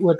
Uhr. 0.00 0.16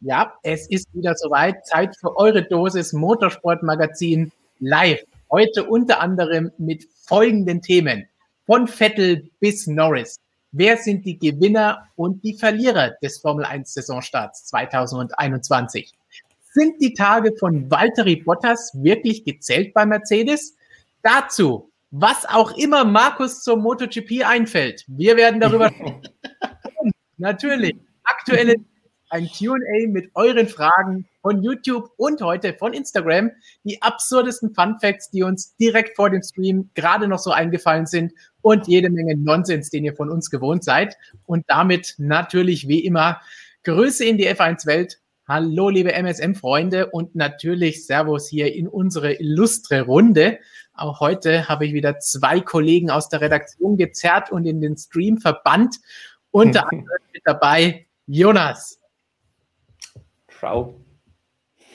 Ja, 0.00 0.32
es 0.42 0.68
ist 0.68 0.86
wieder 0.94 1.14
soweit. 1.14 1.66
Zeit 1.66 1.96
für 1.96 2.16
eure 2.16 2.42
Dosis 2.42 2.92
Motorsportmagazin 2.92 4.32
live. 4.60 5.02
Heute 5.30 5.64
unter 5.64 6.00
anderem 6.00 6.50
mit 6.58 6.86
folgenden 7.06 7.62
Themen. 7.62 8.06
Von 8.46 8.66
Vettel 8.66 9.28
bis 9.40 9.66
Norris. 9.66 10.18
Wer 10.52 10.78
sind 10.78 11.04
die 11.04 11.18
Gewinner 11.18 11.86
und 11.96 12.24
die 12.24 12.34
Verlierer 12.34 12.92
des 13.02 13.18
Formel 13.18 13.44
1 13.44 13.74
Saisonstarts 13.74 14.46
2021? 14.46 15.92
Sind 16.54 16.80
die 16.80 16.94
Tage 16.94 17.34
von 17.38 17.70
Valtteri 17.70 18.16
Bottas 18.16 18.72
wirklich 18.74 19.24
gezählt 19.24 19.74
bei 19.74 19.84
Mercedes? 19.84 20.56
Dazu, 21.02 21.70
was 21.90 22.26
auch 22.26 22.56
immer 22.56 22.84
Markus 22.84 23.42
zur 23.42 23.58
MotoGP 23.58 24.24
einfällt. 24.24 24.84
Wir 24.86 25.16
werden 25.16 25.40
darüber 25.40 25.68
sprechen. 25.74 26.02
Natürlich 27.18 27.76
aktuelle 28.04 28.54
ein 29.10 29.28
QA 29.28 29.88
mit 29.88 30.10
euren 30.14 30.48
Fragen 30.48 31.06
von 31.22 31.42
YouTube 31.42 31.90
und 31.96 32.20
heute 32.20 32.54
von 32.54 32.72
Instagram. 32.72 33.30
Die 33.64 33.80
absurdesten 33.82 34.54
Fun 34.54 34.76
Facts, 34.80 35.10
die 35.10 35.22
uns 35.22 35.56
direkt 35.56 35.96
vor 35.96 36.10
dem 36.10 36.22
Stream 36.22 36.70
gerade 36.74 37.08
noch 37.08 37.18
so 37.18 37.30
eingefallen 37.30 37.86
sind 37.86 38.12
und 38.42 38.66
jede 38.68 38.90
Menge 38.90 39.16
Nonsens, 39.16 39.70
den 39.70 39.84
ihr 39.84 39.94
von 39.94 40.10
uns 40.10 40.30
gewohnt 40.30 40.64
seid. 40.64 40.96
Und 41.24 41.44
damit 41.48 41.94
natürlich 41.98 42.68
wie 42.68 42.84
immer 42.84 43.20
Grüße 43.64 44.04
in 44.04 44.18
die 44.18 44.28
F1-Welt. 44.28 45.00
Hallo, 45.26 45.68
liebe 45.68 45.92
MSM-Freunde 45.92 46.86
und 46.86 47.14
natürlich 47.14 47.84
Servus 47.84 48.28
hier 48.28 48.54
in 48.54 48.66
unsere 48.66 49.12
illustre 49.12 49.82
Runde. 49.82 50.38
Auch 50.72 51.00
heute 51.00 51.48
habe 51.48 51.66
ich 51.66 51.74
wieder 51.74 51.98
zwei 51.98 52.40
Kollegen 52.40 52.90
aus 52.90 53.10
der 53.10 53.20
Redaktion 53.20 53.76
gezerrt 53.76 54.32
und 54.32 54.46
in 54.46 54.62
den 54.62 54.76
Stream 54.78 55.18
verbannt. 55.18 55.76
Unter 56.30 56.62
anderem 56.72 57.02
mit 57.12 57.22
dabei 57.26 57.86
Jonas. 58.06 58.77
Schau. 60.40 60.74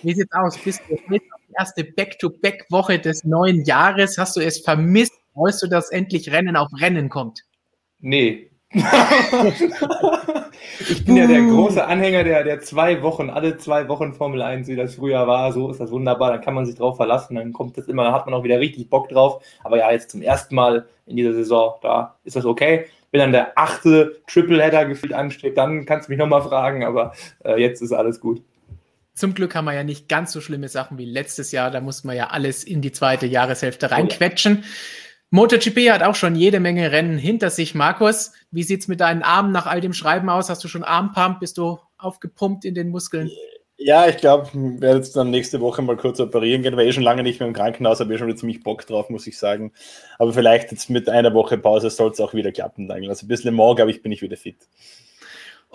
Wie 0.03 0.14
sieht's 0.14 0.33
aus? 0.33 0.58
Bist 0.58 0.81
du 0.88 0.94
jetzt 1.14 1.25
auf 1.33 1.42
die 1.47 1.53
erste 1.58 1.83
Back-to-Back-Woche 1.83 3.00
des 3.00 3.23
neuen 3.23 3.64
Jahres? 3.66 4.17
Hast 4.17 4.38
du 4.38 4.42
es 4.42 4.59
vermisst? 4.59 5.14
Weißt 5.36 5.64
du, 5.64 5.67
dass 5.67 5.92
endlich 5.92 6.31
Rennen 6.31 6.56
auf 6.56 6.69
Rennen 6.80 7.09
kommt? 7.09 7.41
Nee. 8.00 8.52
ich 8.72 8.84
bin 11.06 11.17
ja 11.17 11.28
der 11.28 11.41
große 11.41 11.86
Anhänger 11.86 12.23
der, 12.23 12.44
der 12.44 12.59
zwei 12.61 13.03
Wochen, 13.03 13.30
alle 13.30 13.58
zwei 13.58 13.88
Wochen 13.88 14.14
Formel 14.14 14.41
1, 14.41 14.67
wie 14.67 14.75
das 14.75 14.95
früher 14.95 15.28
war. 15.28 15.52
So 15.52 15.69
ist 15.69 15.80
das 15.80 15.91
wunderbar. 15.91 16.31
Dann 16.31 16.41
kann 16.41 16.53
man 16.53 16.66
sich 16.66 16.75
drauf 16.75 16.97
verlassen. 16.97 17.36
Dann 17.36 17.53
kommt 17.53 17.78
das 17.78 17.88
immer, 17.88 18.06
dann 18.06 18.14
hat 18.14 18.25
man 18.25 18.34
auch 18.34 18.44
wieder 18.44 18.59
richtig 18.59 18.89
Bock 18.89 19.09
drauf. 19.09 19.44
Aber 19.64 19.78
ja, 19.78 19.91
jetzt 19.91 20.11
zum 20.11 20.22
ersten 20.22 20.56
Mal 20.56 20.88
in 21.06 21.17
dieser 21.17 21.34
Saison, 21.34 21.75
da 21.81 22.17
ist 22.23 22.36
das 22.36 22.45
okay 22.45 22.86
wenn 23.14 23.19
dann 23.19 23.31
der 23.31 23.52
achte 23.56 24.19
Tripleheader 24.25 24.86
gefühlt 24.86 25.14
ansteht, 25.14 25.56
dann 25.56 25.86
kannst 25.86 26.09
du 26.09 26.11
mich 26.11 26.19
nochmal 26.19 26.41
fragen, 26.41 26.84
aber 26.84 27.14
äh, 27.45 27.61
jetzt 27.61 27.81
ist 27.81 27.94
alles 27.94 28.19
gut. 28.19 28.41
Zum 29.16 29.33
Glück 29.33 29.53
haben 29.56 29.66
wir 29.66 29.73
ja 29.73 29.83
nicht 29.83 30.09
ganz 30.09 30.31
so 30.31 30.42
schlimme 30.42 30.69
Sachen 30.69 30.97
wie 30.97 31.06
letztes 31.06 31.52
Jahr. 31.52 31.69
Da 31.69 31.81
mussten 31.81 32.08
wir 32.08 32.16
ja 32.16 32.28
alles 32.28 32.64
in 32.64 32.81
die 32.81 32.92
zweite 32.92 33.28
Jahreshälfte 33.28 33.92
reinquetschen. 33.92 34.64
MotoGP 35.30 35.92
hat 35.92 36.03
auch 36.03 36.16
schon 36.16 36.36
jede 36.36 36.59
Menge 36.59 36.92
Rennen 36.92 37.17
hinter 37.17 37.50
sich. 37.50 37.73
Markus, 37.73 38.34
wie 38.52 38.64
sieht 38.64 38.81
es 38.81 38.88
mit 38.88 39.02
deinen 39.02 39.23
Armen 39.23 39.52
nach 39.52 39.66
all 39.66 39.81
dem 39.81 39.94
Schreiben 39.94 40.29
aus? 40.29 40.50
Hast 40.50 40.63
du 40.63 40.68
schon 40.68 40.84
Armpump? 40.84 41.40
Bist 41.40 41.57
du 41.57 41.79
aufgepumpt 41.97 42.66
in 42.66 42.75
den 42.75 42.90
Muskeln? 42.90 43.31
Ja, 43.78 44.07
ich 44.07 44.18
glaube, 44.18 44.47
ich 44.47 44.81
werde 44.81 45.00
jetzt 45.00 45.16
dann 45.16 45.31
nächste 45.31 45.59
Woche 45.59 45.81
mal 45.81 45.97
kurz 45.97 46.19
operieren 46.19 46.62
gehen, 46.62 46.78
weil 46.78 46.88
ich 46.88 46.96
schon 46.96 47.03
lange 47.03 47.23
nicht 47.23 47.40
mehr 47.40 47.47
im 47.47 47.56
Krankenhaus 47.56 48.00
habe, 48.00 48.13
ich 48.13 48.19
schon 48.19 48.28
wieder 48.28 48.38
ziemlich 48.38 48.63
Bock 48.63 48.85
drauf, 48.85 49.09
muss 49.09 49.28
ich 49.28 49.38
sagen. 49.38 49.73
Aber 50.19 50.34
vielleicht 50.34 50.72
jetzt 50.72 50.90
mit 50.90 51.09
einer 51.09 51.34
Woche 51.34 51.57
Pause 51.57 51.90
soll 51.90 52.12
es 52.12 52.19
auch 52.19 52.34
wieder 52.34 52.52
klappen. 52.52 52.90
Also 52.91 53.25
ein 53.25 53.28
bisschen 53.28 53.53
morgen, 53.53 53.81
aber 53.81 53.90
ich 53.91 54.03
bin 54.03 54.12
ich 54.12 54.22
wieder 54.22 54.38
fit. 54.38 54.57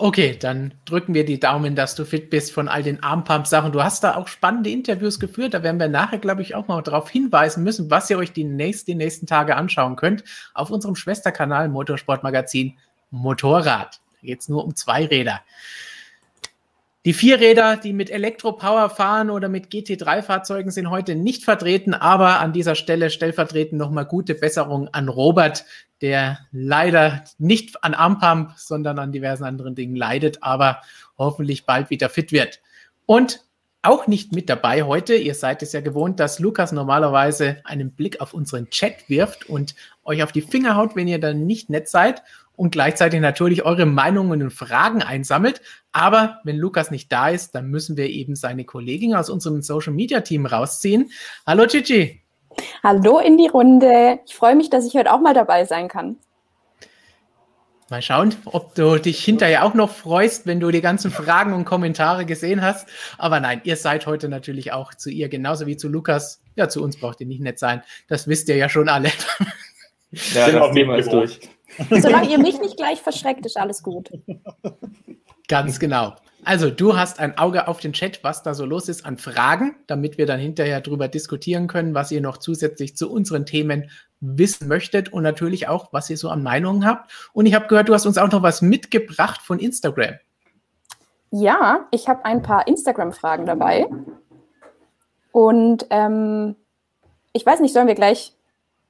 Okay, 0.01 0.37
dann 0.39 0.73
drücken 0.85 1.13
wir 1.13 1.25
die 1.25 1.41
Daumen, 1.41 1.75
dass 1.75 1.93
du 1.93 2.05
fit 2.05 2.29
bist 2.29 2.53
von 2.53 2.69
all 2.69 2.83
den 2.83 3.03
Armpump-Sachen. 3.03 3.73
Du 3.73 3.83
hast 3.83 4.01
da 4.01 4.15
auch 4.15 4.29
spannende 4.29 4.69
Interviews 4.69 5.19
geführt. 5.19 5.53
Da 5.53 5.61
werden 5.61 5.77
wir 5.77 5.89
nachher, 5.89 6.19
glaube 6.19 6.41
ich, 6.41 6.55
auch 6.55 6.69
mal 6.69 6.81
darauf 6.81 7.09
hinweisen 7.09 7.65
müssen, 7.65 7.91
was 7.91 8.09
ihr 8.09 8.17
euch 8.17 8.31
die, 8.31 8.45
nächst, 8.45 8.87
die 8.87 8.95
nächsten 8.95 9.27
Tage 9.27 9.57
anschauen 9.57 9.97
könnt 9.97 10.23
auf 10.53 10.71
unserem 10.71 10.95
Schwesterkanal 10.95 11.67
Motorsportmagazin 11.67 12.77
Motorrad. 13.11 13.99
Da 14.21 14.27
geht 14.27 14.39
es 14.39 14.47
nur 14.47 14.63
um 14.63 14.73
zwei 14.73 15.05
Räder. 15.05 15.41
Die 17.03 17.13
Vierräder, 17.13 17.75
die 17.75 17.91
mit 17.91 18.09
Elektropower 18.09 18.89
fahren 18.89 19.29
oder 19.29 19.49
mit 19.49 19.67
GT3-Fahrzeugen 19.67 20.71
sind 20.71 20.89
heute 20.89 21.15
nicht 21.15 21.43
vertreten, 21.43 21.93
aber 21.93 22.39
an 22.39 22.53
dieser 22.53 22.75
Stelle 22.75 23.09
stellvertretend 23.09 23.77
nochmal 23.79 24.05
gute 24.05 24.35
Besserung 24.35 24.87
an 24.93 25.09
Robert, 25.09 25.65
der 26.01 26.39
leider 26.51 27.23
nicht 27.37 27.83
an 27.83 27.93
Armpump, 27.93 28.53
sondern 28.57 28.99
an 28.99 29.11
diversen 29.11 29.43
anderen 29.43 29.75
Dingen 29.75 29.95
leidet, 29.95 30.43
aber 30.43 30.81
hoffentlich 31.17 31.65
bald 31.65 31.89
wieder 31.89 32.09
fit 32.09 32.31
wird. 32.31 32.61
Und 33.05 33.41
auch 33.81 34.07
nicht 34.07 34.33
mit 34.33 34.49
dabei 34.49 34.83
heute. 34.83 35.15
Ihr 35.15 35.35
seid 35.35 35.63
es 35.63 35.71
ja 35.71 35.81
gewohnt, 35.81 36.19
dass 36.19 36.39
Lukas 36.39 36.71
normalerweise 36.71 37.61
einen 37.63 37.91
Blick 37.91 38.19
auf 38.19 38.33
unseren 38.33 38.69
Chat 38.69 39.07
wirft 39.07 39.47
und 39.49 39.73
euch 40.03 40.21
auf 40.21 40.31
die 40.31 40.41
Finger 40.41 40.75
haut, 40.75 40.95
wenn 40.95 41.07
ihr 41.07 41.19
dann 41.19 41.45
nicht 41.45 41.69
nett 41.69 41.87
seid 41.87 42.21
und 42.57 42.71
gleichzeitig 42.71 43.21
natürlich 43.21 43.63
eure 43.63 43.85
Meinungen 43.85 44.43
und 44.43 44.51
Fragen 44.51 45.01
einsammelt. 45.01 45.61
Aber 45.93 46.39
wenn 46.43 46.57
Lukas 46.57 46.91
nicht 46.91 47.09
da 47.09 47.29
ist, 47.29 47.55
dann 47.55 47.69
müssen 47.69 47.95
wir 47.95 48.09
eben 48.09 48.35
seine 48.35 48.65
Kollegin 48.65 49.15
aus 49.15 49.29
unserem 49.29 49.61
Social 49.61 49.93
Media 49.93 50.19
Team 50.21 50.45
rausziehen. 50.45 51.09
Hallo 51.47 51.65
Gigi. 51.65 52.21
Hallo 52.83 53.19
in 53.19 53.37
die 53.37 53.47
Runde. 53.47 54.19
Ich 54.25 54.35
freue 54.35 54.55
mich, 54.55 54.69
dass 54.69 54.85
ich 54.85 54.95
heute 54.95 55.13
auch 55.13 55.19
mal 55.19 55.33
dabei 55.33 55.65
sein 55.65 55.87
kann. 55.87 56.17
Mal 57.89 58.01
schauen, 58.03 58.35
ob 58.45 58.75
du 58.75 58.99
dich 58.99 59.23
hinterher 59.23 59.65
auch 59.65 59.73
noch 59.73 59.89
freust, 59.89 60.45
wenn 60.45 60.59
du 60.59 60.69
die 60.69 60.81
ganzen 60.81 61.09
Fragen 61.09 61.53
und 61.53 61.65
Kommentare 61.65 62.25
gesehen 62.25 62.61
hast. 62.61 62.87
Aber 63.17 63.39
nein, 63.39 63.61
ihr 63.63 63.77
seid 63.77 64.05
heute 64.05 64.29
natürlich 64.29 64.71
auch 64.71 64.93
zu 64.93 65.09
ihr, 65.09 65.27
genauso 65.27 65.65
wie 65.65 65.75
zu 65.75 65.89
Lukas. 65.89 66.39
Ja, 66.55 66.69
zu 66.69 66.83
uns 66.83 66.99
braucht 66.99 67.19
ihr 67.21 67.25
nicht 67.25 67.41
nett 67.41 67.57
sein. 67.57 67.81
Das 68.07 68.27
wisst 68.27 68.47
ihr 68.49 68.57
ja 68.57 68.69
schon 68.69 68.89
alle. 68.89 69.09
Ja, 70.11 70.51
das 70.51 70.71
Thema 70.71 70.97
ist 70.97 71.11
durch. 71.11 71.39
Solange 71.89 72.29
ihr 72.29 72.39
mich 72.39 72.59
nicht 72.59 72.77
gleich 72.77 72.99
verschreckt, 73.01 73.45
ist 73.45 73.57
alles 73.57 73.81
gut. 73.81 74.11
Ganz 75.47 75.79
genau. 75.79 76.15
Also, 76.45 76.69
du 76.69 76.95
hast 76.95 77.19
ein 77.19 77.37
Auge 77.37 77.67
auf 77.67 77.79
den 77.79 77.93
Chat, 77.93 78.23
was 78.23 78.43
da 78.43 78.53
so 78.53 78.65
los 78.65 78.87
ist 78.87 79.05
an 79.05 79.17
Fragen, 79.17 79.75
damit 79.87 80.17
wir 80.17 80.25
dann 80.25 80.39
hinterher 80.39 80.79
darüber 80.79 81.07
diskutieren 81.07 81.67
können, 81.67 81.93
was 81.93 82.11
ihr 82.11 82.21
noch 82.21 82.37
zusätzlich 82.37 82.95
zu 82.95 83.11
unseren 83.11 83.45
Themen 83.45 83.89
wissen 84.21 84.67
möchtet 84.67 85.11
und 85.11 85.23
natürlich 85.23 85.67
auch, 85.67 85.91
was 85.91 86.09
ihr 86.09 86.17
so 86.17 86.29
an 86.29 86.43
Meinungen 86.43 86.85
habt. 86.85 87.11
Und 87.33 87.45
ich 87.45 87.53
habe 87.53 87.67
gehört, 87.67 87.89
du 87.89 87.93
hast 87.93 88.05
uns 88.05 88.17
auch 88.17 88.31
noch 88.31 88.41
was 88.41 88.61
mitgebracht 88.61 89.41
von 89.41 89.59
Instagram. 89.59 90.15
Ja, 91.31 91.87
ich 91.91 92.07
habe 92.07 92.25
ein 92.25 92.41
paar 92.41 92.67
Instagram-Fragen 92.67 93.45
dabei. 93.45 93.87
Und 95.31 95.85
ähm, 95.89 96.55
ich 97.33 97.45
weiß 97.45 97.59
nicht, 97.59 97.73
sollen 97.73 97.87
wir 97.87 97.95
gleich 97.95 98.33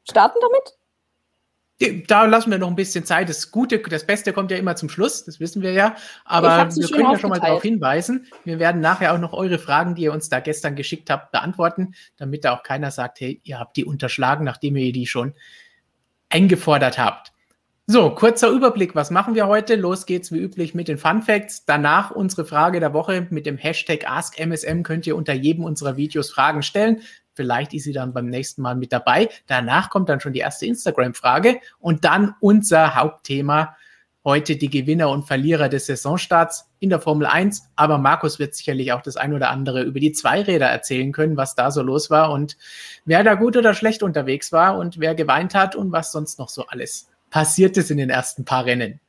starten 0.08 0.40
damit? 0.42 0.79
Da 2.08 2.26
lassen 2.26 2.52
wir 2.52 2.58
noch 2.58 2.68
ein 2.68 2.76
bisschen 2.76 3.06
Zeit. 3.06 3.30
Das 3.30 3.52
Gute, 3.52 3.80
das 3.80 4.06
Beste 4.06 4.34
kommt 4.34 4.52
ja 4.52 4.58
immer 4.58 4.76
zum 4.76 4.90
Schluss, 4.90 5.24
das 5.24 5.40
wissen 5.40 5.62
wir 5.62 5.72
ja. 5.72 5.96
Aber 6.26 6.70
wir 6.76 6.88
können 6.90 7.12
ja 7.12 7.18
schon 7.18 7.30
mal 7.30 7.40
darauf 7.40 7.62
hinweisen. 7.62 8.28
Wir 8.44 8.60
werden 8.60 8.82
nachher 8.82 9.14
auch 9.14 9.20
noch 9.20 9.32
eure 9.32 9.60
Fragen, 9.60 9.96
die 9.96 10.04
ihr 10.04 10.14
uns 10.14 10.28
da 10.28 10.42
gestern 10.42 10.76
geschickt 10.76 11.10
habt, 11.10 11.32
beantworten, 11.32 11.94
damit 12.18 12.44
da 12.44 12.54
auch 12.54 12.64
keiner 12.64 12.92
sagt, 12.92 13.22
hey, 13.22 13.40
ihr 13.44 13.60
habt 13.60 13.78
die 13.78 13.86
unterschlagen, 13.86 14.44
nachdem 14.44 14.76
ihr 14.76 14.92
die 14.92 15.08
schon 15.08 15.34
eingefordert 16.28 17.00
habt. 17.00 17.32
So, 17.88 18.12
kurzer 18.12 18.50
Überblick. 18.50 18.94
Was 18.94 19.10
machen 19.10 19.34
wir 19.34 19.48
heute? 19.48 19.76
Los 19.76 20.06
geht's 20.06 20.32
wie 20.32 20.38
üblich 20.38 20.76
mit 20.76 20.88
den 20.90 21.00
Fun 21.00 21.24
Facts. 21.24 21.66
Danach 21.66 22.12
unsere 22.12 22.46
Frage 22.46 22.80
der 22.80 22.94
Woche 22.94 23.26
mit 23.32 23.48
dem 23.48 23.58
Hashtag 23.58 24.08
AskMSM 24.08 24.84
könnt 24.84 25.08
ihr 25.08 25.16
unter 25.16 25.34
jedem 25.34 25.64
unserer 25.64 25.98
Videos 25.98 26.30
Fragen 26.30 26.62
stellen. 26.62 27.02
Vielleicht 27.40 27.74
ist 27.74 27.86
sie 27.86 27.94
dann 27.94 28.12
beim 28.12 28.26
nächsten 28.26 28.62
Mal 28.62 28.76
mit 28.76 28.92
dabei. 28.92 29.30
Danach 29.48 29.90
kommt 29.90 30.10
dann 30.10 30.20
schon 30.20 30.34
die 30.34 30.42
erste 30.42 30.66
Instagram-Frage 30.66 31.62
und 31.80 32.04
dann 32.04 32.36
unser 32.42 32.96
Hauptthema. 32.96 33.78
Heute 34.26 34.58
die 34.58 34.70
Gewinner 34.70 35.10
und 35.10 35.24
Verlierer 35.24 35.70
des 35.70 35.86
Saisonstarts 35.86 36.70
in 36.80 36.90
der 36.90 37.00
Formel 37.00 37.26
1. 37.26 37.70
Aber 37.78 37.98
Markus 37.98 38.40
wird 38.40 38.56
sicherlich 38.56 38.92
auch 38.92 39.02
das 39.02 39.16
ein 39.16 39.34
oder 39.34 39.52
andere 39.52 39.84
über 39.84 40.02
die 40.02 40.12
Zweiräder 40.12 40.66
erzählen 40.66 41.14
können, 41.14 41.38
was 41.38 41.56
da 41.56 41.72
so 41.72 41.82
los 41.82 42.10
war 42.10 42.34
und 42.34 42.58
wer 43.06 43.24
da 43.24 43.36
gut 43.36 43.56
oder 43.56 43.74
schlecht 43.74 44.04
unterwegs 44.04 44.52
war 44.52 44.78
und 44.78 45.00
wer 45.00 45.16
geweint 45.16 45.56
hat 45.56 45.78
und 45.78 45.94
was 45.94 46.12
sonst 46.12 46.40
noch 46.40 46.50
so 46.50 46.66
alles 46.68 47.08
passiert 47.30 47.78
ist 47.78 47.90
in 47.90 48.00
den 48.00 48.10
ersten 48.10 48.44
paar 48.44 48.66
Rennen. 48.66 49.00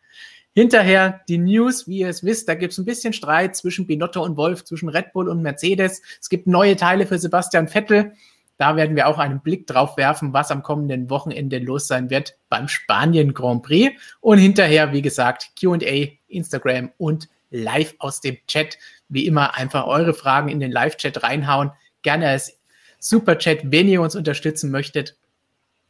Hinterher 0.53 1.21
die 1.29 1.39
News, 1.39 1.87
wie 1.87 1.99
ihr 1.99 2.09
es 2.09 2.25
wisst, 2.25 2.49
da 2.49 2.55
gibt 2.55 2.73
es 2.73 2.79
ein 2.79 2.85
bisschen 2.85 3.13
Streit 3.13 3.55
zwischen 3.55 3.87
Binotto 3.87 4.23
und 4.23 4.37
Wolf, 4.37 4.65
zwischen 4.65 4.89
Red 4.89 5.13
Bull 5.13 5.29
und 5.29 5.43
Mercedes. 5.43 6.03
Es 6.21 6.29
gibt 6.29 6.47
neue 6.49 6.77
Teile 6.77 7.07
für 7.07 7.19
Sebastian 7.19 7.69
Vettel. 7.69 8.13
Da 8.57 8.77
werden 8.77 8.97
wir 8.97 9.07
auch 9.07 9.19
einen 9.19 9.41
Blick 9.41 9.67
drauf 9.67 9.97
werfen, 9.97 10.33
was 10.33 10.51
am 10.51 10.63
kommenden 10.63 11.09
Wochenende 11.09 11.59
los 11.59 11.87
sein 11.87 12.11
wird 12.11 12.37
beim 12.49 12.69
Spanien 12.69 13.33
Grand 13.33 13.63
Prix. 13.63 13.99
Und 14.21 14.39
hinterher, 14.39 14.93
wie 14.93 15.03
gesagt, 15.03 15.53
QA, 15.59 16.09
Instagram 16.29 16.91
und 16.99 17.29
live 17.51 17.95
aus 17.99 18.21
dem 18.21 18.37
Chat. 18.47 18.77
Wie 19.09 19.27
immer, 19.27 19.57
einfach 19.57 19.87
eure 19.87 20.15
Fragen 20.15 20.49
in 20.49 20.61
den 20.61 20.73
Live-Chat 20.73 21.23
reinhauen. 21.23 21.71
Gerne 22.03 22.29
als 22.29 22.59
Super-Chat, 22.99 23.73
wenn 23.73 23.89
ihr 23.89 24.03
uns 24.03 24.17
unterstützen 24.17 24.71
möchtet, 24.71 25.17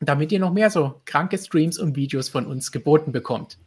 damit 0.00 0.30
ihr 0.30 0.38
noch 0.38 0.52
mehr 0.52 0.70
so 0.70 1.00
kranke 1.06 1.38
Streams 1.38 1.78
und 1.78 1.96
Videos 1.96 2.28
von 2.28 2.46
uns 2.46 2.70
geboten 2.70 3.10
bekommt. 3.10 3.58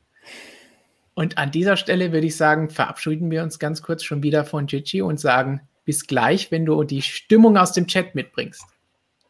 Und 1.16 1.38
an 1.38 1.52
dieser 1.52 1.78
Stelle 1.78 2.12
würde 2.12 2.28
ich 2.28 2.36
sagen, 2.36 2.70
verabschieden 2.70 3.30
wir 3.30 3.44
uns 3.44 3.60
ganz 3.60 3.82
kurz 3.82 4.04
schon 4.04 4.24
wieder 4.24 4.46
von 4.46 4.66
Gigi 4.66 5.02
und 5.02 5.20
sagen, 5.20 5.62
bis 5.86 6.08
gleich, 6.08 6.52
wenn 6.52 6.66
du 6.66 6.84
die 6.84 7.02
Stimmung 7.02 7.58
aus 7.58 7.74
dem 7.74 7.88
Chat 7.88 8.16
mitbringst. 8.16 8.66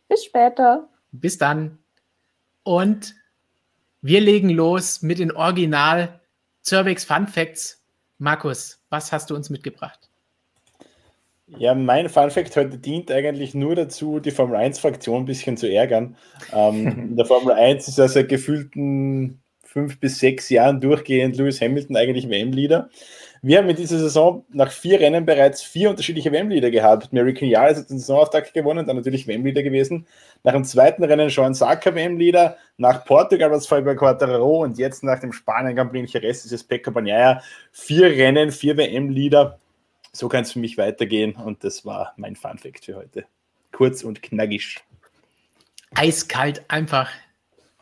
Bis 0.07 0.25
später. 0.25 0.87
Bis 1.11 1.37
dann. 1.37 1.79
Und 2.63 3.15
wir 4.01 4.21
legen 4.21 4.49
los 4.49 5.01
mit 5.01 5.19
den 5.19 5.31
Original 5.31 6.21
Cervix 6.63 7.03
Fun 7.03 7.27
Facts. 7.27 7.83
Markus, 8.17 8.81
was 8.89 9.11
hast 9.11 9.29
du 9.29 9.35
uns 9.35 9.49
mitgebracht? 9.49 10.09
Ja, 11.57 11.75
mein 11.75 12.09
Fun 12.09 12.31
Fact 12.31 12.55
heute 12.55 12.77
dient 12.77 13.11
eigentlich 13.11 13.53
nur 13.53 13.75
dazu, 13.75 14.19
die 14.19 14.31
Formel 14.31 14.57
1-Fraktion 14.57 15.23
ein 15.23 15.25
bisschen 15.25 15.57
zu 15.57 15.69
ärgern. 15.69 16.15
Ähm, 16.51 16.87
in 16.87 17.15
der 17.15 17.25
Formel 17.25 17.53
1 17.53 17.87
ist 17.87 17.97
ja 17.97 18.07
seit 18.07 18.29
gefühlten 18.29 19.42
fünf 19.73 19.99
bis 19.99 20.19
sechs 20.19 20.49
Jahren 20.49 20.79
durchgehend 20.79 21.35
Lewis 21.35 21.59
Hamilton 21.59 21.97
eigentlich 21.97 22.29
WM-Leader. 22.29 22.89
Wir 23.41 23.57
haben 23.57 23.67
in 23.67 23.75
dieser 23.75 23.97
Saison 23.97 24.45
nach 24.53 24.71
vier 24.71 24.99
Rennen 24.99 25.25
bereits 25.25 25.63
vier 25.63 25.89
unterschiedliche 25.89 26.31
WM-Leader 26.31 26.69
gehabt. 26.69 27.11
Mary 27.11 27.33
Quinial 27.33 27.75
hat 27.75 27.89
den 27.89 27.97
Saisonauftakt 27.97 28.53
gewonnen, 28.53 28.85
dann 28.85 28.95
natürlich 28.95 29.27
WM-Leader 29.27 29.63
gewesen. 29.63 30.05
Nach 30.43 30.53
dem 30.53 30.63
zweiten 30.63 31.03
Rennen 31.03 31.31
Sean 31.31 31.55
Saka 31.55 31.95
WM-Leader, 31.95 32.55
nach 32.77 33.03
Portugal 33.03 33.49
war 33.49 33.57
es 33.57 33.65
Fabio 33.65 33.95
Quartararo 33.95 34.61
und 34.61 34.77
jetzt 34.77 35.03
nach 35.03 35.19
dem 35.19 35.33
Spanien 35.33 35.75
Grand 35.75 35.91
Prix 35.91 36.13
ist 36.13 36.51
es 36.51 36.63
Pekka 36.63 36.91
Bagnaia. 36.91 37.41
Vier 37.71 38.11
Rennen, 38.11 38.51
vier 38.51 38.77
WM-Leader. 38.77 39.59
So 40.11 40.29
kann 40.29 40.43
es 40.43 40.51
für 40.51 40.59
mich 40.59 40.77
weitergehen 40.77 41.35
und 41.35 41.63
das 41.63 41.83
war 41.83 42.13
mein 42.15 42.35
Fun 42.35 42.59
Fact 42.59 42.85
für 42.85 42.95
heute. 42.95 43.25
Kurz 43.71 44.03
und 44.03 44.21
knackig. 44.21 44.77
Eiskalt 45.95 46.63
einfach 46.67 47.09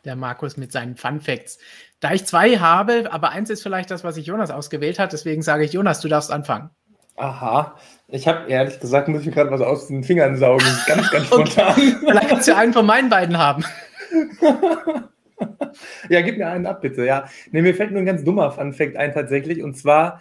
der 0.06 0.16
Markus 0.16 0.58
mit 0.58 0.72
seinen 0.72 0.96
Fun 0.96 1.22
Facts. 1.22 1.60
Da 2.00 2.12
ich 2.14 2.26
zwei 2.26 2.58
habe, 2.58 3.12
aber 3.12 3.30
eins 3.30 3.50
ist 3.50 3.64
vielleicht 3.64 3.92
das, 3.92 4.04
was 4.04 4.16
sich 4.16 4.26
Jonas 4.26 4.52
ausgewählt 4.52 5.00
hat, 5.00 5.14
deswegen 5.14 5.42
sage 5.42 5.64
ich, 5.64 5.74
Jonas, 5.74 6.02
du 6.02 6.08
darfst 6.08 6.32
anfangen. 6.32 6.70
Aha, 7.18 7.76
ich 8.08 8.28
habe 8.28 8.50
ehrlich 8.50 8.80
gesagt, 8.80 9.08
muss 9.08 9.26
ich 9.26 9.34
gerade 9.34 9.52
was 9.52 9.62
aus 9.62 9.88
den 9.88 10.04
Fingern 10.04 10.38
saugen. 10.38 10.66
Ganz, 10.88 11.12
ganz 11.12 11.26
spontan. 11.28 11.76
vielleicht 11.76 12.30
kannst 12.30 12.48
du 12.48 12.56
einen 12.56 12.74
von 12.74 12.86
meinen 12.86 13.10
beiden 13.10 13.38
haben. 13.38 13.64
ja, 16.10 16.22
gib 16.22 16.38
mir 16.38 16.48
einen 16.48 16.66
ab, 16.66 16.82
bitte. 16.82 17.06
Ja, 17.06 17.26
nee, 17.52 17.62
mir 17.62 17.74
fällt 17.74 17.92
nur 17.92 18.00
ein 18.00 18.06
ganz 18.06 18.24
dummer 18.24 18.52
Fun-Fact 18.52 18.96
ein 18.98 19.14
tatsächlich. 19.14 19.64
Und 19.64 19.78
zwar 19.78 20.20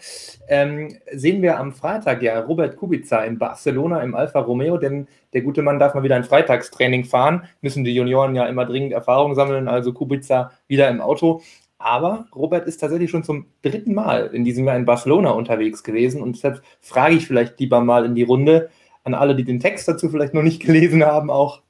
ähm, 0.49 0.97
sehen 1.13 1.43
wir 1.43 1.59
am 1.59 1.73
Freitag 1.73 2.23
ja 2.23 2.41
Robert 2.41 2.77
Kubica 2.77 3.23
in 3.23 3.39
Barcelona 3.39 4.01
im 4.03 4.15
Alfa 4.15 4.41
Romeo, 4.41 4.77
denn 4.77 5.09
der 5.33 5.43
gute 5.43 5.63
Mann 5.63 5.79
darf 5.79 5.95
mal 5.95 6.03
wieder 6.03 6.17
ein 6.17 6.25
Freitagstraining 6.25 7.05
fahren. 7.05 7.45
Müssen 7.61 7.85
die 7.85 7.95
Junioren 7.95 8.35
ja 8.35 8.47
immer 8.47 8.67
dringend 8.67 8.93
Erfahrung 8.93 9.35
sammeln, 9.35 9.69
also 9.69 9.93
Kubica 9.93 10.53
wieder 10.67 10.89
im 10.89 11.01
Auto. 11.01 11.43
Aber 11.79 12.27
Robert 12.35 12.67
ist 12.67 12.77
tatsächlich 12.77 13.11
schon 13.11 13.25
zum 13.25 13.47
dritten 13.63 13.95
Mal 13.95 14.27
in 14.35 14.45
diesem 14.45 14.67
Jahr 14.67 14.77
in 14.77 14.85
Barcelona 14.85 15.31
unterwegs 15.31 15.83
gewesen. 15.83 16.21
Und 16.21 16.37
deshalb 16.37 16.63
frage 16.81 17.15
ich 17.15 17.27
vielleicht 17.27 17.59
lieber 17.59 17.81
mal 17.81 18.05
in 18.05 18.15
die 18.15 18.23
Runde 18.23 18.69
an 19.03 19.15
alle, 19.15 19.35
die 19.35 19.45
den 19.45 19.61
Text 19.61 19.89
dazu 19.89 20.11
vielleicht 20.11 20.35
noch 20.35 20.43
nicht 20.43 20.61
gelesen 20.61 21.05
haben, 21.05 21.31
auch, 21.31 21.63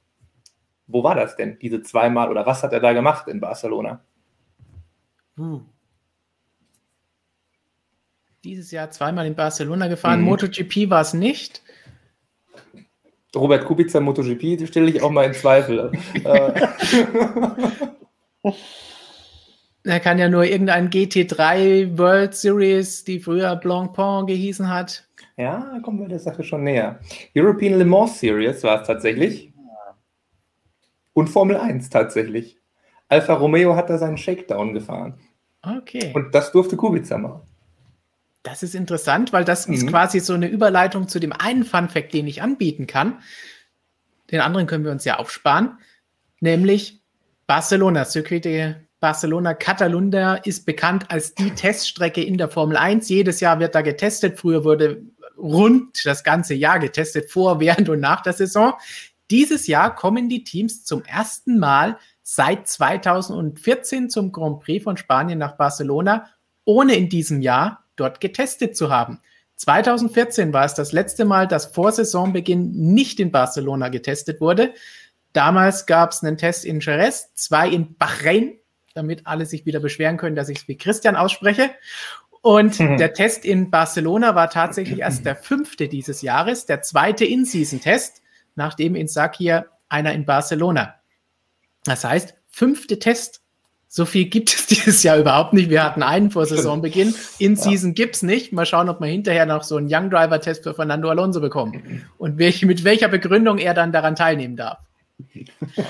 wo 0.91 1.03
war 1.03 1.15
das 1.15 1.35
denn, 1.35 1.57
diese 1.59 1.81
zweimal 1.81 2.29
oder 2.29 2.45
was 2.45 2.63
hat 2.63 2.73
er 2.73 2.79
da 2.79 2.93
gemacht 2.93 3.27
in 3.27 3.39
Barcelona? 3.39 4.01
Hm. 5.37 5.65
Dieses 8.43 8.71
Jahr 8.71 8.89
zweimal 8.89 9.27
in 9.27 9.35
Barcelona 9.35 9.87
gefahren. 9.87 10.21
Mhm. 10.21 10.25
MotoGP 10.25 10.89
war 10.89 11.01
es 11.01 11.13
nicht. 11.13 11.61
Robert 13.35 13.65
Kubica 13.65 13.99
MotoGP 13.99 14.67
stelle 14.67 14.89
ich 14.89 15.01
auch 15.01 15.11
mal 15.11 15.25
in 15.25 15.33
Zweifel. 15.33 15.91
Äh. 18.43 18.53
Er 19.83 19.99
kann 19.99 20.19
ja 20.19 20.29
nur 20.29 20.43
irgendein 20.43 20.89
GT3 20.89 21.97
World 21.97 22.35
Series, 22.35 23.03
die 23.03 23.19
früher 23.19 23.55
Blancpain 23.55 24.25
gehießen 24.25 24.69
hat. 24.69 25.07
Ja, 25.37 25.79
kommen 25.83 25.99
wir 25.99 26.07
der 26.07 26.19
Sache 26.19 26.43
schon 26.43 26.63
näher. 26.63 26.99
European 27.35 27.77
Le 27.77 27.85
Mans 27.85 28.19
Series 28.19 28.63
war 28.63 28.81
es 28.81 28.87
tatsächlich. 28.87 29.50
Und 31.13 31.29
Formel 31.29 31.57
1 31.57 31.89
tatsächlich. 31.89 32.57
Alfa 33.07 33.33
Romeo 33.33 33.75
hat 33.75 33.89
da 33.89 33.97
seinen 33.97 34.17
Shakedown 34.17 34.73
gefahren. 34.73 35.19
Okay. 35.61 36.11
Und 36.13 36.33
das 36.33 36.51
durfte 36.51 36.77
Kubica 36.77 37.17
machen. 37.17 37.41
Das 38.43 38.63
ist 38.63 38.73
interessant, 38.73 39.33
weil 39.33 39.45
das 39.45 39.67
mhm. 39.67 39.73
ist 39.75 39.87
quasi 39.87 40.19
so 40.19 40.33
eine 40.33 40.47
Überleitung 40.47 41.07
zu 41.07 41.19
dem 41.19 41.33
einen 41.33 41.63
Fun 41.63 41.89
Fact, 41.89 42.13
den 42.13 42.27
ich 42.27 42.41
anbieten 42.41 42.87
kann. 42.87 43.19
Den 44.31 44.39
anderen 44.39 44.65
können 44.65 44.85
wir 44.85 44.91
uns 44.91 45.05
ja 45.05 45.19
aufsparen, 45.19 45.77
nämlich 46.39 47.01
Barcelona, 47.47 48.05
Circuit 48.05 48.45
de 48.45 48.75
Barcelona 49.01 49.55
Catalunya 49.55 50.35
ist 50.35 50.65
bekannt 50.65 51.09
als 51.09 51.33
die 51.35 51.51
Teststrecke 51.55 52.23
in 52.23 52.37
der 52.37 52.49
Formel 52.49 52.77
1. 52.77 53.09
Jedes 53.09 53.39
Jahr 53.39 53.59
wird 53.59 53.75
da 53.75 53.81
getestet. 53.81 54.39
Früher 54.39 54.63
wurde 54.63 55.01
rund 55.37 56.05
das 56.05 56.23
ganze 56.23 56.53
Jahr 56.53 56.79
getestet, 56.79 57.29
vor, 57.29 57.59
während 57.59 57.89
und 57.89 57.99
nach 57.99 58.21
der 58.21 58.33
Saison. 58.33 58.73
Dieses 59.31 59.65
Jahr 59.65 59.95
kommen 59.95 60.29
die 60.29 60.43
Teams 60.43 60.83
zum 60.83 61.03
ersten 61.03 61.57
Mal 61.57 61.97
seit 62.21 62.67
2014 62.67 64.09
zum 64.09 64.31
Grand 64.31 64.59
Prix 64.59 64.83
von 64.83 64.97
Spanien 64.97 65.39
nach 65.39 65.57
Barcelona, 65.57 66.27
ohne 66.65 66.95
in 66.95 67.09
diesem 67.09 67.41
Jahr 67.41 67.85
dort 67.95 68.21
getestet 68.21 68.77
zu 68.77 68.89
haben. 68.91 69.19
2014 69.55 70.53
war 70.53 70.65
es 70.65 70.73
das 70.73 70.91
letzte 70.91 71.25
Mal, 71.25 71.47
dass 71.47 71.67
vor 71.67 71.91
Saisonbeginn 71.91 72.71
nicht 72.71 73.19
in 73.19 73.31
Barcelona 73.31 73.89
getestet 73.89 74.41
wurde. 74.41 74.73
Damals 75.33 75.85
gab 75.85 76.11
es 76.11 76.23
einen 76.23 76.37
Test 76.37 76.65
in 76.65 76.79
Jerez, 76.79 77.33
zwei 77.33 77.69
in 77.69 77.95
Bahrain 77.95 78.57
damit 78.93 79.27
alle 79.27 79.45
sich 79.45 79.65
wieder 79.65 79.79
beschweren 79.79 80.17
können, 80.17 80.35
dass 80.35 80.49
ich 80.49 80.59
es 80.59 80.67
wie 80.67 80.77
Christian 80.77 81.15
ausspreche. 81.15 81.71
Und 82.41 82.79
mhm. 82.79 82.97
der 82.97 83.13
Test 83.13 83.45
in 83.45 83.69
Barcelona 83.69 84.35
war 84.35 84.49
tatsächlich 84.49 84.99
erst 84.99 85.25
der 85.25 85.35
fünfte 85.35 85.87
dieses 85.87 86.21
Jahres, 86.21 86.65
der 86.65 86.81
zweite 86.81 87.23
In-Season-Test, 87.23 88.21
nachdem 88.55 88.95
in 88.95 89.07
Sakir 89.07 89.67
einer 89.89 90.13
in 90.13 90.25
Barcelona. 90.25 90.95
Das 91.83 92.03
heißt, 92.03 92.33
fünfte 92.49 92.99
Test. 92.99 93.41
So 93.87 94.05
viel 94.05 94.25
gibt 94.25 94.53
es 94.53 94.65
dieses 94.67 95.03
Jahr 95.03 95.17
überhaupt 95.17 95.53
nicht. 95.53 95.69
Wir 95.69 95.83
hatten 95.83 96.03
einen 96.03 96.31
vor 96.31 96.45
Saisonbeginn. 96.45 97.13
In-Season 97.39 97.89
ja. 97.89 97.93
gibt 97.93 98.15
es 98.15 98.23
nicht. 98.23 98.53
Mal 98.53 98.65
schauen, 98.65 98.87
ob 98.87 99.01
wir 99.01 99.07
hinterher 99.07 99.45
noch 99.45 99.63
so 99.63 99.77
einen 99.77 99.87
Young 99.91 100.09
Driver-Test 100.09 100.63
für 100.63 100.73
Fernando 100.73 101.09
Alonso 101.09 101.41
bekommen. 101.41 102.05
Und 102.17 102.37
welch, 102.37 102.63
mit 102.63 102.83
welcher 102.83 103.09
Begründung 103.09 103.57
er 103.57 103.73
dann 103.73 103.91
daran 103.91 104.15
teilnehmen 104.15 104.55
darf. 104.55 104.79
Ja 105.75 105.85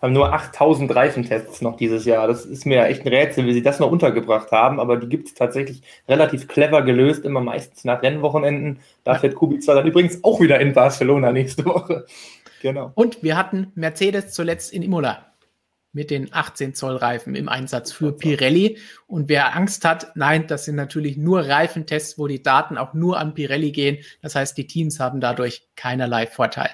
haben 0.00 0.12
nur 0.12 0.32
8000 0.32 0.94
Reifentests 0.94 1.60
noch 1.60 1.76
dieses 1.76 2.04
Jahr. 2.04 2.26
Das 2.26 2.46
ist 2.46 2.64
mir 2.64 2.84
echt 2.86 3.04
ein 3.04 3.08
Rätsel, 3.08 3.46
wie 3.46 3.52
sie 3.52 3.62
das 3.62 3.80
noch 3.80 3.90
untergebracht 3.90 4.50
haben, 4.50 4.80
aber 4.80 4.96
die 4.96 5.08
gibt 5.08 5.28
es 5.28 5.34
tatsächlich 5.34 5.82
relativ 6.08 6.48
clever 6.48 6.82
gelöst, 6.82 7.24
immer 7.24 7.40
meistens 7.40 7.84
nach 7.84 8.02
Rennwochenenden. 8.02 8.80
Da 9.04 9.16
fährt 9.16 9.34
Kubica 9.34 9.74
dann 9.74 9.86
übrigens 9.86 10.24
auch 10.24 10.40
wieder 10.40 10.60
in 10.60 10.72
Barcelona 10.72 11.32
nächste 11.32 11.64
Woche. 11.64 12.06
Genau. 12.62 12.92
Und 12.94 13.22
wir 13.22 13.36
hatten 13.36 13.72
Mercedes 13.74 14.32
zuletzt 14.32 14.72
in 14.72 14.82
Imola 14.82 15.26
mit 15.92 16.10
den 16.10 16.32
18 16.32 16.74
Zoll 16.74 16.96
Reifen 16.96 17.34
im 17.34 17.48
Einsatz 17.48 17.92
für 17.92 18.12
Pirelli. 18.12 18.78
Und 19.06 19.28
wer 19.28 19.56
Angst 19.56 19.84
hat, 19.84 20.12
nein, 20.14 20.46
das 20.46 20.64
sind 20.64 20.76
natürlich 20.76 21.16
nur 21.16 21.40
Reifentests, 21.48 22.18
wo 22.18 22.26
die 22.26 22.42
Daten 22.42 22.78
auch 22.78 22.94
nur 22.94 23.18
an 23.18 23.34
Pirelli 23.34 23.72
gehen. 23.72 23.98
Das 24.22 24.34
heißt, 24.34 24.56
die 24.56 24.66
Teams 24.66 25.00
haben 25.00 25.20
dadurch 25.20 25.68
keinerlei 25.74 26.26
Vorteil. 26.26 26.70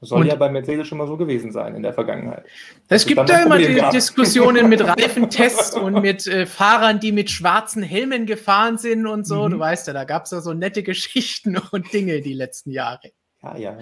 Soll 0.00 0.20
und 0.20 0.26
ja 0.28 0.36
bei 0.36 0.48
Mercedes 0.48 0.86
schon 0.86 0.98
mal 0.98 1.08
so 1.08 1.16
gewesen 1.16 1.50
sein 1.50 1.74
in 1.74 1.82
der 1.82 1.92
Vergangenheit. 1.92 2.44
Es 2.88 3.04
gibt 3.04 3.28
da 3.28 3.42
immer 3.42 3.58
die. 3.58 3.82
Diskussionen 3.92 4.68
mit 4.68 4.80
Reifentests 4.86 5.76
und 5.76 6.00
mit 6.00 6.26
äh, 6.26 6.46
Fahrern, 6.46 7.00
die 7.00 7.10
mit 7.10 7.30
schwarzen 7.30 7.82
Helmen 7.82 8.24
gefahren 8.24 8.78
sind 8.78 9.06
und 9.06 9.26
so. 9.26 9.46
Mhm. 9.46 9.52
Du 9.52 9.58
weißt 9.58 9.88
ja, 9.88 9.92
da 9.92 10.04
gab 10.04 10.26
es 10.26 10.30
ja 10.30 10.40
so 10.40 10.54
nette 10.54 10.84
Geschichten 10.84 11.58
und 11.72 11.92
Dinge 11.92 12.20
die 12.20 12.32
letzten 12.32 12.70
Jahre. 12.70 13.10
Ja, 13.42 13.56
ja. 13.56 13.78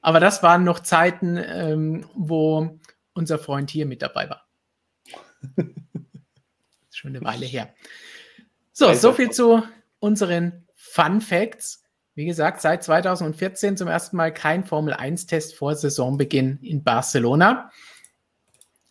Aber 0.00 0.20
das 0.20 0.42
waren 0.44 0.62
noch 0.62 0.80
Zeiten, 0.80 1.36
ähm, 1.36 2.06
wo 2.14 2.78
unser 3.12 3.38
Freund 3.38 3.70
hier 3.70 3.86
mit 3.86 4.02
dabei 4.02 4.30
war. 4.30 4.46
schon 6.98 7.16
eine 7.16 7.24
Weile 7.24 7.46
her. 7.46 7.74
So, 8.72 8.92
so 8.94 9.12
viel 9.12 9.30
zu 9.30 9.62
unseren 9.98 10.66
Fun 10.74 11.20
Facts. 11.20 11.84
Wie 12.18 12.24
gesagt, 12.24 12.60
seit 12.60 12.82
2014 12.82 13.76
zum 13.76 13.86
ersten 13.86 14.16
Mal 14.16 14.34
kein 14.34 14.64
Formel-1-Test 14.64 15.54
vor 15.54 15.76
Saisonbeginn 15.76 16.58
in 16.62 16.82
Barcelona. 16.82 17.70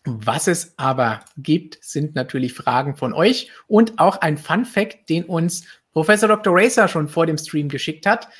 Was 0.06 0.48
es 0.48 0.72
aber 0.78 1.20
gibt, 1.36 1.76
sind 1.82 2.14
natürlich 2.14 2.54
Fragen 2.54 2.96
von 2.96 3.12
euch 3.12 3.50
und 3.66 3.98
auch 3.98 4.22
ein 4.22 4.38
Fun 4.38 4.64
Fact, 4.64 5.10
den 5.10 5.24
uns 5.24 5.66
Professor 5.92 6.26
Dr. 6.26 6.54
Racer 6.56 6.88
schon 6.88 7.06
vor 7.06 7.26
dem 7.26 7.36
Stream 7.36 7.68
geschickt 7.68 8.06
hat. 8.06 8.30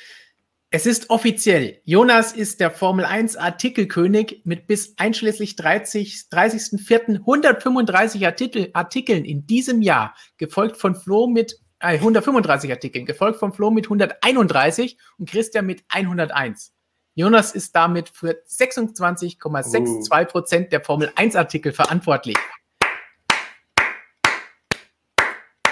Es 0.71 0.87
ist 0.87 1.11
offiziell. 1.11 1.81
Jonas 1.85 2.33
ist 2.33 2.59
der 2.59 2.71
Formel 2.71 3.05
1 3.05 3.35
Artikelkönig 3.35 4.41
mit 4.43 4.65
bis 4.65 4.95
einschließlich 4.97 5.55
30. 5.55 6.15
30.04. 6.31 7.19
135 7.19 8.25
Artikel, 8.25 8.71
Artikeln 8.73 9.23
in 9.23 9.45
diesem 9.45 9.83
Jahr, 9.83 10.15
gefolgt 10.37 10.77
von 10.77 10.95
Flo 10.95 11.27
mit 11.27 11.59
äh, 11.79 11.95
135 11.95 12.71
Artikeln, 12.71 13.05
gefolgt 13.05 13.39
von 13.39 13.53
Flo 13.53 13.71
mit 13.71 13.85
131 13.85 14.97
und 15.17 15.29
Christian 15.29 15.65
mit 15.65 15.83
101. 15.89 16.73
Jonas 17.15 17.53
ist 17.53 17.75
damit 17.75 18.09
für 18.09 18.37
26,62 18.47 20.25
Prozent 20.25 20.71
der 20.71 20.81
Formel 20.81 21.11
1 21.15 21.35
Artikel 21.35 21.73
verantwortlich. 21.73 22.37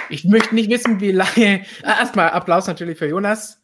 Ich 0.10 0.24
möchte 0.24 0.56
nicht 0.56 0.70
wissen, 0.70 1.00
wie 1.00 1.12
lange. 1.12 1.36
Äh, 1.38 1.64
erstmal 1.84 2.30
Applaus 2.30 2.68
natürlich 2.68 2.98
für 2.98 3.08
Jonas. 3.08 3.62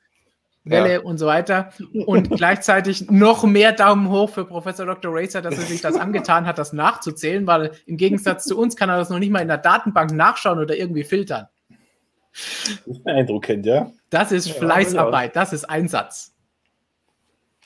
Welle 0.65 0.93
ja. 0.93 0.99
und 1.01 1.17
so 1.17 1.25
weiter. 1.25 1.71
Und 2.05 2.29
gleichzeitig 2.31 3.09
noch 3.11 3.43
mehr 3.43 3.73
Daumen 3.73 4.09
hoch 4.09 4.29
für 4.29 4.45
Professor 4.45 4.85
Dr. 4.85 5.11
Racer, 5.13 5.41
dass 5.41 5.57
er 5.57 5.65
sich 5.65 5.81
das 5.81 5.97
angetan 5.97 6.45
hat, 6.45 6.57
das 6.57 6.71
nachzuzählen, 6.71 7.45
weil 7.47 7.71
im 7.85 7.97
Gegensatz 7.97 8.45
zu 8.45 8.57
uns 8.57 8.77
kann 8.77 8.89
er 8.89 8.97
das 8.97 9.09
noch 9.09 9.19
nicht 9.19 9.31
mal 9.31 9.41
in 9.41 9.49
der 9.49 9.57
Datenbank 9.57 10.11
nachschauen 10.11 10.59
oder 10.59 10.75
irgendwie 10.77 11.03
filtern. 11.03 11.47
Beeindruckend, 13.03 13.65
ja. 13.65 13.91
Das 14.09 14.31
ist 14.31 14.47
ja, 14.47 14.53
Fleißarbeit, 14.55 15.35
das 15.35 15.53
ist 15.53 15.65
Einsatz. 15.65 16.33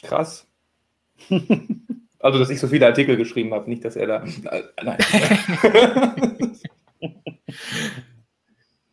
Krass. 0.01 0.47
Also, 2.19 2.39
dass 2.39 2.49
ich 2.49 2.59
so 2.59 2.67
viele 2.67 2.87
Artikel 2.87 3.15
geschrieben 3.15 3.53
habe, 3.53 3.69
nicht, 3.69 3.85
dass 3.85 3.95
er 3.95 4.07
da. 4.07 4.23
Äh, 4.23 4.63
nein. 4.83 4.97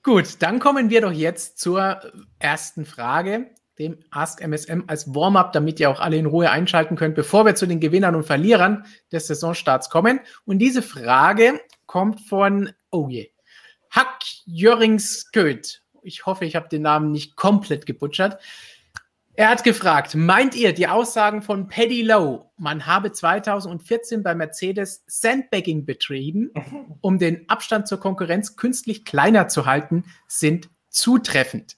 Gut, 0.02 0.43
dann 0.43 0.59
kommen 0.59 0.90
wir 0.90 1.00
doch 1.00 1.11
jetzt 1.11 1.59
zur 1.59 2.00
ersten 2.38 2.85
Frage 2.85 3.47
dem 3.78 3.99
Ask 4.11 4.40
MSM 4.40 4.85
als 4.87 5.14
Warm-up, 5.14 5.52
damit 5.52 5.81
ihr 5.81 5.90
auch 5.90 6.00
alle 6.00 6.16
in 6.16 6.26
Ruhe 6.26 6.50
einschalten 6.50 6.97
könnt, 6.97 7.14
bevor 7.14 7.45
wir 7.45 7.54
zu 7.54 7.66
den 7.66 7.81
Gewinnern 7.81 8.14
und 8.14 8.25
Verlierern 8.25 8.85
des 9.11 9.26
Saisonstarts 9.26 9.90
kommen. 9.90 10.21
Und 10.45 10.59
diese 10.59 10.83
Frage 10.83 11.61
kommt 11.87 12.21
von, 12.21 12.71
oh 12.90 13.09
je, 13.09 13.31
Hack 13.94 14.24
Jöringsköth. 14.44 15.82
Ich 16.02 16.26
hoffe, 16.26 16.44
ich 16.44 16.56
habe 16.56 16.68
den 16.68 16.82
Namen 16.82 17.12
nicht 17.12 17.36
komplett 17.36 17.86
gebutschert. 17.86 18.42
Er 19.36 19.48
hat 19.48 19.62
gefragt, 19.64 20.14
meint 20.14 20.54
ihr 20.54 20.72
die 20.72 20.88
Aussagen 20.88 21.42
von 21.42 21.68
Paddy 21.68 22.02
Lowe, 22.02 22.50
man 22.56 22.86
habe 22.86 23.12
2014 23.12 24.22
bei 24.22 24.34
Mercedes 24.34 25.04
Sandbagging 25.06 25.84
betrieben, 25.84 26.50
um 27.00 27.18
den 27.18 27.48
Abstand 27.48 27.88
zur 27.88 27.98
Konkurrenz 28.00 28.56
künstlich 28.56 29.04
kleiner 29.04 29.48
zu 29.48 29.66
halten, 29.66 30.04
sind 30.28 30.70
zutreffend? 30.88 31.76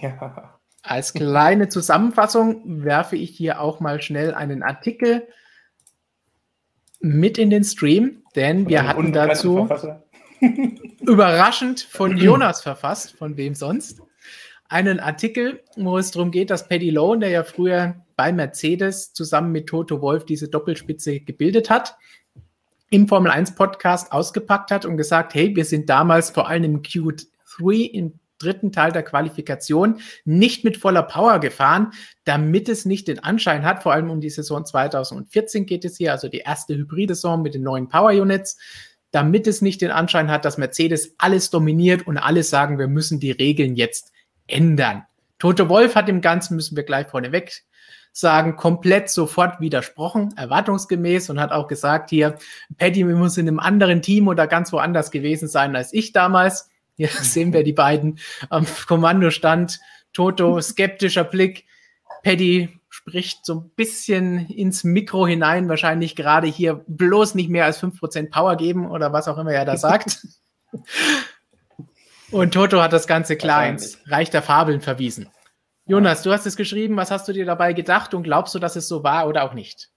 Ja. 0.00 0.58
Als 0.82 1.12
kleine 1.12 1.68
Zusammenfassung 1.68 2.84
werfe 2.84 3.16
ich 3.16 3.30
hier 3.36 3.60
auch 3.60 3.80
mal 3.80 4.00
schnell 4.00 4.34
einen 4.34 4.62
Artikel 4.62 5.26
mit 7.00 7.38
in 7.38 7.50
den 7.50 7.64
Stream, 7.64 8.22
denn 8.34 8.68
wir 8.68 8.86
hatten 8.86 9.12
dazu 9.12 9.68
überraschend 11.00 11.80
von 11.80 12.16
Jonas 12.16 12.62
verfasst, 12.62 13.16
von 13.16 13.36
wem 13.36 13.54
sonst, 13.54 14.00
einen 14.68 15.00
Artikel, 15.00 15.62
wo 15.76 15.98
es 15.98 16.12
darum 16.12 16.30
geht, 16.30 16.50
dass 16.50 16.68
Paddy 16.68 16.90
Lowe, 16.90 17.18
der 17.18 17.30
ja 17.30 17.44
früher 17.44 17.96
bei 18.16 18.32
Mercedes 18.32 19.12
zusammen 19.12 19.50
mit 19.52 19.66
Toto 19.66 20.00
Wolf 20.00 20.24
diese 20.24 20.48
Doppelspitze 20.48 21.20
gebildet 21.20 21.70
hat, 21.70 21.96
im 22.90 23.08
Formel 23.08 23.32
1 23.32 23.54
Podcast 23.54 24.12
ausgepackt 24.12 24.70
hat 24.70 24.84
und 24.84 24.96
gesagt, 24.96 25.34
hey, 25.34 25.54
wir 25.54 25.64
sind 25.64 25.88
damals 25.88 26.30
vor 26.30 26.48
allem 26.48 26.64
im 26.64 26.82
Q3 26.82 27.82
in 27.90 28.20
dritten 28.38 28.72
Teil 28.72 28.90
der 28.90 29.02
Qualifikation 29.02 30.00
nicht 30.24 30.64
mit 30.64 30.76
voller 30.76 31.02
Power 31.02 31.38
gefahren, 31.38 31.92
damit 32.24 32.68
es 32.68 32.84
nicht 32.84 33.06
den 33.06 33.18
Anschein 33.20 33.64
hat, 33.64 33.82
vor 33.82 33.92
allem 33.92 34.10
um 34.10 34.20
die 34.20 34.30
Saison 34.30 34.64
2014 34.64 35.66
geht 35.66 35.84
es 35.84 35.98
hier, 35.98 36.12
also 36.12 36.28
die 36.28 36.38
erste 36.38 36.74
Hybrid-Saison 36.74 37.42
mit 37.42 37.54
den 37.54 37.62
neuen 37.62 37.88
Power 37.88 38.10
Units, 38.10 38.58
damit 39.10 39.46
es 39.46 39.62
nicht 39.62 39.80
den 39.80 39.90
Anschein 39.90 40.30
hat, 40.30 40.44
dass 40.44 40.58
Mercedes 40.58 41.14
alles 41.18 41.50
dominiert 41.50 42.06
und 42.06 42.18
alle 42.18 42.42
sagen, 42.42 42.78
wir 42.78 42.88
müssen 42.88 43.20
die 43.20 43.32
Regeln 43.32 43.74
jetzt 43.74 44.12
ändern. 44.46 45.04
Toto 45.38 45.68
Wolf 45.68 45.94
hat 45.94 46.08
dem 46.08 46.20
Ganzen, 46.20 46.56
müssen 46.56 46.76
wir 46.76 46.84
gleich 46.84 47.08
vorneweg 47.08 47.62
sagen, 48.12 48.56
komplett 48.56 49.08
sofort 49.08 49.60
widersprochen, 49.60 50.34
erwartungsgemäß 50.36 51.30
und 51.30 51.40
hat 51.40 51.52
auch 51.52 51.68
gesagt 51.68 52.10
hier, 52.10 52.36
Paddy 52.76 53.04
muss 53.04 53.38
in 53.38 53.46
einem 53.46 53.60
anderen 53.60 54.02
Team 54.02 54.28
oder 54.28 54.46
ganz 54.46 54.72
woanders 54.72 55.10
gewesen 55.10 55.48
sein 55.48 55.76
als 55.76 55.92
ich 55.92 56.12
damals. 56.12 56.68
Hier 56.96 57.08
sehen 57.22 57.52
wir 57.52 57.64
die 57.64 57.72
beiden 57.72 58.18
am 58.48 58.66
Kommandostand. 58.86 59.80
Toto, 60.12 60.60
skeptischer 60.60 61.24
Blick. 61.24 61.66
Paddy 62.22 62.79
spricht 63.00 63.46
so 63.46 63.54
ein 63.54 63.70
bisschen 63.76 64.46
ins 64.48 64.84
Mikro 64.84 65.26
hinein, 65.26 65.68
wahrscheinlich 65.68 66.16
gerade 66.16 66.46
hier 66.46 66.84
bloß 66.86 67.34
nicht 67.34 67.48
mehr 67.48 67.64
als 67.64 67.82
5% 67.82 68.30
Power 68.30 68.56
geben 68.56 68.90
oder 68.90 69.12
was 69.12 69.28
auch 69.28 69.38
immer 69.38 69.52
er 69.52 69.64
da 69.64 69.76
sagt. 69.76 70.26
Und 72.30 72.54
Toto 72.54 72.80
hat 72.80 72.92
das 72.92 73.08
Ganze 73.08 73.36
klar 73.36 73.66
ins 73.66 73.98
Reich 74.06 74.30
der 74.30 74.42
Fabeln 74.42 74.80
verwiesen. 74.80 75.28
Jonas, 75.86 76.22
du 76.22 76.30
hast 76.30 76.46
es 76.46 76.54
geschrieben. 76.54 76.96
Was 76.96 77.10
hast 77.10 77.26
du 77.26 77.32
dir 77.32 77.44
dabei 77.44 77.72
gedacht 77.72 78.14
und 78.14 78.22
glaubst 78.22 78.54
du, 78.54 78.60
dass 78.60 78.76
es 78.76 78.86
so 78.86 79.02
war 79.02 79.26
oder 79.26 79.42
auch 79.42 79.52
nicht? 79.54 79.90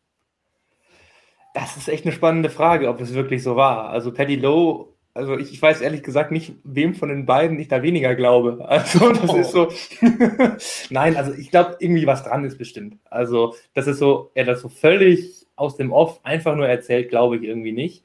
Das 1.54 1.78
ist 1.78 1.88
echt 1.88 2.06
eine 2.06 2.14
spannende 2.16 2.50
Frage, 2.50 2.90
ob 2.90 3.00
es 3.00 3.14
wirklich 3.14 3.44
so 3.44 3.56
war. 3.56 3.90
Also 3.90 4.12
Paddy 4.12 4.36
Lowe 4.38 4.93
also 5.16 5.38
ich, 5.38 5.54
ich, 5.54 5.62
weiß 5.62 5.82
ehrlich 5.82 6.02
gesagt 6.02 6.32
nicht, 6.32 6.54
wem 6.64 6.96
von 6.96 7.10
den 7.10 7.26
beiden 7.26 7.60
ich 7.60 7.68
da 7.68 7.84
weniger 7.84 8.16
glaube. 8.16 8.66
Also 8.68 9.12
das 9.12 9.30
oh. 9.30 9.38
ist 9.38 9.52
so. 9.52 9.72
Nein, 10.90 11.16
also 11.16 11.34
ich 11.34 11.52
glaube, 11.52 11.78
irgendwie 11.80 12.08
was 12.08 12.24
dran 12.24 12.46
ist 12.46 12.58
bestimmt. 12.58 12.98
Also, 13.10 13.56
das 13.74 13.88
ist 13.88 14.00
so, 14.00 14.32
er 14.34 14.46
das 14.46 14.62
so 14.62 14.70
völlig 14.70 15.46
aus 15.56 15.78
dem 15.78 15.92
Off 15.92 16.20
einfach 16.24 16.56
nur 16.56 16.68
erzählt, 16.68 17.10
glaube 17.10 17.38
ich 17.38 17.44
irgendwie 17.44 17.74
nicht. 17.74 18.04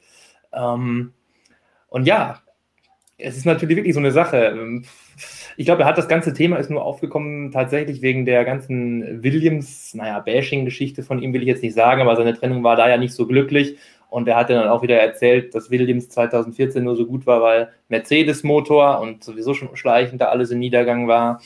Ähm, 0.53 1.13
und 1.89 2.07
ja, 2.07 2.43
es 3.17 3.37
ist 3.37 3.47
natürlich 3.47 3.77
wirklich 3.77 3.95
so 3.95 4.01
eine 4.01 4.13
Sache. 4.13 4.83
Ich 5.57 5.67
glaube, 5.67 5.83
er 5.83 5.89
hat 5.89 5.99
das 5.99 6.09
ganze 6.09 6.33
Thema 6.35 6.57
ist 6.59 6.71
nur 6.71 6.85
aufgekommen 6.85 7.51
tatsächlich 7.51 8.01
wegen 8.01 8.25
der 8.25 8.45
ganzen 8.45 9.25
Williams, 9.25 9.95
naja, 9.95 10.21
Bashing-Geschichte 10.21 11.03
von 11.03 11.21
ihm 11.21 11.33
will 11.33 11.43
ich 11.43 11.49
jetzt 11.49 11.63
nicht 11.63 11.75
sagen, 11.75 12.01
aber 12.01 12.15
seine 12.15 12.35
Trennung 12.35 12.63
war 12.63 12.77
da 12.77 12.89
ja 12.89 12.97
nicht 12.97 13.15
so 13.15 13.27
glücklich. 13.27 13.77
Und 14.09 14.27
er 14.27 14.37
hat 14.37 14.51
dann 14.51 14.69
auch 14.69 14.83
wieder 14.83 14.99
erzählt, 14.99 15.55
dass 15.55 15.71
Williams 15.71 16.09
2014 16.09 16.83
nur 16.83 16.97
so 16.97 17.07
gut 17.07 17.27
war, 17.27 17.43
weil 17.43 17.73
Mercedes-Motor 17.89 19.01
und 19.01 19.23
sowieso 19.23 19.53
schon 19.55 19.77
schleichend 19.77 20.21
da 20.21 20.27
alles 20.27 20.51
in 20.51 20.59
Niedergang 20.59 21.09
war. 21.09 21.41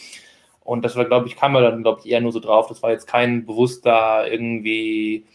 Und 0.61 0.85
das 0.85 0.95
war, 0.95 1.05
glaube 1.05 1.27
ich, 1.27 1.37
kam 1.37 1.57
er 1.57 1.63
dann, 1.63 1.83
glaube 1.83 2.01
ich, 2.05 2.11
eher 2.11 2.21
nur 2.21 2.31
so 2.31 2.39
drauf. 2.39 2.69
Das 2.69 2.83
war 2.83 2.93
jetzt 2.93 3.09
kein 3.09 3.47
bewusster 3.47 4.31
irgendwie 4.31 5.27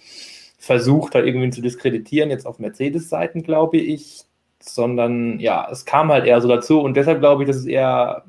Versuch, 0.58 1.10
da 1.10 1.20
irgendwie 1.20 1.50
zu 1.50 1.62
diskreditieren, 1.62 2.30
jetzt 2.30 2.46
auf 2.46 2.60
Mercedes-Seiten, 2.60 3.44
glaube 3.44 3.78
ich, 3.78 4.24
sondern 4.60 5.40
ja, 5.40 5.68
es 5.72 5.86
kam 5.86 6.12
halt 6.12 6.26
eher 6.26 6.42
so 6.42 6.48
dazu 6.48 6.82
und 6.82 6.96
deshalb 6.96 7.20
glaube 7.20 7.44
ich, 7.44 7.48
dass 7.48 7.58
es 7.58 7.66
eher 7.66 8.24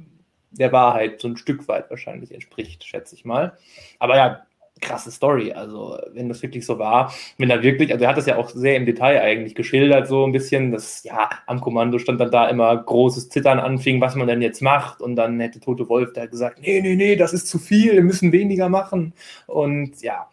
der 0.50 0.72
Wahrheit 0.72 1.20
so 1.20 1.28
ein 1.28 1.36
Stück 1.36 1.68
weit 1.68 1.90
wahrscheinlich 1.90 2.32
entspricht, 2.32 2.84
schätze 2.84 3.14
ich 3.14 3.24
mal. 3.24 3.56
Aber 3.98 4.16
ja, 4.16 4.42
krasse 4.80 5.10
Story. 5.10 5.52
Also, 5.52 5.98
wenn 6.12 6.28
das 6.28 6.42
wirklich 6.42 6.66
so 6.66 6.78
war, 6.78 7.12
wenn 7.38 7.50
er 7.50 7.62
wirklich, 7.62 7.92
also 7.92 8.04
er 8.04 8.10
hat 8.10 8.16
das 8.18 8.26
ja 8.26 8.36
auch 8.36 8.50
sehr 8.50 8.76
im 8.76 8.86
Detail 8.86 9.20
eigentlich 9.20 9.54
geschildert, 9.54 10.08
so 10.08 10.24
ein 10.24 10.32
bisschen, 10.32 10.72
dass 10.72 11.02
ja 11.04 11.28
am 11.46 11.60
Kommando 11.60 11.98
stand 11.98 12.20
dann 12.20 12.30
da 12.30 12.48
immer 12.48 12.76
großes 12.76 13.28
Zittern 13.28 13.58
anfing, 13.58 14.00
was 14.00 14.14
man 14.14 14.28
denn 14.28 14.42
jetzt 14.42 14.62
macht. 14.62 15.00
Und 15.00 15.16
dann 15.16 15.40
hätte 15.40 15.60
Tote 15.60 15.88
Wolf 15.88 16.12
da 16.12 16.26
gesagt: 16.26 16.60
Nee, 16.60 16.80
nee, 16.80 16.96
nee, 16.96 17.16
das 17.16 17.32
ist 17.32 17.48
zu 17.48 17.58
viel, 17.58 17.94
wir 17.94 18.02
müssen 18.02 18.32
weniger 18.32 18.68
machen. 18.68 19.14
Und 19.46 20.02
ja, 20.02 20.28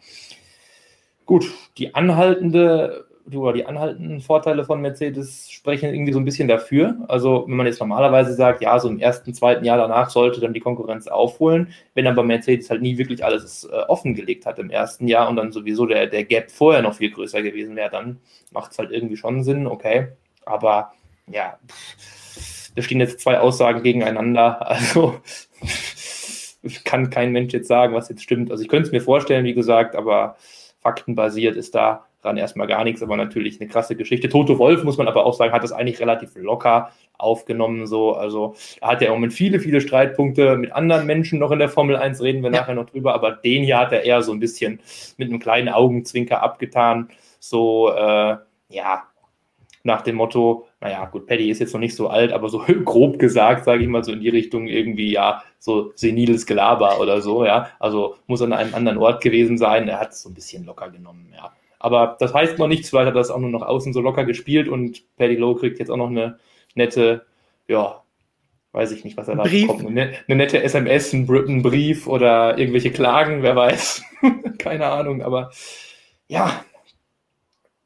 gut, 1.24 1.52
die 1.78 1.94
anhaltende 1.94 3.05
oder 3.34 3.52
die 3.52 3.66
anhaltenden 3.66 4.20
Vorteile 4.20 4.64
von 4.64 4.80
Mercedes 4.80 5.50
sprechen 5.50 5.92
irgendwie 5.92 6.12
so 6.12 6.20
ein 6.20 6.24
bisschen 6.24 6.46
dafür. 6.46 6.96
Also 7.08 7.44
wenn 7.48 7.56
man 7.56 7.66
jetzt 7.66 7.80
normalerweise 7.80 8.34
sagt, 8.34 8.62
ja, 8.62 8.78
so 8.78 8.88
im 8.88 9.00
ersten, 9.00 9.34
zweiten 9.34 9.64
Jahr 9.64 9.78
danach 9.78 10.10
sollte 10.10 10.40
dann 10.40 10.54
die 10.54 10.60
Konkurrenz 10.60 11.08
aufholen, 11.08 11.72
wenn 11.94 12.06
aber 12.06 12.22
Mercedes 12.22 12.70
halt 12.70 12.82
nie 12.82 12.98
wirklich 12.98 13.24
alles 13.24 13.64
äh, 13.64 13.76
offengelegt 13.88 14.46
hat 14.46 14.58
im 14.58 14.70
ersten 14.70 15.08
Jahr 15.08 15.28
und 15.28 15.36
dann 15.36 15.50
sowieso 15.50 15.86
der, 15.86 16.06
der 16.06 16.24
Gap 16.24 16.50
vorher 16.50 16.82
noch 16.82 16.94
viel 16.94 17.10
größer 17.10 17.42
gewesen 17.42 17.74
wäre, 17.74 17.90
dann 17.90 18.20
macht 18.52 18.72
es 18.72 18.78
halt 18.78 18.92
irgendwie 18.92 19.16
schon 19.16 19.42
Sinn, 19.42 19.66
okay. 19.66 20.08
Aber 20.44 20.92
ja, 21.26 21.58
da 22.76 22.82
stehen 22.82 23.00
jetzt 23.00 23.20
zwei 23.20 23.40
Aussagen 23.40 23.82
gegeneinander. 23.82 24.60
Also 24.86 25.20
kann 26.84 27.10
kein 27.10 27.30
Mensch 27.30 27.52
jetzt 27.52 27.68
sagen, 27.68 27.94
was 27.94 28.08
jetzt 28.08 28.22
stimmt. 28.22 28.50
Also 28.50 28.62
ich 28.62 28.68
könnte 28.68 28.86
es 28.86 28.92
mir 28.92 29.00
vorstellen, 29.00 29.44
wie 29.44 29.54
gesagt, 29.54 29.94
aber 29.94 30.36
faktenbasiert 30.80 31.56
ist 31.56 31.74
da 31.74 32.06
dran 32.26 32.36
erstmal 32.36 32.66
gar 32.66 32.84
nichts, 32.84 33.02
aber 33.02 33.16
natürlich 33.16 33.60
eine 33.60 33.68
krasse 33.68 33.96
Geschichte. 33.96 34.28
Toto 34.28 34.58
Wolf, 34.58 34.84
muss 34.84 34.98
man 34.98 35.08
aber 35.08 35.24
auch 35.24 35.34
sagen, 35.34 35.52
hat 35.52 35.62
das 35.62 35.72
eigentlich 35.72 36.00
relativ 36.00 36.34
locker 36.36 36.90
aufgenommen. 37.18 37.86
So. 37.86 38.14
Also 38.14 38.54
er 38.80 38.88
hat 38.88 39.00
ja 39.00 39.08
im 39.08 39.14
Moment 39.14 39.32
viele, 39.32 39.60
viele 39.60 39.80
Streitpunkte 39.80 40.56
mit 40.56 40.72
anderen 40.72 41.06
Menschen 41.06 41.38
noch 41.38 41.50
in 41.50 41.58
der 41.58 41.68
Formel 41.68 41.96
1, 41.96 42.22
reden 42.22 42.42
wir 42.42 42.50
ja. 42.50 42.60
nachher 42.60 42.74
noch 42.74 42.86
drüber, 42.86 43.14
aber 43.14 43.32
den 43.32 43.64
hier 43.64 43.78
hat 43.78 43.92
er 43.92 44.04
eher 44.04 44.22
so 44.22 44.32
ein 44.32 44.40
bisschen 44.40 44.80
mit 45.16 45.28
einem 45.28 45.40
kleinen 45.40 45.68
Augenzwinker 45.68 46.42
abgetan. 46.42 47.08
So, 47.38 47.90
äh, 47.90 48.36
ja, 48.68 49.04
nach 49.86 50.02
dem 50.02 50.16
Motto, 50.16 50.66
naja, 50.80 51.04
gut, 51.06 51.26
Paddy 51.26 51.48
ist 51.48 51.60
jetzt 51.60 51.72
noch 51.72 51.80
nicht 51.80 51.94
so 51.94 52.08
alt, 52.08 52.32
aber 52.32 52.48
so 52.48 52.58
grob 52.84 53.18
gesagt, 53.18 53.64
sage 53.64 53.82
ich 53.82 53.88
mal, 53.88 54.04
so 54.04 54.12
in 54.12 54.20
die 54.20 54.28
Richtung 54.28 54.66
irgendwie, 54.66 55.12
ja, 55.12 55.42
so 55.58 55.92
seniles 55.94 56.44
Gelaber 56.44 57.00
oder 57.00 57.22
so, 57.22 57.44
ja. 57.44 57.68
Also 57.78 58.16
muss 58.26 58.42
an 58.42 58.52
einem 58.52 58.74
anderen 58.74 58.98
Ort 58.98 59.22
gewesen 59.22 59.56
sein. 59.56 59.88
Er 59.88 60.00
hat 60.00 60.10
es 60.10 60.22
so 60.22 60.28
ein 60.28 60.34
bisschen 60.34 60.64
locker 60.64 60.90
genommen, 60.90 61.32
ja. 61.34 61.52
Aber 61.78 62.16
das 62.18 62.32
heißt 62.34 62.58
noch 62.58 62.68
nichts, 62.68 62.92
weil 62.92 63.06
er 63.06 63.12
das 63.12 63.30
auch 63.30 63.38
nur 63.38 63.50
noch 63.50 63.62
außen 63.62 63.92
so 63.92 64.00
locker 64.00 64.24
gespielt 64.24 64.68
und 64.68 65.02
Paddy 65.16 65.36
Lowe 65.36 65.58
kriegt 65.60 65.78
jetzt 65.78 65.90
auch 65.90 65.96
noch 65.96 66.10
eine 66.10 66.38
nette, 66.74 67.26
ja, 67.68 68.02
weiß 68.72 68.92
ich 68.92 69.04
nicht, 69.04 69.16
was 69.16 69.28
er 69.28 69.36
da 69.36 69.42
Brief. 69.44 69.66
bekommt. 69.68 69.86
Eine, 69.88 70.14
eine 70.26 70.36
nette 70.36 70.62
SMS, 70.62 71.12
ein, 71.12 71.26
Br- 71.26 71.46
ein 71.48 71.62
Brief 71.62 72.06
oder 72.06 72.58
irgendwelche 72.58 72.90
Klagen, 72.92 73.42
wer 73.42 73.56
weiß. 73.56 74.02
Keine 74.58 74.86
Ahnung, 74.86 75.22
aber 75.22 75.50
ja, 76.28 76.64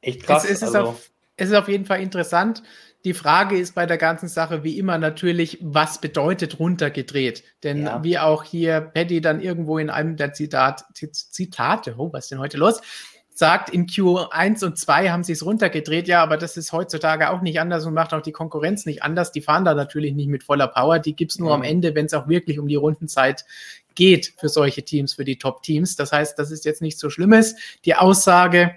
echt 0.01 0.23
krass. 0.23 0.45
Es, 0.45 0.51
es, 0.51 0.57
ist 0.63 0.75
also, 0.75 0.89
auf, 0.91 1.11
es 1.37 1.51
ist 1.51 1.55
auf 1.57 1.69
jeden 1.69 1.85
Fall 1.85 2.01
interessant. 2.01 2.63
Die 3.05 3.15
Frage 3.15 3.57
ist 3.57 3.75
bei 3.75 3.87
der 3.87 3.97
ganzen 3.97 4.29
Sache 4.29 4.63
wie 4.63 4.79
immer 4.79 4.99
natürlich, 4.99 5.59
was 5.63 6.01
bedeutet 6.03 6.59
runtergedreht? 6.59 7.45
Denn 7.63 7.85
Ja. 7.85 8.05
wie 8.05 8.19
auch 8.19 8.45
hier 8.45 8.81
Paddy 8.81 9.21
dann 9.23 9.41
irgendwo 9.41 9.79
in 9.79 9.89
einem 9.89 10.17
der 10.17 10.35
Zitat, 10.35 10.85
Zit- 10.95 11.15
Zitate, 11.15 11.95
oh, 11.97 12.13
was 12.13 12.25
ist 12.27 12.31
denn 12.33 12.41
heute 12.41 12.59
los? 12.59 12.81
Sagt, 13.41 13.71
in 13.71 13.87
Q1 13.87 14.63
und 14.67 14.77
2 14.79 15.09
haben 15.09 15.25
sie 15.25 15.33
es 15.33 15.47
runtergedreht, 15.47 16.09
ja, 16.09 16.23
aber 16.23 16.37
das 16.37 16.59
ist 16.59 16.73
heutzutage 16.73 17.31
auch 17.31 17.41
nicht 17.41 17.59
anders 17.59 17.87
und 17.87 17.95
macht 17.95 18.13
auch 18.13 18.21
die 18.21 18.33
Konkurrenz 18.33 18.85
nicht 18.85 19.03
anders. 19.03 19.33
Die 19.33 19.41
fahren 19.41 19.65
da 19.65 19.73
natürlich 19.73 20.13
nicht 20.13 20.29
mit 20.29 20.45
voller 20.45 20.69
Power, 20.69 20.99
die 20.99 21.17
gibt's 21.17 21.39
nur 21.39 21.49
Ja. 21.49 21.55
am 21.55 21.63
Ende, 21.63 21.95
wenn 21.95 22.05
es 22.05 22.13
auch 22.13 22.29
wirklich 22.29 22.59
um 22.59 22.69
die 22.69 22.75
Rundenzeit 22.75 23.47
geht 23.95 24.35
für 24.37 24.51
solche 24.51 24.83
Teams, 24.83 25.15
für 25.15 25.25
die 25.25 25.39
Top-Teams. 25.39 25.97
Das 25.97 26.13
heißt, 26.13 26.39
das 26.39 26.51
ist 26.51 26.67
jetzt 26.67 26.83
nichts 26.83 27.01
so 27.01 27.09
Schlimmes. 27.09 27.57
Die 27.87 27.95
Aussage, 27.95 28.75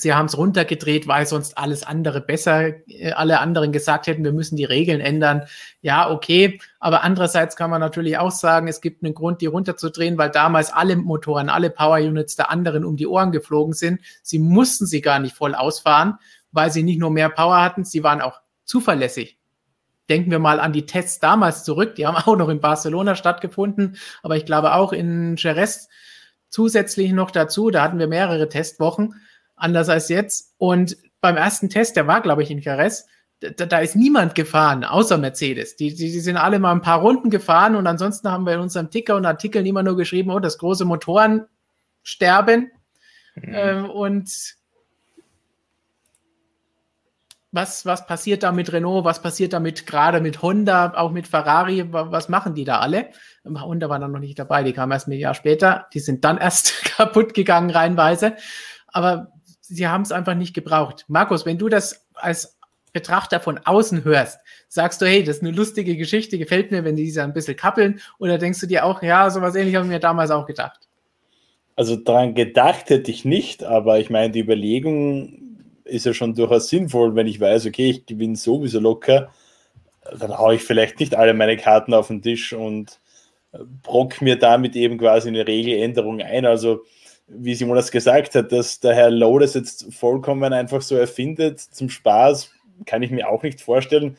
Sie 0.00 0.14
haben 0.14 0.26
es 0.26 0.36
runtergedreht, 0.36 1.08
weil 1.08 1.26
sonst 1.26 1.58
alles 1.58 1.82
andere 1.82 2.20
besser, 2.20 2.86
äh, 2.88 3.12
alle 3.12 3.40
anderen 3.40 3.72
gesagt 3.72 4.06
hätten, 4.06 4.24
wir 4.24 4.32
müssen 4.32 4.56
die 4.56 4.64
Regeln 4.64 5.00
ändern. 5.00 5.42
Ja, 5.80 6.10
okay. 6.10 6.60
Aber 6.80 7.02
andererseits 7.02 7.56
kann 7.56 7.70
man 7.70 7.80
natürlich 7.80 8.18
auch 8.18 8.30
sagen, 8.30 8.68
es 8.68 8.80
gibt 8.80 9.02
einen 9.02 9.14
Grund, 9.14 9.40
die 9.40 9.46
runterzudrehen, 9.46 10.18
weil 10.18 10.30
damals 10.30 10.72
alle 10.72 10.96
Motoren, 10.96 11.48
alle 11.48 11.70
Power 11.70 11.98
Units 11.98 12.36
der 12.36 12.50
anderen 12.50 12.84
um 12.84 12.96
die 12.96 13.06
Ohren 13.06 13.32
geflogen 13.32 13.74
sind. 13.74 14.00
Sie 14.22 14.38
mussten 14.38 14.86
sie 14.86 15.00
gar 15.00 15.18
nicht 15.18 15.34
voll 15.34 15.54
ausfahren, 15.54 16.18
weil 16.52 16.70
sie 16.70 16.82
nicht 16.82 16.98
nur 16.98 17.10
mehr 17.10 17.28
Power 17.28 17.60
hatten, 17.60 17.84
sie 17.84 18.02
waren 18.02 18.20
auch 18.20 18.40
zuverlässig. 18.64 19.38
Denken 20.08 20.30
wir 20.30 20.38
mal 20.38 20.60
an 20.60 20.72
die 20.72 20.86
Tests 20.86 21.18
damals 21.18 21.64
zurück. 21.64 21.96
Die 21.96 22.06
haben 22.06 22.16
auch 22.26 22.36
noch 22.36 22.48
in 22.48 22.60
Barcelona 22.60 23.14
stattgefunden, 23.14 23.96
aber 24.22 24.36
ich 24.36 24.46
glaube 24.46 24.74
auch 24.74 24.92
in 24.92 25.36
Jerez 25.36 25.88
zusätzlich 26.48 27.12
noch 27.12 27.30
dazu. 27.30 27.70
Da 27.70 27.82
hatten 27.82 27.98
wir 27.98 28.06
mehrere 28.06 28.48
Testwochen 28.48 29.14
anders 29.58 29.88
als 29.88 30.08
jetzt. 30.08 30.54
Und 30.58 30.96
beim 31.20 31.36
ersten 31.36 31.68
Test, 31.68 31.96
der 31.96 32.06
war, 32.06 32.20
glaube 32.20 32.42
ich, 32.42 32.50
in 32.50 32.58
Jerez, 32.60 33.06
da, 33.40 33.66
da 33.66 33.78
ist 33.78 33.94
niemand 33.96 34.34
gefahren, 34.34 34.84
außer 34.84 35.16
Mercedes. 35.18 35.76
Die, 35.76 35.94
die, 35.94 36.10
die 36.10 36.20
sind 36.20 36.36
alle 36.36 36.58
mal 36.58 36.72
ein 36.72 36.82
paar 36.82 37.00
Runden 37.00 37.30
gefahren 37.30 37.76
und 37.76 37.86
ansonsten 37.86 38.30
haben 38.30 38.44
wir 38.44 38.54
in 38.54 38.60
unserem 38.60 38.90
Ticker 38.90 39.16
und 39.16 39.26
Artikeln 39.26 39.64
immer 39.66 39.82
nur 39.82 39.96
geschrieben, 39.96 40.30
oh, 40.30 40.40
das 40.40 40.58
große 40.58 40.84
Motoren 40.84 41.46
sterben. 42.02 42.70
Mhm. 43.36 43.54
Ähm, 43.54 43.90
und 43.90 44.28
was, 47.50 47.86
was 47.86 48.06
passiert 48.06 48.42
da 48.42 48.52
mit 48.52 48.72
Renault? 48.72 49.04
Was 49.04 49.22
passiert 49.22 49.52
da 49.54 49.60
mit, 49.60 49.86
gerade 49.86 50.20
mit 50.20 50.42
Honda, 50.42 50.92
auch 50.94 51.10
mit 51.12 51.26
Ferrari? 51.26 51.92
Wa- 51.92 52.10
Was 52.10 52.28
machen 52.28 52.54
die 52.54 52.64
da 52.64 52.80
alle? 52.80 53.08
Ähm, 53.46 53.62
Honda 53.62 53.88
war 53.88 53.98
dann 53.98 54.12
noch 54.12 54.18
nicht 54.18 54.38
dabei, 54.38 54.62
die 54.62 54.72
kamen 54.72 54.92
erst 54.92 55.08
ein 55.08 55.12
Jahr 55.12 55.34
später. 55.34 55.86
Die 55.94 56.00
sind 56.00 56.24
dann 56.24 56.38
erst 56.38 56.84
kaputt 56.96 57.32
gegangen, 57.34 57.70
reihenweise. 57.70 58.36
Aber 58.88 59.32
sie 59.68 59.86
haben 59.86 60.02
es 60.02 60.12
einfach 60.12 60.34
nicht 60.34 60.54
gebraucht. 60.54 61.04
Markus, 61.08 61.46
wenn 61.46 61.58
du 61.58 61.68
das 61.68 62.06
als 62.14 62.58
Betrachter 62.92 63.40
von 63.40 63.58
außen 63.58 64.04
hörst, 64.04 64.40
sagst 64.68 65.00
du, 65.00 65.06
hey, 65.06 65.22
das 65.22 65.36
ist 65.36 65.42
eine 65.42 65.52
lustige 65.52 65.96
Geschichte, 65.96 66.38
gefällt 66.38 66.70
mir, 66.70 66.84
wenn 66.84 66.96
die 66.96 67.10
sich 67.10 67.22
ein 67.22 67.34
bisschen 67.34 67.56
kappeln? 67.56 68.00
Oder 68.18 68.38
denkst 68.38 68.60
du 68.60 68.66
dir 68.66 68.84
auch, 68.84 69.02
ja, 69.02 69.30
sowas 69.30 69.54
ähnliches 69.54 69.78
habe 69.78 69.86
ich 69.86 69.92
mir 69.92 70.00
damals 70.00 70.30
auch 70.30 70.46
gedacht? 70.46 70.88
Also 71.76 71.96
daran 71.96 72.34
gedacht 72.34 72.90
hätte 72.90 73.10
ich 73.10 73.24
nicht, 73.24 73.62
aber 73.62 74.00
ich 74.00 74.10
meine, 74.10 74.32
die 74.32 74.40
Überlegung 74.40 75.48
ist 75.84 76.06
ja 76.06 76.12
schon 76.12 76.34
durchaus 76.34 76.68
sinnvoll, 76.68 77.14
wenn 77.14 77.26
ich 77.26 77.40
weiß, 77.40 77.66
okay, 77.66 77.90
ich 77.90 78.06
gewinne 78.06 78.36
sowieso 78.36 78.80
locker, 78.80 79.30
dann 80.18 80.36
haue 80.36 80.56
ich 80.56 80.62
vielleicht 80.62 81.00
nicht 81.00 81.14
alle 81.14 81.34
meine 81.34 81.56
Karten 81.56 81.94
auf 81.94 82.08
den 82.08 82.22
Tisch 82.22 82.52
und 82.52 82.98
äh, 83.52 83.58
brock 83.82 84.20
mir 84.22 84.36
damit 84.36 84.74
eben 84.76 84.98
quasi 84.98 85.28
eine 85.28 85.46
Regeländerung 85.46 86.20
ein. 86.20 86.46
Also, 86.46 86.84
wie 87.28 87.54
Simon 87.54 87.76
das 87.76 87.90
gesagt 87.90 88.34
hat, 88.34 88.52
dass 88.52 88.80
der 88.80 88.94
Herr 88.94 89.10
Lowe 89.10 89.40
das 89.40 89.54
jetzt 89.54 89.92
vollkommen 89.94 90.52
einfach 90.52 90.82
so 90.82 90.96
erfindet 90.96 91.60
zum 91.60 91.90
Spaß, 91.90 92.50
kann 92.86 93.02
ich 93.02 93.10
mir 93.10 93.28
auch 93.28 93.42
nicht 93.42 93.60
vorstellen. 93.60 94.16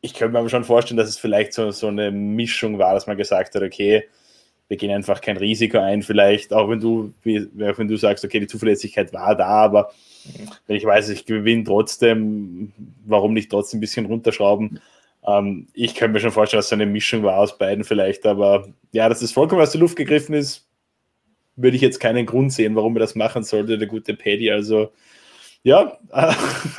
Ich 0.00 0.14
könnte 0.14 0.32
mir 0.32 0.40
aber 0.40 0.48
schon 0.48 0.64
vorstellen, 0.64 0.98
dass 0.98 1.08
es 1.08 1.18
vielleicht 1.18 1.52
so, 1.52 1.70
so 1.70 1.88
eine 1.88 2.10
Mischung 2.10 2.78
war, 2.78 2.94
dass 2.94 3.06
man 3.06 3.16
gesagt 3.16 3.54
hat, 3.54 3.62
okay, 3.62 4.04
wir 4.68 4.76
gehen 4.76 4.90
einfach 4.90 5.20
kein 5.20 5.38
Risiko 5.38 5.78
ein, 5.78 6.02
vielleicht, 6.02 6.52
auch 6.52 6.68
wenn 6.68 6.80
du, 6.80 7.14
auch 7.24 7.78
wenn 7.78 7.88
du 7.88 7.96
sagst, 7.96 8.24
okay, 8.24 8.38
die 8.38 8.46
Zuverlässigkeit 8.46 9.12
war 9.12 9.34
da, 9.34 9.46
aber 9.46 9.92
wenn 10.66 10.76
ich 10.76 10.84
weiß, 10.84 11.08
ich 11.08 11.24
gewinne 11.24 11.64
trotzdem, 11.64 12.72
warum 13.06 13.32
nicht 13.32 13.50
trotzdem 13.50 13.78
ein 13.78 13.80
bisschen 13.80 14.06
runterschrauben? 14.06 14.80
Ähm, 15.26 15.68
ich 15.72 15.94
könnte 15.94 16.12
mir 16.12 16.20
schon 16.20 16.32
vorstellen, 16.32 16.58
dass 16.58 16.68
so 16.68 16.74
eine 16.74 16.86
Mischung 16.86 17.22
war 17.22 17.38
aus 17.38 17.56
beiden 17.56 17.82
vielleicht, 17.82 18.26
aber 18.26 18.68
ja, 18.92 19.08
dass 19.08 19.20
das 19.20 19.32
vollkommen 19.32 19.62
aus 19.62 19.72
der 19.72 19.80
Luft 19.80 19.96
gegriffen 19.96 20.34
ist, 20.34 20.67
würde 21.60 21.76
ich 21.76 21.82
jetzt 21.82 22.00
keinen 22.00 22.24
Grund 22.26 22.52
sehen, 22.52 22.74
warum 22.76 22.96
er 22.96 23.00
das 23.00 23.14
machen 23.14 23.42
sollte, 23.42 23.78
der 23.78 23.88
gute 23.88 24.14
Paddy. 24.14 24.50
Also 24.50 24.92
ja, 25.62 25.98
äh, 26.12 26.32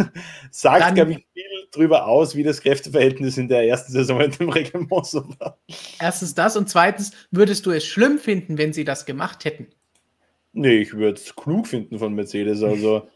sagt, 0.52 0.82
Dann- 0.82 0.96
glaube 0.96 1.12
ich, 1.12 1.28
viel 1.34 1.44
drüber 1.72 2.08
aus, 2.08 2.36
wie 2.36 2.44
das 2.44 2.62
Kräfteverhältnis 2.62 3.38
in 3.38 3.48
der 3.48 3.68
ersten 3.68 3.92
Saison 3.92 4.22
in 4.22 4.32
dem 4.32 4.50
Reglement 4.50 5.06
so 5.06 5.24
war. 5.40 5.60
Erstens 6.00 6.34
das 6.34 6.58
und 6.58 6.70
zweitens, 6.70 7.12
würdest 7.30 7.66
du 7.66 7.72
es 7.72 7.86
schlimm 7.86 8.18
finden, 8.18 8.58
wenn 8.58 8.74
sie 8.74 8.86
das 8.86 9.06
gemacht 9.06 9.46
hätten? 9.46 9.68
Nee, 10.54 10.78
ich 10.78 10.94
würde 10.94 11.20
es 11.20 11.36
klug 11.36 11.68
finden 11.68 12.00
von 12.00 12.16
Mercedes. 12.16 12.64
Also 12.64 13.08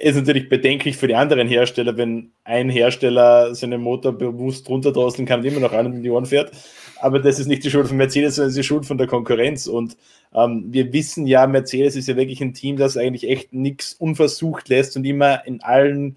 ist 0.00 0.16
natürlich 0.16 0.48
bedenklich 0.48 0.96
für 0.96 1.08
die 1.08 1.14
anderen 1.14 1.48
Hersteller, 1.48 1.96
wenn 1.96 2.32
ein 2.44 2.70
Hersteller 2.70 3.54
seinen 3.54 3.80
Motor 3.80 4.12
bewusst 4.12 4.68
runterdrosseln 4.68 5.26
kann 5.26 5.40
und 5.40 5.46
immer 5.46 5.60
noch 5.60 5.72
einen 5.72 5.92
Millionen 5.92 6.26
fährt. 6.26 6.52
Aber 7.00 7.18
das 7.18 7.38
ist 7.38 7.48
nicht 7.48 7.64
die 7.64 7.70
Schuld 7.70 7.88
von 7.88 7.96
Mercedes, 7.96 8.36
sondern 8.36 8.54
die 8.54 8.62
Schuld 8.62 8.86
von 8.86 8.96
der 8.96 9.08
Konkurrenz. 9.08 9.66
Und 9.66 9.96
ähm, 10.34 10.66
wir 10.68 10.92
wissen 10.92 11.26
ja, 11.26 11.46
Mercedes 11.46 11.96
ist 11.96 12.08
ja 12.08 12.16
wirklich 12.16 12.40
ein 12.40 12.54
Team, 12.54 12.76
das 12.76 12.96
eigentlich 12.96 13.28
echt 13.28 13.52
nichts 13.52 13.94
unversucht 13.94 14.68
lässt 14.68 14.96
und 14.96 15.04
immer 15.04 15.44
in 15.46 15.62
allen 15.62 16.16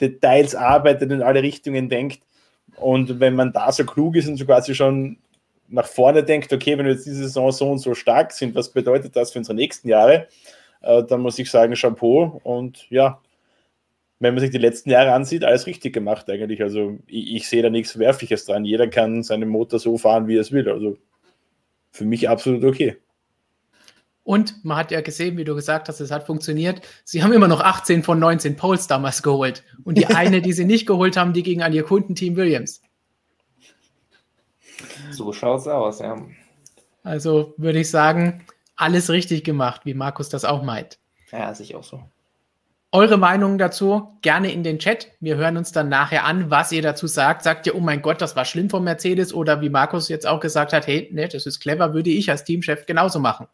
Details 0.00 0.54
arbeitet, 0.54 1.10
in 1.12 1.22
alle 1.22 1.42
Richtungen 1.42 1.88
denkt. 1.88 2.20
Und 2.76 3.20
wenn 3.20 3.34
man 3.34 3.52
da 3.52 3.72
so 3.72 3.84
klug 3.84 4.16
ist 4.16 4.28
und 4.28 4.36
so 4.36 4.44
quasi 4.44 4.74
schon 4.74 5.18
nach 5.68 5.86
vorne 5.86 6.22
denkt, 6.22 6.52
okay, 6.52 6.76
wenn 6.76 6.86
wir 6.86 6.92
jetzt 6.92 7.06
diese 7.06 7.24
Saison 7.24 7.50
so 7.52 7.70
und 7.70 7.78
so 7.78 7.94
stark 7.94 8.32
sind, 8.32 8.54
was 8.54 8.72
bedeutet 8.72 9.16
das 9.16 9.32
für 9.32 9.38
unsere 9.38 9.56
nächsten 9.56 9.88
Jahre? 9.88 10.28
Äh, 10.80 11.04
dann 11.04 11.20
muss 11.20 11.38
ich 11.38 11.50
sagen, 11.50 11.74
Chapeau. 11.74 12.40
Und 12.44 12.88
ja, 12.90 13.20
wenn 14.18 14.34
man 14.34 14.40
sich 14.40 14.50
die 14.50 14.58
letzten 14.58 14.90
Jahre 14.90 15.12
ansieht, 15.12 15.44
alles 15.44 15.66
richtig 15.66 15.92
gemacht 15.92 16.28
eigentlich. 16.30 16.62
Also 16.62 16.98
ich, 17.06 17.34
ich 17.34 17.48
sehe 17.48 17.62
da 17.62 17.70
nichts 17.70 17.92
Verwerfliches 17.92 18.46
dran. 18.46 18.64
Jeder 18.64 18.88
kann 18.88 19.22
seinen 19.22 19.48
Motor 19.48 19.78
so 19.78 19.98
fahren, 19.98 20.26
wie 20.28 20.36
er 20.36 20.40
es 20.40 20.52
will. 20.52 20.68
Also 20.70 20.96
für 21.90 22.04
mich 22.04 22.28
absolut 22.28 22.64
okay. 22.64 22.96
Und 24.26 24.64
man 24.64 24.76
hat 24.78 24.90
ja 24.90 25.02
gesehen, 25.02 25.36
wie 25.36 25.44
du 25.44 25.54
gesagt 25.54 25.88
hast, 25.88 26.00
es 26.00 26.10
hat 26.10 26.26
funktioniert. 26.26 26.80
Sie 27.04 27.22
haben 27.22 27.32
immer 27.32 27.46
noch 27.46 27.60
18 27.60 28.02
von 28.02 28.18
19 28.18 28.56
Poles 28.56 28.88
damals 28.88 29.22
geholt. 29.22 29.62
Und 29.84 29.98
die 29.98 30.06
eine, 30.14 30.42
die 30.42 30.52
sie 30.52 30.64
nicht 30.64 30.86
geholt 30.86 31.16
haben, 31.16 31.32
die 31.32 31.44
ging 31.44 31.62
an 31.62 31.72
ihr 31.72 31.84
Kundenteam 31.84 32.34
Williams. 32.34 32.82
So 35.12 35.32
schaut's 35.32 35.68
aus, 35.68 36.00
ja. 36.00 36.16
Also 37.04 37.54
würde 37.56 37.78
ich 37.78 37.90
sagen, 37.90 38.44
alles 38.76 39.10
richtig 39.10 39.44
gemacht, 39.44 39.82
wie 39.84 39.94
Markus 39.94 40.28
das 40.28 40.44
auch 40.44 40.62
meint. 40.62 40.98
Ja, 41.32 41.52
sehe 41.54 41.64
ich 41.64 41.74
auch 41.74 41.84
so. 41.84 42.02
Eure 42.92 43.18
Meinungen 43.18 43.58
dazu 43.58 44.16
gerne 44.22 44.52
in 44.52 44.62
den 44.62 44.78
Chat. 44.78 45.08
Wir 45.20 45.36
hören 45.36 45.56
uns 45.56 45.72
dann 45.72 45.88
nachher 45.88 46.24
an, 46.24 46.50
was 46.50 46.72
ihr 46.72 46.82
dazu 46.82 47.06
sagt. 47.06 47.42
Sagt 47.42 47.66
ihr, 47.66 47.74
oh 47.74 47.80
mein 47.80 48.00
Gott, 48.00 48.22
das 48.22 48.36
war 48.36 48.44
schlimm 48.44 48.70
von 48.70 48.84
Mercedes? 48.84 49.34
Oder 49.34 49.60
wie 49.60 49.68
Markus 49.68 50.08
jetzt 50.08 50.26
auch 50.26 50.40
gesagt 50.40 50.72
hat, 50.72 50.86
hey, 50.86 51.10
ne, 51.12 51.28
das 51.28 51.46
ist 51.46 51.60
clever, 51.60 51.94
würde 51.94 52.10
ich 52.10 52.30
als 52.30 52.44
Teamchef 52.44 52.86
genauso 52.86 53.18
machen. 53.18 53.48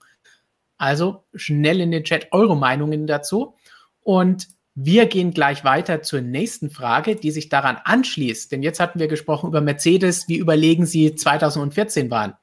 Also 0.76 1.24
schnell 1.34 1.80
in 1.80 1.90
den 1.90 2.04
Chat 2.04 2.28
eure 2.30 2.56
Meinungen 2.56 3.06
dazu. 3.06 3.56
Und 4.02 4.48
wir 4.74 5.06
gehen 5.06 5.32
gleich 5.32 5.64
weiter 5.64 6.02
zur 6.02 6.20
nächsten 6.20 6.70
Frage, 6.70 7.16
die 7.16 7.30
sich 7.30 7.48
daran 7.48 7.78
anschließt. 7.82 8.52
Denn 8.52 8.62
jetzt 8.62 8.80
hatten 8.80 9.00
wir 9.00 9.08
gesprochen 9.08 9.48
über 9.48 9.60
Mercedes, 9.60 10.28
wie 10.28 10.36
überlegen 10.36 10.86
sie 10.86 11.14
2014 11.14 12.10
waren. 12.10 12.34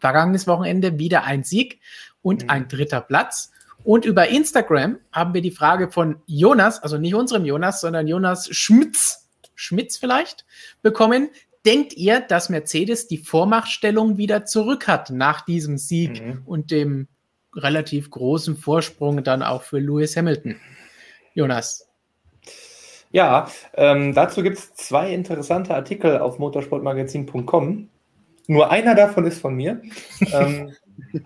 Vergangenes 0.00 0.46
Wochenende 0.46 0.98
wieder 0.98 1.24
ein 1.24 1.44
Sieg 1.44 1.80
und 2.22 2.44
Mhm. 2.44 2.50
ein 2.50 2.68
dritter 2.68 3.00
Platz. 3.00 3.52
Und 3.84 4.04
über 4.04 4.28
Instagram 4.28 4.98
haben 5.12 5.32
wir 5.34 5.40
die 5.40 5.50
Frage 5.50 5.90
von 5.90 6.16
Jonas, 6.26 6.82
also 6.82 6.98
nicht 6.98 7.14
unserem 7.14 7.44
Jonas, 7.44 7.80
sondern 7.80 8.06
Jonas 8.06 8.48
Schmitz, 8.54 9.28
Schmitz 9.54 9.96
vielleicht, 9.96 10.44
bekommen. 10.82 11.30
Denkt 11.66 11.92
ihr, 11.94 12.20
dass 12.20 12.48
Mercedes 12.48 13.06
die 13.06 13.18
Vormachtstellung 13.18 14.16
wieder 14.16 14.46
zurück 14.46 14.88
hat 14.88 15.10
nach 15.10 15.42
diesem 15.42 15.76
Sieg 15.76 16.24
Mhm. 16.24 16.42
und 16.46 16.70
dem 16.70 17.08
relativ 17.54 18.10
großen 18.10 18.56
Vorsprung 18.56 19.22
dann 19.24 19.42
auch 19.42 19.62
für 19.62 19.78
Lewis 19.78 20.16
Hamilton? 20.16 20.56
Jonas. 21.34 21.86
Ja, 23.12 23.50
ähm, 23.74 24.14
dazu 24.14 24.42
gibt 24.42 24.56
es 24.58 24.72
zwei 24.74 25.12
interessante 25.12 25.74
Artikel 25.74 26.18
auf 26.18 26.38
motorsportmagazin.com. 26.38 27.89
Nur 28.50 28.68
einer 28.68 28.96
davon 28.96 29.26
ist 29.26 29.40
von 29.40 29.54
mir. 29.54 29.80
ähm, 30.32 30.72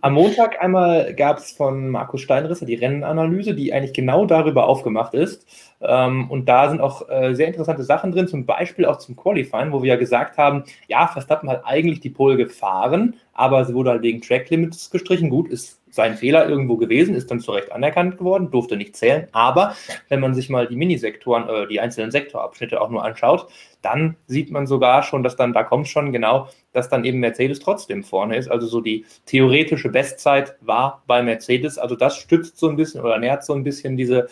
am 0.03 0.13
Montag 0.13 0.63
einmal 0.63 1.15
gab 1.15 1.39
es 1.39 1.53
von 1.53 1.89
Markus 1.89 2.21
Steinrisser 2.21 2.67
die 2.67 2.75
Rennenanalyse, 2.75 3.55
die 3.55 3.73
eigentlich 3.73 3.95
genau 3.95 4.27
darüber 4.27 4.69
aufgemacht 4.69 5.15
ist. 5.15 5.47
Ähm, 5.81 6.31
und 6.31 6.51
da 6.51 6.69
sind 6.69 6.83
auch 6.83 7.09
äh, 7.09 7.33
sehr 7.35 7.47
interessante 7.47 7.83
Sachen 7.83 8.13
drin, 8.13 8.29
zum 8.29 8.45
Beispiel 8.45 8.85
auch 8.85 8.99
zum 8.99 9.17
Qualifying, 9.17 9.73
wo 9.73 9.83
wir 9.83 9.95
ja 9.95 9.97
gesagt 9.97 10.37
haben, 10.37 10.65
ja, 10.87 11.09
Verstappen 11.09 11.49
hat 11.49 11.63
eigentlich 11.65 12.01
die 12.01 12.11
Pole 12.11 12.37
gefahren, 12.37 13.15
aber 13.33 13.65
sie 13.65 13.73
wurde 13.73 13.93
halt 13.93 14.03
wegen 14.03 14.21
Track 14.21 14.51
Limits 14.51 14.91
gestrichen. 14.91 15.31
Gut, 15.31 15.49
ist 15.49 15.81
sein 15.95 16.17
Fehler 16.17 16.49
irgendwo 16.49 16.77
gewesen, 16.77 17.15
ist 17.15 17.31
dann 17.31 17.39
zu 17.39 17.53
Recht 17.53 17.71
anerkannt 17.71 18.19
geworden, 18.19 18.51
durfte 18.51 18.77
nicht 18.77 18.97
zählen. 18.97 19.29
Aber 19.31 19.77
wenn 20.09 20.19
man 20.19 20.35
sich 20.35 20.51
mal 20.51 20.67
die 20.67 20.75
Minisektoren, 20.75 21.49
äh, 21.49 21.69
die 21.69 21.79
einzelnen 21.79 22.11
Sektorabschnitte 22.11 22.81
auch 22.81 22.91
nur 22.91 23.05
anschaut, 23.05 23.47
dann 23.81 24.17
sieht 24.27 24.51
man 24.51 24.67
sogar 24.67 25.05
schon, 25.05 25.23
dass 25.23 25.37
dann, 25.37 25.53
da 25.53 25.63
kommt 25.63 25.87
schon 25.87 26.13
genau, 26.13 26.49
dass 26.73 26.89
dann 26.89 27.05
eben 27.05 27.21
Mercedes 27.21 27.61
trotzdem 27.61 28.03
vorne 28.03 28.37
ist. 28.37 28.51
Also 28.51 28.67
so 28.67 28.81
die 28.81 29.05
theoretische 29.27 29.89
Bestzeit 29.89 30.57
war 30.63 31.05
bei 31.07 31.23
Mercedes. 31.23 31.79
Also 31.79 31.95
das 31.95 32.17
stützt 32.17 32.59
so 32.59 32.69
ein 32.69 32.77
bisschen 32.77 33.01
oder 33.01 33.19
nährt 33.19 33.45
so 33.45 33.53
ein 33.53 33.63
bisschen 33.63 33.97
diese 33.97 34.27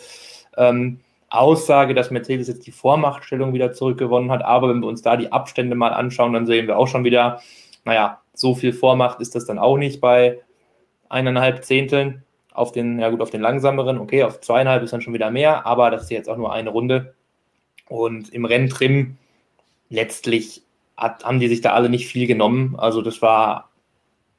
ähm, 0.57 0.99
Aussage, 1.29 1.93
dass 1.93 2.11
Mercedes 2.11 2.49
jetzt 2.49 2.67
die 2.67 2.71
Vormachtstellung 2.71 3.53
wieder 3.53 3.71
zurückgewonnen 3.71 4.31
hat. 4.31 4.43
Aber 4.43 4.67
wenn 4.67 4.81
wir 4.81 4.87
uns 4.87 5.01
da 5.01 5.15
die 5.15 5.31
Abstände 5.31 5.75
mal 5.75 5.93
anschauen, 5.93 6.33
dann 6.33 6.45
sehen 6.45 6.67
wir 6.67 6.77
auch 6.77 6.87
schon 6.89 7.05
wieder, 7.05 7.39
naja, 7.85 8.19
so 8.33 8.53
viel 8.53 8.73
Vormacht 8.73 9.21
ist 9.21 9.33
das 9.35 9.45
dann 9.45 9.59
auch 9.59 9.77
nicht 9.77 10.01
bei 10.01 10.41
eineinhalb 11.13 11.63
Zehnteln 11.63 12.23
auf 12.53 12.71
den, 12.71 12.99
ja 12.99 13.09
gut, 13.09 13.21
auf 13.21 13.29
den 13.29 13.41
langsameren, 13.41 13.97
okay, 13.97 14.23
auf 14.23 14.41
zweieinhalb 14.41 14.83
ist 14.83 14.93
dann 14.93 15.01
schon 15.01 15.13
wieder 15.13 15.31
mehr, 15.31 15.65
aber 15.65 15.89
das 15.89 16.03
ist 16.03 16.11
jetzt 16.11 16.29
auch 16.29 16.37
nur 16.37 16.53
eine 16.53 16.69
Runde. 16.69 17.15
Und 17.89 18.29
im 18.29 18.45
Renntrim 18.45 19.17
letztlich 19.89 20.63
hat, 20.95 21.23
haben 21.25 21.39
die 21.39 21.47
sich 21.47 21.61
da 21.61 21.73
alle 21.73 21.89
nicht 21.89 22.07
viel 22.07 22.27
genommen. 22.27 22.75
Also 22.77 23.01
das 23.01 23.21
war 23.21 23.69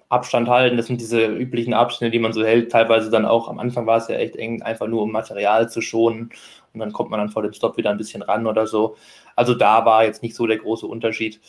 Abstand 0.09 0.49
halten, 0.49 0.77
das 0.77 0.87
sind 0.87 1.01
diese 1.01 1.27
üblichen 1.27 1.75
Abstände, 1.75 2.13
die 2.13 2.19
man 2.19 2.33
so 2.33 2.45
hält. 2.45 2.71
Teilweise 2.71 3.11
dann 3.11 3.27
auch, 3.27 3.49
am 3.49 3.59
Anfang 3.59 3.87
war 3.87 3.99
es 3.99 4.09
ja 4.09 4.17
echt 4.17 4.37
eng, 4.37 4.63
einfach 4.63 4.87
nur 4.87 5.03
um 5.03 5.11
Material 5.11 5.69
zu 5.69 5.81
schonen 5.81 6.31
und 6.73 6.81
dann 6.81 6.93
kommt 6.93 7.11
man 7.11 7.21
dann 7.21 7.31
vor 7.31 7.43
dem 7.43 7.53
Stop 7.53 7.77
wieder 7.77 7.91
ein 7.91 7.99
bisschen 7.99 8.23
ran 8.23 8.47
oder 8.47 8.67
so. 8.67 8.97
Also 9.35 9.55
da 9.55 9.85
war 9.85 10.05
jetzt 10.05 10.23
nicht 10.23 10.37
so 10.37 10.47
der 10.47 10.59
große 10.59 10.87
Unterschied. 10.87 11.41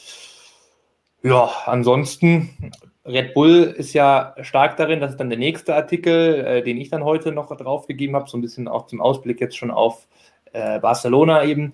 Ja, 1.22 1.50
ansonsten 1.66 2.72
Red 3.06 3.34
Bull 3.36 3.76
ist 3.78 3.94
ja 3.94 4.36
stark 4.42 4.78
darin, 4.78 5.00
das 5.00 5.12
ist 5.12 5.20
dann 5.20 5.30
der 5.30 5.38
nächste 5.38 5.76
Artikel, 5.76 6.46
äh, 6.46 6.64
den 6.64 6.78
ich 6.78 6.90
dann 6.90 7.04
heute 7.04 7.32
noch 7.32 7.56
draufgegeben 7.56 8.16
habe, 8.16 8.30
so 8.30 8.38
ein 8.38 8.42
bisschen 8.42 8.68
auch 8.68 8.88
zum 8.88 9.00
Ausblick 9.00 9.40
jetzt 9.40 9.58
schon 9.58 9.70
auf 9.70 10.08
äh, 10.54 10.80
Barcelona 10.80 11.44
eben, 11.44 11.74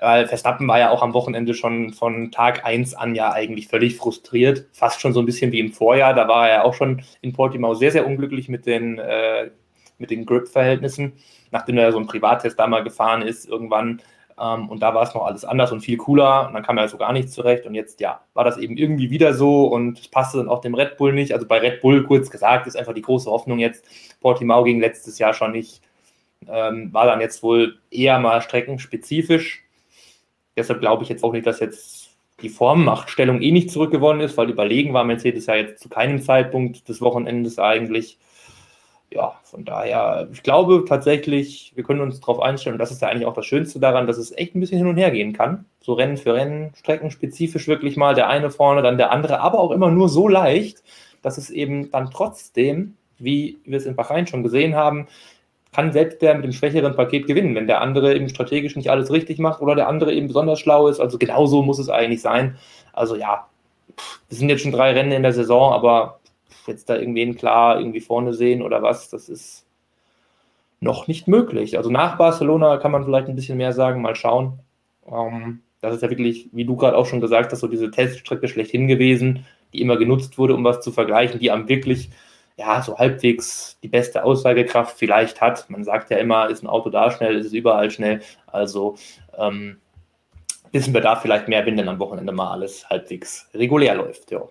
weil 0.00 0.26
Verstappen 0.26 0.66
war 0.66 0.80
ja 0.80 0.90
auch 0.90 1.02
am 1.02 1.14
Wochenende 1.14 1.54
schon 1.54 1.92
von 1.92 2.32
Tag 2.32 2.64
1 2.64 2.94
an 2.94 3.14
ja 3.14 3.32
eigentlich 3.32 3.68
völlig 3.68 3.96
frustriert, 3.96 4.66
fast 4.72 5.00
schon 5.00 5.12
so 5.12 5.20
ein 5.20 5.26
bisschen 5.26 5.52
wie 5.52 5.60
im 5.60 5.72
Vorjahr, 5.72 6.14
da 6.14 6.26
war 6.26 6.48
er 6.48 6.54
ja 6.54 6.64
auch 6.64 6.74
schon 6.74 7.02
in 7.20 7.32
Portimao 7.32 7.74
sehr, 7.74 7.92
sehr 7.92 8.06
unglücklich 8.06 8.48
mit 8.48 8.66
den, 8.66 8.98
äh, 8.98 9.50
mit 9.98 10.10
den 10.10 10.26
Grip-Verhältnissen, 10.26 11.12
nachdem 11.52 11.78
er 11.78 11.92
so 11.92 11.98
ein 11.98 12.06
Privattest 12.06 12.58
da 12.58 12.66
mal 12.66 12.82
gefahren 12.82 13.22
ist, 13.22 13.48
irgendwann 13.48 14.02
ähm, 14.40 14.68
und 14.68 14.82
da 14.82 14.94
war 14.94 15.02
es 15.02 15.14
noch 15.14 15.24
alles 15.24 15.44
anders 15.44 15.72
und 15.72 15.80
viel 15.80 15.96
cooler. 15.96 16.46
Und 16.48 16.54
dann 16.54 16.62
kam 16.62 16.78
er 16.78 16.88
so 16.88 16.96
gar 16.96 17.12
nicht 17.12 17.30
zurecht. 17.30 17.66
Und 17.66 17.74
jetzt, 17.74 18.00
ja, 18.00 18.20
war 18.34 18.44
das 18.44 18.58
eben 18.58 18.76
irgendwie 18.76 19.10
wieder 19.10 19.34
so 19.34 19.66
und 19.66 19.98
es 19.98 20.08
passte 20.08 20.38
dann 20.38 20.48
auch 20.48 20.60
dem 20.60 20.74
Red 20.74 20.96
Bull 20.96 21.12
nicht. 21.12 21.32
Also 21.32 21.46
bei 21.46 21.58
Red 21.58 21.80
Bull, 21.80 22.04
kurz 22.04 22.30
gesagt, 22.30 22.66
ist 22.66 22.76
einfach 22.76 22.94
die 22.94 23.02
große 23.02 23.30
Hoffnung 23.30 23.58
jetzt. 23.58 23.84
Portimao 24.20 24.64
ging 24.64 24.80
letztes 24.80 25.18
Jahr 25.18 25.34
schon 25.34 25.52
nicht. 25.52 25.82
Ähm, 26.48 26.92
war 26.92 27.06
dann 27.06 27.20
jetzt 27.20 27.42
wohl 27.42 27.78
eher 27.90 28.18
mal 28.18 28.40
streckenspezifisch. 28.40 29.64
Deshalb 30.56 30.80
glaube 30.80 31.02
ich 31.02 31.08
jetzt 31.08 31.24
auch 31.24 31.32
nicht, 31.32 31.46
dass 31.46 31.60
jetzt 31.60 32.10
die 32.42 32.48
Formmachtstellung 32.48 33.40
eh 33.40 33.52
nicht 33.52 33.70
zurückgewonnen 33.70 34.20
ist, 34.20 34.36
weil 34.36 34.50
überlegen 34.50 34.92
war 34.92 35.04
Mercedes 35.04 35.46
ja 35.46 35.54
jetzt 35.54 35.80
zu 35.80 35.88
keinem 35.88 36.20
Zeitpunkt 36.20 36.88
des 36.88 37.00
Wochenendes 37.00 37.58
eigentlich 37.58 38.18
ja, 39.14 39.34
von 39.44 39.64
daher, 39.64 40.28
ich 40.32 40.42
glaube 40.42 40.84
tatsächlich, 40.88 41.72
wir 41.74 41.84
können 41.84 42.00
uns 42.00 42.20
darauf 42.20 42.40
einstellen, 42.40 42.74
und 42.74 42.78
das 42.78 42.90
ist 42.90 43.02
ja 43.02 43.08
eigentlich 43.08 43.26
auch 43.26 43.34
das 43.34 43.46
Schönste 43.46 43.80
daran, 43.80 44.06
dass 44.06 44.18
es 44.18 44.36
echt 44.36 44.54
ein 44.54 44.60
bisschen 44.60 44.78
hin 44.78 44.86
und 44.86 44.96
her 44.96 45.10
gehen 45.10 45.32
kann. 45.32 45.64
So 45.80 45.94
Rennen 45.94 46.16
für 46.16 46.34
Rennen, 46.34 46.72
streckenspezifisch 46.76 47.68
wirklich 47.68 47.96
mal 47.96 48.14
der 48.14 48.28
eine 48.28 48.50
vorne, 48.50 48.82
dann 48.82 48.98
der 48.98 49.10
andere, 49.10 49.40
aber 49.40 49.60
auch 49.60 49.70
immer 49.70 49.90
nur 49.90 50.08
so 50.08 50.28
leicht, 50.28 50.82
dass 51.22 51.38
es 51.38 51.50
eben 51.50 51.90
dann 51.90 52.10
trotzdem, 52.10 52.96
wie 53.18 53.58
wir 53.64 53.78
es 53.78 53.86
in 53.86 53.96
Bahrain 53.96 54.26
schon 54.26 54.42
gesehen 54.42 54.74
haben, 54.74 55.06
kann 55.72 55.92
selbst 55.92 56.20
der 56.20 56.34
mit 56.34 56.44
dem 56.44 56.52
schwächeren 56.52 56.94
Paket 56.94 57.26
gewinnen, 57.26 57.54
wenn 57.54 57.66
der 57.66 57.80
andere 57.80 58.14
eben 58.14 58.28
strategisch 58.28 58.76
nicht 58.76 58.90
alles 58.90 59.10
richtig 59.10 59.38
macht 59.38 59.62
oder 59.62 59.74
der 59.74 59.88
andere 59.88 60.12
eben 60.12 60.26
besonders 60.26 60.60
schlau 60.60 60.88
ist. 60.88 61.00
Also 61.00 61.18
genauso 61.18 61.62
muss 61.62 61.78
es 61.78 61.88
eigentlich 61.88 62.20
sein. 62.20 62.58
Also 62.92 63.16
ja, 63.16 63.46
es 64.28 64.38
sind 64.38 64.50
jetzt 64.50 64.62
schon 64.62 64.72
drei 64.72 64.92
Rennen 64.92 65.12
in 65.12 65.22
der 65.22 65.32
Saison, 65.32 65.72
aber 65.72 66.18
jetzt 66.66 66.88
da 66.88 66.96
irgendwen 66.96 67.36
klar 67.36 67.78
irgendwie 67.78 68.00
vorne 68.00 68.34
sehen 68.34 68.62
oder 68.62 68.82
was, 68.82 69.10
das 69.10 69.28
ist 69.28 69.66
noch 70.80 71.06
nicht 71.06 71.28
möglich. 71.28 71.76
Also 71.76 71.90
nach 71.90 72.18
Barcelona 72.18 72.76
kann 72.78 72.92
man 72.92 73.04
vielleicht 73.04 73.28
ein 73.28 73.36
bisschen 73.36 73.56
mehr 73.56 73.72
sagen, 73.72 74.02
mal 74.02 74.16
schauen. 74.16 74.58
Ähm, 75.10 75.60
das 75.80 75.94
ist 75.94 76.02
ja 76.02 76.10
wirklich, 76.10 76.48
wie 76.52 76.64
du 76.64 76.76
gerade 76.76 76.96
auch 76.96 77.06
schon 77.06 77.20
gesagt 77.20 77.52
hast, 77.52 77.60
so 77.60 77.68
diese 77.68 77.90
Teststrecke 77.90 78.48
schlechthin 78.48 78.88
gewesen, 78.88 79.46
die 79.72 79.80
immer 79.80 79.96
genutzt 79.96 80.38
wurde, 80.38 80.54
um 80.54 80.64
was 80.64 80.80
zu 80.80 80.92
vergleichen, 80.92 81.40
die 81.40 81.50
am 81.50 81.68
wirklich, 81.68 82.10
ja, 82.56 82.82
so 82.82 82.98
halbwegs 82.98 83.78
die 83.82 83.88
beste 83.88 84.24
Aussagekraft 84.24 84.98
vielleicht 84.98 85.40
hat. 85.40 85.70
Man 85.70 85.84
sagt 85.84 86.10
ja 86.10 86.18
immer, 86.18 86.50
ist 86.50 86.62
ein 86.62 86.68
Auto 86.68 86.90
da 86.90 87.10
schnell, 87.10 87.36
ist 87.36 87.46
es 87.46 87.52
überall 87.52 87.90
schnell. 87.90 88.20
Also 88.46 88.96
ähm, 89.36 89.78
wissen 90.72 90.94
wir 90.94 91.00
da 91.00 91.16
vielleicht 91.16 91.48
mehr, 91.48 91.64
wenn 91.64 91.76
denn 91.76 91.88
am 91.88 91.98
Wochenende 91.98 92.32
mal 92.32 92.50
alles 92.50 92.88
halbwegs 92.88 93.48
regulär 93.54 93.94
läuft. 93.94 94.30
Ja. 94.30 94.42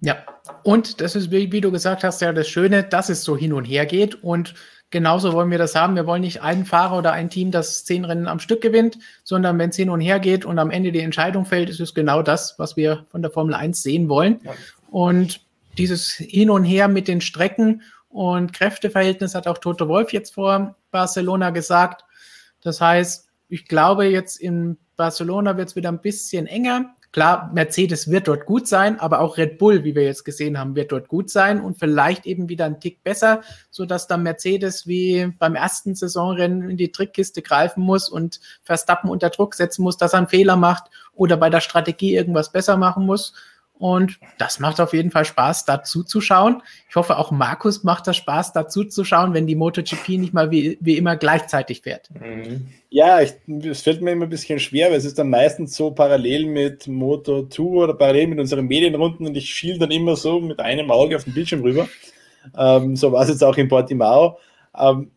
Ja, 0.00 0.16
und 0.62 1.00
das 1.00 1.16
ist, 1.16 1.30
wie, 1.30 1.60
du 1.60 1.72
gesagt 1.72 2.04
hast, 2.04 2.20
ja 2.20 2.32
das 2.32 2.48
Schöne, 2.48 2.84
dass 2.84 3.08
es 3.08 3.24
so 3.24 3.36
hin 3.36 3.52
und 3.52 3.64
her 3.64 3.86
geht. 3.86 4.22
Und 4.22 4.54
genauso 4.90 5.32
wollen 5.32 5.50
wir 5.50 5.58
das 5.58 5.74
haben. 5.74 5.96
Wir 5.96 6.06
wollen 6.06 6.22
nicht 6.22 6.42
einen 6.42 6.64
Fahrer 6.64 6.98
oder 6.98 7.12
ein 7.12 7.30
Team, 7.30 7.50
das 7.50 7.84
zehn 7.84 8.04
Rennen 8.04 8.28
am 8.28 8.38
Stück 8.38 8.60
gewinnt, 8.60 8.98
sondern 9.24 9.58
wenn 9.58 9.70
es 9.70 9.76
hin 9.76 9.90
und 9.90 10.00
her 10.00 10.20
geht 10.20 10.44
und 10.44 10.58
am 10.58 10.70
Ende 10.70 10.92
die 10.92 11.00
Entscheidung 11.00 11.46
fällt, 11.46 11.68
ist 11.68 11.80
es 11.80 11.94
genau 11.94 12.22
das, 12.22 12.58
was 12.58 12.76
wir 12.76 13.06
von 13.10 13.22
der 13.22 13.30
Formel 13.30 13.54
1 13.54 13.82
sehen 13.82 14.08
wollen. 14.08 14.40
Ja. 14.44 14.52
Und 14.90 15.40
dieses 15.78 16.10
Hin 16.12 16.50
und 16.50 16.64
Her 16.64 16.88
mit 16.88 17.08
den 17.08 17.20
Strecken 17.20 17.82
und 18.08 18.52
Kräfteverhältnis 18.52 19.34
hat 19.34 19.46
auch 19.46 19.58
Toto 19.58 19.88
Wolf 19.88 20.12
jetzt 20.12 20.34
vor 20.34 20.76
Barcelona 20.90 21.50
gesagt. 21.50 22.04
Das 22.62 22.80
heißt, 22.80 23.28
ich 23.48 23.66
glaube, 23.66 24.06
jetzt 24.06 24.40
in 24.40 24.76
Barcelona 24.96 25.56
wird 25.56 25.68
es 25.68 25.76
wieder 25.76 25.90
ein 25.90 26.00
bisschen 26.00 26.46
enger. 26.46 26.94
Klar, 27.10 27.50
Mercedes 27.54 28.10
wird 28.10 28.28
dort 28.28 28.44
gut 28.44 28.68
sein, 28.68 29.00
aber 29.00 29.20
auch 29.20 29.38
Red 29.38 29.56
Bull, 29.56 29.82
wie 29.82 29.94
wir 29.94 30.04
jetzt 30.04 30.24
gesehen 30.24 30.58
haben, 30.58 30.76
wird 30.76 30.92
dort 30.92 31.08
gut 31.08 31.30
sein 31.30 31.58
und 31.60 31.78
vielleicht 31.78 32.26
eben 32.26 32.50
wieder 32.50 32.66
ein 32.66 32.80
Tick 32.80 33.02
besser, 33.02 33.40
sodass 33.70 34.06
dann 34.06 34.22
Mercedes 34.22 34.86
wie 34.86 35.32
beim 35.38 35.54
ersten 35.54 35.94
Saisonrennen 35.94 36.68
in 36.68 36.76
die 36.76 36.92
Trickkiste 36.92 37.40
greifen 37.40 37.82
muss 37.82 38.10
und 38.10 38.40
Verstappen 38.62 39.08
unter 39.08 39.30
Druck 39.30 39.54
setzen 39.54 39.82
muss, 39.82 39.96
dass 39.96 40.12
er 40.12 40.18
einen 40.18 40.28
Fehler 40.28 40.56
macht 40.56 40.90
oder 41.14 41.38
bei 41.38 41.48
der 41.48 41.60
Strategie 41.60 42.14
irgendwas 42.14 42.52
besser 42.52 42.76
machen 42.76 43.06
muss. 43.06 43.32
Und 43.78 44.18
das 44.38 44.58
macht 44.58 44.80
auf 44.80 44.92
jeden 44.92 45.10
Fall 45.10 45.24
Spaß, 45.24 45.64
dazu 45.64 46.02
zu 46.02 46.20
schauen. 46.20 46.62
Ich 46.88 46.96
hoffe, 46.96 47.16
auch 47.16 47.30
Markus 47.30 47.84
macht 47.84 48.06
das 48.06 48.16
Spaß, 48.16 48.52
dazu 48.52 48.84
zu 48.84 49.04
schauen, 49.04 49.34
wenn 49.34 49.46
die 49.46 49.54
MotoGP 49.54 50.08
nicht 50.10 50.34
mal 50.34 50.50
wie, 50.50 50.78
wie 50.80 50.96
immer 50.96 51.16
gleichzeitig 51.16 51.82
fährt. 51.82 52.08
Mhm. 52.10 52.66
Ja, 52.90 53.20
es 53.20 53.82
fällt 53.82 54.02
mir 54.02 54.12
immer 54.12 54.24
ein 54.26 54.30
bisschen 54.30 54.58
schwer, 54.58 54.90
weil 54.90 54.96
es 54.96 55.04
ist 55.04 55.18
dann 55.18 55.30
meistens 55.30 55.76
so 55.76 55.90
parallel 55.90 56.46
mit 56.46 56.84
Moto2 56.84 57.60
oder 57.60 57.94
parallel 57.94 58.28
mit 58.28 58.40
unseren 58.40 58.66
Medienrunden 58.66 59.26
und 59.26 59.36
ich 59.36 59.50
schiel 59.50 59.78
dann 59.78 59.90
immer 59.90 60.16
so 60.16 60.40
mit 60.40 60.58
einem 60.60 60.90
Auge 60.90 61.16
auf 61.16 61.24
den 61.24 61.34
Bildschirm 61.34 61.62
rüber. 61.62 61.88
Ähm, 62.56 62.96
so 62.96 63.12
war 63.12 63.22
es 63.22 63.28
jetzt 63.28 63.44
auch 63.44 63.56
in 63.56 63.68
Portimao. 63.68 64.38
Ähm, 64.76 65.10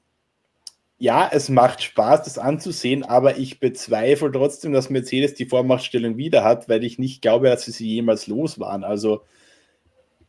ja, 1.02 1.28
es 1.32 1.50
macht 1.50 1.82
Spaß, 1.82 2.22
das 2.26 2.38
anzusehen, 2.38 3.02
aber 3.02 3.40
ich 3.40 3.60
bezweifle 3.60 4.32
trotzdem, 4.32 4.72
dass 4.72 4.92
Mercedes 4.92 5.34
die 5.34 5.48
Vormachtstellung 5.48 6.16
wieder 6.16 6.44
hat, 6.44 6.70
weil 6.70 6.84
ich 6.84 7.00
nicht 7.00 7.24
glaube, 7.24 7.48
dass 7.48 7.64
sie 7.64 7.72
sie 7.72 7.88
jemals 7.88 8.28
los 8.28 8.60
waren. 8.60 8.84
Also 8.84 9.24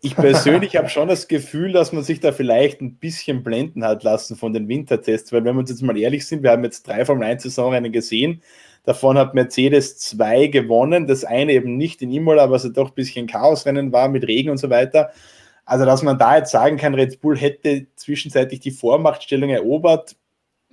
ich 0.01 0.17
persönlich 0.17 0.75
habe 0.79 0.89
schon 0.89 1.09
das 1.09 1.29
Gefühl, 1.29 1.73
dass 1.73 1.93
man 1.93 2.03
sich 2.05 2.21
da 2.21 2.33
vielleicht 2.33 2.81
ein 2.81 2.97
bisschen 2.97 3.43
blenden 3.43 3.85
hat 3.85 4.03
lassen 4.03 4.35
von 4.35 4.55
den 4.55 4.67
Wintertests, 4.67 5.31
weil 5.31 5.45
wenn 5.45 5.57
wir 5.57 5.61
uns 5.61 5.69
jetzt 5.69 5.83
mal 5.83 5.99
ehrlich 5.99 6.27
sind, 6.27 6.43
wir 6.43 6.53
haben 6.53 6.65
jetzt 6.65 6.89
drei 6.89 7.05
Formel 7.05 7.25
1 7.25 7.43
Saisonrennen 7.43 7.93
gesehen. 7.93 8.41
Davon 8.85 9.19
hat 9.19 9.35
Mercedes 9.35 9.99
zwei 9.99 10.47
gewonnen, 10.47 11.07
das 11.07 11.23
eine 11.23 11.53
eben 11.53 11.77
nicht 11.77 12.01
in 12.01 12.11
Imola, 12.11 12.51
was 12.51 12.65
ja 12.65 12.71
doch 12.71 12.89
ein 12.89 12.95
bisschen 12.95 13.27
Chaosrennen 13.27 13.93
war 13.93 14.09
mit 14.09 14.27
Regen 14.27 14.49
und 14.49 14.57
so 14.57 14.71
weiter. 14.71 15.11
Also, 15.67 15.85
dass 15.85 16.03
man 16.03 16.19
da 16.19 16.39
jetzt 16.39 16.51
sagen 16.51 16.79
kann, 16.79 16.95
Red 16.95 17.21
Bull 17.21 17.37
hätte 17.37 17.89
zwischenzeitlich 17.95 18.61
die 18.61 18.71
Vormachtstellung 18.71 19.51
erobert, 19.51 20.17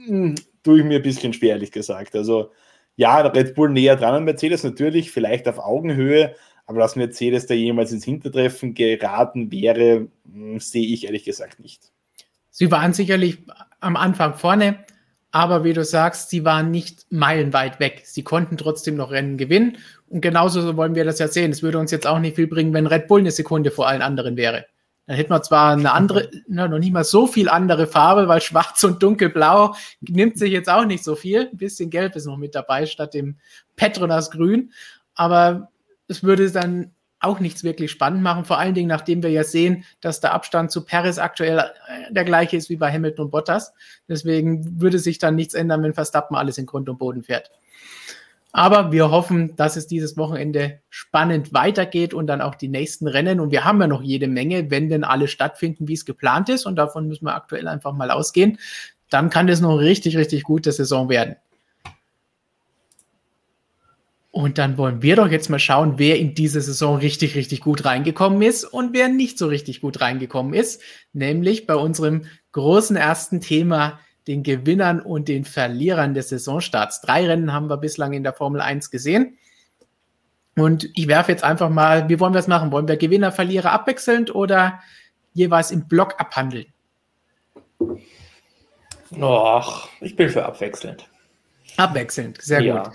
hm, 0.06 0.36
tue 0.64 0.80
ich 0.80 0.86
mir 0.86 0.98
ein 0.98 1.04
bisschen 1.04 1.34
schwer, 1.34 1.52
ehrlich 1.52 1.72
gesagt. 1.72 2.16
Also 2.16 2.52
ja, 2.96 3.20
Red 3.22 3.56
Bull 3.56 3.70
näher 3.70 3.96
dran 3.96 4.16
an 4.16 4.24
Mercedes, 4.26 4.64
natürlich, 4.64 5.12
vielleicht 5.12 5.48
auf 5.48 5.60
Augenhöhe, 5.60 6.36
aber 6.66 6.80
dass 6.80 6.96
Mercedes 6.96 7.46
da 7.46 7.54
jemals 7.54 7.92
ins 7.92 8.06
Hintertreffen 8.06 8.74
geraten 8.74 9.52
wäre, 9.52 10.08
hm, 10.32 10.60
sehe 10.60 10.88
ich 10.88 11.06
ehrlich 11.06 11.24
gesagt 11.26 11.60
nicht. 11.60 11.92
Sie 12.50 12.72
waren 12.72 12.94
sicherlich 12.94 13.40
am 13.80 13.96
Anfang 13.96 14.36
vorne, 14.36 14.86
Aber 15.32 15.64
wie 15.64 15.74
du 15.74 15.84
sagst, 15.84 16.30
sie 16.30 16.44
waren 16.44 16.72
nicht 16.72 17.06
meilenweit 17.12 17.80
weg. 17.80 18.02
Sie 18.06 18.24
konnten 18.24 18.58
trotzdem 18.58 18.96
noch 18.96 19.12
Rennen 19.12 19.38
gewinnen. 19.38 19.78
Und 20.08 20.22
genauso 20.22 20.76
wollen 20.76 20.96
wir 20.96 21.06
das 21.06 21.20
ja 21.20 21.28
sehen. 21.28 21.52
Es 21.52 21.62
würde 21.62 21.78
uns 21.78 21.92
jetzt 21.92 22.08
auch 22.08 22.20
nicht 22.20 22.36
viel 22.36 22.48
bringen, 22.48 22.74
wenn 22.74 22.88
Red 22.88 23.08
Bull 23.08 23.20
eine 23.20 23.32
Sekunde 23.32 23.70
vor 23.72 23.88
allen 23.88 24.02
anderen 24.02 24.38
wäre. 24.38 24.66
Dann 25.10 25.17
hätten 25.17 25.32
wir 25.32 25.41
zwar 25.41 25.72
eine 25.72 25.91
andere, 25.91 26.30
na, 26.48 26.67
noch 26.67 26.78
nicht 26.78 26.93
mal 26.93 27.04
so 27.04 27.26
viel 27.26 27.50
andere 27.50 27.88
Farbe, 27.88 28.28
weil 28.28 28.41
schwarz 28.41 28.84
und 28.84 29.02
dunkelblau 29.02 29.74
nimmt 30.02 30.38
sich 30.38 30.52
jetzt 30.52 30.69
auch 30.69 30.86
nicht 30.86 31.04
so 31.04 31.15
viel. 31.15 31.50
Ein 31.52 31.58
bisschen 31.58 31.89
gelb 31.89 32.15
ist 32.15 32.28
noch 32.28 32.38
mit 32.38 32.54
dabei 32.54 32.86
statt 32.86 33.15
dem 33.15 33.39
Petronas 33.76 34.30
Grün. 34.30 34.72
Aber 35.15 35.72
es 36.08 36.24
würde 36.24 36.52
dann 36.52 36.91
auch 37.19 37.39
nichts 37.39 37.63
wirklich 37.63 37.89
spannend 37.89 38.22
machen, 38.22 38.45
vor 38.45 38.60
allen 38.60 38.76
Dingen 38.76 38.88
nachdem 38.88 39.24
wir 39.24 39.32
ja 39.32 39.43
sehen, 39.43 39.84
dass 40.00 40.19
der 40.19 40.32
Abstand 40.32 40.69
zu 40.69 40.86
Paris 40.86 41.17
aktuell 41.17 41.58
äh, 41.58 42.13
der 42.13 42.24
gleiche 42.24 42.56
ist 42.56 42.69
wie 42.69 42.78
bei 42.78 42.93
Hamilton 42.93 43.26
und 43.26 43.32
Bottas. 43.32 43.74
Deswegen 44.08 44.80
würde 44.80 45.00
sich 45.00 45.17
dann 45.17 45.34
nichts 45.34 45.56
ändern, 45.56 45.82
wenn 45.82 45.95
Verstappen 45.95 46.38
alles 46.38 46.60
in 46.60 46.67
Grund 46.67 46.88
und 46.88 47.00
Boden 47.00 47.24
fährt. 47.24 47.50
Aber 48.52 48.92
wir 48.92 49.12
hoffen, 49.12 49.56
dass 49.56 49.76
es 49.76 49.86
dieses 49.86 50.18
Wochenende 50.18 50.80
spannend 50.90 51.54
weitergeht 51.54 52.14
und 52.14 52.28
dann 52.28 52.42
auch 52.42 52.56
die 52.56 52.68
nächsten 52.68 53.08
Rennen. 53.08 53.40
Und 53.40 53.52
wir 53.52 53.64
haben 53.64 53.80
ja 53.80 53.88
noch 53.88 54.02
jede 54.02 54.28
Menge, 54.28 54.72
wenn 54.72 54.90
denn 54.90 55.04
alle 55.04 55.28
stattfinden, 55.28 55.88
wie 55.88 55.94
es 55.94 56.06
geplant 56.06 56.50
ist. 56.50 56.66
Und 56.66 56.76
davon 56.76 57.08
müssen 57.08 57.26
wir 57.26 57.36
aktuell 57.36 57.68
einfach 57.68 57.94
mal 57.94 58.10
ausgehen. 58.10 58.58
Dann 59.10 59.30
kann 59.30 59.48
es 59.50 59.62
noch 59.62 59.78
richtig, 59.78 60.18
richtig 60.18 60.44
gute 60.44 60.72
Saison 60.72 61.10
werden. 61.10 61.36
Und 64.32 64.58
dann 64.58 64.78
wollen 64.78 65.02
wir 65.02 65.16
doch 65.16 65.30
jetzt 65.30 65.50
mal 65.50 65.60
schauen, 65.60 65.96
wer 65.98 66.20
in 66.20 66.36
diese 66.36 66.62
Saison 66.62 66.98
richtig, 66.98 67.36
richtig 67.36 67.62
gut 67.62 67.86
reingekommen 67.86 68.42
ist 68.42 68.64
und 68.64 68.94
wer 68.94 69.10
nicht 69.10 69.38
so 69.38 69.48
richtig 69.48 69.82
gut 69.82 70.02
reingekommen 70.02 70.54
ist. 70.54 70.82
Nämlich 71.14 71.66
bei 71.66 71.76
unserem 71.76 72.26
großen 72.52 72.96
ersten 72.96 73.42
Thema, 73.42 74.00
den 74.30 74.44
Gewinnern 74.44 75.02
und 75.02 75.28
den 75.28 75.44
Verlierern 75.44 76.13
des 76.13 76.30
Saisonstarts. 76.30 77.02
Drei 77.02 77.26
Rennen 77.26 77.52
haben 77.52 77.68
wir 77.68 77.78
bislang 77.78 78.13
in 78.13 78.22
der 78.22 78.34
Formel 78.34 78.62
1 78.62 78.92
gesehen. 78.92 79.39
Und 80.56 80.88
ich 80.94 81.08
werfe 81.08 81.32
jetzt 81.32 81.44
einfach 81.44 81.70
mal, 81.70 82.10
wie 82.10 82.20
wollen 82.20 82.34
wir 82.34 82.39
es 82.39 82.48
machen? 82.48 82.72
Wollen 82.72 82.88
wir 82.88 82.98
Gewinner, 82.98 83.32
Verlierer 83.32 83.72
abwechselnd 83.72 84.36
oder 84.36 84.82
jeweils 85.34 85.72
im 85.72 85.88
Block 85.88 86.20
abhandeln? 86.20 86.68
Och, 89.20 89.89
ich 90.00 90.15
bin 90.15 90.30
für 90.30 90.46
abwechselnd. 90.46 91.10
Abwechselnd, 91.78 92.39
sehr 92.39 92.62
ja. 92.62 92.84
gut. 92.84 92.94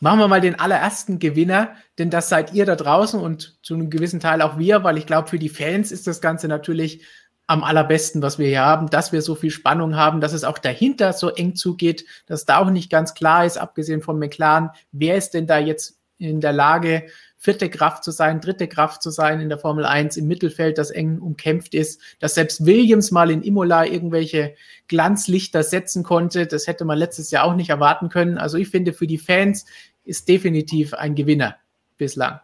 Machen 0.00 0.18
wir 0.18 0.28
mal 0.28 0.42
den 0.42 0.60
allerersten 0.60 1.18
Gewinner, 1.18 1.74
denn 1.96 2.10
das 2.10 2.28
seid 2.28 2.52
ihr 2.52 2.66
da 2.66 2.76
draußen 2.76 3.18
und 3.18 3.58
zu 3.62 3.72
einem 3.72 3.88
gewissen 3.88 4.20
Teil 4.20 4.42
auch 4.42 4.58
wir, 4.58 4.84
weil 4.84 4.98
ich 4.98 5.06
glaube, 5.06 5.28
für 5.28 5.38
die 5.38 5.48
Fans 5.48 5.90
ist 5.90 6.06
das 6.06 6.20
Ganze 6.20 6.48
natürlich 6.48 7.06
am 7.50 7.64
allerbesten, 7.64 8.22
was 8.22 8.38
wir 8.38 8.46
hier 8.46 8.64
haben, 8.64 8.88
dass 8.90 9.10
wir 9.10 9.22
so 9.22 9.34
viel 9.34 9.50
Spannung 9.50 9.96
haben, 9.96 10.20
dass 10.20 10.32
es 10.32 10.44
auch 10.44 10.58
dahinter 10.58 11.12
so 11.12 11.30
eng 11.30 11.56
zugeht, 11.56 12.04
dass 12.26 12.44
da 12.44 12.58
auch 12.58 12.70
nicht 12.70 12.90
ganz 12.90 13.12
klar 13.12 13.44
ist, 13.44 13.58
abgesehen 13.58 14.02
von 14.02 14.20
McLaren, 14.20 14.70
wer 14.92 15.16
ist 15.16 15.34
denn 15.34 15.48
da 15.48 15.58
jetzt 15.58 15.98
in 16.18 16.40
der 16.40 16.52
Lage, 16.52 17.06
vierte 17.36 17.68
Kraft 17.68 18.04
zu 18.04 18.12
sein, 18.12 18.40
dritte 18.40 18.68
Kraft 18.68 19.02
zu 19.02 19.10
sein 19.10 19.40
in 19.40 19.48
der 19.48 19.58
Formel 19.58 19.84
1 19.84 20.16
im 20.16 20.28
Mittelfeld, 20.28 20.78
das 20.78 20.92
eng 20.92 21.18
umkämpft 21.18 21.74
ist, 21.74 22.00
dass 22.20 22.36
selbst 22.36 22.66
Williams 22.66 23.10
mal 23.10 23.32
in 23.32 23.42
Imola 23.42 23.84
irgendwelche 23.84 24.54
Glanzlichter 24.86 25.64
setzen 25.64 26.04
konnte, 26.04 26.46
das 26.46 26.68
hätte 26.68 26.84
man 26.84 26.98
letztes 26.98 27.32
Jahr 27.32 27.46
auch 27.46 27.56
nicht 27.56 27.70
erwarten 27.70 28.10
können. 28.10 28.38
Also 28.38 28.58
ich 28.58 28.68
finde, 28.68 28.92
für 28.92 29.08
die 29.08 29.18
Fans 29.18 29.66
ist 30.04 30.28
definitiv 30.28 30.94
ein 30.94 31.16
Gewinner 31.16 31.56
bislang. 31.96 32.38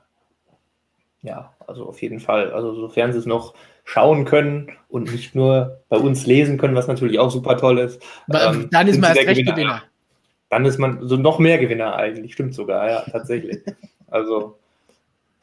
Ja, 1.22 1.54
also 1.64 1.86
auf 1.86 2.02
jeden 2.02 2.18
Fall. 2.18 2.50
Also 2.50 2.74
sofern 2.74 3.12
sie 3.12 3.20
es 3.20 3.26
noch 3.26 3.54
schauen 3.86 4.24
können 4.26 4.72
und 4.88 5.10
nicht 5.10 5.34
nur 5.34 5.80
bei 5.88 5.96
uns 5.96 6.26
lesen 6.26 6.58
können, 6.58 6.74
was 6.74 6.88
natürlich 6.88 7.18
auch 7.18 7.30
super 7.30 7.56
toll 7.56 7.78
ist. 7.78 8.02
Ähm, 8.30 8.68
dann 8.70 8.88
ist 8.88 9.00
man 9.00 9.14
erst 9.14 9.28
recht 9.28 9.40
Gewinner. 9.40 9.54
Gewinner. 9.54 9.82
Dann 10.50 10.64
ist 10.66 10.78
man 10.78 11.06
so 11.06 11.16
noch 11.16 11.38
mehr 11.38 11.58
Gewinner 11.58 11.96
eigentlich, 11.96 12.34
stimmt 12.34 12.54
sogar, 12.54 12.90
ja, 12.90 13.00
tatsächlich. 13.10 13.62
also 14.08 14.58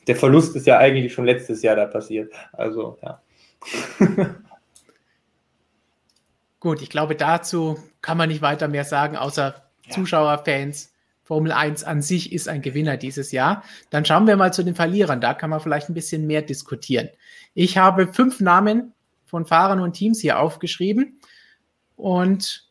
der 0.07 0.15
Verlust 0.17 0.55
ist 0.55 0.67
ja 0.67 0.77
eigentlich 0.77 1.13
schon 1.13 1.25
letztes 1.25 1.63
Jahr 1.63 1.77
da 1.77 1.85
passiert. 1.85 2.31
Also, 2.51 2.97
ja. 3.01 3.21
Gut, 6.59 6.81
ich 6.81 6.89
glaube, 6.89 7.15
dazu 7.15 7.77
kann 8.01 8.17
man 8.17 8.29
nicht 8.29 8.41
weiter 8.41 8.67
mehr 8.67 8.83
sagen, 8.83 9.17
außer 9.17 9.55
ja. 9.85 9.91
Zuschauer, 9.91 10.43
Fans, 10.45 10.92
Formel 11.23 11.51
1 11.51 11.83
an 11.83 12.01
sich 12.01 12.33
ist 12.33 12.49
ein 12.49 12.61
Gewinner 12.61 12.97
dieses 12.97 13.31
Jahr. 13.31 13.63
Dann 13.89 14.05
schauen 14.05 14.27
wir 14.27 14.35
mal 14.35 14.53
zu 14.53 14.63
den 14.63 14.75
Verlierern. 14.75 15.21
Da 15.21 15.33
kann 15.33 15.49
man 15.49 15.61
vielleicht 15.61 15.89
ein 15.89 15.93
bisschen 15.93 16.27
mehr 16.27 16.41
diskutieren. 16.41 17.09
Ich 17.53 17.77
habe 17.77 18.11
fünf 18.11 18.41
Namen 18.41 18.93
von 19.25 19.45
Fahrern 19.45 19.79
und 19.79 19.93
Teams 19.93 20.19
hier 20.19 20.39
aufgeschrieben. 20.39 21.19
Und 21.95 22.69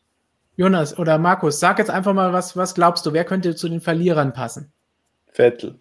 Jonas 0.55 0.97
oder 0.97 1.17
Markus, 1.17 1.59
sag 1.59 1.79
jetzt 1.79 1.89
einfach 1.89 2.13
mal, 2.13 2.31
was, 2.31 2.55
was 2.55 2.75
glaubst 2.75 3.05
du, 3.05 3.13
wer 3.13 3.25
könnte 3.25 3.55
zu 3.55 3.67
den 3.67 3.81
Verlierern 3.81 4.33
passen? 4.33 4.71
Vettel. 5.31 5.79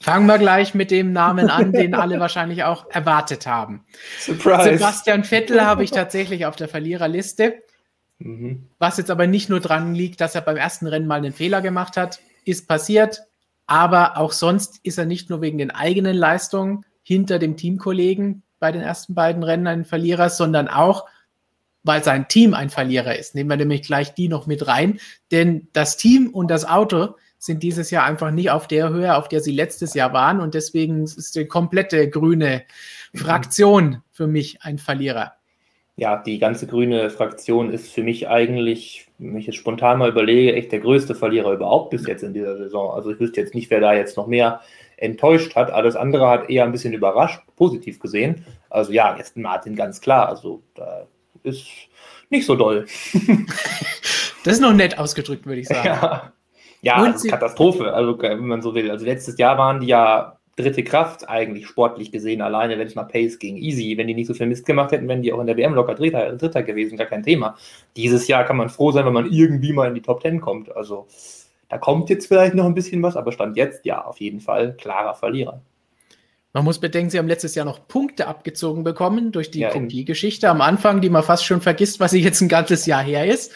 Fangen 0.00 0.26
wir 0.26 0.38
gleich 0.38 0.74
mit 0.74 0.90
dem 0.90 1.12
Namen 1.12 1.50
an, 1.50 1.72
den 1.72 1.94
alle 1.94 2.20
wahrscheinlich 2.20 2.64
auch 2.64 2.88
erwartet 2.90 3.46
haben. 3.46 3.84
Surprise. 4.20 4.76
Sebastian 4.76 5.24
Vettel 5.24 5.64
habe 5.64 5.84
ich 5.84 5.90
tatsächlich 5.90 6.46
auf 6.46 6.56
der 6.56 6.68
Verliererliste. 6.68 7.62
Mhm. 8.18 8.66
Was 8.78 8.98
jetzt 8.98 9.10
aber 9.10 9.26
nicht 9.26 9.48
nur 9.48 9.60
dran 9.60 9.94
liegt, 9.94 10.20
dass 10.20 10.34
er 10.34 10.40
beim 10.40 10.56
ersten 10.56 10.86
Rennen 10.86 11.06
mal 11.06 11.16
einen 11.16 11.32
Fehler 11.32 11.60
gemacht 11.60 11.96
hat, 11.96 12.20
ist 12.44 12.68
passiert. 12.68 13.22
Aber 13.66 14.16
auch 14.16 14.32
sonst 14.32 14.80
ist 14.82 14.98
er 14.98 15.04
nicht 15.04 15.30
nur 15.30 15.40
wegen 15.40 15.58
den 15.58 15.70
eigenen 15.70 16.16
Leistungen 16.16 16.84
hinter 17.02 17.38
dem 17.38 17.56
Teamkollegen 17.56 18.42
bei 18.58 18.72
den 18.72 18.82
ersten 18.82 19.14
beiden 19.14 19.42
Rennen 19.42 19.66
ein 19.66 19.84
Verlierer, 19.84 20.30
sondern 20.30 20.68
auch, 20.68 21.06
weil 21.84 22.02
sein 22.02 22.28
Team 22.28 22.54
ein 22.54 22.70
Verlierer 22.70 23.16
ist. 23.16 23.34
Nehmen 23.34 23.50
wir 23.50 23.56
nämlich 23.56 23.82
gleich 23.82 24.14
die 24.14 24.28
noch 24.28 24.46
mit 24.46 24.66
rein. 24.66 24.98
Denn 25.30 25.68
das 25.72 25.96
Team 25.96 26.30
und 26.30 26.50
das 26.50 26.64
Auto 26.64 27.14
sind 27.38 27.62
dieses 27.62 27.90
Jahr 27.90 28.04
einfach 28.04 28.32
nicht 28.32 28.50
auf 28.50 28.66
der 28.66 28.88
Höhe, 28.88 29.14
auf 29.14 29.28
der 29.28 29.40
sie 29.40 29.52
letztes 29.52 29.94
Jahr 29.94 30.12
waren. 30.12 30.40
Und 30.40 30.54
deswegen 30.54 31.04
ist 31.04 31.36
die 31.36 31.46
komplette 31.46 32.10
grüne 32.10 32.64
Fraktion 33.14 34.02
für 34.10 34.26
mich 34.26 34.62
ein 34.62 34.78
Verlierer 34.78 35.37
ja, 35.98 36.16
die 36.16 36.38
ganze 36.38 36.68
grüne 36.68 37.10
Fraktion 37.10 37.72
ist 37.72 37.92
für 37.92 38.04
mich 38.04 38.28
eigentlich, 38.28 39.08
wenn 39.18 39.36
ich 39.36 39.46
jetzt 39.46 39.56
spontan 39.56 39.98
mal 39.98 40.08
überlege, 40.08 40.54
echt 40.54 40.70
der 40.70 40.78
größte 40.78 41.16
Verlierer 41.16 41.52
überhaupt 41.52 41.90
bis 41.90 42.06
jetzt 42.06 42.22
in 42.22 42.32
dieser 42.32 42.56
Saison. 42.56 42.92
Also 42.92 43.10
ich 43.10 43.18
wüsste 43.18 43.40
jetzt 43.40 43.52
nicht, 43.52 43.68
wer 43.68 43.80
da 43.80 43.92
jetzt 43.94 44.16
noch 44.16 44.28
mehr 44.28 44.60
enttäuscht 44.96 45.56
hat. 45.56 45.72
Alles 45.72 45.96
andere 45.96 46.28
hat 46.28 46.50
eher 46.50 46.62
ein 46.62 46.70
bisschen 46.70 46.94
überrascht, 46.94 47.40
positiv 47.56 47.98
gesehen. 47.98 48.44
Also 48.70 48.92
ja, 48.92 49.16
Aston 49.18 49.42
Martin 49.42 49.74
ganz 49.74 50.00
klar. 50.00 50.28
Also 50.28 50.62
da 50.76 51.08
ist 51.42 51.66
nicht 52.30 52.46
so 52.46 52.54
doll. 52.54 52.86
das 54.44 54.54
ist 54.54 54.60
noch 54.60 54.72
nett 54.72 55.00
ausgedrückt, 55.00 55.46
würde 55.46 55.62
ich 55.62 55.66
sagen. 55.66 55.84
Ja, 55.84 56.32
ja 56.80 56.94
also 56.94 57.28
Katastrophe, 57.28 57.92
also 57.92 58.16
wenn 58.22 58.46
man 58.46 58.62
so 58.62 58.72
will. 58.72 58.88
Also 58.88 59.04
letztes 59.04 59.36
Jahr 59.36 59.58
waren 59.58 59.80
die 59.80 59.88
ja 59.88 60.37
dritte 60.58 60.82
Kraft 60.82 61.28
eigentlich 61.28 61.66
sportlich 61.66 62.10
gesehen, 62.12 62.42
alleine 62.42 62.78
wenn 62.78 62.86
es 62.86 62.94
mal 62.94 63.04
Pace 63.04 63.38
ging. 63.38 63.56
Easy, 63.56 63.96
wenn 63.96 64.06
die 64.06 64.14
nicht 64.14 64.26
so 64.26 64.34
viel 64.34 64.46
Mist 64.46 64.66
gemacht 64.66 64.92
hätten, 64.92 65.08
wären 65.08 65.22
die 65.22 65.32
auch 65.32 65.40
in 65.40 65.46
der 65.46 65.56
WM 65.56 65.74
locker 65.74 65.94
Dritter, 65.94 66.36
Dritter 66.36 66.62
gewesen, 66.62 66.98
gar 66.98 67.06
kein 67.06 67.22
Thema. 67.22 67.56
Dieses 67.96 68.26
Jahr 68.28 68.44
kann 68.44 68.56
man 68.56 68.68
froh 68.68 68.90
sein, 68.90 69.06
wenn 69.06 69.12
man 69.12 69.30
irgendwie 69.30 69.72
mal 69.72 69.88
in 69.88 69.94
die 69.94 70.02
Top 70.02 70.20
Ten 70.20 70.40
kommt. 70.40 70.74
Also 70.74 71.06
da 71.68 71.78
kommt 71.78 72.10
jetzt 72.10 72.26
vielleicht 72.26 72.54
noch 72.54 72.64
ein 72.64 72.74
bisschen 72.74 73.02
was, 73.02 73.16
aber 73.16 73.32
Stand 73.32 73.56
jetzt 73.56 73.84
ja, 73.84 74.04
auf 74.04 74.20
jeden 74.20 74.40
Fall 74.40 74.74
klarer 74.76 75.14
Verlierer. 75.14 75.60
Man 76.54 76.64
muss 76.64 76.78
bedenken, 76.78 77.10
sie 77.10 77.18
haben 77.18 77.28
letztes 77.28 77.54
Jahr 77.54 77.66
noch 77.66 77.86
Punkte 77.86 78.26
abgezogen 78.26 78.82
bekommen 78.82 79.32
durch 79.32 79.50
die 79.50 79.60
ja, 79.60 79.70
Kopie-Geschichte 79.70 80.48
am 80.48 80.60
Anfang, 80.60 81.00
die 81.00 81.10
man 81.10 81.22
fast 81.22 81.44
schon 81.44 81.60
vergisst, 81.60 82.00
was 82.00 82.12
sie 82.12 82.22
jetzt 82.22 82.40
ein 82.40 82.48
ganzes 82.48 82.86
Jahr 82.86 83.02
her 83.02 83.26
ist. 83.26 83.52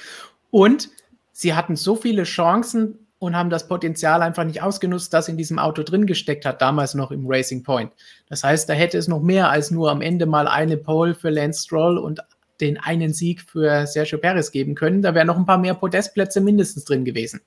Und 0.51 0.91
sie 1.33 1.55
hatten 1.55 1.75
so 1.75 1.97
viele 1.97 2.25
Chancen, 2.25 3.07
und 3.23 3.37
haben 3.37 3.51
das 3.51 3.69
Potenzial 3.69 4.21
einfach 4.21 4.43
nicht 4.43 4.63
ausgenutzt, 4.63 5.15
das 5.15 5.29
in 5.29 5.37
diesem 5.37 5.61
Auto 5.61 5.85
drin 5.85 6.07
gesteckt 6.07 6.45
hat, 6.45 6.61
damals 6.61 6.95
noch 6.95 7.13
im 7.13 7.25
Racing 7.29 7.63
Point. 7.63 7.93
Das 8.29 8.43
heißt, 8.43 8.69
da 8.69 8.73
hätte 8.73 8.99
es 8.99 9.07
noch 9.07 9.23
mehr 9.23 9.49
als 9.49 9.71
nur 9.71 9.93
am 9.93 10.01
Ende 10.01 10.27
mal 10.27 10.49
eine 10.49 10.77
Pole 10.77 11.15
für 11.15 11.31
Lance 11.31 11.63
Stroll 11.63 11.99
und 11.99 12.19
den 12.61 12.79
einen 12.79 13.13
Sieg 13.13 13.41
für 13.43 13.87
Sergio 13.87 14.19
Perez 14.19 14.51
geben 14.51 14.75
können. 14.75 15.03
Da 15.03 15.15
wären 15.15 15.29
noch 15.29 15.37
ein 15.37 15.47
paar 15.47 15.59
mehr 15.59 15.75
Podestplätze 15.75 16.41
mindestens 16.41 16.85
drin 16.85 17.05
gewesen. 17.05 17.41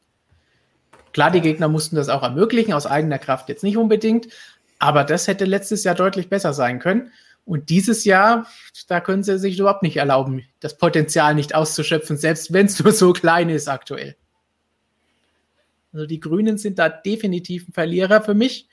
Klar, 1.12 1.32
die 1.32 1.42
Gegner 1.42 1.68
mussten 1.68 1.98
das 1.98 2.08
auch 2.08 2.24
ermöglichen, 2.24 2.72
aus 2.72 2.88
eigener 2.88 3.20
Kraft 3.20 3.50
jetzt 3.50 3.64
nicht 3.64 3.76
unbedingt, 3.76 4.30
aber 4.80 5.04
das 5.04 5.28
hätte 5.28 5.44
letztes 5.44 5.84
Jahr 5.84 5.96
deutlich 5.96 6.30
besser 6.30 6.54
sein 6.54 6.80
können. 6.80 7.12
Und 7.44 7.70
dieses 7.70 8.06
Jahr, 8.06 8.48
da 8.88 9.02
können 9.02 9.24
sie 9.24 9.38
sich 9.40 9.60
überhaupt 9.60 9.84
nicht 9.84 9.98
erlauben, 9.98 10.44
das 10.62 10.78
Potenzial 10.78 11.36
nicht 11.36 11.54
auszuschöpfen, 11.54 12.16
selbst 12.16 12.54
wenn 12.54 12.68
es 12.68 12.82
nur 12.82 12.94
so 12.94 13.12
klein 13.12 13.50
ist 13.50 13.68
aktuell. 13.68 14.16
Also 15.96 16.08
die 16.08 16.20
Grünen 16.20 16.58
sind 16.58 16.78
da 16.78 16.90
definitiv 16.90 17.70
ein 17.70 17.74
Verlierer 17.74 18.22
für 18.22 18.34
mich, 18.34 18.68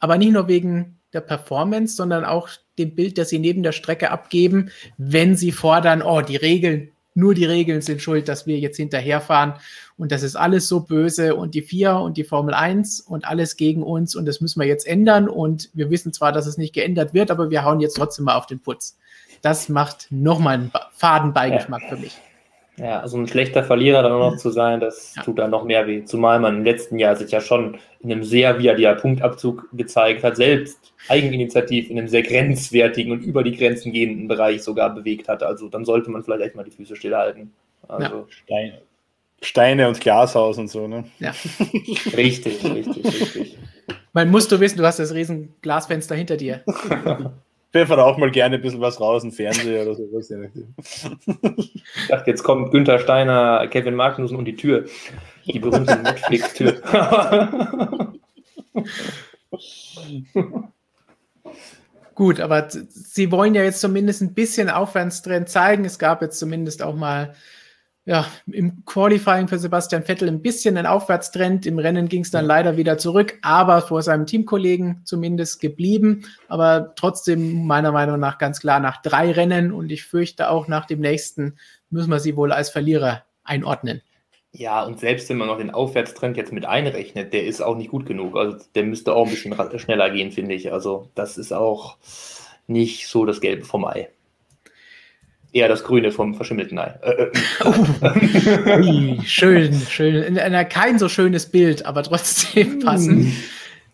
aber 0.00 0.16
nicht 0.16 0.32
nur 0.32 0.48
wegen 0.48 0.98
der 1.12 1.20
Performance, 1.20 1.94
sondern 1.94 2.24
auch 2.24 2.48
dem 2.78 2.94
Bild, 2.94 3.18
das 3.18 3.28
sie 3.28 3.38
neben 3.38 3.62
der 3.62 3.72
Strecke 3.72 4.10
abgeben, 4.10 4.70
wenn 4.96 5.36
sie 5.36 5.52
fordern, 5.52 6.00
oh, 6.00 6.22
die 6.22 6.36
Regeln, 6.36 6.90
nur 7.12 7.34
die 7.34 7.44
Regeln 7.44 7.82
sind 7.82 8.00
schuld, 8.00 8.28
dass 8.28 8.46
wir 8.46 8.58
jetzt 8.58 8.78
hinterherfahren 8.78 9.54
und 9.98 10.10
das 10.10 10.22
ist 10.22 10.36
alles 10.36 10.66
so 10.66 10.80
böse 10.80 11.36
und 11.36 11.54
die 11.54 11.60
Vier 11.60 11.96
und 11.96 12.16
die 12.16 12.24
Formel 12.24 12.54
1 12.54 13.02
und 13.02 13.26
alles 13.26 13.56
gegen 13.56 13.82
uns 13.82 14.16
und 14.16 14.24
das 14.24 14.40
müssen 14.40 14.58
wir 14.58 14.66
jetzt 14.66 14.86
ändern 14.86 15.28
und 15.28 15.68
wir 15.74 15.90
wissen 15.90 16.14
zwar, 16.14 16.32
dass 16.32 16.46
es 16.46 16.56
nicht 16.56 16.72
geändert 16.72 17.12
wird, 17.12 17.30
aber 17.30 17.50
wir 17.50 17.62
hauen 17.62 17.80
jetzt 17.80 17.98
trotzdem 17.98 18.24
mal 18.24 18.36
auf 18.36 18.46
den 18.46 18.60
Putz. 18.60 18.96
Das 19.42 19.68
macht 19.68 20.06
nochmal 20.08 20.54
einen 20.54 20.72
faden 20.94 21.34
Beigeschmack 21.34 21.82
ja. 21.82 21.88
für 21.90 21.96
mich. 21.98 22.18
Ja, 22.76 23.00
also 23.00 23.18
ein 23.18 23.28
schlechter 23.28 23.62
Verlierer 23.62 24.02
dann 24.02 24.12
auch 24.12 24.32
noch 24.32 24.36
zu 24.36 24.50
sein, 24.50 24.80
das 24.80 25.14
ja. 25.14 25.22
tut 25.22 25.38
dann 25.38 25.50
noch 25.50 25.64
mehr 25.64 25.86
weh. 25.86 26.04
Zumal 26.04 26.40
man 26.40 26.56
im 26.56 26.64
letzten 26.64 26.98
Jahr 26.98 27.14
sich 27.14 27.30
ja 27.30 27.40
schon 27.40 27.78
in 28.00 28.10
einem 28.10 28.24
sehr 28.24 28.58
via 28.58 28.94
Punktabzug 28.94 29.68
gezeigt 29.72 30.24
hat, 30.24 30.36
selbst 30.36 30.92
eigeninitiativ 31.08 31.88
in 31.88 31.98
einem 31.98 32.08
sehr 32.08 32.22
grenzwertigen 32.22 33.12
und 33.12 33.22
über 33.22 33.44
die 33.44 33.56
Grenzen 33.56 33.92
gehenden 33.92 34.26
Bereich 34.26 34.62
sogar 34.62 34.92
bewegt 34.92 35.28
hat. 35.28 35.44
Also 35.44 35.68
dann 35.68 35.84
sollte 35.84 36.10
man 36.10 36.24
vielleicht 36.24 36.42
echt 36.42 36.56
mal 36.56 36.64
die 36.64 36.72
Füße 36.72 36.96
stillhalten. 36.96 37.52
Also 37.86 38.16
ja. 38.16 38.24
Steine. 38.28 38.82
Steine 39.40 39.88
und 39.88 40.00
Glashaus 40.00 40.58
und 40.58 40.68
so, 40.68 40.88
ne? 40.88 41.04
Ja. 41.20 41.32
richtig, 42.16 42.64
richtig, 42.64 43.04
richtig. 43.04 43.58
Man 44.12 44.30
musst 44.30 44.50
du 44.50 44.58
wissen, 44.58 44.78
du 44.78 44.86
hast 44.86 44.98
das 44.98 45.14
riesen 45.14 45.54
Glasfenster 45.60 46.14
hinter 46.14 46.36
dir. 46.36 46.64
pfeffert 47.74 47.98
auch 47.98 48.16
mal 48.18 48.30
gerne 48.30 48.54
ein 48.54 48.62
bisschen 48.62 48.80
was 48.80 49.00
raus, 49.00 49.24
ein 49.24 49.32
Fernseher 49.32 49.82
oder 49.82 49.96
sowas. 49.96 50.30
ich 51.56 51.82
dachte, 52.08 52.30
jetzt 52.30 52.44
kommt 52.44 52.70
Günther 52.70 53.00
Steiner, 53.00 53.66
Kevin 53.66 53.96
Magnussen 53.96 54.36
und 54.36 54.44
die 54.44 54.54
Tür. 54.54 54.84
Die 55.44 55.58
berühmte 55.58 55.96
Netflix-Tür. 55.96 56.80
Gut, 62.14 62.38
aber 62.38 62.68
sie 62.70 63.32
wollen 63.32 63.56
ja 63.56 63.64
jetzt 63.64 63.80
zumindest 63.80 64.22
ein 64.22 64.34
bisschen 64.34 64.70
Aufwärtstrend 64.70 65.48
zeigen. 65.48 65.84
Es 65.84 65.98
gab 65.98 66.22
jetzt 66.22 66.38
zumindest 66.38 66.80
auch 66.80 66.94
mal 66.94 67.34
ja, 68.06 68.26
im 68.46 68.84
Qualifying 68.84 69.48
für 69.48 69.58
Sebastian 69.58 70.04
Vettel 70.04 70.28
ein 70.28 70.42
bisschen 70.42 70.76
ein 70.76 70.84
Aufwärtstrend. 70.84 71.64
Im 71.64 71.78
Rennen 71.78 72.08
ging 72.08 72.20
es 72.20 72.30
dann 72.30 72.44
leider 72.44 72.76
wieder 72.76 72.98
zurück, 72.98 73.38
aber 73.40 73.80
vor 73.80 74.02
seinem 74.02 74.26
Teamkollegen 74.26 75.00
zumindest 75.04 75.60
geblieben. 75.60 76.26
Aber 76.48 76.92
trotzdem 76.96 77.66
meiner 77.66 77.92
Meinung 77.92 78.20
nach 78.20 78.36
ganz 78.36 78.60
klar 78.60 78.78
nach 78.78 79.00
drei 79.00 79.32
Rennen 79.32 79.72
und 79.72 79.90
ich 79.90 80.04
fürchte 80.04 80.50
auch 80.50 80.68
nach 80.68 80.84
dem 80.84 81.00
nächsten 81.00 81.56
müssen 81.88 82.10
wir 82.10 82.20
sie 82.20 82.36
wohl 82.36 82.52
als 82.52 82.68
Verlierer 82.68 83.24
einordnen. 83.42 84.02
Ja, 84.52 84.84
und 84.84 85.00
selbst 85.00 85.30
wenn 85.30 85.38
man 85.38 85.48
noch 85.48 85.58
den 85.58 85.70
Aufwärtstrend 85.70 86.36
jetzt 86.36 86.52
mit 86.52 86.66
einrechnet, 86.66 87.32
der 87.32 87.46
ist 87.46 87.62
auch 87.62 87.76
nicht 87.76 87.90
gut 87.90 88.04
genug. 88.04 88.36
Also 88.36 88.58
der 88.74 88.84
müsste 88.84 89.14
auch 89.14 89.26
ein 89.26 89.30
bisschen 89.30 89.78
schneller 89.78 90.10
gehen, 90.10 90.30
finde 90.30 90.54
ich. 90.54 90.72
Also 90.72 91.08
das 91.14 91.38
ist 91.38 91.52
auch 91.52 91.96
nicht 92.66 93.08
so 93.08 93.24
das 93.24 93.40
Gelbe 93.40 93.64
vom 93.64 93.86
Ei 93.86 94.10
eher 95.54 95.68
das 95.68 95.84
Grüne 95.84 96.10
vom 96.10 96.34
verschimmelten 96.34 96.78
Ei. 96.78 96.98
Äh, 97.02 97.30
äh. 97.62 98.80
Ui, 98.80 99.20
schön, 99.24 99.72
schön. 99.72 100.16
In 100.16 100.38
einer 100.38 100.64
kein 100.64 100.98
so 100.98 101.08
schönes 101.08 101.46
Bild, 101.46 101.86
aber 101.86 102.02
trotzdem 102.02 102.80
passend. 102.80 103.32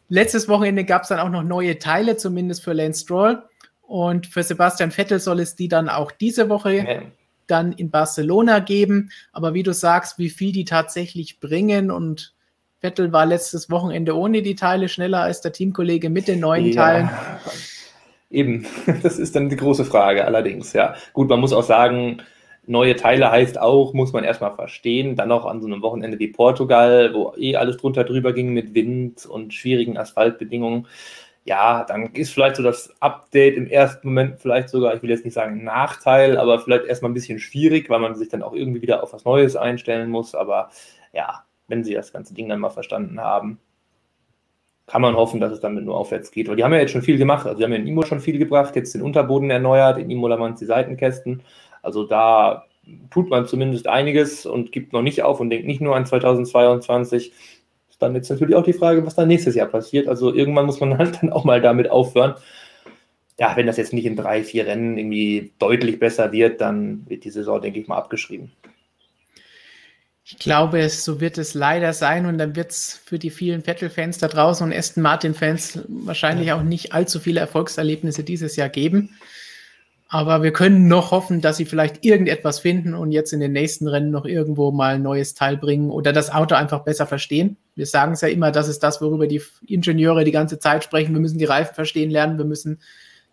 Letztes 0.08 0.48
Wochenende 0.48 0.84
gab 0.84 1.02
es 1.02 1.08
dann 1.08 1.20
auch 1.20 1.28
noch 1.28 1.44
neue 1.44 1.78
Teile, 1.78 2.16
zumindest 2.16 2.64
für 2.64 2.72
Lance 2.72 3.02
Stroll. 3.02 3.42
Und 3.82 4.26
für 4.26 4.42
Sebastian 4.42 4.90
Vettel 4.90 5.20
soll 5.20 5.40
es 5.40 5.54
die 5.54 5.68
dann 5.68 5.88
auch 5.88 6.10
diese 6.12 6.48
Woche 6.48 6.76
ja. 6.76 7.02
dann 7.46 7.72
in 7.72 7.90
Barcelona 7.90 8.60
geben. 8.60 9.10
Aber 9.32 9.52
wie 9.52 9.62
du 9.62 9.74
sagst, 9.74 10.18
wie 10.18 10.30
viel 10.30 10.52
die 10.52 10.64
tatsächlich 10.64 11.40
bringen 11.40 11.90
und 11.90 12.32
Vettel 12.80 13.12
war 13.12 13.26
letztes 13.26 13.68
Wochenende 13.68 14.16
ohne 14.16 14.40
die 14.40 14.54
Teile 14.54 14.88
schneller 14.88 15.20
als 15.20 15.42
der 15.42 15.52
Teamkollege 15.52 16.08
mit 16.08 16.26
den 16.26 16.40
neuen 16.40 16.66
ja. 16.66 16.74
Teilen. 16.74 17.10
Eben, 18.30 18.66
das 19.02 19.18
ist 19.18 19.34
dann 19.36 19.48
die 19.48 19.56
große 19.56 19.84
Frage 19.84 20.24
allerdings, 20.24 20.72
ja. 20.72 20.94
Gut, 21.12 21.28
man 21.28 21.40
muss 21.40 21.52
auch 21.52 21.64
sagen, 21.64 22.22
neue 22.66 22.96
Teile 22.96 23.30
heißt 23.30 23.58
auch, 23.60 23.92
muss 23.92 24.12
man 24.12 24.24
erstmal 24.24 24.54
verstehen, 24.54 25.16
dann 25.16 25.28
noch 25.28 25.44
an 25.46 25.60
so 25.60 25.66
einem 25.66 25.82
Wochenende 25.82 26.18
wie 26.18 26.28
Portugal, 26.28 27.12
wo 27.14 27.34
eh 27.36 27.56
alles 27.56 27.76
drunter 27.78 28.04
drüber 28.04 28.32
ging 28.32 28.52
mit 28.52 28.74
Wind 28.74 29.26
und 29.26 29.52
schwierigen 29.54 29.98
Asphaltbedingungen. 29.98 30.86
Ja, 31.44 31.84
dann 31.84 32.12
ist 32.14 32.32
vielleicht 32.32 32.56
so 32.56 32.62
das 32.62 32.94
Update 33.00 33.56
im 33.56 33.66
ersten 33.66 34.08
Moment 34.08 34.40
vielleicht 34.40 34.68
sogar, 34.68 34.94
ich 34.94 35.02
will 35.02 35.10
jetzt 35.10 35.24
nicht 35.24 35.34
sagen 35.34 35.64
Nachteil, 35.64 36.36
aber 36.36 36.60
vielleicht 36.60 36.84
erstmal 36.84 37.10
ein 37.10 37.14
bisschen 37.14 37.38
schwierig, 37.40 37.90
weil 37.90 37.98
man 37.98 38.14
sich 38.14 38.28
dann 38.28 38.42
auch 38.42 38.52
irgendwie 38.52 38.82
wieder 38.82 39.02
auf 39.02 39.12
was 39.14 39.24
Neues 39.24 39.56
einstellen 39.56 40.10
muss. 40.10 40.34
Aber 40.34 40.70
ja, 41.12 41.44
wenn 41.66 41.82
sie 41.82 41.94
das 41.94 42.12
ganze 42.12 42.34
Ding 42.34 42.48
dann 42.48 42.60
mal 42.60 42.70
verstanden 42.70 43.20
haben, 43.20 43.58
kann 44.90 45.02
man 45.02 45.14
hoffen, 45.14 45.38
dass 45.38 45.52
es 45.52 45.60
damit 45.60 45.84
nur 45.84 45.96
aufwärts 45.96 46.32
geht. 46.32 46.48
Weil 46.48 46.56
die 46.56 46.64
haben 46.64 46.72
ja 46.72 46.80
jetzt 46.80 46.90
schon 46.90 47.02
viel 47.02 47.16
gemacht. 47.16 47.46
Also, 47.46 47.58
die 47.58 47.64
haben 47.64 47.72
ja 47.72 47.78
in 47.78 47.86
Imo 47.86 48.02
schon 48.02 48.18
viel 48.18 48.38
gebracht, 48.38 48.74
jetzt 48.74 48.92
den 48.92 49.02
Unterboden 49.02 49.48
erneuert, 49.48 49.98
in 49.98 50.10
Imo 50.10 50.26
man 50.36 50.56
die 50.56 50.64
Seitenkästen. 50.64 51.42
Also, 51.80 52.04
da 52.04 52.64
tut 53.10 53.30
man 53.30 53.46
zumindest 53.46 53.86
einiges 53.86 54.46
und 54.46 54.72
gibt 54.72 54.92
noch 54.92 55.02
nicht 55.02 55.22
auf 55.22 55.38
und 55.38 55.50
denkt 55.50 55.68
nicht 55.68 55.80
nur 55.80 55.94
an 55.94 56.06
2022. 56.06 57.32
Ist 57.88 58.02
dann 58.02 58.16
jetzt 58.16 58.30
natürlich 58.30 58.56
auch 58.56 58.64
die 58.64 58.72
Frage, 58.72 59.06
was 59.06 59.14
dann 59.14 59.28
nächstes 59.28 59.54
Jahr 59.54 59.68
passiert. 59.68 60.08
Also, 60.08 60.34
irgendwann 60.34 60.66
muss 60.66 60.80
man 60.80 60.98
halt 60.98 61.22
dann 61.22 61.30
auch 61.30 61.44
mal 61.44 61.60
damit 61.60 61.88
aufhören. 61.88 62.34
Ja, 63.38 63.52
wenn 63.54 63.68
das 63.68 63.76
jetzt 63.76 63.92
nicht 63.92 64.06
in 64.06 64.16
drei, 64.16 64.42
vier 64.42 64.66
Rennen 64.66 64.98
irgendwie 64.98 65.52
deutlich 65.60 66.00
besser 66.00 66.32
wird, 66.32 66.60
dann 66.60 67.08
wird 67.08 67.22
die 67.24 67.30
Saison, 67.30 67.60
denke 67.60 67.78
ich 67.78 67.86
mal, 67.86 67.96
abgeschrieben. 67.96 68.50
Ich 70.32 70.38
glaube, 70.38 70.88
so 70.88 71.20
wird 71.20 71.38
es 71.38 71.54
leider 71.54 71.92
sein 71.92 72.24
und 72.24 72.38
dann 72.38 72.54
wird 72.54 72.70
es 72.70 73.00
für 73.04 73.18
die 73.18 73.30
vielen 73.30 73.62
Vettel-Fans 73.62 74.18
da 74.18 74.28
draußen 74.28 74.64
und 74.64 74.72
Aston 74.72 75.02
Martin-Fans 75.02 75.80
wahrscheinlich 75.88 76.52
auch 76.52 76.62
nicht 76.62 76.92
allzu 76.92 77.18
viele 77.18 77.40
Erfolgserlebnisse 77.40 78.22
dieses 78.22 78.54
Jahr 78.54 78.68
geben. 78.68 79.10
Aber 80.08 80.44
wir 80.44 80.52
können 80.52 80.86
noch 80.86 81.10
hoffen, 81.10 81.40
dass 81.40 81.56
sie 81.56 81.64
vielleicht 81.64 82.04
irgendetwas 82.04 82.60
finden 82.60 82.94
und 82.94 83.10
jetzt 83.10 83.32
in 83.32 83.40
den 83.40 83.50
nächsten 83.50 83.88
Rennen 83.88 84.12
noch 84.12 84.24
irgendwo 84.24 84.70
mal 84.70 84.94
ein 84.94 85.02
neues 85.02 85.34
Teil 85.34 85.56
bringen 85.56 85.90
oder 85.90 86.12
das 86.12 86.30
Auto 86.30 86.54
einfach 86.54 86.84
besser 86.84 87.08
verstehen. 87.08 87.56
Wir 87.74 87.86
sagen 87.86 88.12
es 88.12 88.20
ja 88.20 88.28
immer, 88.28 88.52
das 88.52 88.68
ist 88.68 88.84
das, 88.84 89.02
worüber 89.02 89.26
die 89.26 89.42
Ingenieure 89.66 90.22
die 90.22 90.30
ganze 90.30 90.60
Zeit 90.60 90.84
sprechen. 90.84 91.12
Wir 91.12 91.20
müssen 91.20 91.38
die 91.38 91.44
Reifen 91.44 91.74
verstehen 91.74 92.10
lernen, 92.10 92.38
wir 92.38 92.44
müssen 92.44 92.80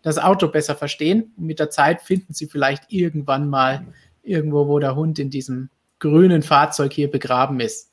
das 0.02 0.18
Auto 0.18 0.48
besser 0.48 0.74
verstehen. 0.74 1.32
Und 1.36 1.46
mit 1.46 1.60
der 1.60 1.70
Zeit 1.70 2.02
finden 2.02 2.34
sie 2.34 2.46
vielleicht 2.46 2.84
irgendwann 2.88 3.48
mal 3.48 3.86
irgendwo, 4.24 4.66
wo 4.66 4.80
der 4.80 4.96
Hund 4.96 5.20
in 5.20 5.30
diesem 5.30 5.70
grünen 5.98 6.42
Fahrzeug 6.42 6.92
hier 6.92 7.10
begraben 7.10 7.60
ist. 7.60 7.90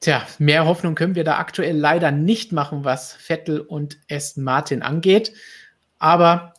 Tja, 0.00 0.26
mehr 0.38 0.66
Hoffnung 0.66 0.94
können 0.94 1.16
wir 1.16 1.24
da 1.24 1.38
aktuell 1.38 1.76
leider 1.76 2.12
nicht 2.12 2.52
machen, 2.52 2.84
was 2.84 3.12
Vettel 3.12 3.60
und 3.60 3.98
Aston 4.10 4.44
Martin 4.44 4.82
angeht. 4.82 5.32
Aber 5.98 6.54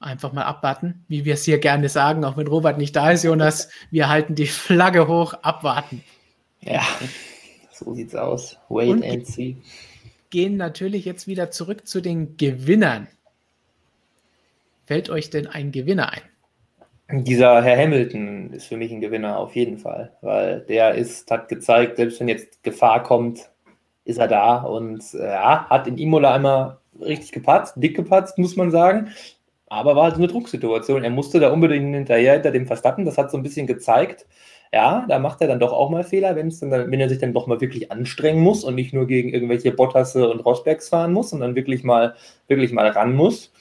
einfach 0.00 0.32
mal 0.32 0.44
abwarten, 0.44 1.04
wie 1.08 1.24
wir 1.24 1.34
es 1.34 1.44
hier 1.44 1.58
gerne 1.58 1.88
sagen, 1.88 2.24
auch 2.24 2.36
wenn 2.36 2.46
Robert 2.46 2.78
nicht 2.78 2.96
da 2.96 3.10
ist, 3.10 3.24
Jonas. 3.24 3.68
Wir 3.90 4.08
halten 4.08 4.34
die 4.34 4.46
Flagge 4.46 5.08
hoch, 5.08 5.34
abwarten. 5.42 6.02
Ja, 6.60 6.82
so 7.72 7.94
sieht's 7.94 8.14
aus. 8.14 8.56
Wait 8.68 8.90
und 8.90 9.04
and 9.04 9.26
see. 9.26 9.56
Gehen 10.30 10.56
natürlich 10.56 11.04
jetzt 11.04 11.26
wieder 11.26 11.50
zurück 11.50 11.86
zu 11.86 12.00
den 12.00 12.36
Gewinnern. 12.36 13.08
Fällt 14.86 15.10
euch 15.10 15.30
denn 15.30 15.46
ein 15.46 15.72
Gewinner 15.72 16.12
ein? 16.12 16.22
Dieser 17.10 17.62
Herr 17.62 17.78
Hamilton 17.78 18.52
ist 18.52 18.66
für 18.66 18.76
mich 18.76 18.92
ein 18.92 19.00
Gewinner 19.00 19.38
auf 19.38 19.56
jeden 19.56 19.78
Fall, 19.78 20.12
weil 20.20 20.60
der 20.60 20.94
ist, 20.94 21.30
hat 21.30 21.48
gezeigt, 21.48 21.96
selbst 21.96 22.20
wenn 22.20 22.28
jetzt 22.28 22.62
Gefahr 22.62 23.02
kommt, 23.02 23.50
ist 24.04 24.18
er 24.18 24.28
da 24.28 24.58
und 24.58 25.02
äh, 25.14 25.24
ja, 25.24 25.66
hat 25.70 25.86
in 25.86 25.96
Imola 25.96 26.34
einmal 26.34 26.78
richtig 27.00 27.32
gepatzt, 27.32 27.74
dick 27.76 27.96
gepatzt, 27.96 28.36
muss 28.36 28.56
man 28.56 28.70
sagen. 28.70 29.08
Aber 29.68 29.96
war 29.96 30.04
halt 30.04 30.16
so 30.16 30.20
eine 30.22 30.28
Drucksituation. 30.28 31.04
Er 31.04 31.10
musste 31.10 31.40
da 31.40 31.50
unbedingt 31.50 31.94
hinterher 31.94 32.34
hinter 32.34 32.50
dem 32.52 32.66
Verstappen. 32.66 33.04
Das 33.04 33.18
hat 33.18 33.30
so 33.30 33.36
ein 33.36 33.42
bisschen 33.42 33.66
gezeigt. 33.66 34.26
Ja, 34.72 35.06
da 35.08 35.18
macht 35.18 35.40
er 35.40 35.48
dann 35.48 35.60
doch 35.60 35.72
auch 35.72 35.90
mal 35.90 36.04
Fehler, 36.04 36.36
wenn 36.36 36.50
dann, 36.60 36.90
wenn 36.90 37.00
er 37.00 37.08
sich 37.08 37.18
dann 37.18 37.32
doch 37.32 37.46
mal 37.46 37.60
wirklich 37.60 37.90
anstrengen 37.90 38.42
muss 38.42 38.64
und 38.64 38.74
nicht 38.74 38.92
nur 38.92 39.06
gegen 39.06 39.30
irgendwelche 39.30 39.72
Bottasse 39.72 40.28
und 40.28 40.40
Rosbergs 40.40 40.88
fahren 40.90 41.12
muss, 41.12 41.30
sondern 41.30 41.54
wirklich 41.54 41.84
mal, 41.84 42.14
wirklich 42.48 42.72
mal 42.72 42.88
ran 42.88 43.14
muss. 43.14 43.52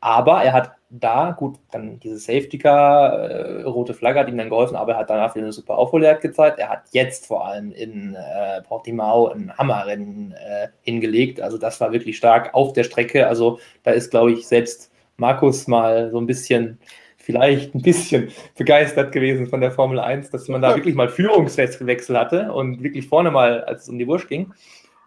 Aber 0.00 0.42
er 0.42 0.52
hat 0.52 0.72
da, 1.00 1.32
gut, 1.32 1.58
dann 1.72 1.98
diese 1.98 2.18
Safety 2.18 2.58
Car, 2.58 3.12
äh, 3.18 3.62
rote 3.62 3.94
Flagge 3.94 4.20
hat 4.20 4.28
ihm 4.28 4.36
dann 4.38 4.48
geholfen, 4.48 4.76
aber 4.76 4.92
er 4.92 4.98
hat 4.98 5.10
danach 5.10 5.34
wieder 5.34 5.44
eine 5.44 5.52
super 5.52 5.76
Aufholjagd 5.76 6.22
gezeigt. 6.22 6.58
Er 6.58 6.68
hat 6.68 6.84
jetzt 6.92 7.26
vor 7.26 7.46
allem 7.46 7.72
in 7.72 8.14
äh, 8.14 8.62
Portimao 8.62 9.28
ein 9.28 9.52
Hammerrennen 9.56 10.32
äh, 10.32 10.68
hingelegt. 10.82 11.40
Also 11.40 11.58
das 11.58 11.80
war 11.80 11.92
wirklich 11.92 12.16
stark 12.16 12.54
auf 12.54 12.72
der 12.72 12.84
Strecke. 12.84 13.26
Also 13.26 13.58
da 13.82 13.90
ist, 13.90 14.10
glaube 14.10 14.32
ich, 14.32 14.46
selbst 14.46 14.92
Markus 15.16 15.66
mal 15.66 16.10
so 16.10 16.18
ein 16.18 16.26
bisschen, 16.26 16.78
vielleicht 17.16 17.74
ein 17.74 17.82
bisschen 17.82 18.28
begeistert 18.56 19.10
gewesen 19.10 19.48
von 19.48 19.60
der 19.60 19.72
Formel 19.72 19.98
1, 19.98 20.30
dass 20.30 20.48
man 20.48 20.62
da 20.62 20.76
wirklich 20.76 20.94
mal 20.94 21.08
Führungswechsel 21.08 22.18
hatte 22.18 22.52
und 22.52 22.82
wirklich 22.82 23.08
vorne 23.08 23.32
mal, 23.32 23.64
als 23.64 23.82
es 23.82 23.88
um 23.88 23.98
die 23.98 24.06
Wurst 24.06 24.28
ging. 24.28 24.52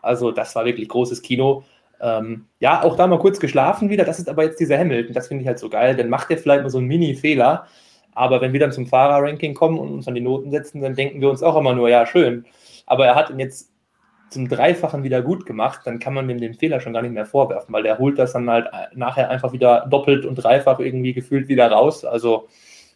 Also 0.01 0.31
das 0.31 0.55
war 0.55 0.65
wirklich 0.65 0.89
großes 0.89 1.21
Kino. 1.21 1.63
Ähm, 2.01 2.45
ja, 2.59 2.83
auch 2.83 2.95
da 2.95 3.07
mal 3.07 3.19
kurz 3.19 3.39
geschlafen 3.39 3.89
wieder. 3.89 4.05
Das 4.05 4.19
ist 4.19 4.29
aber 4.29 4.43
jetzt 4.43 4.59
dieser 4.59 4.77
Hamilton. 4.77 5.13
Das 5.13 5.27
finde 5.27 5.41
ich 5.41 5.47
halt 5.47 5.59
so 5.59 5.69
geil. 5.69 5.95
Dann 5.95 6.09
macht 6.09 6.29
er 6.31 6.37
vielleicht 6.37 6.63
mal 6.63 6.69
so 6.69 6.77
einen 6.77 6.87
Mini-Fehler. 6.87 7.67
Aber 8.13 8.41
wenn 8.41 8.53
wir 8.53 8.59
dann 8.59 8.71
zum 8.71 8.87
Fahrerranking 8.87 9.53
kommen 9.53 9.77
und 9.77 9.93
uns 9.93 10.07
an 10.07 10.15
die 10.15 10.21
Noten 10.21 10.51
setzen, 10.51 10.81
dann 10.81 10.95
denken 10.95 11.21
wir 11.21 11.29
uns 11.29 11.43
auch 11.43 11.55
immer 11.55 11.73
nur, 11.73 11.89
ja, 11.89 12.05
schön. 12.05 12.45
Aber 12.87 13.05
er 13.05 13.15
hat 13.15 13.29
ihn 13.29 13.39
jetzt 13.39 13.71
zum 14.29 14.49
Dreifachen 14.49 15.03
wieder 15.03 15.21
gut 15.21 15.45
gemacht, 15.45 15.81
dann 15.85 15.99
kann 15.99 16.13
man 16.13 16.29
ihm 16.29 16.39
den 16.39 16.53
Fehler 16.53 16.81
schon 16.81 16.93
gar 16.93 17.01
nicht 17.01 17.13
mehr 17.13 17.25
vorwerfen, 17.25 17.73
weil 17.73 17.83
der 17.83 17.97
holt 17.97 18.19
das 18.19 18.33
dann 18.33 18.49
halt 18.49 18.67
nachher 18.93 19.29
einfach 19.29 19.53
wieder 19.53 19.85
doppelt 19.89 20.25
und 20.25 20.35
dreifach 20.35 20.79
irgendwie 20.79 21.13
gefühlt 21.13 21.47
wieder 21.47 21.71
raus. 21.71 22.03
Also 22.03 22.47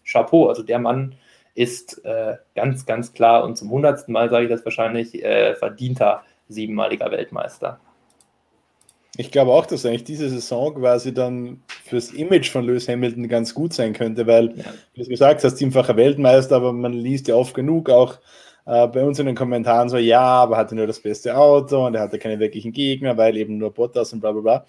Chapeau, 0.04 0.50
also 0.50 0.64
der 0.64 0.80
Mann 0.80 1.16
ist 1.54 2.04
äh, 2.06 2.36
ganz, 2.56 2.86
ganz 2.86 3.14
klar 3.14 3.44
und 3.44 3.58
zum 3.58 3.70
hundertsten 3.70 4.14
Mal 4.14 4.30
sage 4.30 4.46
ich 4.46 4.52
das 4.52 4.66
wahrscheinlich, 4.66 5.24
äh, 5.24 5.56
verdienter 5.56 6.24
siebenmaliger 6.48 7.12
Weltmeister. 7.12 7.80
Ich 9.18 9.32
glaube 9.32 9.52
auch, 9.52 9.66
dass 9.66 9.86
eigentlich 9.86 10.06
diese 10.06 10.30
Saison 10.30 10.74
quasi 10.76 11.14
dann 11.14 11.62
fürs 11.86 12.12
Image 12.12 12.50
von 12.50 12.64
Lewis 12.64 12.88
Hamilton 12.88 13.28
ganz 13.28 13.54
gut 13.54 13.74
sein 13.74 13.92
könnte, 13.92 14.26
weil, 14.26 14.58
ja. 14.58 14.66
wie 14.94 15.04
du 15.04 15.10
gesagt 15.10 15.44
hast, 15.44 15.58
siebenfacher 15.58 15.98
Weltmeister, 15.98 16.56
aber 16.56 16.72
man 16.72 16.94
liest 16.94 17.28
ja 17.28 17.36
oft 17.36 17.54
genug 17.54 17.90
auch 17.90 18.20
äh, 18.66 18.88
bei 18.88 19.04
uns 19.04 19.20
in 19.20 19.26
den 19.26 19.36
Kommentaren 19.36 19.90
so, 19.90 19.98
ja, 19.98 20.22
aber 20.22 20.56
hatte 20.56 20.76
nur 20.76 20.88
das 20.88 21.02
beste 21.02 21.36
Auto 21.36 21.86
und 21.86 21.96
er 21.96 22.02
hatte 22.02 22.20
keine 22.20 22.40
wirklichen 22.40 22.72
Gegner, 22.72 23.18
weil 23.18 23.36
eben 23.36 23.58
nur 23.58 23.74
Bottas 23.74 24.14
und 24.14 24.22
bla 24.22 24.32
bla 24.32 24.42
bla. 24.42 24.66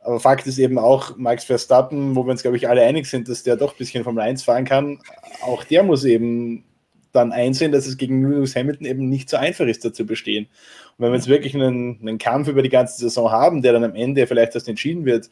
Aber 0.00 0.20
Fakt 0.20 0.46
ist 0.46 0.58
eben 0.58 0.78
auch, 0.78 1.16
Max 1.16 1.44
Verstappen, 1.44 2.16
wo 2.16 2.24
wir 2.24 2.30
uns, 2.30 2.42
glaube 2.42 2.56
ich, 2.56 2.68
alle 2.68 2.82
einig 2.82 3.06
sind, 3.06 3.28
dass 3.28 3.42
der 3.42 3.56
doch 3.56 3.72
ein 3.74 3.78
bisschen 3.78 4.04
vom 4.04 4.18
1 4.18 4.42
fahren 4.42 4.64
kann, 4.64 5.00
auch 5.42 5.64
der 5.64 5.82
muss 5.82 6.04
eben 6.04 6.64
dann 7.12 7.32
einsehen, 7.32 7.72
dass 7.72 7.86
es 7.86 7.96
gegen 7.96 8.22
Lewis 8.22 8.54
Hamilton 8.56 8.86
eben 8.86 9.08
nicht 9.08 9.30
so 9.30 9.36
einfach 9.36 9.66
ist, 9.66 9.84
da 9.84 9.92
zu 9.92 10.04
bestehen. 10.06 10.48
Wenn 10.98 11.10
wir 11.10 11.16
jetzt 11.16 11.28
wirklich 11.28 11.54
einen, 11.54 11.98
einen 12.00 12.18
Kampf 12.18 12.48
über 12.48 12.62
die 12.62 12.68
ganze 12.68 12.98
Saison 12.98 13.30
haben, 13.30 13.62
der 13.62 13.72
dann 13.72 13.84
am 13.84 13.94
Ende 13.94 14.26
vielleicht 14.26 14.54
erst 14.54 14.68
entschieden 14.68 15.04
wird 15.04 15.30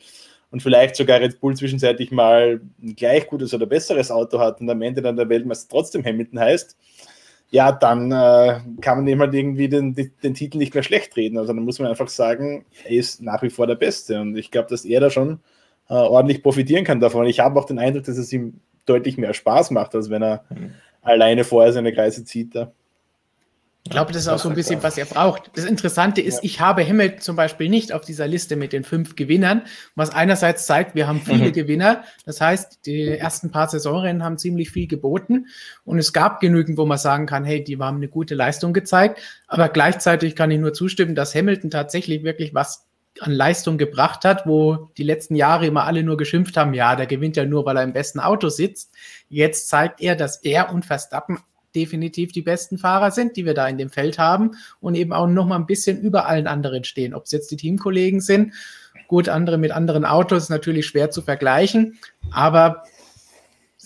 und 0.50 0.62
vielleicht 0.62 0.96
sogar 0.96 1.20
Red 1.20 1.40
Bull 1.40 1.56
zwischenzeitlich 1.56 2.12
mal 2.12 2.60
ein 2.82 2.94
gleich 2.94 3.26
gutes 3.26 3.52
oder 3.52 3.66
besseres 3.66 4.10
Auto 4.10 4.38
hat 4.38 4.60
und 4.60 4.70
am 4.70 4.82
Ende 4.82 5.02
dann 5.02 5.16
der 5.16 5.28
Weltmeister 5.28 5.68
trotzdem 5.68 6.04
Hamilton 6.04 6.38
heißt, 6.38 6.76
ja, 7.50 7.72
dann 7.72 8.10
äh, 8.10 8.60
kann 8.80 8.98
man 8.98 9.06
eben 9.06 9.20
halt 9.20 9.34
irgendwie 9.34 9.68
den, 9.68 9.94
den, 9.94 10.12
den, 10.22 10.34
Titel 10.34 10.58
nicht 10.58 10.74
mehr 10.74 10.82
schlecht 10.82 11.16
reden. 11.16 11.38
Also 11.38 11.52
dann 11.52 11.62
muss 11.62 11.78
man 11.78 11.88
einfach 11.88 12.08
sagen, 12.08 12.64
er 12.84 12.90
ist 12.90 13.22
nach 13.22 13.42
wie 13.42 13.50
vor 13.50 13.66
der 13.66 13.76
Beste. 13.76 14.20
Und 14.20 14.36
ich 14.36 14.50
glaube, 14.50 14.68
dass 14.68 14.84
er 14.84 15.00
da 15.00 15.10
schon 15.10 15.40
äh, 15.88 15.94
ordentlich 15.94 16.42
profitieren 16.42 16.84
kann 16.84 17.00
davon. 17.00 17.26
Ich 17.26 17.40
habe 17.40 17.58
auch 17.58 17.66
den 17.66 17.78
Eindruck, 17.78 18.04
dass 18.04 18.18
es 18.18 18.32
ihm 18.32 18.60
deutlich 18.84 19.16
mehr 19.16 19.34
Spaß 19.34 19.70
macht, 19.70 19.94
als 19.94 20.10
wenn 20.10 20.22
er 20.22 20.44
mhm. 20.50 20.74
alleine 21.02 21.44
vorher 21.44 21.72
seine 21.72 21.92
Kreise 21.92 22.24
zieht. 22.24 22.54
Da. 22.54 22.72
Ich 23.87 23.91
glaube, 23.91 24.11
das 24.11 24.22
ist 24.22 24.28
auch 24.28 24.41
so 24.41 24.49
ein 24.49 24.57
bisschen, 24.57 24.82
was 24.82 24.99
er 24.99 25.05
braucht. 25.05 25.53
Das 25.55 25.64
Interessante 25.64 26.20
ist, 26.20 26.41
ich 26.43 26.61
habe 26.61 26.84
Hamilton 26.84 27.20
zum 27.20 27.37
Beispiel 27.37 27.68
nicht 27.68 27.93
auf 27.93 28.01
dieser 28.01 28.26
Liste 28.26 28.57
mit 28.57 28.72
den 28.72 28.82
fünf 28.82 29.14
Gewinnern, 29.14 29.62
was 29.95 30.11
einerseits 30.11 30.66
zeigt, 30.66 30.97
wir 30.97 31.07
haben 31.07 31.20
viele 31.20 31.51
mhm. 31.51 31.53
Gewinner. 31.53 32.03
Das 32.24 32.41
heißt, 32.41 32.84
die 32.84 33.07
ersten 33.07 33.53
paar 33.53 33.68
Saisonrennen 33.68 34.24
haben 34.24 34.39
ziemlich 34.39 34.72
viel 34.72 34.89
geboten 34.89 35.47
und 35.84 36.01
es 36.01 36.12
gab 36.12 36.41
genügend, 36.41 36.78
wo 36.78 36.84
man 36.84 36.99
sagen 36.99 37.26
kann, 37.26 37.45
hey, 37.45 37.62
die 37.62 37.78
haben 37.78 37.99
eine 37.99 38.09
gute 38.09 38.34
Leistung 38.34 38.72
gezeigt. 38.72 39.20
Aber 39.47 39.68
gleichzeitig 39.68 40.34
kann 40.34 40.51
ich 40.51 40.59
nur 40.59 40.72
zustimmen, 40.72 41.14
dass 41.14 41.37
Hamilton 41.37 41.70
tatsächlich 41.70 42.24
wirklich 42.24 42.55
was 42.55 42.87
an 43.20 43.30
Leistung 43.30 43.78
gebracht 43.78 44.24
hat, 44.24 44.49
wo 44.49 44.91
die 44.99 45.05
letzten 45.05 45.37
Jahre 45.37 45.64
immer 45.64 45.84
alle 45.84 46.03
nur 46.03 46.16
geschimpft 46.16 46.57
haben, 46.57 46.74
ja, 46.74 46.97
der 46.97 47.07
gewinnt 47.07 47.37
ja 47.37 47.45
nur, 47.45 47.64
weil 47.64 47.76
er 47.76 47.84
im 47.84 47.93
besten 47.93 48.18
Auto 48.18 48.49
sitzt. 48.49 48.93
Jetzt 49.28 49.68
zeigt 49.68 50.01
er, 50.01 50.16
dass 50.16 50.39
er 50.39 50.72
und 50.72 50.84
Verstappen 50.84 51.39
definitiv 51.77 52.33
die 52.33 52.43
besten 52.43 52.79
Fahrer 52.79 53.11
sind, 53.11 53.37
die 53.37 53.45
wir 53.45 53.55
da 53.55 53.68
in 53.68 53.79
dem 53.79 53.91
Feld 53.91 54.18
haben 54.18 54.53
und 54.81 54.95
eben 54.95 55.12
auch 55.12 55.29
noch 55.29 55.47
mal 55.47 55.57
ein 55.57 55.66
bisschen 55.66 56.01
über 56.01 56.27
allen 56.27 56.47
anderen 56.47 56.83
stehen. 56.85 57.14
Ob 57.14 57.27
es 57.27 57.33
jetzt 57.33 57.51
die 57.51 57.57
Teamkollegen 57.57 58.20
sind, 58.20 58.55
gut, 59.07 59.29
andere 59.29 59.59
mit 59.59 59.70
anderen 59.70 60.05
Autos 60.05 60.49
natürlich 60.49 60.87
schwer 60.87 61.11
zu 61.11 61.22
vergleichen, 61.22 61.99
aber 62.33 62.83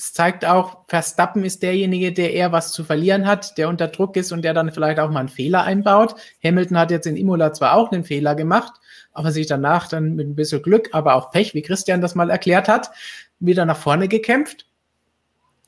es 0.01 0.15
zeigt 0.15 0.47
auch, 0.47 0.79
Verstappen 0.89 1.45
ist 1.45 1.63
derjenige, 1.63 2.11
der 2.11 2.33
eher 2.33 2.53
was 2.53 2.73
zu 2.73 2.85
verlieren 2.85 3.27
hat, 3.27 3.59
der 3.59 3.69
unter 3.69 3.87
Druck 3.89 4.17
ist 4.17 4.33
und 4.33 4.41
der 4.43 4.55
dann 4.55 4.73
vielleicht 4.73 4.99
auch 4.99 5.11
mal 5.11 5.21
einen 5.21 5.29
Fehler 5.29 5.65
einbaut. 5.65 6.15
Hamilton 6.43 6.79
hat 6.79 6.91
jetzt 6.91 7.07
in 7.07 7.19
Imola 7.19 7.53
zwar 7.53 7.75
auch 7.75 7.93
einen 7.93 8.05
Fehler 8.05 8.35
gemacht, 8.35 8.73
aber 9.13 9.31
sich 9.31 9.47
danach 9.47 9.89
dann 9.89 10.15
mit 10.15 10.27
ein 10.27 10.37
bisschen 10.37 10.63
Glück, 10.63 10.89
aber 10.93 11.17
auch 11.17 11.31
Pech, 11.31 11.53
wie 11.53 11.61
Christian 11.61 12.01
das 12.01 12.15
mal 12.15 12.31
erklärt 12.31 12.67
hat, 12.67 12.91
wieder 13.41 13.67
nach 13.67 13.77
vorne 13.77 14.09
gekämpft. 14.09 14.65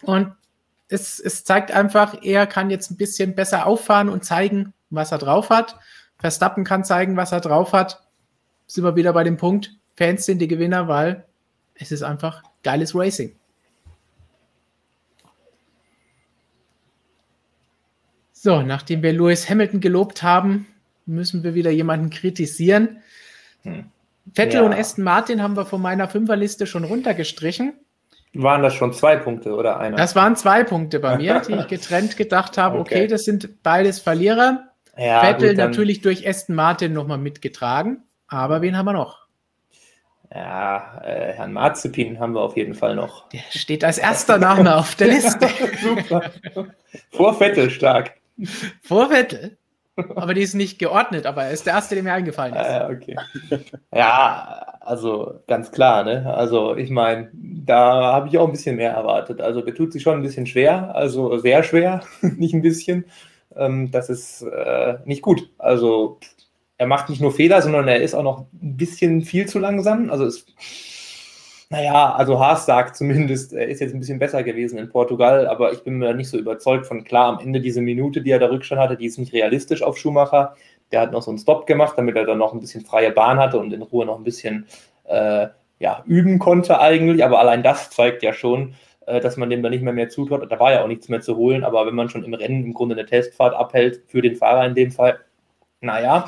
Und 0.02 0.32
es, 0.92 1.18
es 1.18 1.44
zeigt 1.44 1.72
einfach, 1.72 2.22
er 2.22 2.46
kann 2.46 2.70
jetzt 2.70 2.90
ein 2.90 2.96
bisschen 2.96 3.34
besser 3.34 3.66
auffahren 3.66 4.08
und 4.08 4.24
zeigen, 4.24 4.74
was 4.90 5.12
er 5.12 5.18
drauf 5.18 5.50
hat. 5.50 5.78
Verstappen 6.18 6.64
kann 6.64 6.84
zeigen, 6.84 7.16
was 7.16 7.32
er 7.32 7.40
drauf 7.40 7.72
hat. 7.72 8.06
Sind 8.66 8.84
wir 8.84 8.94
wieder 8.94 9.12
bei 9.12 9.24
dem 9.24 9.36
Punkt, 9.36 9.76
Fans 9.96 10.24
sind 10.24 10.38
die 10.38 10.48
Gewinner, 10.48 10.88
weil 10.88 11.24
es 11.74 11.92
ist 11.92 12.02
einfach 12.02 12.42
geiles 12.62 12.94
Racing. 12.94 13.34
So, 18.32 18.62
nachdem 18.62 19.02
wir 19.02 19.12
Lewis 19.12 19.48
Hamilton 19.48 19.80
gelobt 19.80 20.22
haben, 20.22 20.66
müssen 21.06 21.42
wir 21.42 21.54
wieder 21.54 21.70
jemanden 21.70 22.10
kritisieren. 22.10 23.02
Hm. 23.62 23.86
Vettel 24.34 24.60
ja. 24.60 24.66
und 24.66 24.72
Aston 24.72 25.04
Martin 25.04 25.42
haben 25.42 25.56
wir 25.56 25.64
von 25.64 25.80
meiner 25.80 26.08
Fünferliste 26.08 26.66
schon 26.66 26.84
runtergestrichen. 26.84 27.74
Waren 28.34 28.62
das 28.62 28.74
schon 28.74 28.92
zwei 28.92 29.16
Punkte 29.16 29.54
oder 29.54 29.78
einer? 29.78 29.96
Das 29.96 30.16
waren 30.16 30.36
zwei 30.36 30.64
Punkte 30.64 31.00
bei 31.00 31.18
mir, 31.18 31.40
die 31.40 31.52
ich 31.52 31.66
getrennt 31.68 32.16
gedacht 32.16 32.56
habe, 32.56 32.78
okay, 32.78 32.94
okay 32.94 33.06
das 33.06 33.24
sind 33.24 33.62
beides 33.62 34.00
Verlierer. 34.00 34.68
Ja, 34.96 35.20
Vettel 35.20 35.50
gut, 35.50 35.58
natürlich 35.58 36.00
durch 36.00 36.26
Aston 36.26 36.54
Martin 36.54 36.92
nochmal 36.92 37.18
mitgetragen. 37.18 38.02
Aber 38.28 38.62
wen 38.62 38.76
haben 38.76 38.86
wir 38.86 38.94
noch? 38.94 39.22
Ja, 40.34 41.02
äh, 41.04 41.32
Herrn 41.34 41.52
Marzipin 41.52 42.18
haben 42.18 42.34
wir 42.34 42.40
auf 42.40 42.56
jeden 42.56 42.74
Fall 42.74 42.94
noch. 42.94 43.28
Der 43.28 43.40
steht 43.50 43.84
als 43.84 43.98
erster 43.98 44.38
Name 44.38 44.76
auf 44.76 44.94
der 44.94 45.06
Liste. 45.08 45.46
Super. 45.82 46.30
Vor 47.10 47.34
Vettel 47.34 47.68
stark. 47.68 48.14
Vor 48.82 49.10
Vettel. 49.10 49.58
Aber 50.14 50.34
die 50.34 50.42
ist 50.42 50.54
nicht 50.54 50.78
geordnet, 50.78 51.26
aber 51.26 51.44
er 51.44 51.50
ist 51.50 51.66
der 51.66 51.74
erste, 51.74 51.94
der 51.94 52.04
mir 52.04 52.12
eingefallen 52.12 52.54
ist. 52.54 52.60
Ah, 52.60 52.88
okay. 52.90 53.16
Ja, 53.94 54.78
also 54.80 55.40
ganz 55.46 55.70
klar, 55.70 56.04
ne? 56.04 56.32
Also 56.34 56.76
ich 56.76 56.90
meine, 56.90 57.30
da 57.32 58.12
habe 58.12 58.28
ich 58.28 58.38
auch 58.38 58.46
ein 58.46 58.52
bisschen 58.52 58.76
mehr 58.76 58.92
erwartet. 58.92 59.40
Also 59.40 59.60
der 59.60 59.74
tut 59.74 59.92
sich 59.92 60.02
schon 60.02 60.16
ein 60.16 60.22
bisschen 60.22 60.46
schwer, 60.46 60.94
also 60.94 61.38
sehr 61.38 61.62
schwer, 61.62 62.02
nicht 62.20 62.54
ein 62.54 62.62
bisschen. 62.62 63.04
Ähm, 63.56 63.90
das 63.90 64.08
ist 64.08 64.42
äh, 64.42 64.94
nicht 65.04 65.22
gut. 65.22 65.50
Also 65.58 66.18
er 66.78 66.86
macht 66.86 67.10
nicht 67.10 67.20
nur 67.20 67.32
Fehler, 67.32 67.62
sondern 67.62 67.86
er 67.86 68.02
ist 68.02 68.14
auch 68.14 68.22
noch 68.22 68.46
ein 68.60 68.76
bisschen 68.76 69.22
viel 69.22 69.46
zu 69.46 69.58
langsam. 69.58 70.10
Also 70.10 70.24
es 70.24 70.46
naja, 71.72 72.12
also 72.12 72.38
Haas 72.38 72.66
sagt 72.66 72.96
zumindest, 72.96 73.54
er 73.54 73.66
ist 73.66 73.80
jetzt 73.80 73.94
ein 73.94 73.98
bisschen 73.98 74.18
besser 74.18 74.42
gewesen 74.42 74.78
in 74.78 74.90
Portugal, 74.90 75.46
aber 75.48 75.72
ich 75.72 75.82
bin 75.82 75.94
mir 75.94 76.12
nicht 76.12 76.28
so 76.28 76.36
überzeugt 76.36 76.86
von, 76.86 77.02
klar, 77.02 77.28
am 77.28 77.38
Ende 77.38 77.62
diese 77.62 77.80
Minute, 77.80 78.20
die 78.20 78.30
er 78.30 78.38
da 78.38 78.48
Rückstand 78.48 78.78
hatte, 78.78 78.98
die 78.98 79.06
ist 79.06 79.18
nicht 79.18 79.32
realistisch 79.32 79.82
auf 79.82 79.96
Schumacher. 79.96 80.54
Der 80.90 81.00
hat 81.00 81.12
noch 81.12 81.22
so 81.22 81.30
einen 81.30 81.38
Stop 81.38 81.66
gemacht, 81.66 81.94
damit 81.96 82.14
er 82.16 82.26
dann 82.26 82.36
noch 82.36 82.52
ein 82.52 82.60
bisschen 82.60 82.84
freie 82.84 83.10
Bahn 83.10 83.38
hatte 83.38 83.58
und 83.58 83.72
in 83.72 83.80
Ruhe 83.80 84.04
noch 84.04 84.18
ein 84.18 84.22
bisschen 84.22 84.66
äh, 85.04 85.46
ja, 85.78 86.02
üben 86.04 86.38
konnte 86.38 86.78
eigentlich. 86.78 87.24
Aber 87.24 87.38
allein 87.38 87.62
das 87.62 87.88
zeigt 87.88 88.22
ja 88.22 88.34
schon, 88.34 88.74
äh, 89.06 89.20
dass 89.20 89.38
man 89.38 89.48
dem 89.48 89.62
da 89.62 89.70
nicht 89.70 89.82
mehr 89.82 89.94
mehr 89.94 90.10
zutraut. 90.10 90.52
Da 90.52 90.60
war 90.60 90.72
ja 90.72 90.82
auch 90.82 90.88
nichts 90.88 91.08
mehr 91.08 91.22
zu 91.22 91.38
holen, 91.38 91.64
aber 91.64 91.86
wenn 91.86 91.94
man 91.94 92.10
schon 92.10 92.22
im 92.22 92.34
Rennen 92.34 92.64
im 92.64 92.74
Grunde 92.74 92.96
eine 92.96 93.06
Testfahrt 93.06 93.54
abhält, 93.54 94.02
für 94.08 94.20
den 94.20 94.36
Fahrer 94.36 94.66
in 94.66 94.74
dem 94.74 94.92
Fall, 94.92 95.20
naja, 95.80 96.26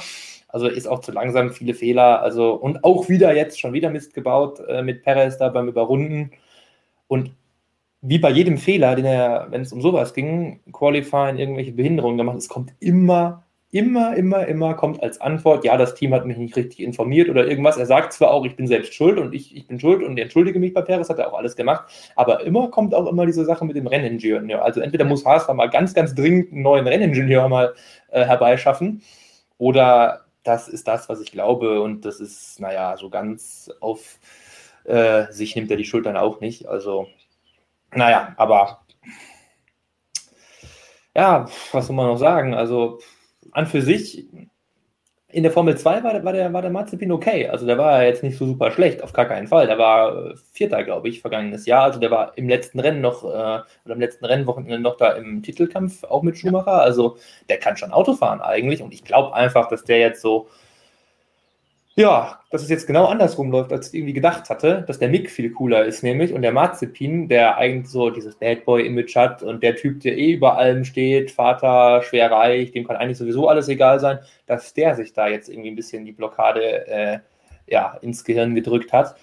also 0.54 0.68
ist 0.68 0.86
auch 0.86 1.00
zu 1.00 1.10
langsam, 1.10 1.50
viele 1.50 1.74
Fehler. 1.74 2.22
Also 2.22 2.54
und 2.54 2.84
auch 2.84 3.08
wieder 3.08 3.34
jetzt 3.34 3.58
schon 3.58 3.72
wieder 3.72 3.90
Mist 3.90 4.14
gebaut 4.14 4.60
äh, 4.68 4.82
mit 4.82 5.02
Perez 5.02 5.36
da 5.36 5.48
beim 5.48 5.66
Überrunden. 5.66 6.30
Und 7.08 7.32
wie 8.02 8.18
bei 8.18 8.30
jedem 8.30 8.56
Fehler, 8.56 8.94
den 8.94 9.04
er, 9.04 9.48
wenn 9.50 9.62
es 9.62 9.72
um 9.72 9.82
sowas 9.82 10.14
ging, 10.14 10.60
Qualifying, 10.72 11.38
irgendwelche 11.38 11.72
Behinderungen 11.72 12.18
gemacht, 12.18 12.36
es 12.36 12.48
kommt 12.48 12.72
immer, 12.78 13.44
immer, 13.72 14.16
immer, 14.16 14.46
immer 14.46 14.74
kommt 14.74 15.02
als 15.02 15.20
Antwort, 15.20 15.64
ja, 15.64 15.76
das 15.76 15.96
Team 15.96 16.14
hat 16.14 16.24
mich 16.24 16.36
nicht 16.36 16.54
richtig 16.54 16.78
informiert 16.78 17.28
oder 17.30 17.48
irgendwas. 17.48 17.76
Er 17.76 17.86
sagt 17.86 18.12
zwar 18.12 18.30
auch, 18.30 18.44
ich 18.44 18.54
bin 18.54 18.68
selbst 18.68 18.94
schuld 18.94 19.18
und 19.18 19.34
ich, 19.34 19.56
ich 19.56 19.66
bin 19.66 19.80
schuld 19.80 20.04
und 20.04 20.16
entschuldige 20.18 20.60
mich 20.60 20.72
bei 20.72 20.82
Perez, 20.82 21.08
hat 21.08 21.18
er 21.18 21.32
auch 21.32 21.36
alles 21.36 21.56
gemacht, 21.56 22.12
aber 22.14 22.44
immer 22.46 22.70
kommt 22.70 22.94
auch 22.94 23.08
immer 23.08 23.26
diese 23.26 23.44
Sache 23.44 23.64
mit 23.64 23.74
dem 23.74 23.88
Renningenieur. 23.88 24.64
Also 24.64 24.80
entweder 24.80 25.04
muss 25.04 25.26
Haas 25.26 25.48
mal 25.52 25.66
ganz, 25.66 25.94
ganz 25.94 26.14
dringend 26.14 26.52
einen 26.52 26.62
neuen 26.62 26.86
Renningenieur 26.86 27.48
mal 27.48 27.74
äh, 28.12 28.24
herbeischaffen 28.24 29.02
oder 29.58 30.23
das 30.44 30.68
ist 30.68 30.86
das, 30.86 31.08
was 31.08 31.20
ich 31.20 31.32
glaube. 31.32 31.80
Und 31.80 32.04
das 32.04 32.20
ist, 32.20 32.60
naja, 32.60 32.96
so 32.96 33.10
ganz 33.10 33.70
auf 33.80 34.18
äh, 34.84 35.32
sich 35.32 35.56
nimmt 35.56 35.70
er 35.70 35.76
die 35.76 35.84
Schultern 35.84 36.16
auch 36.16 36.40
nicht. 36.40 36.66
Also, 36.66 37.08
naja, 37.92 38.34
aber 38.36 38.84
ja, 41.16 41.46
was 41.72 41.86
soll 41.86 41.96
man 41.96 42.06
noch 42.06 42.18
sagen? 42.18 42.54
Also, 42.54 43.00
an 43.52 43.66
für 43.66 43.82
sich 43.82 44.28
in 45.34 45.42
der 45.42 45.50
Formel 45.50 45.76
2 45.76 46.04
war, 46.04 46.24
war, 46.24 46.32
der, 46.32 46.52
war 46.52 46.62
der 46.62 46.70
Mazepin 46.70 47.10
okay. 47.10 47.48
Also 47.48 47.66
der 47.66 47.76
war 47.76 48.04
jetzt 48.04 48.22
nicht 48.22 48.38
so 48.38 48.46
super 48.46 48.70
schlecht, 48.70 49.02
auf 49.02 49.12
gar 49.12 49.26
keinen 49.26 49.48
Fall. 49.48 49.66
Der 49.66 49.78
war 49.78 50.30
äh, 50.30 50.34
Vierter, 50.52 50.84
glaube 50.84 51.08
ich, 51.08 51.20
vergangenes 51.20 51.66
Jahr. 51.66 51.82
Also 51.82 51.98
der 51.98 52.12
war 52.12 52.38
im 52.38 52.48
letzten 52.48 52.78
Rennen 52.78 53.00
noch, 53.00 53.24
äh, 53.24 53.26
oder 53.26 53.94
im 53.94 54.00
letzten 54.00 54.24
Rennwochenende 54.24 54.78
noch 54.78 54.96
da 54.96 55.10
im 55.12 55.42
Titelkampf, 55.42 56.04
auch 56.04 56.22
mit 56.22 56.38
Schumacher. 56.38 56.80
Also 56.80 57.16
der 57.48 57.58
kann 57.58 57.76
schon 57.76 57.90
Auto 57.90 58.14
fahren 58.14 58.40
eigentlich. 58.40 58.80
Und 58.80 58.94
ich 58.94 59.02
glaube 59.02 59.34
einfach, 59.34 59.68
dass 59.68 59.82
der 59.82 59.98
jetzt 59.98 60.22
so 60.22 60.46
ja, 61.96 62.40
dass 62.50 62.62
es 62.62 62.70
jetzt 62.70 62.88
genau 62.88 63.06
andersrum 63.06 63.52
läuft, 63.52 63.72
als 63.72 63.88
ich 63.88 63.94
irgendwie 63.94 64.14
gedacht 64.14 64.50
hatte, 64.50 64.84
dass 64.86 64.98
der 64.98 65.08
Mick 65.08 65.30
viel 65.30 65.50
cooler 65.50 65.84
ist, 65.84 66.02
nämlich 66.02 66.32
und 66.32 66.42
der 66.42 66.50
Marzipin, 66.50 67.28
der 67.28 67.56
eigentlich 67.56 67.88
so 67.88 68.10
dieses 68.10 68.34
Bad 68.34 68.64
Boy-Image 68.64 69.14
hat 69.14 69.44
und 69.44 69.62
der 69.62 69.76
Typ, 69.76 70.00
der 70.00 70.18
eh 70.18 70.32
über 70.32 70.58
allem 70.58 70.84
steht, 70.84 71.30
Vater, 71.30 72.02
schwer 72.02 72.32
reich, 72.32 72.72
dem 72.72 72.84
kann 72.84 72.96
eigentlich 72.96 73.18
sowieso 73.18 73.48
alles 73.48 73.68
egal 73.68 74.00
sein, 74.00 74.18
dass 74.46 74.74
der 74.74 74.96
sich 74.96 75.12
da 75.12 75.28
jetzt 75.28 75.48
irgendwie 75.48 75.70
ein 75.70 75.76
bisschen 75.76 76.04
die 76.04 76.12
Blockade 76.12 76.86
äh, 76.88 77.18
ja, 77.68 77.96
ins 78.02 78.24
Gehirn 78.24 78.56
gedrückt 78.56 78.92
hat, 78.92 79.14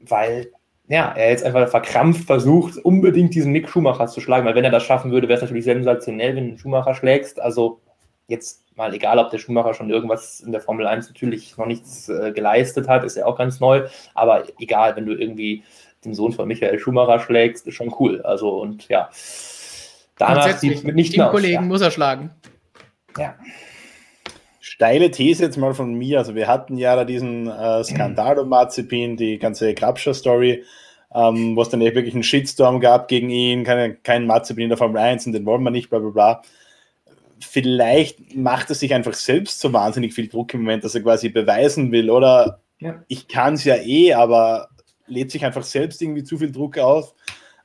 weil 0.00 0.52
ja, 0.86 1.12
er 1.16 1.30
jetzt 1.30 1.44
einfach 1.44 1.68
verkrampft 1.68 2.24
versucht, 2.26 2.76
unbedingt 2.78 3.34
diesen 3.34 3.52
Mick 3.52 3.68
Schumacher 3.68 4.06
zu 4.06 4.20
schlagen, 4.20 4.46
weil 4.46 4.54
wenn 4.54 4.64
er 4.64 4.70
das 4.70 4.82
schaffen 4.84 5.10
würde, 5.10 5.28
wäre 5.28 5.36
es 5.36 5.42
natürlich 5.42 5.64
sensationell, 5.64 6.36
wenn 6.36 6.44
du 6.44 6.50
einen 6.50 6.58
Schumacher 6.58 6.94
schlägst. 6.94 7.40
Also 7.40 7.80
jetzt 8.28 8.63
mal 8.76 8.92
egal, 8.94 9.18
ob 9.18 9.30
der 9.30 9.38
Schumacher 9.38 9.74
schon 9.74 9.90
irgendwas 9.90 10.40
in 10.40 10.52
der 10.52 10.60
Formel 10.60 10.86
1 10.86 11.08
natürlich 11.08 11.56
noch 11.56 11.66
nichts 11.66 12.08
äh, 12.08 12.32
geleistet 12.32 12.88
hat, 12.88 13.04
ist 13.04 13.16
ja 13.16 13.26
auch 13.26 13.36
ganz 13.36 13.60
neu, 13.60 13.86
aber 14.14 14.44
egal, 14.58 14.96
wenn 14.96 15.06
du 15.06 15.12
irgendwie 15.12 15.62
den 16.04 16.14
Sohn 16.14 16.32
von 16.32 16.48
Michael 16.48 16.78
Schumacher 16.78 17.18
schlägst, 17.20 17.66
ist 17.66 17.74
schon 17.74 17.94
cool. 17.98 18.20
Also 18.22 18.50
und 18.60 18.88
ja, 18.88 19.08
danach 20.18 20.58
sieht 20.58 20.74
es 20.74 20.82
nicht 20.82 21.16
mehr 21.16 21.26
aus. 21.26 21.32
Kollegen 21.32 21.54
ja. 21.54 21.60
muss 21.62 21.80
er 21.80 21.90
schlagen. 21.90 22.30
Ja. 23.18 23.34
Steile 24.60 25.10
These 25.10 25.44
jetzt 25.44 25.56
mal 25.56 25.72
von 25.72 25.94
mir. 25.94 26.18
Also 26.18 26.34
wir 26.34 26.48
hatten 26.48 26.76
ja 26.76 26.96
da 26.96 27.04
diesen 27.04 27.46
äh, 27.46 27.84
Skandal 27.84 28.38
um 28.38 28.48
Mazepin, 28.48 29.16
die 29.16 29.38
ganze 29.38 29.72
Grabscher-Story, 29.72 30.64
ähm, 31.14 31.54
wo 31.54 31.62
es 31.62 31.68
dann 31.68 31.80
wirklich 31.80 32.14
einen 32.14 32.24
Shitstorm 32.24 32.80
gab 32.80 33.06
gegen 33.06 33.30
ihn, 33.30 33.62
kein, 33.62 34.02
kein 34.02 34.26
Mazepin 34.26 34.64
in 34.64 34.70
der 34.70 34.78
Formel 34.78 35.00
1 35.00 35.26
und 35.26 35.32
den 35.32 35.46
wollen 35.46 35.62
wir 35.62 35.70
nicht, 35.70 35.90
bla 35.90 36.00
bla 36.00 36.10
bla. 36.10 36.42
Vielleicht 37.44 38.34
macht 38.34 38.68
er 38.70 38.74
sich 38.74 38.94
einfach 38.94 39.14
selbst 39.14 39.60
so 39.60 39.72
wahnsinnig 39.72 40.14
viel 40.14 40.28
Druck 40.28 40.54
im 40.54 40.62
Moment, 40.62 40.84
dass 40.84 40.94
er 40.94 41.02
quasi 41.02 41.28
beweisen 41.28 41.92
will, 41.92 42.10
oder 42.10 42.60
ja. 42.80 43.02
ich 43.08 43.28
kann 43.28 43.54
es 43.54 43.64
ja 43.64 43.76
eh, 43.76 44.14
aber 44.14 44.68
lädt 45.06 45.30
sich 45.30 45.44
einfach 45.44 45.62
selbst 45.62 46.00
irgendwie 46.02 46.24
zu 46.24 46.38
viel 46.38 46.50
Druck 46.50 46.78
auf, 46.78 47.14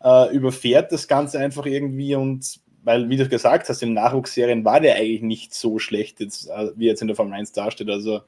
äh, 0.04 0.34
überfährt 0.34 0.92
das 0.92 1.08
Ganze 1.08 1.40
einfach 1.40 1.66
irgendwie 1.66 2.16
und 2.16 2.60
weil, 2.84 3.10
wie 3.10 3.18
du 3.18 3.28
gesagt 3.28 3.70
hast, 3.70 3.84
in 3.84 3.94
Nachwuchsserien 3.94 4.64
war 4.64 4.80
der 4.80 4.96
eigentlich 4.96 5.22
nicht 5.22 5.54
so 5.54 5.80
schlecht, 5.80 6.20
jetzt, 6.22 6.50
äh, 6.50 6.72
wie 6.76 6.86
jetzt 6.86 7.02
in 7.02 7.08
der 7.08 7.16
Formel 7.16 7.34
1 7.34 7.52
dasteht. 7.52 7.90
Also 7.90 8.22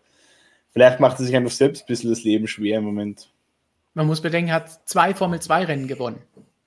vielleicht 0.72 1.00
macht 1.00 1.20
er 1.20 1.26
sich 1.26 1.36
einfach 1.36 1.52
selbst 1.52 1.84
ein 1.84 1.88
bisschen 1.88 2.10
das 2.10 2.24
Leben 2.24 2.48
schwer 2.48 2.80
im 2.80 2.84
Moment. 2.84 3.30
Man 3.94 4.08
muss 4.08 4.22
bedenken, 4.22 4.50
er 4.50 4.56
hat 4.56 4.88
zwei 4.88 5.14
Formel 5.14 5.42
2 5.42 5.66
Rennen 5.66 5.88
gewonnen. 5.88 6.22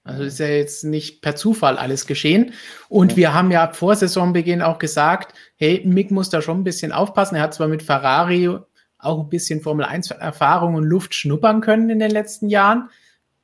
Also 0.05 0.23
ist 0.23 0.39
ja 0.39 0.47
jetzt 0.47 0.85
nicht 0.85 1.23
per 1.23 1.35
Zufall 1.35 1.79
alles 1.79 2.07
geschehen. 2.07 2.53
Und 2.89 3.13
ja. 3.13 3.17
wir 3.17 3.35
haben 3.35 3.51
ja 3.51 3.73
vor 3.73 3.97
Saisonbeginn 3.97 4.63
auch 4.63 4.79
gesagt, 4.79 5.35
hey, 5.57 5.83
Mick 5.85 6.11
muss 6.11 6.29
da 6.29 6.43
schon 6.43 6.61
ein 6.61 6.65
bisschen 6.65 6.93
aufpassen. 6.93 7.37
Er 7.37 7.43
hat 7.43 7.55
zwar 7.55 7.69
mit 7.69 7.83
Ferrari 7.83 8.59
auch 9.05 9.21
ein 9.21 9.29
bisschen 9.29 9.61
Formel 9.61 9.85
1 9.85 10.11
Erfahrung 10.13 10.75
und 10.75 10.85
Luft 10.85 11.15
schnuppern 11.15 11.61
können 11.61 11.91
in 11.91 11.99
den 11.99 12.11
letzten 12.11 12.49
Jahren, 12.49 12.91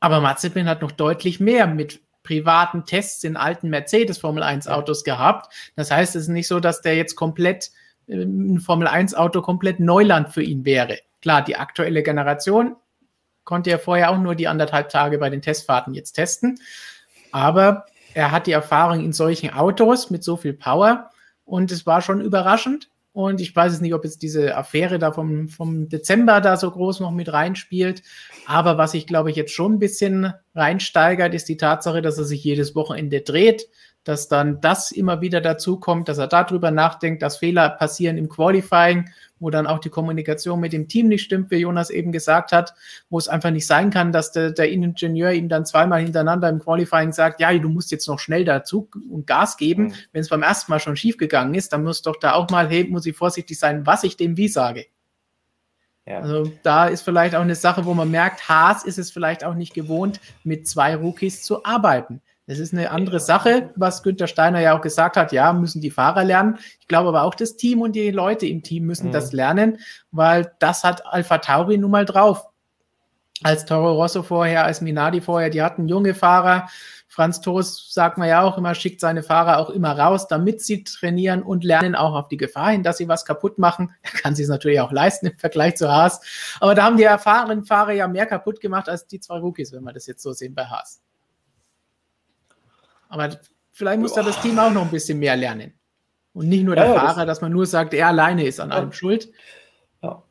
aber 0.01 0.21
Mazepin 0.21 0.67
hat 0.67 0.83
noch 0.83 0.93
deutlich 0.93 1.41
mehr 1.41 1.67
mit 1.67 2.01
privaten 2.23 2.85
Tests 2.85 3.25
in 3.25 3.37
alten 3.37 3.69
Mercedes 3.69 4.19
Formel 4.19 4.43
1 4.43 4.69
Autos 4.69 5.05
gehabt. 5.05 5.53
Das 5.77 5.91
heißt, 5.91 6.17
es 6.17 6.23
ist 6.23 6.29
nicht 6.29 6.49
so, 6.49 6.61
dass 6.61 6.81
der 6.81 6.97
jetzt 6.97 7.17
komplett 7.17 7.71
äh, 8.07 8.23
ein 8.23 8.61
Formel 8.61 8.87
1 8.87 9.15
Auto 9.15 9.43
komplett 9.43 9.81
Neuland 9.81 10.31
für 10.31 10.43
ihn 10.43 10.65
wäre. 10.65 10.99
Klar, 11.23 11.43
die 11.43 11.57
aktuelle 11.57 12.03
Generation 12.03 12.77
konnte 13.51 13.69
er 13.69 13.81
vorher 13.81 14.13
auch 14.13 14.19
nur 14.19 14.37
die 14.37 14.47
anderthalb 14.47 14.91
Tage 14.91 15.19
bei 15.19 15.29
den 15.29 15.43
Testfahrten 15.43 15.93
jetzt 15.93 16.13
testen. 16.13 16.61
Aber 17.33 17.85
er 18.15 18.31
hat 18.31 18.47
die 18.47 18.53
Erfahrung 18.53 19.05
in 19.05 19.13
solchen 19.13 19.53
Autos 19.53 20.09
mit 20.09 20.23
so 20.23 20.37
viel 20.37 20.53
Power 20.53 21.11
und 21.45 21.73
es 21.73 21.85
war 21.85 22.01
schon 22.01 22.21
überraschend. 22.21 22.89
Und 23.13 23.41
ich 23.41 23.55
weiß 23.55 23.73
es 23.73 23.81
nicht, 23.81 23.93
ob 23.93 24.05
jetzt 24.05 24.23
diese 24.23 24.57
Affäre 24.57 25.01
da 25.01 25.11
vom, 25.11 25.49
vom 25.49 25.89
Dezember 25.89 26.41
da 26.41 26.57
so 26.57 26.71
groß 26.71 27.01
noch 27.01 27.11
mit 27.11 27.33
reinspielt. 27.33 28.05
Aber 28.47 28.79
was 28.79 28.95
ich 28.95 29.09
glaube 29.09 29.31
ich 29.31 29.37
jetzt 29.37 29.53
schon 29.53 29.75
ein 29.75 29.79
bisschen 29.81 30.33
reinsteigert, 30.55 31.35
ist 31.35 31.49
die 31.49 31.57
Tatsache, 31.57 32.03
dass 32.03 32.19
er 32.19 32.25
sich 32.25 32.45
jedes 32.45 32.77
Wochenende 32.77 33.21
dreht, 33.21 33.67
dass 34.05 34.29
dann 34.29 34.61
das 34.61 34.93
immer 34.93 35.21
wieder 35.21 35.41
dazu 35.41 35.79
kommt, 35.79 36.09
dass 36.09 36.19
er 36.19 36.27
darüber 36.27 36.71
nachdenkt, 36.71 37.23
dass 37.23 37.37
Fehler 37.37 37.69
passieren 37.69 38.17
im 38.17 38.29
Qualifying, 38.29 39.11
wo 39.39 39.51
dann 39.51 39.67
auch 39.67 39.79
die 39.79 39.91
Kommunikation 39.91 40.61
mit 40.61 40.73
dem 40.73 40.89
Team 40.89 41.09
nicht 41.09 41.23
stimmt, 41.23 41.51
wie 41.51 41.57
Jonas 41.57 41.91
eben 41.91 42.13
gesagt 42.13 42.53
hat, 42.53 42.75
wo 43.09 43.19
es 43.19 43.29
einfach 43.29 43.51
nicht 43.51 43.67
sein 43.67 43.91
kann, 43.91 44.13
dass 44.13 44.33
der, 44.33 44.53
der 44.53 44.71
Ingenieur 44.71 45.33
ihm 45.33 45.49
dann 45.49 45.67
zweimal 45.67 46.01
hintereinander 46.01 46.49
im 46.49 46.61
Qualifying 46.61 47.13
sagt, 47.13 47.41
ja, 47.41 47.53
du 47.57 47.69
musst 47.69 47.91
jetzt 47.91 48.09
noch 48.09 48.19
schnell 48.19 48.45
dazu 48.45 48.89
und 49.11 49.27
Gas 49.27 49.57
geben. 49.57 49.85
Mhm. 49.85 49.95
Wenn 50.13 50.21
es 50.23 50.29
beim 50.29 50.43
ersten 50.43 50.73
Mal 50.73 50.81
schon 50.81 50.97
schief 50.97 51.17
gegangen 51.17 51.55
ist, 51.55 51.73
dann 51.73 51.85
muss 51.85 52.03
doch 52.03 52.17
da 52.17 52.33
auch 52.33 52.49
mal, 52.51 52.69
hey, 52.69 52.85
muss 52.85 53.07
ich 53.07 53.17
vorsichtig 53.17 53.59
sein, 53.59 53.87
was 53.87 54.05
ich 54.05 54.17
dem 54.17 54.37
wie 54.37 54.49
sage. 54.49 54.87
Ja. 56.07 56.21
Also 56.21 56.51
da 56.63 56.87
ist 56.87 57.03
vielleicht 57.03 57.35
auch 57.35 57.43
eine 57.43 57.55
Sache, 57.55 57.85
wo 57.85 57.95
man 57.95 58.11
merkt, 58.11 58.49
Haas 58.49 58.85
ist 58.85 58.99
es 58.99 59.11
vielleicht 59.11 59.45
auch 59.45 59.55
nicht 59.55 59.75
gewohnt, 59.75 60.21
mit 60.43 60.67
zwei 60.67 60.97
Rookies 60.97 61.43
zu 61.43 61.65
arbeiten. 61.65 62.23
Das 62.51 62.59
ist 62.59 62.73
eine 62.73 62.91
andere 62.91 63.21
Sache, 63.21 63.71
was 63.77 64.03
Günther 64.03 64.27
Steiner 64.27 64.59
ja 64.59 64.77
auch 64.77 64.81
gesagt 64.81 65.17
hat. 65.17 65.31
Ja, 65.31 65.53
müssen 65.53 65.81
die 65.81 65.93
Fahrer 65.93 66.25
lernen. 66.25 66.59
Ich 66.81 66.89
glaube 66.89 67.11
aber 67.11 67.23
auch 67.23 67.37
das 67.37 67.55
Team 67.57 67.81
und 67.81 67.93
die 67.93 68.11
Leute 68.11 68.45
im 68.45 68.65
Team 68.65 68.87
müssen 68.87 69.07
mhm. 69.07 69.13
das 69.13 69.33
lernen, 69.33 69.79
weil 70.11 70.51
das 70.59 70.83
hat 70.83 71.07
Alpha 71.07 71.39
Tauri 71.39 71.79
nun 71.79 71.93
mal 71.93 72.05
drauf. 72.05 72.49
Als 73.45 73.67
Toro 73.67 73.93
Rosso 73.93 74.25
vorher, 74.25 74.65
als 74.65 74.81
Minardi 74.81 75.21
vorher, 75.21 75.49
die 75.49 75.63
hatten 75.63 75.87
junge 75.87 76.13
Fahrer. 76.13 76.69
Franz 77.07 77.41
Toast 77.41 77.95
sagt 77.95 78.19
man 78.19 78.29
ja 78.29 78.43
auch 78.43 78.59
immer, 78.59 78.75
schickt 78.75 79.01
seine 79.01 79.23
Fahrer 79.23 79.59
auch 79.59 79.71
immer 79.71 79.97
raus, 79.97 80.27
damit 80.27 80.61
sie 80.61 80.83
trainieren 80.83 81.45
und 81.45 81.63
lernen 81.63 81.95
auch 81.95 82.17
auf 82.17 82.27
die 82.27 82.37
Gefahr 82.37 82.73
hin, 82.73 82.83
dass 82.83 82.97
sie 82.97 83.07
was 83.07 83.25
kaputt 83.25 83.59
machen. 83.59 83.95
Er 84.03 84.11
kann 84.11 84.35
sich 84.35 84.43
es 84.43 84.51
natürlich 84.51 84.81
auch 84.81 84.91
leisten 84.91 85.27
im 85.27 85.39
Vergleich 85.39 85.77
zu 85.77 85.89
Haas. 85.89 86.21
Aber 86.59 86.75
da 86.75 86.83
haben 86.83 86.97
die 86.97 87.05
erfahrenen 87.05 87.65
Fahrer 87.65 87.93
ja 87.93 88.09
mehr 88.09 88.27
kaputt 88.27 88.61
gemacht 88.61 88.89
als 88.89 89.07
die 89.07 89.21
zwei 89.21 89.39
Rookies, 89.39 89.73
wenn 89.73 89.85
wir 89.85 89.93
das 89.93 90.09
jetzt 90.09 90.25
so 90.25 90.33
sehen 90.33 90.57
bei 90.57 90.65
Haas. 90.65 91.01
Aber 93.11 93.29
vielleicht 93.73 94.01
muss 94.01 94.15
da 94.15 94.23
das 94.23 94.41
Team 94.41 94.59
auch 94.59 94.71
noch 94.71 94.83
ein 94.83 94.91
bisschen 94.91 95.19
mehr 95.19 95.37
lernen. 95.37 95.75
Und 96.33 96.49
nicht 96.49 96.65
nur 96.65 96.77
der 96.77 96.87
ja, 96.87 96.95
Fahrer, 96.95 97.27
das 97.27 97.39
dass 97.39 97.41
man 97.43 97.53
nur 97.53 97.67
sagt, 97.67 97.93
er 97.93 98.07
alleine 98.07 98.45
ist 98.45 98.61
an 98.61 98.71
ja. 98.71 98.77
allem 98.77 98.93
schuld. 98.93 99.31
Ja. 100.03 100.23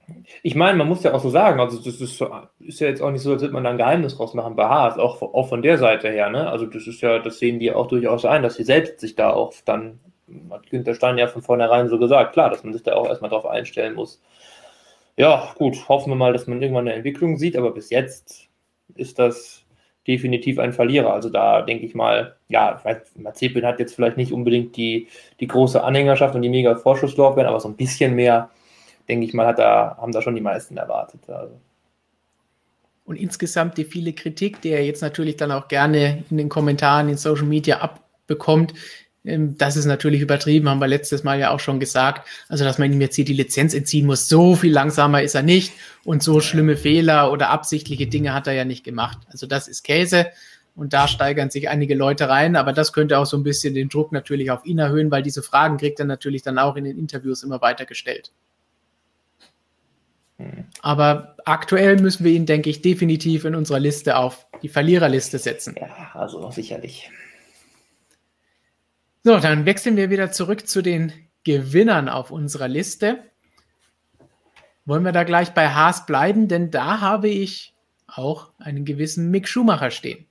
Ich 0.41 0.55
meine, 0.55 0.77
man 0.77 0.87
muss 0.87 1.03
ja 1.03 1.13
auch 1.13 1.21
so 1.21 1.29
sagen, 1.29 1.59
also 1.59 1.77
das 1.77 2.01
ist, 2.01 2.23
ist 2.59 2.79
ja 2.79 2.87
jetzt 2.87 3.01
auch 3.01 3.11
nicht 3.11 3.21
so, 3.21 3.33
als 3.33 3.41
würde 3.41 3.53
man 3.53 3.63
da 3.63 3.69
ein 3.69 3.77
Geheimnis 3.77 4.15
draus 4.15 4.33
machen 4.33 4.55
bei 4.55 4.65
Haas, 4.65 4.97
auch, 4.97 5.21
auch 5.21 5.49
von 5.49 5.61
der 5.61 5.77
Seite 5.77 6.09
her, 6.09 6.29
ne? 6.29 6.49
Also 6.49 6.65
das 6.65 6.87
ist 6.87 7.01
ja, 7.01 7.19
das 7.19 7.37
sehen 7.37 7.59
die 7.59 7.71
auch 7.71 7.87
durchaus 7.87 8.25
ein, 8.25 8.41
dass 8.41 8.55
sie 8.55 8.63
selbst 8.63 8.99
sich 8.99 9.15
da 9.15 9.29
auch 9.31 9.53
dann, 9.65 9.99
hat 10.49 10.69
Günther 10.69 10.95
Stein 10.95 11.17
ja 11.17 11.27
von 11.27 11.43
vornherein 11.43 11.89
so 11.89 11.99
gesagt, 11.99 12.33
klar, 12.33 12.49
dass 12.49 12.63
man 12.63 12.73
sich 12.73 12.81
da 12.81 12.95
auch 12.95 13.07
erstmal 13.07 13.29
drauf 13.29 13.45
einstellen 13.45 13.93
muss. 13.93 14.21
Ja, 15.17 15.53
gut, 15.57 15.89
hoffen 15.89 16.11
wir 16.11 16.15
mal, 16.15 16.33
dass 16.33 16.47
man 16.47 16.61
irgendwann 16.61 16.87
eine 16.87 16.95
Entwicklung 16.95 17.37
sieht, 17.37 17.57
aber 17.57 17.71
bis 17.71 17.89
jetzt 17.89 18.47
ist 18.95 19.19
das 19.19 19.58
definitiv 20.09 20.57
ein 20.57 20.73
Verlierer. 20.73 21.13
Also 21.13 21.29
da 21.29 21.61
denke 21.61 21.85
ich 21.85 21.93
mal, 21.93 22.35
ja, 22.49 22.81
Mazepin 23.15 23.63
hat 23.63 23.79
jetzt 23.79 23.93
vielleicht 23.93 24.17
nicht 24.17 24.33
unbedingt 24.33 24.75
die, 24.75 25.07
die 25.39 25.47
große 25.47 25.81
Anhängerschaft 25.81 26.33
und 26.33 26.41
die 26.41 26.49
mega 26.49 26.75
Vorschusslorbeeren, 26.75 27.47
aber 27.47 27.59
so 27.59 27.69
ein 27.69 27.75
bisschen 27.75 28.15
mehr, 28.15 28.49
denke 29.07 29.27
ich 29.27 29.35
mal, 29.35 29.45
hat 29.45 29.59
da, 29.59 29.95
haben 30.01 30.11
da 30.11 30.23
schon 30.23 30.33
die 30.33 30.41
meisten 30.41 30.77
erwartet. 30.77 31.21
Also. 31.29 31.53
Und 33.05 33.17
insgesamt 33.17 33.77
die 33.77 33.85
viele 33.85 34.13
Kritik, 34.13 34.61
die 34.61 34.69
er 34.69 34.83
jetzt 34.83 35.03
natürlich 35.03 35.37
dann 35.37 35.51
auch 35.51 35.67
gerne 35.67 36.23
in 36.31 36.37
den 36.37 36.49
Kommentaren 36.49 37.07
in 37.07 37.17
Social 37.17 37.45
Media 37.45 37.77
abbekommt, 37.77 38.73
das 39.23 39.75
ist 39.75 39.85
natürlich 39.85 40.21
übertrieben, 40.21 40.69
haben 40.69 40.79
wir 40.79 40.87
letztes 40.87 41.23
Mal 41.23 41.39
ja 41.39 41.51
auch 41.51 41.59
schon 41.59 41.79
gesagt. 41.79 42.27
Also, 42.47 42.63
dass 42.63 42.77
man 42.77 42.91
ihm 42.91 43.01
jetzt 43.01 43.15
hier 43.15 43.25
die 43.25 43.33
Lizenz 43.33 43.73
entziehen 43.73 44.05
muss, 44.05 44.29
so 44.29 44.55
viel 44.55 44.71
langsamer 44.71 45.21
ist 45.21 45.35
er 45.35 45.43
nicht 45.43 45.73
und 46.05 46.23
so 46.23 46.39
schlimme 46.39 46.77
Fehler 46.77 47.31
oder 47.31 47.49
absichtliche 47.49 48.07
Dinge 48.07 48.33
hat 48.33 48.47
er 48.47 48.53
ja 48.53 48.65
nicht 48.65 48.83
gemacht. 48.83 49.19
Also, 49.29 49.45
das 49.45 49.67
ist 49.67 49.83
Käse 49.83 50.27
und 50.75 50.93
da 50.93 51.09
steigern 51.09 51.49
sich 51.49 51.67
einige 51.67 51.95
Leute 51.95 52.29
rein, 52.29 52.55
aber 52.55 52.71
das 52.71 52.93
könnte 52.93 53.19
auch 53.19 53.25
so 53.25 53.35
ein 53.35 53.43
bisschen 53.43 53.73
den 53.73 53.89
Druck 53.89 54.13
natürlich 54.13 54.51
auf 54.51 54.65
ihn 54.65 54.79
erhöhen, 54.79 55.11
weil 55.11 55.23
diese 55.23 55.43
Fragen 55.43 55.77
kriegt 55.77 55.99
er 55.99 56.05
natürlich 56.05 56.41
dann 56.41 56.57
auch 56.57 56.77
in 56.77 56.85
den 56.85 56.97
Interviews 56.97 57.43
immer 57.43 57.61
weiter 57.61 57.85
gestellt. 57.85 58.31
Aber 60.81 61.35
aktuell 61.43 61.99
müssen 61.99 62.23
wir 62.23 62.31
ihn, 62.31 62.45
denke 62.45 62.69
ich, 62.69 62.81
definitiv 62.81 63.43
in 63.43 63.55
unserer 63.55 63.79
Liste 63.79 64.15
auf 64.15 64.47
die 64.61 64.69
Verliererliste 64.69 65.37
setzen. 65.37 65.75
Ja, 65.77 66.11
also 66.13 66.49
sicherlich. 66.51 67.09
So, 69.23 69.37
dann 69.37 69.65
wechseln 69.65 69.97
wir 69.97 70.09
wieder 70.09 70.31
zurück 70.31 70.67
zu 70.67 70.81
den 70.81 71.11
Gewinnern 71.43 72.07
auf 72.07 72.31
unserer 72.31 72.67
Liste. 72.67 73.23
Wollen 74.85 75.03
wir 75.03 75.11
da 75.11 75.23
gleich 75.23 75.53
bei 75.53 75.69
Haas 75.69 76.05
bleiben, 76.05 76.47
denn 76.47 76.71
da 76.71 77.01
habe 77.01 77.27
ich 77.27 77.73
auch 78.07 78.51
einen 78.59 78.85
gewissen 78.85 79.29
Mick 79.29 79.47
Schumacher 79.47 79.91
stehen. 79.91 80.25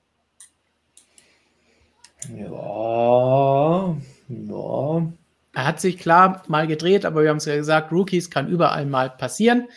Ja, 2.34 3.97
ja. 4.28 5.12
Er 5.55 5.66
hat 5.66 5.80
sich 5.80 5.99
klar 5.99 6.43
mal 6.49 6.66
gedreht, 6.66 7.05
aber 7.05 7.22
wir 7.22 7.30
haben 7.30 7.36
es 7.39 7.45
ja 7.45 7.57
gesagt, 7.57 7.93
Rookies 7.93 8.30
kann 8.30 8.49
überall 8.49 8.86
mal 8.86 9.11
passieren. 9.11 9.68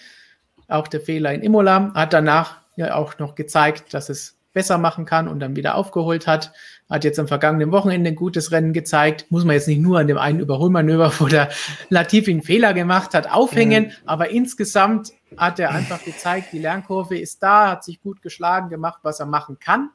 Auch 0.68 0.88
der 0.88 1.02
Fehler 1.02 1.34
in 1.34 1.42
Imola 1.42 1.94
hat 1.94 2.14
danach 2.14 2.62
ja 2.76 2.96
auch 2.96 3.20
noch 3.20 3.36
gezeigt, 3.36 3.94
dass 3.94 4.10
es 4.10 4.38
besser 4.54 4.78
machen 4.78 5.06
kann 5.06 5.28
und 5.28 5.40
dann 5.40 5.56
wieder 5.56 5.76
aufgeholt 5.76 6.28
hat. 6.28 6.54
Hat 6.92 7.06
jetzt 7.06 7.18
am 7.20 7.28
vergangenen 7.28 7.72
Wochenende 7.72 8.10
ein 8.10 8.16
gutes 8.16 8.52
Rennen 8.52 8.74
gezeigt. 8.74 9.26
Muss 9.30 9.46
man 9.46 9.56
jetzt 9.56 9.68
nicht 9.68 9.82
nur 9.82 9.98
an 9.98 10.08
dem 10.08 10.18
einen 10.18 10.42
Überholmanöver, 10.42 11.14
wo 11.20 11.28
der 11.28 11.50
Latifi 11.90 12.32
einen 12.32 12.44
Fehler 12.44 12.74
gemacht 12.74 13.14
hat, 13.14 13.32
aufhängen. 13.32 13.86
Mhm. 13.86 13.92
Aber 14.06 14.30
insgesamt 14.30 15.14
hat 15.38 15.60
er 15.60 15.72
einfach 15.72 16.04
gezeigt, 16.04 16.50
die 16.52 16.60
Lernkurve 16.60 17.18
ist 17.18 17.42
da, 17.42 17.72
hat 17.72 17.86
sich 17.86 18.02
gut 18.02 18.22
geschlagen, 18.22 18.70
gemacht, 18.70 19.00
was 19.04 19.22
er 19.22 19.26
machen 19.26 19.58
kann. 19.60 19.90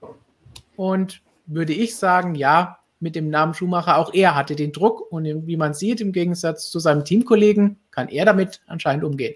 Und 0.74 1.20
würde 1.44 1.74
ich 1.74 1.96
sagen, 1.96 2.34
ja, 2.34 2.78
mit 2.98 3.14
dem 3.14 3.28
Namen 3.28 3.52
Schumacher, 3.52 3.98
auch 3.98 4.14
er 4.14 4.34
hatte 4.34 4.56
den 4.56 4.72
Druck 4.72 5.12
und 5.12 5.46
wie 5.46 5.58
man 5.58 5.74
sieht, 5.74 6.00
im 6.00 6.12
Gegensatz 6.12 6.70
zu 6.70 6.78
seinem 6.78 7.04
Teamkollegen, 7.04 7.78
kann 7.90 8.08
er 8.08 8.24
damit 8.24 8.62
anscheinend 8.66 9.04
umgehen. 9.04 9.34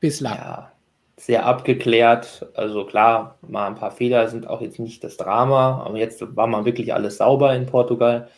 Bislang. 0.00 0.36
Ja 0.36 0.72
sehr 1.16 1.46
abgeklärt. 1.46 2.46
Also 2.54 2.84
klar, 2.84 3.36
mal 3.48 3.66
ein 3.66 3.74
paar 3.74 3.90
Fehler 3.90 4.28
sind 4.28 4.46
auch 4.46 4.60
jetzt 4.60 4.78
nicht 4.78 5.02
das 5.02 5.16
Drama, 5.16 5.82
aber 5.84 5.98
jetzt 5.98 6.22
war 6.36 6.46
mal 6.46 6.64
wirklich 6.64 6.92
alles 6.94 7.18
sauber 7.18 7.54
in 7.54 7.66
Portugal. 7.66 8.28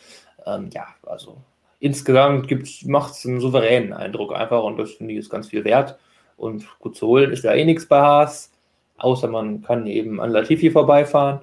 Ähm, 0.45 0.69
ja, 0.73 0.87
also 1.05 1.37
insgesamt 1.79 2.49
macht 2.85 3.13
es 3.13 3.25
einen 3.25 3.41
souveränen 3.41 3.93
Eindruck 3.93 4.33
einfach 4.33 4.63
und 4.63 4.77
das 4.77 4.91
finde 4.91 5.13
ich 5.13 5.19
ist 5.19 5.29
ganz 5.29 5.49
viel 5.49 5.63
wert. 5.65 5.97
Und 6.37 6.65
gut 6.79 6.95
zu 6.95 7.07
holen 7.07 7.31
ist 7.31 7.43
ja 7.43 7.53
eh 7.53 7.65
nichts 7.65 7.85
bei 7.85 7.99
Haas, 7.99 8.51
außer 8.97 9.27
man 9.27 9.61
kann 9.61 9.85
eben 9.87 10.21
an 10.21 10.31
Latifi 10.31 10.71
vorbeifahren. 10.71 11.41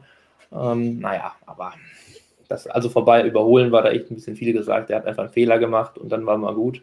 Ähm, 0.52 1.00
naja, 1.00 1.34
aber 1.44 1.74
das, 2.48 2.66
also 2.66 2.88
vorbei 2.88 3.26
überholen 3.26 3.72
war 3.72 3.82
da 3.82 3.90
echt 3.90 4.10
ein 4.10 4.14
bisschen 4.14 4.36
viel 4.36 4.52
gesagt. 4.52 4.88
Der 4.88 4.98
hat 4.98 5.06
einfach 5.06 5.24
einen 5.24 5.32
Fehler 5.32 5.58
gemacht 5.58 5.98
und 5.98 6.10
dann 6.10 6.24
war 6.24 6.38
mal 6.38 6.54
gut. 6.54 6.80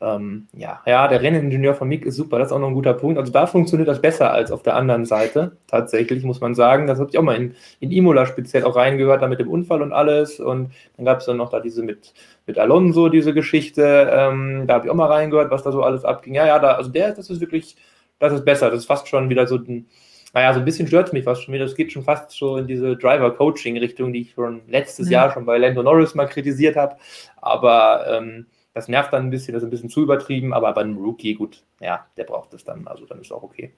Ähm, 0.00 0.48
ja, 0.52 0.80
ja, 0.86 1.08
der 1.08 1.22
Renningenieur 1.22 1.74
von 1.74 1.88
Mick 1.88 2.04
ist 2.04 2.16
super, 2.16 2.38
das 2.38 2.48
ist 2.48 2.52
auch 2.52 2.58
noch 2.58 2.68
ein 2.68 2.74
guter 2.74 2.94
Punkt. 2.94 3.18
Also 3.18 3.32
da 3.32 3.46
funktioniert 3.46 3.88
das 3.88 4.00
besser 4.00 4.30
als 4.30 4.50
auf 4.50 4.62
der 4.62 4.76
anderen 4.76 5.06
Seite. 5.06 5.56
Tatsächlich 5.66 6.22
muss 6.24 6.40
man 6.40 6.54
sagen, 6.54 6.86
das 6.86 6.98
habe 6.98 7.10
ich 7.10 7.18
auch 7.18 7.22
mal 7.22 7.36
in, 7.36 7.54
in 7.80 7.90
Imola 7.90 8.26
speziell 8.26 8.64
auch 8.64 8.76
reingehört, 8.76 9.22
da 9.22 9.28
mit 9.28 9.40
dem 9.40 9.48
Unfall 9.48 9.82
und 9.82 9.92
alles. 9.92 10.38
Und 10.40 10.72
dann 10.96 11.06
gab 11.06 11.20
es 11.20 11.26
dann 11.26 11.38
noch 11.38 11.50
da 11.50 11.60
diese 11.60 11.82
mit, 11.82 12.12
mit 12.46 12.58
Alonso, 12.58 13.08
diese 13.08 13.32
Geschichte. 13.32 14.10
Ähm, 14.12 14.64
da 14.66 14.74
habe 14.74 14.86
ich 14.86 14.90
auch 14.90 14.96
mal 14.96 15.10
reingehört, 15.10 15.50
was 15.50 15.62
da 15.62 15.72
so 15.72 15.82
alles 15.82 16.04
abging. 16.04 16.34
Ja, 16.34 16.46
ja, 16.46 16.58
da, 16.58 16.72
also 16.72 16.90
der, 16.90 17.12
das 17.12 17.30
ist 17.30 17.40
wirklich, 17.40 17.76
das 18.18 18.32
ist 18.32 18.44
besser. 18.44 18.70
Das 18.70 18.80
ist 18.80 18.86
fast 18.86 19.08
schon 19.08 19.30
wieder 19.30 19.46
so 19.46 19.56
ein, 19.56 19.86
naja, 20.34 20.52
so 20.52 20.58
ein 20.58 20.66
bisschen 20.66 20.86
stört 20.86 21.14
mich 21.14 21.24
fast 21.24 21.42
schon 21.42 21.54
wieder. 21.54 21.64
Das 21.64 21.74
geht 21.74 21.92
schon 21.92 22.02
fast 22.02 22.32
so 22.32 22.58
in 22.58 22.66
diese 22.66 22.96
Driver-Coaching-Richtung, 22.96 24.12
die 24.12 24.22
ich 24.22 24.32
schon 24.32 24.60
letztes 24.68 25.06
mhm. 25.06 25.12
Jahr 25.12 25.32
schon 25.32 25.46
bei 25.46 25.56
Lando 25.56 25.82
Norris 25.82 26.14
mal 26.14 26.26
kritisiert 26.26 26.76
habe. 26.76 26.96
Aber 27.40 28.04
ähm, 28.10 28.46
das 28.76 28.88
nervt 28.88 29.10
dann 29.14 29.24
ein 29.24 29.30
bisschen, 29.30 29.54
das 29.54 29.62
ist 29.62 29.68
ein 29.68 29.70
bisschen 29.70 29.88
zu 29.88 30.02
übertrieben, 30.02 30.52
aber 30.52 30.70
bei 30.74 30.82
einem 30.82 30.98
Rookie, 30.98 31.32
gut, 31.32 31.62
ja, 31.80 32.04
der 32.18 32.24
braucht 32.24 32.52
es 32.52 32.62
dann, 32.62 32.86
also 32.86 33.06
dann 33.06 33.18
ist 33.18 33.32
auch 33.32 33.42
okay. 33.42 33.72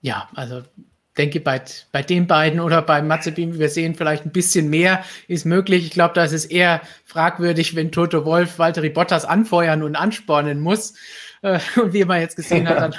Ja, 0.00 0.28
also 0.34 0.62
denke 1.16 1.38
bei, 1.38 1.62
bei 1.92 2.02
den 2.02 2.26
beiden 2.26 2.58
oder 2.58 2.82
bei 2.82 3.02
Mazepin, 3.02 3.54
wie 3.54 3.60
wir 3.60 3.68
sehen, 3.68 3.94
vielleicht 3.94 4.26
ein 4.26 4.32
bisschen 4.32 4.68
mehr 4.68 5.04
ist 5.28 5.44
möglich. 5.44 5.86
Ich 5.86 5.92
glaube, 5.92 6.14
da 6.14 6.24
ist 6.24 6.32
es 6.32 6.44
eher 6.44 6.80
fragwürdig, 7.04 7.76
wenn 7.76 7.92
Toto 7.92 8.24
Wolf 8.24 8.58
Valtteri 8.58 8.90
Bottas 8.90 9.24
anfeuern 9.24 9.84
und 9.84 9.94
anspornen 9.94 10.58
muss. 10.58 10.94
Äh, 11.42 11.60
und 11.80 11.92
wie 11.92 12.04
man 12.04 12.20
jetzt 12.20 12.34
gesehen 12.34 12.68
hat, 12.68 12.80
hat 12.80 12.98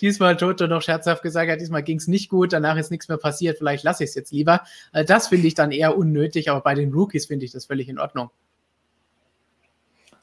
diesmal 0.00 0.36
Toto 0.36 0.66
noch 0.66 0.82
scherzhaft 0.82 1.22
gesagt, 1.22 1.50
ja, 1.50 1.54
diesmal 1.54 1.84
ging 1.84 1.98
es 1.98 2.08
nicht 2.08 2.30
gut, 2.30 2.52
danach 2.52 2.76
ist 2.76 2.90
nichts 2.90 3.06
mehr 3.06 3.18
passiert, 3.18 3.58
vielleicht 3.58 3.84
lasse 3.84 4.02
ich 4.02 4.10
es 4.10 4.16
jetzt 4.16 4.32
lieber. 4.32 4.62
Äh, 4.92 5.04
das 5.04 5.28
finde 5.28 5.46
ich 5.46 5.54
dann 5.54 5.70
eher 5.70 5.96
unnötig, 5.96 6.50
aber 6.50 6.62
bei 6.62 6.74
den 6.74 6.92
Rookies 6.92 7.26
finde 7.26 7.44
ich 7.44 7.52
das 7.52 7.66
völlig 7.66 7.88
in 7.88 8.00
Ordnung. 8.00 8.30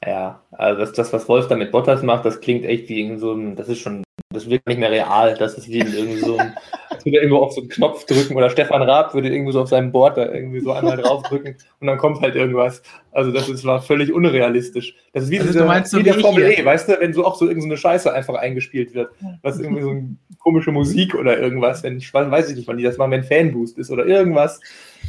Ja, 0.04 0.42
also 0.50 0.80
das, 0.80 0.92
das, 0.92 1.12
was 1.12 1.28
Wolf 1.28 1.46
da 1.46 1.54
mit 1.54 1.70
Bottas 1.70 2.02
macht, 2.02 2.24
das 2.24 2.40
klingt 2.40 2.64
echt 2.64 2.88
wie 2.88 3.16
so 3.18 3.34
ein, 3.34 3.54
das 3.54 3.68
ist 3.68 3.78
schon, 3.78 4.02
das 4.30 4.50
wirkt 4.50 4.66
nicht 4.66 4.80
mehr 4.80 4.90
real. 4.90 5.36
Das 5.38 5.54
ist 5.54 5.68
wie 5.68 5.78
irgendwie 5.78 6.18
so 6.18 6.36
ein, 6.36 6.54
als 6.90 7.04
würde 7.04 7.18
er 7.18 7.22
irgendwo 7.22 7.42
auf 7.42 7.52
so 7.52 7.60
einen 7.60 7.70
Knopf 7.70 8.04
drücken 8.06 8.34
oder 8.34 8.50
Stefan 8.50 8.82
Raab 8.82 9.14
würde 9.14 9.32
irgendwie 9.32 9.52
so 9.52 9.60
auf 9.60 9.68
seinem 9.68 9.92
Board 9.92 10.16
da 10.16 10.32
irgendwie 10.32 10.58
so 10.58 10.72
einmal 10.72 10.96
draufdrücken 10.96 11.56
und 11.78 11.86
dann 11.86 11.98
kommt 11.98 12.20
halt 12.20 12.34
irgendwas. 12.34 12.82
Also 13.12 13.30
das 13.30 13.48
ist, 13.48 13.64
war 13.64 13.80
völlig 13.80 14.12
unrealistisch. 14.12 14.96
Das 15.12 15.24
ist 15.24 15.30
wie, 15.30 15.38
also 15.38 15.52
diese, 15.52 15.64
meinst, 15.64 15.96
wie 15.96 16.02
der 16.02 16.14
Formel 16.14 16.50
E, 16.50 16.64
weißt 16.64 16.88
du, 16.88 16.98
wenn 16.98 17.12
so 17.12 17.24
auch 17.24 17.36
so 17.36 17.46
irgendeine 17.46 17.76
Scheiße 17.76 18.12
einfach 18.12 18.34
eingespielt 18.34 18.94
wird. 18.94 19.10
Was 19.42 19.60
irgendwie 19.60 19.82
so 19.82 19.90
eine 19.90 20.16
komische 20.40 20.72
Musik 20.72 21.14
oder 21.14 21.38
irgendwas, 21.38 21.84
wenn, 21.84 21.98
ich 21.98 22.12
weiß 22.12 22.50
ich 22.50 22.56
nicht, 22.56 22.66
wann 22.66 22.76
die 22.76 22.82
das 22.82 22.98
machen, 22.98 23.12
wenn 23.12 23.22
Fanboost 23.22 23.78
ist 23.78 23.92
oder 23.92 24.04
irgendwas. 24.04 24.60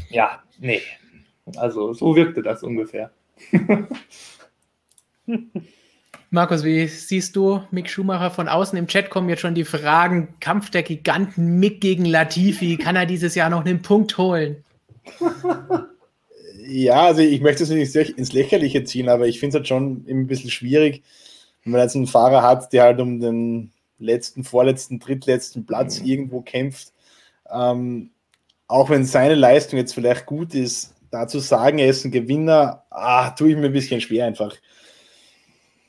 Ja, 0.09 0.43
nee. 0.59 0.81
Also 1.55 1.93
so 1.93 2.15
wirkte 2.15 2.43
das 2.43 2.61
ungefähr. 2.61 3.09
Markus, 6.29 6.63
wie 6.63 6.87
siehst 6.87 7.35
du 7.35 7.61
Mick 7.71 7.89
Schumacher 7.89 8.31
von 8.31 8.47
außen? 8.47 8.77
Im 8.77 8.87
Chat 8.87 9.09
kommen 9.09 9.29
jetzt 9.29 9.41
schon 9.41 9.55
die 9.55 9.65
Fragen: 9.65 10.35
Kampf 10.39 10.71
der 10.71 10.83
Giganten, 10.83 11.59
Mick 11.59 11.79
gegen 11.81 12.05
Latifi. 12.05 12.77
Kann 12.77 12.95
er 12.95 13.05
dieses 13.05 13.35
Jahr 13.35 13.49
noch 13.49 13.65
einen 13.65 13.81
Punkt 13.81 14.17
holen? 14.17 14.63
Ja, 16.65 17.07
also 17.07 17.21
ich 17.21 17.41
möchte 17.41 17.63
es 17.63 17.69
nicht 17.69 18.17
ins 18.17 18.31
Lächerliche 18.31 18.85
ziehen, 18.85 19.09
aber 19.09 19.27
ich 19.27 19.39
finde 19.39 19.49
es 19.49 19.59
halt 19.59 19.67
schon 19.67 20.05
ein 20.07 20.27
bisschen 20.27 20.49
schwierig, 20.49 21.03
wenn 21.63 21.73
man 21.73 21.81
jetzt 21.81 21.95
einen 21.95 22.07
Fahrer 22.07 22.41
hat, 22.41 22.71
der 22.71 22.83
halt 22.83 23.01
um 23.01 23.19
den 23.19 23.71
letzten, 23.99 24.43
vorletzten, 24.43 24.99
drittletzten 24.99 25.65
Platz 25.65 25.99
mhm. 25.99 26.07
irgendwo 26.07 26.41
kämpft. 26.41 26.93
Ähm, 27.51 28.11
auch 28.67 28.89
wenn 28.89 29.05
seine 29.05 29.35
Leistung 29.35 29.77
jetzt 29.77 29.93
vielleicht 29.93 30.25
gut 30.25 30.55
ist, 30.55 30.93
da 31.11 31.27
zu 31.27 31.39
sagen, 31.39 31.79
er 31.79 31.89
ist 31.89 32.05
ein 32.05 32.11
Gewinner, 32.11 32.85
ah, 32.89 33.31
tue 33.31 33.49
ich 33.49 33.57
mir 33.57 33.65
ein 33.65 33.73
bisschen 33.73 34.01
schwer 34.01 34.25
einfach 34.25 34.55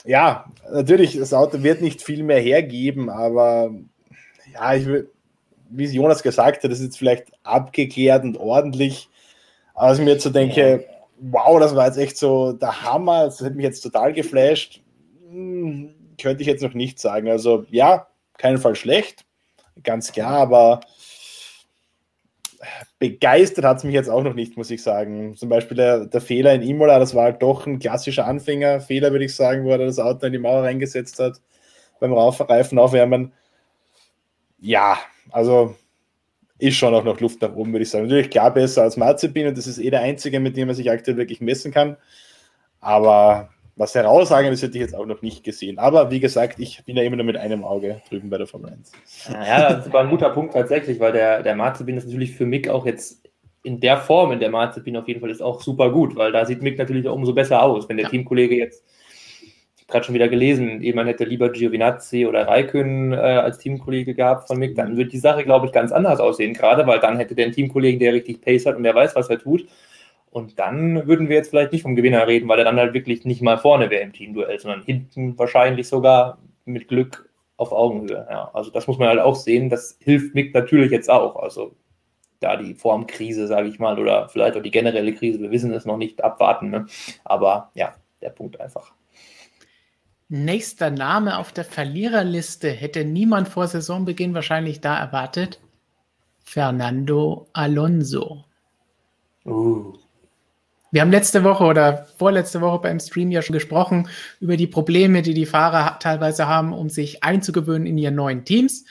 ja, 0.04 0.44
natürlich, 0.70 1.16
das 1.16 1.32
Auto 1.32 1.62
wird 1.62 1.80
nicht 1.80 2.02
viel 2.02 2.22
mehr 2.22 2.40
hergeben, 2.40 3.08
aber 3.08 3.74
ja, 4.52 4.74
ich 4.74 4.86
will, 4.86 5.10
wie 5.70 5.86
Jonas 5.86 6.22
gesagt 6.22 6.62
hat, 6.62 6.70
das 6.70 6.78
ist 6.78 6.84
jetzt 6.84 6.98
vielleicht 6.98 7.26
abgeklärt 7.42 8.24
und 8.24 8.36
ordentlich. 8.36 9.08
Aber 9.74 9.94
ich 9.94 10.00
mir 10.00 10.12
jetzt 10.12 10.22
so 10.22 10.30
denke, 10.30 10.86
wow, 11.18 11.58
das 11.58 11.74
war 11.74 11.86
jetzt 11.86 11.98
echt 11.98 12.16
so 12.16 12.52
der 12.52 12.82
Hammer, 12.82 13.24
das 13.24 13.40
hat 13.40 13.54
mich 13.54 13.64
jetzt 13.64 13.80
total 13.80 14.12
geflasht. 14.12 14.82
Hm, 15.30 15.94
könnte 16.20 16.42
ich 16.42 16.48
jetzt 16.48 16.62
noch 16.62 16.74
nicht 16.74 16.98
sagen. 16.98 17.28
Also 17.28 17.64
ja, 17.70 18.06
keinen 18.36 18.58
Fall 18.58 18.76
schlecht, 18.76 19.24
ganz 19.82 20.12
klar, 20.12 20.38
aber 20.38 20.80
begeistert 22.98 23.64
hat 23.64 23.78
es 23.78 23.84
mich 23.84 23.94
jetzt 23.94 24.10
auch 24.10 24.22
noch 24.22 24.34
nicht, 24.34 24.56
muss 24.56 24.70
ich 24.70 24.82
sagen. 24.82 25.36
Zum 25.36 25.48
Beispiel 25.48 25.76
der, 25.76 26.06
der 26.06 26.20
Fehler 26.20 26.54
in 26.54 26.62
Imola, 26.62 26.98
das 26.98 27.14
war 27.14 27.24
halt 27.24 27.42
doch 27.42 27.66
ein 27.66 27.78
klassischer 27.78 28.26
Anfängerfehler, 28.26 29.12
würde 29.12 29.24
ich 29.24 29.34
sagen, 29.34 29.64
wo 29.64 29.70
er 29.70 29.78
das 29.78 29.98
Auto 29.98 30.26
in 30.26 30.32
die 30.32 30.38
Mauer 30.38 30.62
reingesetzt 30.62 31.18
hat 31.18 31.40
beim 32.00 32.12
Reifen 32.12 32.78
aufwärmen. 32.78 33.32
Ja, 34.60 34.98
also 35.30 35.76
ist 36.58 36.76
schon 36.76 36.94
auch 36.94 37.04
noch 37.04 37.20
Luft 37.20 37.42
nach 37.42 37.54
oben, 37.54 37.72
würde 37.72 37.82
ich 37.82 37.90
sagen. 37.90 38.04
Natürlich 38.04 38.30
klar 38.30 38.52
besser 38.52 38.82
als 38.82 38.96
Marzipin 38.96 39.46
und 39.46 39.58
das 39.58 39.66
ist 39.66 39.78
eh 39.78 39.90
der 39.90 40.00
einzige, 40.00 40.40
mit 40.40 40.56
dem 40.56 40.68
er 40.68 40.74
sich 40.74 40.90
aktuell 40.90 41.16
wirklich 41.16 41.40
messen 41.40 41.72
kann. 41.72 41.96
Aber 42.80 43.50
was 43.76 43.94
heraussagen, 43.94 44.50
das 44.50 44.62
hätte 44.62 44.78
ich 44.78 44.82
jetzt 44.82 44.94
auch 44.94 45.06
noch 45.06 45.22
nicht 45.22 45.42
gesehen. 45.42 45.78
Aber 45.78 46.10
wie 46.10 46.20
gesagt, 46.20 46.60
ich 46.60 46.84
bin 46.84 46.96
ja 46.96 47.02
immer 47.02 47.16
nur 47.16 47.24
mit 47.24 47.36
einem 47.36 47.64
Auge 47.64 48.00
drüben 48.08 48.30
bei 48.30 48.38
der 48.38 48.46
Formel 48.46 48.70
1. 48.70 48.92
Ja, 49.32 49.74
das 49.74 49.92
war 49.92 50.02
ein 50.02 50.10
guter 50.10 50.30
Punkt 50.30 50.54
tatsächlich, 50.54 51.00
weil 51.00 51.12
der, 51.12 51.42
der 51.42 51.56
Marzipin 51.56 51.96
ist 51.96 52.06
natürlich 52.06 52.32
für 52.32 52.46
Mick 52.46 52.68
auch 52.68 52.86
jetzt 52.86 53.28
in 53.64 53.80
der 53.80 53.96
Form, 53.96 54.30
in 54.30 54.40
der 54.40 54.50
Marzipin 54.50 54.96
auf 54.96 55.08
jeden 55.08 55.20
Fall 55.20 55.30
ist, 55.30 55.42
auch 55.42 55.60
super 55.60 55.90
gut, 55.90 56.14
weil 56.16 56.30
da 56.30 56.44
sieht 56.44 56.62
Mick 56.62 56.78
natürlich 56.78 57.08
auch 57.08 57.16
umso 57.16 57.32
besser 57.32 57.62
aus. 57.62 57.88
Wenn 57.88 57.96
der 57.96 58.04
ja. 58.04 58.10
Teamkollege 58.10 58.56
jetzt, 58.56 58.84
ich 59.76 59.86
gerade 59.88 60.04
schon 60.04 60.14
wieder 60.14 60.28
gelesen, 60.28 60.82
jemand 60.82 61.08
hätte 61.08 61.24
lieber 61.24 61.50
Giovinazzi 61.50 62.26
oder 62.26 62.46
Raikön 62.46 63.12
äh, 63.12 63.16
als 63.16 63.58
Teamkollege 63.58 64.14
gehabt 64.14 64.46
von 64.46 64.58
Mick, 64.58 64.76
dann 64.76 64.96
wird 64.96 65.12
die 65.12 65.18
Sache, 65.18 65.44
glaube 65.44 65.66
ich, 65.66 65.72
ganz 65.72 65.92
anders 65.92 66.20
aussehen, 66.20 66.52
gerade 66.52 66.86
weil 66.86 67.00
dann 67.00 67.16
hätte 67.16 67.34
der 67.34 67.46
einen 67.46 67.54
Teamkollegen, 67.54 67.98
der 67.98 68.12
richtig 68.12 68.40
Pace 68.40 68.66
hat 68.66 68.76
und 68.76 68.84
der 68.84 68.94
weiß, 68.94 69.16
was 69.16 69.30
er 69.30 69.38
tut. 69.38 69.66
Und 70.34 70.58
dann 70.58 71.06
würden 71.06 71.28
wir 71.28 71.36
jetzt 71.36 71.50
vielleicht 71.50 71.70
nicht 71.70 71.82
vom 71.82 71.94
Gewinner 71.94 72.26
reden, 72.26 72.48
weil 72.48 72.58
er 72.58 72.64
dann 72.64 72.76
halt 72.76 72.92
wirklich 72.92 73.24
nicht 73.24 73.40
mal 73.40 73.56
vorne 73.56 73.88
wäre 73.88 74.02
im 74.02 74.12
Teamduell, 74.12 74.58
sondern 74.58 74.82
hinten 74.82 75.38
wahrscheinlich 75.38 75.86
sogar 75.86 76.38
mit 76.64 76.88
Glück 76.88 77.30
auf 77.56 77.70
Augenhöhe. 77.70 78.26
Ja, 78.28 78.50
also 78.52 78.72
das 78.72 78.88
muss 78.88 78.98
man 78.98 79.06
halt 79.06 79.20
auch 79.20 79.36
sehen. 79.36 79.70
Das 79.70 79.96
hilft 80.00 80.34
Mick 80.34 80.52
natürlich 80.52 80.90
jetzt 80.90 81.08
auch. 81.08 81.36
Also 81.36 81.76
da 82.40 82.56
die 82.56 82.74
Formkrise, 82.74 83.46
sage 83.46 83.68
ich 83.68 83.78
mal, 83.78 83.96
oder 83.96 84.28
vielleicht 84.28 84.56
auch 84.56 84.62
die 84.62 84.72
generelle 84.72 85.14
Krise, 85.14 85.38
wir 85.38 85.52
wissen 85.52 85.72
es 85.72 85.84
noch 85.84 85.98
nicht, 85.98 86.24
abwarten. 86.24 86.68
Ne? 86.68 86.86
Aber 87.22 87.70
ja, 87.74 87.94
der 88.20 88.30
Punkt 88.30 88.60
einfach. 88.60 88.92
Nächster 90.28 90.90
Name 90.90 91.38
auf 91.38 91.52
der 91.52 91.64
Verliererliste 91.64 92.70
hätte 92.70 93.04
niemand 93.04 93.46
vor 93.46 93.68
Saisonbeginn 93.68 94.34
wahrscheinlich 94.34 94.80
da 94.80 94.98
erwartet. 94.98 95.60
Fernando 96.42 97.46
Alonso. 97.52 98.46
Uh. 99.46 99.92
Wir 100.94 101.00
haben 101.00 101.10
letzte 101.10 101.42
Woche 101.42 101.64
oder 101.64 102.06
vorletzte 102.18 102.60
Woche 102.60 102.78
beim 102.78 103.00
Stream 103.00 103.32
ja 103.32 103.42
schon 103.42 103.54
gesprochen 103.54 104.06
über 104.38 104.56
die 104.56 104.68
Probleme, 104.68 105.22
die 105.22 105.34
die 105.34 105.44
Fahrer 105.44 105.98
teilweise 105.98 106.46
haben, 106.46 106.72
um 106.72 106.88
sich 106.88 107.24
einzugewöhnen 107.24 107.84
in 107.88 107.98
ihren 107.98 108.14
neuen 108.14 108.44
Teams. 108.44 108.84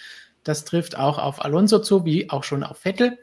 Das 0.43 0.65
trifft 0.65 0.97
auch 0.97 1.17
auf 1.17 1.45
Alonso 1.45 1.79
zu, 1.79 2.03
wie 2.03 2.29
auch 2.29 2.43
schon 2.43 2.65
auf 2.65 2.79
Vettel. 2.79 3.19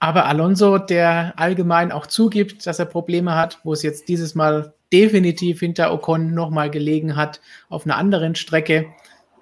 Aber 0.00 0.26
Alonso, 0.26 0.78
der 0.78 1.34
allgemein 1.36 1.92
auch 1.92 2.08
zugibt, 2.08 2.66
dass 2.66 2.80
er 2.80 2.86
Probleme 2.86 3.36
hat, 3.36 3.60
wo 3.62 3.72
es 3.72 3.84
jetzt 3.84 4.08
dieses 4.08 4.34
Mal 4.34 4.74
definitiv 4.92 5.60
hinter 5.60 5.94
Ocon 5.94 6.34
nochmal 6.34 6.70
gelegen 6.70 7.14
hat 7.14 7.40
auf 7.68 7.84
einer 7.84 7.98
anderen 7.98 8.34
Strecke, 8.34 8.86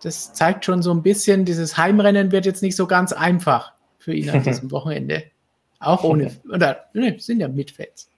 das 0.03 0.35
zeigt 0.35 0.67
schon 0.67 0.83
so 0.83 0.93
ein 0.93 1.03
bisschen, 1.03 1.47
dieses 1.47 1.79
Heimrennen 1.79 2.31
wird 2.31 2.45
jetzt 2.45 2.61
nicht 2.61 2.77
so 2.77 2.87
ganz 2.87 3.15
einfach 3.15 3.73
für 3.99 4.13
ihn 4.13 4.29
an 4.29 4.43
diesem 4.45 4.71
Wochenende. 4.71 5.25
Auch 5.79 6.05
ohne, 6.05 6.31
oder 6.53 6.85
ne, 6.93 7.17
sind 7.19 7.41
ja 7.41 7.49
Mitfels. 7.49 8.11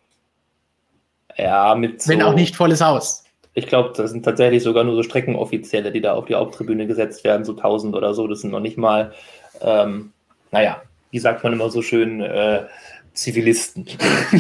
Ja, 1.37 1.75
mit 1.75 2.03
so, 2.03 2.11
Wenn 2.11 2.23
auch 2.23 2.35
nicht 2.35 2.57
volles 2.57 2.81
Haus. 2.81 3.25
Ich 3.55 3.67
glaube, 3.67 3.93
das 3.97 4.11
sind 4.11 4.25
tatsächlich 4.25 4.63
sogar 4.63 4.85
nur 4.85 4.97
so 4.97 5.03
Streckenoffizielle, 5.03 5.91
die 5.91 6.01
da 6.01 6.15
auf 6.15 6.27
die 6.27 6.35
Haupttribüne 6.35 6.87
gesetzt 6.87 7.25
werden, 7.25 7.45
so 7.45 7.53
1000 7.53 7.95
oder 7.95 8.15
so. 8.15 8.27
Das 8.27 8.41
sind 8.41 8.51
noch 8.51 8.61
nicht 8.61 8.77
mal, 8.77 9.13
ähm, 9.63 10.13
naja, 10.51 10.83
wie 11.11 11.19
sagt 11.19 11.43
man 11.43 11.55
immer 11.55 11.71
so 11.71 11.81
schön, 11.83 12.21
äh, 12.21 12.67
Zivilisten. 13.15 13.87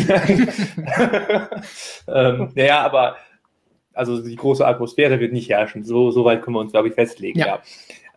ähm, 2.08 2.52
naja, 2.54 2.82
aber 2.82 3.16
also 3.94 4.22
die 4.22 4.36
große 4.36 4.66
Atmosphäre 4.66 5.18
wird 5.18 5.32
nicht 5.32 5.48
herrschen. 5.48 5.82
So, 5.84 6.10
so 6.10 6.24
weit 6.24 6.42
können 6.42 6.56
wir 6.56 6.60
uns, 6.60 6.72
glaube 6.72 6.88
ich, 6.88 6.94
festlegen. 6.94 7.38
Ja, 7.38 7.60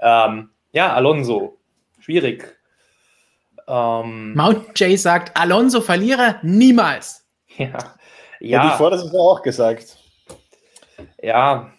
ja. 0.01 0.25
Ähm, 0.27 0.49
ja 0.73 0.93
Alonso, 0.93 1.57
schwierig. 1.99 2.57
Ähm, 3.67 4.33
Mount 4.33 4.77
J 4.77 4.99
sagt, 4.99 5.37
Alonso 5.37 5.81
Verlierer 5.81 6.39
niemals. 6.43 7.25
Ja, 7.57 7.95
ja. 8.39 8.59
Hätte 8.59 8.71
ich 8.73 8.77
vor 8.77 8.89
der 8.89 8.99
Saison 8.99 9.19
auch 9.19 9.41
gesagt. 9.41 9.97
Ja, 11.21 11.71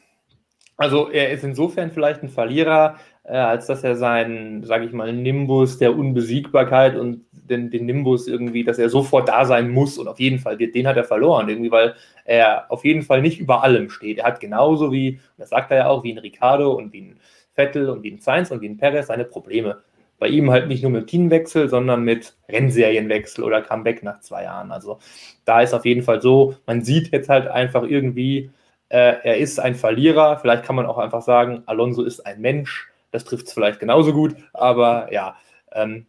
also 0.76 1.10
er 1.10 1.30
ist 1.30 1.44
insofern 1.44 1.90
vielleicht 1.90 2.22
ein 2.22 2.28
Verlierer, 2.28 2.96
äh, 3.24 3.36
als 3.36 3.66
dass 3.66 3.84
er 3.84 3.96
seinen, 3.96 4.64
sage 4.64 4.86
ich 4.86 4.92
mal, 4.92 5.12
Nimbus 5.12 5.78
der 5.78 5.96
Unbesiegbarkeit 5.96 6.96
und 6.96 7.26
den, 7.32 7.70
den, 7.70 7.84
Nimbus 7.84 8.26
irgendwie, 8.26 8.64
dass 8.64 8.78
er 8.78 8.88
sofort 8.88 9.28
da 9.28 9.44
sein 9.44 9.70
muss 9.70 9.98
und 9.98 10.08
auf 10.08 10.18
jeden 10.18 10.38
Fall, 10.38 10.56
den 10.56 10.86
hat 10.86 10.96
er 10.96 11.04
verloren, 11.04 11.48
irgendwie, 11.48 11.70
weil 11.70 11.94
er 12.24 12.70
auf 12.70 12.84
jeden 12.84 13.02
Fall 13.02 13.20
nicht 13.20 13.38
über 13.40 13.62
allem 13.62 13.90
steht. 13.90 14.18
Er 14.18 14.24
hat 14.24 14.40
genauso 14.40 14.90
wie, 14.90 15.20
das 15.36 15.50
sagt 15.50 15.70
er 15.70 15.76
ja 15.76 15.86
auch, 15.88 16.02
wie 16.02 16.12
ein 16.12 16.18
Ricardo 16.18 16.72
und 16.72 16.92
wie 16.92 17.02
ein 17.02 17.20
Vettel 17.54 17.90
und 17.90 18.02
wie 18.02 18.12
ein 18.12 18.20
Sainz 18.20 18.50
und 18.50 18.60
wie 18.60 18.68
ein 18.68 18.78
Perez 18.78 19.08
seine 19.08 19.24
Probleme. 19.24 19.82
Bei 20.20 20.28
ihm 20.28 20.50
halt 20.50 20.68
nicht 20.68 20.82
nur 20.82 20.92
mit 20.92 21.08
Teamwechsel, 21.08 21.68
sondern 21.68 22.04
mit 22.04 22.36
Rennserienwechsel 22.48 23.42
oder 23.42 23.62
Comeback 23.62 24.04
nach 24.04 24.20
zwei 24.20 24.44
Jahren. 24.44 24.70
Also 24.70 25.00
da 25.46 25.62
ist 25.62 25.74
auf 25.74 25.84
jeden 25.84 26.02
Fall 26.02 26.22
so, 26.22 26.54
man 26.66 26.84
sieht 26.84 27.10
jetzt 27.10 27.28
halt 27.28 27.48
einfach 27.48 27.82
irgendwie, 27.82 28.50
äh, 28.90 29.16
er 29.24 29.38
ist 29.38 29.58
ein 29.58 29.74
Verlierer. 29.74 30.38
Vielleicht 30.38 30.64
kann 30.64 30.76
man 30.76 30.86
auch 30.86 30.98
einfach 30.98 31.22
sagen, 31.22 31.62
Alonso 31.66 32.02
ist 32.02 32.20
ein 32.26 32.40
Mensch. 32.40 32.88
Das 33.10 33.24
trifft 33.24 33.46
es 33.46 33.52
vielleicht 33.52 33.80
genauso 33.80 34.12
gut. 34.12 34.36
Aber 34.52 35.12
ja, 35.12 35.36
ähm, 35.72 36.06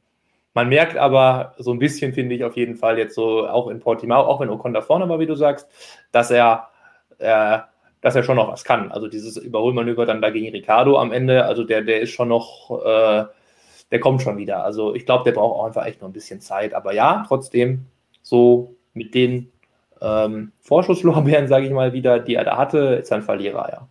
man 0.53 0.67
merkt 0.67 0.97
aber 0.97 1.55
so 1.57 1.71
ein 1.71 1.79
bisschen, 1.79 2.13
finde 2.13 2.35
ich 2.35 2.43
auf 2.43 2.57
jeden 2.57 2.75
Fall 2.75 2.97
jetzt 2.97 3.15
so 3.15 3.47
auch 3.47 3.69
in 3.69 3.79
Portimao, 3.79 4.23
auch 4.23 4.41
wenn 4.41 4.49
Ocon 4.49 4.73
da 4.73 4.81
vorne 4.81 5.07
war, 5.07 5.19
wie 5.19 5.25
du 5.25 5.35
sagst, 5.35 5.67
dass 6.11 6.31
er, 6.31 6.67
äh, 7.19 7.59
dass 8.01 8.15
er 8.15 8.23
schon 8.23 8.35
noch 8.35 8.51
was 8.51 8.65
kann. 8.65 8.91
Also 8.91 9.07
dieses 9.07 9.37
Überholmanöver 9.37 10.05
dann 10.05 10.21
da 10.21 10.29
gegen 10.29 10.49
Ricardo 10.49 10.99
am 10.99 11.13
Ende, 11.13 11.45
also 11.45 11.63
der, 11.63 11.81
der 11.83 12.01
ist 12.01 12.11
schon 12.11 12.27
noch, 12.27 12.83
äh, 12.85 13.25
der 13.91 13.99
kommt 13.99 14.21
schon 14.21 14.37
wieder. 14.37 14.63
Also 14.63 14.95
ich 14.95 15.05
glaube, 15.05 15.25
der 15.25 15.33
braucht 15.33 15.59
auch 15.59 15.65
einfach 15.65 15.85
echt 15.85 16.01
noch 16.01 16.09
ein 16.09 16.13
bisschen 16.13 16.41
Zeit. 16.41 16.73
Aber 16.73 16.93
ja, 16.93 17.23
trotzdem 17.27 17.85
so 18.21 18.75
mit 18.93 19.13
den 19.13 19.51
ähm, 20.01 20.51
Vorschusslorbeeren, 20.61 21.47
sage 21.49 21.65
ich 21.65 21.71
mal 21.71 21.93
wieder, 21.93 22.19
die 22.19 22.35
er 22.35 22.45
da 22.45 22.57
hatte, 22.57 22.99
ist 23.01 23.11
ein 23.11 23.21
Verlierer, 23.21 23.69
ja. 23.71 23.87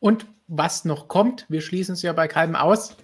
Und 0.00 0.26
was 0.48 0.84
noch 0.84 1.08
kommt, 1.08 1.46
wir 1.48 1.60
schließen 1.60 1.92
es 1.92 2.02
ja 2.02 2.12
bei 2.12 2.26
keinem 2.26 2.56
aus, 2.56 2.96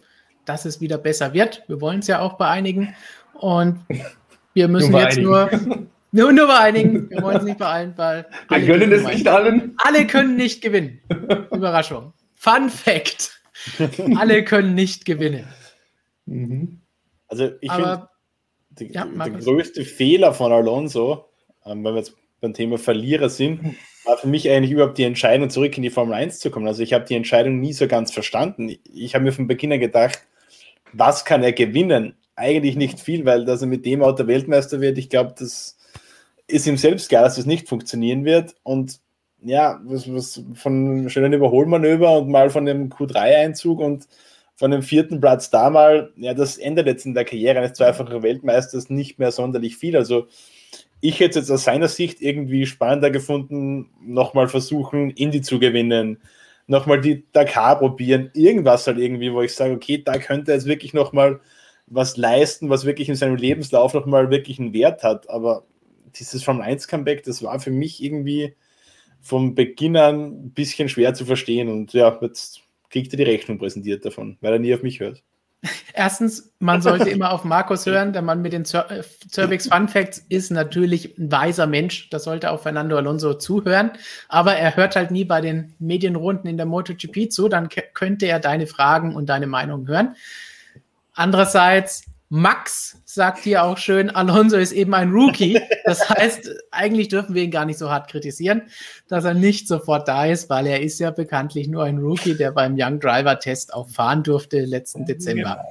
dass 0.44 0.64
es 0.64 0.80
wieder 0.80 0.98
besser 0.98 1.32
wird. 1.32 1.62
Wir 1.68 1.80
wollen 1.80 2.00
es 2.00 2.06
ja 2.06 2.20
auch 2.20 2.34
bei 2.34 2.48
einigen. 2.48 2.94
Und 3.34 3.80
wir 4.54 4.68
müssen 4.68 4.92
nur 4.92 5.00
jetzt 5.00 5.18
nur, 5.18 5.50
nur, 6.12 6.32
nur 6.32 6.46
bei 6.46 6.58
einigen, 6.58 7.10
wir 7.10 7.22
wollen 7.22 7.36
es 7.36 7.44
nicht 7.44 7.58
bei 7.58 7.66
allen, 7.66 7.92
weil 7.96 8.26
wir 8.48 8.66
können 8.66 8.90
es 8.90 9.04
nicht 9.04 9.28
allen. 9.28 9.74
Alle 9.76 10.06
können 10.06 10.36
nicht 10.36 10.62
gewinnen. 10.62 11.00
Überraschung. 11.52 12.12
Fun 12.34 12.68
Fact. 12.68 13.40
alle 14.16 14.44
können 14.44 14.74
nicht 14.74 15.04
gewinnen. 15.04 15.46
Mhm. 16.26 16.80
Also 17.28 17.50
ich 17.60 17.72
finde, 17.72 18.08
ja, 18.78 19.04
der 19.04 19.30
größte 19.30 19.84
Fehler 19.84 20.34
von 20.34 20.52
Alonso, 20.52 21.26
ähm, 21.64 21.84
wenn 21.84 21.94
wir 21.94 21.98
jetzt 21.98 22.14
beim 22.40 22.54
Thema 22.54 22.78
Verlierer 22.78 23.28
sind, 23.28 23.76
war 24.04 24.18
für 24.18 24.28
mich 24.28 24.48
eigentlich 24.48 24.70
überhaupt 24.70 24.98
die 24.98 25.04
Entscheidung, 25.04 25.50
zurück 25.50 25.76
in 25.76 25.82
die 25.82 25.90
Formel 25.90 26.14
1 26.14 26.38
zu 26.38 26.50
kommen. 26.50 26.68
Also 26.68 26.82
ich 26.82 26.92
habe 26.92 27.04
die 27.04 27.14
Entscheidung 27.14 27.60
nie 27.60 27.72
so 27.72 27.88
ganz 27.88 28.12
verstanden. 28.12 28.76
Ich 28.84 29.14
habe 29.14 29.24
mir 29.24 29.32
von 29.32 29.46
Beginn 29.46 29.72
an 29.72 29.80
gedacht, 29.80 30.20
was 30.92 31.24
kann 31.24 31.42
er 31.42 31.52
gewinnen? 31.52 32.14
Eigentlich 32.36 32.76
nicht 32.76 33.00
viel, 33.00 33.24
weil 33.24 33.44
dass 33.44 33.62
er 33.62 33.66
mit 33.66 33.86
dem 33.86 34.02
Auto 34.02 34.26
Weltmeister 34.26 34.80
wird, 34.80 34.98
ich 34.98 35.08
glaube, 35.08 35.34
das 35.36 35.78
ist 36.46 36.66
ihm 36.66 36.76
selbst 36.76 37.08
klar, 37.08 37.24
dass 37.24 37.36
das 37.36 37.46
nicht 37.46 37.68
funktionieren 37.68 38.24
wird. 38.24 38.54
Und 38.62 39.00
ja, 39.42 39.80
was, 39.84 40.12
was 40.12 40.42
von 40.54 40.72
einem 40.72 41.08
schönen 41.08 41.32
Überholmanöver 41.32 42.18
und 42.18 42.28
mal 42.28 42.50
von 42.50 42.66
dem 42.66 42.90
Q3-Einzug 42.90 43.80
und 43.80 44.06
von 44.56 44.70
dem 44.70 44.82
vierten 44.82 45.20
Platz 45.20 45.50
da 45.50 45.70
mal, 45.70 46.12
ja, 46.16 46.34
das 46.34 46.58
ändert 46.58 46.86
jetzt 46.86 47.06
in 47.06 47.14
der 47.14 47.24
Karriere 47.24 47.58
eines 47.58 47.74
zweifachen 47.74 48.22
Weltmeisters 48.22 48.90
nicht 48.90 49.18
mehr 49.18 49.30
sonderlich 49.30 49.76
viel. 49.76 49.96
Also 49.96 50.26
ich 51.00 51.20
hätte 51.20 51.38
jetzt 51.38 51.50
aus 51.50 51.64
seiner 51.64 51.88
Sicht 51.88 52.22
irgendwie 52.22 52.66
spannender 52.66 53.10
gefunden, 53.10 53.90
nochmal 54.00 54.48
versuchen, 54.48 55.10
Indie 55.10 55.42
zu 55.42 55.58
gewinnen, 55.58 56.18
nochmal 56.66 57.00
die 57.00 57.24
Dakar 57.32 57.78
probieren, 57.78 58.30
irgendwas 58.34 58.86
halt 58.86 58.98
irgendwie, 58.98 59.32
wo 59.32 59.42
ich 59.42 59.54
sage, 59.54 59.74
okay, 59.74 60.02
da 60.02 60.18
könnte 60.18 60.52
er 60.52 60.56
jetzt 60.56 60.66
wirklich 60.66 60.94
nochmal 60.94 61.40
was 61.86 62.16
leisten, 62.16 62.70
was 62.70 62.84
wirklich 62.84 63.08
in 63.08 63.14
seinem 63.14 63.36
Lebenslauf 63.36 63.94
nochmal 63.94 64.30
wirklich 64.30 64.58
einen 64.58 64.72
Wert 64.72 65.02
hat. 65.02 65.28
Aber 65.30 65.66
dieses 66.18 66.42
Formel 66.42 66.62
1 66.62 66.88
Comeback, 66.88 67.22
das 67.22 67.42
war 67.42 67.60
für 67.60 67.70
mich 67.70 68.02
irgendwie 68.02 68.54
vom 69.20 69.54
Beginn 69.54 69.96
an 69.96 70.46
ein 70.46 70.50
bisschen 70.50 70.88
schwer 70.88 71.14
zu 71.14 71.24
verstehen. 71.24 71.68
Und 71.68 71.92
ja, 71.92 72.18
jetzt 72.22 72.62
kriegt 72.96 73.12
er 73.12 73.18
die 73.18 73.24
Rechnung 73.24 73.58
präsentiert 73.58 74.06
davon, 74.06 74.38
weil 74.40 74.54
er 74.54 74.58
nie 74.58 74.74
auf 74.74 74.82
mich 74.82 75.00
hört. 75.00 75.22
Erstens, 75.92 76.54
man 76.60 76.80
sollte 76.80 77.10
immer 77.10 77.30
auf 77.30 77.44
Markus 77.44 77.84
hören. 77.84 78.14
Der 78.14 78.22
Mann 78.22 78.40
mit 78.40 78.54
den 78.54 78.62
äh, 78.62 79.02
Cervix 79.30 79.68
Fun 79.68 79.88
Facts 79.88 80.18
ist 80.28 80.50
natürlich 80.50 81.18
ein 81.18 81.30
weiser 81.30 81.66
Mensch. 81.66 82.08
Da 82.08 82.18
sollte 82.18 82.50
auch 82.50 82.62
Fernando 82.62 82.96
Alonso 82.96 83.34
zuhören. 83.34 83.90
Aber 84.28 84.54
er 84.54 84.76
hört 84.76 84.96
halt 84.96 85.10
nie 85.10 85.24
bei 85.24 85.42
den 85.42 85.74
Medienrunden 85.78 86.48
in 86.48 86.56
der 86.56 86.66
MotoGP 86.66 87.30
zu. 87.30 87.48
Dann 87.48 87.68
könnte 87.92 88.26
er 88.26 88.40
deine 88.40 88.66
Fragen 88.66 89.14
und 89.14 89.28
deine 89.28 89.46
Meinung 89.46 89.86
hören. 89.88 90.16
Andererseits, 91.12 92.04
Max 92.28 93.00
sagt 93.04 93.44
hier 93.44 93.62
auch 93.62 93.78
schön, 93.78 94.10
Alonso 94.10 94.56
ist 94.56 94.72
eben 94.72 94.94
ein 94.94 95.10
Rookie. 95.10 95.60
Das 95.84 96.08
heißt, 96.10 96.50
eigentlich 96.72 97.08
dürfen 97.08 97.34
wir 97.34 97.44
ihn 97.44 97.50
gar 97.50 97.64
nicht 97.64 97.78
so 97.78 97.90
hart 97.90 98.10
kritisieren, 98.10 98.62
dass 99.08 99.24
er 99.24 99.34
nicht 99.34 99.68
sofort 99.68 100.08
da 100.08 100.26
ist, 100.26 100.50
weil 100.50 100.66
er 100.66 100.82
ist 100.82 100.98
ja 100.98 101.12
bekanntlich 101.12 101.68
nur 101.68 101.84
ein 101.84 101.98
Rookie, 101.98 102.34
der 102.34 102.50
beim 102.50 102.74
Young 102.76 102.98
Driver 102.98 103.38
Test 103.38 103.72
auch 103.72 103.88
fahren 103.88 104.24
durfte 104.24 104.60
letzten 104.64 105.06
Dezember. 105.06 105.64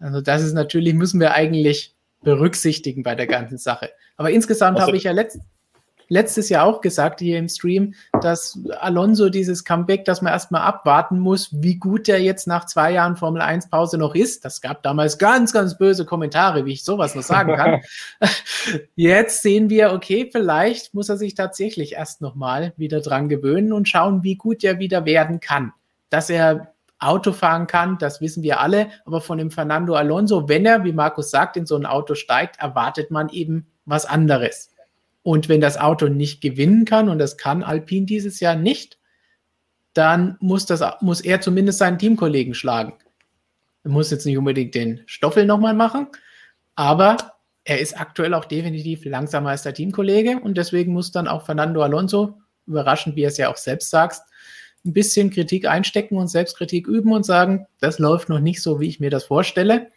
Also 0.00 0.20
das 0.20 0.42
ist 0.42 0.54
natürlich, 0.54 0.94
müssen 0.94 1.20
wir 1.20 1.34
eigentlich 1.34 1.94
berücksichtigen 2.22 3.02
bei 3.02 3.14
der 3.14 3.26
ganzen 3.26 3.58
Sache. 3.58 3.90
Aber 4.16 4.30
insgesamt 4.30 4.78
also, 4.78 4.88
habe 4.88 4.96
ich 4.96 5.04
ja 5.04 5.12
letztens 5.12 5.44
letztes 6.08 6.48
Jahr 6.48 6.64
auch 6.64 6.80
gesagt 6.80 7.20
hier 7.20 7.38
im 7.38 7.48
Stream, 7.48 7.94
dass 8.20 8.58
Alonso 8.80 9.28
dieses 9.28 9.64
Comeback, 9.64 10.04
dass 10.04 10.22
man 10.22 10.32
erstmal 10.32 10.62
abwarten 10.62 11.18
muss, 11.18 11.50
wie 11.52 11.76
gut 11.76 12.08
er 12.08 12.20
jetzt 12.20 12.46
nach 12.46 12.66
zwei 12.66 12.92
Jahren 12.92 13.16
Formel 13.16 13.42
1 13.42 13.68
Pause 13.70 13.98
noch 13.98 14.14
ist. 14.14 14.44
Das 14.44 14.60
gab 14.60 14.82
damals 14.82 15.18
ganz, 15.18 15.52
ganz 15.52 15.78
böse 15.78 16.04
Kommentare, 16.04 16.64
wie 16.66 16.72
ich 16.72 16.84
sowas 16.84 17.14
noch 17.14 17.22
sagen 17.22 17.54
kann. 17.56 17.80
jetzt 18.96 19.42
sehen 19.42 19.70
wir, 19.70 19.92
okay, 19.92 20.28
vielleicht 20.30 20.94
muss 20.94 21.08
er 21.08 21.16
sich 21.16 21.34
tatsächlich 21.34 21.94
erst 21.94 22.20
nochmal 22.20 22.72
wieder 22.76 23.00
dran 23.00 23.28
gewöhnen 23.28 23.72
und 23.72 23.88
schauen, 23.88 24.22
wie 24.22 24.36
gut 24.36 24.64
er 24.64 24.78
wieder 24.78 25.04
werden 25.04 25.40
kann. 25.40 25.72
Dass 26.10 26.30
er 26.30 26.74
Auto 26.98 27.32
fahren 27.32 27.66
kann, 27.66 27.98
das 27.98 28.20
wissen 28.20 28.42
wir 28.42 28.60
alle. 28.60 28.88
Aber 29.04 29.20
von 29.20 29.38
dem 29.38 29.50
Fernando 29.50 29.94
Alonso, 29.94 30.48
wenn 30.48 30.64
er, 30.64 30.84
wie 30.84 30.92
Markus 30.92 31.30
sagt, 31.30 31.56
in 31.56 31.66
so 31.66 31.76
ein 31.76 31.86
Auto 31.86 32.14
steigt, 32.14 32.58
erwartet 32.60 33.10
man 33.10 33.28
eben 33.28 33.66
was 33.84 34.06
anderes. 34.06 34.73
Und 35.24 35.48
wenn 35.48 35.62
das 35.62 35.78
Auto 35.78 36.08
nicht 36.08 36.42
gewinnen 36.42 36.84
kann, 36.84 37.08
und 37.08 37.18
das 37.18 37.38
kann 37.38 37.62
Alpine 37.62 38.04
dieses 38.04 38.40
Jahr 38.40 38.56
nicht, 38.56 38.98
dann 39.94 40.36
muss, 40.38 40.66
das, 40.66 40.82
muss 41.00 41.22
er 41.22 41.40
zumindest 41.40 41.78
seinen 41.78 41.98
Teamkollegen 41.98 42.52
schlagen. 42.52 42.92
Er 43.84 43.90
muss 43.90 44.10
jetzt 44.10 44.26
nicht 44.26 44.36
unbedingt 44.36 44.74
den 44.74 45.00
Stoffel 45.06 45.46
nochmal 45.46 45.72
machen, 45.72 46.08
aber 46.74 47.16
er 47.64 47.80
ist 47.80 47.98
aktuell 47.98 48.34
auch 48.34 48.44
definitiv 48.44 49.06
langsamer 49.06 49.48
als 49.50 49.62
der 49.62 49.72
Teamkollege 49.72 50.40
und 50.40 50.58
deswegen 50.58 50.92
muss 50.92 51.10
dann 51.10 51.26
auch 51.26 51.46
Fernando 51.46 51.82
Alonso, 51.82 52.38
überraschend, 52.66 53.16
wie 53.16 53.22
er 53.22 53.28
es 53.28 53.38
ja 53.38 53.50
auch 53.50 53.56
selbst 53.56 53.88
sagt, 53.88 54.20
ein 54.84 54.92
bisschen 54.92 55.30
Kritik 55.30 55.66
einstecken 55.66 56.18
und 56.18 56.28
Selbstkritik 56.28 56.86
üben 56.86 57.12
und 57.12 57.24
sagen, 57.24 57.66
das 57.80 57.98
läuft 57.98 58.28
noch 58.28 58.40
nicht 58.40 58.60
so, 58.62 58.78
wie 58.78 58.88
ich 58.88 59.00
mir 59.00 59.10
das 59.10 59.24
vorstelle. 59.24 59.88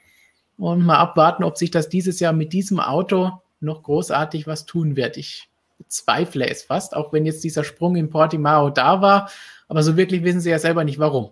Und 0.57 0.86
mal 0.86 0.97
abwarten, 0.97 1.43
ob 1.43 1.57
sich 1.57 1.71
das 1.71 1.89
dieses 1.89 2.21
Jahr 2.21 2.32
mit 2.32 2.53
diesem 2.53 2.80
Auto 2.80 3.41
noch 3.59 3.83
großartig 3.83 4.47
was 4.47 4.65
tun 4.65 4.95
wird. 4.95 5.17
Ich 5.17 5.49
bezweifle 5.77 6.49
es 6.49 6.63
fast, 6.63 6.95
auch 6.95 7.13
wenn 7.13 7.25
jetzt 7.25 7.43
dieser 7.43 7.63
Sprung 7.63 7.95
in 7.95 8.09
Portimao 8.09 8.69
da 8.69 9.01
war. 9.01 9.29
Aber 9.67 9.83
so 9.83 9.97
wirklich 9.97 10.23
wissen 10.23 10.41
sie 10.41 10.49
ja 10.49 10.59
selber 10.59 10.83
nicht, 10.83 10.99
warum. 10.99 11.31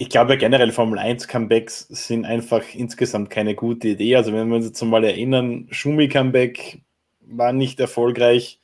Ich 0.00 0.10
glaube 0.10 0.38
generell 0.38 0.70
Formel 0.70 0.98
1 0.98 1.26
Comebacks 1.26 1.80
sind 1.88 2.24
einfach 2.24 2.62
insgesamt 2.72 3.30
keine 3.30 3.54
gute 3.54 3.88
Idee. 3.88 4.14
Also 4.16 4.32
wenn 4.32 4.48
wir 4.48 4.56
uns 4.56 4.66
jetzt 4.66 4.82
mal 4.82 5.04
erinnern, 5.04 5.66
Schumi 5.70 6.08
Comeback 6.08 6.80
war 7.20 7.52
nicht 7.52 7.80
erfolgreich. 7.80 8.60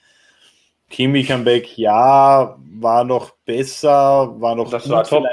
Kimi 0.90 1.24
Comeback, 1.24 1.76
ja, 1.76 2.56
war 2.78 3.04
noch 3.04 3.32
besser, 3.44 4.40
war 4.40 4.54
noch 4.54 4.70
das 4.70 4.88
war, 4.88 5.02
top, 5.02 5.24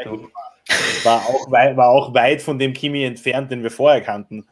war, 1.03 1.21
auch 1.27 1.51
weit, 1.51 1.77
war 1.77 1.89
auch 1.89 2.13
weit 2.15 2.41
von 2.41 2.57
dem 2.57 2.73
Kimi 2.73 3.03
entfernt, 3.03 3.51
den 3.51 3.61
wir 3.61 3.69
vorher 3.69 4.01
kannten. 4.01 4.47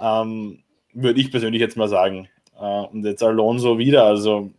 Ähm, 0.00 0.62
würde 0.92 1.20
ich 1.20 1.30
persönlich 1.30 1.60
jetzt 1.60 1.76
mal 1.76 1.88
sagen. 1.88 2.28
Äh, 2.58 2.64
und 2.64 3.04
jetzt 3.04 3.22
Alonso 3.22 3.78
wieder, 3.78 4.04
also, 4.04 4.50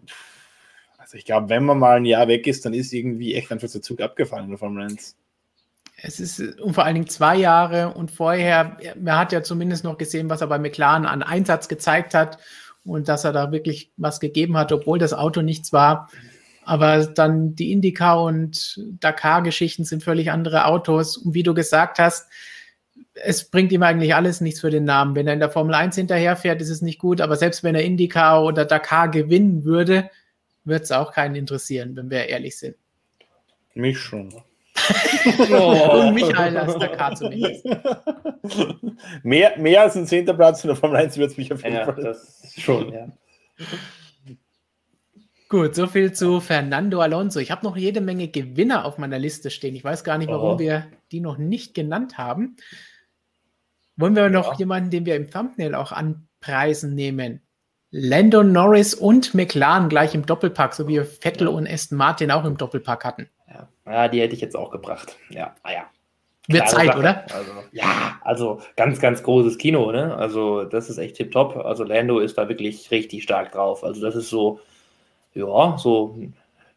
also 0.98 1.18
ich 1.18 1.26
glaube, 1.26 1.50
wenn 1.50 1.66
man 1.66 1.80
mal 1.80 1.98
ein 1.98 2.06
Jahr 2.06 2.28
weg 2.28 2.48
ist, 2.48 2.66
dann 2.66 2.74
ist 2.74 2.94
irgendwie 2.94 3.36
echt 3.36 3.52
einfach 3.52 3.70
der 3.70 3.82
Zug 3.82 4.02
abgefallen 4.02 4.46
in 4.46 4.52
der 4.52 4.60
Formel 4.60 4.84
1. 4.84 5.16
Es 6.04 6.20
ist 6.20 6.40
und 6.60 6.74
vor 6.74 6.84
allen 6.84 6.96
Dingen 6.96 7.08
zwei 7.08 7.36
Jahre 7.36 7.94
und 7.94 8.10
vorher, 8.10 8.78
man 9.00 9.20
hat 9.20 9.32
ja 9.32 9.44
zumindest 9.44 9.84
noch 9.84 10.00
gesehen, 10.00 10.30
was 10.30 10.42
er 10.42 10.48
bei 10.48 10.58
McLaren 10.58 11.06
an 11.06 11.22
Einsatz 11.22 11.68
gezeigt 11.68 12.16
hat 12.16 12.40
und 12.84 13.08
dass 13.08 13.24
er 13.24 13.34
da 13.34 13.52
wirklich 13.52 13.92
was 13.98 14.20
gegeben 14.20 14.58
hat, 14.58 14.72
obwohl 14.72 14.98
das 14.98 15.14
Auto 15.14 15.44
nichts 15.44 15.72
war. 15.72 16.10
Aber 16.64 17.06
dann 17.06 17.56
die 17.56 17.72
Indica 17.72 18.14
und 18.14 18.80
Dakar-Geschichten 19.00 19.84
sind 19.84 20.04
völlig 20.04 20.32
andere 20.32 20.66
Autos. 20.66 21.18
Und 21.18 21.34
wie 21.34 21.44
du 21.44 21.54
gesagt 21.54 22.00
hast, 22.00 22.30
es 23.14 23.50
bringt 23.50 23.72
ihm 23.72 23.84
eigentlich 23.84 24.16
alles 24.16 24.42
nichts 24.42 24.62
für 24.62 24.70
den 24.70 24.86
Namen. 24.86 25.16
Wenn 25.16 25.28
er 25.28 25.34
in 25.34 25.40
der 25.40 25.50
Formel 25.52 25.74
1 25.76 25.96
hinterherfährt, 25.96 26.62
ist 26.62 26.70
es 26.70 26.82
nicht 26.82 27.00
gut, 27.00 27.22
aber 27.22 27.36
selbst 27.36 27.64
wenn 27.64 27.76
er 27.76 27.84
IndyCar 27.84 28.44
oder 28.44 28.66
Dakar 28.66 29.10
gewinnen 29.10 29.64
würde, 29.66 30.10
wird 30.64 30.84
es 30.84 30.92
auch 30.92 31.12
keinen 31.12 31.36
interessieren, 31.36 31.96
wenn 31.96 32.10
wir 32.10 32.28
ehrlich 32.28 32.58
sind. 32.58 32.76
Mich 33.74 34.00
schon. 34.00 34.34
oh. 35.52 36.00
Und 36.08 36.14
Michael 36.14 36.58
als 36.58 36.78
der 36.78 36.90
K 36.90 37.16
zumindest. 37.16 37.66
Mehr, 39.24 39.58
mehr 39.58 39.82
als 39.84 39.96
ein 39.96 40.08
zehnter 40.08 40.34
Platz 40.34 40.64
in 40.64 40.70
der 40.70 40.76
Formel 40.78 40.98
1 40.98 41.18
wird 41.18 41.32
es 41.32 41.38
mich 41.38 41.52
auf 41.54 41.64
jeden 41.64 41.76
Ja, 41.76 41.86
Fall. 41.86 42.04
das 42.04 42.44
schon, 42.58 42.92
ja. 42.94 43.08
Gut, 45.50 45.76
so 45.76 45.88
viel 45.88 46.14
zu 46.14 46.40
Fernando 46.40 47.02
Alonso. 47.02 47.40
Ich 47.40 47.52
habe 47.52 47.66
noch 47.66 47.76
jede 47.76 48.00
Menge 48.00 48.30
Gewinner 48.30 48.86
auf 48.86 48.98
meiner 48.98 49.20
Liste 49.20 49.50
stehen. 49.50 49.76
Ich 49.76 49.84
weiß 49.84 50.04
gar 50.04 50.18
nicht, 50.18 50.30
warum 50.30 50.56
Oh. 50.56 50.60
wir 50.60 50.88
die 51.12 51.20
noch 51.20 51.38
nicht 51.38 51.74
genannt 51.74 52.18
haben. 52.18 52.56
Wollen 54.02 54.16
wir 54.16 54.30
noch 54.30 54.54
Ja. 54.54 54.58
jemanden, 54.60 54.90
den 54.90 55.06
wir 55.06 55.16
im 55.16 55.30
Thumbnail 55.30 55.76
auch 55.76 55.92
anpreisen 55.92 56.96
nehmen? 56.96 57.42
Lando 57.92 58.42
Norris 58.44 58.94
und 58.94 59.34
McLaren 59.34 59.90
gleich 59.90 60.16
im 60.16 60.26
Doppelpack, 60.26 60.74
so 60.74 60.88
wie 60.88 61.02
Vettel 61.04 61.48
und 61.48 61.68
Aston 61.68 61.98
Martin 61.98 62.32
auch 62.32 62.46
im 62.46 62.58
Doppelpack 62.58 63.04
hatten. 63.04 63.30
Ja. 63.50 63.68
ja, 63.86 64.08
die 64.08 64.22
hätte 64.22 64.34
ich 64.34 64.40
jetzt 64.42 64.56
auch 64.56 64.72
gebracht. 64.72 65.18
Ja, 65.30 65.56
ah 65.64 65.72
ja. 65.74 65.86
Wird 66.48 66.70
Zeit, 66.70 66.88
Sache. 66.88 67.00
oder? 67.00 67.26
Also, 67.34 67.52
ja, 67.72 68.20
also 68.24 68.62
ganz, 68.76 69.00
ganz 69.00 69.22
großes 69.24 69.58
Kino, 69.58 69.92
ne? 69.92 70.16
Also 70.16 70.64
das 70.64 70.90
ist 70.90 70.98
echt 70.98 71.18
tipptopp. 71.18 71.56
Also 71.58 71.84
Lando 71.84 72.20
ist 72.20 72.38
da 72.38 72.50
wirklich 72.50 72.90
richtig 72.92 73.24
stark 73.24 73.52
drauf. 73.52 73.84
Also 73.84 74.02
das 74.02 74.16
ist 74.16 74.30
so, 74.30 74.60
ja, 75.34 75.78
so 75.78 76.18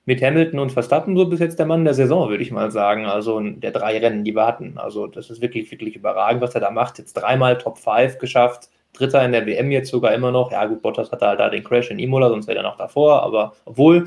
mit 0.07 0.23
Hamilton 0.23 0.59
und 0.59 0.73
Verstappen 0.73 1.17
so 1.17 1.27
bis 1.27 1.41
jetzt 1.41 1.59
der 1.59 1.67
Mann 1.67 1.85
der 1.85 1.95
Saison, 1.95 2.29
würde 2.29 2.43
ich 2.43 2.51
mal 2.51 2.71
sagen. 2.71 3.07
Also 3.07 3.41
der 3.41 3.71
drei 3.71 3.99
Rennen, 3.99 4.25
die 4.25 4.35
wir 4.35 4.47
hatten. 4.47 4.77
Also 4.77 5.07
das 5.07 5.31
ist 5.31 5.41
wirklich, 5.41 5.71
wirklich 5.71 5.97
überragend, 5.97 6.43
was 6.43 6.55
er 6.55 6.61
da 6.61 6.71
macht. 6.71 6.99
Jetzt 6.99 7.15
dreimal 7.15 7.59
Top 7.59 7.79
5 7.79 8.19
geschafft. 8.19 8.69
Dritter 8.93 9.25
in 9.25 9.33
der 9.33 9.47
WM 9.47 9.71
jetzt 9.71 9.91
sogar 9.91 10.15
immer 10.15 10.31
noch. 10.31 10.53
Ja 10.53 10.67
gut, 10.67 10.83
Bottas 10.83 11.11
hatte 11.11 11.27
halt 11.27 11.41
da 11.41 11.49
den 11.49 11.65
Crash 11.65 11.91
in 11.91 11.99
Imola, 11.99 12.29
sonst 12.29 12.47
wäre 12.47 12.59
er 12.59 12.63
noch 12.63 12.77
davor. 12.77 13.23
Aber 13.23 13.55
obwohl, 13.65 14.07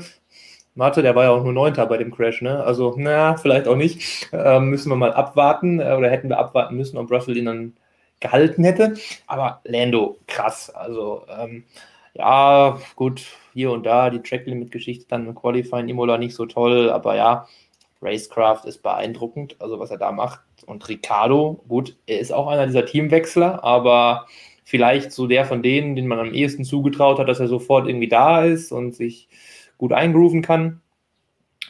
Mathe, 0.74 1.02
der 1.02 1.14
war 1.14 1.24
ja 1.24 1.30
auch 1.30 1.42
nur 1.42 1.52
Neunter 1.52 1.86
bei 1.86 1.98
dem 1.98 2.14
Crash, 2.14 2.40
ne? 2.40 2.62
Also, 2.62 2.94
na, 2.96 3.36
vielleicht 3.36 3.68
auch 3.68 3.76
nicht. 3.76 4.28
Ähm, 4.32 4.70
müssen 4.70 4.90
wir 4.90 4.96
mal 4.96 5.12
abwarten 5.12 5.80
äh, 5.80 5.92
oder 5.92 6.08
hätten 6.08 6.28
wir 6.28 6.38
abwarten 6.38 6.76
müssen, 6.76 6.96
ob 6.96 7.10
Russell 7.10 7.36
ihn 7.36 7.46
dann 7.46 7.72
gehalten 8.20 8.64
hätte. 8.64 8.94
Aber 9.26 9.60
Lando, 9.64 10.18
krass. 10.26 10.70
Also, 10.70 11.24
ähm, 11.28 11.64
ja, 12.14 12.78
gut, 12.96 13.26
hier 13.58 13.72
und 13.72 13.84
da 13.84 14.08
die 14.08 14.22
Track-Limit-Geschichte 14.22 15.06
dann 15.08 15.26
im 15.26 15.34
Qualifying 15.34 15.88
Imola 15.88 16.16
nicht 16.16 16.36
so 16.36 16.46
toll, 16.46 16.90
aber 16.90 17.16
ja, 17.16 17.48
Racecraft 18.00 18.60
ist 18.66 18.84
beeindruckend, 18.84 19.56
also 19.58 19.80
was 19.80 19.90
er 19.90 19.98
da 19.98 20.12
macht. 20.12 20.38
Und 20.66 20.88
Ricardo, 20.88 21.64
gut, 21.66 21.96
er 22.06 22.20
ist 22.20 22.32
auch 22.32 22.46
einer 22.46 22.68
dieser 22.68 22.86
Teamwechsler, 22.86 23.64
aber 23.64 24.26
vielleicht 24.62 25.10
so 25.10 25.26
der 25.26 25.44
von 25.44 25.60
denen, 25.60 25.96
den 25.96 26.06
man 26.06 26.20
am 26.20 26.32
ehesten 26.32 26.62
zugetraut 26.62 27.18
hat, 27.18 27.28
dass 27.28 27.40
er 27.40 27.48
sofort 27.48 27.88
irgendwie 27.88 28.06
da 28.06 28.44
ist 28.44 28.70
und 28.70 28.94
sich 28.94 29.28
gut 29.76 29.92
eingrooven 29.92 30.40
kann. 30.40 30.80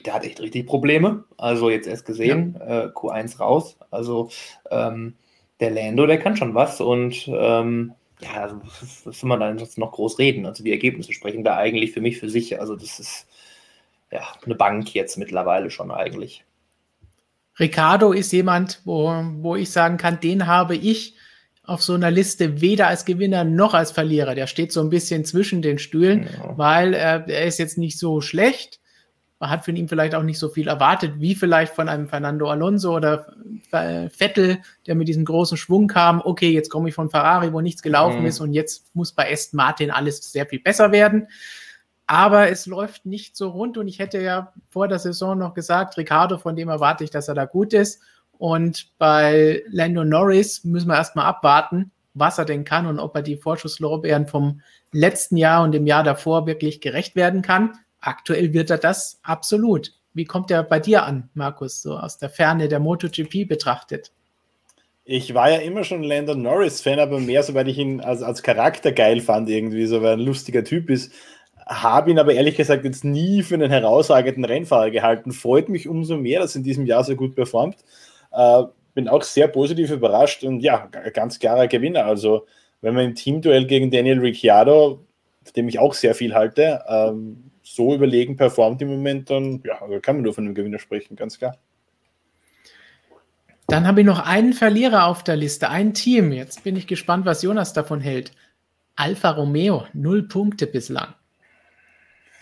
Der 0.04 0.12
hat 0.12 0.26
echt 0.26 0.42
richtig 0.42 0.66
Probleme. 0.66 1.24
Also 1.38 1.70
jetzt 1.70 1.88
erst 1.88 2.04
gesehen, 2.04 2.60
äh, 2.60 2.88
Q1 2.92 3.38
raus. 3.38 3.78
Also 3.90 4.28
ähm, 4.70 5.14
der 5.58 5.70
Lando, 5.70 6.06
der 6.06 6.18
kann 6.18 6.36
schon 6.36 6.54
was 6.54 6.82
und 6.82 7.30
ähm, 7.32 7.94
ja, 8.20 8.42
also, 8.42 8.60
was 9.04 9.20
soll 9.20 9.28
man 9.28 9.40
da 9.40 9.52
jetzt 9.52 9.78
noch 9.78 9.92
groß 9.92 10.18
reden? 10.18 10.46
Also 10.46 10.64
die 10.64 10.72
Ergebnisse 10.72 11.12
sprechen 11.12 11.44
da 11.44 11.56
eigentlich 11.56 11.92
für 11.92 12.00
mich 12.00 12.18
für 12.18 12.28
sich. 12.28 12.60
Also 12.60 12.74
das 12.76 12.98
ist 12.98 13.26
ja 14.10 14.22
eine 14.44 14.54
Bank 14.54 14.94
jetzt 14.94 15.18
mittlerweile 15.18 15.70
schon 15.70 15.90
eigentlich. 15.90 16.44
Ricardo 17.58 18.12
ist 18.12 18.32
jemand, 18.32 18.80
wo, 18.84 19.12
wo 19.40 19.56
ich 19.56 19.70
sagen 19.70 19.96
kann, 19.96 20.20
den 20.20 20.46
habe 20.46 20.76
ich 20.76 21.14
auf 21.64 21.82
so 21.82 21.92
einer 21.94 22.10
Liste 22.10 22.60
weder 22.60 22.86
als 22.88 23.04
Gewinner 23.04 23.44
noch 23.44 23.74
als 23.74 23.90
Verlierer. 23.90 24.34
Der 24.34 24.46
steht 24.46 24.72
so 24.72 24.80
ein 24.80 24.90
bisschen 24.90 25.24
zwischen 25.24 25.60
den 25.60 25.78
Stühlen, 25.78 26.24
Ja. 26.32 26.56
weil 26.56 26.94
äh, 26.94 27.22
er 27.26 27.44
ist 27.44 27.58
jetzt 27.58 27.76
nicht 27.76 27.98
so 27.98 28.20
schlecht. 28.20 28.80
Man 29.40 29.50
hat 29.50 29.64
von 29.64 29.76
ihm 29.76 29.88
vielleicht 29.88 30.16
auch 30.16 30.24
nicht 30.24 30.38
so 30.38 30.48
viel 30.48 30.66
erwartet, 30.66 31.12
wie 31.18 31.34
vielleicht 31.36 31.72
von 31.72 31.88
einem 31.88 32.08
Fernando 32.08 32.50
Alonso 32.50 32.96
oder 32.96 33.26
äh, 33.70 34.08
Vettel, 34.08 34.58
der 34.86 34.96
mit 34.96 35.06
diesem 35.06 35.24
großen 35.24 35.56
Schwung 35.56 35.86
kam. 35.86 36.20
Okay, 36.24 36.50
jetzt 36.50 36.70
komme 36.70 36.88
ich 36.88 36.94
von 36.94 37.08
Ferrari, 37.08 37.52
wo 37.52 37.60
nichts 37.60 37.82
gelaufen 37.82 38.20
Mhm. 38.20 38.26
ist 38.26 38.40
und 38.40 38.52
jetzt 38.52 38.92
muss 38.94 39.12
bei 39.12 39.32
Aston 39.32 39.58
Martin 39.58 39.90
alles 39.92 40.32
sehr 40.32 40.46
viel 40.46 40.60
besser 40.60 40.90
werden. 40.90 41.28
Aber 42.08 42.48
es 42.48 42.66
läuft 42.66 43.06
nicht 43.06 43.36
so 43.36 43.50
rund 43.50 43.76
und 43.78 43.86
ich 43.86 43.98
hätte 43.98 44.20
ja 44.20 44.52
vor 44.70 44.88
der 44.88 44.98
Saison 44.98 45.38
noch 45.38 45.54
gesagt, 45.54 45.96
Ricardo, 45.98 46.38
von 46.38 46.56
dem 46.56 46.68
erwarte 46.68 47.04
ich, 47.04 47.10
dass 47.10 47.28
er 47.28 47.34
da 47.34 47.44
gut 47.44 47.74
ist. 47.74 48.00
Und 48.38 48.88
bei 48.98 49.62
Lando 49.68 50.04
Norris 50.04 50.64
müssen 50.64 50.88
wir 50.88 50.96
erstmal 50.96 51.26
abwarten, 51.26 51.90
was 52.14 52.38
er 52.38 52.44
denn 52.44 52.64
kann 52.64 52.86
und 52.86 52.98
ob 52.98 53.14
er 53.14 53.22
die 53.22 53.36
Vorschusslorbeeren 53.36 54.26
vom 54.26 54.62
letzten 54.90 55.36
Jahr 55.36 55.62
und 55.62 55.72
dem 55.72 55.86
Jahr 55.86 56.02
davor 56.02 56.46
wirklich 56.46 56.80
gerecht 56.80 57.14
werden 57.14 57.42
kann. 57.42 57.72
Aktuell 58.00 58.52
wird 58.52 58.70
er 58.70 58.78
das 58.78 59.20
absolut. 59.22 59.92
Wie 60.14 60.24
kommt 60.24 60.50
er 60.50 60.62
bei 60.62 60.80
dir 60.80 61.04
an, 61.04 61.30
Markus, 61.34 61.82
so 61.82 61.96
aus 61.96 62.18
der 62.18 62.30
Ferne 62.30 62.68
der 62.68 62.80
MotoGP 62.80 63.48
betrachtet? 63.48 64.12
Ich 65.04 65.32
war 65.32 65.50
ja 65.50 65.58
immer 65.58 65.84
schon 65.84 66.02
Lando 66.02 66.34
Norris-Fan, 66.34 66.98
aber 66.98 67.18
mehr 67.18 67.42
so, 67.42 67.54
weil 67.54 67.68
ich 67.68 67.78
ihn 67.78 68.00
als, 68.00 68.22
als 68.22 68.42
Charakter 68.42 68.92
geil 68.92 69.20
fand, 69.20 69.48
irgendwie, 69.48 69.86
so 69.86 70.02
weil 70.02 70.08
er 70.08 70.12
ein 70.14 70.20
lustiger 70.20 70.64
Typ 70.64 70.90
ist. 70.90 71.12
Habe 71.66 72.10
ihn 72.10 72.18
aber 72.18 72.34
ehrlich 72.34 72.56
gesagt 72.56 72.84
jetzt 72.84 73.04
nie 73.04 73.42
für 73.42 73.54
einen 73.54 73.70
herausragenden 73.70 74.44
Rennfahrer 74.44 74.90
gehalten. 74.90 75.32
Freut 75.32 75.68
mich 75.68 75.88
umso 75.88 76.16
mehr, 76.16 76.40
dass 76.40 76.54
er 76.54 76.58
in 76.58 76.64
diesem 76.64 76.86
Jahr 76.86 77.04
so 77.04 77.16
gut 77.16 77.34
performt. 77.34 77.76
Äh, 78.32 78.64
bin 78.94 79.08
auch 79.08 79.22
sehr 79.22 79.48
positiv 79.48 79.90
überrascht 79.90 80.44
und 80.44 80.60
ja, 80.60 80.88
ganz 81.12 81.38
klarer 81.38 81.68
Gewinner. 81.68 82.04
Also, 82.04 82.46
wenn 82.80 82.94
man 82.94 83.04
im 83.04 83.14
Teamduell 83.14 83.66
gegen 83.66 83.90
Daniel 83.90 84.18
Ricciardo, 84.18 85.06
dem 85.56 85.68
ich 85.68 85.78
auch 85.78 85.94
sehr 85.94 86.14
viel 86.14 86.34
halte, 86.34 86.82
ähm, 86.88 87.47
so 87.74 87.94
überlegen 87.94 88.36
performt 88.36 88.82
im 88.82 88.88
Moment, 88.88 89.30
dann 89.30 89.62
ja, 89.64 89.80
also 89.80 90.00
kann 90.00 90.16
man 90.16 90.24
nur 90.24 90.34
von 90.34 90.44
einem 90.44 90.54
Gewinner 90.54 90.78
sprechen, 90.78 91.16
ganz 91.16 91.38
klar. 91.38 91.56
Dann 93.66 93.86
habe 93.86 94.00
ich 94.00 94.06
noch 94.06 94.24
einen 94.24 94.54
Verlierer 94.54 95.06
auf 95.06 95.22
der 95.22 95.36
Liste, 95.36 95.68
ein 95.68 95.92
Team. 95.92 96.32
Jetzt 96.32 96.64
bin 96.64 96.74
ich 96.74 96.86
gespannt, 96.86 97.26
was 97.26 97.42
Jonas 97.42 97.74
davon 97.74 98.00
hält. 98.00 98.32
Alfa 98.96 99.30
Romeo, 99.30 99.86
null 99.92 100.26
Punkte 100.26 100.66
bislang. 100.66 101.14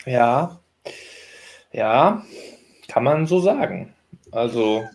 Ja, 0.05 0.61
ja, 1.73 2.23
kann 2.87 3.03
man 3.03 3.27
so 3.27 3.41
sagen. 3.41 3.93
Also, 4.31 4.85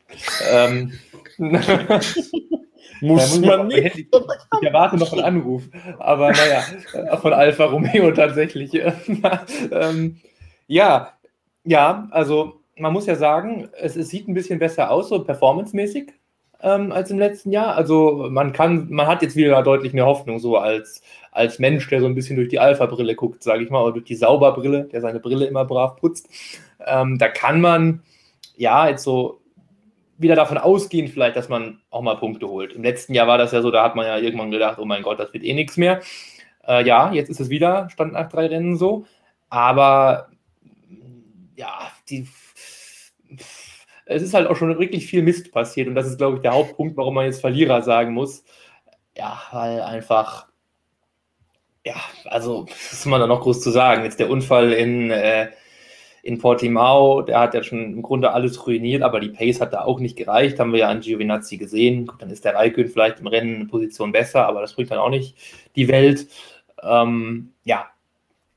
ähm, 0.50 0.92
Muss 3.00 3.40
Da 3.40 3.56
man 3.58 3.70
ich- 3.70 3.82
nicht. 3.94 3.96
Ich 3.98 4.66
erwarte 4.66 4.96
noch 4.96 5.12
einen 5.12 5.22
Anruf, 5.22 5.62
aber 5.98 6.32
naja, 6.32 6.62
äh, 6.92 7.16
von 7.16 7.32
Alfa 7.32 7.64
Romeo 7.66 8.10
tatsächlich. 8.12 8.72
ähm, 9.72 10.16
ja, 10.66 11.12
ja, 11.64 12.08
also 12.10 12.60
man 12.76 12.92
muss 12.92 13.06
ja 13.06 13.14
sagen, 13.16 13.68
es, 13.78 13.96
es 13.96 14.08
sieht 14.08 14.28
ein 14.28 14.34
bisschen 14.34 14.58
besser 14.58 14.90
aus, 14.90 15.08
so 15.08 15.22
performancemäßig, 15.22 16.12
ähm, 16.62 16.92
als 16.92 17.10
im 17.10 17.18
letzten 17.18 17.50
Jahr. 17.52 17.74
Also 17.76 18.28
man 18.30 18.52
kann, 18.52 18.88
man 18.90 19.06
hat 19.06 19.22
jetzt 19.22 19.36
wieder 19.36 19.62
deutlich 19.62 19.92
mehr 19.92 20.06
Hoffnung, 20.06 20.38
so 20.38 20.56
als, 20.56 21.02
als 21.32 21.58
Mensch, 21.58 21.88
der 21.88 22.00
so 22.00 22.06
ein 22.06 22.14
bisschen 22.14 22.36
durch 22.36 22.48
die 22.48 22.58
Alpha-Brille 22.58 23.14
guckt, 23.14 23.42
sage 23.42 23.62
ich 23.64 23.70
mal, 23.70 23.82
oder 23.82 23.92
durch 23.94 24.04
die 24.06 24.14
Sauberbrille, 24.16 24.84
der 24.84 25.00
seine 25.00 25.20
Brille 25.20 25.46
immer 25.46 25.64
brav 25.64 25.96
putzt. 25.96 26.28
Ähm, 26.86 27.18
da 27.18 27.28
kann 27.28 27.60
man 27.60 28.02
ja 28.56 28.88
jetzt 28.88 29.04
so 29.04 29.39
wieder 30.20 30.36
davon 30.36 30.58
ausgehen, 30.58 31.08
vielleicht, 31.08 31.36
dass 31.36 31.48
man 31.48 31.80
auch 31.90 32.02
mal 32.02 32.16
Punkte 32.16 32.46
holt. 32.46 32.72
Im 32.74 32.82
letzten 32.82 33.14
Jahr 33.14 33.26
war 33.26 33.38
das 33.38 33.52
ja 33.52 33.62
so, 33.62 33.70
da 33.70 33.82
hat 33.82 33.96
man 33.96 34.06
ja 34.06 34.18
irgendwann 34.18 34.50
gedacht, 34.50 34.78
oh 34.78 34.84
mein 34.84 35.02
Gott, 35.02 35.18
das 35.18 35.32
wird 35.32 35.44
eh 35.44 35.54
nichts 35.54 35.76
mehr. 35.76 36.00
Äh, 36.66 36.86
ja, 36.86 37.12
jetzt 37.12 37.30
ist 37.30 37.40
es 37.40 37.48
wieder, 37.48 37.88
stand 37.90 38.12
nach 38.12 38.28
drei 38.28 38.46
Rennen 38.46 38.76
so. 38.76 39.06
Aber 39.48 40.28
ja, 41.56 41.90
die, 42.08 42.28
es 44.06 44.22
ist 44.22 44.34
halt 44.34 44.46
auch 44.48 44.56
schon 44.56 44.78
wirklich 44.78 45.06
viel 45.06 45.22
Mist 45.22 45.52
passiert 45.52 45.88
und 45.88 45.94
das 45.94 46.06
ist, 46.06 46.18
glaube 46.18 46.36
ich, 46.36 46.42
der 46.42 46.52
Hauptpunkt, 46.52 46.96
warum 46.96 47.14
man 47.14 47.24
jetzt 47.24 47.40
Verlierer 47.40 47.82
sagen 47.82 48.12
muss. 48.12 48.44
Ja, 49.16 49.40
weil 49.52 49.80
einfach, 49.82 50.48
ja, 51.84 51.96
also, 52.24 52.66
was 52.66 52.92
ist 52.92 53.06
man 53.06 53.20
da 53.20 53.26
noch 53.26 53.40
groß 53.40 53.60
zu 53.60 53.70
sagen? 53.70 54.04
Jetzt 54.04 54.20
der 54.20 54.30
Unfall 54.30 54.72
in, 54.72 55.10
äh, 55.10 55.48
in 56.22 56.38
Portimao, 56.38 57.22
der 57.22 57.40
hat 57.40 57.54
ja 57.54 57.62
schon 57.62 57.94
im 57.94 58.02
Grunde 58.02 58.32
alles 58.32 58.66
ruiniert, 58.66 59.02
aber 59.02 59.20
die 59.20 59.30
Pace 59.30 59.60
hat 59.60 59.72
da 59.72 59.82
auch 59.82 60.00
nicht 60.00 60.16
gereicht, 60.16 60.58
haben 60.58 60.72
wir 60.72 60.80
ja 60.80 60.88
an 60.88 61.00
Giovinazzi 61.00 61.56
gesehen. 61.56 62.06
Gut, 62.06 62.20
dann 62.20 62.30
ist 62.30 62.44
der 62.44 62.54
Raikön 62.54 62.88
vielleicht 62.88 63.20
im 63.20 63.26
Rennen 63.26 63.56
eine 63.56 63.66
Position 63.66 64.12
besser, 64.12 64.46
aber 64.46 64.60
das 64.60 64.74
bringt 64.74 64.90
dann 64.90 64.98
auch 64.98 65.10
nicht 65.10 65.36
die 65.76 65.88
Welt. 65.88 66.26
Ähm, 66.82 67.52
ja, 67.64 67.86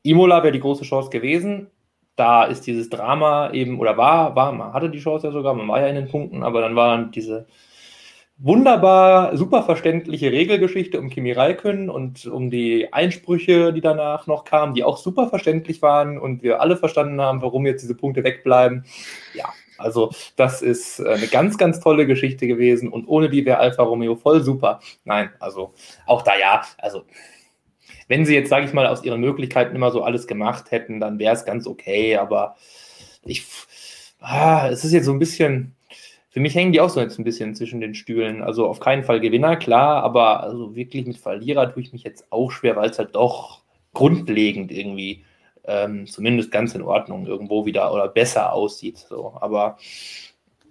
Imola 0.04 0.44
wäre 0.44 0.52
die 0.52 0.60
große 0.60 0.84
Chance 0.84 1.10
gewesen. 1.10 1.68
Da 2.16 2.44
ist 2.44 2.68
dieses 2.68 2.90
Drama 2.90 3.52
eben, 3.54 3.80
oder 3.80 3.98
war, 3.98 4.36
war, 4.36 4.52
man 4.52 4.74
hatte 4.74 4.90
die 4.90 5.00
Chance 5.00 5.28
ja 5.28 5.34
sogar, 5.34 5.54
man 5.54 5.68
war 5.68 5.82
ja 5.82 5.88
in 5.88 5.96
den 5.96 6.10
Punkten, 6.10 6.44
aber 6.44 6.62
dann 6.62 6.76
war 6.76 6.96
dann 6.96 7.12
diese 7.12 7.48
wunderbar, 8.38 9.38
super 9.38 9.64
verständliche 9.64 10.32
Regelgeschichte 10.32 11.00
um 11.00 11.10
Kimi 11.10 11.32
Räikkönen 11.32 11.90
und 11.90 12.26
um 12.26 12.50
die 12.50 12.92
Einsprüche, 12.92 13.74
die 13.74 13.82
danach 13.82 14.28
noch 14.28 14.44
kamen, 14.44 14.74
die 14.74 14.84
auch 14.84 14.98
super 14.98 15.30
verständlich 15.30 15.82
waren 15.82 16.18
und 16.18 16.44
wir 16.44 16.60
alle 16.62 16.78
verstanden 16.78 17.22
haben, 17.22 17.42
warum 17.42 17.66
jetzt 17.66 17.84
diese 17.84 17.96
Punkte 17.96 18.24
wegbleiben. 18.24 18.86
Ja, 19.34 19.46
also 19.78 20.12
das 20.36 20.62
ist 20.62 21.00
äh, 21.00 21.10
eine 21.10 21.28
ganz, 21.28 21.58
ganz 21.58 21.80
tolle 21.80 22.06
Geschichte 22.08 22.48
gewesen 22.48 22.90
und 22.90 23.08
ohne 23.08 23.30
die 23.30 23.46
wäre 23.46 23.60
Alfa 23.60 23.84
Romeo 23.84 24.16
voll 24.16 24.44
super. 24.44 24.80
Nein, 25.06 25.30
also 25.40 25.74
auch 26.06 26.22
da 26.22 26.38
ja, 26.38 26.64
also 26.78 27.04
wenn 28.08 28.26
sie 28.26 28.36
jetzt, 28.36 28.50
sage 28.50 28.66
ich 28.66 28.74
mal, 28.74 28.88
aus 28.88 29.04
ihren 29.04 29.22
Möglichkeiten 29.22 29.76
immer 29.76 29.92
so 29.92 30.04
alles 30.04 30.28
gemacht 30.28 30.72
hätten, 30.72 31.00
dann 31.00 31.20
wäre 31.20 31.34
es 31.34 31.46
ganz 31.46 31.68
okay. 31.68 32.18
Aber 32.18 32.56
ich, 33.24 33.46
ah, 34.20 34.68
es 34.70 34.84
ist 34.84 34.92
jetzt 34.92 35.06
so 35.06 35.14
ein 35.14 35.20
bisschen, 35.20 35.76
für 36.34 36.40
mich 36.40 36.56
hängen 36.56 36.72
die 36.72 36.82
auch 36.82 36.90
so 36.90 37.00
jetzt 37.00 37.20
ein 37.20 37.24
bisschen 37.24 37.54
zwischen 37.54 37.80
den 37.80 37.94
Stühlen. 37.94 38.42
Also 38.42 38.68
auf 38.68 38.80
keinen 38.80 39.04
Fall 39.04 39.20
Gewinner, 39.20 39.56
klar, 39.56 40.04
aber 40.04 40.42
also 40.42 40.76
wirklich 40.76 41.06
mit 41.06 41.18
Verlierer 41.18 41.72
tue 41.72 41.84
ich 41.84 41.94
mich 41.94 42.02
jetzt 42.02 42.26
auch 42.32 42.50
schwer, 42.50 42.76
weil 42.76 42.90
es 42.90 42.98
halt 42.98 43.14
doch 43.14 43.62
grundlegend 43.94 44.72
irgendwie 44.72 45.24
ähm, 45.64 46.08
zumindest 46.08 46.50
ganz 46.50 46.74
in 46.74 46.82
Ordnung 46.82 47.28
irgendwo 47.28 47.68
wieder 47.68 47.94
oder 47.94 48.08
besser 48.08 48.52
aussieht. 48.52 48.98
So. 48.98 49.38
Aber 49.42 49.78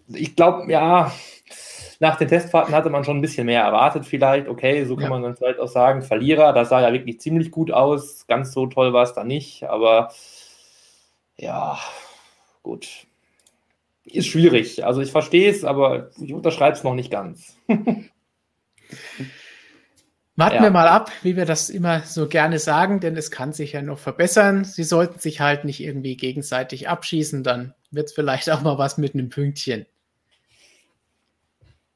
ich 0.09 0.35
glaube, 0.35 0.69
ja, 0.69 1.13
nach 2.01 2.17
den 2.17 2.27
Testfahrten 2.27 2.75
hatte 2.75 2.91
man 2.91 3.05
schon 3.05 3.19
ein 3.19 3.23
bisschen 3.23 3.47
mehr 3.47 3.63
erwartet, 3.63 4.05
vielleicht. 4.05 4.49
Okay, 4.49 4.85
so 4.85 4.97
kann 4.97 5.05
ja. 5.05 5.11
man 5.11 5.23
dann 5.23 5.37
vielleicht 5.37 5.61
auch 5.61 5.69
sagen. 5.69 6.03
Verlierer, 6.03 6.53
das 6.53 6.71
sah 6.71 6.81
ja 6.81 6.93
wirklich 6.93 7.21
ziemlich 7.21 7.53
gut 7.53 7.71
aus. 7.71 8.27
Ganz 8.27 8.51
so 8.51 8.67
toll 8.67 8.93
war 8.93 9.05
es 9.05 9.13
da 9.13 9.23
nicht, 9.23 9.63
aber 9.63 10.11
ja, 11.39 11.79
gut. 12.65 13.07
Ist 14.05 14.27
schwierig. 14.27 14.85
Also 14.85 15.01
ich 15.01 15.13
verstehe 15.13 15.51
es, 15.51 15.65
aber 15.65 16.11
ich 16.21 16.33
unterschreibe 16.33 16.77
es 16.77 16.85
noch 16.85 16.95
nicht 16.95 17.11
ganz. 17.11 17.57
Warten 20.35 20.57
ja. 20.57 20.63
wir 20.63 20.71
mal 20.71 20.89
ab, 20.89 21.13
wie 21.23 21.37
wir 21.37 21.45
das 21.45 21.69
immer 21.69 22.01
so 22.01 22.27
gerne 22.27 22.59
sagen, 22.59 23.01
denn 23.01 23.17
es 23.17 23.31
kann 23.31 23.53
sich 23.53 23.73
ja 23.73 23.83
noch 23.83 23.99
verbessern. 23.99 24.65
Sie 24.65 24.83
sollten 24.83 25.19
sich 25.19 25.41
halt 25.41 25.65
nicht 25.65 25.81
irgendwie 25.81 26.17
gegenseitig 26.17 26.89
abschießen, 26.89 27.43
dann 27.43 27.75
wird 27.91 28.07
es 28.07 28.15
vielleicht 28.15 28.51
auch 28.51 28.63
mal 28.63 28.79
was 28.79 28.97
mit 28.97 29.15
einem 29.15 29.29
Pünktchen. 29.29 29.85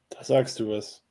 Da 0.09 0.23
sagst 0.23 0.59
du 0.59 0.69
was. 0.69 1.03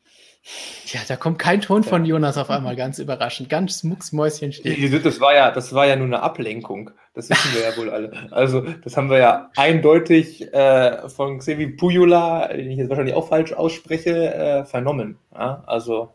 Ja, 0.87 1.01
da 1.09 1.17
kommt 1.17 1.39
kein 1.39 1.61
Ton 1.61 1.83
von 1.83 2.05
Jonas 2.05 2.39
auf 2.39 2.51
einmal 2.51 2.77
ganz 2.77 3.01
überraschend. 3.01 3.49
Ganz 3.49 3.83
mucksmäuschen 3.83 4.53
still. 4.53 5.01
Das 5.01 5.21
war 5.21 5.35
ja, 5.35 5.51
das 5.51 5.75
war 5.75 5.87
ja 5.87 5.97
nur 5.97 6.07
eine 6.07 6.23
Ablenkung. 6.23 6.91
Das 7.15 7.29
wissen 7.29 7.55
wir 7.55 7.63
ja 7.63 7.77
wohl 7.77 7.91
alle. 7.91 8.29
Also, 8.31 8.61
das 8.61 8.97
haben 8.97 9.11
wir 9.11 9.19
ja 9.19 9.51
eindeutig 9.57 10.53
äh, 10.53 11.09
von 11.09 11.39
Xavi 11.39 11.69
Pujula, 11.69 12.49
den 12.49 12.71
ich 12.71 12.79
jetzt 12.79 12.89
wahrscheinlich 12.89 13.17
auch 13.17 13.29
falsch 13.29 13.53
ausspreche, 13.53 14.35
äh, 14.35 14.65
vernommen. 14.65 15.19
Ja, 15.35 15.65
also, 15.67 16.13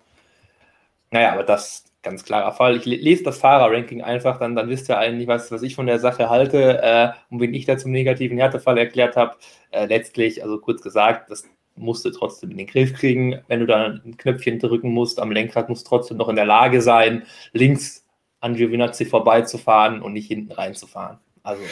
naja, 1.09 1.33
aber 1.33 1.43
das 1.43 1.85
ganz 2.03 2.23
klarer 2.23 2.51
Fall. 2.53 2.77
Ich 2.77 2.85
lese 2.85 3.23
das 3.23 3.37
Fahrerranking 3.37 4.01
einfach, 4.01 4.39
dann, 4.39 4.55
dann 4.55 4.69
wisst 4.69 4.89
ihr 4.89 4.97
eigentlich, 4.97 5.27
was, 5.27 5.51
was 5.51 5.61
ich 5.61 5.75
von 5.75 5.85
der 5.85 5.99
Sache 5.99 6.29
halte 6.29 6.81
äh, 6.81 7.09
und 7.29 7.41
wen 7.41 7.53
ich 7.53 7.65
da 7.65 7.77
zum 7.77 7.91
negativen 7.91 8.37
Härtefall 8.37 8.77
erklärt 8.77 9.15
habe. 9.15 9.35
Äh, 9.71 9.85
letztlich, 9.85 10.43
also 10.43 10.57
kurz 10.57 10.81
gesagt, 10.81 11.29
das 11.29 11.43
musst 11.75 12.05
du 12.05 12.11
trotzdem 12.11 12.51
in 12.51 12.57
den 12.57 12.67
Griff 12.67 12.93
kriegen. 12.93 13.41
Wenn 13.47 13.61
du 13.61 13.65
da 13.65 13.85
ein 13.85 14.17
Knöpfchen 14.17 14.59
drücken 14.59 14.91
musst 14.91 15.19
am 15.19 15.31
Lenkrad, 15.31 15.69
musst 15.69 15.85
du 15.85 15.89
trotzdem 15.89 16.17
noch 16.17 16.29
in 16.29 16.35
der 16.35 16.45
Lage 16.45 16.81
sein, 16.81 17.23
links 17.53 18.05
an 18.39 18.55
Giovinazzi 18.55 19.05
vorbeizufahren 19.05 20.01
und 20.01 20.13
nicht 20.13 20.27
hinten 20.27 20.51
reinzufahren. 20.51 21.19
Also 21.43 21.63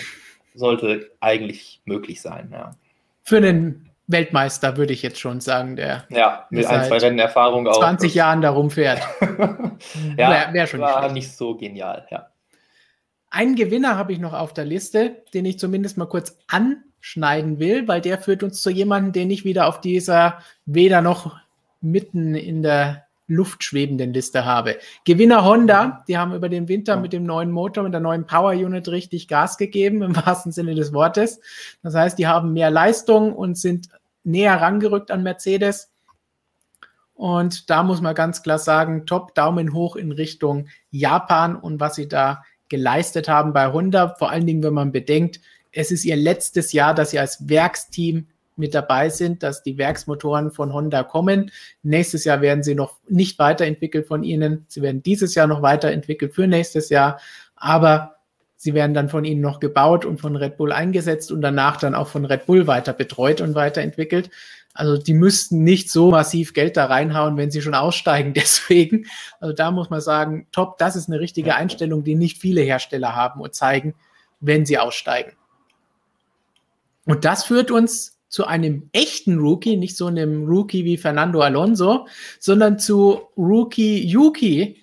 sollte 0.54 1.12
eigentlich 1.20 1.82
möglich 1.86 2.22
sein, 2.22 2.50
ja. 2.52 2.76
Für 3.24 3.42
den 3.42 3.90
Weltmeister 4.08 4.78
würde 4.78 4.94
ich 4.94 5.04
jetzt 5.04 5.20
schon 5.20 5.40
sagen, 5.40 5.76
der 5.76 6.06
ja, 6.10 6.48
mit 6.50 6.66
ein, 6.66 6.84
zwei 6.86 6.98
Rennen 6.98 7.20
Erfahrung 7.20 7.66
20 7.66 7.78
auch. 7.78 7.80
20 7.82 8.16
Jahren 8.16 8.42
darum 8.42 8.72
fährt. 8.72 9.02
ja, 9.22 10.30
wäre 10.30 10.54
wär 10.54 10.68
schon 10.68 10.80
war 10.80 11.04
nicht, 11.04 11.14
nicht 11.14 11.38
so 11.38 11.56
genial, 11.56 12.08
ja. 12.10 12.28
Einen 13.30 13.56
Gewinner 13.56 13.96
habe 13.96 14.12
ich 14.12 14.20
noch 14.20 14.34
auf 14.34 14.54
der 14.54 14.66
Liste, 14.66 15.24
den 15.36 15.46
ich 15.46 15.60
zumindest 15.60 15.98
mal 15.98 16.08
kurz 16.08 16.36
an 16.48 16.84
schneiden 17.00 17.60
will, 17.60 17.88
weil 17.88 18.02
der 18.02 18.18
führt 18.18 18.44
uns 18.44 18.62
zu 18.62 18.70
jemandem, 18.70 19.14
den 19.14 19.32
ich 19.32 19.46
wieder 19.46 19.68
auf 19.68 19.82
dieser 19.82 20.40
weder 20.66 21.02
noch 21.02 21.38
mitten 21.82 22.36
in 22.36 22.62
der 22.62 23.06
Luft 23.28 23.64
schwebenden 23.64 24.12
Liste 24.12 24.44
habe. 24.44 24.78
Gewinner 25.06 25.46
Honda, 25.46 26.04
die 26.08 26.18
haben 26.18 26.34
über 26.34 26.50
den 26.50 26.68
Winter 26.68 26.98
mit 26.98 27.14
dem 27.14 27.24
neuen 27.24 27.52
Motor, 27.52 27.84
mit 27.84 27.94
der 27.94 28.02
neuen 28.02 28.26
Power 28.26 28.52
Unit 28.52 28.88
richtig 28.90 29.28
Gas 29.28 29.58
gegeben, 29.58 30.02
im 30.02 30.16
wahrsten 30.16 30.52
Sinne 30.52 30.74
des 30.76 30.92
Wortes. 30.94 31.40
Das 31.84 31.94
heißt, 31.94 32.18
die 32.18 32.28
haben 32.28 32.54
mehr 32.54 32.72
Leistung 32.72 33.34
und 33.34 33.58
sind 33.58 33.90
näher 34.24 34.60
rangerückt 34.60 35.12
an 35.12 35.24
Mercedes. 35.24 35.92
Und 37.14 37.70
da 37.70 37.84
muss 37.84 38.02
man 38.02 38.16
ganz 38.16 38.42
klar 38.42 38.58
sagen, 38.58 39.06
top 39.06 39.36
Daumen 39.36 39.74
hoch 39.74 39.96
in 39.96 40.12
Richtung 40.12 40.68
Japan 40.90 41.56
und 41.56 41.80
was 41.80 41.96
sie 41.96 42.08
da 42.08 42.44
geleistet 42.70 43.28
haben 43.28 43.54
bei 43.54 43.72
Honda. 43.72 44.16
Vor 44.18 44.32
allen 44.32 44.48
Dingen, 44.48 44.64
wenn 44.64 44.74
man 44.74 44.92
bedenkt, 44.92 45.40
es 45.72 45.92
ist 45.92 46.06
ihr 46.06 46.16
letztes 46.16 46.74
Jahr, 46.74 46.94
dass 46.94 47.12
sie 47.12 47.20
als 47.20 47.48
Werksteam 47.48 48.28
mit 48.60 48.76
dabei 48.76 49.10
sind, 49.10 49.42
dass 49.42 49.64
die 49.64 49.78
Werksmotoren 49.78 50.52
von 50.52 50.74
Honda 50.74 51.04
kommen. 51.04 51.52
Nächstes 51.82 52.26
Jahr 52.26 52.42
werden 52.42 52.62
sie 52.62 52.76
noch 52.76 52.98
nicht 53.08 53.40
weiterentwickelt 53.40 54.06
von 54.06 54.24
ihnen. 54.24 54.66
Sie 54.68 54.82
werden 54.82 55.02
dieses 55.02 55.34
Jahr 55.34 55.48
noch 55.48 55.62
weiterentwickelt 55.62 56.34
für 56.34 56.46
nächstes 56.46 56.90
Jahr, 56.90 57.20
aber 57.56 58.18
sie 58.58 58.74
werden 58.74 58.94
dann 58.94 59.10
von 59.10 59.24
ihnen 59.24 59.42
noch 59.42 59.62
gebaut 59.62 60.04
und 60.04 60.20
von 60.20 60.36
Red 60.36 60.58
Bull 60.58 60.74
eingesetzt 60.74 61.32
und 61.32 61.42
danach 61.42 61.78
dann 61.78 61.96
auch 61.96 62.10
von 62.10 62.26
Red 62.26 62.46
Bull 62.46 62.68
weiter 62.68 62.94
betreut 62.94 63.40
und 63.40 63.56
weiterentwickelt. 63.56 64.30
Also 64.74 64.98
die 64.98 65.14
müssten 65.14 65.64
nicht 65.64 65.90
so 65.90 66.12
massiv 66.12 66.54
Geld 66.54 66.78
da 66.78 66.86
reinhauen, 66.86 67.38
wenn 67.38 67.52
sie 67.52 67.62
schon 67.62 67.74
aussteigen. 67.74 68.34
Deswegen, 68.36 69.06
also 69.40 69.54
da 69.54 69.72
muss 69.72 69.90
man 69.90 70.02
sagen, 70.02 70.48
top, 70.52 70.78
das 70.78 70.96
ist 70.96 71.08
eine 71.08 71.20
richtige 71.20 71.56
Einstellung, 71.56 72.04
die 72.04 72.16
nicht 72.16 72.38
viele 72.38 72.62
Hersteller 72.62 73.16
haben 73.16 73.40
und 73.40 73.56
zeigen, 73.56 73.96
wenn 74.42 74.66
sie 74.66 74.78
aussteigen. 74.78 75.32
Und 77.06 77.26
das 77.26 77.46
führt 77.46 77.72
uns 77.72 78.20
zu 78.30 78.46
einem 78.46 78.90
echten 78.94 79.40
Rookie, 79.40 79.76
nicht 79.76 79.98
so 79.98 80.06
einem 80.06 80.46
Rookie 80.48 80.86
wie 80.86 80.98
Fernando 80.98 81.42
Alonso, 81.42 82.08
sondern 82.40 82.78
zu 82.80 83.22
Rookie 83.36 84.06
Yuki. 84.06 84.82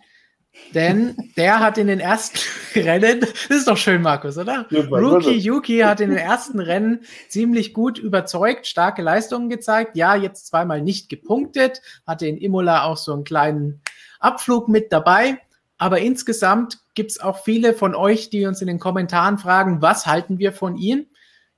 Denn 0.75 1.17
der 1.37 1.61
hat 1.61 1.79
in 1.79 1.87
den 1.87 2.01
ersten 2.01 2.39
Rennen, 2.75 3.21
das 3.21 3.31
ist 3.49 3.69
doch 3.69 3.77
schön, 3.77 4.03
Markus, 4.03 4.37
oder? 4.37 4.67
Super, 4.69 4.99
Rookie 4.99 5.39
Yuki 5.39 5.79
hat 5.79 6.01
in 6.01 6.11
den 6.11 6.19
ersten 6.19 6.59
Rennen 6.59 7.05
ziemlich 7.29 7.73
gut 7.73 7.99
überzeugt, 7.99 8.67
starke 8.67 9.03
Leistungen 9.03 9.49
gezeigt. 9.49 9.97
Ja, 9.97 10.17
jetzt 10.17 10.49
zweimal 10.49 10.83
nicht 10.83 11.09
gepunktet, 11.09 11.83
hatte 12.07 12.27
in 12.27 12.37
Imola 12.37 12.85
auch 12.85 12.97
so 12.97 13.13
einen 13.13 13.25
kleinen 13.25 13.81
Abflug 14.19 14.69
mit 14.69 14.93
dabei. 14.93 15.39
Aber 15.79 16.01
insgesamt 16.01 16.79
gibt 16.95 17.13
es 17.13 17.21
auch 17.21 17.45
viele 17.45 17.75
von 17.75 17.95
euch, 17.95 18.31
die 18.31 18.47
uns 18.47 18.61
in 18.61 18.67
den 18.67 18.79
Kommentaren 18.79 19.39
fragen, 19.39 19.83
was 19.83 20.07
halten 20.07 20.39
wir 20.39 20.53
von 20.53 20.77
ihm? 20.77 21.07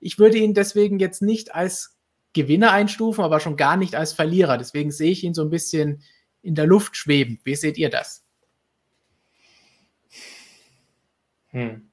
Ich 0.00 0.18
würde 0.18 0.38
ihn 0.38 0.54
deswegen 0.54 0.98
jetzt 0.98 1.22
nicht 1.22 1.54
als 1.54 1.96
Gewinner 2.32 2.72
einstufen, 2.72 3.24
aber 3.24 3.40
schon 3.40 3.56
gar 3.56 3.76
nicht 3.76 3.94
als 3.94 4.12
Verlierer. 4.12 4.58
Deswegen 4.58 4.90
sehe 4.90 5.10
ich 5.10 5.24
ihn 5.24 5.34
so 5.34 5.42
ein 5.42 5.50
bisschen 5.50 6.02
in 6.42 6.54
der 6.54 6.66
Luft 6.66 6.96
schweben. 6.96 7.40
Wie 7.44 7.54
seht 7.54 7.78
ihr 7.78 7.90
das? 7.90 8.24
Hm. 11.48 11.88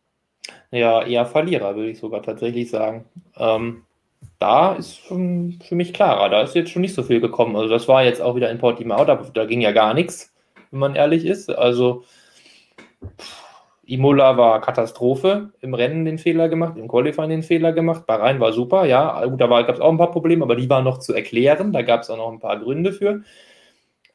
Ja, 0.71 1.03
eher 1.03 1.25
Verlierer, 1.25 1.75
würde 1.75 1.89
ich 1.89 1.99
sogar 1.99 2.21
tatsächlich 2.21 2.69
sagen. 2.69 3.05
Ähm, 3.37 3.83
da 4.39 4.73
ist 4.73 4.97
schon 4.97 5.59
für 5.65 5.75
mich 5.75 5.93
klarer. 5.93 6.29
Da 6.29 6.41
ist 6.41 6.55
jetzt 6.55 6.71
schon 6.71 6.81
nicht 6.81 6.93
so 6.93 7.03
viel 7.03 7.21
gekommen. 7.21 7.55
Also, 7.55 7.69
das 7.69 7.87
war 7.87 8.03
jetzt 8.03 8.21
auch 8.21 8.35
wieder 8.35 8.51
in 8.51 8.59
Portimao. 8.59 9.05
Da, 9.05 9.15
da 9.15 9.45
ging 9.45 9.61
ja 9.61 9.71
gar 9.71 9.93
nichts, 9.93 10.33
wenn 10.71 10.79
man 10.79 10.95
ehrlich 10.95 11.25
ist. 11.25 11.49
Also, 11.49 12.03
pff 13.17 13.44
Imola 13.87 14.37
war 14.37 14.61
Katastrophe, 14.61 15.51
im 15.61 15.73
Rennen 15.73 16.05
den 16.05 16.17
Fehler 16.17 16.49
gemacht, 16.49 16.77
im 16.77 16.87
Qualifying 16.87 17.29
den 17.29 17.43
Fehler 17.43 17.71
gemacht, 17.73 18.05
Bahrain 18.05 18.39
war 18.39 18.53
super, 18.53 18.85
ja, 18.85 19.23
gut, 19.25 19.39
da 19.39 19.47
gab 19.47 19.75
es 19.75 19.81
auch 19.81 19.91
ein 19.91 19.97
paar 19.97 20.11
Probleme, 20.11 20.43
aber 20.43 20.55
die 20.55 20.69
waren 20.69 20.83
noch 20.83 20.99
zu 20.99 21.13
erklären, 21.13 21.71
da 21.71 21.81
gab 21.81 22.01
es 22.01 22.09
auch 22.09 22.17
noch 22.17 22.31
ein 22.31 22.39
paar 22.39 22.59
Gründe 22.59 22.93
für. 22.93 23.21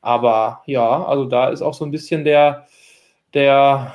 Aber 0.00 0.62
ja, 0.66 1.04
also 1.04 1.26
da 1.26 1.48
ist 1.50 1.62
auch 1.62 1.74
so 1.74 1.84
ein 1.84 1.90
bisschen 1.90 2.24
der, 2.24 2.66
der 3.34 3.94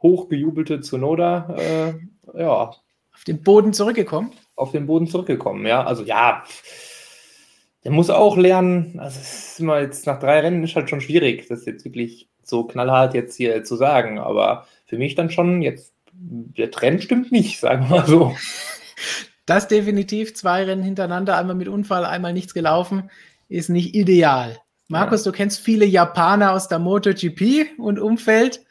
hochgejubelte 0.00 0.80
Zunoda, 0.80 1.56
äh, 1.58 2.40
ja. 2.40 2.50
Auf 2.50 3.24
den 3.26 3.42
Boden 3.42 3.72
zurückgekommen? 3.72 4.32
Auf 4.54 4.70
den 4.70 4.86
Boden 4.86 5.08
zurückgekommen, 5.08 5.66
ja. 5.66 5.84
Also 5.84 6.04
ja, 6.04 6.44
der 7.84 7.92
muss 7.92 8.10
auch 8.10 8.36
lernen, 8.36 8.98
also 8.98 9.18
es 9.20 9.50
ist 9.50 9.60
immer 9.60 9.80
jetzt 9.80 10.06
nach 10.06 10.20
drei 10.20 10.40
Rennen 10.40 10.62
ist 10.62 10.76
halt 10.76 10.88
schon 10.88 11.00
schwierig, 11.00 11.46
das 11.48 11.66
jetzt 11.66 11.84
wirklich 11.84 12.28
so 12.42 12.64
knallhart 12.64 13.14
jetzt 13.14 13.36
hier 13.36 13.64
zu 13.64 13.76
sagen, 13.76 14.18
aber 14.18 14.66
für 14.88 14.98
mich 14.98 15.14
dann 15.14 15.30
schon 15.30 15.62
jetzt, 15.62 15.92
der 16.12 16.70
Trend 16.70 17.02
stimmt 17.04 17.30
nicht, 17.30 17.60
sagen 17.60 17.88
wir 17.88 17.98
mal 17.98 18.06
so. 18.06 18.34
Das 19.46 19.68
definitiv, 19.68 20.34
zwei 20.34 20.64
Rennen 20.64 20.82
hintereinander, 20.82 21.38
einmal 21.38 21.54
mit 21.54 21.68
Unfall, 21.68 22.04
einmal 22.04 22.32
nichts 22.32 22.52
gelaufen, 22.52 23.10
ist 23.48 23.70
nicht 23.70 23.94
ideal. 23.94 24.58
Markus, 24.88 25.24
ja. 25.24 25.30
du 25.30 25.36
kennst 25.36 25.60
viele 25.60 25.86
Japaner 25.86 26.52
aus 26.52 26.68
der 26.68 26.78
MotoGP 26.78 27.78
und 27.78 27.98
Umfeld. 27.98 28.64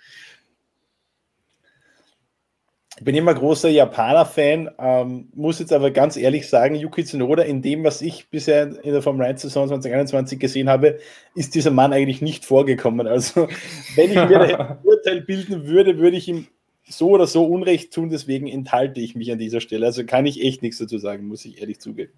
Ich 2.97 3.03
bin 3.03 3.13
immer 3.13 3.35
großer 3.35 3.69
Japaner-Fan, 3.69 4.71
ähm, 4.79 5.27
muss 5.35 5.59
jetzt 5.59 5.71
aber 5.71 5.91
ganz 5.91 6.17
ehrlich 6.17 6.49
sagen, 6.49 6.73
Yuki 6.73 7.05
Tsunoda, 7.05 7.43
in 7.43 7.61
dem, 7.61 7.83
was 7.83 8.01
ich 8.01 8.27
bisher 8.29 8.83
in 8.83 8.91
der 8.91 9.03
Formel 9.03 9.27
1-Saison 9.27 9.67
2021 9.67 10.39
gesehen 10.39 10.67
habe, 10.67 10.97
ist 11.35 11.53
dieser 11.53 11.69
Mann 11.69 11.93
eigentlich 11.93 12.23
nicht 12.23 12.43
vorgekommen. 12.43 13.07
Also, 13.07 13.47
wenn 13.95 14.09
ich 14.09 14.15
mir 14.15 14.41
ein 14.41 14.77
Urteil 14.83 15.21
bilden 15.21 15.67
würde, 15.67 15.99
würde 15.99 16.17
ich 16.17 16.27
ihm 16.27 16.47
so 16.89 17.09
oder 17.09 17.27
so 17.27 17.45
Unrecht 17.45 17.93
tun, 17.93 18.09
deswegen 18.09 18.47
enthalte 18.47 18.99
ich 18.99 19.15
mich 19.15 19.31
an 19.31 19.37
dieser 19.37 19.61
Stelle. 19.61 19.85
Also 19.85 20.03
kann 20.03 20.25
ich 20.25 20.43
echt 20.43 20.63
nichts 20.63 20.79
dazu 20.79 20.97
sagen, 20.97 21.27
muss 21.27 21.45
ich 21.45 21.59
ehrlich 21.59 21.79
zugeben. 21.79 22.13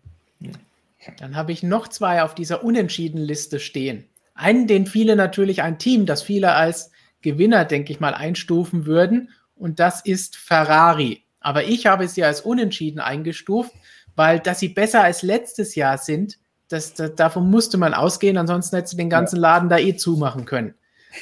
Dann 1.17 1.35
habe 1.35 1.51
ich 1.51 1.61
noch 1.61 1.87
zwei 1.89 2.23
auf 2.23 2.35
dieser 2.35 2.63
Unentschieden-Liste 2.63 3.59
stehen. 3.59 4.05
Einen, 4.33 4.67
den 4.67 4.85
viele 4.85 5.15
natürlich, 5.15 5.61
ein 5.61 5.79
Team, 5.79 6.05
das 6.05 6.21
viele 6.21 6.53
als 6.53 6.91
Gewinner, 7.21 7.65
denke 7.65 7.91
ich 7.91 7.99
mal, 7.99 8.13
einstufen 8.13 8.85
würden. 8.85 9.29
Und 9.59 9.79
das 9.79 10.01
ist 10.01 10.37
Ferrari. 10.37 11.23
Aber 11.41 11.65
ich 11.65 11.85
habe 11.85 12.07
sie 12.07 12.23
als 12.23 12.41
unentschieden 12.41 12.99
eingestuft, 12.99 13.73
weil 14.15 14.39
dass 14.39 14.59
sie 14.59 14.69
besser 14.69 15.03
als 15.03 15.21
letztes 15.21 15.75
Jahr 15.75 15.97
sind, 15.97 16.39
das, 16.69 16.93
das, 16.93 17.15
davon 17.15 17.49
musste 17.49 17.77
man 17.77 17.93
ausgehen, 17.93 18.37
ansonsten 18.37 18.75
hätte 18.75 18.89
sie 18.89 18.97
den 18.97 19.09
ganzen 19.09 19.37
Laden 19.37 19.69
da 19.69 19.77
eh 19.77 19.95
zumachen 19.95 20.45
können. 20.45 20.75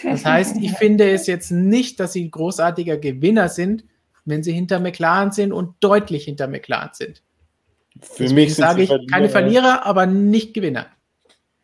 Das 0.03 0.23
heißt, 0.25 0.57
ich 0.61 0.71
finde 0.77 1.09
es 1.09 1.25
jetzt 1.27 1.51
nicht, 1.51 1.99
dass 1.99 2.13
sie 2.13 2.25
ein 2.25 2.31
großartiger 2.31 2.97
Gewinner 2.97 3.49
sind, 3.49 3.85
wenn 4.25 4.43
sie 4.43 4.51
hinter 4.51 4.79
McLaren 4.79 5.31
sind 5.31 5.51
und 5.51 5.75
deutlich 5.79 6.25
hinter 6.25 6.47
McLaren 6.47 6.89
sind. 6.93 7.23
Für 8.01 8.23
Deswegen 8.23 8.35
mich 8.35 8.55
sage 8.55 8.83
ich 8.83 8.89
Verlierer, 8.89 9.11
keine 9.11 9.29
Verlierer, 9.29 9.85
aber 9.85 10.05
nicht 10.05 10.53
Gewinner. 10.53 10.87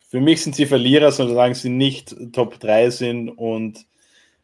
Für 0.09 0.21
mich 0.21 0.41
sind 0.41 0.55
sie 0.55 0.65
Verlierer, 0.65 1.11
solange 1.11 1.55
sie 1.55 1.69
nicht 1.69 2.15
Top 2.31 2.59
3 2.59 2.89
sind 2.89 3.29
und 3.29 3.85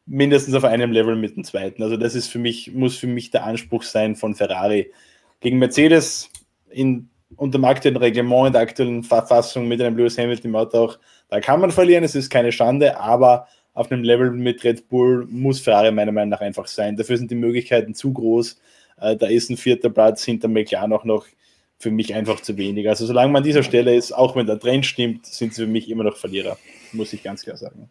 mindestens 0.10 0.56
auf 0.56 0.64
einem 0.64 0.92
Level 0.92 1.16
mit 1.16 1.36
dem 1.36 1.44
zweiten. 1.44 1.84
Also 1.84 1.96
das 1.96 2.16
ist 2.16 2.28
für 2.28 2.40
mich, 2.40 2.74
muss 2.74 2.98
für 2.98 3.08
mich 3.08 3.30
der 3.30 3.46
Anspruch 3.46 3.84
sein 3.84 4.16
von 4.16 4.34
Ferrari. 4.34 4.92
Gegen 5.40 5.60
Mercedes 5.60 6.30
in, 6.72 7.10
unter 7.36 7.60
dem 7.60 7.66
aktuellen 7.66 7.98
Reglement, 7.98 8.48
in 8.48 8.54
der 8.54 8.64
aktuellen 8.64 9.04
Verfassung 9.04 9.68
mit 9.68 9.80
einem 9.82 9.96
Lewis 9.96 10.18
Hamilton 10.18 10.50
im 10.50 10.56
Auto 10.56 10.78
auch, 10.80 11.00
da 11.30 11.40
kann 11.40 11.62
man 11.62 11.72
verlieren, 11.72 12.04
es 12.04 12.16
ist 12.16 12.32
keine 12.32 12.52
Schande, 12.52 13.00
aber 13.00 13.48
auf 13.74 13.92
einem 13.92 14.04
Level 14.04 14.32
mit 14.32 14.64
Red 14.64 14.90
Bull 14.90 15.28
muss 15.30 15.60
Ferrari 15.60 15.92
meiner 15.92 16.12
Meinung 16.12 16.30
nach 16.30 16.42
einfach 16.42 16.68
sein. 16.68 16.98
Dafür 16.98 17.18
sind 17.18 17.30
die 17.30 17.36
Möglichkeiten 17.36 17.94
zu 17.94 18.12
groß. 18.12 18.60
Äh, 19.00 19.16
da 19.16 19.28
ist 19.28 19.52
ein 19.52 19.58
vierter 19.58 19.92
Platz 19.92 20.24
hinter 20.26 20.48
McLaren 20.48 20.92
auch 20.92 21.06
noch 21.06 21.28
für 21.78 21.92
mich 21.92 22.16
einfach 22.16 22.42
zu 22.42 22.58
wenig. 22.58 22.90
Also 22.90 23.06
solange 23.06 23.32
man 23.32 23.42
an 23.42 23.48
dieser 23.48 23.64
Stelle 23.64 23.96
ist, 23.96 24.12
auch 24.12 24.36
wenn 24.36 24.48
der 24.48 24.60
Trend 24.60 24.88
stimmt, 24.88 25.28
sind 25.28 25.54
sie 25.54 25.62
für 25.62 25.70
mich 25.70 25.88
immer 25.88 26.04
noch 26.04 26.18
Verlierer, 26.18 26.58
muss 26.94 27.14
ich 27.14 27.22
ganz 27.22 27.44
klar 27.44 27.58
sagen. 27.58 27.90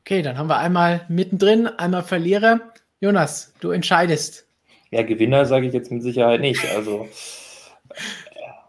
Okay, 0.00 0.22
dann 0.22 0.38
haben 0.38 0.48
wir 0.48 0.58
einmal 0.58 1.02
mittendrin, 1.08 1.66
einmal 1.66 2.02
Verlierer. 2.02 2.60
Jonas, 3.00 3.54
du 3.60 3.70
entscheidest. 3.70 4.46
Ja, 4.90 5.02
Gewinner 5.02 5.46
sage 5.46 5.66
ich 5.66 5.72
jetzt 5.72 5.90
mit 5.90 6.02
Sicherheit 6.02 6.40
nicht. 6.40 6.64
Also 6.74 7.08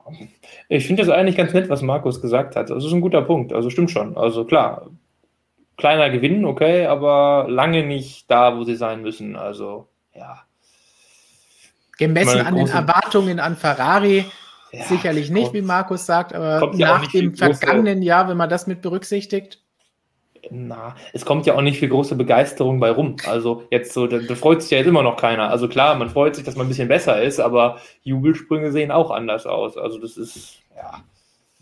äh, 0.06 0.78
ich 0.78 0.86
finde 0.86 1.04
das 1.04 1.12
eigentlich 1.12 1.38
ganz 1.38 1.54
nett, 1.54 1.70
was 1.70 1.82
Markus 1.82 2.22
gesagt 2.22 2.56
hat. 2.56 2.70
Das 2.70 2.86
ist 2.86 2.92
ein 2.92 3.02
guter 3.02 3.22
Punkt. 3.22 3.54
Also 3.54 3.70
stimmt 3.70 3.92
schon. 3.92 4.16
Also 4.18 4.46
klar, 4.46 4.88
kleiner 5.78 6.10
Gewinn, 6.10 6.46
okay, 6.46 6.86
aber 6.86 7.48
lange 7.50 7.86
nicht 7.86 8.30
da, 8.30 8.58
wo 8.58 8.64
sie 8.64 8.76
sein 8.76 9.02
müssen. 9.02 9.36
Also 9.36 9.88
ja. 10.16 10.44
Gemessen 11.98 12.42
an 12.42 12.56
den 12.56 12.68
Erwartungen 12.68 13.40
an 13.40 13.56
Ferrari, 13.56 14.26
ja, 14.72 14.84
sicherlich 14.86 15.30
nicht, 15.30 15.54
wie 15.54 15.62
Markus 15.62 16.06
sagt, 16.06 16.34
aber 16.34 16.72
nach 16.76 17.06
dem 17.12 17.36
vergangenen 17.36 18.02
Jahr, 18.02 18.28
wenn 18.28 18.38
man 18.38 18.50
das 18.50 18.66
mit 18.66 18.82
berücksichtigt. 18.82 19.61
Na, 20.50 20.96
es 21.14 21.26
kommt 21.26 21.46
ja 21.46 21.56
auch 21.56 21.62
nicht 21.62 21.80
viel 21.80 21.90
große 21.90 22.16
Begeisterung 22.16 22.80
bei 22.80 22.90
rum. 22.90 23.16
Also 23.28 23.64
jetzt 23.70 23.94
so, 23.94 24.08
da, 24.08 24.18
da, 24.20 24.36
freut 24.36 24.62
sich 24.62 24.72
ja 24.72 24.80
jetzt 24.80 24.88
immer 24.88 25.04
noch 25.04 25.18
keiner. 25.18 25.50
Also 25.50 25.68
klar, 25.68 25.96
man 25.96 26.10
freut 26.10 26.36
sich, 26.36 26.44
dass 26.44 26.56
man 26.56 26.66
ein 26.66 26.70
bisschen 26.70 26.88
besser 26.88 27.22
ist, 27.22 27.40
aber 27.40 27.80
Jubelsprünge 28.04 28.72
sehen 28.72 28.92
auch 28.92 29.12
anders 29.12 29.46
aus. 29.46 29.78
Also 29.78 30.00
das 30.00 30.18
ist, 30.18 30.60
ja. 30.76 31.04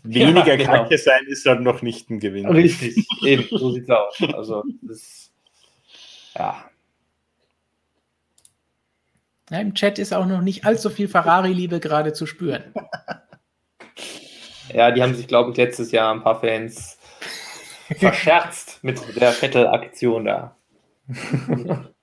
Weniger 0.02 0.46
ja, 0.46 0.56
genau. 0.56 0.72
Kacke 0.72 0.96
sein 0.96 1.26
ist 1.26 1.46
halt 1.46 1.60
noch 1.60 1.82
nicht 1.82 2.08
ein 2.10 2.20
Gewinn. 2.20 2.46
Richtig, 2.46 3.06
eben, 3.22 3.46
so 3.50 3.70
sieht's 3.70 3.90
aus. 3.90 4.16
Also 4.34 4.64
das, 4.82 5.30
ja. 6.34 6.64
Ja, 9.50 9.58
Im 9.58 9.74
Chat 9.74 9.98
ist 9.98 10.14
auch 10.14 10.26
noch 10.26 10.42
nicht 10.42 10.64
allzu 10.64 10.90
viel 10.90 11.08
Ferrari-Liebe 11.08 11.80
gerade 11.80 12.12
zu 12.12 12.26
spüren. 12.26 12.64
Ja, 14.72 14.92
die 14.92 15.02
haben 15.02 15.16
sich, 15.16 15.26
glaube 15.26 15.50
ich, 15.50 15.56
letztes 15.56 15.90
Jahr 15.90 16.14
ein 16.14 16.22
paar 16.22 16.40
Fans 16.40 16.99
verscherzt 17.96 18.82
mit 18.82 19.00
der 19.16 19.32
Vettel-Aktion 19.32 20.24
da. 20.24 20.56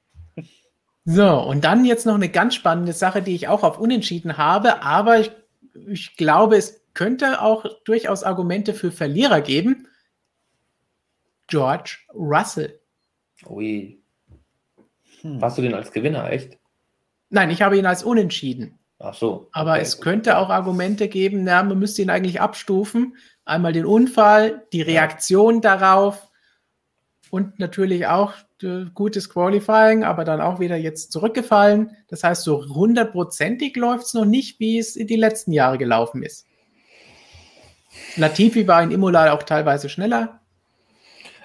so, 1.06 1.42
und 1.42 1.64
dann 1.64 1.86
jetzt 1.86 2.06
noch 2.06 2.16
eine 2.16 2.30
ganz 2.30 2.56
spannende 2.56 2.94
Sache, 2.94 3.22
die 3.22 3.36
ich 3.36 3.48
auch 3.48 3.64
auf 3.64 3.80
Unentschieden 3.80 4.38
habe, 4.38 4.82
aber 4.82 5.20
ich, 5.20 5.32
ich 5.88 6.18
glaube, 6.18 6.58
es 6.58 6.84
könnte 6.94 7.42
auch 7.42 7.66
durchaus 7.86 8.24
Argumente 8.24 8.74
für 8.74 8.92
Verlierer 8.92 9.42
geben. 9.42 9.88
George 11.48 11.98
Russell. 12.14 12.80
Ui. 13.46 14.02
Hm. 15.22 15.42
Warst 15.42 15.58
du 15.58 15.62
den 15.62 15.74
als 15.74 15.92
Gewinner, 15.92 16.30
echt? 16.30 16.58
Nein, 17.30 17.50
ich 17.50 17.62
habe 17.62 17.78
ihn 17.78 17.86
als 17.86 18.04
unentschieden. 18.04 18.80
Ach 19.00 19.14
so. 19.14 19.50
Aber 19.52 19.74
okay. 19.74 19.82
es 19.82 20.02
könnte 20.02 20.38
auch 20.38 20.50
Argumente 20.50 21.08
geben, 21.08 21.44
na, 21.44 21.62
man 21.64 21.78
müsste 21.78 22.02
ihn 22.02 22.10
eigentlich 22.10 22.42
abstufen. 22.42 23.16
Einmal 23.48 23.74
den 23.74 23.86
Unfall, 23.86 24.68
die 24.74 24.82
Reaktion 24.82 25.62
darauf 25.62 26.28
und 27.30 27.60
natürlich 27.60 28.08
auch 28.08 28.34
äh, 28.62 28.86
gutes 28.94 29.30
Qualifying, 29.30 30.04
aber 30.04 30.26
dann 30.26 30.42
auch 30.42 30.60
wieder 30.60 30.76
jetzt 30.76 31.12
zurückgefallen. 31.12 31.92
Das 32.10 32.24
heißt, 32.24 32.44
so 32.44 32.66
hundertprozentig 32.68 33.76
läuft 33.76 34.08
es 34.08 34.14
noch 34.14 34.26
nicht, 34.26 34.60
wie 34.60 34.78
es 34.78 34.96
in 34.96 35.08
die 35.08 35.16
letzten 35.16 35.52
Jahre 35.52 35.78
gelaufen 35.78 36.24
ist. 36.24 36.46
Latifi 38.16 38.68
war 38.68 38.84
in 38.84 38.92
Imola 38.92 39.34
auch 39.34 39.44
teilweise 39.44 39.90
schneller. 39.90 40.42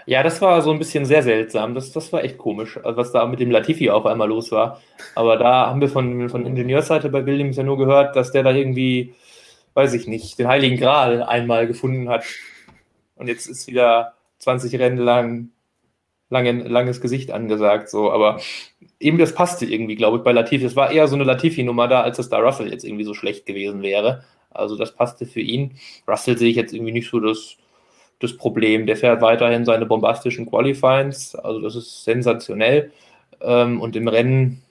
Ja, 0.06 0.22
das 0.22 0.40
war 0.42 0.60
so 0.62 0.72
ein 0.72 0.78
bisschen 0.78 1.04
sehr 1.04 1.22
seltsam. 1.22 1.74
Das, 1.74 1.92
das 1.92 2.12
war 2.12 2.24
echt 2.24 2.36
komisch, 2.36 2.78
was 2.82 3.12
da 3.12 3.24
mit 3.26 3.38
dem 3.38 3.50
Latifi 3.50 3.90
auf 3.90 4.06
einmal 4.06 4.28
los 4.28 4.50
war. 4.50 4.80
Aber 5.14 5.36
da 5.36 5.68
haben 5.68 5.80
wir 5.80 5.88
von, 5.88 6.28
von 6.28 6.44
Ingenieursseite 6.44 7.08
bei 7.08 7.24
Williams 7.24 7.56
ja 7.56 7.62
nur 7.62 7.78
gehört, 7.78 8.16
dass 8.16 8.32
der 8.32 8.42
da 8.42 8.50
irgendwie, 8.50 9.14
weiß 9.74 9.94
ich 9.94 10.06
nicht, 10.06 10.38
den 10.38 10.48
Heiligen 10.48 10.76
Gral 10.76 11.22
einmal 11.22 11.66
gefunden 11.66 12.08
hat. 12.08 12.24
Und 13.16 13.28
jetzt 13.28 13.46
ist 13.46 13.66
wieder 13.66 14.14
20 14.38 14.78
Rennen 14.78 14.98
lang 14.98 15.50
lange, 16.32 16.52
langes 16.66 17.00
Gesicht 17.00 17.30
angesagt. 17.30 17.88
So. 17.90 18.10
Aber 18.10 18.40
eben 18.98 19.18
das 19.18 19.34
passte 19.34 19.66
irgendwie, 19.66 19.94
glaube 19.94 20.16
ich, 20.16 20.24
bei 20.24 20.32
Latifi. 20.32 20.64
Es 20.64 20.74
war 20.74 20.90
eher 20.90 21.06
so 21.06 21.14
eine 21.14 21.24
Latifi-Nummer 21.24 21.86
da, 21.86 22.00
als 22.02 22.16
dass 22.16 22.28
da 22.28 22.38
Russell 22.38 22.72
jetzt 22.72 22.84
irgendwie 22.84 23.04
so 23.04 23.14
schlecht 23.14 23.46
gewesen 23.46 23.82
wäre. 23.82 24.24
Also 24.50 24.76
das 24.76 24.94
passte 24.94 25.26
für 25.26 25.40
ihn. 25.40 25.78
Russell 26.08 26.36
sehe 26.36 26.50
ich 26.50 26.56
jetzt 26.56 26.72
irgendwie 26.74 26.92
nicht 26.92 27.08
so 27.08 27.20
das, 27.20 27.56
das 28.18 28.36
Problem. 28.36 28.86
Der 28.86 28.96
fährt 28.96 29.22
weiterhin 29.22 29.64
seine 29.64 29.86
bombastischen 29.86 30.46
Qualifyings. 30.46 31.36
Also 31.36 31.60
das 31.60 31.76
ist 31.76 32.04
sensationell. 32.04 32.90
Ähm, 33.40 33.80
und 33.80 33.94
im 33.94 34.08
Rennen, 34.08 34.62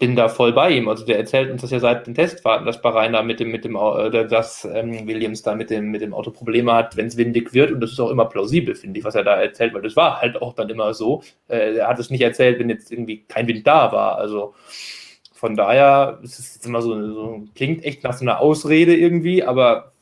bin 0.00 0.16
da 0.16 0.30
voll 0.30 0.52
bei 0.52 0.70
ihm. 0.70 0.88
Also 0.88 1.04
der 1.04 1.18
erzählt 1.18 1.50
uns 1.50 1.60
das 1.60 1.70
ja 1.70 1.78
seit 1.78 2.06
den 2.06 2.14
Testfahrten, 2.14 2.64
dass 2.64 2.80
Bahrain 2.80 3.12
da 3.12 3.22
mit 3.22 3.38
dem, 3.38 3.50
mit 3.50 3.64
dem, 3.64 3.76
äh, 3.76 4.26
dass 4.26 4.64
ähm, 4.64 5.06
Williams 5.06 5.42
da 5.42 5.54
mit 5.54 5.68
dem, 5.68 5.90
mit 5.90 6.00
dem 6.00 6.14
Auto 6.14 6.30
Probleme 6.30 6.72
hat, 6.72 6.96
wenn 6.96 7.06
es 7.06 7.18
windig 7.18 7.52
wird. 7.52 7.70
Und 7.70 7.80
das 7.80 7.92
ist 7.92 8.00
auch 8.00 8.10
immer 8.10 8.24
plausibel, 8.24 8.74
finde 8.74 8.98
ich, 8.98 9.04
was 9.04 9.14
er 9.14 9.24
da 9.24 9.40
erzählt, 9.40 9.74
weil 9.74 9.82
das 9.82 9.96
war 9.96 10.20
halt 10.20 10.40
auch 10.40 10.54
dann 10.54 10.70
immer 10.70 10.94
so. 10.94 11.22
Äh, 11.48 11.76
er 11.76 11.88
hat 11.88 11.98
es 11.98 12.08
nicht 12.08 12.22
erzählt, 12.22 12.58
wenn 12.58 12.70
jetzt 12.70 12.90
irgendwie 12.90 13.24
kein 13.28 13.46
Wind 13.46 13.66
da 13.66 13.92
war. 13.92 14.16
Also 14.16 14.54
von 15.34 15.54
daher 15.54 16.18
ist 16.22 16.38
es 16.38 16.54
jetzt 16.54 16.66
immer 16.66 16.80
so, 16.80 17.12
so, 17.12 17.44
klingt 17.54 17.84
echt 17.84 18.02
nach 18.02 18.14
so 18.14 18.24
einer 18.24 18.40
Ausrede 18.40 18.96
irgendwie, 18.96 19.44
aber 19.44 19.92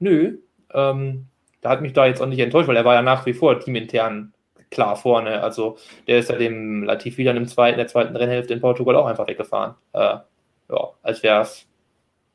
nö, 0.00 0.38
ähm, 0.74 1.26
da 1.60 1.70
hat 1.70 1.82
mich 1.82 1.92
da 1.92 2.06
jetzt 2.06 2.20
auch 2.20 2.26
nicht 2.26 2.40
enttäuscht, 2.40 2.66
weil 2.66 2.76
er 2.76 2.84
war 2.84 2.94
ja 2.94 3.02
nach 3.02 3.26
wie 3.26 3.32
vor 3.32 3.60
teamintern 3.60 4.32
klar 4.70 4.96
vorne. 4.96 5.42
Also 5.42 5.78
der 6.06 6.18
ist 6.18 6.30
ja 6.30 6.36
dem 6.36 6.84
Latifi 6.84 7.24
dann 7.24 7.36
im 7.36 7.46
zweiten, 7.48 7.78
der 7.78 7.88
zweiten 7.88 8.16
Rennhälfte 8.16 8.54
in 8.54 8.60
Portugal 8.60 8.96
auch 8.96 9.06
einfach 9.06 9.26
weggefahren. 9.26 9.74
Äh, 9.92 10.16
ja, 10.68 10.90
als 11.02 11.22
wäre 11.22 11.42
es, 11.42 11.66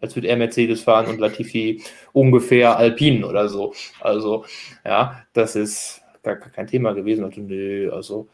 als 0.02 0.16
würde 0.16 0.28
er 0.28 0.38
Mercedes 0.38 0.82
fahren 0.82 1.08
und 1.08 1.20
Latifi 1.20 1.84
ungefähr 2.14 2.78
Alpinen 2.78 3.24
oder 3.24 3.50
so. 3.50 3.74
Also, 4.00 4.46
ja, 4.86 5.24
das 5.34 5.56
ist 5.56 6.02
gar 6.24 6.38
kein 6.38 6.68
Thema 6.68 6.94
gewesen. 6.94 7.24
Also, 7.24 7.42
nö, 7.42 7.92
also 7.92 8.28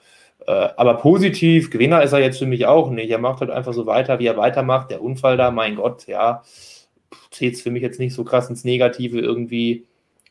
äh, 0.45 0.69
aber 0.77 0.95
positiv, 0.95 1.69
Gewinner 1.71 2.03
ist 2.03 2.13
er 2.13 2.19
jetzt 2.19 2.39
für 2.39 2.45
mich 2.45 2.65
auch 2.65 2.89
nicht. 2.89 3.09
Er 3.09 3.19
macht 3.19 3.41
halt 3.41 3.51
einfach 3.51 3.73
so 3.73 3.85
weiter, 3.85 4.19
wie 4.19 4.27
er 4.27 4.37
weitermacht. 4.37 4.91
Der 4.91 5.01
Unfall 5.01 5.37
da, 5.37 5.51
mein 5.51 5.75
Gott, 5.75 6.07
ja, 6.07 6.43
zählt 7.31 7.55
es 7.55 7.61
für 7.61 7.71
mich 7.71 7.81
jetzt 7.83 7.99
nicht 7.99 8.13
so 8.13 8.23
krass 8.23 8.49
ins 8.49 8.63
Negative 8.63 9.19
irgendwie. 9.19 9.85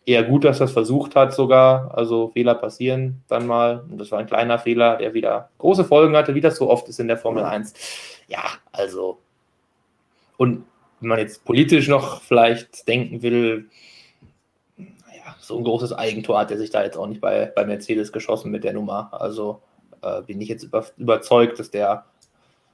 Eher 0.07 0.23
gut, 0.23 0.45
dass 0.45 0.61
es 0.61 0.71
versucht 0.71 1.17
hat 1.17 1.35
sogar. 1.35 1.93
Also 1.97 2.29
Fehler 2.29 2.55
passieren 2.55 3.23
dann 3.29 3.47
mal. 3.47 3.85
Und 3.91 3.99
das 3.99 4.13
war 4.13 4.21
ein 4.21 4.27
kleiner 4.27 4.59
Fehler, 4.59 4.97
der 4.97 5.15
wieder 5.15 5.51
große 5.59 5.85
Folgen 5.85 6.17
hatte, 6.17 6.35
wie 6.35 6.41
das 6.41 6.57
so 6.57 6.71
oft 6.71 6.89
ist 6.89 7.01
in 7.01 7.09
der 7.09 7.19
Formel 7.19 7.43
1. 7.43 7.75
Ja, 8.29 8.45
also. 8.73 9.19
Und 10.37 10.65
wenn 11.01 11.09
man 11.09 11.19
jetzt 11.19 11.45
politisch 11.45 11.89
noch 11.89 12.23
vielleicht 12.23 12.87
denken 12.87 13.23
will, 13.23 13.69
naja, 14.77 15.35
so 15.41 15.59
ein 15.59 15.65
großes 15.65 15.93
Eigentor 15.93 16.39
hat 16.39 16.51
er 16.53 16.59
sich 16.59 16.71
da 16.71 16.85
jetzt 16.85 16.97
auch 16.97 17.09
nicht 17.09 17.21
bei, 17.21 17.53
bei 17.55 17.65
Mercedes 17.65 18.13
geschossen 18.13 18.53
mit 18.53 18.65
der 18.65 18.75
Nummer. 18.75 19.11
Also 19.13 19.61
äh, 20.03 20.23
bin 20.23 20.41
ich 20.41 20.49
jetzt 20.49 20.63
über, 20.63 20.87
überzeugt, 20.97 21.59
dass 21.59 21.71
der 21.71 22.05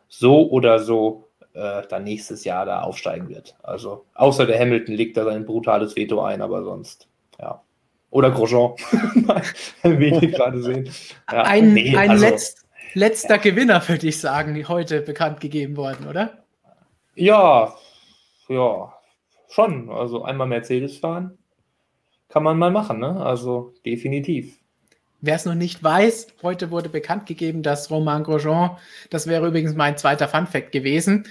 so 0.09 0.51
oder 0.51 0.79
so 0.79 1.29
äh, 1.55 1.83
dann 1.89 2.05
nächstes 2.05 2.45
Jahr 2.45 2.67
da 2.67 2.83
aufsteigen 2.83 3.29
wird. 3.29 3.57
Also 3.63 4.05
außer 4.15 4.47
der 4.47 4.59
Hamilton 4.59 4.95
legt 4.95 5.17
da 5.17 5.25
sein 5.25 5.47
brutales 5.47 5.97
Veto 5.97 6.23
ein, 6.23 6.43
aber 6.43 6.63
sonst, 6.63 7.09
ja. 7.43 7.63
Oder 8.11 8.31
Grosjean, 8.31 8.73
wie 9.83 10.21
wir 10.21 10.31
gerade 10.31 10.63
sehen. 10.63 10.91
Ja. 11.31 11.43
Ein, 11.43 11.75
nee, 11.75 11.97
ein 11.97 12.11
also, 12.11 12.27
letzt, 12.27 12.67
letzter 12.95 13.37
ja. 13.37 13.41
Gewinner, 13.41 13.87
würde 13.89 14.07
ich 14.07 14.21
sagen, 14.21 14.69
heute 14.69 15.01
bekannt 15.01 15.41
gegeben 15.41 15.77
worden, 15.77 16.07
oder? 16.09 16.45
Ja, 17.15 17.75
ja, 18.49 18.95
schon. 19.49 19.91
Also 19.91 20.23
einmal 20.25 20.47
Mercedes 20.47 20.99
fahren 20.99 21.39
kann 22.33 22.43
man 22.45 22.59
mal 22.59 22.71
machen, 22.71 22.99
ne? 22.99 23.21
Also 23.25 23.75
definitiv. 23.85 24.59
Wer 25.21 25.37
es 25.37 25.45
noch 25.45 25.55
nicht 25.55 25.85
weiß, 25.85 26.29
heute 26.43 26.71
wurde 26.71 26.89
bekannt 26.89 27.27
gegeben, 27.27 27.63
dass 27.63 27.91
Romain 27.91 28.25
Grosjean, 28.25 28.79
das 29.11 29.27
wäre 29.27 29.47
übrigens 29.47 29.75
mein 29.75 29.99
zweiter 29.99 30.29
Fun-Fact 30.29 30.73
gewesen, 30.73 31.29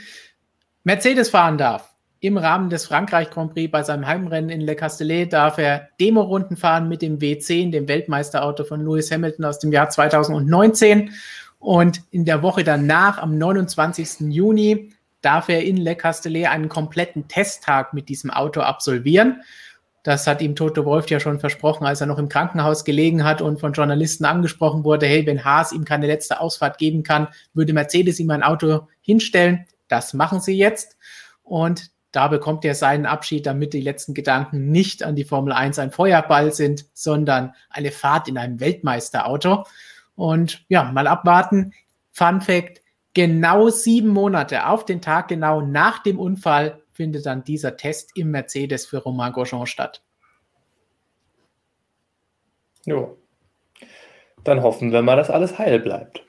Mercedes 0.83 1.31
fahren 1.31 1.57
darf. 1.57 1.90
Im 2.23 2.37
Rahmen 2.37 2.69
des 2.69 2.85
Frankreich 2.85 3.31
Grand 3.31 3.51
Prix 3.51 3.71
bei 3.71 3.81
seinem 3.81 4.05
Heimrennen 4.05 4.51
in 4.51 4.61
Le 4.61 4.75
Castellet 4.75 5.33
darf 5.33 5.57
er 5.57 5.89
Demo-Runden 5.99 6.55
fahren 6.55 6.87
mit 6.87 7.01
dem 7.01 7.17
W10, 7.17 7.71
dem 7.71 7.87
Weltmeisterauto 7.87 8.63
von 8.63 8.79
Lewis 8.79 9.11
Hamilton 9.11 9.45
aus 9.45 9.57
dem 9.57 9.71
Jahr 9.71 9.89
2019. 9.89 11.09
Und 11.57 12.03
in 12.11 12.23
der 12.23 12.43
Woche 12.43 12.63
danach, 12.63 13.17
am 13.17 13.39
29. 13.39 14.31
Juni, 14.31 14.91
darf 15.23 15.49
er 15.49 15.63
in 15.63 15.77
Le 15.77 15.95
Castellet 15.95 16.45
einen 16.45 16.69
kompletten 16.69 17.27
Testtag 17.27 17.91
mit 17.91 18.07
diesem 18.07 18.29
Auto 18.29 18.61
absolvieren. 18.61 19.41
Das 20.03 20.27
hat 20.27 20.43
ihm 20.43 20.55
Toto 20.55 20.85
Wolf 20.85 21.09
ja 21.09 21.19
schon 21.19 21.39
versprochen, 21.39 21.87
als 21.87 22.01
er 22.01 22.07
noch 22.07 22.19
im 22.19 22.29
Krankenhaus 22.29 22.85
gelegen 22.85 23.23
hat 23.23 23.41
und 23.41 23.59
von 23.59 23.73
Journalisten 23.73 24.25
angesprochen 24.25 24.83
wurde, 24.83 25.07
hey, 25.07 25.25
wenn 25.25 25.43
Haas 25.43 25.71
ihm 25.71 25.85
keine 25.85 26.05
letzte 26.05 26.39
Ausfahrt 26.39 26.77
geben 26.77 27.01
kann, 27.01 27.29
würde 27.55 27.73
Mercedes 27.73 28.19
ihm 28.19 28.29
ein 28.29 28.43
Auto 28.43 28.87
hinstellen. 29.01 29.65
Das 29.87 30.13
machen 30.13 30.39
sie 30.39 30.55
jetzt. 30.55 30.97
Und 31.41 31.89
da 32.11 32.27
bekommt 32.27 32.65
er 32.65 32.75
seinen 32.75 33.05
Abschied, 33.05 33.45
damit 33.45 33.73
die 33.73 33.81
letzten 33.81 34.13
Gedanken 34.13 34.69
nicht 34.69 35.03
an 35.03 35.15
die 35.15 35.23
Formel 35.23 35.53
1 35.53 35.79
ein 35.79 35.91
Feuerball 35.91 36.51
sind, 36.51 36.85
sondern 36.93 37.53
eine 37.69 37.91
Fahrt 37.91 38.27
in 38.27 38.37
einem 38.37 38.59
Weltmeisterauto. 38.59 39.65
Und 40.15 40.65
ja, 40.67 40.91
mal 40.91 41.07
abwarten. 41.07 41.73
Fun 42.11 42.41
Fact, 42.41 42.81
genau 43.13 43.69
sieben 43.69 44.09
Monate 44.09 44.67
auf 44.67 44.85
den 44.85 45.01
Tag 45.01 45.29
genau 45.29 45.61
nach 45.61 46.03
dem 46.03 46.19
Unfall 46.19 46.81
findet 46.91 47.25
dann 47.25 47.43
dieser 47.43 47.77
Test 47.77 48.11
im 48.15 48.31
Mercedes 48.31 48.85
für 48.85 48.97
Romain 48.97 49.31
Grosjean 49.31 49.65
statt. 49.65 50.01
Jo. 52.85 53.20
Dann 54.43 54.63
hoffen 54.63 54.91
wir 54.91 55.01
mal, 55.01 55.15
dass 55.15 55.29
alles 55.29 55.57
heil 55.59 55.79
bleibt. 55.79 56.23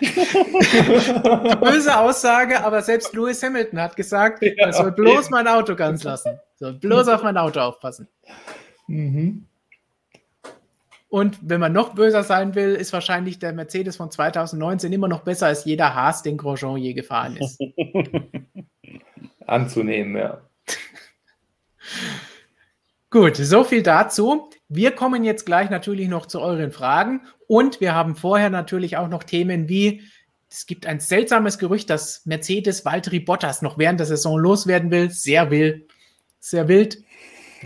Böse 1.60 1.98
Aussage, 1.98 2.62
aber 2.64 2.82
selbst 2.82 3.14
Lewis 3.14 3.42
Hamilton 3.42 3.80
hat 3.80 3.96
gesagt, 3.96 4.42
ja, 4.42 4.52
er 4.56 4.72
soll 4.72 4.92
bloß 4.92 5.26
okay. 5.26 5.28
mein 5.30 5.46
Auto 5.46 5.76
ganz 5.76 6.02
lassen. 6.02 6.40
Soll 6.56 6.74
bloß 6.74 7.08
auf 7.08 7.22
mein 7.22 7.36
Auto 7.36 7.60
aufpassen. 7.60 8.08
Mhm. 8.86 9.46
Und 11.08 11.38
wenn 11.42 11.60
man 11.60 11.72
noch 11.72 11.94
böser 11.94 12.22
sein 12.22 12.54
will, 12.54 12.74
ist 12.74 12.92
wahrscheinlich 12.92 13.38
der 13.40 13.52
Mercedes 13.52 13.96
von 13.96 14.10
2019 14.10 14.92
immer 14.92 15.08
noch 15.08 15.22
besser 15.22 15.46
als 15.46 15.64
jeder 15.64 15.94
Haas, 15.94 16.22
den 16.22 16.36
Grosjean 16.36 16.76
je 16.76 16.94
gefahren 16.94 17.36
ist. 17.36 17.60
anzunehmen, 19.50 20.16
ja. 20.16 20.40
Gut, 23.10 23.36
so 23.36 23.64
viel 23.64 23.82
dazu. 23.82 24.48
Wir 24.70 24.92
kommen 24.92 25.24
jetzt 25.24 25.44
gleich 25.44 25.68
natürlich 25.68 26.08
noch 26.08 26.26
zu 26.26 26.40
euren 26.40 26.70
Fragen 26.70 27.22
und 27.48 27.80
wir 27.80 27.94
haben 27.94 28.16
vorher 28.16 28.50
natürlich 28.50 28.96
auch 28.96 29.08
noch 29.08 29.24
Themen 29.24 29.68
wie 29.68 30.02
es 30.50 30.66
gibt 30.66 30.84
ein 30.84 30.98
seltsames 30.98 31.58
Gerücht, 31.58 31.90
dass 31.90 32.26
Mercedes 32.26 32.84
Valtteri 32.84 33.20
Bottas 33.20 33.62
noch 33.62 33.78
während 33.78 34.00
der 34.00 34.06
Saison 34.06 34.36
loswerden 34.36 34.90
will. 34.90 35.10
Sehr 35.10 35.50
will, 35.50 35.86
sehr 36.40 36.66
wild. 36.66 36.98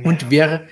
Und 0.05 0.31
wer 0.31 0.67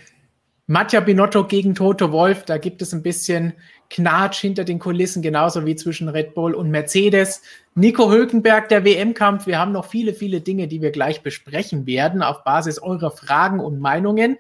Mattia 0.67 1.01
Binotto 1.01 1.47
gegen 1.47 1.75
Toto 1.75 2.13
Wolf, 2.13 2.45
da 2.45 2.59
gibt 2.59 2.83
es 2.83 2.93
ein 2.93 3.03
bisschen 3.03 3.55
Knatsch 3.89 4.41
hinter 4.41 4.65
den 4.65 4.79
Kulissen, 4.79 5.23
genauso 5.23 5.65
wie 5.65 5.77
zwischen 5.77 6.09
Red 6.09 6.35
Bull 6.35 6.55
und 6.55 6.71
Mercedes. 6.71 7.43
Nico 7.75 8.11
Hülkenberg, 8.11 8.69
der 8.69 8.85
WM-Kampf. 8.85 9.47
Wir 9.47 9.59
haben 9.59 9.73
noch 9.73 9.87
viele, 9.87 10.13
viele 10.13 10.43
Dinge, 10.43 10.69
die 10.69 10.83
wir 10.83 10.91
gleich 10.91 11.23
besprechen 11.23 11.87
werden 11.87 12.23
auf 12.23 12.45
Basis 12.45 12.79
eurer 12.79 13.11
Fragen 13.11 13.61
und 13.61 13.81
Meinungen. 13.81 14.39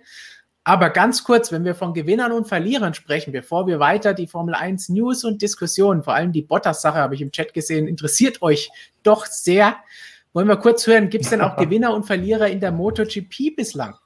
Aber 0.65 0.91
ganz 0.91 1.25
kurz, 1.25 1.51
wenn 1.51 1.65
wir 1.65 1.75
von 1.75 1.93
Gewinnern 1.93 2.31
und 2.31 2.47
Verlierern 2.47 2.95
sprechen, 2.95 3.33
bevor 3.33 3.67
wir 3.67 3.81
weiter 3.81 4.15
die 4.15 4.29
Formel 4.29 4.55
1 4.55 4.91
News 4.91 5.25
und 5.25 5.43
Diskussionen, 5.43 6.05
vor 6.05 6.15
allem 6.15 6.33
die 6.33 6.43
Bottas-Sache 6.43 6.99
habe 6.99 7.17
ich 7.17 7.21
im 7.21 7.33
Chat 7.33 7.53
gesehen, 7.53 7.89
interessiert 7.89 8.43
euch 8.43 8.71
doch 9.03 9.27
sehr. 9.27 9.77
Wollen 10.33 10.47
wir 10.47 10.57
kurz 10.57 10.87
hören, 10.87 11.11
gibt 11.11 11.25
es 11.25 11.31
denn 11.31 11.41
auch 11.41 11.57
Gewinner 11.59 11.93
und 11.93 12.05
Verlierer 12.05 12.47
in 12.47 12.61
der 12.61 12.71
MotoGP 12.71 13.57
bislang? 13.57 13.97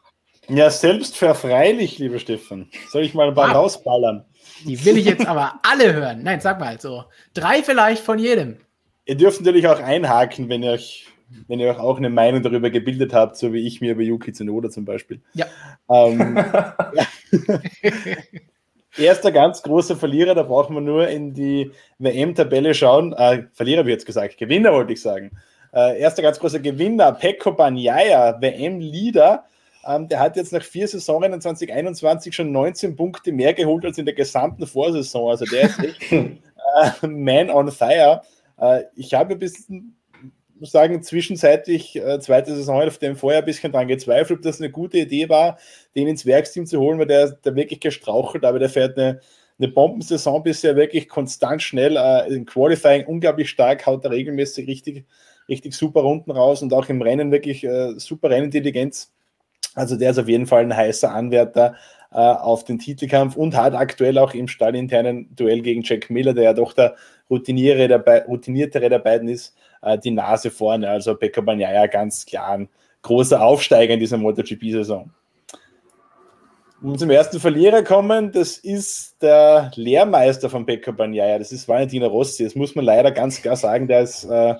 Ja, 0.49 0.71
selbstverfreilich, 0.71 1.99
lieber 1.99 2.19
Stefan. 2.19 2.71
Soll 2.91 3.03
ich 3.03 3.15
mal 3.15 3.29
ein 3.29 3.35
paar 3.35 3.49
wow. 3.49 3.57
rausballern? 3.57 4.25
Die 4.65 4.83
will 4.85 4.97
ich 4.97 5.05
jetzt 5.05 5.27
aber 5.27 5.61
alle 5.63 5.93
hören. 5.93 6.23
Nein, 6.23 6.41
sag 6.41 6.61
mal 6.61 6.81
so. 6.81 7.05
Drei 7.35 7.63
vielleicht 7.63 8.03
von 8.03 8.19
jedem. 8.19 8.59
Ihr 9.05 9.17
dürft 9.17 9.41
natürlich 9.41 9.67
auch 9.69 9.81
einhaken, 9.81 10.49
wenn 10.49 10.63
ihr 10.63 10.73
euch, 10.73 11.07
wenn 11.49 11.61
ihr 11.61 11.69
euch 11.69 11.79
auch 11.79 11.99
eine 11.99 12.11
Meinung 12.11 12.43
darüber 12.43 12.71
gebildet 12.71 13.13
habt, 13.13 13.37
so 13.37 13.53
wie 13.53 13.67
ich 13.67 13.81
mir 13.81 13.93
über 13.93 14.03
Yuki 14.03 14.33
Tsunoda 14.33 14.71
zum 14.71 14.85
Beispiel. 14.85 15.21
Ja. 15.35 15.47
Ähm, 15.91 16.39
Erster 18.99 19.31
ganz 19.31 19.63
großer 19.63 19.97
Verlierer, 19.97 20.35
da 20.35 20.43
brauchen 20.43 20.75
wir 20.75 20.81
nur 20.81 21.09
in 21.09 21.35
die 21.35 21.71
WM-Tabelle 21.99 22.73
schauen. 22.73 23.13
Äh, 23.13 23.45
Verlierer 23.53 23.81
habe 23.81 23.91
ich 23.91 23.95
jetzt 23.95 24.07
gesagt, 24.07 24.39
Gewinner 24.39 24.73
wollte 24.73 24.95
ich 24.95 25.03
sagen. 25.03 25.33
Äh, 25.73 26.01
erster 26.01 26.23
ganz 26.23 26.39
großer 26.39 26.61
Gewinner, 26.61 27.13
Pecco 27.13 27.53
Bagnaia, 27.53 28.41
WM-Leader 28.41 29.45
ähm, 29.87 30.09
der 30.09 30.21
hat 30.21 30.37
jetzt 30.37 30.53
nach 30.53 30.63
vier 30.63 30.89
Saisonen 30.89 31.41
2021 31.41 32.35
schon 32.35 32.51
19 32.51 32.97
Punkte 32.97 33.33
mehr 33.33 33.55
geholt 33.55 33.85
als 33.85 33.99
in 33.99 34.05
der 34.05 34.15
gesamten 34.15 34.67
Vorsaison. 34.67 35.31
Also 35.31 35.45
der 35.45 35.63
ist 35.63 35.79
echt 35.79 36.13
äh, 36.13 37.07
man 37.07 37.51
on 37.51 37.71
fire. 37.71 38.23
Äh, 38.59 38.83
ich 38.97 39.15
habe 39.15 39.37
bis 39.37 39.69
muss 40.61 40.71
sagen, 40.71 41.03
zwischenzeitlich 41.03 41.97
äh, 41.97 42.19
zweite 42.21 42.55
Saison 42.55 42.83
auf 42.83 42.99
dem 42.99 43.17
vorher 43.17 43.41
ein 43.41 43.45
bisschen 43.45 43.73
dran 43.73 43.89
gezweifelt, 43.89 44.39
ob 44.39 44.43
das 44.43 44.61
eine 44.61 44.71
gute 44.71 44.99
Idee 44.99 45.29
war, 45.29 45.59
den 45.95 46.09
ins 46.09 46.27
Werksteam 46.27 46.67
zu 46.67 46.81
holen, 46.81 46.99
weil 46.99 47.07
der, 47.07 47.33
der 47.33 47.55
wirklich 47.55 47.81
gestrauchelt, 47.81 48.45
aber 48.45 48.59
der 48.59 48.69
fährt 48.69 48.99
eine, 48.99 49.21
eine 49.59 49.69
Bombensaison 49.69 50.43
bisher 50.43 50.77
wirklich 50.77 51.09
konstant 51.09 51.63
schnell, 51.63 51.97
äh, 51.97 52.33
im 52.33 52.47
Qualifying 52.47 53.07
unglaublich 53.07 53.51
stark, 53.51 53.87
haut 53.87 54.05
er 54.05 54.11
regelmäßig 54.11 54.67
richtig, 54.69 55.05
richtig 55.49 55.75
super 55.75 56.01
Runden 56.01 56.31
raus 56.31 56.63
und 56.63 56.73
auch 56.73 56.89
im 56.89 57.03
Rennen 57.03 57.33
wirklich 57.33 57.65
äh, 57.65 57.99
super 57.99 58.31
Rennintelligenz. 58.31 59.13
Also 59.75 59.97
der 59.97 60.11
ist 60.11 60.19
auf 60.19 60.29
jeden 60.29 60.47
Fall 60.47 60.63
ein 60.63 60.77
heißer 60.77 61.13
Anwärter 61.13 61.75
äh, 62.11 62.17
auf 62.17 62.65
den 62.65 62.79
Titelkampf 62.79 63.37
und 63.37 63.57
hat 63.57 63.75
aktuell 63.75 64.17
auch 64.19 64.33
im 64.33 64.49
stallinternen 64.49 65.35
Duell 65.37 65.61
gegen 65.61 65.83
Jack 65.83 66.09
Miller, 66.09 66.33
der 66.33 66.45
ja 66.45 66.53
doch 66.55 66.73
der 66.73 66.97
Routiniere 67.29 67.89
der 67.89 68.27
routiniertere 68.27 68.89
der 68.89 69.01
beiden 69.01 69.29
ist, 69.29 69.55
äh, 69.87 69.99
die 69.99 70.11
Nase 70.11 70.51
vorne. 70.51 70.89
Also 70.89 71.15
Pekka 71.15 71.41
Bagnaia 71.41 71.87
ganz 71.87 72.27
klar 72.27 72.49
ein 72.49 72.69
großer 73.03 73.41
Aufsteiger 73.41 73.95
in 73.95 74.01
dieser 74.01 74.19
MotoGP-Saison. 74.19 75.11
Und 76.83 76.99
zum 76.99 77.09
ersten 77.09 77.41
Verlierer 77.41 77.83
kommen, 77.83 78.33
das 78.33 78.59
ist 78.59 79.23
der 79.23 79.71
Lehrmeister 79.77 80.51
von 80.51 80.67
Pekka 80.67 80.91
Bagnaia, 80.91 81.39
das 81.39 81.51
ist 81.53 81.67
Valentino 81.69 82.07
Rossi. 82.07 82.45
Das 82.45 82.55
muss 82.55 82.75
man 82.75 82.85
leider 82.85 83.13
ganz 83.13 83.41
klar 83.41 83.57
sagen, 83.57 83.89
der 83.89 84.03
ist 84.03 84.25
äh, 84.25 84.55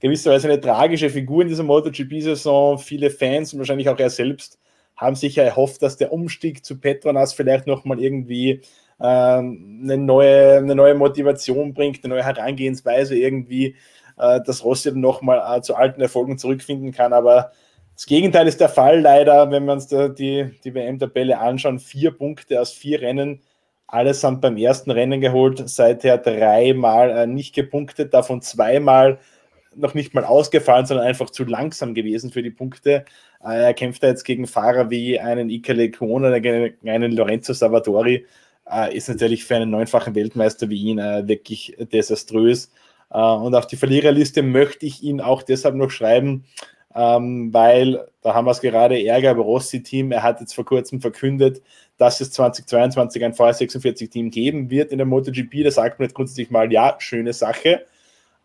gewisserweise 0.00 0.48
eine 0.48 0.60
tragische 0.60 1.08
Figur 1.08 1.42
in 1.42 1.48
dieser 1.48 1.62
MotoGP-Saison. 1.62 2.78
Viele 2.78 3.10
Fans 3.10 3.52
und 3.52 3.60
wahrscheinlich 3.60 3.88
auch 3.88 3.98
er 3.98 4.10
selbst 4.10 4.58
haben 4.96 5.16
sich 5.16 5.36
ja 5.36 5.44
erhofft, 5.44 5.82
dass 5.82 5.96
der 5.96 6.12
Umstieg 6.12 6.64
zu 6.64 6.78
Petronas 6.78 7.32
vielleicht 7.32 7.66
nochmal 7.66 8.00
irgendwie 8.00 8.60
äh, 9.00 9.04
eine, 9.04 9.96
neue, 9.96 10.58
eine 10.58 10.74
neue 10.74 10.94
Motivation 10.94 11.74
bringt, 11.74 12.04
eine 12.04 12.14
neue 12.14 12.24
Herangehensweise 12.24 13.16
irgendwie, 13.16 13.76
äh, 14.18 14.40
dass 14.40 14.64
Rossi 14.64 14.90
dann 14.90 15.00
nochmal 15.00 15.58
äh, 15.58 15.62
zu 15.62 15.74
alten 15.74 16.00
Erfolgen 16.00 16.38
zurückfinden 16.38 16.92
kann. 16.92 17.12
Aber 17.12 17.52
das 17.94 18.06
Gegenteil 18.06 18.48
ist 18.48 18.60
der 18.60 18.68
Fall 18.68 19.00
leider, 19.00 19.50
wenn 19.50 19.64
wir 19.64 19.72
uns 19.72 19.86
die, 19.86 20.50
die 20.64 20.74
WM-Tabelle 20.74 21.38
anschauen. 21.38 21.78
Vier 21.78 22.10
Punkte 22.10 22.60
aus 22.60 22.72
vier 22.72 23.00
Rennen, 23.00 23.40
allesamt 23.86 24.40
beim 24.40 24.56
ersten 24.56 24.90
Rennen 24.90 25.20
geholt, 25.20 25.68
seither 25.68 26.18
dreimal 26.18 27.10
äh, 27.10 27.26
nicht 27.26 27.54
gepunktet, 27.54 28.12
davon 28.14 28.42
zweimal 28.42 29.18
noch 29.76 29.94
nicht 29.94 30.14
mal 30.14 30.24
ausgefallen, 30.24 30.86
sondern 30.86 31.06
einfach 31.06 31.30
zu 31.30 31.44
langsam 31.44 31.94
gewesen 31.94 32.30
für 32.30 32.42
die 32.42 32.50
Punkte. 32.50 33.04
Äh, 33.44 33.64
er 33.64 33.74
kämpft 33.74 34.02
da 34.02 34.08
jetzt 34.08 34.24
gegen 34.24 34.46
Fahrer 34.46 34.90
wie 34.90 35.18
einen 35.20 35.50
Ikele 35.50 35.90
Kuona, 35.90 36.28
einen 36.32 37.12
Lorenzo 37.12 37.52
Salvatori. 37.52 38.26
Äh, 38.70 38.96
ist 38.96 39.08
natürlich 39.08 39.44
für 39.44 39.56
einen 39.56 39.70
neunfachen 39.70 40.14
Weltmeister 40.14 40.68
wie 40.70 40.82
ihn 40.82 40.98
äh, 40.98 41.26
wirklich 41.28 41.76
desaströs. 41.92 42.70
Äh, 43.14 43.18
und 43.18 43.54
auf 43.54 43.66
die 43.66 43.76
Verliererliste 43.76 44.42
möchte 44.42 44.84
ich 44.84 45.02
ihn 45.02 45.22
auch 45.22 45.42
deshalb 45.42 45.76
noch 45.76 45.90
schreiben, 45.90 46.44
ähm, 46.94 47.54
weil 47.54 48.06
da 48.20 48.34
haben 48.34 48.46
wir 48.46 48.50
es 48.50 48.60
gerade 48.60 49.02
Ärger 49.02 49.32
über 49.32 49.42
Rossi-Team. 49.44 50.12
Er 50.12 50.22
hat 50.22 50.40
jetzt 50.40 50.54
vor 50.54 50.64
kurzem 50.64 51.00
verkündet, 51.00 51.62
dass 51.96 52.20
es 52.20 52.32
2022 52.32 53.24
ein 53.24 53.32
VR46-Team 53.32 54.30
geben 54.30 54.70
wird 54.70 54.92
in 54.92 54.98
der 54.98 55.06
MotoGP. 55.06 55.64
Da 55.64 55.70
sagt 55.70 55.98
man 55.98 56.06
jetzt 56.06 56.14
grundsätzlich 56.14 56.50
mal, 56.50 56.70
ja, 56.72 56.96
schöne 56.98 57.32
Sache. 57.32 57.86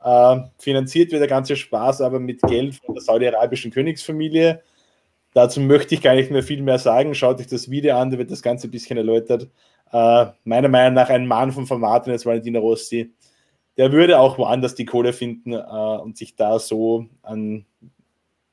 Äh, 0.03 0.37
finanziert 0.57 1.11
wird 1.11 1.21
der 1.21 1.27
ganze 1.27 1.55
Spaß 1.55 2.01
aber 2.01 2.19
mit 2.19 2.41
Geld 2.43 2.75
von 2.75 2.95
der 2.95 3.03
saudi-arabischen 3.03 3.71
Königsfamilie. 3.71 4.61
Dazu 5.33 5.59
möchte 5.61 5.95
ich 5.95 6.01
gar 6.01 6.15
nicht 6.15 6.31
mehr 6.31 6.43
viel 6.43 6.61
mehr 6.61 6.79
sagen. 6.79 7.13
Schaut 7.15 7.39
euch 7.39 7.47
das 7.47 7.69
Video 7.69 7.97
an, 7.97 8.09
da 8.11 8.17
wird 8.17 8.31
das 8.31 8.41
Ganze 8.41 8.67
ein 8.67 8.71
bisschen 8.71 8.97
erläutert. 8.97 9.47
Äh, 9.91 10.25
meiner 10.43 10.69
Meinung 10.69 10.93
nach 10.93 11.09
ein 11.09 11.27
Mann 11.27 11.51
von 11.51 11.65
Format, 11.65 12.07
und 12.07 12.13
jetzt 12.13 12.25
Valentino 12.25 12.59
Rossi, 12.59 13.11
der 13.77 13.91
würde 13.91 14.19
auch 14.19 14.37
woanders 14.37 14.75
die 14.75 14.85
Kohle 14.85 15.13
finden 15.13 15.53
äh, 15.53 15.57
und 15.57 16.17
sich 16.17 16.35
da 16.35 16.59
so 16.59 17.05
an 17.21 17.65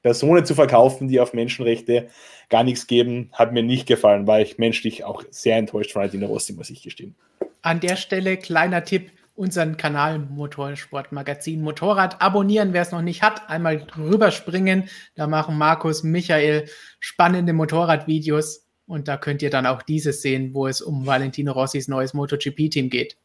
Personen 0.03 0.47
zu 0.47 0.55
verkaufen, 0.55 1.09
die 1.09 1.19
auf 1.19 1.33
Menschenrechte 1.33 2.09
gar 2.49 2.63
nichts 2.63 2.87
geben, 2.87 3.31
hat 3.33 3.53
mir 3.53 3.65
nicht 3.65 3.87
gefallen, 3.87 4.29
war 4.29 4.41
ich 4.41 4.57
menschlich 4.57 5.03
auch 5.03 5.25
sehr 5.31 5.57
enttäuscht 5.57 5.91
von 5.93 6.03
Adina 6.03 6.29
Rossi, 6.29 6.53
muss 6.53 6.71
ich 6.71 6.83
gestehen. 6.83 7.17
an 7.63 7.81
der 7.81 7.97
Stelle 7.97 8.37
kleiner 8.37 8.85
Tipp, 8.85 9.11
unseren 9.35 9.77
Kanal 9.77 10.19
Motorsportmagazin 10.19 11.61
Motorrad 11.61 12.23
abonnieren, 12.23 12.73
wer 12.73 12.83
es 12.83 12.93
noch 12.93 13.03
nicht 13.03 13.23
hat, 13.23 13.51
einmal 13.51 13.87
rüberspringen. 13.99 14.89
Da 15.15 15.27
machen 15.27 15.59
Markus, 15.59 16.05
Michael 16.05 16.69
spannende 17.01 17.53
Motorradvideos 17.53 18.65
und 18.87 19.09
da 19.09 19.17
könnt 19.17 19.43
ihr 19.43 19.51
dann 19.51 19.67
auch 19.67 19.83
dieses 19.83 20.23
sehen, 20.23 20.55
wo 20.55 20.69
es 20.69 20.81
um 20.81 21.05
Valentino 21.05 21.53
Rossis 21.53 21.89
neues 21.89 22.15
MotoGP-Team 22.15 22.89
geht. 22.89 23.17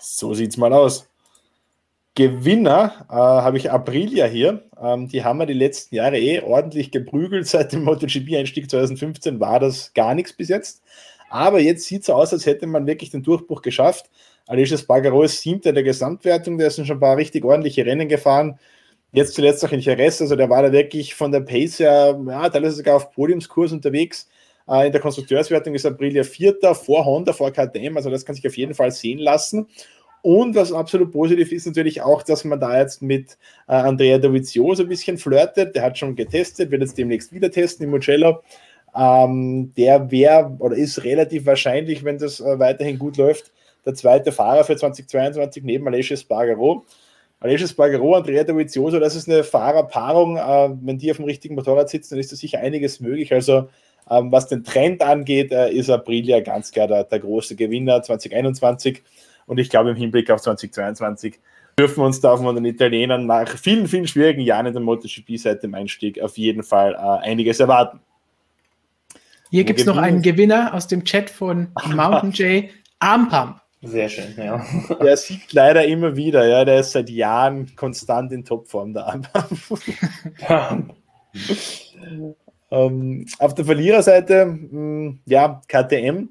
So 0.00 0.32
sieht's 0.32 0.56
mal 0.56 0.72
aus. 0.72 1.09
Gewinner 2.14 3.06
äh, 3.08 3.14
habe 3.14 3.56
ich 3.56 3.70
Aprilia 3.70 4.26
hier. 4.26 4.64
Ähm, 4.80 5.08
die 5.08 5.24
haben 5.24 5.38
wir 5.38 5.46
die 5.46 5.52
letzten 5.52 5.94
Jahre 5.94 6.18
eh 6.18 6.40
ordentlich 6.40 6.90
geprügelt. 6.90 7.46
Seit 7.46 7.72
dem 7.72 7.84
MotoGP-Einstieg 7.84 8.70
2015 8.70 9.40
war 9.40 9.60
das 9.60 9.94
gar 9.94 10.14
nichts 10.14 10.32
bis 10.32 10.48
jetzt. 10.48 10.82
Aber 11.30 11.60
jetzt 11.60 11.84
sieht 11.84 12.00
es 12.00 12.06
so 12.06 12.14
aus, 12.14 12.32
als 12.32 12.46
hätte 12.46 12.66
man 12.66 12.86
wirklich 12.86 13.10
den 13.10 13.22
Durchbruch 13.22 13.62
geschafft. 13.62 14.10
Alicia 14.48 14.76
Spargaro 14.76 15.22
ist 15.22 15.40
siebter 15.40 15.72
der 15.72 15.84
Gesamtwertung, 15.84 16.58
der 16.58 16.66
ist 16.66 16.76
schon 16.76 16.90
ein 16.90 17.00
paar 17.00 17.16
richtig 17.16 17.44
ordentliche 17.44 17.86
Rennen 17.86 18.08
gefahren. 18.08 18.58
Jetzt 19.12 19.34
zuletzt 19.34 19.64
auch 19.64 19.70
in 19.70 19.80
Jerez, 19.80 20.20
also 20.20 20.34
der 20.34 20.50
war 20.50 20.62
da 20.62 20.72
wirklich 20.72 21.14
von 21.14 21.30
der 21.30 21.40
Pace 21.40 21.78
her, 21.78 22.20
ja, 22.28 22.48
teilweise 22.48 22.76
sogar 22.76 22.96
auf 22.96 23.12
Podiumskurs 23.12 23.70
unterwegs. 23.70 24.28
Äh, 24.68 24.86
in 24.86 24.92
der 24.92 25.00
Konstrukteurswertung 25.00 25.74
ist 25.74 25.86
Aprilia 25.86 26.24
Vierter 26.24 26.74
vor 26.74 27.04
Honda, 27.04 27.32
vor 27.32 27.52
KTM, 27.52 27.96
also 27.96 28.10
das 28.10 28.24
kann 28.24 28.34
sich 28.34 28.46
auf 28.46 28.56
jeden 28.56 28.74
Fall 28.74 28.90
sehen 28.90 29.20
lassen. 29.20 29.68
Und 30.22 30.54
was 30.54 30.72
absolut 30.72 31.12
positiv 31.12 31.50
ist 31.52 31.66
natürlich 31.66 32.02
auch, 32.02 32.22
dass 32.22 32.44
man 32.44 32.60
da 32.60 32.78
jetzt 32.78 33.00
mit 33.00 33.38
äh, 33.68 33.72
Andrea 33.72 34.18
Dovizioso 34.18 34.82
ein 34.82 34.88
bisschen 34.88 35.16
flirtet. 35.16 35.74
Der 35.74 35.82
hat 35.82 35.98
schon 35.98 36.14
getestet, 36.14 36.70
wird 36.70 36.82
jetzt 36.82 36.98
demnächst 36.98 37.32
wieder 37.32 37.50
testen 37.50 37.84
im 37.84 37.90
Mugello. 37.90 38.42
Ähm, 38.94 39.72
der 39.76 40.10
wäre 40.10 40.56
oder 40.58 40.76
ist 40.76 41.04
relativ 41.04 41.46
wahrscheinlich, 41.46 42.04
wenn 42.04 42.18
das 42.18 42.40
äh, 42.40 42.58
weiterhin 42.58 42.98
gut 42.98 43.16
läuft, 43.16 43.52
der 43.86 43.94
zweite 43.94 44.32
Fahrer 44.32 44.64
für 44.64 44.76
2022 44.76 45.62
neben 45.62 45.86
Alessio 45.86 46.16
Spargaro. 46.16 46.84
Alessio 47.38 47.66
Spargaro, 47.66 48.16
Andrea 48.16 48.44
Dovizioso, 48.44 48.98
das 48.98 49.14
ist 49.14 49.28
eine 49.28 49.44
Fahrerpaarung. 49.44 50.36
Äh, 50.36 50.76
wenn 50.82 50.98
die 50.98 51.10
auf 51.10 51.16
dem 51.16 51.26
richtigen 51.26 51.54
Motorrad 51.54 51.88
sitzen, 51.88 52.10
dann 52.10 52.20
ist 52.20 52.32
da 52.32 52.36
sicher 52.36 52.58
einiges 52.58 53.00
möglich. 53.00 53.32
Also 53.32 53.68
ähm, 54.10 54.32
was 54.32 54.48
den 54.48 54.64
Trend 54.64 55.02
angeht, 55.02 55.52
äh, 55.52 55.70
ist 55.70 55.88
Aprilia 55.88 56.40
ganz 56.40 56.72
klar 56.72 56.88
der, 56.88 57.04
der 57.04 57.20
große 57.20 57.56
Gewinner 57.56 58.02
2021. 58.02 59.02
Und 59.46 59.58
ich 59.58 59.70
glaube, 59.70 59.90
im 59.90 59.96
Hinblick 59.96 60.30
auf 60.30 60.40
2022 60.40 61.38
dürfen 61.78 61.98
wir 61.98 62.06
uns 62.06 62.20
da 62.20 62.36
von 62.36 62.54
den 62.54 62.64
Italienern 62.64 63.26
nach 63.26 63.48
vielen, 63.48 63.88
vielen 63.88 64.06
schwierigen 64.06 64.42
Jahren 64.42 64.66
in 64.66 64.72
der 64.72 64.82
MotoGP 64.82 65.36
seit 65.36 65.62
dem 65.62 65.74
Einstieg 65.74 66.20
auf 66.20 66.36
jeden 66.36 66.62
Fall 66.62 66.94
äh, 66.94 67.26
einiges 67.26 67.60
erwarten. 67.60 68.00
Hier 69.50 69.64
gibt 69.64 69.80
es 69.80 69.86
noch 69.86 69.96
einen 69.96 70.22
Gewinner 70.22 70.74
aus 70.74 70.86
dem 70.86 71.04
Chat 71.04 71.28
von 71.30 71.68
Mountain 71.94 72.32
J, 72.32 72.70
Armpump. 72.98 73.60
Sehr 73.82 74.08
schön, 74.10 74.34
ja. 74.36 74.64
Der 75.02 75.16
siegt 75.16 75.52
leider 75.52 75.84
immer 75.86 76.14
wieder, 76.14 76.46
ja. 76.46 76.64
Der 76.64 76.80
ist 76.80 76.92
seit 76.92 77.08
Jahren 77.08 77.74
konstant 77.76 78.30
in 78.32 78.44
Topform, 78.44 78.92
der 78.92 79.06
Armpump. 79.06 79.58
ähm, 82.70 83.26
auf 83.38 83.54
der 83.54 83.64
Verliererseite, 83.64 84.46
mh, 84.46 84.70
hm, 84.70 85.20
ja, 85.24 85.62
KTM. 85.66 86.28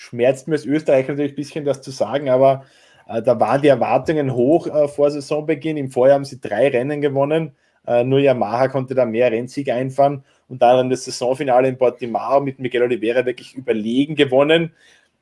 Schmerzt 0.00 0.46
mir 0.46 0.54
als 0.54 0.64
Österreicher 0.64 1.08
natürlich 1.08 1.32
ein 1.32 1.34
bisschen 1.34 1.64
das 1.64 1.82
zu 1.82 1.90
sagen, 1.90 2.28
aber 2.28 2.64
äh, 3.08 3.20
da 3.20 3.40
waren 3.40 3.60
die 3.60 3.66
Erwartungen 3.66 4.32
hoch 4.32 4.68
äh, 4.68 4.86
vor 4.86 5.10
Saisonbeginn. 5.10 5.76
Im 5.76 5.90
Vorjahr 5.90 6.14
haben 6.14 6.24
sie 6.24 6.40
drei 6.40 6.68
Rennen 6.68 7.00
gewonnen. 7.00 7.50
Äh, 7.84 8.04
nur 8.04 8.20
Yamaha 8.20 8.68
konnte 8.68 8.94
da 8.94 9.04
mehr 9.04 9.32
Rennsiege 9.32 9.74
einfahren 9.74 10.22
und 10.48 10.62
dann 10.62 10.88
das 10.88 11.04
Saisonfinale 11.04 11.66
in 11.66 11.76
Portimao 11.76 12.40
mit 12.40 12.60
Miguel 12.60 12.82
Oliveira 12.82 13.26
wirklich 13.26 13.56
überlegen 13.56 14.14
gewonnen. 14.14 14.72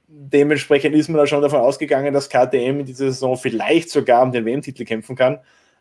Dementsprechend 0.08 0.94
ist 0.94 1.08
man 1.08 1.16
da 1.16 1.26
schon 1.26 1.40
davon 1.40 1.60
ausgegangen, 1.60 2.12
dass 2.12 2.28
KTM 2.28 2.80
in 2.80 2.84
dieser 2.84 3.06
Saison 3.06 3.38
vielleicht 3.38 3.88
sogar 3.88 4.22
um 4.22 4.30
den 4.30 4.44
WM-Titel 4.44 4.84
kämpfen 4.84 5.16
kann. 5.16 5.38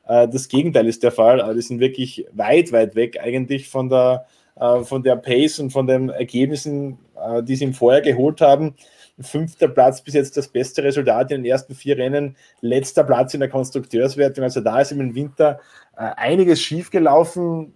Äh, 0.08 0.30
das 0.30 0.48
Gegenteil 0.48 0.88
ist 0.88 1.04
der 1.04 1.12
Fall. 1.12 1.42
Äh, 1.42 1.54
die 1.54 1.62
sind 1.62 1.82
wirklich 1.82 2.26
weit, 2.32 2.72
weit 2.72 2.96
weg 2.96 3.20
eigentlich 3.22 3.68
von 3.68 3.90
der, 3.90 4.26
äh, 4.56 4.86
von 4.86 5.04
der 5.04 5.18
Pace 5.18 5.60
und 5.60 5.72
von 5.72 5.86
den 5.86 6.08
Ergebnissen, 6.08 6.98
die 7.44 7.56
sie 7.56 7.66
im 7.66 7.74
Vorjahr 7.74 8.02
geholt 8.02 8.42
haben. 8.42 8.76
Fünfter 9.20 9.68
Platz 9.68 10.02
bis 10.02 10.14
jetzt 10.14 10.38
das 10.38 10.48
beste 10.48 10.84
Resultat 10.84 11.32
in 11.32 11.44
den 11.44 11.52
ersten 11.52 11.74
vier 11.74 11.98
Rennen. 11.98 12.36
Letzter 12.62 13.04
Platz 13.04 13.34
in 13.34 13.40
der 13.40 13.50
Konstrukteurswertung. 13.50 14.44
Also 14.44 14.62
da 14.62 14.82
ist 14.82 14.92
im 14.92 15.16
Winter 15.16 15.60
einiges 15.96 16.62
schiefgelaufen 16.62 17.74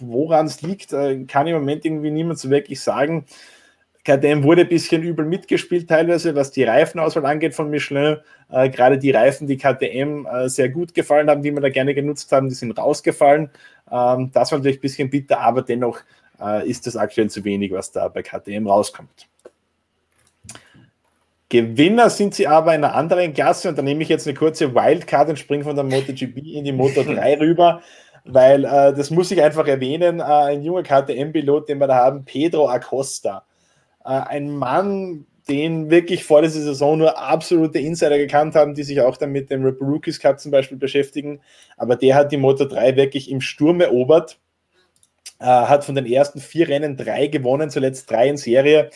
woran 0.00 0.46
es 0.46 0.62
liegt, 0.62 0.92
äh, 0.92 1.24
kann 1.24 1.46
im 1.46 1.54
Moment 1.54 1.84
irgendwie 1.84 2.10
niemand 2.10 2.38
so 2.38 2.50
wirklich 2.50 2.80
sagen. 2.80 3.26
KTM 4.04 4.42
wurde 4.42 4.62
ein 4.62 4.68
bisschen 4.68 5.02
übel 5.02 5.24
mitgespielt 5.24 5.88
teilweise, 5.88 6.34
was 6.34 6.50
die 6.50 6.64
Reifenauswahl 6.64 7.24
angeht 7.24 7.54
von 7.54 7.70
Michelin. 7.70 8.16
Äh, 8.50 8.68
gerade 8.68 8.98
die 8.98 9.12
Reifen, 9.12 9.46
die 9.46 9.56
KTM 9.56 10.26
äh, 10.26 10.48
sehr 10.48 10.68
gut 10.70 10.92
gefallen 10.92 11.30
haben, 11.30 11.42
die 11.42 11.52
wir 11.52 11.60
da 11.60 11.68
gerne 11.68 11.94
genutzt 11.94 12.32
haben, 12.32 12.48
die 12.48 12.54
sind 12.54 12.76
rausgefallen. 12.76 13.50
Ähm, 13.90 14.30
das 14.32 14.50
war 14.50 14.58
natürlich 14.58 14.78
ein 14.78 14.82
bisschen 14.82 15.10
bitter, 15.10 15.40
aber 15.40 15.62
dennoch 15.62 16.00
äh, 16.40 16.68
ist 16.68 16.86
das 16.86 16.96
aktuell 16.96 17.30
zu 17.30 17.44
wenig, 17.44 17.72
was 17.72 17.92
da 17.92 18.08
bei 18.08 18.22
KTM 18.22 18.66
rauskommt. 18.66 19.28
Gewinner 21.48 22.08
sind 22.08 22.34
sie 22.34 22.46
aber 22.46 22.74
in 22.74 22.82
einer 22.82 22.94
anderen 22.94 23.34
Klasse 23.34 23.68
und 23.68 23.76
da 23.76 23.82
nehme 23.82 24.02
ich 24.02 24.08
jetzt 24.08 24.26
eine 24.26 24.36
kurze 24.36 24.74
Wildcard 24.74 25.28
und 25.28 25.38
springe 25.38 25.64
von 25.64 25.76
der 25.76 25.84
MotoGP 25.84 26.38
in 26.38 26.64
die 26.64 26.72
Moto 26.72 27.02
3 27.02 27.38
rüber 27.40 27.82
weil 28.24 28.64
äh, 28.64 28.94
das 28.94 29.10
muss 29.10 29.30
ich 29.30 29.42
einfach 29.42 29.66
erwähnen, 29.66 30.20
äh, 30.20 30.22
ein 30.22 30.62
junger 30.62 30.82
KTM-Pilot, 30.82 31.68
den 31.68 31.78
wir 31.78 31.86
da 31.86 31.96
haben, 31.96 32.24
Pedro 32.24 32.68
Acosta. 32.68 33.44
Äh, 34.04 34.10
ein 34.10 34.50
Mann, 34.50 35.26
den 35.48 35.90
wirklich 35.90 36.24
vor 36.24 36.42
dieser 36.42 36.60
Saison 36.60 36.98
nur 36.98 37.18
absolute 37.18 37.78
Insider 37.80 38.16
gekannt 38.18 38.54
haben, 38.54 38.74
die 38.74 38.84
sich 38.84 39.00
auch 39.00 39.16
dann 39.16 39.32
mit 39.32 39.50
dem 39.50 39.64
Rookies 39.64 40.20
Cup 40.20 40.38
zum 40.38 40.52
Beispiel 40.52 40.78
beschäftigen. 40.78 41.40
Aber 41.76 41.96
der 41.96 42.14
hat 42.14 42.32
die 42.32 42.36
Moto 42.36 42.64
3 42.64 42.96
wirklich 42.96 43.30
im 43.30 43.40
Sturm 43.40 43.80
erobert, 43.80 44.38
äh, 45.42 45.44
hat 45.44 45.84
von 45.84 45.94
den 45.94 46.06
ersten 46.06 46.40
vier 46.40 46.68
Rennen 46.68 46.96
drei 46.96 47.26
gewonnen, 47.26 47.68
zuletzt 47.68 48.10
drei 48.10 48.28
in 48.28 48.36
Serie. 48.36 48.90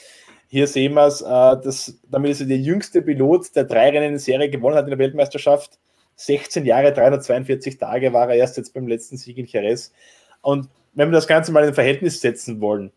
Hier 0.48 0.66
sehen 0.68 0.94
wir 0.94 1.06
es, 1.06 1.23
äh, 1.23 1.93
damit 2.10 2.31
ist 2.31 2.40
er 2.40 2.47
der 2.47 2.59
jüngste 2.59 3.02
Pilot, 3.02 3.55
der 3.56 3.64
drei 3.64 3.90
Rennen 3.90 4.14
in 4.14 4.18
Serie 4.18 4.48
gewonnen 4.48 4.77
hat 4.77 4.85
in 4.85 4.90
der 4.90 4.98
Weltmeisterschaft. 4.98 5.78
16 6.16 6.64
Jahre, 6.64 6.93
342 6.93 7.78
Tage 7.78 8.12
war 8.12 8.31
er 8.31 8.36
erst 8.36 8.56
jetzt 8.56 8.73
beim 8.73 8.86
letzten 8.86 9.16
Sieg 9.16 9.36
in 9.39 9.47
Jerez. 9.47 9.93
Und 10.40 10.68
wenn 10.94 11.10
wir 11.10 11.16
das 11.16 11.27
Ganze 11.27 11.52
mal 11.52 11.64
in 11.64 11.74
Verhältnis 11.74 12.20
setzen 12.20 12.60
wollen, 12.60 12.93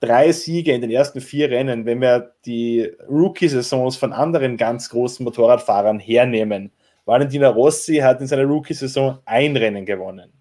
drei 0.00 0.32
Siege 0.32 0.72
in 0.72 0.80
den 0.80 0.90
ersten 0.90 1.20
vier 1.20 1.50
Rennen, 1.50 1.86
wenn 1.86 2.00
wir 2.00 2.34
die 2.44 2.90
Rookie-Saisons 3.08 3.96
von 3.96 4.12
anderen 4.12 4.56
ganz 4.56 4.90
großen 4.90 5.24
Motorradfahrern 5.24 5.98
hernehmen. 5.98 6.72
Valentino 7.06 7.48
Rossi 7.50 7.96
hat 7.96 8.20
in 8.20 8.26
seiner 8.26 8.44
Rookie-Saison 8.44 9.18
ein 9.24 9.56
Rennen 9.56 9.86
gewonnen. 9.86 10.32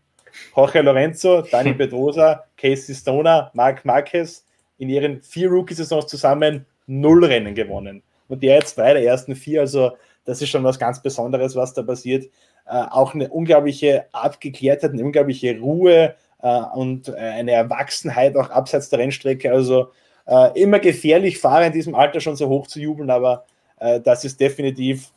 Jorge 0.57 0.81
Lorenzo, 0.81 1.41
Dani 1.51 1.73
Pedrosa, 1.73 2.43
Casey 2.57 2.95
Stoner, 2.95 3.51
Marc 3.53 3.85
Marquez 3.85 4.43
in 4.79 4.89
ihren 4.89 5.21
vier 5.21 5.49
Rookie-Saisons 5.49 6.07
zusammen 6.07 6.65
null 6.87 7.23
Rennen 7.23 7.53
gewonnen. 7.53 8.01
Und 8.27 8.41
der 8.41 8.55
jetzt 8.55 8.77
drei 8.77 8.93
der 8.93 9.03
ersten 9.03 9.35
vier, 9.35 9.61
also 9.61 9.91
das 10.25 10.41
ist 10.41 10.49
schon 10.49 10.63
was 10.63 10.79
ganz 10.79 11.01
Besonderes, 11.01 11.55
was 11.55 11.73
da 11.73 11.83
passiert. 11.83 12.25
Äh, 12.65 12.83
auch 12.89 13.13
eine 13.13 13.29
unglaubliche 13.29 14.05
Abgeklärtheit, 14.11 14.91
eine 14.91 15.03
unglaubliche 15.03 15.59
Ruhe 15.59 16.15
äh, 16.41 16.61
und 16.73 17.07
äh, 17.09 17.13
eine 17.13 17.51
Erwachsenheit 17.51 18.35
auch 18.35 18.49
abseits 18.49 18.89
der 18.89 18.99
Rennstrecke. 18.99 19.51
Also 19.51 19.91
äh, 20.25 20.59
immer 20.59 20.79
gefährlich, 20.79 21.37
Fahrer 21.37 21.67
in 21.67 21.73
diesem 21.73 21.95
Alter 21.95 22.19
schon 22.19 22.35
so 22.35 22.49
hoch 22.49 22.67
zu 22.67 22.79
jubeln, 22.79 23.09
aber 23.09 23.45
äh, 23.79 24.01
das 24.01 24.25
ist 24.25 24.39
definitiv 24.39 25.11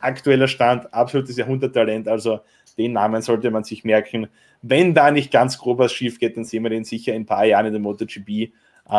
aktueller 0.00 0.48
Stand, 0.48 0.92
absolutes 0.92 1.36
Jahrhunderttalent. 1.36 2.08
Also 2.08 2.40
den 2.78 2.92
Namen 2.92 3.22
sollte 3.22 3.50
man 3.50 3.64
sich 3.64 3.84
merken. 3.84 4.28
Wenn 4.62 4.94
da 4.94 5.10
nicht 5.10 5.30
ganz 5.30 5.58
grob 5.58 5.78
was 5.78 5.92
schief 5.92 6.18
geht, 6.18 6.36
dann 6.36 6.44
sehen 6.44 6.62
wir 6.62 6.70
den 6.70 6.84
sicher 6.84 7.14
in 7.14 7.22
ein 7.22 7.26
paar 7.26 7.44
Jahren 7.44 7.66
in 7.66 7.72
der 7.72 7.80
MotoGP 7.80 8.28
äh, 8.28 8.50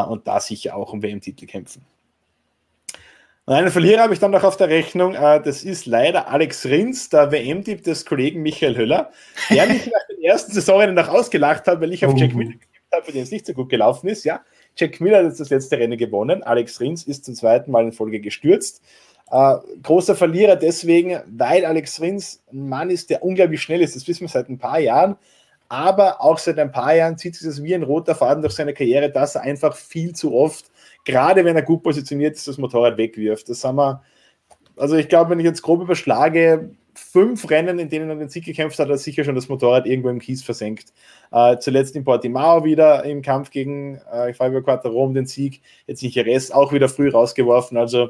und 0.07 0.27
da 0.27 0.39
sicher 0.39 0.75
auch 0.75 0.93
um 0.93 1.01
WM-Titel 1.01 1.45
kämpfen. 1.45 1.85
Und 3.45 3.53
einen 3.53 3.71
Verlierer 3.71 4.01
habe 4.01 4.13
ich 4.13 4.19
dann 4.19 4.31
noch 4.31 4.43
auf 4.43 4.57
der 4.57 4.67
Rechnung. 4.67 5.13
Äh, 5.13 5.41
das 5.41 5.63
ist 5.63 5.85
leider 5.85 6.27
Alex 6.27 6.65
Rins, 6.65 7.09
der 7.09 7.31
WM-Tipp 7.31 7.81
des 7.81 8.05
Kollegen 8.05 8.41
Michael 8.41 8.75
Höller, 8.75 9.11
der 9.49 9.67
mich 9.67 9.85
nach 9.85 10.05
den 10.09 10.21
ersten 10.21 10.51
Saisonrennen 10.51 10.95
noch 10.95 11.07
ausgelacht 11.07 11.65
hat, 11.65 11.79
weil 11.79 11.93
ich 11.93 12.05
auf 12.05 12.13
oh. 12.13 12.17
Jack 12.17 12.35
Miller 12.35 12.51
getippt 12.51 12.91
habe, 12.93 13.05
für 13.05 13.11
den 13.13 13.23
es 13.23 13.31
nicht 13.31 13.45
so 13.45 13.53
gut 13.53 13.69
gelaufen 13.69 14.09
ist. 14.09 14.25
Ja, 14.25 14.41
Jack 14.75 14.99
Miller 14.99 15.19
hat 15.19 15.25
jetzt 15.25 15.39
das 15.39 15.49
letzte 15.49 15.77
Rennen 15.77 15.97
gewonnen. 15.97 16.43
Alex 16.43 16.81
Rins 16.81 17.03
ist 17.03 17.23
zum 17.23 17.35
zweiten 17.35 17.71
Mal 17.71 17.85
in 17.85 17.93
Folge 17.93 18.19
gestürzt. 18.19 18.81
Äh, 19.29 19.55
großer 19.83 20.15
Verlierer 20.15 20.55
deswegen, 20.55 21.19
weil 21.27 21.65
Alex 21.65 22.01
Rins 22.01 22.41
ein 22.51 22.69
Mann 22.69 22.89
ist, 22.89 23.09
der 23.09 23.23
unglaublich 23.23 23.61
schnell 23.61 23.81
ist. 23.81 23.95
Das 23.95 24.07
wissen 24.07 24.21
wir 24.21 24.29
seit 24.29 24.49
ein 24.49 24.57
paar 24.57 24.79
Jahren. 24.79 25.17
Aber 25.69 26.21
auch 26.21 26.37
seit 26.37 26.59
ein 26.59 26.71
paar 26.71 26.95
Jahren 26.95 27.17
zieht 27.17 27.35
sich 27.35 27.45
das 27.45 27.61
wie 27.61 27.75
ein 27.75 27.83
roter 27.83 28.15
Faden 28.15 28.41
durch 28.41 28.53
seine 28.53 28.73
Karriere, 28.73 29.11
dass 29.11 29.35
er 29.35 29.41
einfach 29.41 29.75
viel 29.75 30.13
zu 30.13 30.33
oft 30.33 30.71
gerade 31.07 31.45
wenn 31.45 31.55
er 31.55 31.61
gut 31.61 31.83
positioniert 31.83 32.35
ist, 32.35 32.47
das 32.47 32.57
Motorrad 32.57 32.97
wegwirft. 32.97 33.47
Das 33.49 33.63
haben 33.63 33.77
wir, 33.77 34.03
also 34.75 34.97
ich 34.97 35.07
glaube, 35.07 35.31
wenn 35.31 35.39
ich 35.39 35.45
jetzt 35.45 35.61
grob 35.61 35.81
überschlage, 35.81 36.71
fünf 36.93 37.49
Rennen, 37.49 37.79
in 37.79 37.89
denen 37.89 38.09
er 38.09 38.17
den 38.17 38.27
Sieg 38.27 38.43
gekämpft 38.43 38.77
hat, 38.77 38.87
hat 38.87 38.91
er 38.91 38.97
sicher 38.97 39.23
schon 39.23 39.35
das 39.35 39.47
Motorrad 39.47 39.85
irgendwo 39.85 40.09
im 40.09 40.19
Kies 40.19 40.43
versenkt. 40.43 40.93
Äh, 41.31 41.59
zuletzt 41.59 41.95
in 41.95 42.03
Portimao 42.03 42.65
wieder 42.65 43.05
im 43.05 43.21
Kampf 43.21 43.51
gegen 43.51 44.01
äh, 44.11 44.33
Fabio 44.33 44.61
Quattaro 44.61 45.05
um 45.05 45.13
den 45.13 45.27
Sieg, 45.27 45.61
jetzt 45.85 46.03
in 46.03 46.09
Jerez 46.09 46.51
auch 46.51 46.73
wieder 46.73 46.89
früh 46.89 47.09
rausgeworfen. 47.09 47.77
Also 47.77 48.09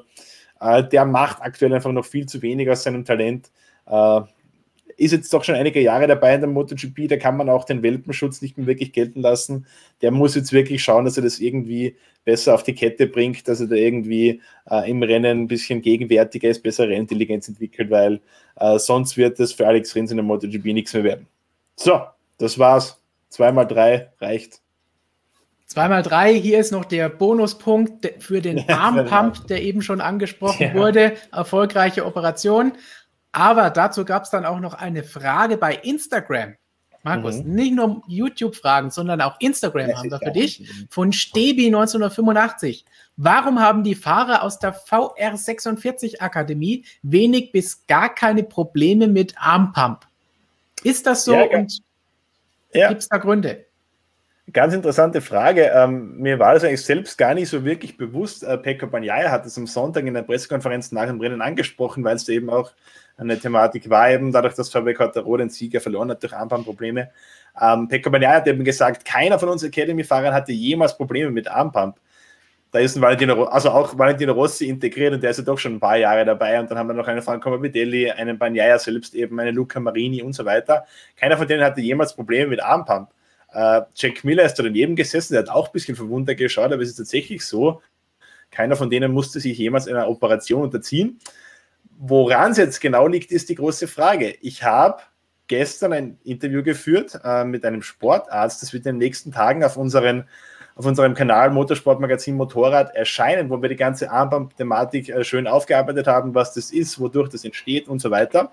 der 0.60 1.06
macht 1.06 1.42
aktuell 1.42 1.74
einfach 1.74 1.92
noch 1.92 2.06
viel 2.06 2.26
zu 2.26 2.42
wenig 2.42 2.70
aus 2.70 2.84
seinem 2.84 3.06
Talent. 3.06 3.52
Äh, 3.86 4.22
ist 4.98 5.12
jetzt 5.12 5.32
doch 5.32 5.44
schon 5.44 5.56
einige 5.56 5.80
Jahre 5.80 6.08
dabei 6.08 6.34
in 6.34 6.42
der 6.42 6.50
MotoGP, 6.50 7.08
da 7.08 7.18
kann 7.18 7.38
man 7.38 7.50
auch 7.50 7.66
den 7.66 7.84
Welpenschutz 7.84 8.42
nicht 8.42 8.58
mehr 8.58 8.66
wirklich 8.66 8.94
gelten 8.94 9.22
lassen. 9.22 9.68
Der 10.02 10.12
muss 10.12 10.36
jetzt 10.36 10.52
wirklich 10.52 10.84
schauen, 10.84 11.06
dass 11.06 11.18
er 11.18 11.24
das 11.24 11.40
irgendwie 11.40 11.96
besser 12.26 12.56
auf 12.56 12.64
die 12.64 12.74
Kette 12.74 13.06
bringt, 13.06 13.48
dass 13.48 13.62
er 13.62 13.68
da 13.68 13.76
irgendwie 13.76 14.42
äh, 14.70 14.90
im 14.90 15.04
Rennen 15.04 15.44
ein 15.44 15.48
bisschen 15.48 15.82
gegenwärtiger 15.82 16.50
ist, 16.50 16.64
bessere 16.64 16.90
Rennintelligenz 16.90 17.48
entwickelt, 17.48 17.92
weil 17.92 18.22
äh, 18.56 18.80
sonst 18.80 19.18
wird 19.18 19.40
das 19.40 19.54
für 19.54 19.68
Alex 19.68 19.96
Rins 19.96 20.12
in 20.12 20.18
der 20.18 20.26
MotoGP 20.26 20.66
nichts 20.66 20.94
mehr 20.94 21.04
werden. 21.04 21.28
So, 21.76 22.02
das 22.40 22.58
war's. 22.58 23.02
Zweimal 23.30 23.68
drei 23.68 24.10
reicht. 24.20 24.62
Zweimal 25.68 26.02
drei, 26.02 26.34
hier 26.34 26.60
ist 26.60 26.72
noch 26.72 26.86
der 26.86 27.10
Bonuspunkt 27.10 28.10
für 28.20 28.42
den 28.42 28.68
Armpump, 28.70 29.48
der 29.48 29.62
eben 29.62 29.82
schon 29.82 30.00
angesprochen 30.00 30.64
ja. 30.64 30.74
wurde. 30.74 31.18
Erfolgreiche 31.32 32.06
Operation. 32.06 32.72
Aber 33.34 33.70
dazu 33.70 34.06
gab 34.06 34.24
es 34.24 34.30
dann 34.30 34.46
auch 34.46 34.62
noch 34.62 34.74
eine 34.74 35.04
Frage 35.04 35.58
bei 35.58 35.76
Instagram. 35.76 36.56
Markus, 37.04 37.44
mhm. 37.44 37.54
nicht 37.54 37.76
nur 37.76 38.02
YouTube-Fragen, 38.08 38.92
sondern 38.92 39.22
auch 39.22 39.40
Instagram 39.40 39.96
haben 39.96 40.10
wir 40.10 40.20
für 40.20 40.32
dich. 40.32 40.68
Von 40.90 41.12
Stebi 41.12 41.68
1985. 41.68 42.86
Warum 43.18 43.60
haben 43.60 43.84
die 43.84 43.96
Fahrer 43.96 44.44
aus 44.44 44.60
der 44.60 44.74
VR46 44.74 46.22
Akademie 46.22 46.86
wenig 47.04 47.52
bis 47.52 47.86
gar 47.88 48.14
keine 48.14 48.44
Probleme 48.44 49.08
mit 49.08 49.36
Armpump? 49.38 50.08
Ist 50.84 51.06
das 51.06 51.26
so 51.26 51.34
ja, 51.34 51.44
und 51.58 51.82
gibt 52.72 53.02
es 53.02 53.10
da 53.10 53.18
Gründe? 53.18 53.67
Ganz 54.54 54.74
interessante 54.74 55.20
Frage. 55.20 55.72
Ähm, 55.76 56.20
mir 56.20 56.40
war 56.40 56.54
das 56.54 56.64
eigentlich 56.64 56.86
selbst 56.86 57.18
gar 57.18 57.34
nicht 57.34 57.50
so 57.50 57.66
wirklich 57.66 57.98
bewusst. 57.98 58.44
Äh, 58.44 58.58
Pekka 58.58 58.86
Banyaya 58.86 59.30
hat 59.30 59.46
es 59.46 59.58
am 59.58 59.68
Sonntag 59.68 60.06
in 60.06 60.14
der 60.14 60.22
Pressekonferenz 60.22 60.94
nach 60.94 61.08
dem 61.08 61.20
Rennen 61.20 61.42
angesprochen, 61.42 62.02
weil 62.06 62.16
es 62.16 62.30
eben 62.30 62.50
auch 62.50 62.72
eine 63.18 63.38
Thematik 63.38 63.90
war, 63.90 64.10
eben 64.10 64.32
dadurch, 64.32 64.54
dass 64.54 64.70
Fabio 64.70 64.94
Quattaro 64.94 65.36
den 65.36 65.50
Sieger 65.50 65.82
verloren 65.82 66.12
hat 66.12 66.24
durch 66.24 66.34
Armpump-Probleme. 66.34 67.10
Ähm, 67.60 67.90
Pekka 67.90 68.10
Banyaya 68.10 68.36
hat 68.36 68.48
eben 68.48 68.64
gesagt, 68.64 69.04
keiner 69.04 69.38
von 69.38 69.50
uns 69.50 69.64
Academy-Fahrern 69.64 70.34
hatte 70.34 70.54
jemals 70.54 70.96
Probleme 70.96 71.30
mit 71.30 71.50
Armpump. 71.50 71.98
Da 72.72 72.80
ist 72.80 72.96
ein 72.96 73.02
Valentino, 73.02 73.46
also 73.46 73.72
auch 73.72 73.98
Valentino 73.98 74.32
Rossi 74.32 74.70
integriert 74.70 75.14
und 75.14 75.24
der 75.24 75.32
ist 75.32 75.38
ja 75.38 75.44
doch 75.44 75.58
schon 75.58 75.76
ein 75.76 75.80
paar 75.82 75.98
Jahre 75.98 76.24
dabei. 76.24 76.58
Und 76.58 76.72
dann 76.72 76.78
haben 76.78 76.88
wir 76.88 76.94
noch 76.94 77.08
einen 77.08 77.22
Franco 77.22 77.50
Morbidelli, 77.50 78.12
einen 78.12 78.38
Banyaya 78.38 78.80
selbst 78.80 79.14
eben, 79.14 79.38
einen 79.40 79.56
Luca 79.56 79.80
Marini 79.80 80.22
und 80.22 80.34
so 80.34 80.46
weiter. 80.46 80.86
Keiner 81.18 81.38
von 81.38 81.48
denen 81.48 81.64
hatte 81.64 81.82
jemals 81.82 82.14
Probleme 82.14 82.48
mit 82.48 82.62
Armpump. 82.62 83.10
Äh, 83.54 83.82
Jack 83.96 84.24
Miller 84.24 84.44
ist 84.44 84.56
da 84.56 84.64
daneben 84.64 84.96
gesessen, 84.96 85.34
der 85.34 85.44
hat 85.44 85.50
auch 85.50 85.68
ein 85.68 85.74
bisschen 85.74 85.96
verwundert 85.96 86.38
geschaut, 86.38 86.72
aber 86.72 86.82
es 86.82 86.90
ist 86.90 86.98
tatsächlich 86.98 87.46
so, 87.46 87.82
keiner 88.52 88.76
von 88.76 88.90
denen 88.90 89.12
musste 89.12 89.40
sich 89.40 89.58
jemals 89.58 89.88
einer 89.88 90.10
Operation 90.10 90.64
unterziehen. 90.64 91.20
Woran 92.00 92.52
es 92.52 92.58
jetzt 92.58 92.80
genau 92.80 93.08
liegt, 93.08 93.32
ist 93.32 93.50
die 93.50 93.56
große 93.56 93.88
Frage. 93.88 94.36
Ich 94.42 94.64
habe 94.64 95.02
gestern 95.48 95.94
ein 95.94 96.18
Interview 96.24 96.62
geführt 96.62 97.20
äh, 97.24 97.44
mit 97.44 97.66
einem 97.66 97.82
Sportarzt, 97.82 98.62
das 98.62 98.74
wird 98.74 98.86
in 98.86 98.96
den 98.96 99.00
nächsten 99.00 99.32
Tagen 99.32 99.64
auf, 99.64 99.78
unseren, 99.78 100.28
auf 100.76 100.86
unserem 100.86 101.14
Kanal 101.14 101.50
Motorsportmagazin 101.52 102.36
Motorrad 102.36 102.94
erscheinen, 102.96 103.50
wo 103.50 103.62
wir 103.62 103.70
die 103.70 103.76
ganze 103.76 104.12
Armband-Thematik 104.12 105.10
äh, 105.10 105.24
schön 105.24 105.48
aufgearbeitet 105.48 106.08
haben, 106.08 106.36
was 106.36 106.54
das 106.54 106.72
ist, 106.72 107.00
wodurch 107.00 107.30
das 107.30 107.46
entsteht 107.46 107.88
und 107.88 108.00
so 108.00 108.12
weiter. 108.12 108.52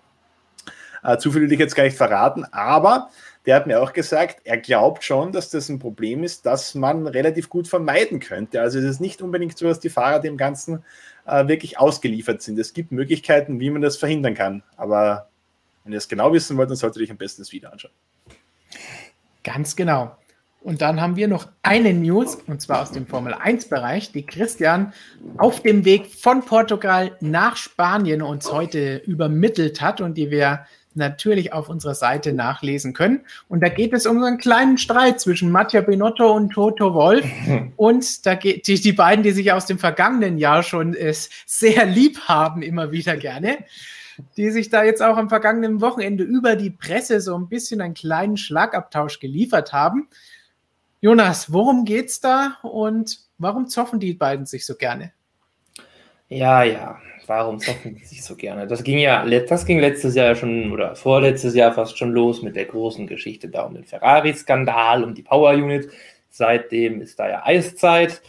Äh, 1.02 1.18
zu 1.18 1.30
viel 1.32 1.42
will 1.42 1.52
ich 1.52 1.58
jetzt 1.58 1.74
gar 1.74 1.84
nicht 1.84 1.96
verraten, 1.96 2.44
aber 2.52 3.10
der 3.46 3.56
hat 3.56 3.66
mir 3.66 3.82
auch 3.82 3.92
gesagt, 3.92 4.40
er 4.44 4.56
glaubt 4.56 5.04
schon, 5.04 5.32
dass 5.32 5.50
das 5.50 5.68
ein 5.68 5.78
Problem 5.78 6.24
ist, 6.24 6.46
das 6.46 6.74
man 6.74 7.06
relativ 7.06 7.50
gut 7.50 7.68
vermeiden 7.68 8.20
könnte. 8.20 8.60
Also 8.60 8.78
es 8.78 8.84
ist 8.84 9.00
nicht 9.00 9.20
unbedingt 9.20 9.58
so, 9.58 9.66
dass 9.66 9.80
die 9.80 9.90
Fahrer 9.90 10.20
dem 10.20 10.36
Ganzen 10.36 10.82
äh, 11.26 11.46
wirklich 11.46 11.78
ausgeliefert 11.78 12.40
sind. 12.42 12.58
Es 12.58 12.72
gibt 12.72 12.90
Möglichkeiten, 12.90 13.60
wie 13.60 13.70
man 13.70 13.82
das 13.82 13.96
verhindern 13.96 14.34
kann. 14.34 14.62
Aber 14.76 15.28
wenn 15.84 15.92
ihr 15.92 15.98
es 15.98 16.08
genau 16.08 16.32
wissen 16.32 16.56
wollt, 16.56 16.70
dann 16.70 16.76
solltet 16.76 17.00
ihr 17.00 17.04
euch 17.04 17.10
am 17.10 17.18
besten 17.18 17.42
das 17.42 17.52
Video 17.52 17.68
anschauen. 17.68 17.92
Ganz 19.42 19.76
genau. 19.76 20.16
Und 20.62 20.80
dann 20.80 20.98
haben 20.98 21.16
wir 21.16 21.28
noch 21.28 21.48
eine 21.62 21.92
News, 21.92 22.36
und 22.46 22.62
zwar 22.62 22.80
aus 22.80 22.90
dem 22.90 23.06
Formel 23.06 23.34
1-Bereich, 23.34 24.12
die 24.12 24.24
Christian 24.24 24.94
auf 25.36 25.60
dem 25.60 25.84
Weg 25.84 26.06
von 26.06 26.42
Portugal 26.42 27.14
nach 27.20 27.58
Spanien 27.58 28.22
uns 28.22 28.50
heute 28.50 28.96
übermittelt 29.04 29.82
hat 29.82 30.00
und 30.00 30.14
die 30.14 30.30
wir 30.30 30.64
natürlich 30.94 31.52
auf 31.52 31.68
unserer 31.68 31.94
Seite 31.94 32.32
nachlesen 32.32 32.92
können. 32.92 33.20
Und 33.48 33.62
da 33.62 33.68
geht 33.68 33.92
es 33.92 34.06
um 34.06 34.20
so 34.20 34.26
einen 34.26 34.38
kleinen 34.38 34.78
Streit 34.78 35.20
zwischen 35.20 35.50
Mattia 35.50 35.80
Benotto 35.80 36.32
und 36.32 36.50
Toto 36.50 36.94
Wolf. 36.94 37.24
Und 37.76 38.26
da 38.26 38.34
geht 38.34 38.66
die, 38.66 38.80
die 38.80 38.92
beiden, 38.92 39.22
die 39.22 39.32
sich 39.32 39.52
aus 39.52 39.66
dem 39.66 39.78
vergangenen 39.78 40.38
Jahr 40.38 40.62
schon 40.62 40.94
äh, 40.94 41.14
sehr 41.46 41.86
lieb 41.86 42.20
haben, 42.20 42.62
immer 42.62 42.92
wieder 42.92 43.16
gerne, 43.16 43.58
die 44.36 44.50
sich 44.50 44.70
da 44.70 44.84
jetzt 44.84 45.02
auch 45.02 45.16
am 45.16 45.28
vergangenen 45.28 45.80
Wochenende 45.80 46.24
über 46.24 46.56
die 46.56 46.70
Presse 46.70 47.20
so 47.20 47.36
ein 47.36 47.48
bisschen 47.48 47.80
einen 47.80 47.94
kleinen 47.94 48.36
Schlagabtausch 48.36 49.20
geliefert 49.20 49.72
haben. 49.72 50.08
Jonas, 51.00 51.52
worum 51.52 51.84
geht's 51.84 52.20
da 52.20 52.58
und 52.62 53.18
warum 53.38 53.68
zoffen 53.68 54.00
die 54.00 54.14
beiden 54.14 54.46
sich 54.46 54.64
so 54.64 54.74
gerne? 54.74 55.12
Ja, 56.28 56.62
ja, 56.62 56.98
warum 57.26 57.58
zocken 57.58 57.96
die 57.96 58.04
sich 58.04 58.22
so 58.22 58.36
gerne? 58.36 58.66
Das 58.66 58.82
ging 58.82 58.98
ja, 58.98 59.24
das 59.24 59.66
ging 59.66 59.78
letztes 59.78 60.14
Jahr 60.14 60.34
schon 60.34 60.72
oder 60.72 60.96
vorletztes 60.96 61.54
Jahr 61.54 61.72
fast 61.72 61.98
schon 61.98 62.12
los 62.12 62.42
mit 62.42 62.56
der 62.56 62.66
großen 62.66 63.06
Geschichte 63.06 63.48
da 63.48 63.62
um 63.62 63.74
den 63.74 63.84
Ferrari-Skandal, 63.84 65.04
um 65.04 65.14
die 65.14 65.22
Power 65.22 65.52
Unit. 65.52 65.88
Seitdem 66.30 67.00
ist 67.00 67.18
da 67.18 67.28
ja 67.28 67.42
Eiszeit 67.44 68.22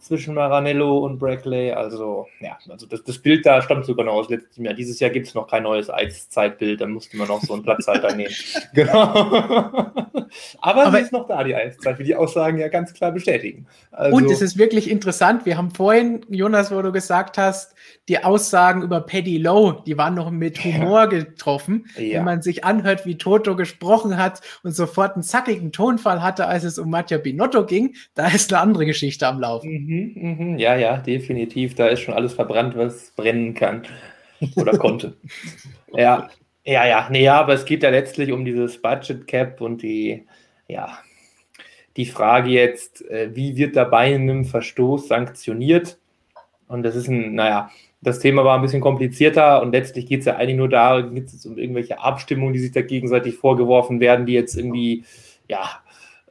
zwischen 0.00 0.34
Maranello 0.34 0.98
und 0.98 1.18
Brackley. 1.18 1.72
Also, 1.72 2.26
ja, 2.40 2.58
also 2.68 2.86
das, 2.86 3.02
das 3.04 3.18
Bild 3.18 3.46
da 3.46 3.62
stammt 3.62 3.84
sogar 3.84 4.06
noch 4.06 4.14
aus 4.14 4.28
letztem 4.28 4.64
Jahr. 4.64 4.74
Dieses 4.74 5.00
Jahr 5.00 5.10
gibt 5.10 5.26
es 5.26 5.34
noch 5.34 5.46
kein 5.46 5.62
neues 5.62 5.90
Eiszeitbild, 5.90 6.80
da 6.80 6.86
musste 6.86 7.16
man 7.16 7.28
noch 7.28 7.42
so 7.42 7.54
einen 7.54 7.62
Platzhalter 7.62 8.14
nehmen. 8.14 8.34
Genau. 8.72 9.12
Aber, 9.12 10.20
Aber 10.60 10.92
sie 10.92 10.98
ist 11.02 11.12
noch 11.12 11.26
da, 11.26 11.42
die 11.44 11.54
Eiszeit, 11.54 11.98
wie 11.98 12.04
die 12.04 12.14
Aussagen 12.14 12.58
ja 12.58 12.68
ganz 12.68 12.92
klar 12.92 13.12
bestätigen. 13.12 13.66
Also, 13.90 14.16
und 14.16 14.30
es 14.30 14.40
ist 14.40 14.58
wirklich 14.58 14.90
interessant. 14.90 15.44
Wir 15.46 15.56
haben 15.56 15.70
vorhin, 15.70 16.24
Jonas, 16.28 16.70
wo 16.70 16.80
du 16.82 16.92
gesagt 16.92 17.38
hast, 17.38 17.74
die 18.08 18.22
Aussagen 18.22 18.82
über 18.82 19.00
Paddy 19.00 19.38
Lowe, 19.38 19.82
die 19.86 19.96
waren 19.98 20.14
noch 20.14 20.30
mit 20.30 20.62
Humor 20.64 21.08
getroffen. 21.08 21.86
Ja. 21.96 22.18
Wenn 22.18 22.24
man 22.24 22.42
sich 22.42 22.64
anhört, 22.64 23.06
wie 23.06 23.18
Toto 23.18 23.56
gesprochen 23.56 24.16
hat 24.16 24.40
und 24.62 24.72
sofort 24.72 25.14
einen 25.14 25.22
zackigen 25.22 25.72
Tonfall 25.72 26.22
hatte, 26.22 26.46
als 26.46 26.64
es 26.64 26.78
um 26.78 26.90
Mattia 26.90 27.18
Binotto 27.18 27.66
ging, 27.66 27.94
da 28.14 28.28
ist 28.28 28.52
eine 28.52 28.62
andere 28.62 28.86
Geschichte 28.86 29.26
am 29.26 29.40
Laufen. 29.40 29.70
Mhm, 29.70 29.89
mhm. 29.94 30.58
Ja, 30.58 30.76
ja, 30.76 30.98
definitiv. 30.98 31.74
Da 31.74 31.88
ist 31.88 32.00
schon 32.00 32.14
alles 32.14 32.34
verbrannt, 32.34 32.76
was 32.76 33.10
brennen 33.12 33.54
kann 33.54 33.82
oder 34.56 34.78
konnte. 34.78 35.16
ja, 35.92 36.28
ja, 36.64 36.86
ja. 36.86 37.08
Nee, 37.10 37.24
ja, 37.24 37.40
aber 37.40 37.54
es 37.54 37.64
geht 37.64 37.82
ja 37.82 37.90
letztlich 37.90 38.32
um 38.32 38.44
dieses 38.44 38.80
Budget 38.80 39.26
Cap 39.26 39.60
und 39.60 39.82
die, 39.82 40.26
ja, 40.68 40.98
die 41.96 42.06
Frage 42.06 42.50
jetzt, 42.50 43.08
äh, 43.10 43.34
wie 43.34 43.56
wird 43.56 43.76
dabei 43.76 44.12
in 44.12 44.22
einem 44.22 44.44
Verstoß 44.44 45.08
sanktioniert? 45.08 45.98
Und 46.68 46.84
das 46.84 46.94
ist 46.94 47.08
ein, 47.08 47.34
naja, 47.34 47.70
das 48.00 48.20
Thema 48.20 48.44
war 48.44 48.56
ein 48.56 48.62
bisschen 48.62 48.80
komplizierter 48.80 49.60
und 49.60 49.72
letztlich 49.72 50.06
geht 50.06 50.20
es 50.20 50.26
ja 50.26 50.36
eigentlich 50.36 50.56
nur 50.56 50.68
da, 50.68 51.00
geht 51.00 51.26
es 51.26 51.44
um 51.44 51.58
irgendwelche 51.58 51.98
Abstimmungen, 51.98 52.54
die 52.54 52.60
sich 52.60 52.72
da 52.72 52.82
gegenseitig 52.82 53.34
vorgeworfen 53.34 54.00
werden, 54.00 54.24
die 54.24 54.32
jetzt 54.32 54.56
irgendwie, 54.56 55.04
ja, 55.48 55.82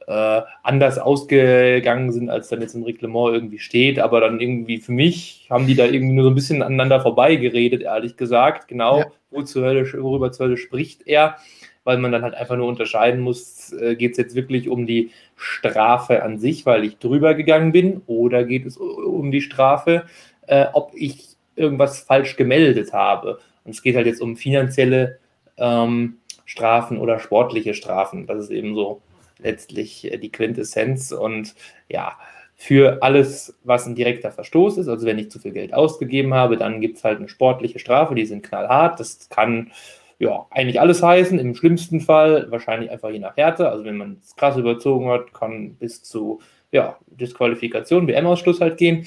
äh, 0.06 0.42
anders 0.62 0.98
ausgegangen 0.98 2.12
sind, 2.12 2.30
als 2.30 2.48
dann 2.48 2.60
jetzt 2.60 2.74
im 2.74 2.82
Reglement 2.82 3.32
irgendwie 3.32 3.58
steht. 3.58 3.98
Aber 3.98 4.20
dann 4.20 4.40
irgendwie 4.40 4.78
für 4.78 4.92
mich 4.92 5.46
haben 5.50 5.66
die 5.66 5.74
da 5.74 5.84
irgendwie 5.84 6.14
nur 6.14 6.24
so 6.24 6.30
ein 6.30 6.34
bisschen 6.34 6.62
aneinander 6.62 7.00
vorbeigeredet, 7.00 7.82
ehrlich 7.82 8.16
gesagt. 8.16 8.68
Genau, 8.68 9.00
ja. 9.00 9.06
wo 9.30 9.42
zur 9.42 9.64
Hölle, 9.64 9.92
worüber 10.02 10.32
zur 10.32 10.46
Hölle 10.46 10.56
spricht 10.56 11.06
er, 11.06 11.36
weil 11.84 11.98
man 11.98 12.12
dann 12.12 12.22
halt 12.22 12.34
einfach 12.34 12.56
nur 12.56 12.68
unterscheiden 12.68 13.20
muss, 13.20 13.72
äh, 13.72 13.96
geht 13.96 14.12
es 14.12 14.18
jetzt 14.18 14.34
wirklich 14.34 14.68
um 14.68 14.86
die 14.86 15.10
Strafe 15.36 16.22
an 16.22 16.38
sich, 16.38 16.66
weil 16.66 16.84
ich 16.84 16.98
drüber 16.98 17.34
gegangen 17.34 17.72
bin, 17.72 18.02
oder 18.06 18.44
geht 18.44 18.66
es 18.66 18.76
um 18.76 19.30
die 19.30 19.40
Strafe, 19.40 20.04
äh, 20.46 20.66
ob 20.72 20.92
ich 20.94 21.36
irgendwas 21.56 22.00
falsch 22.00 22.36
gemeldet 22.36 22.92
habe. 22.92 23.38
Und 23.64 23.72
es 23.72 23.82
geht 23.82 23.96
halt 23.96 24.06
jetzt 24.06 24.22
um 24.22 24.36
finanzielle 24.36 25.18
ähm, 25.56 26.18
Strafen 26.44 26.98
oder 26.98 27.20
sportliche 27.20 27.74
Strafen. 27.74 28.26
Das 28.26 28.44
ist 28.44 28.50
eben 28.50 28.74
so 28.74 29.02
letztlich 29.42 30.12
äh, 30.12 30.18
die 30.18 30.32
Quintessenz. 30.32 31.12
Und 31.12 31.54
ja, 31.88 32.16
für 32.56 33.02
alles, 33.02 33.58
was 33.64 33.86
ein 33.86 33.94
direkter 33.94 34.30
Verstoß 34.30 34.78
ist, 34.78 34.88
also 34.88 35.06
wenn 35.06 35.18
ich 35.18 35.30
zu 35.30 35.38
viel 35.38 35.52
Geld 35.52 35.72
ausgegeben 35.72 36.34
habe, 36.34 36.56
dann 36.56 36.80
gibt 36.80 36.98
es 36.98 37.04
halt 37.04 37.18
eine 37.18 37.28
sportliche 37.28 37.78
Strafe, 37.78 38.14
die 38.14 38.26
sind 38.26 38.42
knallhart. 38.42 39.00
Das 39.00 39.28
kann 39.30 39.70
ja 40.18 40.46
eigentlich 40.50 40.80
alles 40.80 41.02
heißen. 41.02 41.38
Im 41.38 41.54
schlimmsten 41.54 42.00
Fall 42.00 42.50
wahrscheinlich 42.50 42.90
einfach 42.90 43.10
je 43.10 43.18
nach 43.18 43.36
Härte. 43.36 43.70
Also 43.70 43.84
wenn 43.84 43.96
man 43.96 44.18
es 44.22 44.36
krass 44.36 44.56
überzogen 44.56 45.08
hat, 45.08 45.32
kann 45.32 45.74
bis 45.76 46.02
zu 46.02 46.40
ja, 46.70 46.98
Disqualifikation, 47.06 48.06
WM-Ausschluss 48.06 48.60
halt 48.60 48.76
gehen. 48.76 49.06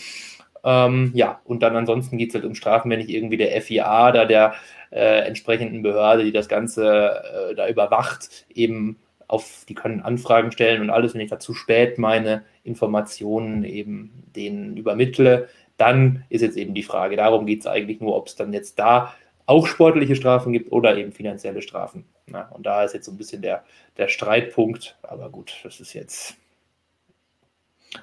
Ähm, 0.65 1.11
ja, 1.13 1.41
und 1.45 1.61
dann 1.61 1.75
ansonsten 1.75 2.17
geht 2.17 2.29
es 2.29 2.35
halt 2.35 2.45
um 2.45 2.55
Strafen, 2.55 2.89
wenn 2.89 3.01
ich 3.01 3.09
irgendwie 3.09 3.37
der 3.37 3.61
FIA 3.61 4.11
da 4.11 4.25
der 4.25 4.53
äh, 4.91 5.27
entsprechenden 5.27 5.81
Behörde, 5.81 6.23
die 6.23 6.31
das 6.31 6.47
Ganze 6.47 7.21
äh, 7.51 7.55
da 7.55 7.67
überwacht, 7.67 8.45
eben 8.53 8.97
auf, 9.33 9.65
die 9.67 9.73
können 9.73 10.01
Anfragen 10.01 10.51
stellen 10.51 10.81
und 10.81 10.89
alles, 10.89 11.13
wenn 11.13 11.21
ich 11.21 11.29
da 11.29 11.39
zu 11.39 11.53
spät 11.53 11.97
meine 11.97 12.43
Informationen 12.63 13.63
eben 13.63 14.23
denen 14.35 14.77
übermittle, 14.77 15.49
dann 15.77 16.23
ist 16.29 16.41
jetzt 16.41 16.57
eben 16.57 16.73
die 16.73 16.83
Frage, 16.83 17.15
darum 17.15 17.45
geht 17.45 17.61
es 17.61 17.67
eigentlich 17.67 17.99
nur, 17.99 18.15
ob 18.15 18.27
es 18.27 18.35
dann 18.35 18.53
jetzt 18.53 18.77
da 18.77 19.13
auch 19.45 19.67
sportliche 19.67 20.15
Strafen 20.15 20.53
gibt 20.53 20.71
oder 20.71 20.95
eben 20.95 21.11
finanzielle 21.11 21.61
Strafen. 21.61 22.05
Na, 22.27 22.47
und 22.49 22.65
da 22.65 22.83
ist 22.83 22.93
jetzt 22.93 23.05
so 23.05 23.11
ein 23.11 23.17
bisschen 23.17 23.41
der, 23.41 23.63
der 23.97 24.07
Streitpunkt. 24.07 24.97
Aber 25.01 25.29
gut, 25.29 25.53
das 25.63 25.79
ist 25.79 25.93
jetzt. 25.93 26.35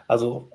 Also. 0.07 0.49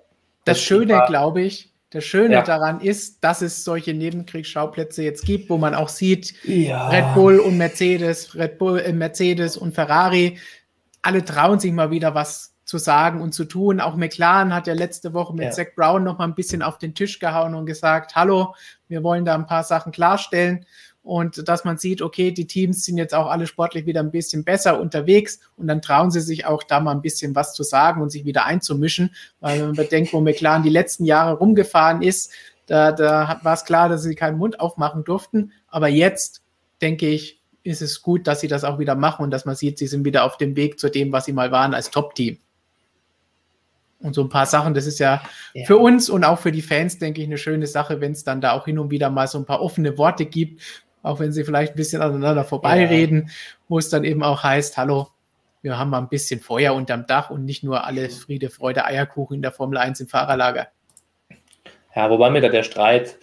Das, 0.44 0.58
das 0.58 0.62
Schöne, 0.62 1.04
glaube 1.08 1.42
ich, 1.42 1.72
das 1.90 2.04
Schöne 2.04 2.34
ja. 2.34 2.42
daran 2.44 2.82
ist, 2.82 3.24
dass 3.24 3.42
es 3.42 3.64
solche 3.64 3.94
Nebenkriegsschauplätze 3.94 5.02
jetzt 5.02 5.26
gibt, 5.26 5.50
wo 5.50 5.58
man 5.58 5.74
auch 5.74 5.88
sieht, 5.88 6.34
ja. 6.44 6.90
Red 6.90 7.16
Bull 7.16 7.40
und 7.40 7.58
Mercedes, 7.58 8.36
Red 8.36 8.58
Bull, 8.58 8.80
äh, 8.80 8.92
Mercedes 8.92 9.56
und 9.56 9.74
Ferrari, 9.74 10.38
alle 11.06 11.24
trauen 11.24 11.60
sich 11.60 11.72
mal 11.72 11.92
wieder 11.92 12.16
was 12.16 12.56
zu 12.66 12.80
sagen 12.80 13.22
und 13.22 13.32
zu 13.32 13.46
tun. 13.46 13.80
Auch 13.80 13.96
McLaren 13.96 14.54
hat 14.54 14.66
ja 14.66 14.74
letzte 14.74 15.14
Woche 15.14 15.34
mit 15.34 15.46
ja. 15.46 15.52
Zach 15.52 15.68
Brown 15.76 16.04
noch 16.04 16.18
mal 16.18 16.24
ein 16.24 16.34
bisschen 16.34 16.64
auf 16.64 16.80
den 16.80 16.96
Tisch 16.96 17.20
gehauen 17.20 17.54
und 17.54 17.68
gesagt, 17.68 18.16
hallo, 18.16 18.56
wir 18.88 19.04
wollen 19.04 19.24
da 19.24 19.36
ein 19.36 19.46
paar 19.46 19.64
Sachen 19.64 19.92
klarstellen 19.92 20.66
und 21.04 21.48
dass 21.48 21.64
man 21.64 21.78
sieht, 21.78 22.02
okay, 22.02 22.32
die 22.32 22.48
Teams 22.48 22.84
sind 22.84 22.98
jetzt 22.98 23.14
auch 23.14 23.28
alle 23.28 23.46
sportlich 23.46 23.86
wieder 23.86 24.00
ein 24.00 24.10
bisschen 24.10 24.44
besser 24.44 24.80
unterwegs 24.80 25.40
und 25.58 25.68
dann 25.68 25.84
trauen 25.84 26.10
sie 26.10 26.22
sich 26.22 26.48
auch 26.48 26.64
da 26.64 26.80
mal 26.80 26.94
ein 26.94 27.04
bisschen 27.04 27.36
was 27.36 27.54
zu 27.54 27.62
sagen 27.62 28.02
und 28.02 28.10
sich 28.10 28.26
wieder 28.26 28.46
einzumischen, 28.46 29.14
weil 29.40 29.60
wenn 29.60 29.68
man 29.68 29.76
bedenkt, 29.76 30.12
wo 30.12 30.22
McLaren 30.22 30.64
die 30.64 30.70
letzten 30.70 31.06
Jahre 31.06 31.38
rumgefahren 31.38 32.02
ist, 32.02 32.32
da, 32.66 32.92
da 32.92 33.40
war 33.44 33.54
es 33.54 33.66
klar, 33.66 33.90
dass 33.90 34.02
sie 34.02 34.16
keinen 34.16 34.40
Mund 34.40 34.60
aufmachen 34.60 35.04
durften, 35.04 35.52
aber 35.68 35.88
jetzt 35.88 36.42
denke 36.82 37.08
ich, 37.08 37.44
ist 37.66 37.82
es 37.82 38.02
gut, 38.02 38.28
dass 38.28 38.42
sie 38.42 38.48
das 38.48 38.64
auch 38.64 38.80
wieder 38.80 38.96
machen 38.96 39.24
und 39.24 39.32
dass 39.32 39.46
man 39.46 39.56
sieht, 39.56 39.80
sie 39.80 39.88
sind 39.88 40.06
wieder 40.06 40.24
auf 40.24 40.38
dem 40.38 40.56
Weg 40.56 40.80
zu 40.80 40.90
dem, 40.90 41.12
was 41.12 41.26
sie 41.26 41.34
mal 41.34 41.52
waren 41.52 41.74
als 41.74 41.90
Top-Team. 41.90 42.38
Und 44.00 44.14
so 44.14 44.22
ein 44.22 44.30
paar 44.30 44.46
Sachen, 44.46 44.76
das 44.76 44.86
ist 44.86 45.00
ja, 45.00 45.24
ja, 45.54 45.66
für 45.66 45.78
uns 45.78 46.10
und 46.10 46.24
auch 46.24 46.38
für 46.38 46.52
die 46.52 46.62
Fans, 46.62 47.00
denke 47.00 47.22
ich, 47.22 47.28
eine 47.28 47.40
schöne 47.40 47.66
Sache, 47.66 48.02
wenn 48.02 48.12
es 48.12 48.24
dann 48.24 48.40
da 48.40 48.52
auch 48.52 48.66
hin 48.66 48.78
und 48.78 48.92
wieder 48.92 49.10
mal 49.10 49.28
so 49.28 49.40
ein 49.40 49.46
paar 49.46 49.62
offene 49.62 49.98
Worte 49.98 50.26
gibt, 50.26 50.62
auch 51.02 51.20
wenn 51.20 51.32
sie 51.32 51.44
vielleicht 51.44 51.74
ein 51.74 51.78
bisschen 51.78 52.04
aneinander 52.04 52.44
vorbeireden, 52.44 53.24
ja. 53.28 53.34
wo 53.68 53.80
es 53.80 53.90
dann 53.90 54.04
eben 54.04 54.22
auch 54.22 54.44
heißt, 54.44 54.78
hallo, 54.78 55.08
wir 55.64 55.80
haben 55.80 55.90
mal 55.90 55.98
ein 55.98 56.10
bisschen 56.10 56.40
Feuer 56.40 56.76
unterm 56.76 57.08
Dach 57.08 57.32
und 57.32 57.46
nicht 57.46 57.64
nur 57.64 57.86
alle 57.86 58.10
Friede, 58.12 58.52
Freude, 58.52 58.86
Eierkuchen 58.86 59.38
in 59.38 59.42
der 59.42 59.52
Formel 59.52 59.80
1 59.80 60.02
im 60.02 60.08
Fahrerlager. 60.08 60.68
Ja, 61.96 62.10
wobei 62.12 62.30
mir 62.30 62.42
da 62.42 62.50
der 62.50 62.64
Streit 62.64 63.18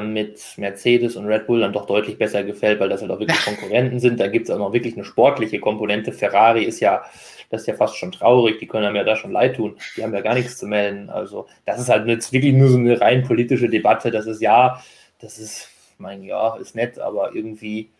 mit 0.00 0.38
Mercedes 0.58 1.16
und 1.16 1.26
Red 1.26 1.46
Bull 1.46 1.60
dann 1.60 1.72
doch 1.72 1.86
deutlich 1.86 2.18
besser 2.18 2.44
gefällt, 2.44 2.78
weil 2.78 2.90
das 2.90 3.00
halt 3.00 3.10
auch 3.10 3.20
wirklich 3.20 3.40
Konkurrenten 3.44 4.00
sind. 4.00 4.20
Da 4.20 4.28
gibt 4.28 4.48
es 4.48 4.54
auch 4.54 4.58
noch 4.58 4.72
wirklich 4.72 4.94
eine 4.94 5.04
sportliche 5.04 5.60
Komponente. 5.60 6.12
Ferrari 6.12 6.64
ist 6.64 6.80
ja, 6.80 7.02
das 7.48 7.62
ist 7.62 7.66
ja 7.68 7.74
fast 7.74 7.96
schon 7.96 8.12
traurig, 8.12 8.58
die 8.58 8.66
können 8.66 8.84
einem 8.84 8.96
ja 8.96 9.04
da 9.04 9.16
schon 9.16 9.32
leid 9.32 9.56
tun. 9.56 9.76
Die 9.96 10.02
haben 10.02 10.12
ja 10.12 10.20
gar 10.20 10.34
nichts 10.34 10.58
zu 10.58 10.66
melden. 10.66 11.08
Also, 11.08 11.46
das 11.64 11.80
ist 11.80 11.88
halt 11.88 12.06
jetzt 12.06 12.32
wirklich 12.32 12.52
nur 12.52 12.68
so 12.68 12.76
eine 12.76 13.00
rein 13.00 13.22
politische 13.22 13.68
Debatte. 13.68 14.10
Das 14.10 14.26
ist 14.26 14.42
ja, 14.42 14.82
das 15.20 15.38
ist 15.38 15.70
mein, 15.96 16.22
ja, 16.22 16.56
ist 16.56 16.74
nett, 16.74 16.98
aber 16.98 17.34
irgendwie, 17.34 17.90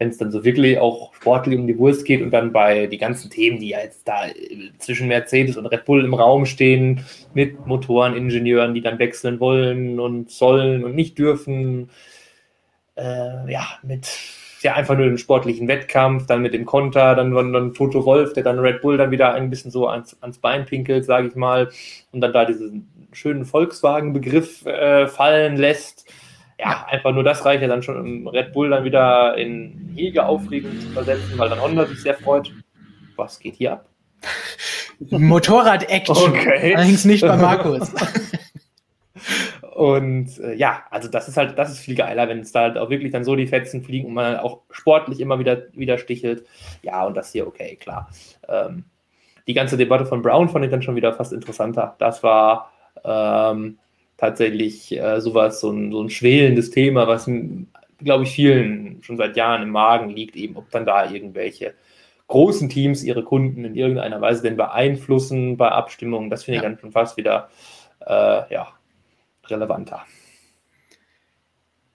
wenn 0.00 0.08
es 0.08 0.16
dann 0.16 0.32
so 0.32 0.44
wirklich 0.44 0.78
auch 0.78 1.14
sportlich 1.14 1.58
um 1.58 1.66
die 1.66 1.78
Wurst 1.78 2.06
geht 2.06 2.22
und 2.22 2.30
dann 2.30 2.52
bei 2.52 2.86
die 2.86 2.96
ganzen 2.96 3.30
Themen, 3.30 3.60
die 3.60 3.68
ja 3.68 3.80
jetzt 3.80 4.08
da 4.08 4.22
zwischen 4.78 5.08
Mercedes 5.08 5.58
und 5.58 5.66
Red 5.66 5.84
Bull 5.84 6.02
im 6.02 6.14
Raum 6.14 6.46
stehen, 6.46 7.04
mit 7.34 7.66
Motoreningenieuren, 7.66 8.72
die 8.72 8.80
dann 8.80 8.98
wechseln 8.98 9.40
wollen 9.40 10.00
und 10.00 10.30
sollen 10.30 10.84
und 10.84 10.94
nicht 10.94 11.18
dürfen, 11.18 11.90
äh, 12.96 13.52
ja, 13.52 13.66
mit 13.82 14.08
ja 14.62 14.74
einfach 14.74 14.96
nur 14.96 15.04
dem 15.04 15.18
sportlichen 15.18 15.68
Wettkampf, 15.68 16.26
dann 16.26 16.40
mit 16.40 16.54
dem 16.54 16.64
Konter, 16.64 17.14
dann, 17.14 17.34
dann, 17.34 17.52
dann 17.52 17.74
Toto 17.74 18.06
Wolf, 18.06 18.32
der 18.32 18.42
dann 18.42 18.58
Red 18.58 18.80
Bull 18.80 18.96
dann 18.96 19.10
wieder 19.10 19.34
ein 19.34 19.50
bisschen 19.50 19.70
so 19.70 19.86
ans, 19.86 20.16
ans 20.22 20.38
Bein 20.38 20.64
pinkelt, 20.64 21.04
sage 21.04 21.28
ich 21.28 21.34
mal, 21.34 21.70
und 22.12 22.22
dann 22.22 22.32
da 22.32 22.46
diesen 22.46 22.88
schönen 23.12 23.44
Volkswagen-Begriff 23.44 24.64
äh, 24.64 25.08
fallen 25.08 25.58
lässt 25.58 26.06
ja, 26.60 26.86
einfach 26.88 27.12
nur 27.12 27.24
das 27.24 27.44
reicht 27.44 27.62
ja 27.62 27.68
dann 27.68 27.82
schon, 27.82 27.96
um 27.98 28.28
Red 28.28 28.52
Bull 28.52 28.70
dann 28.70 28.84
wieder 28.84 29.36
in 29.36 29.92
hege 29.94 30.24
Aufregung 30.24 30.78
zu 30.78 30.88
versetzen, 30.88 31.38
weil 31.38 31.48
dann 31.48 31.60
Honda 31.60 31.86
sich 31.86 32.02
sehr 32.02 32.14
freut. 32.14 32.52
Was 33.16 33.38
geht 33.38 33.56
hier 33.56 33.72
ab? 33.72 33.86
Motorrad-Action. 35.10 36.16
Okay. 36.16 36.74
Allerdings 36.74 37.06
nicht 37.06 37.22
bei 37.22 37.36
Markus. 37.36 37.90
Und 39.74 40.38
äh, 40.40 40.54
ja, 40.54 40.82
also 40.90 41.08
das 41.08 41.28
ist 41.28 41.38
halt, 41.38 41.58
das 41.58 41.70
ist 41.70 41.78
viel 41.78 41.94
geiler, 41.94 42.28
wenn 42.28 42.40
es 42.40 42.52
da 42.52 42.60
halt 42.60 42.76
auch 42.76 42.90
wirklich 42.90 43.12
dann 43.12 43.24
so 43.24 43.34
die 43.34 43.46
Fetzen 43.46 43.82
fliegen 43.82 44.08
und 44.08 44.14
man 44.14 44.26
halt 44.26 44.40
auch 44.40 44.60
sportlich 44.70 45.20
immer 45.20 45.38
wieder, 45.38 45.62
wieder 45.72 45.96
stichelt. 45.96 46.44
Ja, 46.82 47.06
und 47.06 47.16
das 47.16 47.32
hier, 47.32 47.46
okay, 47.46 47.76
klar. 47.76 48.10
Ähm, 48.46 48.84
die 49.46 49.54
ganze 49.54 49.78
Debatte 49.78 50.04
von 50.04 50.20
Brown 50.20 50.50
fand 50.50 50.66
ich 50.66 50.70
dann 50.70 50.82
schon 50.82 50.96
wieder 50.96 51.14
fast 51.14 51.32
interessanter. 51.32 51.96
Das 51.98 52.22
war, 52.22 52.70
ähm, 53.04 53.78
tatsächlich 54.20 54.92
äh, 54.92 55.20
sowas, 55.20 55.60
so 55.60 55.70
ein, 55.70 55.90
so 55.90 56.02
ein 56.02 56.10
schwelendes 56.10 56.70
Thema, 56.70 57.08
was, 57.08 57.28
glaube 57.98 58.24
ich, 58.24 58.30
vielen 58.30 59.02
schon 59.02 59.16
seit 59.16 59.34
Jahren 59.36 59.62
im 59.62 59.70
Magen 59.70 60.10
liegt, 60.10 60.36
eben 60.36 60.56
ob 60.56 60.70
dann 60.70 60.84
da 60.84 61.10
irgendwelche 61.10 61.74
großen 62.26 62.68
Teams 62.68 63.02
ihre 63.02 63.24
Kunden 63.24 63.64
in 63.64 63.74
irgendeiner 63.74 64.20
Weise 64.20 64.42
denn 64.42 64.56
beeinflussen 64.56 65.56
bei 65.56 65.70
Abstimmungen. 65.70 66.28
Das 66.28 66.44
finde 66.44 66.58
ich 66.58 66.62
dann 66.62 66.78
schon 66.78 66.92
fast 66.92 67.16
wieder 67.16 67.48
äh, 68.06 68.52
ja, 68.52 68.68
relevanter. 69.48 70.04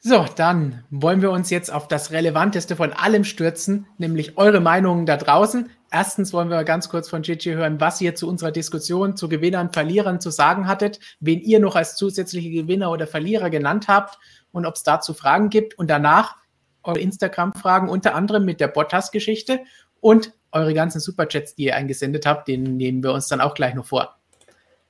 So, 0.07 0.23
dann 0.36 0.84
wollen 0.91 1.23
wir 1.23 1.32
uns 1.32 1.49
jetzt 1.49 1.73
auf 1.73 1.88
das 1.88 2.11
Relevanteste 2.11 2.76
von 2.76 2.94
allem 2.94 3.23
stürzen, 3.23 3.88
nämlich 3.98 4.38
eure 4.38 4.60
Meinungen 4.60 5.07
da 5.07 5.18
draußen. 5.18 5.72
Erstens 5.90 6.32
wollen 6.32 6.52
wir 6.52 6.64
ganz 6.64 6.90
kurz 6.90 7.10
von 7.10 7.23
Gigi 7.23 7.53
hören, 7.53 7.82
was 7.82 7.99
ihr 8.02 8.14
zu 8.14 8.30
unserer 8.30 8.52
Diskussion 8.52 9.18
zu 9.18 9.27
Gewinnern, 9.27 9.73
Verlierern 9.73 10.22
zu 10.22 10.30
sagen 10.30 10.68
hattet, 10.68 10.99
wen 11.22 11.41
ihr 11.41 11.60
noch 11.60 11.76
als 11.76 11.95
zusätzliche 11.95 12.52
Gewinner 12.52 12.91
oder 12.91 13.07
Verlierer 13.07 13.49
genannt 13.49 13.88
habt 13.88 14.19
und 14.52 14.68
ob 14.68 14.76
es 14.76 14.84
dazu 14.84 15.15
Fragen 15.15 15.49
gibt. 15.49 15.76
Und 15.80 15.90
danach 15.90 16.36
eure 16.84 16.99
Instagram-Fragen, 16.99 17.90
unter 17.90 18.14
anderem 18.14 18.45
mit 18.45 18.60
der 18.60 18.68
Bottas-Geschichte 18.68 19.61
und 20.02 20.34
eure 20.52 20.76
ganzen 20.76 21.02
Superchats, 21.02 21.56
die 21.56 21.64
ihr 21.64 21.76
eingesendet 21.76 22.27
habt, 22.27 22.48
den 22.48 22.77
nehmen 22.77 23.02
wir 23.02 23.11
uns 23.11 23.27
dann 23.27 23.41
auch 23.41 23.56
gleich 23.56 23.73
noch 23.73 23.88
vor. 23.88 24.19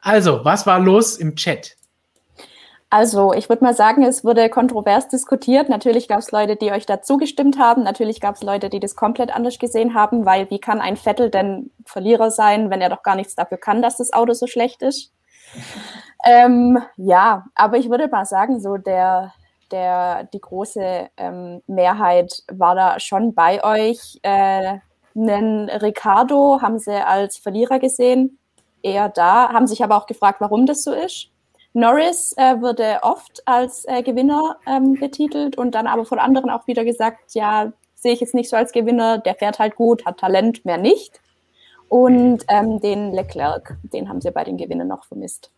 Also, 0.02 0.44
was 0.44 0.68
war 0.68 0.82
los 0.82 1.16
im 1.16 1.38
Chat? 1.38 1.78
Also 2.95 3.34
ich 3.34 3.49
würde 3.49 3.61
mal 3.61 3.73
sagen, 3.73 4.03
es 4.03 4.23
wurde 4.23 4.49
kontrovers 4.49 5.09
diskutiert. 5.09 5.67
Natürlich 5.67 6.07
gab 6.07 6.19
es 6.19 6.31
Leute, 6.31 6.55
die 6.55 6.72
euch 6.72 6.85
dazu 6.85 7.17
gestimmt 7.17 7.59
haben. 7.59 7.84
Natürlich 7.84 8.22
gab 8.22 8.35
es 8.35 8.41
Leute, 8.41 8.69
die 8.69 8.80
das 8.80 8.95
komplett 8.95 9.35
anders 9.35 9.59
gesehen 9.59 9.95
haben, 9.95 10.26
weil 10.26 10.49
wie 10.49 10.59
kann 10.59 10.80
ein 10.80 10.95
Vettel 10.95 11.30
denn 11.30 11.72
Verlierer 11.85 12.31
sein, 12.31 12.69
wenn 12.69 12.80
er 12.80 12.88
doch 12.88 13.03
gar 13.03 13.17
nichts 13.17 13.35
dafür 13.35 13.57
kann, 13.57 13.81
dass 13.81 13.97
das 13.97 14.13
Auto 14.13 14.31
so 14.31 14.47
schlecht 14.47 14.81
ist? 14.81 15.11
ähm, 16.26 16.80
ja, 16.95 17.43
aber 17.53 17.76
ich 17.76 17.89
würde 17.89 18.07
mal 18.07 18.23
sagen, 18.23 18.61
so 18.61 18.77
der, 18.77 19.34
der, 19.73 20.23
die 20.31 20.39
große 20.39 21.09
ähm, 21.17 21.61
Mehrheit 21.67 22.43
war 22.49 22.76
da 22.76 23.01
schon 23.01 23.34
bei 23.34 23.61
euch. 23.61 24.19
Äh, 24.22 24.77
einen 25.17 25.69
Ricardo 25.69 26.61
haben 26.61 26.80
sie 26.80 27.05
als 27.05 27.39
Verlierer 27.39 27.80
gesehen, 27.80 28.39
eher 28.81 29.09
da, 29.09 29.49
haben 29.51 29.67
sich 29.67 29.84
aber 29.84 29.97
auch 29.97 30.05
gefragt, 30.05 30.39
warum 30.39 30.65
das 30.65 30.81
so 30.85 30.93
ist. 30.93 31.35
Norris 31.76 32.34
äh, 32.38 32.61
wurde 32.61 32.99
oft 33.02 33.45
als 33.45 33.84
äh, 33.85 34.02
Gewinner 34.02 34.56
ähm, 34.65 34.93
betitelt 34.93 35.57
und 35.57 35.76
dann 35.76 35.88
aber 35.88 36.06
von 36.06 36.19
anderen 36.19 36.49
auch 36.49 36.68
wieder 36.68 36.85
gesagt, 36.85 37.35
ja, 37.35 37.73
sehe 37.93 38.14
ich 38.14 38.22
jetzt 38.22 38.34
nicht 38.34 38.49
so 38.49 38.56
als 38.56 38.72
Gewinner, 38.72 39.18
der 39.18 39.35
fährt 39.35 39.60
halt 39.60 39.76
gut, 39.76 40.06
hat 40.06 40.18
Talent, 40.18 40.64
mehr 40.64 40.77
nicht. 40.77 41.19
Und 41.89 42.45
ähm, 42.47 42.80
den 42.80 43.11
Leclerc, 43.11 43.77
den 43.84 44.07
haben 44.07 44.22
sie 44.22 44.31
bei 44.31 44.45
den 44.45 44.56
Gewinnern 44.56 44.88
noch 44.88 45.03
vermisst. 45.03 45.52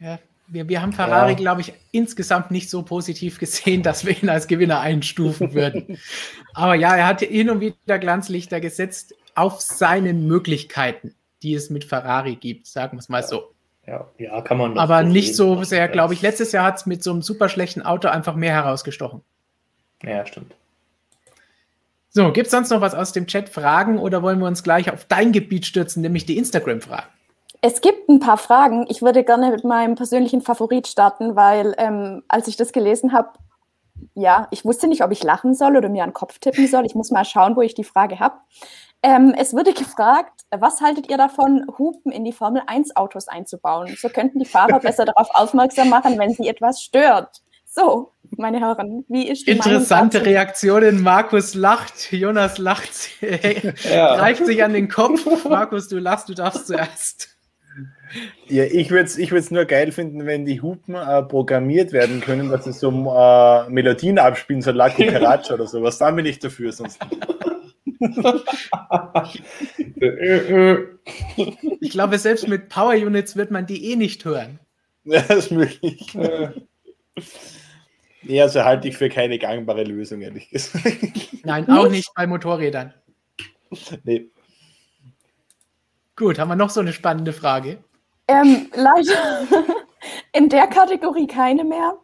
Ja, 0.00 0.18
wir, 0.48 0.68
wir 0.68 0.82
haben 0.82 0.92
Ferrari, 0.92 1.32
ja. 1.32 1.38
glaube 1.38 1.60
ich, 1.60 1.72
insgesamt 1.92 2.50
nicht 2.50 2.68
so 2.68 2.82
positiv 2.82 3.38
gesehen, 3.38 3.84
dass 3.84 4.04
wir 4.04 4.20
ihn 4.20 4.28
als 4.28 4.48
Gewinner 4.48 4.80
einstufen 4.80 5.54
würden. 5.54 5.98
Aber 6.52 6.74
ja, 6.74 6.96
er 6.96 7.06
hat 7.06 7.20
hin 7.20 7.48
und 7.48 7.60
wieder 7.60 8.00
Glanzlichter 8.00 8.58
gesetzt 8.58 9.14
auf 9.36 9.60
seinen 9.60 10.26
Möglichkeiten, 10.26 11.14
die 11.44 11.54
es 11.54 11.70
mit 11.70 11.84
Ferrari 11.84 12.34
gibt, 12.34 12.66
sagen 12.66 12.96
wir 12.96 13.00
es 13.00 13.08
mal 13.08 13.22
so. 13.22 13.53
Ja, 13.86 14.06
ja, 14.18 14.40
kann 14.40 14.58
man. 14.58 14.78
Aber 14.78 15.02
nicht 15.02 15.36
so 15.36 15.62
sehr, 15.62 15.88
glaube 15.88 16.14
ich. 16.14 16.22
Letztes 16.22 16.52
Jahr 16.52 16.64
hat 16.64 16.76
es 16.76 16.86
mit 16.86 17.02
so 17.02 17.10
einem 17.10 17.22
super 17.22 17.48
schlechten 17.48 17.82
Auto 17.82 18.08
einfach 18.08 18.34
mehr 18.34 18.52
herausgestochen. 18.52 19.22
Ja, 20.02 20.24
stimmt. 20.26 20.54
So, 22.10 22.32
gibt 22.32 22.46
es 22.46 22.52
sonst 22.52 22.70
noch 22.70 22.80
was 22.80 22.94
aus 22.94 23.12
dem 23.12 23.26
Chat 23.26 23.48
Fragen 23.48 23.98
oder 23.98 24.22
wollen 24.22 24.38
wir 24.38 24.46
uns 24.46 24.62
gleich 24.62 24.90
auf 24.90 25.04
dein 25.04 25.32
Gebiet 25.32 25.66
stürzen, 25.66 26.00
nämlich 26.00 26.24
die 26.24 26.38
Instagram-Fragen? 26.38 27.08
Es 27.60 27.80
gibt 27.80 28.08
ein 28.08 28.20
paar 28.20 28.36
Fragen. 28.36 28.86
Ich 28.88 29.02
würde 29.02 29.24
gerne 29.24 29.50
mit 29.50 29.64
meinem 29.64 29.96
persönlichen 29.96 30.40
Favorit 30.40 30.86
starten, 30.86 31.34
weil 31.34 31.74
ähm, 31.78 32.22
als 32.28 32.46
ich 32.46 32.56
das 32.56 32.72
gelesen 32.72 33.12
habe, 33.12 33.30
ja, 34.14 34.48
ich 34.50 34.64
wusste 34.64 34.86
nicht, 34.86 35.02
ob 35.02 35.10
ich 35.10 35.22
lachen 35.22 35.54
soll 35.54 35.76
oder 35.76 35.88
mir 35.88 36.04
einen 36.04 36.12
Kopf 36.12 36.38
tippen 36.38 36.68
soll. 36.68 36.86
Ich 36.86 36.94
muss 36.94 37.10
mal 37.10 37.24
schauen, 37.24 37.56
wo 37.56 37.62
ich 37.62 37.74
die 37.74 37.84
Frage 37.84 38.20
habe. 38.20 38.36
Ähm, 39.04 39.34
es 39.36 39.52
wurde 39.52 39.74
gefragt, 39.74 40.32
was 40.50 40.80
haltet 40.80 41.10
ihr 41.10 41.18
davon, 41.18 41.66
Hupen 41.76 42.10
in 42.10 42.24
die 42.24 42.32
Formel 42.32 42.62
1 42.66 42.96
Autos 42.96 43.28
einzubauen? 43.28 43.94
So 43.98 44.08
könnten 44.08 44.38
die 44.38 44.46
Fahrer 44.46 44.80
besser 44.80 45.04
darauf 45.04 45.28
aufmerksam 45.34 45.90
machen, 45.90 46.18
wenn 46.18 46.30
sie 46.32 46.48
etwas 46.48 46.80
stört. 46.80 47.42
So, 47.66 48.12
meine 48.38 48.60
Herren, 48.60 49.04
wie 49.08 49.28
ist 49.28 49.46
die 49.46 49.50
Interessante 49.50 50.24
Reaktionen. 50.24 51.02
Markus 51.02 51.54
lacht, 51.54 52.12
Jonas 52.12 52.56
lacht, 52.56 53.10
ja. 53.90 54.16
greift 54.16 54.46
sich 54.46 54.64
an 54.64 54.72
den 54.72 54.88
Kopf. 54.88 55.44
Markus, 55.44 55.88
du 55.88 55.98
lachst, 55.98 56.30
du 56.30 56.34
darfst 56.34 56.68
zuerst. 56.68 57.36
Ja, 58.46 58.64
ich 58.64 58.90
würde 58.90 59.04
es 59.04 59.18
ich 59.18 59.50
nur 59.50 59.66
geil 59.66 59.92
finden, 59.92 60.24
wenn 60.24 60.46
die 60.46 60.62
Hupen 60.62 60.94
äh, 60.94 61.22
programmiert 61.24 61.92
werden 61.92 62.22
können, 62.22 62.48
dass 62.48 62.64
sie 62.64 62.72
so 62.72 62.88
äh, 62.88 63.68
Melodien 63.68 64.18
abspielen, 64.18 64.62
so 64.62 64.70
La 64.70 64.88
Cucaracha 64.88 65.52
oder 65.52 65.66
sowas. 65.66 65.98
Da 65.98 66.10
bin 66.12 66.24
ich 66.24 66.38
dafür, 66.38 66.72
sonst. 66.72 66.98
Ich 71.80 71.90
glaube, 71.90 72.18
selbst 72.18 72.48
mit 72.48 72.68
Power 72.68 72.94
Units 72.94 73.36
wird 73.36 73.50
man 73.50 73.66
die 73.66 73.90
eh 73.90 73.96
nicht 73.96 74.24
hören. 74.24 74.58
Ja, 75.04 75.20
das 75.20 75.46
ist 75.46 75.50
möglich. 75.50 76.16
Nee, 78.22 78.40
also 78.40 78.64
halte 78.64 78.88
ich 78.88 78.96
für 78.96 79.08
keine 79.08 79.38
gangbare 79.38 79.84
Lösung, 79.84 80.22
ehrlich 80.22 80.48
gesagt. 80.50 80.86
Nein, 81.44 81.68
auch 81.68 81.88
nicht 81.88 82.08
bei 82.14 82.26
Motorrädern. 82.26 82.94
Nee. 84.04 84.30
Gut, 86.16 86.38
haben 86.38 86.48
wir 86.48 86.56
noch 86.56 86.70
so 86.70 86.80
eine 86.80 86.92
spannende 86.92 87.32
Frage? 87.32 87.78
Ähm, 88.28 88.70
leider 88.74 89.46
in 90.32 90.48
der 90.48 90.68
Kategorie 90.68 91.26
keine 91.26 91.64
mehr. 91.64 91.98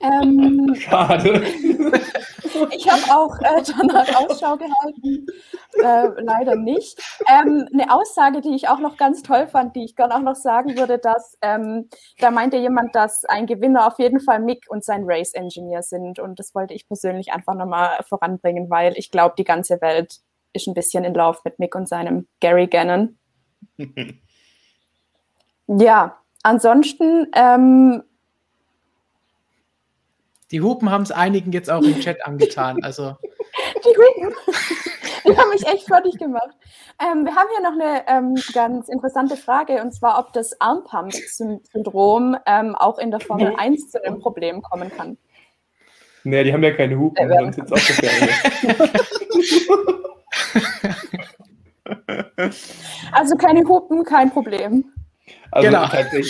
Ähm, 0.00 0.74
Schade. 0.78 1.42
Ich 2.70 2.88
habe 2.88 3.02
auch 3.14 3.38
äh, 3.40 3.62
danach 3.78 4.20
Ausschau 4.20 4.56
gehalten. 4.56 5.26
Äh, 5.74 6.22
leider 6.22 6.56
nicht. 6.56 7.00
Ähm, 7.28 7.68
eine 7.72 7.92
Aussage, 7.92 8.40
die 8.40 8.54
ich 8.54 8.68
auch 8.68 8.78
noch 8.78 8.96
ganz 8.96 9.22
toll 9.22 9.46
fand, 9.46 9.76
die 9.76 9.84
ich 9.84 9.96
gerne 9.96 10.14
auch 10.14 10.20
noch 10.20 10.34
sagen 10.34 10.76
würde, 10.76 10.98
dass 10.98 11.36
ähm, 11.42 11.88
da 12.18 12.30
meinte 12.30 12.56
jemand, 12.56 12.94
dass 12.94 13.24
ein 13.24 13.46
Gewinner 13.46 13.86
auf 13.86 13.98
jeden 13.98 14.20
Fall 14.20 14.40
Mick 14.40 14.64
und 14.68 14.84
sein 14.84 15.02
Race 15.04 15.34
Engineer 15.34 15.82
sind. 15.82 16.18
Und 16.18 16.38
das 16.38 16.54
wollte 16.54 16.74
ich 16.74 16.88
persönlich 16.88 17.32
einfach 17.32 17.54
nochmal 17.54 17.98
voranbringen, 18.08 18.70
weil 18.70 18.96
ich 18.96 19.10
glaube, 19.10 19.34
die 19.38 19.44
ganze 19.44 19.80
Welt 19.80 20.20
ist 20.52 20.66
ein 20.66 20.74
bisschen 20.74 21.04
in 21.04 21.14
Lauf 21.14 21.44
mit 21.44 21.58
Mick 21.58 21.74
und 21.74 21.88
seinem 21.88 22.26
Gary 22.40 22.66
Gannon. 22.66 23.18
ja, 25.66 26.18
ansonsten 26.42 27.28
ähm, 27.34 28.02
die 30.50 30.60
Hupen 30.60 30.90
haben 30.90 31.02
es 31.02 31.10
einigen 31.10 31.50
jetzt 31.52 31.70
auch 31.70 31.82
im 31.82 31.98
Chat 32.00 32.26
angetan. 32.26 32.82
Also. 32.82 33.16
Die 33.84 33.96
Hupen, 33.96 34.34
die 35.26 35.36
haben 35.36 35.50
mich 35.50 35.66
echt 35.66 35.86
fertig 35.86 36.16
gemacht. 36.18 36.56
Ähm, 37.00 37.24
wir 37.24 37.34
haben 37.34 37.48
hier 37.54 37.62
noch 37.62 37.72
eine 37.72 38.04
ähm, 38.08 38.34
ganz 38.52 38.88
interessante 38.88 39.36
Frage, 39.36 39.82
und 39.82 39.92
zwar, 39.92 40.18
ob 40.18 40.32
das 40.32 40.60
Armpump-Syndrom 40.60 42.36
ähm, 42.46 42.74
auch 42.74 42.98
in 42.98 43.10
der 43.10 43.20
Formel 43.20 43.54
1 43.56 43.90
zu 43.90 44.02
einem 44.04 44.20
Problem 44.20 44.62
kommen 44.62 44.90
kann. 44.90 45.18
Nee, 46.24 46.42
die 46.44 46.52
haben 46.52 46.62
ja 46.62 46.72
keine 46.72 46.98
Hupen, 46.98 47.30
äh, 47.30 47.38
sonst 47.38 47.56
jetzt 47.58 47.72
auch 47.72 47.78
Also 53.12 53.36
keine 53.36 53.66
Hupen, 53.66 54.04
kein 54.04 54.30
Problem. 54.30 54.84
Also 55.50 55.68
genau. 55.68 55.86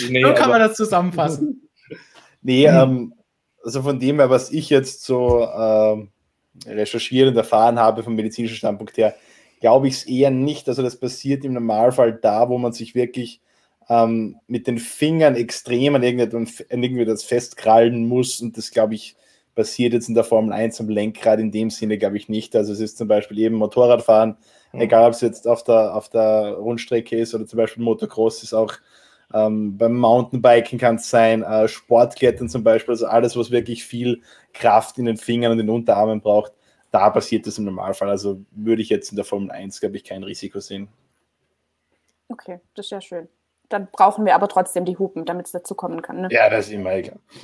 Nee, 0.09 0.23
so 0.23 0.33
kann 0.33 0.49
man 0.49 0.59
das 0.59 0.75
zusammenfassen. 0.75 1.63
Nee, 2.41 2.67
ähm, 2.67 3.13
also 3.63 3.81
von 3.81 3.99
dem 3.99 4.19
her, 4.19 4.29
was 4.29 4.51
ich 4.51 4.69
jetzt 4.69 5.03
so 5.03 5.39
äh, 5.41 6.07
recherchiert 6.65 7.29
und 7.29 7.37
erfahren 7.37 7.79
habe 7.79 8.03
vom 8.03 8.15
medizinischen 8.15 8.57
Standpunkt 8.57 8.97
her, 8.97 9.15
glaube 9.59 9.87
ich 9.87 9.95
es 9.95 10.03
eher 10.07 10.31
nicht. 10.31 10.67
Also 10.67 10.81
das 10.81 10.99
passiert 10.99 11.43
im 11.43 11.53
Normalfall 11.53 12.13
da, 12.13 12.49
wo 12.49 12.57
man 12.57 12.73
sich 12.73 12.95
wirklich 12.95 13.41
ähm, 13.89 14.37
mit 14.47 14.67
den 14.67 14.77
Fingern 14.77 15.35
extrem 15.35 15.95
an 15.95 16.03
irgendetwas, 16.03 16.63
an 16.69 16.83
irgendetwas 16.83 17.23
festkrallen 17.23 18.07
muss. 18.07 18.39
Und 18.41 18.57
das, 18.57 18.71
glaube 18.71 18.95
ich, 18.95 19.15
passiert 19.55 19.93
jetzt 19.93 20.07
in 20.07 20.15
der 20.15 20.23
Formel 20.23 20.53
1 20.53 20.79
am 20.79 20.89
Lenkrad 20.89 21.39
in 21.39 21.51
dem 21.51 21.69
Sinne, 21.69 21.97
glaube 21.97 22.17
ich, 22.17 22.29
nicht. 22.29 22.55
Also 22.55 22.71
es 22.71 22.79
ist 22.79 22.97
zum 22.97 23.07
Beispiel 23.07 23.39
eben 23.39 23.55
Motorradfahren, 23.55 24.37
mhm. 24.71 24.81
egal 24.81 25.07
ob 25.07 25.13
es 25.13 25.21
jetzt 25.21 25.47
auf 25.47 25.63
der, 25.63 25.95
auf 25.95 26.09
der 26.09 26.53
Rundstrecke 26.53 27.17
ist 27.17 27.33
oder 27.35 27.45
zum 27.45 27.57
Beispiel 27.57 27.83
Motocross, 27.83 28.43
ist 28.43 28.53
auch 28.53 28.73
ähm, 29.33 29.77
beim 29.77 29.95
Mountainbiken 29.95 30.79
kann 30.79 30.95
es 30.95 31.09
sein, 31.09 31.43
äh, 31.43 31.67
Sportklettern 31.67 32.49
zum 32.49 32.63
Beispiel, 32.63 32.93
also 32.93 33.07
alles, 33.07 33.37
was 33.37 33.51
wirklich 33.51 33.83
viel 33.83 34.21
Kraft 34.53 34.97
in 34.97 35.05
den 35.05 35.17
Fingern 35.17 35.51
und 35.51 35.59
den 35.59 35.69
Unterarmen 35.69 36.21
braucht, 36.21 36.53
da 36.91 37.09
passiert 37.09 37.45
das 37.45 37.57
im 37.57 37.65
Normalfall. 37.65 38.09
Also 38.09 38.41
würde 38.51 38.81
ich 38.81 38.89
jetzt 38.89 39.11
in 39.11 39.15
der 39.15 39.25
Formel 39.25 39.51
1, 39.51 39.79
glaube 39.79 39.97
ich, 39.97 40.03
kein 40.03 40.23
Risiko 40.23 40.59
sehen. 40.59 40.87
Okay, 42.29 42.59
das 42.75 42.87
ist 42.87 42.91
ja 42.91 43.01
schön. 43.01 43.27
Dann 43.69 43.87
brauchen 43.91 44.25
wir 44.25 44.33
aber 44.33 44.47
trotzdem 44.47 44.85
die 44.85 44.97
Hupen, 44.97 45.25
damit 45.25 45.45
es 45.45 45.51
dazu 45.51 45.75
kommen 45.75 46.01
kann. 46.01 46.21
Ne? 46.21 46.29
Ja, 46.31 46.49
das 46.49 46.67
ist 46.67 46.73
immer 46.73 46.93
egal. 46.93 47.19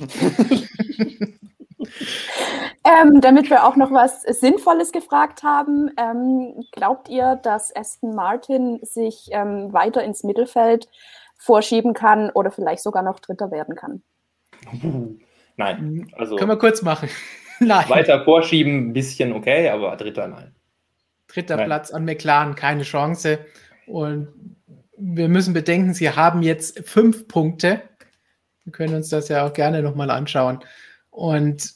ähm, 2.84 3.20
damit 3.20 3.48
wir 3.48 3.64
auch 3.64 3.76
noch 3.76 3.92
was 3.92 4.22
Sinnvolles 4.22 4.90
gefragt 4.90 5.44
haben, 5.44 5.90
ähm, 5.96 6.64
glaubt 6.72 7.08
ihr, 7.08 7.36
dass 7.36 7.74
Aston 7.74 8.16
Martin 8.16 8.80
sich 8.82 9.28
ähm, 9.30 9.72
weiter 9.72 10.02
ins 10.02 10.24
Mittelfeld 10.24 10.88
vorschieben 11.38 11.94
kann 11.94 12.30
oder 12.30 12.50
vielleicht 12.50 12.82
sogar 12.82 13.02
noch 13.02 13.20
Dritter 13.20 13.50
werden 13.50 13.74
kann. 13.74 14.02
Nein, 15.56 16.10
also. 16.16 16.36
Können 16.36 16.50
wir 16.50 16.58
kurz 16.58 16.82
machen. 16.82 17.08
nein. 17.60 17.88
Weiter 17.88 18.24
vorschieben, 18.24 18.88
ein 18.88 18.92
bisschen 18.92 19.32
okay, 19.32 19.68
aber 19.68 19.96
Dritter 19.96 20.28
nein. 20.28 20.54
Dritter 21.28 21.56
nein. 21.56 21.66
Platz 21.66 21.90
an 21.90 22.04
McLaren, 22.04 22.54
keine 22.54 22.82
Chance. 22.82 23.38
Und 23.86 24.28
wir 24.96 25.28
müssen 25.28 25.54
bedenken, 25.54 25.94
sie 25.94 26.10
haben 26.10 26.42
jetzt 26.42 26.88
fünf 26.88 27.28
Punkte. 27.28 27.82
Wir 28.64 28.72
können 28.72 28.94
uns 28.94 29.10
das 29.10 29.28
ja 29.28 29.46
auch 29.46 29.52
gerne 29.52 29.82
nochmal 29.82 30.10
anschauen. 30.10 30.60
Und 31.10 31.74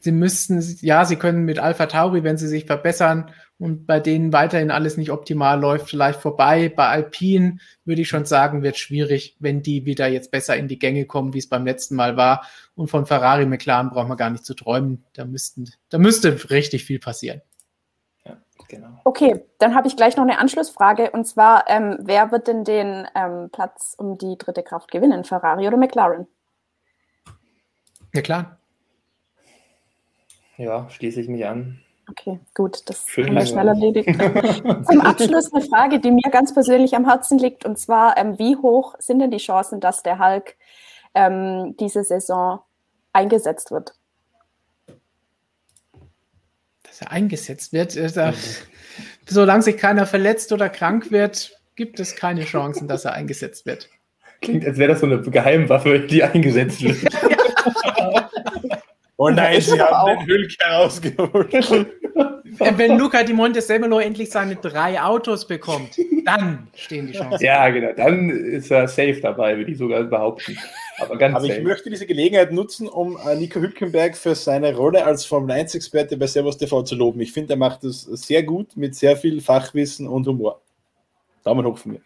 sie 0.00 0.12
müssten, 0.12 0.62
ja, 0.80 1.04
sie 1.04 1.16
können 1.16 1.44
mit 1.44 1.58
Alpha 1.58 1.86
Tauri, 1.86 2.22
wenn 2.24 2.36
sie 2.36 2.48
sich 2.48 2.66
verbessern, 2.66 3.30
und 3.64 3.86
bei 3.86 3.98
denen 3.98 4.34
weiterhin 4.34 4.70
alles 4.70 4.98
nicht 4.98 5.10
optimal 5.10 5.58
läuft, 5.58 5.88
vielleicht 5.88 6.20
vorbei. 6.20 6.68
Bei 6.68 6.88
Alpine 6.88 7.60
würde 7.86 8.02
ich 8.02 8.08
schon 8.08 8.26
sagen, 8.26 8.62
wird 8.62 8.76
schwierig, 8.76 9.38
wenn 9.38 9.62
die 9.62 9.86
wieder 9.86 10.06
jetzt 10.06 10.30
besser 10.30 10.54
in 10.54 10.68
die 10.68 10.78
Gänge 10.78 11.06
kommen, 11.06 11.32
wie 11.32 11.38
es 11.38 11.48
beim 11.48 11.64
letzten 11.64 11.96
Mal 11.96 12.18
war. 12.18 12.46
Und 12.74 12.88
von 12.88 13.06
Ferrari 13.06 13.46
McLaren 13.46 13.88
brauchen 13.88 14.10
wir 14.10 14.16
gar 14.16 14.28
nicht 14.28 14.44
zu 14.44 14.52
träumen. 14.52 15.06
Da, 15.14 15.24
müssten, 15.24 15.72
da 15.88 15.96
müsste 15.96 16.50
richtig 16.50 16.84
viel 16.84 16.98
passieren. 16.98 17.40
Ja, 18.26 18.36
genau. 18.68 19.00
Okay, 19.04 19.42
dann 19.58 19.74
habe 19.74 19.88
ich 19.88 19.96
gleich 19.96 20.14
noch 20.18 20.24
eine 20.24 20.38
Anschlussfrage. 20.40 21.12
Und 21.12 21.24
zwar, 21.24 21.64
ähm, 21.70 21.96
wer 22.02 22.32
wird 22.32 22.48
denn 22.48 22.64
den 22.64 23.08
ähm, 23.14 23.48
Platz 23.50 23.94
um 23.96 24.18
die 24.18 24.36
dritte 24.36 24.62
Kraft 24.62 24.90
gewinnen? 24.90 25.24
Ferrari 25.24 25.66
oder 25.66 25.78
McLaren? 25.78 26.26
McLaren. 28.12 28.58
Ja, 30.58 30.90
schließe 30.90 31.22
ich 31.22 31.28
mich 31.28 31.46
an. 31.46 31.80
Okay, 32.10 32.38
gut, 32.54 32.88
das 32.88 33.06
Schön, 33.06 33.28
haben 33.28 33.36
wir 33.36 33.46
schnell 33.46 33.68
erledigt. 33.68 34.08
Zum 34.88 35.00
Abschluss 35.00 35.52
eine 35.52 35.64
Frage, 35.64 36.00
die 36.00 36.10
mir 36.10 36.30
ganz 36.30 36.52
persönlich 36.52 36.94
am 36.94 37.06
Herzen 37.06 37.38
liegt, 37.38 37.64
und 37.64 37.78
zwar, 37.78 38.18
ähm, 38.18 38.38
wie 38.38 38.56
hoch 38.56 38.94
sind 38.98 39.20
denn 39.20 39.30
die 39.30 39.38
Chancen, 39.38 39.80
dass 39.80 40.02
der 40.02 40.18
Hulk 40.18 40.56
ähm, 41.14 41.74
diese 41.80 42.04
Saison 42.04 42.60
eingesetzt 43.12 43.70
wird? 43.70 43.94
Dass 46.82 47.00
er 47.00 47.10
eingesetzt 47.10 47.72
wird? 47.72 47.96
Mhm. 47.96 48.34
solange 49.26 49.62
sich 49.62 49.78
keiner 49.78 50.06
verletzt 50.06 50.52
oder 50.52 50.68
krank 50.68 51.10
wird, 51.10 51.58
gibt 51.74 51.98
es 52.00 52.16
keine 52.16 52.44
Chancen, 52.44 52.86
dass 52.86 53.04
er 53.04 53.14
eingesetzt 53.14 53.64
wird. 53.64 53.88
Klingt, 54.42 54.66
als 54.66 54.76
wäre 54.76 54.92
das 54.92 55.00
so 55.00 55.06
eine 55.06 55.22
Geheimwaffe, 55.22 56.00
die 56.00 56.22
eingesetzt 56.22 56.82
wird. 56.82 56.98
Oh 59.16 59.28
nein, 59.28 59.60
sie 59.60 59.80
haben 59.80 59.94
auch. 59.94 60.18
den 60.18 60.26
Hülk 60.26 60.52
herausgeholt. 60.58 61.52
Wenn 62.76 62.98
Luca 62.98 63.22
Di 63.22 63.32
Montezemolo 63.32 64.00
endlich 64.00 64.30
seine 64.30 64.56
drei 64.56 65.00
Autos 65.00 65.46
bekommt, 65.46 65.96
dann 66.24 66.68
stehen 66.74 67.06
die 67.06 67.12
Chancen. 67.18 67.44
Ja, 67.44 67.68
genau. 67.70 67.92
Dann 67.92 68.30
ist 68.30 68.70
er 68.70 68.88
safe 68.88 69.20
dabei, 69.20 69.56
würde 69.56 69.70
ich 69.70 69.78
sogar 69.78 70.02
behaupten. 70.04 70.58
Aber, 70.98 71.16
ganz 71.16 71.36
Aber 71.36 71.44
ich 71.46 71.62
möchte 71.62 71.90
diese 71.90 72.06
Gelegenheit 72.06 72.52
nutzen, 72.52 72.88
um 72.88 73.16
äh, 73.26 73.36
Nico 73.36 73.60
Hülkenberg 73.60 74.16
für 74.16 74.34
seine 74.34 74.74
Rolle 74.74 75.04
als 75.04 75.24
Formel 75.24 75.56
1-Experte 75.56 76.16
bei 76.16 76.26
Servus 76.26 76.56
TV 76.56 76.82
zu 76.82 76.94
loben. 76.94 77.20
Ich 77.20 77.32
finde, 77.32 77.54
er 77.54 77.56
macht 77.56 77.84
das 77.84 78.02
sehr 78.02 78.42
gut 78.42 78.76
mit 78.76 78.94
sehr 78.94 79.16
viel 79.16 79.40
Fachwissen 79.40 80.08
und 80.08 80.26
Humor. 80.26 80.60
Daumen 81.44 81.66
hoch 81.66 81.78
von 81.78 81.92
mir. 81.92 82.00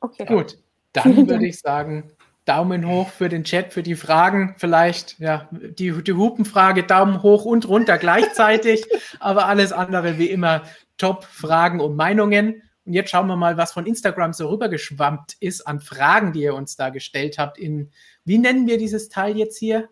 Okay. 0.00 0.26
Gut, 0.26 0.58
dann 0.92 1.28
würde 1.28 1.46
ich 1.46 1.58
sagen, 1.58 2.10
Daumen 2.44 2.86
hoch 2.86 3.08
für 3.08 3.28
den 3.28 3.44
Chat, 3.44 3.72
für 3.72 3.82
die 3.82 3.94
Fragen. 3.94 4.54
Vielleicht, 4.58 5.18
ja, 5.18 5.48
die, 5.50 6.02
die 6.02 6.12
Hupenfrage, 6.12 6.84
Daumen 6.84 7.22
hoch 7.22 7.44
und 7.44 7.68
runter 7.68 7.98
gleichzeitig. 7.98 8.84
aber 9.20 9.46
alles 9.46 9.72
andere 9.72 10.18
wie 10.18 10.28
immer 10.28 10.62
Top-Fragen 10.98 11.80
und 11.80 11.96
Meinungen. 11.96 12.62
Und 12.84 12.92
jetzt 12.92 13.10
schauen 13.10 13.26
wir 13.28 13.36
mal, 13.36 13.56
was 13.56 13.72
von 13.72 13.86
Instagram 13.86 14.34
so 14.34 14.48
rübergeschwammt 14.48 15.34
ist 15.40 15.66
an 15.66 15.80
Fragen, 15.80 16.32
die 16.32 16.42
ihr 16.42 16.54
uns 16.54 16.76
da 16.76 16.90
gestellt 16.90 17.38
habt. 17.38 17.58
In, 17.58 17.90
wie 18.24 18.38
nennen 18.38 18.66
wir 18.66 18.76
dieses 18.76 19.08
Teil 19.08 19.36
jetzt 19.36 19.58
hier? 19.58 19.88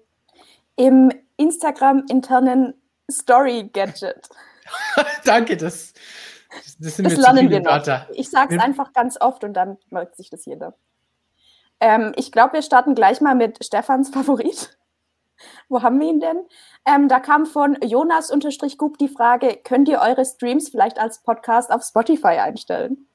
Im 0.77 1.11
Instagram-internen 1.39 2.75
Story-Gadget. 3.11 4.29
Danke, 5.25 5.57
das, 5.57 5.95
das 6.79 6.97
sind 6.97 7.07
das 7.07 7.17
lernen 7.17 7.49
wir 7.49 7.61
noch. 7.61 7.73
Wörter. 7.73 8.09
Ich 8.13 8.29
sage 8.29 8.57
es 8.57 8.63
einfach 8.63 8.93
ganz 8.93 9.19
oft 9.21 9.43
und 9.43 9.55
dann 9.55 9.79
merkt 9.91 10.17
sich 10.17 10.29
das 10.29 10.45
jeder. 10.45 10.75
Ähm, 11.83 12.13
ich 12.15 12.31
glaube, 12.31 12.53
wir 12.53 12.63
starten 12.63 12.95
gleich 12.95 13.21
mal 13.21 13.35
mit 13.35 13.63
Stefans 13.65 14.11
Favorit. 14.11 14.79
Wo 15.69 15.83
haben 15.83 15.99
wir 15.99 16.09
ihn 16.09 16.21
denn? 16.21 16.47
Ähm, 16.87 17.09
da 17.09 17.19
kam 17.19 17.45
von 17.45 17.77
Jonas-Gub 17.83 18.99
die 18.99 19.09
Frage, 19.09 19.59
könnt 19.65 19.89
ihr 19.89 20.01
eure 20.01 20.25
Streams 20.25 20.69
vielleicht 20.69 21.01
als 21.01 21.25
Podcast 21.25 21.73
auf 21.73 21.83
Spotify 21.83 22.39
einstellen? 22.39 23.09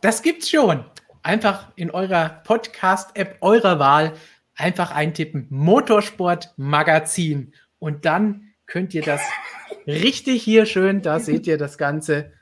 Das 0.00 0.22
gibt's 0.22 0.48
schon. 0.48 0.86
Einfach 1.22 1.72
in 1.76 1.90
eurer 1.90 2.40
Podcast-App 2.44 3.36
eurer 3.42 3.78
Wahl 3.78 4.14
einfach 4.54 4.92
eintippen 4.92 5.46
Motorsport 5.50 6.54
Magazin 6.56 7.52
und 7.78 8.06
dann 8.06 8.54
könnt 8.64 8.94
ihr 8.94 9.02
das 9.02 9.20
richtig 9.86 10.42
hier 10.42 10.64
schön, 10.64 11.02
da 11.02 11.20
seht 11.20 11.46
ihr 11.46 11.58
das 11.58 11.76
Ganze, 11.76 12.32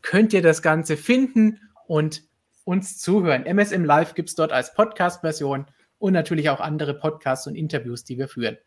könnt 0.00 0.32
ihr 0.32 0.40
das 0.40 0.62
Ganze 0.62 0.96
finden 0.96 1.60
und 1.86 2.27
uns 2.68 2.98
zuhören. 2.98 3.46
MSM 3.46 3.82
Live 3.82 4.12
gibt 4.12 4.28
es 4.28 4.34
dort 4.34 4.52
als 4.52 4.74
Podcast-Version 4.74 5.64
und 5.96 6.12
natürlich 6.12 6.50
auch 6.50 6.60
andere 6.60 6.92
Podcasts 6.92 7.46
und 7.46 7.54
Interviews, 7.54 8.04
die 8.04 8.18
wir 8.18 8.28
führen. 8.28 8.58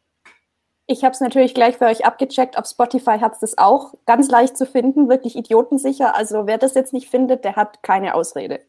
Ich 0.88 1.04
habe 1.04 1.14
es 1.14 1.22
natürlich 1.22 1.54
gleich 1.54 1.78
für 1.78 1.86
euch 1.86 2.04
abgecheckt. 2.04 2.58
Auf 2.58 2.66
Spotify 2.66 3.20
hat 3.20 3.34
es 3.34 3.40
das 3.42 3.58
auch 3.60 3.94
ganz 4.08 4.28
leicht 4.32 4.58
zu 4.58 4.66
finden, 4.66 5.08
wirklich 5.08 5.36
idiotensicher. 5.36 6.16
Also 6.16 6.48
wer 6.48 6.58
das 6.58 6.74
jetzt 6.74 6.94
nicht 6.94 7.10
findet, 7.10 7.46
der 7.46 7.56
hat 7.56 7.84
keine 7.84 8.16
Ausrede. 8.16 8.62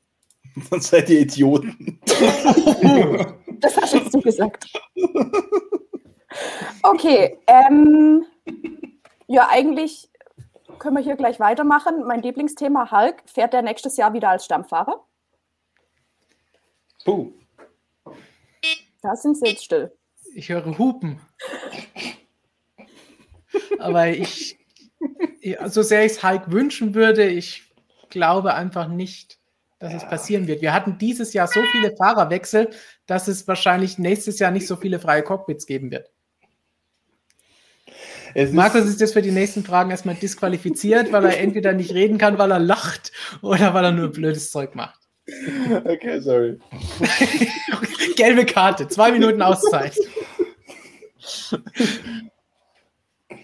Dann 0.71 0.83
seid 0.83 1.09
ihr 1.09 1.21
Idioten. 1.21 1.99
das 3.59 3.77
hast 3.79 3.95
jetzt 3.95 4.13
du 4.13 4.21
gesagt. 4.21 4.67
Okay, 6.83 7.39
ähm, 7.47 8.27
ja, 9.29 9.49
eigentlich 9.51 10.11
können 10.79 10.97
wir 10.97 11.03
hier 11.03 11.17
gleich 11.17 11.41
weitermachen. 11.41 12.05
Mein 12.07 12.21
Lieblingsthema 12.21 12.91
Hulk, 12.91 13.23
fährt 13.25 13.55
der 13.55 13.63
nächstes 13.63 13.97
Jahr 13.97 14.13
wieder 14.13 14.29
als 14.29 14.45
Stammfahrer? 14.45 15.03
Puh. 17.05 17.33
Da 19.03 19.17
sind 19.17 19.37
sie 19.37 19.47
jetzt 19.47 19.65
still. 19.65 19.93
Ich 20.35 20.49
höre 20.49 20.79
Hupen. 20.79 21.21
Aber 23.79 24.09
ich, 24.09 24.59
so 25.67 25.83
sehr 25.83 26.05
ich 26.05 26.13
es 26.13 26.23
Hulk 26.23 26.51
wünschen 26.51 26.95
würde, 26.95 27.27
ich 27.27 27.73
glaube 28.11 28.55
einfach 28.55 28.89
nicht, 28.89 29.39
dass 29.79 29.93
ja. 29.93 29.99
es 29.99 30.05
passieren 30.09 30.47
wird. 30.47 30.63
Wir 30.63 30.73
hatten 30.73 30.99
dieses 30.99 31.33
Jahr 31.33 31.49
so 31.49 31.61
viele 31.73 31.97
Fahrerwechsel, 31.97 32.71
dass 33.07 33.27
es 33.27 33.49
wahrscheinlich 33.49 33.99
nächstes 33.99 34.39
Jahr 34.39 34.53
nicht 34.53 34.67
so 34.67 34.77
viele 34.77 35.01
freie 35.01 35.23
Cockpits 35.23 35.67
geben 35.67 35.91
wird. 35.91 36.11
Es 38.35 38.53
Markus 38.53 38.85
ist 38.85 39.01
jetzt 39.01 39.13
für 39.13 39.21
die 39.21 39.31
nächsten 39.31 39.63
Fragen 39.65 39.91
erstmal 39.91 40.15
disqualifiziert, 40.15 41.13
weil 41.13 41.25
er 41.25 41.39
entweder 41.41 41.73
nicht 41.75 41.93
reden 41.93 42.17
kann, 42.17 42.39
weil 42.39 42.51
er 42.51 42.59
lacht 42.59 43.13
oder 43.43 43.75
weil 43.75 43.85
er 43.85 43.93
nur 43.93 44.09
blödes 44.09 44.51
Zeug 44.51 44.75
macht. 44.75 45.02
Okay, 45.85 46.21
sorry. 46.21 46.59
Gelbe 48.17 48.45
Karte, 48.45 48.89
zwei 48.89 49.13
Minuten 49.13 49.43
Auszeit. 49.43 49.97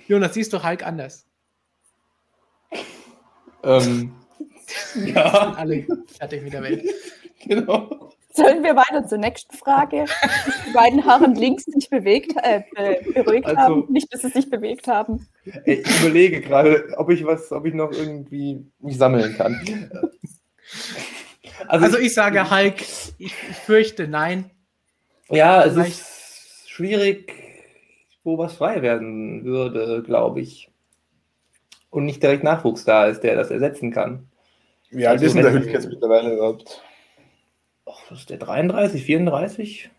Jonas, 0.07 0.35
siehst 0.35 0.53
du 0.53 0.63
Hulk 0.63 0.87
anders? 0.87 1.27
Ähm, 3.63 4.13
ja. 5.07 5.55
Alle 5.57 5.87
fertig 6.19 6.43
mit 6.43 6.53
der 6.53 6.63
Welt. 6.63 6.85
Genau. 7.45 8.11
Sollen 8.33 8.63
wir 8.63 8.77
weiter 8.77 9.07
zur 9.07 9.19
nächsten 9.19 9.57
Frage? 9.57 10.05
Die 10.67 10.73
beiden 10.73 11.05
Haaren 11.05 11.35
links 11.35 11.65
sich 11.65 11.91
bewegt, 11.91 12.35
äh, 12.43 12.63
beruhigt 13.13 13.47
also, 13.47 13.61
haben, 13.61 13.87
nicht, 13.89 14.13
dass 14.13 14.23
sie 14.23 14.29
sich 14.29 14.49
bewegt 14.49 14.87
haben. 14.87 15.27
Ich 15.65 15.85
überlege 16.01 16.41
gerade, 16.41 16.87
ob 16.97 17.11
ich 17.11 17.25
was, 17.25 17.51
ob 17.51 17.67
ich 17.67 17.75
noch 17.75 17.91
irgendwie 17.91 18.65
mich 18.79 18.97
sammeln 18.97 19.35
kann. 19.37 19.91
Also, 21.67 21.85
also 21.87 21.99
ich, 21.99 22.07
ich, 22.07 22.15
sage 22.15 22.51
Hulk, 22.51 22.81
ich, 22.81 23.13
ich, 23.19 23.35
fürchte 23.35 24.07
nein. 24.09 24.51
Ja, 25.29 25.65
es 25.65 25.75
Vielleicht. 25.75 25.93
ist 25.93 26.71
schwierig, 26.71 27.33
wo 28.25 28.39
was 28.39 28.55
frei 28.55 28.83
werden 28.83 29.45
würde, 29.45 30.03
glaube 30.03 30.41
ich. 30.41 30.71
Und 31.91 32.05
nicht 32.05 32.23
direkt 32.23 32.45
Nachwuchs 32.45 32.85
da 32.85 33.07
ist, 33.07 33.23
der 33.23 33.35
das 33.35 33.51
ersetzen 33.51 33.91
kann. 33.91 34.29
Wie 34.91 35.07
alt 35.07 35.15
also, 35.15 35.27
ist 35.27 35.35
denn 35.35 35.43
der 35.43 35.53
Hülk 35.53 35.73
jetzt 35.73 35.89
mittlerweile 35.89 36.35
überhaupt? 36.35 36.83
was 38.11 38.21
ist 38.21 38.31
der 38.31 38.39
33, 38.39 39.03
34? 39.05 39.91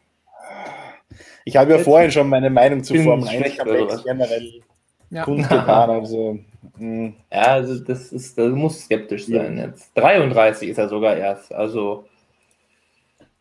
Ich 1.45 1.57
habe 1.57 1.71
ja 1.71 1.79
vorhin 1.79 2.11
schon 2.11 2.29
meine 2.29 2.49
Meinung 2.49 2.83
zu 2.83 2.95
Formel 2.95 3.27
1 3.27 3.47
ich 3.47 3.59
habe 3.59 3.79
jetzt 3.79 4.03
generell 4.03 4.61
ja. 5.09 5.23
kundgetan. 5.23 5.89
Also. 5.89 6.39
Ja, 6.79 7.21
also 7.31 7.79
das 7.79 8.11
ist, 8.11 8.37
das 8.37 8.51
muss 8.51 8.81
skeptisch 8.83 9.27
sein 9.27 9.57
ja. 9.57 9.65
jetzt. 9.67 9.91
33 9.95 10.69
ist 10.69 10.77
er 10.77 10.89
sogar 10.89 11.15
erst. 11.15 11.53
Also, 11.53 12.05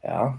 ja. 0.03 0.39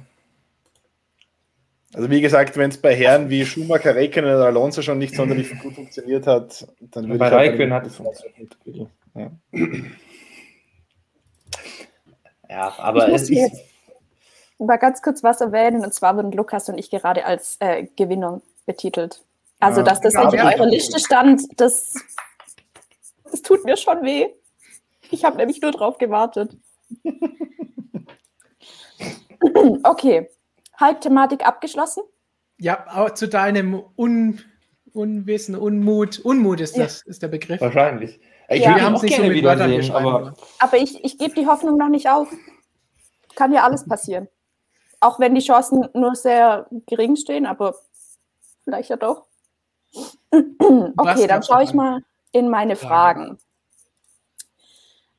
Also 1.93 2.09
wie 2.09 2.21
gesagt, 2.21 2.55
wenn 2.55 2.69
es 2.69 2.79
bei 2.79 2.95
Herren 2.95 3.29
wie 3.29 3.45
Schumacher, 3.45 3.95
Räikkönen 3.95 4.35
oder 4.35 4.45
Alonso 4.45 4.81
schon 4.81 4.99
nicht 4.99 5.15
sonderlich 5.15 5.57
gut 5.61 5.73
funktioniert 5.73 6.27
hat, 6.27 6.67
dann 6.79 7.07
würde 7.07 7.19
bei 7.19 7.27
ich... 7.27 7.31
Bei 7.31 7.37
Räikkönen 7.37 7.73
hat 7.73 7.87
es 7.87 7.95
funktioniert. 7.95 8.55
Ja. 9.15 9.31
ja, 12.49 12.73
aber 12.77 13.09
es 13.09 13.29
ist 13.29 13.69
mal 14.59 14.77
ganz 14.77 15.01
kurz 15.01 15.23
was 15.23 15.41
erwähnen. 15.41 15.83
Und 15.83 15.93
zwar 15.93 16.15
wurden 16.15 16.31
Lukas 16.31 16.69
und 16.69 16.77
ich 16.77 16.89
gerade 16.89 17.25
als 17.25 17.57
äh, 17.59 17.87
Gewinner 17.95 18.41
betitelt. 18.65 19.21
Also, 19.59 19.81
ja, 19.81 19.87
dass 19.87 20.01
das 20.01 20.13
nicht 20.13 20.33
in 20.33 20.39
eurer 20.39 20.67
Liste 20.67 20.99
stand, 20.99 21.41
das, 21.59 21.95
das 23.31 23.41
tut 23.41 23.65
mir 23.65 23.77
schon 23.77 24.03
weh. 24.03 24.29
Ich 25.11 25.25
habe 25.25 25.37
nämlich 25.37 25.61
nur 25.61 25.71
drauf 25.71 25.97
gewartet. 25.97 26.55
okay. 29.83 30.29
Halbthematik 30.77 31.45
abgeschlossen? 31.45 32.03
Ja, 32.57 32.85
auch 32.89 33.11
zu 33.11 33.27
deinem 33.27 33.83
Un 33.97 34.41
Unwissen, 34.93 35.55
Unmut. 35.55 36.19
Unmut 36.19 36.61
ist 36.61 36.77
das, 36.77 37.03
ja. 37.05 37.11
ist 37.11 37.21
der 37.21 37.27
Begriff. 37.27 37.61
Wahrscheinlich. 37.61 38.19
Ich 38.49 38.63
ja. 38.63 38.73
würde 38.73 38.87
auch 38.87 39.01
nicht 39.01 39.15
so 39.15 39.23
mit 39.23 39.43
Wörtern 39.43 39.91
aber, 39.91 40.33
aber 40.57 40.77
ich, 40.77 41.03
ich 41.03 41.19
gebe 41.19 41.35
die 41.35 41.45
Hoffnung 41.45 41.77
noch 41.77 41.89
nicht 41.89 42.09
auf. 42.09 42.27
Kann 43.35 43.53
ja 43.53 43.63
alles 43.63 43.87
passieren. 43.87 44.27
Auch 44.99 45.19
wenn 45.19 45.35
die 45.35 45.41
Chancen 45.41 45.87
nur 45.93 46.15
sehr 46.15 46.67
gering 46.87 47.15
stehen, 47.15 47.45
aber 47.45 47.75
vielleicht 48.63 48.89
ja 48.89 48.97
doch. 48.97 49.27
okay, 50.31 51.27
dann 51.27 51.43
schaue 51.43 51.63
ich 51.63 51.73
mal 51.73 52.01
in 52.31 52.49
meine 52.49 52.75
Fragen. 52.75 53.37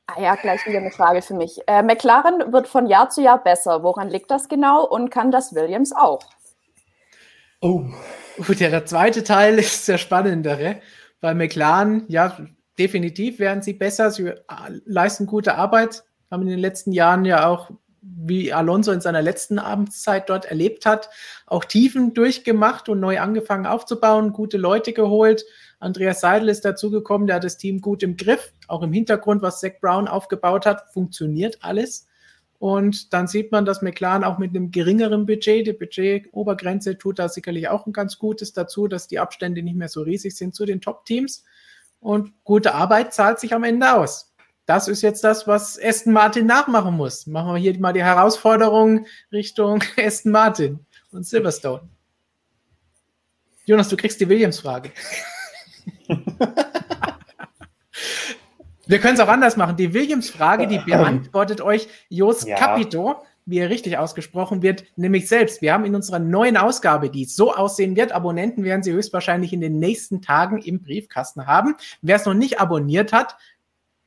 Ah 0.07 0.21
ja, 0.21 0.35
gleich 0.35 0.65
wieder 0.65 0.79
eine 0.79 0.91
Frage 0.91 1.21
für 1.21 1.33
mich. 1.33 1.59
Äh, 1.67 1.83
McLaren 1.83 2.51
wird 2.51 2.67
von 2.67 2.87
Jahr 2.87 3.09
zu 3.09 3.21
Jahr 3.21 3.41
besser. 3.41 3.83
Woran 3.83 4.09
liegt 4.09 4.29
das 4.29 4.49
genau 4.49 4.85
und 4.85 5.09
kann 5.09 5.31
das 5.31 5.55
Williams 5.55 5.93
auch? 5.93 6.21
Oh, 7.61 7.85
ja, 8.37 8.69
der 8.69 8.85
zweite 8.85 9.23
Teil 9.23 9.57
ist 9.59 9.87
der 9.87 9.97
spannendere. 9.97 10.81
Bei 11.21 11.33
McLaren, 11.33 12.05
ja, 12.07 12.35
definitiv 12.77 13.39
werden 13.39 13.61
sie 13.61 13.73
besser. 13.73 14.11
Sie 14.11 14.33
leisten 14.85 15.27
gute 15.27 15.55
Arbeit, 15.55 16.03
haben 16.29 16.41
in 16.43 16.49
den 16.49 16.59
letzten 16.59 16.91
Jahren 16.91 17.23
ja 17.23 17.47
auch 17.47 17.71
wie 18.01 18.51
Alonso 18.51 18.91
in 18.91 19.01
seiner 19.01 19.21
letzten 19.21 19.59
Abendszeit 19.59 20.27
dort 20.29 20.45
erlebt 20.45 20.85
hat, 20.87 21.09
auch 21.45 21.63
Tiefen 21.63 22.13
durchgemacht 22.13 22.89
und 22.89 22.99
neu 22.99 23.19
angefangen 23.19 23.67
aufzubauen, 23.67 24.33
gute 24.33 24.57
Leute 24.57 24.91
geholt. 24.91 25.45
Andreas 25.81 26.21
Seidel 26.21 26.47
ist 26.47 26.63
dazugekommen, 26.63 27.27
der 27.27 27.35
hat 27.35 27.43
das 27.43 27.57
Team 27.57 27.81
gut 27.81 28.03
im 28.03 28.15
Griff, 28.15 28.53
auch 28.67 28.81
im 28.81 28.93
Hintergrund, 28.93 29.41
was 29.41 29.59
Zach 29.59 29.73
Brown 29.81 30.07
aufgebaut 30.07 30.65
hat, 30.65 30.93
funktioniert 30.93 31.57
alles. 31.61 32.07
Und 32.57 33.13
dann 33.13 33.27
sieht 33.27 33.51
man, 33.51 33.65
dass 33.65 33.81
McLaren 33.81 34.23
auch 34.23 34.37
mit 34.37 34.51
einem 34.51 34.71
geringeren 34.71 35.25
Budget, 35.25 35.67
die 35.67 35.73
Budgetobergrenze 35.73 36.97
tut 36.97 37.19
da 37.19 37.27
sicherlich 37.27 37.67
auch 37.67 37.85
ein 37.85 37.93
ganz 37.93 38.17
gutes 38.17 38.53
dazu, 38.53 38.87
dass 38.87 39.07
die 39.07 39.19
Abstände 39.19 39.61
nicht 39.63 39.75
mehr 39.75 39.89
so 39.89 40.01
riesig 40.01 40.37
sind 40.37 40.55
zu 40.55 40.65
den 40.65 40.79
Top-Teams. 40.79 41.43
Und 41.99 42.31
gute 42.43 42.75
Arbeit 42.75 43.13
zahlt 43.13 43.39
sich 43.39 43.53
am 43.53 43.63
Ende 43.63 43.93
aus 43.93 44.31
das 44.71 44.87
ist 44.87 45.01
jetzt 45.01 45.23
das, 45.25 45.47
was 45.47 45.77
Aston 45.83 46.13
Martin 46.13 46.45
nachmachen 46.45 46.95
muss. 46.95 47.27
Machen 47.27 47.53
wir 47.53 47.57
hier 47.59 47.77
mal 47.79 47.91
die 47.91 48.03
Herausforderung 48.03 49.05
Richtung 49.31 49.83
Aston 49.97 50.31
Martin 50.31 50.79
und 51.11 51.25
Silverstone. 51.25 51.89
Jonas, 53.65 53.89
du 53.89 53.97
kriegst 53.97 54.21
die 54.21 54.29
Williams-Frage. 54.29 54.91
Wir 58.85 58.99
können 58.99 59.15
es 59.15 59.19
auch 59.19 59.27
anders 59.27 59.57
machen. 59.57 59.77
Die 59.77 59.93
Williams-Frage, 59.93 60.67
die 60.67 60.79
beantwortet 60.85 61.61
euch 61.61 61.87
Jos 62.09 62.45
ja. 62.45 62.55
Capito, 62.57 63.23
wie 63.45 63.59
er 63.59 63.69
richtig 63.69 63.97
ausgesprochen 63.97 64.61
wird, 64.61 64.83
nämlich 64.95 65.27
selbst. 65.27 65.61
Wir 65.61 65.73
haben 65.73 65.85
in 65.85 65.95
unserer 65.95 66.19
neuen 66.19 66.57
Ausgabe, 66.57 67.09
die 67.09 67.25
so 67.25 67.53
aussehen 67.53 67.95
wird, 67.95 68.11
Abonnenten 68.11 68.63
werden 68.63 68.83
sie 68.83 68.93
höchstwahrscheinlich 68.93 69.53
in 69.53 69.61
den 69.61 69.79
nächsten 69.79 70.21
Tagen 70.21 70.59
im 70.59 70.81
Briefkasten 70.81 71.47
haben. 71.47 71.75
Wer 72.01 72.17
es 72.17 72.25
noch 72.25 72.33
nicht 72.33 72.59
abonniert 72.59 73.13
hat, 73.13 73.35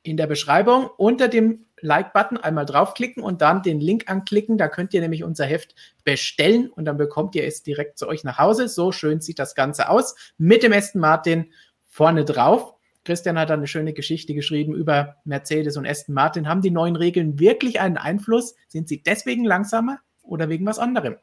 in 0.02 0.16
der 0.16 0.26
Beschreibung 0.26 0.88
unter 0.98 1.28
dem 1.28 1.64
Like-Button 1.80 2.36
einmal 2.36 2.66
draufklicken 2.66 3.22
und 3.22 3.40
dann 3.40 3.62
den 3.62 3.80
Link 3.80 4.04
anklicken. 4.06 4.58
Da 4.58 4.68
könnt 4.68 4.94
ihr 4.94 5.00
nämlich 5.00 5.24
unser 5.24 5.46
Heft 5.46 5.74
bestellen 6.04 6.70
und 6.70 6.84
dann 6.84 6.96
bekommt 6.96 7.34
ihr 7.34 7.46
es 7.46 7.62
direkt 7.62 7.98
zu 7.98 8.06
euch 8.06 8.22
nach 8.22 8.38
Hause. 8.38 8.68
So 8.68 8.92
schön 8.92 9.20
sieht 9.20 9.38
das 9.38 9.54
Ganze 9.54 9.88
aus. 9.88 10.14
Mit 10.38 10.62
dem 10.62 10.72
Aston 10.72 11.00
Martin 11.00 11.46
vorne 11.94 12.24
drauf. 12.24 12.74
Christian 13.04 13.38
hat 13.38 13.52
eine 13.52 13.68
schöne 13.68 13.92
Geschichte 13.92 14.34
geschrieben 14.34 14.74
über 14.74 15.14
Mercedes 15.24 15.76
und 15.76 15.86
Aston 15.86 16.12
Martin. 16.12 16.48
Haben 16.48 16.60
die 16.60 16.72
neuen 16.72 16.96
Regeln 16.96 17.38
wirklich 17.38 17.78
einen 17.78 17.98
Einfluss? 17.98 18.56
Sind 18.66 18.88
sie 18.88 19.04
deswegen 19.04 19.44
langsamer 19.44 20.00
oder 20.20 20.48
wegen 20.48 20.66
was 20.66 20.80
anderem? 20.80 21.14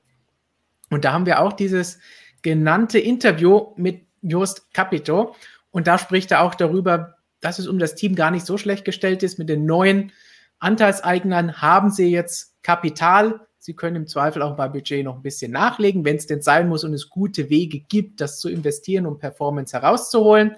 Und 0.90 1.04
da 1.04 1.12
haben 1.12 1.26
wir 1.26 1.42
auch 1.42 1.52
dieses 1.52 2.00
genannte 2.42 3.00
Interview 3.00 3.74
mit 3.76 4.06
Jost 4.22 4.74
Capito. 4.74 5.36
Und 5.72 5.88
da 5.88 5.98
spricht 5.98 6.32
er 6.32 6.42
auch 6.42 6.56
darüber, 6.56 7.16
dass 7.42 7.60
es 7.60 7.68
um 7.68 7.78
das 7.78 7.96
Team 7.96 8.16
gar 8.16 8.32
nicht 8.32 8.46
so 8.46 8.58
schlecht 8.58 8.86
gestellt 8.86 9.24
ist 9.24 9.40
mit 9.40 9.50
den 9.50 9.66
neuen 9.66 10.14
Anteilseignern 10.60 11.62
haben 11.62 11.90
sie 11.90 12.10
jetzt 12.12 12.64
Kapital. 12.64 13.46
Sie 13.64 13.76
können 13.76 13.96
im 13.96 14.08
Zweifel 14.08 14.42
auch 14.42 14.56
bei 14.56 14.68
Budget 14.68 15.06
noch 15.06 15.18
ein 15.18 15.22
bisschen 15.22 15.52
nachlegen, 15.52 16.04
wenn 16.04 16.16
es 16.16 16.26
denn 16.26 16.42
sein 16.42 16.68
muss 16.68 16.84
und 16.84 16.96
es 16.96 17.12
gute 17.12 17.52
Wege 17.52 17.80
gibt, 17.80 18.20
das 18.20 18.40
zu 18.40 18.50
investieren, 18.50 19.06
um 19.06 19.20
Performance 19.20 19.80
herauszuholen. 19.80 20.56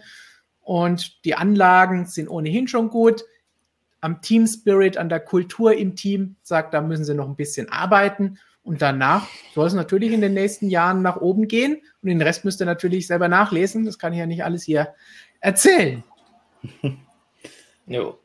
Und 0.61 1.25
die 1.25 1.35
Anlagen 1.35 2.05
sind 2.05 2.29
ohnehin 2.29 2.69
schon 2.69 2.89
gut. 2.89 3.25
Am 3.99 4.21
Team 4.21 4.47
Spirit, 4.47 4.95
an 4.95 5.09
der 5.09 5.19
Kultur 5.19 5.73
im 5.75 5.97
Team, 5.97 6.37
sagt, 6.43 6.73
da 6.73 6.79
müssen 6.79 7.03
sie 7.03 7.13
noch 7.13 7.27
ein 7.27 7.35
bisschen 7.35 7.69
arbeiten. 7.69 8.39
Und 8.63 8.81
danach 8.81 9.27
soll 9.53 9.67
es 9.67 9.73
natürlich 9.73 10.13
in 10.13 10.21
den 10.21 10.33
nächsten 10.33 10.69
Jahren 10.69 11.01
nach 11.01 11.17
oben 11.17 11.49
gehen. 11.49 11.81
Und 12.01 12.07
den 12.07 12.21
Rest 12.21 12.45
müsst 12.45 12.61
ihr 12.61 12.65
natürlich 12.65 13.07
selber 13.07 13.27
nachlesen. 13.27 13.83
Das 13.83 13.99
kann 13.99 14.13
ich 14.13 14.19
ja 14.19 14.27
nicht 14.27 14.45
alles 14.45 14.63
hier 14.63 14.93
erzählen. 15.41 16.05
jo. 17.85 18.22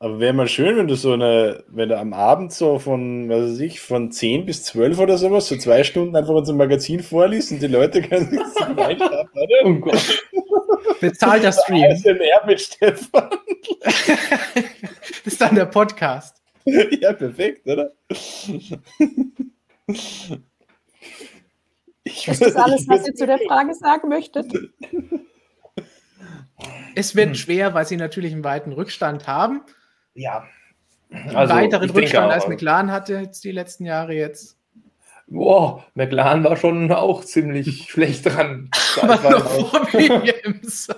Aber 0.00 0.20
wäre 0.20 0.32
mal 0.32 0.46
schön, 0.46 0.76
wenn 0.76 0.86
du 0.86 0.94
so 0.94 1.12
eine, 1.12 1.64
wenn 1.66 1.88
du 1.88 1.98
am 1.98 2.12
Abend 2.12 2.52
so 2.52 2.78
von, 2.78 3.28
was 3.28 3.50
weiß 3.50 3.58
ich, 3.60 3.80
von 3.80 4.12
10 4.12 4.46
bis 4.46 4.62
12 4.62 5.00
oder 5.00 5.18
sowas, 5.18 5.48
so 5.48 5.56
zwei 5.56 5.82
Stunden 5.82 6.14
einfach 6.14 6.34
unser 6.34 6.52
Magazin 6.52 7.02
vorliest 7.02 7.50
und 7.50 7.60
die 7.60 7.66
Leute 7.66 8.00
können 8.02 8.30
sich 8.30 8.40
so 8.54 8.64
reinschauen, 8.64 9.28
oder? 9.32 9.64
Oh 9.64 9.74
Gott. 9.74 10.24
Bezahlter 11.00 11.50
Stream. 11.64 11.90
ASMR 11.90 12.46
mit 12.46 12.60
Stefan. 12.60 13.28
das 13.82 13.96
ist 15.24 15.40
dann 15.40 15.56
der 15.56 15.66
Podcast. 15.66 16.40
Ja, 16.64 17.12
perfekt, 17.12 17.66
oder? 17.66 17.92
Ich 22.04 22.28
ist 22.28 22.40
das 22.40 22.54
alles, 22.54 22.86
was 22.88 23.06
ihr 23.06 23.14
zu 23.14 23.26
der 23.26 23.38
Frage 23.38 23.74
sagen 23.74 24.08
möchtet? 24.08 24.46
Es 26.94 27.16
wird 27.16 27.28
hm. 27.28 27.34
schwer, 27.34 27.74
weil 27.74 27.86
sie 27.86 27.96
natürlich 27.96 28.32
einen 28.32 28.44
weiten 28.44 28.72
Rückstand 28.72 29.26
haben. 29.26 29.62
Ja. 30.18 30.44
Also, 31.34 31.54
weiteren 31.54 31.88
Rückstand 31.88 32.30
als 32.30 32.48
McLaren 32.48 32.90
hatte 32.92 33.14
jetzt 33.14 33.42
die 33.44 33.52
letzten 33.52 33.86
Jahre 33.86 34.14
jetzt. 34.14 34.58
Boah, 35.26 35.84
McLaren 35.94 36.44
war 36.44 36.56
schon 36.56 36.90
auch 36.90 37.24
ziemlich 37.24 37.84
schlecht 37.90 38.26
dran. 38.26 38.70
Aber 39.00 39.30
noch 39.30 39.50
vor 39.50 39.92
Williams. 39.92 40.88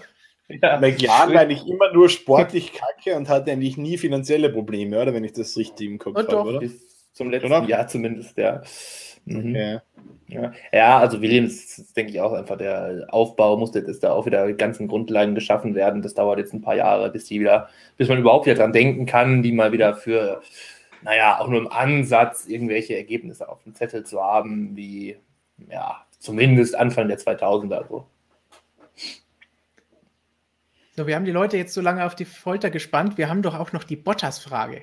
Ja. 0.49 0.81
McLaren 0.81 1.35
war 1.35 1.43
eigentlich 1.43 1.67
immer 1.67 1.93
nur 1.93 2.09
sportlich 2.09 2.73
kacke 2.73 3.17
und 3.17 3.29
hatte 3.29 3.53
eigentlich 3.53 3.77
nie 3.77 3.99
finanzielle 3.99 4.51
Probleme, 4.51 5.01
oder? 5.01 5.15
Wenn 5.15 5.25
ich 5.25 5.33
das 5.33 5.57
richtig 5.57 5.89
im 5.89 5.99
Kopf 5.99 6.17
habe, 6.17 6.43
oder? 6.43 6.61
Zum 7.13 7.31
letzten 7.31 7.53
oder? 7.53 7.65
Jahr 7.65 7.87
zumindest, 7.87 8.37
ja. 8.37 8.63
Mhm. 9.27 9.55
Ja. 9.55 9.83
Ja. 10.31 10.53
ja, 10.73 10.99
also 10.99 11.21
Williams, 11.21 11.93
denke 11.95 12.13
ich 12.13 12.21
auch 12.21 12.33
einfach, 12.33 12.57
der 12.57 13.07
Aufbau 13.09 13.57
musste 13.57 13.81
jetzt 13.81 14.03
da 14.05 14.13
auch 14.13 14.27
wieder 14.27 14.53
ganzen 14.53 14.87
Grundlagen 14.87 15.35
geschaffen 15.35 15.75
werden. 15.75 16.03
Das 16.03 16.15
dauert 16.15 16.39
jetzt 16.39 16.53
ein 16.53 16.61
paar 16.61 16.77
Jahre, 16.77 17.11
bis 17.11 17.25
die 17.25 17.41
wieder, 17.41 17.69
bis 17.97 18.09
man 18.09 18.19
überhaupt 18.19 18.47
wieder 18.47 18.57
dran 18.57 18.73
denken 18.73 19.07
kann, 19.07 19.43
die 19.43 19.53
mal 19.53 19.73
wieder 19.73 19.95
für, 19.95 20.41
naja, 21.03 21.41
auch 21.41 21.49
nur 21.49 21.61
im 21.61 21.69
Ansatz 21.69 22.47
irgendwelche 22.47 22.97
Ergebnisse 22.97 23.49
auf 23.49 23.63
dem 23.65 23.75
Zettel 23.75 24.05
zu 24.05 24.23
haben, 24.23 24.77
wie, 24.77 25.17
ja, 25.69 26.05
zumindest 26.19 26.77
Anfang 26.77 27.09
der 27.09 27.19
2000er 27.19 27.89
so. 27.89 28.07
So, 30.97 31.07
wir 31.07 31.17
haben 31.17 31.25
die 31.25 31.33
Leute 31.33 31.57
jetzt 31.57 31.75
so 31.75 31.81
lange 31.81 32.05
auf 32.05 32.15
die 32.15 32.25
Folter 32.25 32.71
gespannt. 32.71 33.17
Wir 33.17 33.29
haben 33.29 33.43
doch 33.43 33.59
auch 33.59 33.73
noch 33.73 33.85
die 33.85 33.97
Bottas-Frage. 33.97 34.83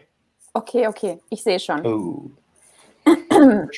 Okay, 0.53 0.87
okay, 0.87 1.19
ich 1.29 1.43
sehe 1.43 1.59
schon. 1.59 1.85
Oh. 1.85 2.31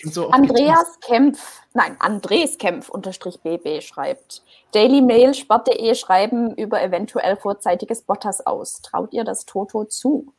So 0.03 0.29
Andreas 0.29 0.99
Kempf, 1.01 1.61
nein, 1.73 1.95
Andres 1.99 2.57
Kempf 2.57 2.89
unterstrich 2.89 3.39
BB 3.41 3.81
schreibt, 3.81 4.43
Daily 4.71 5.01
Mail 5.01 5.33
Sport.de 5.33 5.95
schreiben 5.95 6.53
über 6.55 6.81
eventuell 6.81 7.35
vorzeitiges 7.35 8.01
Bottas 8.01 8.45
aus. 8.45 8.81
Traut 8.81 9.13
ihr 9.13 9.23
das 9.23 9.45
Toto 9.45 9.85
zu? 9.85 10.33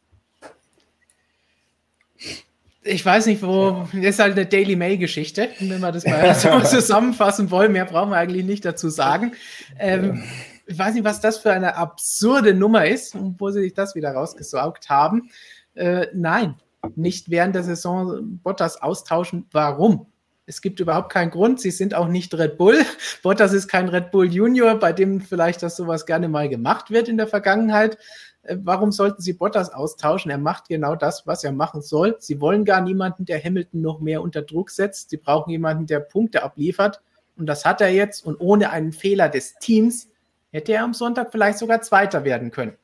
Ich 2.83 3.05
weiß 3.05 3.27
nicht, 3.27 3.43
wo, 3.43 3.87
das 3.93 4.03
ist 4.03 4.19
halt 4.19 4.33
eine 4.33 4.47
Daily 4.47 4.75
Mail-Geschichte, 4.75 5.51
wenn 5.59 5.81
wir 5.81 5.93
das 5.93 6.07
mal 6.07 6.35
so 6.35 6.61
zusammenfassen 6.61 7.51
wollen. 7.51 7.73
Mehr 7.73 7.85
brauchen 7.85 8.11
wir 8.11 8.17
eigentlich 8.17 8.47
nicht 8.47 8.65
dazu 8.65 8.89
sagen. 8.89 9.33
Ähm, 9.79 10.23
ich 10.67 10.79
weiß 10.79 10.95
nicht, 10.95 11.05
was 11.05 11.21
das 11.21 11.39
für 11.39 11.53
eine 11.53 11.77
absurde 11.77 12.55
Nummer 12.55 12.87
ist 12.87 13.15
und 13.15 13.41
wo 13.41 13.51
sie 13.51 13.61
sich 13.61 13.75
das 13.75 13.95
wieder 13.95 14.13
rausgesaugt 14.13 14.89
haben. 14.89 15.31
Äh, 15.75 16.07
nein, 16.15 16.55
nicht 16.95 17.31
während 17.31 17.55
der 17.55 17.63
Saison 17.63 18.41
Bottas 18.43 18.81
austauschen. 18.81 19.47
Warum? 19.53 20.07
Es 20.47 20.63
gibt 20.63 20.81
überhaupt 20.81 21.13
keinen 21.13 21.31
Grund. 21.31 21.61
Sie 21.61 21.71
sind 21.71 21.95
auch 21.95 22.09
nicht 22.09 22.35
Red 22.35 22.59
Bull. 22.59 22.79
Bottas 23.23 23.53
ist 23.53 23.69
kein 23.69 23.89
Red 23.89 24.11
Bull 24.11 24.33
Junior, 24.33 24.75
bei 24.75 24.93
dem 24.93 25.21
vielleicht 25.21 25.63
das 25.63 25.77
sowas 25.77 26.07
gerne 26.07 26.29
mal 26.29 26.49
gemacht 26.49 26.91
wird 26.91 27.09
in 27.09 27.17
der 27.17 27.29
Vergangenheit. 27.29 27.99
Äh, 28.43 28.57
warum 28.61 28.91
sollten 28.91 29.23
Sie 29.23 29.33
Bottas 29.33 29.73
austauschen? 29.73 30.31
Er 30.31 30.39
macht 30.39 30.69
genau 30.69 30.97
das, 30.97 31.27
was 31.27 31.45
er 31.45 31.53
machen 31.53 31.83
soll. 31.83 32.17
Sie 32.19 32.41
wollen 32.41 32.65
gar 32.65 32.81
niemanden, 32.81 33.27
der 33.27 33.43
Hamilton 33.43 33.81
noch 33.81 34.01
mehr 34.01 34.23
unter 34.23 34.43
Druck 34.43 34.71
setzt. 34.71 35.11
Sie 35.11 35.19
brauchen 35.19 35.51
jemanden, 35.51 35.87
der 35.87 36.01
Punkte 36.01 36.43
abliefert. 36.43 37.01
Und 37.37 37.47
das 37.47 37.65
hat 37.65 37.81
er 37.81 37.91
jetzt. 37.91 38.25
Und 38.25 38.41
ohne 38.41 38.71
einen 38.71 38.93
Fehler 38.93 39.29
des 39.29 39.55
Teams 39.61 40.09
hätte 40.51 40.73
er 40.73 40.83
am 40.83 40.95
Sonntag 40.95 41.31
vielleicht 41.31 41.59
sogar 41.59 41.81
Zweiter 41.83 42.25
werden 42.25 42.51
können. 42.51 42.77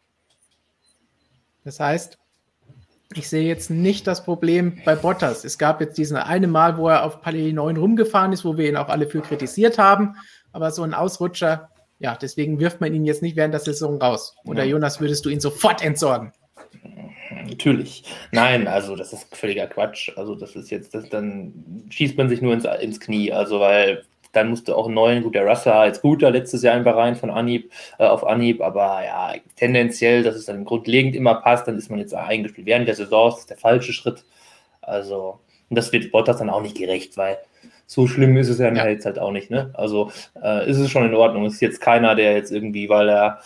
Das 1.65 1.81
heißt, 1.81 2.19
ich 3.17 3.29
sehe 3.29 3.47
jetzt 3.47 3.71
nicht 3.71 4.07
das 4.07 4.25
Problem 4.25 4.79
bei 4.85 4.95
Bottas. 4.95 5.45
Es 5.45 5.59
gab 5.59 5.81
jetzt 5.81 5.99
diesen 5.99 6.17
eine 6.17 6.47
Mal, 6.47 6.77
wo 6.77 6.89
er 6.89 7.05
auf 7.05 7.21
Palais 7.21 7.53
9 7.53 7.77
rumgefahren 7.77 8.33
ist, 8.33 8.45
wo 8.45 8.57
wir 8.57 8.69
ihn 8.69 8.77
auch 8.77 8.89
alle 8.89 9.07
für 9.09 9.21
kritisiert 9.21 9.79
haben. 9.79 10.17
Aber 10.53 10.71
so 10.71 10.83
ein 10.83 10.95
Ausrutscher, 10.95 11.71
ja, 11.99 12.17
deswegen 12.21 12.61
wirft 12.61 12.81
man 12.81 12.95
ihn 12.95 13.05
jetzt 13.05 13.23
nicht 13.23 13.37
während 13.37 13.55
der 13.55 13.61
Saison 13.61 14.01
raus. 14.01 14.35
Oder 14.45 14.65
ja. 14.65 14.73
Jonas, 14.73 15.01
würdest 15.01 15.25
du 15.25 15.31
ihn 15.31 15.41
sofort 15.41 15.83
entsorgen? 15.83 16.33
Natürlich. 17.49 18.05
Nein, 18.33 18.67
also 18.67 18.97
das 18.97 19.13
ist 19.13 19.35
völliger 19.35 19.67
Quatsch. 19.67 20.11
Also 20.17 20.35
das 20.35 20.57
ist 20.57 20.71
jetzt, 20.71 20.95
das, 20.95 21.09
dann 21.09 21.85
schießt 21.91 22.17
man 22.17 22.29
sich 22.29 22.43
nur 22.43 22.53
ins, 22.53 22.65
ins 22.81 23.01
Knie. 23.01 23.33
Also 23.33 23.61
weil 23.61 24.05
dann 24.33 24.51
musste 24.51 24.77
auch 24.77 24.87
einen 24.87 24.95
neuen, 24.95 25.23
gut, 25.23 25.35
der 25.35 25.47
Russell 25.47 25.73
als 25.73 26.01
guter 26.03 26.31
letztes 26.31 26.63
Jahr 26.63 26.75
einfach 26.75 26.97
rein 26.97 27.17
von 27.17 27.31
Anhieb 27.31 27.73
äh, 27.99 28.07
auf 28.07 28.27
Anhieb, 28.27 28.61
aber 28.61 29.05
ja, 29.05 29.35
tendenziell, 29.57 30.23
dass 30.23 30.37
es 30.37 30.47
dann 30.47 30.65
grundlegend 30.65 31.17
immer 31.17 31.37
passt, 31.37 31.69
dann 31.69 31.79
ist 31.79 31.91
man 31.91 31.99
jetzt 31.99 32.15
eingespielt. 32.15 32.67
Während 32.67 32.89
der 32.89 32.95
Saison 32.95 33.29
ist 33.29 33.37
das 33.37 33.47
der 33.47 33.57
falsche 33.57 33.93
Schritt. 33.93 34.25
Also, 34.83 35.41
und 35.69 35.77
das 35.77 35.93
wird 35.93 36.13
Bottas 36.13 36.39
dann 36.39 36.51
auch 36.51 36.63
nicht 36.63 36.77
gerecht, 36.77 37.17
weil 37.17 37.39
so 37.87 38.07
schlimm 38.07 38.37
ist 38.37 38.49
es 38.49 38.59
ja, 38.59 38.73
ja. 38.73 38.89
jetzt 38.89 39.07
halt 39.07 39.19
auch 39.19 39.31
nicht. 39.31 39.51
Ne? 39.51 39.71
Also 39.75 40.11
äh, 40.43 40.69
ist 40.69 40.79
es 40.79 40.91
schon 40.91 41.07
in 41.07 41.15
Ordnung. 41.15 41.45
Es 41.47 41.55
ist 41.55 41.61
jetzt 41.61 41.81
keiner, 41.81 42.15
der 42.15 42.35
jetzt 42.35 42.53
irgendwie, 42.53 42.89
weil 42.89 43.09
er 43.09 43.41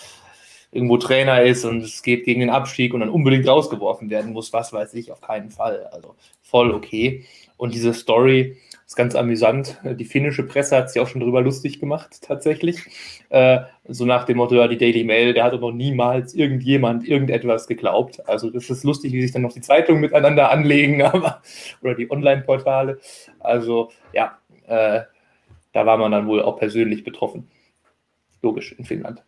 irgendwo 0.73 0.97
Trainer 0.97 1.43
ist 1.43 1.65
und 1.65 1.83
es 1.83 2.03
geht 2.03 2.25
gegen 2.25 2.41
den 2.41 2.51
Abstieg 2.51 2.95
und 2.95 3.01
dann 3.01 3.09
unbedingt 3.11 3.47
rausgeworfen 3.47 4.09
werden 4.09 4.33
muss, 4.33 4.53
was 4.53 4.73
weiß 4.73 4.95
ich, 4.95 5.11
auf 5.11 5.21
keinen 5.21 5.51
Fall. 5.51 5.89
Also 5.93 6.15
voll 6.43 6.73
okay. 6.73 7.25
Und 7.57 7.75
diese 7.75 7.93
Story, 7.93 8.57
ist 8.91 8.97
ganz 8.97 9.15
amüsant. 9.15 9.79
Die 9.85 10.05
finnische 10.05 10.43
Presse 10.43 10.77
hat 10.77 10.91
sich 10.91 11.01
auch 11.01 11.07
schon 11.07 11.21
darüber 11.21 11.41
lustig 11.41 11.79
gemacht, 11.79 12.23
tatsächlich. 12.23 12.81
Äh, 13.29 13.61
so 13.87 14.05
nach 14.05 14.25
dem 14.25 14.39
Motto, 14.39 14.57
ja, 14.57 14.67
die 14.67 14.79
Daily 14.79 15.05
Mail, 15.05 15.33
der 15.33 15.45
hat 15.45 15.53
doch 15.53 15.61
noch 15.61 15.71
niemals 15.71 16.35
irgendjemand 16.35 17.07
irgendetwas 17.07 17.69
geglaubt. 17.69 18.29
Also 18.29 18.51
das 18.51 18.69
ist 18.69 18.83
lustig, 18.83 19.13
wie 19.13 19.23
sich 19.23 19.31
dann 19.31 19.43
noch 19.43 19.53
die 19.53 19.61
Zeitungen 19.61 20.01
miteinander 20.01 20.51
anlegen, 20.51 21.03
aber, 21.05 21.41
oder 21.83 21.95
die 21.95 22.11
Online-Portale. 22.11 22.99
Also 23.39 23.93
ja, 24.13 24.39
äh, 24.67 25.03
da 25.73 25.87
war 25.87 25.97
man 25.97 26.11
dann 26.11 26.27
wohl 26.27 26.43
auch 26.43 26.59
persönlich 26.59 27.05
betroffen. 27.05 27.49
Logisch 28.43 28.73
in 28.73 28.85
Finnland. 28.85 29.23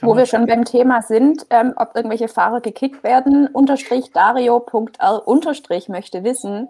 Wo 0.00 0.16
wir 0.16 0.24
schon 0.24 0.46
beim 0.46 0.64
Thema 0.64 1.02
sind, 1.02 1.44
ähm, 1.50 1.74
ob 1.76 1.94
irgendwelche 1.94 2.28
Fahrer 2.28 2.62
gekickt 2.62 3.04
werden, 3.04 3.48
unterstrich 3.48 4.12
Dario.r 4.12 5.28
unterstrich 5.28 5.90
möchte 5.90 6.24
wissen, 6.24 6.68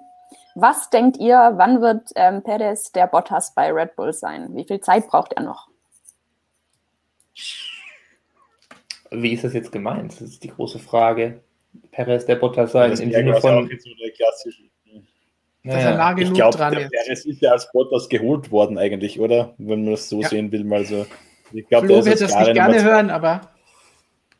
was 0.55 0.91
denkt 0.91 1.17
ihr, 1.19 1.53
wann 1.57 1.81
wird 1.81 2.11
ähm, 2.15 2.43
Perez 2.43 2.93
der 2.93 3.07
Bottas 3.07 3.55
bei 3.55 3.73
Red 3.73 3.97
Bull 3.97 4.13
sein? 4.13 4.55
Wie 4.55 4.65
viel 4.65 4.81
Zeit 4.81 5.09
braucht 5.09 5.33
er 5.33 5.43
noch? 5.43 5.69
Wie 9.11 9.33
ist 9.33 9.45
das 9.45 9.53
jetzt 9.53 9.73
gemeint? 9.73 10.13
Das 10.13 10.23
ist 10.23 10.43
die 10.43 10.49
große 10.49 10.79
Frage. 10.79 11.41
Perez 11.91 12.25
der 12.27 12.37
Bottas 12.37 12.73
sein 12.73 12.93
im 12.93 13.13
Sinne 13.13 13.41
von. 13.41 13.69
Dass 15.67 15.83
er 15.83 15.97
nah 15.97 16.13
genug 16.13 16.33
ich 16.33 16.35
glaube, 16.35 16.57
dran 16.57 16.75
der 16.75 16.89
Perez 16.89 17.25
ist 17.25 17.41
ja 17.41 17.53
als 17.53 17.71
Bottas 17.73 18.09
geholt 18.09 18.51
worden 18.51 18.77
eigentlich, 18.79 19.19
oder? 19.19 19.55
Wenn 19.59 19.85
man 19.85 19.93
das 19.93 20.09
so 20.09 20.21
ja. 20.21 20.29
sehen 20.29 20.53
will, 20.53 20.63
mal 20.63 20.85
so. 20.85 21.07
Ich 21.53 21.67
glaube, 21.69 21.87
Flo 21.87 22.05
wird 22.05 22.21
das 22.21 22.35
nicht 22.35 22.55
gerne 22.55 22.83
hören, 22.83 23.11
aber. 23.11 23.53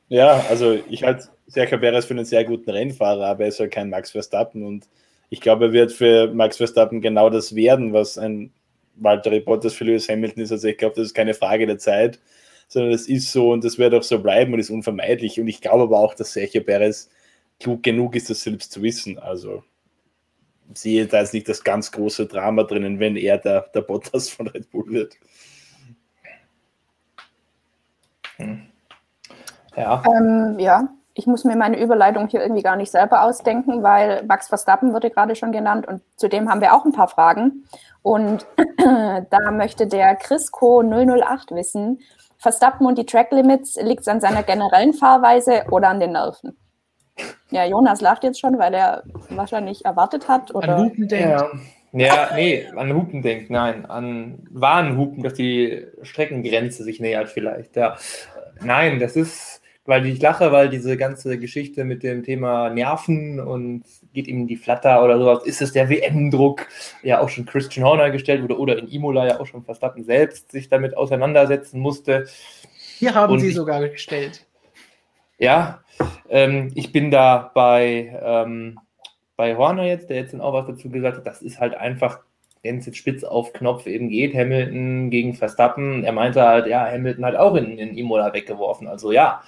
Ja, 0.09 0.45
also 0.51 0.79
ich 0.89 1.03
halte 1.03 1.29
Sergio 1.47 1.79
Perez 1.79 2.05
für 2.05 2.15
einen 2.15 2.25
sehr 2.25 2.45
guten 2.45 2.71
Rennfahrer, 2.71 3.27
aber 3.27 3.45
er 3.45 3.49
ist 3.49 3.59
halt 3.59 3.73
kein 3.73 3.91
Max 3.91 4.11
Verstappen 4.11 4.65
und 4.65 4.87
ich 5.35 5.41
glaube, 5.41 5.67
er 5.67 5.73
wird 5.73 5.91
für 5.91 6.33
Max 6.33 6.59
Verstappen 6.59 7.01
genau 7.01 7.29
das 7.29 7.57
werden, 7.57 7.93
was 7.93 8.19
ein 8.19 8.53
Walter 8.95 9.41
Bottas 9.41 9.75
für 9.75 9.83
Lewis 9.83 10.09
Hamilton 10.09 10.45
ist. 10.45 10.53
Also 10.53 10.69
ich 10.69 10.79
glaube, 10.79 10.95
das 10.95 11.07
ist 11.07 11.15
keine 11.15 11.35
Frage 11.35 11.67
der 11.67 11.79
Zeit, 11.79 12.21
sondern 12.69 12.93
es 12.93 13.09
ist 13.09 13.33
so 13.33 13.51
und 13.51 13.65
das 13.65 13.77
wird 13.77 13.95
auch 13.95 14.05
so 14.05 14.21
bleiben 14.21 14.53
und 14.53 14.61
ist 14.61 14.71
unvermeidlich. 14.71 15.41
Und 15.41 15.49
ich 15.49 15.61
glaube 15.61 15.83
aber 15.83 15.99
auch, 15.99 16.15
dass 16.15 16.35
Sergio 16.35 16.63
Perez 16.63 17.11
klug 17.59 17.83
genug 17.83 18.15
ist, 18.15 18.31
das 18.31 18.45
selbst 18.45 18.71
zu 18.71 18.81
wissen. 18.81 19.19
Also 19.19 19.65
sehe 20.73 21.05
da 21.07 21.19
jetzt 21.19 21.35
nicht 21.35 21.49
das 21.49 21.65
ganz 21.65 21.91
große 21.91 22.27
Drama 22.27 22.63
drinnen, 22.63 23.01
wenn 23.01 23.17
er 23.17 23.39
der, 23.39 23.63
der 23.75 23.81
Bottas 23.81 24.29
von 24.29 24.47
Red 24.47 24.71
Bull 24.71 24.87
wird. 24.87 25.17
Hm. 28.37 28.67
Ja. 29.77 30.01
Ähm, 30.07 30.61
ja, 30.61 30.89
ich 31.15 31.27
muss 31.27 31.45
mir 31.45 31.57
meine 31.57 31.81
Überleitung 31.81 32.27
hier 32.27 32.43
irgendwie 32.43 32.63
gar 32.63 32.77
nicht 32.77 32.91
selber 32.91 33.23
ausdenken, 33.23 33.83
weil 33.83 34.25
Max 34.25 34.49
Verstappen 34.49 34.93
wurde 34.93 35.11
gerade 35.11 35.37
schon 35.37 35.53
genannt 35.53 35.87
und 35.87 36.03
zudem 36.17 36.51
haben 36.51 36.61
wir 36.61 36.75
auch 36.75 36.85
ein 36.85 36.93
paar 36.93 37.09
Fragen. 37.09 37.65
Und 38.03 38.47
da 39.31 39.51
möchte 39.53 39.87
der 39.87 40.17
Chrisco 40.17 40.83
008 40.83 41.53
wissen, 41.53 42.01
Verstappen 42.37 42.87
und 42.87 42.99
die 42.99 43.07
Track 43.07 43.31
Limits, 43.31 43.77
liegt 43.81 44.03
es 44.03 44.09
an 44.09 44.21
seiner 44.21 44.43
generellen 44.43 44.93
Fahrweise 44.93 45.65
oder 45.71 45.89
an 45.89 46.01
den 46.01 46.13
Nerven? 46.13 46.57
Ja, 47.51 47.65
Jonas 47.65 48.01
lacht 48.01 48.25
jetzt 48.25 48.41
schon, 48.41 48.59
weil 48.59 48.75
er 48.75 49.05
wahrscheinlich 49.31 49.85
erwartet 49.85 50.29
hat. 50.29 50.53
Oder? 50.53 50.77
An 50.77 50.85
Hupen 50.85 51.07
denkt. 51.07 51.29
Ja. 51.31 51.51
ja, 51.93 52.29
nee, 52.35 52.67
an 52.77 52.93
Hupen 52.93 53.23
denkt, 53.23 53.51
nein. 53.51 53.87
An 53.87 54.47
Warnhupen, 54.51 55.23
dass 55.23 55.35
die 55.35 55.87
Streckengrenze 56.03 56.83
sich 56.83 56.99
nähert 56.99 57.29
vielleicht. 57.29 57.77
Ja. 57.77 57.97
Nein, 58.61 58.99
das 58.99 59.15
ist 59.15 59.63
weil 59.87 60.07
ich 60.07 60.21
lache, 60.21 60.51
weil 60.51 60.71
diese 60.71 60.97
ganze 60.97 61.39
Geschichte 61.39 61.85
mit 61.85 62.03
dem 62.03 62.23
Thema 62.23 62.71
Nerven 62.71 63.39
und 63.39 63.85
geht 64.15 64.27
ihm 64.29 64.47
die 64.47 64.57
Flatter 64.57 65.05
oder 65.05 65.19
sowas, 65.19 65.45
ist 65.45 65.61
es 65.61 65.73
der 65.73 65.91
WM-Druck, 65.91 66.67
ja 67.03 67.21
auch 67.21 67.29
schon 67.29 67.45
Christian 67.45 67.87
Horner 67.87 68.11
gestellt 68.11 68.43
wurde 68.43 68.59
oder 68.59 68.79
in 68.79 68.89
Imola 68.89 69.27
ja 69.27 69.41
auch 69.41 69.47
schon 69.47 69.65
Verstappen 69.65 70.05
selbst 70.05 70.53
sich 70.53 70.69
damit 70.69 70.97
auseinandersetzen 70.97 71.81
musste. 71.81 72.27
Hier 72.99 73.15
haben 73.15 73.35
und 73.35 73.41
sie 73.41 73.51
sogar 73.51 73.87
gestellt. 73.89 74.47
Ja, 75.39 75.83
ähm, 76.31 76.71
ich 76.75 76.93
bin 76.93 77.11
da 77.11 77.51
bei, 77.55 78.19
ähm, 78.23 78.79
bei 79.37 79.57
Horner 79.57 79.85
jetzt, 79.85 80.09
der 80.09 80.17
jetzt 80.17 80.33
dann 80.33 80.41
auch 80.41 80.55
was 80.55 80.67
dazu 80.67 80.89
gesagt 80.89 81.19
hat, 81.19 81.27
das 81.27 81.43
ist 81.43 81.61
halt 81.61 81.75
einfach 81.75 82.21
wenn 82.65 82.79
es 82.79 82.87
jetzt 82.87 82.97
spitz 82.97 83.23
auf 83.25 83.53
Knopf 83.53 83.87
eben 83.87 84.09
geht, 84.09 84.35
Hamilton 84.35 85.11
gegen 85.11 85.35
Verstappen, 85.35 86.03
er 86.03 86.13
meinte 86.13 86.43
halt, 86.43 86.67
ja, 86.67 86.91
Hamilton 86.91 87.27
hat 87.27 87.37
auch 87.37 87.57
in, 87.57 87.79
in 87.79 87.97
Imola 87.97 88.33
weggeworfen. 88.33 88.89
Also 88.89 89.13
ja, 89.13 89.43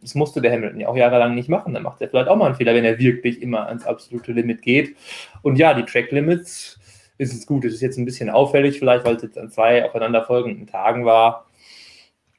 das 0.00 0.14
musste 0.14 0.40
der 0.40 0.52
Hamilton 0.52 0.80
ja 0.80 0.88
auch 0.88 0.96
jahrelang 0.96 1.34
nicht 1.34 1.48
machen. 1.48 1.74
Dann 1.74 1.82
macht 1.82 2.00
er 2.00 2.08
vielleicht 2.08 2.28
auch 2.28 2.36
mal 2.36 2.46
einen 2.46 2.54
Fehler, 2.54 2.74
wenn 2.74 2.84
er 2.84 2.98
wirklich 2.98 3.42
immer 3.42 3.66
ans 3.66 3.84
absolute 3.84 4.32
Limit 4.32 4.62
geht. 4.62 4.96
Und 5.42 5.56
ja, 5.56 5.74
die 5.74 5.84
Track 5.84 6.10
Limits 6.10 6.78
ist 7.18 7.34
es 7.34 7.46
gut. 7.46 7.64
Es 7.64 7.74
ist 7.74 7.82
jetzt 7.82 7.98
ein 7.98 8.06
bisschen 8.06 8.30
auffällig, 8.30 8.78
vielleicht, 8.78 9.04
weil 9.04 9.16
es 9.16 9.22
jetzt 9.22 9.38
an 9.38 9.50
zwei 9.50 9.84
aufeinanderfolgenden 9.84 10.66
Tagen 10.66 11.04
war. 11.04 11.46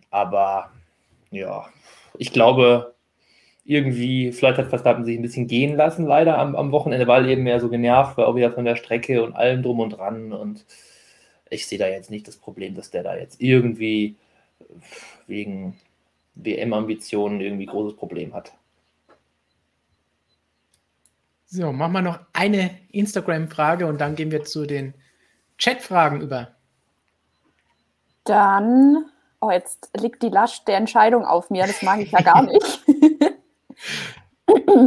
Aber 0.10 0.72
ja, 1.30 1.66
ich 2.18 2.34
glaube, 2.34 2.96
irgendwie, 3.64 4.32
vielleicht 4.32 4.58
hat 4.58 4.68
Verstappen 4.68 5.06
sich 5.06 5.18
ein 5.18 5.22
bisschen 5.22 5.48
gehen 5.48 5.76
lassen, 5.76 6.06
leider 6.06 6.38
am, 6.38 6.56
am 6.56 6.72
Wochenende, 6.72 7.08
weil 7.08 7.30
eben 7.30 7.44
mehr 7.44 7.60
so 7.60 7.70
genervt 7.70 8.18
war, 8.18 8.28
auch 8.28 8.36
wieder 8.36 8.52
von 8.52 8.66
der 8.66 8.76
Strecke 8.76 9.24
und 9.24 9.34
allem 9.34 9.62
drum 9.62 9.80
und 9.80 9.92
dran. 9.92 10.34
Und 10.34 10.66
ich 11.50 11.68
sehe 11.68 11.78
da 11.78 11.88
jetzt 11.88 12.10
nicht 12.10 12.28
das 12.28 12.38
Problem, 12.38 12.76
dass 12.76 12.90
der 12.90 13.04
da 13.04 13.16
jetzt 13.16 13.40
irgendwie 13.40 14.16
wegen 15.28 15.78
WM-Ambitionen 16.36 17.42
irgendwie 17.42 17.66
großes 17.66 17.98
Problem 17.98 18.34
hat. 18.34 18.54
So, 21.46 21.74
machen 21.74 21.92
wir 21.92 22.02
noch 22.02 22.20
eine 22.32 22.72
Instagram-Frage 22.94 23.86
und 23.86 24.00
dann 24.00 24.16
gehen 24.16 24.32
wir 24.32 24.46
zu 24.46 24.66
den 24.66 24.94
Chat-Fragen 25.58 26.22
über. 26.22 26.56
Dann, 28.24 29.06
oh, 29.42 29.52
jetzt 29.52 29.90
liegt 30.00 30.24
die 30.24 30.30
Last 30.30 30.66
der 30.70 30.78
Entscheidung 30.78 31.26
auf 31.26 31.50
mir, 31.50 31.68
das 31.68 31.82
mag 31.82 32.00
ich 32.00 32.12
ja 32.12 32.22
gar 32.22 32.44
nicht. 32.44 32.86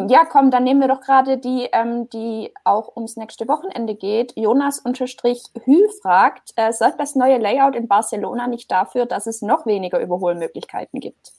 ja, 0.09 0.25
komm, 0.25 0.51
dann 0.51 0.65
nehmen 0.65 0.81
wir 0.81 0.89
doch 0.89 1.03
gerade 1.03 1.37
die, 1.37 1.69
ähm, 1.71 2.09
die 2.09 2.51
auch 2.65 2.97
ums 2.97 3.19
nächste 3.19 3.47
Wochenende 3.47 3.95
geht. 3.95 4.33
Jonas 4.35 4.79
unterstrich 4.79 5.43
Hü 5.67 5.87
fragt, 6.01 6.55
äh, 6.57 6.73
sorgt 6.73 6.99
das 6.99 7.15
neue 7.15 7.37
Layout 7.37 7.77
in 7.77 7.89
Barcelona 7.89 8.47
nicht 8.47 8.71
dafür, 8.71 9.05
dass 9.05 9.27
es 9.27 9.43
noch 9.43 9.67
weniger 9.67 10.01
Überholmöglichkeiten 10.01 10.99
gibt? 10.99 11.34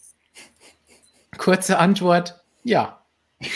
Kurze 1.38 1.78
Antwort, 1.78 2.44
ja. 2.64 3.02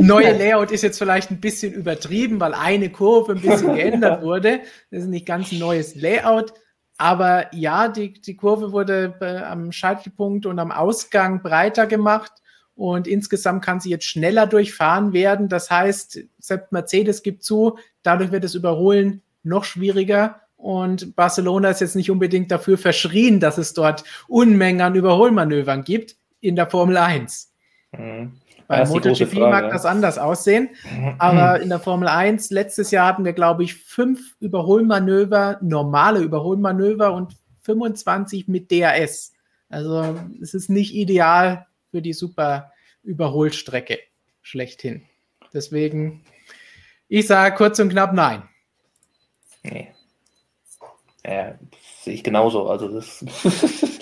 Neue 0.00 0.36
Layout 0.36 0.70
ist 0.70 0.82
jetzt 0.82 0.98
vielleicht 0.98 1.30
ein 1.30 1.40
bisschen 1.40 1.72
übertrieben, 1.72 2.40
weil 2.40 2.54
eine 2.54 2.90
Kurve 2.90 3.32
ein 3.32 3.40
bisschen 3.40 3.74
geändert 3.76 4.22
wurde. 4.22 4.60
Das 4.90 5.02
ist 5.02 5.08
nicht 5.08 5.26
ganz 5.26 5.52
ein 5.52 5.58
neues 5.58 5.94
Layout. 5.94 6.54
Aber 6.96 7.54
ja, 7.54 7.88
die, 7.88 8.12
die 8.12 8.36
Kurve 8.36 8.72
wurde 8.72 9.14
äh, 9.20 9.42
am 9.42 9.72
Scheitelpunkt 9.72 10.46
und 10.46 10.58
am 10.58 10.70
Ausgang 10.70 11.42
breiter 11.42 11.86
gemacht 11.86 12.32
und 12.76 13.06
insgesamt 13.06 13.64
kann 13.64 13.80
sie 13.80 13.90
jetzt 13.90 14.06
schneller 14.06 14.46
durchfahren 14.46 15.12
werden. 15.12 15.48
Das 15.48 15.70
heißt, 15.70 16.20
selbst 16.38 16.72
Mercedes 16.72 17.22
gibt 17.22 17.42
zu, 17.42 17.78
dadurch 18.02 18.32
wird 18.32 18.44
das 18.44 18.54
Überholen 18.54 19.22
noch 19.42 19.64
schwieriger. 19.64 20.40
Und 20.56 21.14
Barcelona 21.14 21.70
ist 21.70 21.80
jetzt 21.80 21.96
nicht 21.96 22.10
unbedingt 22.10 22.50
dafür 22.50 22.78
verschrien, 22.78 23.38
dass 23.38 23.58
es 23.58 23.74
dort 23.74 24.04
Unmengen 24.28 24.80
an 24.80 24.94
Überholmanövern 24.94 25.84
gibt 25.84 26.16
in 26.44 26.56
der 26.56 26.68
Formel 26.68 26.96
1. 26.96 27.52
Mhm. 27.92 28.32
Bei 28.66 28.84
MotoGP 28.86 29.34
mag 29.34 29.70
das 29.70 29.84
anders 29.84 30.16
aussehen, 30.16 30.70
aber 31.18 31.60
in 31.62 31.68
der 31.68 31.80
Formel 31.80 32.08
1 32.08 32.50
letztes 32.50 32.90
Jahr 32.90 33.08
hatten 33.08 33.24
wir, 33.24 33.34
glaube 33.34 33.62
ich, 33.62 33.74
fünf 33.74 34.36
Überholmanöver, 34.40 35.58
normale 35.60 36.20
Überholmanöver 36.20 37.12
und 37.12 37.36
25 37.62 38.48
mit 38.48 38.70
DRS. 38.70 39.32
Also 39.68 40.18
es 40.40 40.54
ist 40.54 40.70
nicht 40.70 40.94
ideal 40.94 41.66
für 41.90 42.00
die 42.00 42.12
super 42.12 42.72
Überholstrecke 43.02 43.98
schlechthin. 44.40 45.02
Deswegen, 45.52 46.24
ich 47.08 47.26
sage 47.26 47.54
kurz 47.54 47.78
und 47.78 47.90
knapp 47.90 48.12
nein. 48.12 48.42
Nee. 49.62 49.88
Ja, 51.26 51.58
sehe 52.00 52.14
ich 52.14 52.24
genauso. 52.24 52.68
Also, 52.68 52.88
das 52.88 53.24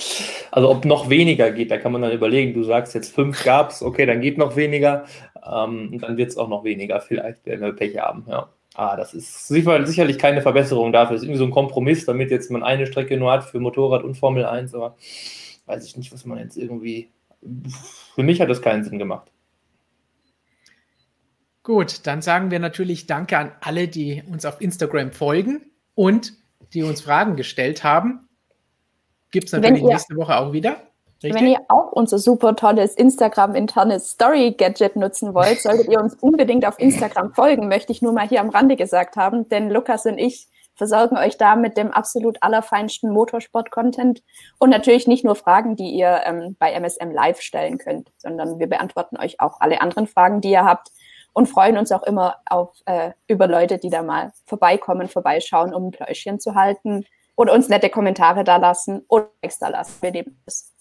also 0.52 0.70
ob 0.70 0.84
noch 0.84 1.08
weniger 1.08 1.50
geht, 1.50 1.70
da 1.70 1.78
kann 1.78 1.92
man 1.92 2.02
dann 2.02 2.12
überlegen. 2.12 2.52
Du 2.52 2.62
sagst 2.62 2.94
jetzt 2.94 3.14
fünf 3.14 3.42
gab 3.42 3.70
es, 3.70 3.82
okay, 3.82 4.04
dann 4.04 4.20
geht 4.20 4.36
noch 4.36 4.54
weniger. 4.54 5.06
Ähm, 5.44 5.98
dann 5.98 6.18
wird 6.18 6.28
es 6.28 6.36
auch 6.36 6.48
noch 6.48 6.62
weniger, 6.62 7.00
vielleicht, 7.00 7.46
wenn 7.46 7.62
wir 7.62 7.72
Pech 7.72 7.98
haben. 7.98 8.26
Ja. 8.28 8.50
Ah, 8.74 8.96
das 8.96 9.14
ist 9.14 9.48
sicherlich 9.48 10.18
keine 10.18 10.42
Verbesserung 10.42 10.92
dafür. 10.92 11.14
Das 11.14 11.22
ist 11.22 11.26
irgendwie 11.26 11.38
so 11.38 11.46
ein 11.46 11.50
Kompromiss, 11.50 12.04
damit 12.04 12.30
jetzt 12.30 12.50
man 12.50 12.62
eine 12.62 12.86
Strecke 12.86 13.16
nur 13.16 13.32
hat 13.32 13.44
für 13.44 13.60
Motorrad 13.60 14.04
und 14.04 14.14
Formel 14.14 14.44
1, 14.44 14.74
aber 14.74 14.96
weiß 15.64 15.86
ich 15.86 15.96
nicht, 15.96 16.12
was 16.12 16.26
man 16.26 16.38
jetzt 16.38 16.58
irgendwie 16.58 17.08
für 18.14 18.22
mich 18.22 18.40
hat 18.42 18.50
das 18.50 18.60
keinen 18.60 18.84
Sinn 18.84 18.98
gemacht. 18.98 19.30
Gut, 21.62 22.06
dann 22.06 22.20
sagen 22.20 22.50
wir 22.50 22.58
natürlich 22.58 23.06
Danke 23.06 23.38
an 23.38 23.52
alle, 23.62 23.88
die 23.88 24.22
uns 24.30 24.44
auf 24.44 24.60
Instagram 24.60 25.12
folgen 25.12 25.62
und 25.94 26.34
die 26.74 26.82
uns 26.82 27.00
Fragen 27.00 27.36
gestellt 27.36 27.84
haben. 27.84 28.28
Gibt 29.32 29.46
es 29.46 29.52
natürlich 29.52 29.82
ihr, 29.82 29.88
nächste 29.88 30.16
Woche 30.16 30.36
auch 30.36 30.52
wieder. 30.52 30.76
Richtig? 31.22 31.40
Wenn 31.40 31.48
ihr 31.48 31.60
auch 31.68 31.92
unser 31.92 32.18
super 32.18 32.54
tolles 32.54 32.94
Instagram-internes 32.94 34.10
Story-Gadget 34.10 34.96
nutzen 34.96 35.34
wollt, 35.34 35.60
solltet 35.62 35.88
ihr 35.88 36.00
uns 36.00 36.14
unbedingt 36.14 36.66
auf 36.66 36.78
Instagram 36.78 37.34
folgen, 37.34 37.68
möchte 37.68 37.92
ich 37.92 38.02
nur 38.02 38.12
mal 38.12 38.28
hier 38.28 38.40
am 38.40 38.50
Rande 38.50 38.76
gesagt 38.76 39.16
haben, 39.16 39.48
denn 39.48 39.70
Lukas 39.70 40.06
und 40.06 40.18
ich 40.18 40.48
versorgen 40.74 41.16
euch 41.16 41.36
da 41.36 41.54
mit 41.56 41.76
dem 41.76 41.90
absolut 41.90 42.38
allerfeinsten 42.40 43.12
Motorsport-Content 43.12 44.22
und 44.58 44.70
natürlich 44.70 45.06
nicht 45.06 45.24
nur 45.24 45.34
Fragen, 45.34 45.76
die 45.76 45.90
ihr 45.90 46.22
ähm, 46.24 46.56
bei 46.58 46.72
MSM 46.72 47.10
Live 47.10 47.40
stellen 47.40 47.78
könnt, 47.78 48.08
sondern 48.18 48.58
wir 48.58 48.68
beantworten 48.68 49.16
euch 49.18 49.40
auch 49.40 49.60
alle 49.60 49.80
anderen 49.80 50.06
Fragen, 50.06 50.40
die 50.40 50.50
ihr 50.50 50.64
habt 50.64 50.88
und 51.34 51.46
freuen 51.48 51.78
uns 51.78 51.92
auch 51.92 52.02
immer 52.02 52.36
auf 52.46 52.74
äh, 52.86 53.10
über 53.28 53.46
Leute, 53.46 53.78
die 53.78 53.90
da 53.90 54.02
mal 54.02 54.32
vorbeikommen, 54.46 55.08
vorbeischauen, 55.08 55.74
um 55.74 55.88
ein 55.88 55.90
Pläuschen 55.90 56.40
zu 56.40 56.54
halten 56.54 57.04
oder 57.42 57.52
uns 57.54 57.68
nette 57.68 57.90
Kommentare 57.90 58.44
da 58.44 58.56
lassen 58.56 59.04
oder 59.08 59.30
extra 59.40 59.68
lassen. 59.68 59.94
Wir 60.00 60.12
nehmen 60.12 60.40
es. 60.46 60.72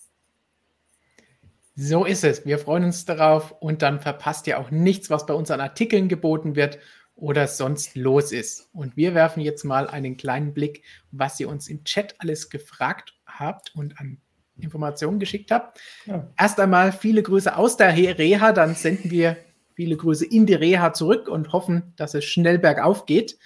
So 1.75 2.05
ist 2.05 2.23
es. 2.23 2.45
Wir 2.45 2.59
freuen 2.59 2.83
uns 2.83 3.05
darauf 3.05 3.55
und 3.59 3.81
dann 3.81 3.99
verpasst 3.99 4.45
ihr 4.45 4.59
auch 4.59 4.69
nichts, 4.69 5.09
was 5.09 5.25
bei 5.25 5.33
uns 5.33 5.49
an 5.49 5.59
Artikeln 5.59 6.07
geboten 6.07 6.55
wird 6.55 6.77
oder 7.15 7.47
sonst 7.47 7.95
los 7.95 8.31
ist. 8.31 8.69
Und 8.73 8.95
wir 8.95 9.15
werfen 9.15 9.41
jetzt 9.41 9.63
mal 9.63 9.87
einen 9.87 10.17
kleinen 10.17 10.53
Blick, 10.53 10.83
was 11.11 11.39
ihr 11.39 11.49
uns 11.49 11.67
im 11.67 11.83
Chat 11.83 12.13
alles 12.19 12.51
gefragt 12.51 13.15
habt 13.25 13.73
und 13.73 13.99
an 13.99 14.19
Informationen 14.59 15.17
geschickt 15.17 15.49
habt. 15.49 15.79
Ja. 16.05 16.27
Erst 16.37 16.59
einmal 16.59 16.91
viele 16.91 17.23
Grüße 17.23 17.57
aus 17.57 17.75
der 17.75 17.97
Reha, 17.97 18.51
dann 18.51 18.75
senden 18.75 19.09
wir 19.09 19.37
viele 19.73 19.97
Grüße 19.97 20.25
in 20.25 20.45
die 20.45 20.53
Reha 20.53 20.93
zurück 20.93 21.27
und 21.27 21.53
hoffen, 21.53 21.93
dass 21.95 22.13
es 22.13 22.23
schnell 22.25 22.59
bergauf 22.59 23.07
geht. 23.07 23.39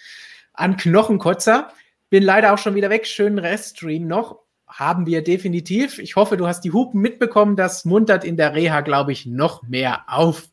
An 0.51 0.75
Knochenkotzer. 0.75 1.71
Bin 2.09 2.23
leider 2.23 2.53
auch 2.53 2.57
schon 2.57 2.75
wieder 2.75 2.89
weg. 2.89 3.07
Schönen 3.07 3.39
Reststream 3.39 4.07
noch. 4.07 4.39
Haben 4.67 5.05
wir 5.05 5.23
definitiv. 5.23 5.99
Ich 5.99 6.15
hoffe, 6.15 6.37
du 6.37 6.47
hast 6.47 6.61
die 6.61 6.71
Hupen 6.71 7.01
mitbekommen. 7.01 7.55
Das 7.55 7.85
muntert 7.85 8.23
in 8.23 8.37
der 8.37 8.53
Reha, 8.53 8.81
glaube 8.81 9.11
ich, 9.11 9.25
noch 9.25 9.63
mehr 9.63 10.03
auf. 10.07 10.49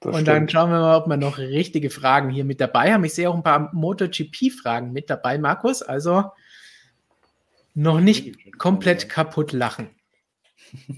Das 0.00 0.14
und 0.14 0.22
stimmt. 0.22 0.28
dann 0.28 0.48
schauen 0.48 0.70
wir 0.70 0.78
mal, 0.78 0.96
ob 0.96 1.08
wir 1.08 1.16
noch 1.16 1.38
richtige 1.38 1.90
Fragen 1.90 2.30
hier 2.30 2.44
mit 2.44 2.60
dabei 2.60 2.92
haben. 2.92 3.04
Ich 3.04 3.14
sehe 3.14 3.28
auch 3.28 3.34
ein 3.34 3.42
paar 3.42 3.74
MotoGP-Fragen 3.74 4.92
mit 4.92 5.10
dabei, 5.10 5.38
Markus. 5.38 5.82
Also 5.82 6.24
noch 7.74 8.00
nicht 8.00 8.58
komplett 8.58 9.08
kaputt 9.08 9.52
lachen. 9.52 9.90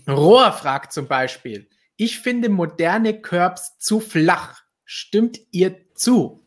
Rohr 0.09 0.53
fragt 0.53 0.93
zum 0.93 1.09
Beispiel: 1.09 1.69
Ich 1.97 2.21
finde 2.21 2.49
moderne 2.49 3.21
Curbs 3.21 3.79
zu 3.79 4.01
flach. 4.01 4.62
Stimmt 4.85 5.41
ihr 5.51 5.77
zu? 5.95 6.45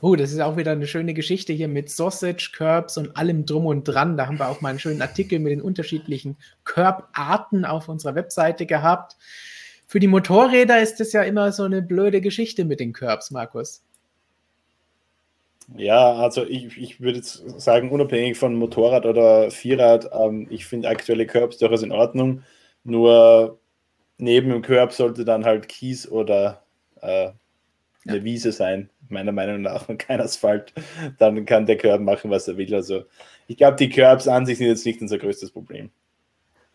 Oh, 0.00 0.16
das 0.16 0.32
ist 0.32 0.40
auch 0.40 0.56
wieder 0.56 0.72
eine 0.72 0.86
schöne 0.86 1.14
Geschichte 1.14 1.52
hier 1.52 1.68
mit 1.68 1.90
Sausage, 1.90 2.52
Curbs 2.54 2.96
und 2.96 3.16
allem 3.16 3.46
drum 3.46 3.66
und 3.66 3.84
dran. 3.84 4.16
Da 4.16 4.26
haben 4.26 4.38
wir 4.38 4.48
auch 4.48 4.60
mal 4.60 4.70
einen 4.70 4.78
schönen 4.78 5.02
Artikel 5.02 5.38
mit 5.38 5.52
den 5.52 5.62
unterschiedlichen 5.62 6.36
Curb-Arten 6.64 7.64
auf 7.64 7.88
unserer 7.88 8.14
Webseite 8.14 8.66
gehabt. 8.66 9.16
Für 9.86 10.00
die 10.00 10.08
Motorräder 10.08 10.80
ist 10.80 11.00
das 11.00 11.12
ja 11.12 11.22
immer 11.22 11.52
so 11.52 11.62
eine 11.62 11.82
blöde 11.82 12.20
Geschichte 12.20 12.64
mit 12.64 12.80
den 12.80 12.92
Curbs, 12.92 13.30
Markus. 13.30 13.82
Ja, 15.74 16.12
also 16.14 16.44
ich, 16.44 16.78
ich 16.78 17.00
würde 17.00 17.20
sagen, 17.22 17.90
unabhängig 17.90 18.38
von 18.38 18.54
Motorrad 18.54 19.04
oder 19.04 19.50
Vierrad, 19.50 20.08
ähm, 20.12 20.46
ich 20.50 20.66
finde 20.66 20.88
aktuelle 20.88 21.26
Curbs 21.26 21.58
durchaus 21.58 21.82
in 21.82 21.92
Ordnung. 21.92 22.42
Nur 22.84 23.58
neben 24.18 24.50
dem 24.50 24.62
Curb 24.62 24.92
sollte 24.92 25.24
dann 25.24 25.44
halt 25.44 25.68
Kies 25.68 26.08
oder 26.08 26.62
äh, 27.00 27.30
eine 28.06 28.18
ja. 28.18 28.24
Wiese 28.24 28.52
sein, 28.52 28.90
meiner 29.08 29.32
Meinung 29.32 29.62
nach, 29.62 29.88
und 29.88 29.98
kein 29.98 30.20
Asphalt. 30.20 30.72
Dann 31.18 31.44
kann 31.46 31.66
der 31.66 31.76
Curb 31.76 32.00
machen, 32.00 32.30
was 32.30 32.48
er 32.48 32.56
will. 32.56 32.74
Also 32.74 33.04
ich 33.46 33.56
glaube, 33.56 33.76
die 33.76 33.88
Curbs 33.88 34.28
an 34.28 34.46
sich 34.46 34.58
sind 34.58 34.66
jetzt 34.68 34.86
nicht 34.86 35.00
unser 35.00 35.18
größtes 35.18 35.50
Problem. 35.50 35.90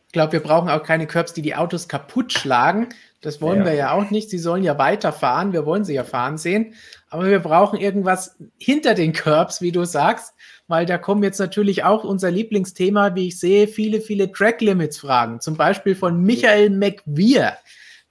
Ich 0.08 0.14
glaube, 0.14 0.34
wir 0.34 0.40
brauchen 0.42 0.70
auch 0.70 0.84
keine 0.84 1.08
Curbs, 1.08 1.32
die 1.32 1.42
die 1.42 1.56
Autos 1.56 1.88
kaputt 1.88 2.34
schlagen. 2.34 2.90
Das 3.22 3.42
wollen 3.42 3.60
ja. 3.60 3.66
wir 3.68 3.74
ja 3.76 3.92
auch 3.94 4.10
nicht. 4.10 4.30
Sie 4.30 4.40
sollen 4.40 4.62
ja 4.62 4.78
weiterfahren. 4.78 5.54
Wir 5.54 5.66
wollen 5.66 5.86
sie 5.86 5.94
ja 5.94 6.04
fahren 6.04 6.38
sehen. 6.38 6.74
Aber 7.10 7.28
wir 7.28 7.40
brauchen 7.40 7.80
irgendwas 7.80 8.36
hinter 8.60 8.94
den 8.94 9.14
Curbs, 9.14 9.62
wie 9.62 9.72
du 9.72 9.86
sagst, 9.86 10.34
weil 10.68 10.86
da 10.86 10.98
kommen 10.98 11.24
jetzt 11.24 11.40
natürlich 11.40 11.86
auch 11.86 12.04
unser 12.04 12.30
Lieblingsthema, 12.30 13.16
wie 13.16 13.28
ich 13.28 13.40
sehe, 13.40 13.70
viele, 13.70 14.02
viele 14.02 14.32
Track 14.34 14.60
Limits 14.60 14.98
Fragen. 14.98 15.40
Zum 15.40 15.56
Beispiel 15.56 15.96
von 15.96 16.22
Michael 16.22 16.72
McWeir. 16.72 17.58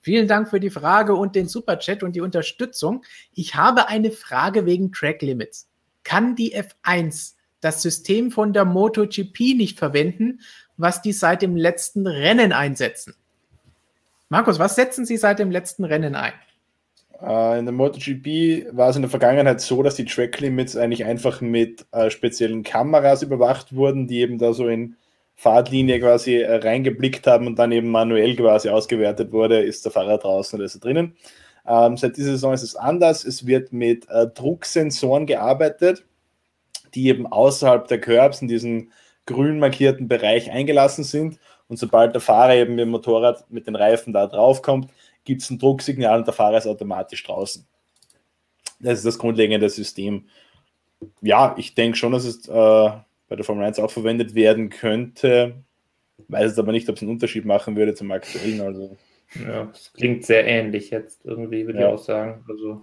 Vielen 0.01 0.29
Dank 0.29 0.49
für 0.49 0.61
die 0.61 0.71
Frage 0.71 1.15
und 1.15 1.35
den 1.35 1.47
Superchat 1.47 2.03
und 2.03 2.17
die 2.17 2.21
Unterstützung. 2.21 3.05
Ich 3.35 3.55
habe 3.55 3.89
eine 3.89 4.11
Frage 4.11 4.67
wegen 4.67 4.93
Track 4.93 5.23
Limits. 5.23 5.69
Kann 6.05 6.35
die 6.37 6.57
F1 6.57 7.35
das 7.61 7.83
System 7.83 8.31
von 8.31 8.53
der 8.53 8.65
MotoGP 8.65 9.55
nicht 9.55 9.79
verwenden, 9.79 10.41
was 10.79 11.03
die 11.03 11.13
seit 11.13 11.43
dem 11.43 11.57
letzten 11.57 12.07
Rennen 12.07 12.53
einsetzen. 12.53 13.15
Markus, 14.31 14.59
was 14.59 14.77
setzen 14.77 15.05
Sie 15.05 15.17
seit 15.17 15.39
dem 15.39 15.51
letzten 15.51 15.85
Rennen 15.85 16.15
ein? 16.15 16.33
Äh, 17.21 17.59
in 17.59 17.67
der 17.67 17.75
MotoGP 17.75 18.75
war 18.75 18.89
es 18.89 18.97
in 18.97 19.03
der 19.03 19.11
Vergangenheit 19.11 19.61
so, 19.61 19.83
dass 19.83 19.97
die 19.97 20.05
Track 20.07 20.41
Limits 20.41 20.77
eigentlich 20.77 21.05
einfach 21.05 21.41
mit 21.41 21.85
äh, 21.93 22.11
speziellen 22.11 22.63
Kameras 22.63 23.23
überwacht 23.23 23.75
wurden, 23.75 24.07
die 24.07 24.21
eben 24.21 24.39
da 24.39 24.55
so 24.55 24.69
in 24.69 24.97
Fahrtlinie 25.41 25.99
quasi 26.01 26.37
äh, 26.37 26.57
reingeblickt 26.57 27.27
haben 27.27 27.47
und 27.47 27.59
dann 27.59 27.73
eben 27.73 27.89
manuell 27.89 28.37
quasi 28.37 28.69
ausgewertet 28.69 29.33
wurde, 29.33 29.63
ist 29.63 29.83
der 29.87 29.91
Fahrer 29.91 30.19
draußen 30.19 30.59
oder 30.59 30.67
ist 30.67 30.75
er 30.75 30.81
drinnen. 30.83 31.17
Ähm, 31.67 31.97
seit 31.97 32.19
dieser 32.19 32.33
Saison 32.33 32.53
ist 32.53 32.63
es 32.63 32.77
anders. 32.77 33.25
Es 33.25 33.47
wird 33.47 33.73
mit 33.73 34.07
äh, 34.11 34.27
Drucksensoren 34.27 35.25
gearbeitet, 35.25 36.05
die 36.95 37.09
eben 37.09 37.27
außerhalb 37.27 37.89
der 37.89 38.03
Curbs 38.03 38.43
in 38.43 38.49
diesen 38.49 38.93
grün 39.25 39.59
markierten 39.59 40.09
Bereich 40.09 40.51
eingelassen 40.51 41.05
sind. 41.05 41.39
Und 41.69 41.79
sobald 41.79 42.13
der 42.13 42.21
Fahrer 42.21 42.57
eben 42.57 42.75
mit 42.75 42.81
dem 42.81 42.91
Motorrad 42.91 43.51
mit 43.51 43.67
den 43.67 43.77
Reifen 43.77 44.13
da 44.13 44.27
drauf 44.27 44.61
kommt, 44.61 44.91
gibt 45.25 45.41
es 45.41 45.49
ein 45.49 45.59
Drucksignal 45.59 46.19
und 46.19 46.27
der 46.27 46.35
Fahrer 46.35 46.59
ist 46.59 46.67
automatisch 46.67 47.25
draußen. 47.25 47.67
Das 48.79 48.99
ist 48.99 49.07
das 49.07 49.19
grundlegende 49.19 49.71
System. 49.71 50.27
Ja, 51.23 51.55
ich 51.57 51.75
denke 51.75 51.97
schon, 51.97 52.13
dass 52.13 52.27
es 52.27 52.47
äh, 52.47 52.91
bei 53.31 53.37
der 53.37 53.47
Formel 53.47 53.65
1 53.65 53.79
auch 53.79 53.91
verwendet 53.91 54.35
werden 54.35 54.69
könnte. 54.69 55.65
Weiß 56.29 56.53
es 56.53 56.59
aber 56.59 56.73
nicht, 56.73 56.87
ob 56.91 56.97
es 56.97 57.03
einen 57.03 57.11
Unterschied 57.11 57.47
machen 57.47 57.77
würde 57.77 57.95
zum 57.95 58.11
aktuellen. 58.11 58.61
Also. 58.61 58.99
Ja, 59.43 59.71
es 59.73 59.95
klingt 59.95 60.27
sehr 60.27 60.47
ähnlich 60.47 60.91
jetzt 60.91 61.25
irgendwie, 61.25 61.65
würde 61.65 61.81
ja. 61.81 61.89
ich 61.89 61.95
auch 61.95 62.05
sagen. 62.05 62.45
Also 62.47 62.83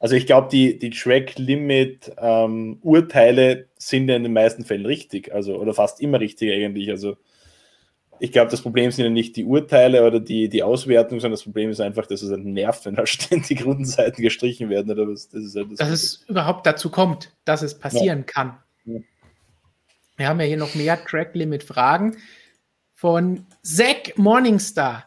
also 0.00 0.14
ich 0.14 0.26
glaube, 0.26 0.48
die, 0.50 0.78
die 0.78 0.90
Track-Limit-Urteile 0.90 3.52
ähm, 3.52 3.64
sind 3.76 4.08
ja 4.08 4.14
in 4.16 4.22
den 4.22 4.32
meisten 4.32 4.64
Fällen 4.64 4.86
richtig, 4.86 5.34
also 5.34 5.56
oder 5.56 5.74
fast 5.74 6.00
immer 6.00 6.20
richtig 6.20 6.52
eigentlich. 6.52 6.88
Also 6.90 7.16
ich 8.20 8.32
glaube, 8.32 8.50
das 8.50 8.62
Problem 8.62 8.90
sind 8.90 9.04
ja 9.04 9.10
nicht 9.10 9.36
die 9.36 9.44
Urteile 9.44 10.04
oder 10.06 10.20
die, 10.20 10.48
die 10.48 10.62
Auswertung, 10.62 11.20
sondern 11.20 11.34
das 11.34 11.44
Problem 11.44 11.68
ist 11.70 11.80
einfach, 11.80 12.06
dass 12.06 12.22
es 12.22 12.30
ein 12.30 12.52
nervt, 12.52 12.86
wenn 12.86 12.94
da 12.96 13.06
ständig 13.06 13.64
Rundenseiten 13.64 14.22
gestrichen 14.22 14.70
werden. 14.70 14.92
Oder 14.92 15.08
was, 15.08 15.28
das 15.28 15.44
ist 15.44 15.56
halt 15.56 15.72
das 15.72 15.78
dass 15.78 15.90
es 15.90 16.24
überhaupt 16.28 16.64
dazu 16.66 16.90
kommt, 16.90 17.32
dass 17.44 17.62
es 17.62 17.76
passieren 17.76 18.20
ja. 18.20 18.24
kann. 18.24 18.58
Wir 20.18 20.28
haben 20.28 20.40
ja 20.40 20.46
hier 20.46 20.56
noch 20.56 20.74
mehr 20.74 21.02
Track-Limit-Fragen 21.02 22.16
von 22.92 23.46
Zack 23.62 24.18
Morningstar. 24.18 25.04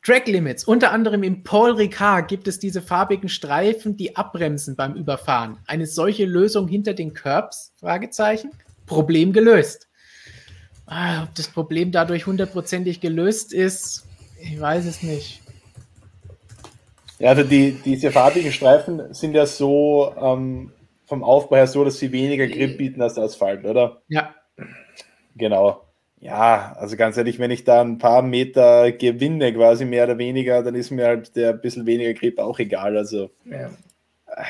Track 0.00 0.28
Limits. 0.28 0.62
Unter 0.64 0.92
anderem 0.92 1.24
im 1.24 1.42
Paul 1.42 1.72
Ricard 1.72 2.28
gibt 2.28 2.46
es 2.46 2.60
diese 2.60 2.80
farbigen 2.80 3.28
Streifen, 3.28 3.96
die 3.96 4.14
abbremsen 4.14 4.76
beim 4.76 4.94
Überfahren. 4.94 5.58
Eine 5.66 5.86
solche 5.86 6.24
Lösung 6.24 6.68
hinter 6.68 6.94
den 6.94 7.14
Curbs? 7.14 7.72
Fragezeichen. 7.80 8.52
Problem 8.86 9.32
gelöst. 9.32 9.88
Ah, 10.86 11.24
ob 11.24 11.34
das 11.34 11.48
Problem 11.48 11.90
dadurch 11.90 12.26
hundertprozentig 12.26 13.00
gelöst 13.00 13.52
ist, 13.52 14.06
ich 14.40 14.60
weiß 14.60 14.84
es 14.84 15.02
nicht. 15.02 15.40
Ja, 17.18 17.30
also 17.30 17.42
die, 17.42 17.72
diese 17.84 18.12
farbigen 18.12 18.52
Streifen 18.52 19.12
sind 19.14 19.34
ja 19.34 19.46
so 19.46 20.14
ähm, 20.16 20.70
vom 21.06 21.24
Aufbau 21.24 21.56
her 21.56 21.66
so, 21.66 21.84
dass 21.84 21.98
sie 21.98 22.12
weniger 22.12 22.46
Grip 22.46 22.78
bieten 22.78 23.02
als 23.02 23.14
der 23.14 23.24
Asphalt, 23.24 23.64
oder? 23.64 24.02
Ja. 24.08 24.34
Genau. 25.36 25.84
Ja, 26.20 26.74
also 26.78 26.96
ganz 26.96 27.16
ehrlich, 27.18 27.38
wenn 27.38 27.50
ich 27.50 27.64
da 27.64 27.82
ein 27.82 27.98
paar 27.98 28.22
Meter 28.22 28.92
gewinne, 28.92 29.52
quasi 29.52 29.84
mehr 29.84 30.04
oder 30.04 30.16
weniger, 30.16 30.62
dann 30.62 30.74
ist 30.74 30.90
mir 30.90 31.06
halt 31.06 31.36
der 31.36 31.52
bisschen 31.52 31.84
weniger 31.84 32.14
Grip 32.14 32.38
auch 32.38 32.58
egal. 32.58 32.96
Also 32.96 33.30
ja. 33.44 33.70
Äh, 34.26 34.44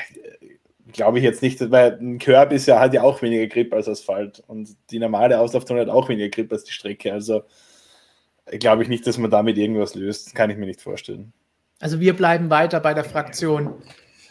glaube 0.93 1.17
ich 1.17 1.23
jetzt 1.25 1.41
nicht, 1.41 1.59
weil 1.71 1.97
ein 1.99 2.17
Curb 2.17 2.53
ist 2.53 2.67
ja, 2.67 2.79
hat 2.79 2.93
ja 2.93 3.01
auch 3.01 3.21
weniger 3.21 3.47
Grip 3.47 3.73
als 3.73 3.89
Asphalt 3.89 4.41
und 4.47 4.69
die 4.89 4.99
normale 4.99 5.37
Auslaufzone 5.39 5.81
hat 5.81 5.89
auch 5.89 6.07
weniger 6.07 6.29
Grip 6.29 6.51
als 6.53 6.63
die 6.63 6.71
Strecke. 6.71 7.11
Also 7.11 7.43
glaube 8.45 8.83
ich 8.83 8.89
nicht, 8.89 9.05
dass 9.05 9.17
man 9.17 9.31
damit 9.31 9.57
irgendwas 9.57 9.95
löst. 9.95 10.33
kann 10.33 10.49
ich 10.49 10.57
mir 10.57 10.67
nicht 10.67 10.81
vorstellen. 10.81 11.33
Also 11.79 11.99
wir 11.99 12.15
bleiben 12.15 12.49
weiter 12.49 12.79
bei 12.79 12.93
der 12.93 13.03
Fraktion 13.03 13.73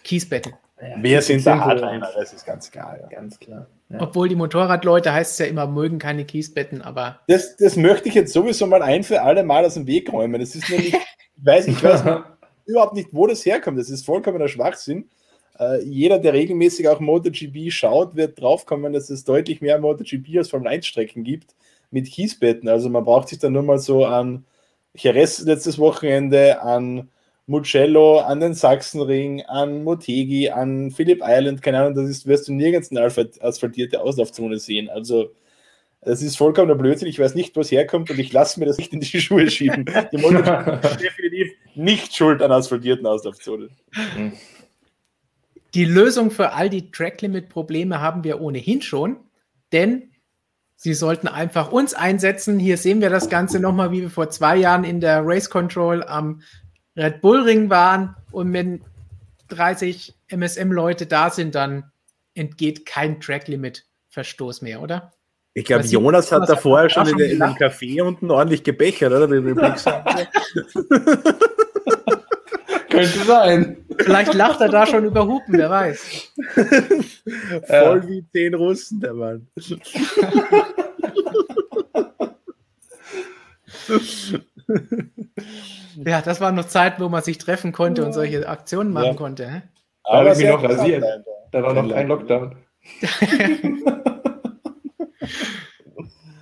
Kiesbetten. 0.02 0.54
Ja, 0.84 1.02
wir 1.02 1.22
sind 1.22 1.46
der 1.46 1.64
Hardliner, 1.64 2.10
das 2.14 2.32
ist 2.32 2.44
ganz 2.44 2.70
klar. 2.70 2.98
Ja. 3.00 3.06
Ganz 3.08 3.38
klar. 3.38 3.66
Ja. 3.88 4.00
Obwohl 4.02 4.28
die 4.28 4.36
Motorradleute 4.36 5.12
heißt 5.12 5.32
es 5.32 5.38
ja 5.38 5.46
immer, 5.46 5.66
mögen 5.66 5.98
keine 5.98 6.24
Kiesbetten, 6.24 6.82
aber. 6.82 7.20
Das, 7.26 7.56
das 7.56 7.76
möchte 7.76 8.08
ich 8.08 8.14
jetzt 8.14 8.32
sowieso 8.32 8.66
mal 8.66 8.82
ein 8.82 9.02
für 9.02 9.22
alle 9.22 9.44
Mal 9.44 9.64
aus 9.64 9.74
dem 9.74 9.86
Weg 9.86 10.12
räumen. 10.12 10.40
Das 10.40 10.54
ist 10.54 10.68
nämlich, 10.68 10.94
ich 11.36 11.44
weiß, 11.44 11.68
ich 11.68 11.82
weiß 11.82 12.04
überhaupt 12.66 12.94
nicht, 12.94 13.08
wo 13.12 13.26
das 13.26 13.44
herkommt. 13.46 13.78
Das 13.78 13.88
ist 13.88 14.04
vollkommener 14.04 14.48
Schwachsinn. 14.48 15.08
Uh, 15.58 15.76
jeder, 15.84 16.18
der 16.18 16.32
regelmäßig 16.32 16.88
auch 16.88 16.98
MotoGP 16.98 17.70
schaut, 17.70 18.16
wird 18.16 18.40
draufkommen, 18.40 18.92
dass 18.92 19.08
es 19.08 19.22
deutlich 19.22 19.60
mehr 19.60 19.78
MotoGP 19.78 20.38
als 20.38 20.50
Formel 20.50 20.66
1 20.66 20.84
Strecken 20.84 21.22
gibt 21.22 21.54
mit 21.92 22.10
Kiesbetten. 22.10 22.68
Also 22.68 22.90
man 22.90 23.04
braucht 23.04 23.28
sich 23.28 23.38
dann 23.38 23.52
nur 23.52 23.62
mal 23.62 23.78
so 23.78 24.04
an 24.04 24.44
Jerez 24.94 25.40
letztes 25.44 25.78
Wochenende, 25.78 26.60
an 26.60 27.08
Mugello, 27.46 28.20
an 28.20 28.40
den 28.40 28.54
Sachsenring, 28.54 29.42
an 29.42 29.84
Motegi, 29.84 30.48
an 30.48 30.90
Phillip 30.90 31.20
Island, 31.22 31.60
keine 31.60 31.80
Ahnung, 31.80 31.94
das 31.94 32.08
ist, 32.08 32.26
wirst 32.26 32.48
du 32.48 32.54
nirgends 32.54 32.90
eine 32.90 33.02
asphaltierte 33.02 34.00
Auslaufzone 34.00 34.58
sehen. 34.58 34.88
Also, 34.88 35.30
das 36.00 36.22
ist 36.22 36.36
vollkommener 36.36 36.74
Blödsinn. 36.74 37.08
Ich 37.08 37.18
weiß 37.18 37.34
nicht, 37.34 37.56
wo 37.56 37.60
es 37.60 37.70
herkommt 37.70 38.10
und 38.10 38.18
ich 38.18 38.32
lasse 38.32 38.60
mir 38.60 38.66
das 38.66 38.78
nicht 38.78 38.92
in 38.92 39.00
die 39.00 39.20
Schuhe 39.20 39.50
schieben. 39.50 39.86
Die 40.12 40.18
MotoGP 40.18 40.84
ist 40.84 41.00
definitiv 41.00 41.52
nicht 41.74 42.14
schuld 42.14 42.42
an 42.42 42.52
asphaltierten 42.52 43.06
Auslaufzonen. 43.06 43.70
Die 45.74 45.84
Lösung 45.84 46.30
für 46.30 46.52
all 46.52 46.68
die 46.68 46.90
Track-Limit-Probleme 46.90 48.00
haben 48.00 48.22
wir 48.22 48.40
ohnehin 48.40 48.82
schon, 48.82 49.16
denn 49.72 50.10
sie 50.76 50.94
sollten 50.94 51.26
einfach 51.26 51.72
uns 51.72 51.94
einsetzen. 51.94 52.58
Hier 52.58 52.76
sehen 52.76 53.00
wir 53.00 53.10
das 53.10 53.30
Ganze 53.30 53.58
nochmal, 53.58 53.90
wie 53.90 54.02
wir 54.02 54.10
vor 54.10 54.28
zwei 54.28 54.56
Jahren 54.56 54.84
in 54.84 55.00
der 55.00 55.22
Race 55.24 55.48
Control 55.48 56.02
am 56.04 56.42
Red 56.96 57.20
Bull 57.20 57.42
Ring 57.42 57.70
waren 57.70 58.14
und 58.30 58.52
wenn 58.52 58.82
30 59.48 60.14
MSM-Leute 60.28 61.06
da 61.06 61.30
sind, 61.30 61.54
dann 61.54 61.90
entgeht 62.34 62.86
kein 62.86 63.20
Track-Limit-Verstoß 63.20 64.62
mehr, 64.62 64.80
oder? 64.80 65.12
Ich 65.54 65.64
glaube, 65.64 65.84
Jonas 65.84 66.32
hat 66.32 66.48
da 66.48 66.56
vorher 66.56 66.90
schon 66.90 67.08
in, 67.08 67.18
in 67.18 67.38
dem 67.38 67.54
Café 67.54 68.02
unten 68.02 68.30
ordentlich 68.30 68.64
gebechert, 68.64 69.12
oder? 69.12 69.28
Könnte 72.94 73.24
sein. 73.24 73.84
Vielleicht 73.98 74.34
lacht 74.34 74.60
er 74.60 74.68
da 74.68 74.86
schon 74.86 75.04
über 75.04 75.26
Hupen, 75.26 75.58
wer 75.58 75.70
weiß. 75.70 76.32
Voll 77.66 78.08
wie 78.08 78.24
zehn 78.32 78.54
Russen, 78.54 79.00
der 79.00 79.14
Mann. 79.14 79.48
Ja, 85.96 86.20
das 86.22 86.40
waren 86.40 86.54
noch 86.54 86.66
Zeiten, 86.66 87.02
wo 87.02 87.08
man 87.08 87.22
sich 87.22 87.38
treffen 87.38 87.72
konnte 87.72 88.04
und 88.04 88.12
solche 88.12 88.48
Aktionen 88.48 88.92
machen 88.92 89.06
ja. 89.06 89.14
konnte. 89.14 89.48
Hä? 89.50 89.62
Da 90.04 90.12
habe 90.18 90.30
ich 90.32 90.38
mich 90.38 90.48
noch 90.48 90.62
rasiert. 90.62 91.04
Da 91.52 91.62
war 91.62 91.72
noch 91.72 91.88
kein 91.88 92.08
Lockdown. 92.08 92.56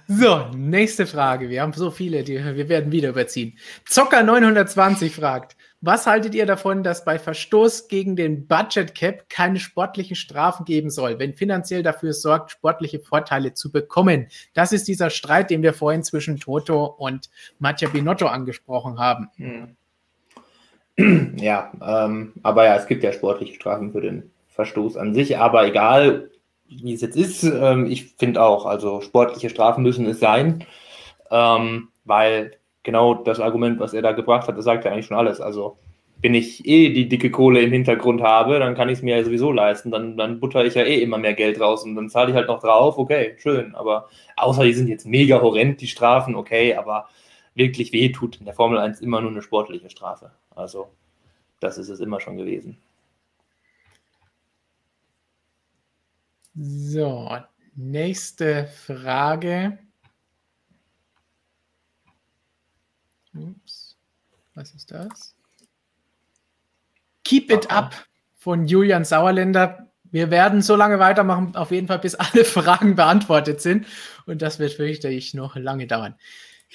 so, 0.08 0.46
nächste 0.56 1.06
Frage. 1.06 1.48
Wir 1.50 1.62
haben 1.62 1.72
so 1.72 1.90
viele, 1.90 2.24
die, 2.24 2.42
wir 2.42 2.68
werden 2.68 2.90
wieder 2.92 3.10
überziehen. 3.10 3.58
Zocker920 3.88 5.10
fragt, 5.10 5.56
Was 5.84 6.06
haltet 6.06 6.36
ihr 6.36 6.46
davon, 6.46 6.84
dass 6.84 7.04
bei 7.04 7.18
Verstoß 7.18 7.88
gegen 7.88 8.14
den 8.14 8.46
Budget 8.46 8.94
Cap 8.94 9.28
keine 9.28 9.58
sportlichen 9.58 10.14
Strafen 10.14 10.64
geben 10.64 10.90
soll, 10.90 11.18
wenn 11.18 11.34
finanziell 11.34 11.82
dafür 11.82 12.12
sorgt, 12.12 12.52
sportliche 12.52 13.00
Vorteile 13.00 13.52
zu 13.52 13.72
bekommen? 13.72 14.28
Das 14.54 14.72
ist 14.72 14.86
dieser 14.86 15.10
Streit, 15.10 15.50
den 15.50 15.64
wir 15.64 15.74
vorhin 15.74 16.04
zwischen 16.04 16.38
Toto 16.38 16.84
und 16.84 17.30
Mattia 17.58 17.88
Binotto 17.88 18.28
angesprochen 18.28 19.00
haben. 19.00 19.28
Hm. 19.36 19.76
Ja, 21.40 21.72
ähm, 21.84 22.34
aber 22.44 22.66
ja, 22.66 22.76
es 22.76 22.86
gibt 22.86 23.02
ja 23.02 23.12
sportliche 23.12 23.54
Strafen 23.54 23.90
für 23.90 24.02
den 24.02 24.30
Verstoß 24.50 24.96
an 24.96 25.14
sich, 25.14 25.36
aber 25.38 25.66
egal, 25.66 26.30
wie 26.68 26.92
es 26.92 27.00
jetzt 27.00 27.16
ist, 27.16 27.42
ähm, 27.42 27.86
ich 27.86 28.14
finde 28.18 28.40
auch, 28.40 28.66
also 28.66 29.00
sportliche 29.00 29.50
Strafen 29.50 29.82
müssen 29.82 30.06
es 30.06 30.20
sein, 30.20 30.64
ähm, 31.30 31.88
weil 32.04 32.52
genau 32.82 33.14
das 33.14 33.40
Argument, 33.40 33.78
was 33.80 33.94
er 33.94 34.02
da 34.02 34.12
gebracht 34.12 34.48
hat, 34.48 34.56
das 34.56 34.64
sagt 34.64 34.84
ja 34.84 34.92
eigentlich 34.92 35.06
schon 35.06 35.16
alles. 35.16 35.40
Also 35.40 35.78
wenn 36.22 36.34
ich 36.34 36.66
eh 36.66 36.90
die 36.90 37.08
dicke 37.08 37.30
Kohle 37.30 37.60
im 37.62 37.72
Hintergrund 37.72 38.22
habe, 38.22 38.60
dann 38.60 38.76
kann 38.76 38.88
ich 38.88 38.98
es 38.98 39.02
mir 39.02 39.16
ja 39.16 39.24
sowieso 39.24 39.50
leisten. 39.50 39.90
Dann, 39.90 40.16
dann 40.16 40.38
butter 40.38 40.64
ich 40.64 40.74
ja 40.74 40.84
eh 40.84 41.02
immer 41.02 41.18
mehr 41.18 41.34
Geld 41.34 41.60
raus 41.60 41.82
und 41.84 41.96
dann 41.96 42.08
zahle 42.08 42.30
ich 42.30 42.36
halt 42.36 42.46
noch 42.46 42.60
drauf. 42.60 42.96
Okay, 42.96 43.34
schön. 43.38 43.74
Aber 43.74 44.08
außer 44.36 44.62
die 44.64 44.72
sind 44.72 44.88
jetzt 44.88 45.04
mega 45.04 45.40
horrend, 45.40 45.80
die 45.80 45.88
Strafen, 45.88 46.36
okay, 46.36 46.74
aber 46.74 47.08
wirklich 47.54 47.92
weh 47.92 48.10
tut 48.10 48.36
in 48.36 48.44
der 48.44 48.54
Formel 48.54 48.78
1 48.78 49.00
immer 49.00 49.20
nur 49.20 49.32
eine 49.32 49.42
sportliche 49.42 49.90
Strafe. 49.90 50.30
Also 50.54 50.88
das 51.58 51.76
ist 51.78 51.88
es 51.88 52.00
immer 52.00 52.20
schon 52.20 52.36
gewesen. 52.36 52.78
So, 56.54 57.30
nächste 57.74 58.66
Frage. 58.66 59.78
Ups, 63.34 63.96
was 64.54 64.74
ist 64.74 64.90
das? 64.90 65.34
Keep 67.24 67.50
it 67.50 67.70
up 67.70 67.94
von 68.36 68.66
Julian 68.66 69.04
Sauerländer. 69.04 69.90
Wir 70.10 70.30
werden 70.30 70.60
so 70.60 70.76
lange 70.76 70.98
weitermachen, 70.98 71.56
auf 71.56 71.70
jeden 71.70 71.86
Fall, 71.86 72.00
bis 72.00 72.14
alle 72.16 72.44
Fragen 72.44 72.94
beantwortet 72.94 73.60
sind. 73.60 73.86
Und 74.26 74.42
das 74.42 74.58
wird, 74.58 74.74
fürchte 74.74 75.08
ich, 75.08 75.34
noch 75.34 75.56
lange 75.56 75.86
dauern. 75.86 76.14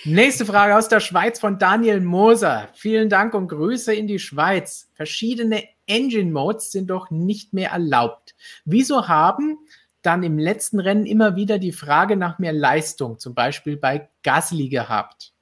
Nächste 0.06 0.46
Frage 0.46 0.78
aus 0.78 0.90
der 0.90 1.00
Schweiz 1.00 1.40
von 1.40 1.58
Daniel 1.58 2.02
Moser. 2.02 2.70
Vielen 2.74 3.10
Dank 3.10 3.34
und 3.34 3.48
Grüße 3.48 3.94
in 3.94 4.06
die 4.08 4.20
Schweiz. 4.20 4.90
Verschiedene 4.94 5.64
Engine 5.88 6.32
Modes 6.32 6.72
sind 6.72 6.92
doch 6.92 7.10
nicht 7.10 7.54
mehr 7.54 7.72
erlaubt. 7.72 8.36
Wieso 8.64 9.08
haben 9.08 9.58
dann 10.04 10.22
im 10.22 10.38
letzten 10.38 10.80
Rennen 10.80 11.08
immer 11.08 11.36
wieder 11.36 11.58
die 11.58 11.72
Frage 11.72 12.16
nach 12.16 12.38
mehr 12.38 12.54
Leistung, 12.54 13.18
zum 13.18 13.34
Beispiel 13.34 13.76
bei 13.76 14.08
Gasly 14.22 14.70
gehabt? 14.70 15.34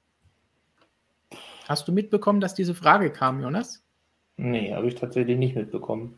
Hast 1.68 1.88
du 1.88 1.92
mitbekommen, 1.92 2.42
dass 2.42 2.54
diese 2.54 2.76
Frage 2.76 3.10
kam, 3.10 3.42
Jonas? 3.42 3.84
Nee, 4.38 4.74
habe 4.74 4.88
ich 4.88 4.96
tatsächlich 4.96 5.38
nicht 5.38 5.56
mitbekommen. 5.56 6.18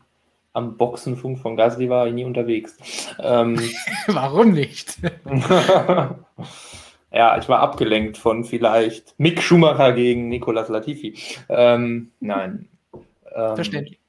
Am 0.52 0.76
Boxenfunk 0.76 1.38
von 1.38 1.56
Gasly 1.56 1.88
war 1.88 2.06
ich 2.06 2.12
nie 2.12 2.24
unterwegs. 2.24 2.76
Ähm, 3.18 3.58
Warum 4.08 4.52
nicht? 4.52 4.98
ja, 7.12 7.38
ich 7.38 7.48
war 7.48 7.60
abgelenkt 7.60 8.18
von 8.18 8.44
vielleicht 8.44 9.18
Mick 9.18 9.40
Schumacher 9.40 9.92
gegen 9.92 10.28
Nicolas 10.28 10.68
Latifi. 10.68 11.16
Ähm, 11.48 12.12
nein. 12.20 12.68
Ähm, 13.34 13.54
Verständlich. 13.54 14.00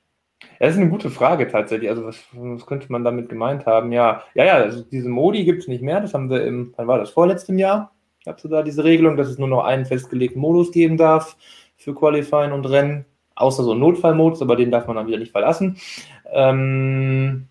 Ja, 0.41 0.65
das 0.67 0.75
ist 0.75 0.81
eine 0.81 0.89
gute 0.89 1.09
Frage 1.09 1.47
tatsächlich. 1.47 1.89
Also, 1.89 2.05
was, 2.05 2.21
was 2.33 2.65
könnte 2.65 2.91
man 2.91 3.05
damit 3.05 3.29
gemeint 3.29 3.65
haben? 3.65 3.93
Ja, 3.93 4.23
ja, 4.33 4.45
ja, 4.45 4.53
also 4.55 4.83
diese 4.83 5.07
Modi 5.07 5.45
gibt 5.45 5.61
es 5.61 5.67
nicht 5.69 5.83
mehr. 5.83 6.01
Das 6.01 6.13
haben 6.13 6.29
wir 6.29 6.43
im, 6.45 6.73
wann 6.75 6.87
war 6.87 6.97
das, 6.97 7.11
vorletztem 7.11 7.57
Jahr? 7.57 7.93
Gab 8.25 8.37
es 8.37 8.49
da 8.49 8.63
diese 8.63 8.83
Regelung, 8.83 9.17
dass 9.17 9.27
es 9.27 9.37
nur 9.37 9.47
noch 9.47 9.63
einen 9.63 9.85
festgelegten 9.85 10.41
Modus 10.41 10.71
geben 10.71 10.97
darf 10.97 11.37
für 11.77 11.95
Qualifying 11.95 12.51
und 12.51 12.65
Rennen, 12.65 13.05
außer 13.35 13.63
so 13.63 13.73
Notfallmodus, 13.73 14.41
aber 14.41 14.55
den 14.55 14.71
darf 14.71 14.87
man 14.87 14.97
dann 14.97 15.07
wieder 15.07 15.17
nicht 15.17 15.31
verlassen. 15.31 15.77
Ähm, 16.31 17.47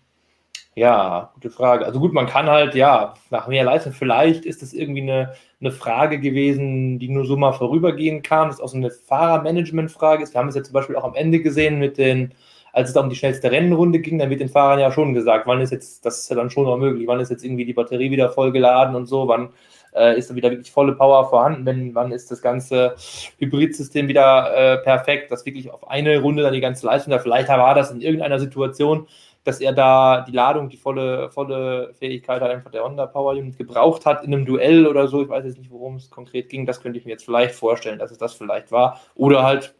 ja, 0.75 1.31
gute 1.33 1.49
Frage. 1.49 1.85
Also 1.85 1.99
gut, 1.99 2.13
man 2.13 2.27
kann 2.27 2.47
halt, 2.47 2.75
ja, 2.75 3.15
nach 3.31 3.47
mehr 3.47 3.63
Leistung, 3.63 3.91
vielleicht 3.91 4.45
ist 4.45 4.61
das 4.61 4.73
irgendwie 4.73 5.01
eine, 5.01 5.33
eine 5.59 5.71
Frage 5.71 6.19
gewesen, 6.19 6.99
die 6.99 7.09
nur 7.09 7.25
so 7.25 7.35
mal 7.35 7.51
vorübergehen 7.51 8.21
kann. 8.21 8.47
Das 8.47 8.57
ist 8.57 8.61
auch 8.61 8.69
so 8.69 8.77
eine 8.77 8.91
Fahrermanagement-Frage. 8.91 10.25
Wir 10.31 10.39
haben 10.39 10.47
es 10.47 10.55
ja 10.55 10.63
zum 10.63 10.73
Beispiel 10.73 10.95
auch 10.95 11.03
am 11.03 11.15
Ende 11.15 11.41
gesehen 11.41 11.79
mit 11.79 11.97
den, 11.97 12.33
als 12.71 12.89
es 12.89 12.93
da 12.93 13.01
um 13.01 13.09
die 13.09 13.15
schnellste 13.15 13.51
Rennrunde 13.51 13.99
ging, 13.99 14.19
dann 14.19 14.29
wird 14.29 14.41
den 14.41 14.49
Fahrern 14.49 14.79
ja 14.79 14.91
schon 14.91 15.13
gesagt, 15.13 15.47
wann 15.47 15.59
ist 15.59 15.71
jetzt, 15.71 16.05
das 16.05 16.19
ist 16.19 16.29
ja 16.29 16.35
dann 16.35 16.49
schon 16.49 16.65
noch 16.65 16.77
möglich, 16.77 17.07
wann 17.07 17.19
ist 17.19 17.31
jetzt 17.31 17.43
irgendwie 17.43 17.65
die 17.65 17.73
Batterie 17.73 18.11
wieder 18.11 18.29
vollgeladen 18.29 18.95
und 18.95 19.07
so, 19.07 19.27
wann 19.27 19.49
äh, 19.93 20.17
ist 20.17 20.29
dann 20.29 20.37
wieder 20.37 20.51
wirklich 20.51 20.71
volle 20.71 20.93
Power 20.93 21.29
vorhanden, 21.29 21.65
wenn, 21.65 21.95
wann 21.95 22.11
ist 22.11 22.31
das 22.31 22.41
ganze 22.41 22.95
Hybridsystem 23.37 24.07
wieder 24.07 24.55
äh, 24.55 24.77
perfekt, 24.83 25.31
dass 25.31 25.45
wirklich 25.45 25.71
auf 25.71 25.89
eine 25.89 26.19
Runde 26.19 26.43
dann 26.43 26.53
die 26.53 26.61
ganze 26.61 26.85
Leistung 26.85 27.11
da, 27.11 27.19
vielleicht 27.19 27.49
war 27.49 27.75
das 27.75 27.91
in 27.91 28.01
irgendeiner 28.01 28.39
Situation, 28.39 29.07
dass 29.43 29.61
er 29.61 29.73
da 29.73 30.21
die 30.21 30.31
Ladung, 30.31 30.69
die 30.69 30.77
volle, 30.77 31.31
volle 31.31 31.93
Fähigkeit 31.95 32.41
halt 32.41 32.51
einfach 32.51 32.71
der 32.71 32.83
Honda 32.83 33.07
Power 33.07 33.33
Unit 33.33 33.57
gebraucht 33.57 34.05
hat 34.05 34.23
in 34.23 34.33
einem 34.33 34.45
Duell 34.45 34.85
oder 34.85 35.07
so. 35.07 35.23
Ich 35.23 35.29
weiß 35.29 35.45
jetzt 35.45 35.57
nicht, 35.57 35.71
worum 35.71 35.95
es 35.95 36.09
konkret 36.09 36.49
ging. 36.49 36.65
Das 36.65 36.81
könnte 36.81 36.99
ich 36.99 37.05
mir 37.05 37.11
jetzt 37.11 37.25
vielleicht 37.25 37.55
vorstellen, 37.55 37.99
dass 37.99 38.11
es 38.11 38.17
das 38.17 38.33
vielleicht 38.33 38.71
war. 38.71 38.99
Oder 39.15 39.43
halt, 39.43 39.75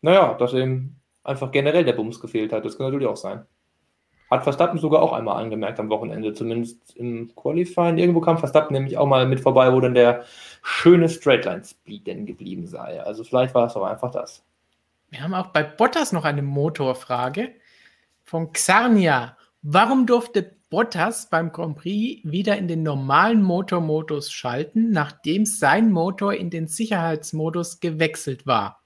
naja, 0.00 0.34
dass 0.34 0.54
eben 0.54 1.00
einfach 1.24 1.50
generell 1.50 1.84
der 1.84 1.92
Bums 1.92 2.20
gefehlt 2.20 2.52
hat. 2.52 2.64
Das 2.64 2.76
kann 2.76 2.86
natürlich 2.86 3.08
auch 3.08 3.16
sein. 3.16 3.44
Hat 4.32 4.44
Verstappen 4.44 4.78
sogar 4.78 5.02
auch 5.02 5.12
einmal 5.12 5.42
angemerkt 5.42 5.78
am 5.78 5.90
Wochenende, 5.90 6.32
zumindest 6.32 6.96
im 6.96 7.30
Qualifying. 7.36 7.98
Irgendwo 7.98 8.22
kam 8.22 8.38
Verstappen 8.38 8.72
nämlich 8.72 8.96
auch 8.96 9.04
mal 9.04 9.26
mit 9.26 9.40
vorbei, 9.40 9.70
wo 9.74 9.78
dann 9.78 9.92
der 9.92 10.24
schöne 10.62 11.10
Straightline-Speed 11.10 12.06
denn 12.06 12.24
geblieben 12.24 12.66
sei. 12.66 13.02
Also 13.02 13.24
vielleicht 13.24 13.54
war 13.54 13.66
es 13.66 13.76
aber 13.76 13.90
einfach 13.90 14.10
das. 14.10 14.42
Wir 15.10 15.22
haben 15.22 15.34
auch 15.34 15.48
bei 15.48 15.62
Bottas 15.62 16.12
noch 16.12 16.24
eine 16.24 16.40
Motorfrage 16.40 17.50
von 18.24 18.50
Xarnia. 18.54 19.36
Warum 19.60 20.06
durfte 20.06 20.56
Bottas 20.70 21.28
beim 21.28 21.52
Grand 21.52 21.76
Prix 21.76 22.22
wieder 22.24 22.56
in 22.56 22.68
den 22.68 22.82
normalen 22.82 23.42
Motormodus 23.42 24.32
schalten, 24.32 24.92
nachdem 24.92 25.44
sein 25.44 25.92
Motor 25.92 26.32
in 26.32 26.48
den 26.48 26.68
Sicherheitsmodus 26.68 27.80
gewechselt 27.80 28.46
war? 28.46 28.81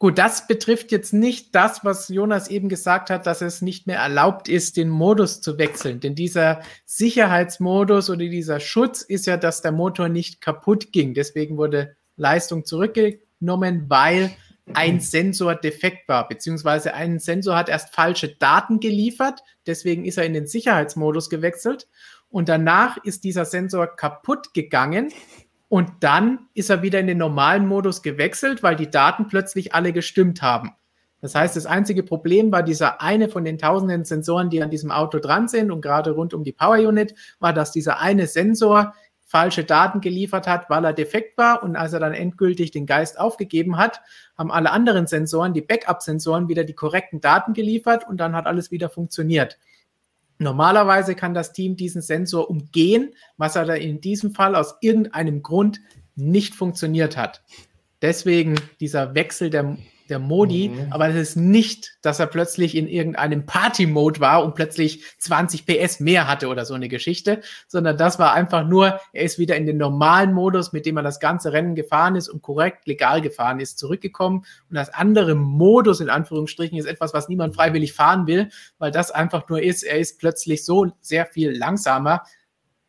Gut, 0.00 0.16
das 0.16 0.46
betrifft 0.46 0.92
jetzt 0.92 1.12
nicht 1.12 1.54
das, 1.54 1.84
was 1.84 2.08
Jonas 2.08 2.48
eben 2.48 2.70
gesagt 2.70 3.10
hat, 3.10 3.26
dass 3.26 3.42
es 3.42 3.60
nicht 3.60 3.86
mehr 3.86 3.98
erlaubt 3.98 4.48
ist, 4.48 4.78
den 4.78 4.88
Modus 4.88 5.42
zu 5.42 5.58
wechseln. 5.58 6.00
Denn 6.00 6.14
dieser 6.14 6.62
Sicherheitsmodus 6.86 8.08
oder 8.08 8.20
dieser 8.20 8.60
Schutz 8.60 9.02
ist 9.02 9.26
ja, 9.26 9.36
dass 9.36 9.60
der 9.60 9.72
Motor 9.72 10.08
nicht 10.08 10.40
kaputt 10.40 10.90
ging. 10.92 11.12
Deswegen 11.12 11.58
wurde 11.58 11.96
Leistung 12.16 12.64
zurückgenommen, 12.64 13.90
weil 13.90 14.30
ein 14.72 15.00
Sensor 15.00 15.54
defekt 15.54 16.08
war, 16.08 16.26
beziehungsweise 16.28 16.94
ein 16.94 17.18
Sensor 17.18 17.54
hat 17.54 17.68
erst 17.68 17.94
falsche 17.94 18.34
Daten 18.36 18.80
geliefert. 18.80 19.40
Deswegen 19.66 20.06
ist 20.06 20.16
er 20.16 20.24
in 20.24 20.32
den 20.32 20.46
Sicherheitsmodus 20.46 21.28
gewechselt. 21.28 21.88
Und 22.30 22.48
danach 22.48 22.96
ist 23.04 23.22
dieser 23.24 23.44
Sensor 23.44 23.86
kaputt 23.96 24.54
gegangen 24.54 25.12
und 25.70 25.88
dann 26.00 26.48
ist 26.52 26.68
er 26.68 26.82
wieder 26.82 26.98
in 26.98 27.06
den 27.06 27.18
normalen 27.18 27.64
Modus 27.64 28.02
gewechselt, 28.02 28.64
weil 28.64 28.74
die 28.74 28.90
Daten 28.90 29.28
plötzlich 29.28 29.72
alle 29.72 29.92
gestimmt 29.92 30.42
haben. 30.42 30.72
Das 31.20 31.36
heißt, 31.36 31.54
das 31.54 31.64
einzige 31.64 32.02
Problem 32.02 32.50
war 32.50 32.64
dieser 32.64 33.00
eine 33.00 33.28
von 33.28 33.44
den 33.44 33.56
tausenden 33.56 34.04
Sensoren, 34.04 34.50
die 34.50 34.64
an 34.64 34.70
diesem 34.70 34.90
Auto 34.90 35.20
dran 35.20 35.46
sind 35.46 35.70
und 35.70 35.80
gerade 35.80 36.10
rund 36.10 36.34
um 36.34 36.42
die 36.42 36.50
Power 36.50 36.76
Unit, 36.76 37.14
war, 37.38 37.52
dass 37.52 37.70
dieser 37.70 38.00
eine 38.00 38.26
Sensor 38.26 38.94
falsche 39.24 39.62
Daten 39.62 40.00
geliefert 40.00 40.48
hat, 40.48 40.68
weil 40.70 40.84
er 40.84 40.92
defekt 40.92 41.38
war. 41.38 41.62
Und 41.62 41.76
als 41.76 41.92
er 41.92 42.00
dann 42.00 42.14
endgültig 42.14 42.72
den 42.72 42.86
Geist 42.86 43.20
aufgegeben 43.20 43.76
hat, 43.76 44.00
haben 44.36 44.50
alle 44.50 44.72
anderen 44.72 45.06
Sensoren, 45.06 45.54
die 45.54 45.62
Backup-Sensoren, 45.62 46.48
wieder 46.48 46.64
die 46.64 46.74
korrekten 46.74 47.20
Daten 47.20 47.52
geliefert 47.52 48.08
und 48.08 48.16
dann 48.16 48.34
hat 48.34 48.46
alles 48.46 48.72
wieder 48.72 48.88
funktioniert. 48.88 49.56
Normalerweise 50.40 51.14
kann 51.14 51.34
das 51.34 51.52
Team 51.52 51.76
diesen 51.76 52.00
Sensor 52.00 52.48
umgehen, 52.48 53.14
was 53.36 53.56
er 53.56 53.76
in 53.76 54.00
diesem 54.00 54.34
Fall 54.34 54.54
aus 54.54 54.74
irgendeinem 54.80 55.42
Grund 55.42 55.82
nicht 56.16 56.54
funktioniert 56.54 57.18
hat. 57.18 57.42
Deswegen 58.00 58.58
dieser 58.80 59.14
Wechsel 59.14 59.50
der 59.50 59.76
der 60.10 60.18
Modi, 60.18 60.70
mhm. 60.70 60.92
aber 60.92 61.08
es 61.08 61.16
ist 61.16 61.36
nicht, 61.36 61.96
dass 62.02 62.18
er 62.18 62.26
plötzlich 62.26 62.76
in 62.76 62.88
irgendeinem 62.88 63.46
Party-Mode 63.46 64.20
war 64.20 64.44
und 64.44 64.54
plötzlich 64.54 65.04
20 65.18 65.64
PS 65.66 66.00
mehr 66.00 66.28
hatte 66.28 66.48
oder 66.48 66.64
so 66.64 66.74
eine 66.74 66.88
Geschichte, 66.88 67.40
sondern 67.68 67.96
das 67.96 68.18
war 68.18 68.34
einfach 68.34 68.66
nur, 68.66 69.00
er 69.12 69.24
ist 69.24 69.38
wieder 69.38 69.56
in 69.56 69.66
den 69.66 69.76
normalen 69.76 70.32
Modus, 70.32 70.72
mit 70.72 70.84
dem 70.86 70.96
er 70.96 71.02
das 71.02 71.20
ganze 71.20 71.52
Rennen 71.52 71.74
gefahren 71.74 72.16
ist 72.16 72.28
und 72.28 72.42
korrekt 72.42 72.86
legal 72.86 73.20
gefahren 73.20 73.60
ist, 73.60 73.78
zurückgekommen. 73.78 74.44
Und 74.68 74.74
das 74.74 74.92
andere 74.92 75.34
Modus, 75.34 76.00
in 76.00 76.10
Anführungsstrichen, 76.10 76.76
ist 76.76 76.86
etwas, 76.86 77.14
was 77.14 77.28
niemand 77.28 77.54
freiwillig 77.54 77.92
fahren 77.92 78.26
will, 78.26 78.50
weil 78.78 78.90
das 78.90 79.10
einfach 79.10 79.48
nur 79.48 79.62
ist, 79.62 79.82
er 79.82 79.98
ist 79.98 80.18
plötzlich 80.18 80.64
so 80.64 80.92
sehr 81.00 81.26
viel 81.26 81.56
langsamer, 81.56 82.24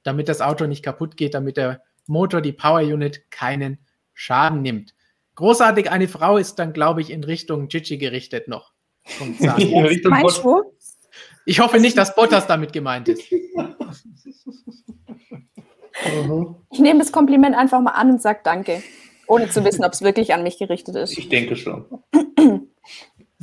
damit 0.04 0.28
das 0.28 0.42
Auto 0.42 0.66
nicht 0.66 0.84
kaputt 0.84 1.16
geht, 1.16 1.34
damit 1.36 1.58
der 1.58 1.82
Motor, 2.08 2.42
die 2.42 2.52
Power 2.52 2.82
Unit 2.82 3.30
keinen 3.32 3.80
Schaden 4.14 4.62
nimmt. 4.62 4.94
Großartig, 5.36 5.90
eine 5.90 6.08
Frau 6.08 6.38
ist 6.38 6.56
dann, 6.56 6.74
glaube 6.74 7.02
ich, 7.02 7.10
in 7.10 7.24
Richtung 7.24 7.68
Gigi 7.68 7.98
gerichtet 7.98 8.48
noch. 8.48 8.74
Meinst 9.40 10.44
du? 10.44 10.64
Ich 11.46 11.60
hoffe 11.60 11.80
nicht, 11.80 11.98
dass 11.98 12.16
Bottas 12.16 12.48
damit 12.48 12.72
gemeint 12.74 13.10
ist. 13.10 13.24
Ich 16.72 16.80
nehme 16.80 17.00
das 17.00 17.12
Kompliment 17.12 17.56
einfach 17.56 17.82
mal 17.82 17.92
an 17.92 18.12
und 18.12 18.22
sage 18.22 18.42
Danke, 18.44 18.84
ohne 19.28 19.50
zu 19.50 19.64
wissen, 19.66 19.84
ob 19.84 19.94
es 19.94 20.02
wirklich 20.02 20.34
an 20.34 20.44
mich 20.44 20.58
gerichtet 20.58 20.96
ist. 20.96 21.18
Ich 21.18 21.30
denke 21.30 21.56
schon. 21.56 21.86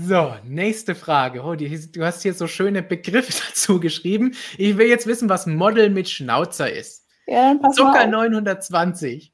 So, 0.01 0.32
nächste 0.44 0.94
Frage. 0.94 1.43
Oh, 1.43 1.56
die, 1.56 1.90
du 1.90 2.05
hast 2.05 2.23
hier 2.23 2.32
so 2.32 2.47
schöne 2.47 2.82
Begriffe 2.82 3.32
dazu 3.48 3.81
geschrieben. 3.81 4.35
Ich 4.56 4.78
will 4.78 4.86
jetzt 4.86 5.09
wissen, 5.09 5.28
was 5.28 5.47
Model 5.47 5.90
mit 5.90 6.09
Schnauzer 6.09 6.73
ist. 6.73 7.06
Ja, 7.27 7.48
dann 7.48 7.60
pass 7.60 7.74
Zucker 7.74 8.06
mal 8.06 8.27
auf. 8.27 8.31
920. 8.31 9.32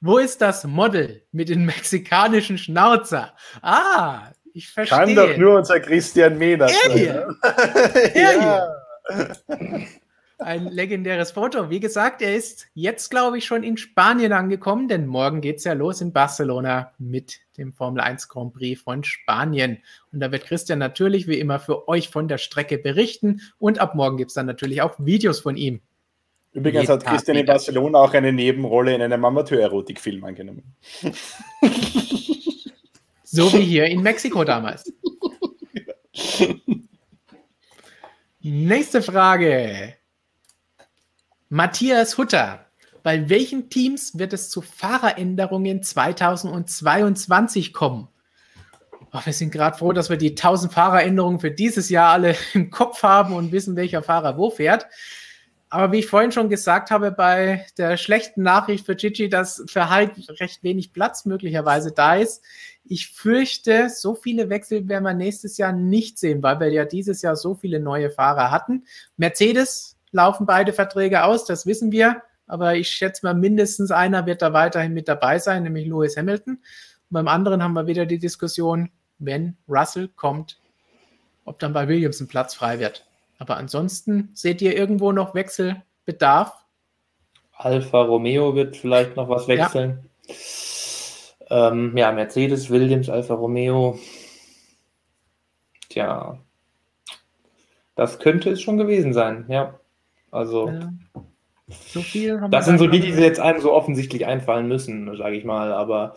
Wo 0.00 0.18
ist 0.18 0.40
das 0.42 0.64
Model 0.64 1.22
mit 1.32 1.48
den 1.48 1.64
mexikanischen 1.64 2.58
Schnauzer? 2.58 3.34
Ah, 3.62 4.30
ich 4.52 4.68
verstehe. 4.70 4.98
Kann 4.98 5.14
doch 5.14 5.36
nur 5.36 5.56
unser 5.56 5.80
Christian 5.80 6.38
Mehnert 6.38 6.70
Er 6.70 6.90
sein. 6.90 6.98
hier. 6.98 7.12
ne? 7.14 7.36
Ja. 8.14 8.68
Ein 10.38 10.66
legendäres 10.66 11.30
Foto. 11.32 11.70
Wie 11.70 11.80
gesagt, 11.80 12.20
er 12.20 12.36
ist 12.36 12.66
jetzt, 12.74 13.10
glaube 13.10 13.38
ich, 13.38 13.46
schon 13.46 13.62
in 13.62 13.78
Spanien 13.78 14.32
angekommen, 14.34 14.86
denn 14.86 15.06
morgen 15.06 15.40
geht 15.40 15.58
es 15.58 15.64
ja 15.64 15.72
los 15.72 16.02
in 16.02 16.12
Barcelona 16.12 16.92
mit 16.98 17.40
dem 17.56 17.72
Formel 17.72 18.02
1 18.02 18.28
Grand 18.28 18.52
Prix 18.52 18.82
von 18.82 19.02
Spanien. 19.02 19.78
Und 20.12 20.20
da 20.20 20.30
wird 20.32 20.44
Christian 20.44 20.78
natürlich 20.78 21.26
wie 21.26 21.40
immer 21.40 21.58
für 21.58 21.88
euch 21.88 22.10
von 22.10 22.28
der 22.28 22.36
Strecke 22.36 22.76
berichten. 22.76 23.40
Und 23.58 23.78
ab 23.78 23.94
morgen 23.94 24.18
gibt 24.18 24.30
es 24.30 24.34
dann 24.34 24.44
natürlich 24.44 24.82
auch 24.82 24.94
Videos 24.98 25.40
von 25.40 25.56
ihm. 25.56 25.80
Übrigens 26.56 26.88
hat 26.88 27.04
Christian 27.04 27.36
in. 27.36 27.44
Barcelona 27.44 27.98
auch 27.98 28.14
eine 28.14 28.32
Nebenrolle 28.32 28.94
in 28.94 29.02
einem 29.02 29.22
Amateur-Erotikfilm 29.24 30.24
angenommen. 30.24 30.74
So 33.28 33.52
wie 33.52 33.60
hier 33.60 33.84
in 33.86 34.02
Mexiko 34.02 34.44
damals. 34.44 34.90
Nächste 38.40 39.02
Frage. 39.02 39.94
Matthias 41.50 42.16
Hutter. 42.16 42.64
Bei 43.02 43.28
welchen 43.28 43.68
Teams 43.68 44.16
wird 44.16 44.32
es 44.32 44.48
zu 44.48 44.62
Fahreränderungen 44.62 45.82
2022 45.82 47.74
kommen? 47.74 48.08
Ach, 49.10 49.26
wir 49.26 49.32
sind 49.32 49.50
gerade 49.50 49.76
froh, 49.76 49.92
dass 49.92 50.08
wir 50.08 50.16
die 50.16 50.30
1000 50.30 50.72
Fahreränderungen 50.72 51.40
für 51.40 51.50
dieses 51.50 51.90
Jahr 51.90 52.12
alle 52.12 52.36
im 52.54 52.70
Kopf 52.70 53.02
haben 53.02 53.34
und 53.34 53.52
wissen, 53.52 53.76
welcher 53.76 54.02
Fahrer 54.02 54.38
wo 54.38 54.50
fährt. 54.50 54.86
Aber 55.68 55.92
wie 55.92 55.98
ich 55.98 56.06
vorhin 56.06 56.30
schon 56.30 56.48
gesagt 56.48 56.90
habe, 56.90 57.10
bei 57.10 57.66
der 57.76 57.96
schlechten 57.96 58.42
Nachricht 58.42 58.86
für 58.86 58.94
Gigi, 58.94 59.28
dass 59.28 59.64
für 59.66 59.90
halt 59.90 60.12
recht 60.40 60.62
wenig 60.62 60.92
Platz 60.92 61.24
möglicherweise 61.24 61.90
da 61.90 62.16
ist, 62.16 62.44
ich 62.84 63.08
fürchte, 63.08 63.88
so 63.90 64.14
viele 64.14 64.48
Wechsel 64.48 64.88
werden 64.88 65.02
wir 65.02 65.14
nächstes 65.14 65.58
Jahr 65.58 65.72
nicht 65.72 66.18
sehen, 66.18 66.42
weil 66.42 66.60
wir 66.60 66.70
ja 66.70 66.84
dieses 66.84 67.20
Jahr 67.20 67.34
so 67.34 67.54
viele 67.54 67.80
neue 67.80 68.10
Fahrer 68.10 68.52
hatten. 68.52 68.84
Mercedes 69.16 69.96
laufen 70.12 70.46
beide 70.46 70.72
Verträge 70.72 71.24
aus, 71.24 71.44
das 71.44 71.66
wissen 71.66 71.90
wir. 71.90 72.22
Aber 72.46 72.76
ich 72.76 72.88
schätze 72.88 73.26
mal, 73.26 73.34
mindestens 73.34 73.90
einer 73.90 74.24
wird 74.26 74.40
da 74.40 74.52
weiterhin 74.52 74.94
mit 74.94 75.08
dabei 75.08 75.40
sein, 75.40 75.64
nämlich 75.64 75.86
Lewis 75.86 76.16
Hamilton. 76.16 76.54
Und 76.54 76.62
beim 77.10 77.26
anderen 77.26 77.60
haben 77.60 77.72
wir 77.72 77.88
wieder 77.88 78.06
die 78.06 78.20
Diskussion, 78.20 78.90
wenn 79.18 79.56
Russell 79.68 80.08
kommt, 80.14 80.60
ob 81.44 81.58
dann 81.58 81.72
bei 81.72 81.88
Williams 81.88 82.20
ein 82.20 82.28
Platz 82.28 82.54
frei 82.54 82.78
wird. 82.78 83.04
Aber 83.38 83.56
ansonsten 83.56 84.30
seht 84.32 84.62
ihr 84.62 84.76
irgendwo 84.76 85.12
noch 85.12 85.34
Wechselbedarf? 85.34 86.52
Alfa 87.52 88.02
Romeo 88.02 88.54
wird 88.54 88.76
vielleicht 88.76 89.16
noch 89.16 89.28
was 89.28 89.48
wechseln. 89.48 90.08
Ja, 91.48 91.68
ähm, 91.68 91.96
ja 91.96 92.12
Mercedes, 92.12 92.70
Williams, 92.70 93.08
Alfa 93.08 93.34
Romeo. 93.34 93.98
Tja, 95.88 96.38
das 97.94 98.18
könnte 98.18 98.50
es 98.50 98.60
schon 98.60 98.76
gewesen 98.76 99.14
sein, 99.14 99.46
ja. 99.48 99.78
Also, 100.30 100.68
Ja. 100.68 100.92
So 101.68 102.00
viel 102.00 102.40
haben 102.40 102.52
das 102.52 102.66
sind 102.66 102.78
so 102.78 102.86
die, 102.86 103.00
die 103.00 103.08
jetzt 103.08 103.40
einem 103.40 103.60
so 103.60 103.72
offensichtlich 103.72 104.24
einfallen 104.24 104.68
müssen, 104.68 105.16
sage 105.16 105.34
ich 105.34 105.44
mal. 105.44 105.72
Aber 105.72 106.14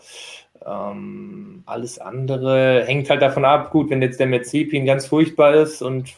ähm, 0.64 1.64
alles 1.66 1.98
andere 1.98 2.84
hängt 2.86 3.10
halt 3.10 3.20
davon 3.20 3.44
ab. 3.44 3.72
Gut, 3.72 3.90
wenn 3.90 4.00
jetzt 4.00 4.20
der 4.20 4.28
Mercedes 4.28 4.86
ganz 4.86 5.06
furchtbar 5.06 5.54
ist 5.54 5.82
und 5.82 6.14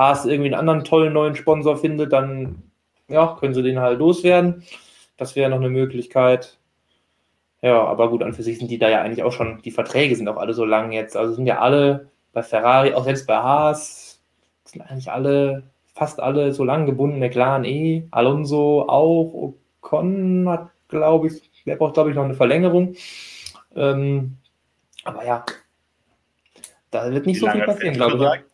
Haas 0.00 0.24
irgendwie 0.24 0.46
einen 0.46 0.58
anderen 0.58 0.84
tollen 0.84 1.12
neuen 1.12 1.36
Sponsor 1.36 1.76
findet, 1.76 2.12
dann 2.12 2.62
ja, 3.08 3.36
können 3.38 3.52
sie 3.52 3.62
den 3.62 3.80
halt 3.80 3.98
loswerden. 3.98 4.64
Das 5.18 5.36
wäre 5.36 5.50
noch 5.50 5.58
eine 5.58 5.68
Möglichkeit. 5.68 6.58
Ja, 7.60 7.84
aber 7.84 8.08
gut, 8.08 8.22
an 8.22 8.32
für 8.32 8.42
sich 8.42 8.58
sind 8.58 8.70
die 8.70 8.78
da 8.78 8.88
ja 8.88 9.02
eigentlich 9.02 9.22
auch 9.22 9.32
schon, 9.32 9.60
die 9.62 9.70
Verträge 9.70 10.16
sind 10.16 10.28
auch 10.28 10.38
alle 10.38 10.54
so 10.54 10.64
lang 10.64 10.92
jetzt. 10.92 11.16
Also 11.16 11.34
sind 11.34 11.46
ja 11.46 11.58
alle 11.58 12.08
bei 12.32 12.42
Ferrari, 12.42 12.94
auch 12.94 13.04
selbst 13.04 13.26
bei 13.26 13.36
Haas, 13.36 14.22
sind 14.64 14.80
eigentlich 14.80 15.10
alle, 15.10 15.64
fast 15.94 16.20
alle 16.20 16.54
so 16.54 16.64
lang 16.64 16.86
gebunden. 16.86 17.18
McLaren 17.18 17.64
eh, 17.64 18.06
Alonso 18.10 18.88
auch, 18.88 19.54
Ocon 19.82 20.48
hat, 20.48 20.70
glaube 20.88 21.26
ich, 21.26 21.50
der 21.66 21.76
braucht, 21.76 21.94
glaube 21.94 22.08
ich, 22.08 22.16
noch 22.16 22.24
eine 22.24 22.34
Verlängerung. 22.34 22.94
Ähm, 23.76 24.38
aber 25.04 25.26
ja, 25.26 25.44
da 26.90 27.12
wird 27.12 27.26
nicht 27.26 27.36
Wie 27.36 27.40
so 27.40 27.50
viel 27.50 27.64
passieren, 27.64 27.94
glaube 27.94 28.16
ich. 28.16 28.49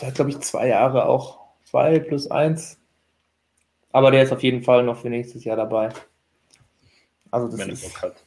Der 0.00 0.08
hat, 0.08 0.14
glaube 0.14 0.30
ich, 0.30 0.40
zwei 0.40 0.68
Jahre 0.68 1.06
auch. 1.06 1.40
Zwei 1.64 1.98
plus 1.98 2.30
eins. 2.30 2.78
Aber 3.92 4.10
der 4.10 4.22
ist 4.22 4.32
auf 4.32 4.42
jeden 4.42 4.62
Fall 4.62 4.82
noch 4.82 4.98
für 5.00 5.08
nächstes 5.10 5.44
Jahr 5.44 5.56
dabei. 5.56 5.88
Also 7.30 7.48
das 7.48 7.58
Wenn 7.58 7.68
er 7.68 7.72
ist, 7.72 7.82
Bock 7.82 8.02
hat. 8.02 8.24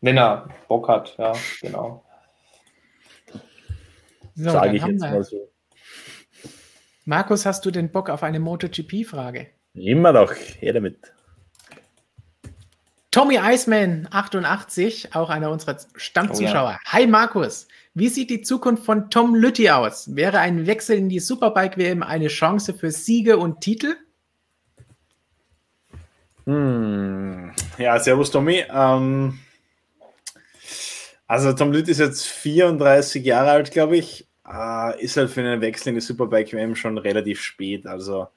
wenn 0.00 0.16
er 0.16 0.48
Bock 0.68 0.88
hat, 0.88 1.16
ja, 1.18 1.32
genau. 1.60 2.04
So, 4.34 4.50
Sage 4.50 4.76
ich 4.76 4.84
jetzt 4.84 5.00
wir- 5.02 5.10
mal 5.10 5.24
so. 5.24 5.48
Markus, 7.04 7.46
hast 7.46 7.64
du 7.64 7.70
den 7.70 7.90
Bock 7.90 8.10
auf 8.10 8.22
eine 8.22 8.38
MotoGP-Frage? 8.38 9.48
Immer 9.74 10.12
noch, 10.12 10.32
her 10.60 10.74
damit. 10.74 10.98
Tommy 13.10 13.38
Iceman 13.42 14.06
88, 14.10 15.14
auch 15.14 15.30
einer 15.30 15.50
unserer 15.50 15.78
Stammzuschauer. 15.96 16.78
Oh 16.78 16.92
Hi 16.92 17.06
Markus, 17.06 17.66
wie 17.98 18.08
sieht 18.08 18.30
die 18.30 18.42
Zukunft 18.42 18.84
von 18.84 19.10
Tom 19.10 19.34
Lütti 19.34 19.70
aus? 19.70 20.14
Wäre 20.14 20.38
ein 20.38 20.66
Wechsel 20.66 20.96
in 20.96 21.08
die 21.08 21.20
Superbike-WM 21.20 22.02
eine 22.02 22.28
Chance 22.28 22.74
für 22.74 22.90
Siege 22.90 23.38
und 23.38 23.60
Titel? 23.60 23.96
Hm. 26.44 27.52
Ja, 27.76 27.98
servus 27.98 28.30
Tommy. 28.30 28.64
Ähm, 28.72 29.38
also 31.26 31.52
Tom 31.52 31.72
Lüth 31.72 31.88
ist 31.88 31.98
jetzt 31.98 32.26
34 32.26 33.24
Jahre 33.24 33.50
alt, 33.50 33.70
glaube 33.70 33.96
ich. 33.96 34.26
Äh, 34.50 35.02
ist 35.02 35.16
halt 35.16 35.30
für 35.30 35.40
einen 35.40 35.60
Wechsel 35.60 35.90
in 35.90 35.96
die 35.96 36.00
Superbike 36.00 36.52
WM 36.52 36.74
schon 36.74 36.96
relativ 36.96 37.42
spät. 37.42 37.86
Also 37.86 38.28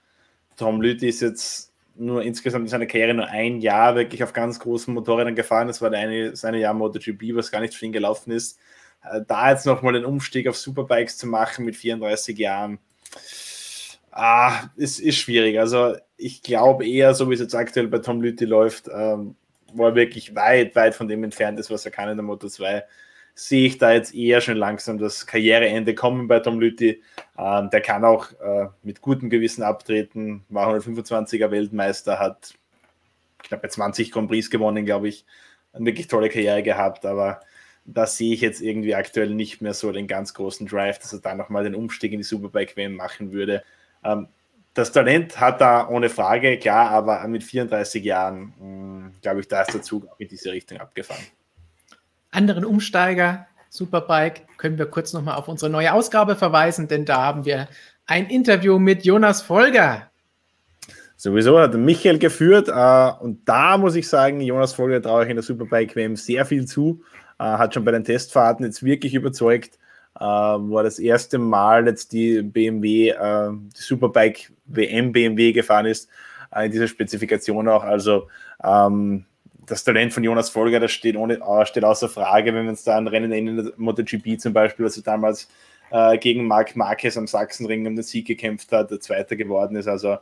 Tom 0.58 0.82
Lüth 0.82 1.02
ist 1.04 1.22
jetzt 1.22 1.72
nur 1.96 2.22
insgesamt 2.24 2.66
in 2.66 2.70
seiner 2.70 2.86
Karriere 2.86 3.14
nur 3.14 3.28
ein 3.28 3.62
Jahr 3.62 3.96
wirklich 3.96 4.24
auf 4.24 4.34
ganz 4.34 4.60
großen 4.60 4.94
Motorrädern 4.94 5.36
gefahren. 5.36 5.68
Das 5.68 5.82
war 5.82 5.90
der 5.90 6.00
eine, 6.00 6.36
seine 6.36 6.60
Jahr 6.60 6.74
MotoGP, 6.74 7.36
was 7.36 7.52
gar 7.52 7.62
nicht 7.62 7.76
für 7.76 7.86
ihn 7.86 7.94
gelaufen 7.94 8.32
ist. 8.32 8.60
Äh, 9.03 9.22
da 9.28 9.52
jetzt 9.52 9.65
nochmal 9.65 9.94
den 9.94 10.06
Umstieg 10.06 10.48
auf 10.48 10.57
Superbikes 10.57 11.18
zu 11.18 11.28
machen 11.28 11.65
mit 11.65 11.76
34 11.76 12.38
Jahren, 12.38 12.80
ah, 14.11 14.69
es 14.78 14.99
ist 14.99 15.18
schwierig. 15.18 15.60
Also 15.60 15.95
ich 16.18 16.41
glaube 16.44 16.88
eher, 16.88 17.14
so 17.14 17.30
wie 17.30 17.34
es 17.34 17.40
jetzt 17.40 17.56
aktuell 17.56 17.88
bei 17.88 17.99
Tom 17.99 18.22
Lüthi 18.22 18.45
läuft, 18.45 18.90
ähm, 18.94 19.36
wo 19.73 19.86
er 19.86 19.95
wirklich 19.95 20.36
weit, 20.36 20.76
weit 20.76 20.95
von 20.95 21.07
dem 21.07 21.23
entfernt 21.23 21.60
ist, 21.60 21.72
was 21.72 21.86
er 21.86 21.91
kann 21.91 22.10
in 22.10 22.18
der 22.18 22.26
Moto 22.26 22.48
2, 22.48 22.84
sehe 23.34 23.68
ich 23.68 23.78
da 23.78 23.94
jetzt 23.94 24.14
eher 24.14 24.41
schon 24.41 24.57
langsam 24.57 24.98
das 24.98 25.26
Karriereende 25.26 25.95
kommen 25.95 26.28
bei 26.28 26.40
Tom 26.40 26.60
Lüthi. 26.60 27.02
Ähm, 27.38 27.69
der 27.69 27.82
kann 27.82 28.03
auch 28.03 28.32
äh, 28.34 28.68
mit 28.84 29.02
gutem 29.02 29.30
Gewissen 29.30 29.64
abtreten, 29.64 30.44
war 30.49 30.68
125er 30.73 31.49
Weltmeister, 31.49 32.19
hat 32.19 32.53
knapp 33.40 33.69
20 33.69 34.11
Grand 34.11 34.30
Prix 34.30 34.49
gewonnen, 34.49 34.86
glaube 34.86 35.07
ich. 35.07 35.26
Eine 35.73 35.86
wirklich 35.86 36.07
tolle 36.07 36.30
Karriere 36.30 36.64
gehabt, 36.64 37.06
aber 37.06 37.40
da 37.86 38.06
sehe 38.06 38.34
ich 38.34 38.41
jetzt 38.41 38.62
irgendwie 38.62 38.95
aktuell 38.95 39.30
nicht 39.30 39.62
mehr 39.62 39.74
so 39.74 39.91
den 39.91 40.08
ganz 40.08 40.34
großen 40.34 40.68
Drive, 40.68 40.99
dass 40.99 41.14
er 41.14 41.20
da 41.20 41.36
nochmal 41.36 41.64
den 41.64 41.76
Umstieg 41.76 42.12
in 42.12 42.20
die 42.20 42.24
Superbike-WM 42.24 42.95
machen 42.95 43.32
würde. 43.32 43.64
Ähm, 44.03 44.28
das 44.74 44.91
Talent 44.91 45.40
hat 45.40 45.62
er 45.62 45.90
ohne 45.90 46.10
Frage, 46.10 46.58
klar, 46.58 46.91
aber 46.91 47.28
mit 47.28 47.44
34 47.44 48.03
Jahren, 48.03 48.53
mh, 48.60 49.12
glaube 49.22 49.41
ich, 49.41 49.48
da 49.48 49.62
ist 49.62 49.74
der 49.74 49.82
Zug 49.82 50.08
auch 50.08 50.20
in 50.20 50.30
diese 50.30 50.52
Richtung 50.52 50.80
abgefahren. 50.80 51.24
Anderen 52.32 52.64
Umsteiger, 52.64 53.48
Superbike, 53.70 54.48
können 54.58 54.78
wir 54.78 54.86
kurz 54.86 55.12
nochmal 55.12 55.36
auf 55.36 55.48
unsere 55.48 55.70
neue 55.70 55.91
Ausgabe 55.91 56.36
verweisen, 56.36 56.88
denn 56.88 57.03
da 57.03 57.22
haben 57.22 57.45
wir 57.45 57.68
ein 58.06 58.28
Interview 58.28 58.80
mit 58.80 59.03
Jonas 59.03 59.41
Folger. 59.41 60.10
Sowieso 61.18 61.60
hat 61.60 61.76
Michael 61.76 62.18
geführt 62.18 62.68
äh, 62.70 63.24
und 63.24 63.48
da 63.48 63.78
muss 63.78 63.95
ich 63.95 64.08
sagen, 64.08 64.41
Jonas 64.41 64.74
Folger 64.74 65.02
traue 65.02 65.24
ich 65.24 65.30
in 65.30 65.36
der 65.36 65.44
Superbike 65.44 65.95
WM 65.95 66.16
sehr 66.16 66.45
viel 66.45 66.66
zu. 66.66 67.03
Äh, 67.41 67.57
hat 67.57 67.73
schon 67.73 67.84
bei 67.84 67.91
den 67.91 68.03
Testfahrten 68.03 68.63
jetzt 68.65 68.84
wirklich 68.84 69.15
überzeugt. 69.15 69.80
Äh, 70.19 70.23
war 70.23 70.84
das 70.84 70.99
erste 70.99 71.39
Mal 71.39 71.88
jetzt 71.88 72.13
die 72.13 72.43
BMW, 72.43 73.09
äh, 73.09 73.49
die 73.51 73.81
Superbike 73.81 74.51
WM 74.65 75.11
BMW 75.11 75.51
gefahren 75.51 75.88
ist, 75.88 76.07
in 76.55 76.72
dieser 76.72 76.88
Spezifikation 76.88 77.68
auch. 77.68 77.84
Also 77.84 78.27
ähm, 78.63 79.26
das 79.65 79.84
Talent 79.84 80.13
von 80.13 80.23
Jonas 80.23 80.49
Folger, 80.49 80.80
das 80.80 80.91
steht, 80.91 81.15
ohne, 81.15 81.39
steht 81.65 81.84
außer 81.84 82.09
Frage, 82.09 82.53
wenn 82.53 82.63
wir 82.63 82.69
uns 82.69 82.84
da 82.84 82.95
an 82.97 83.07
Rennen 83.07 83.31
in 83.31 83.57
der 83.57 83.73
MotoGP 83.77 84.39
zum 84.39 84.53
Beispiel, 84.53 84.85
was 84.85 84.97
er 84.97 85.03
damals 85.03 85.47
gegen 86.22 86.47
Marc 86.47 86.77
Marquez 86.77 87.18
am 87.18 87.27
Sachsenring 87.27 87.85
um 87.85 87.97
den 87.97 88.03
Sieg 88.03 88.26
gekämpft 88.26 88.72
hat, 88.72 88.91
der 88.91 89.01
Zweiter 89.01 89.35
geworden 89.35 89.76
ist. 89.76 89.89
Also 89.89 90.19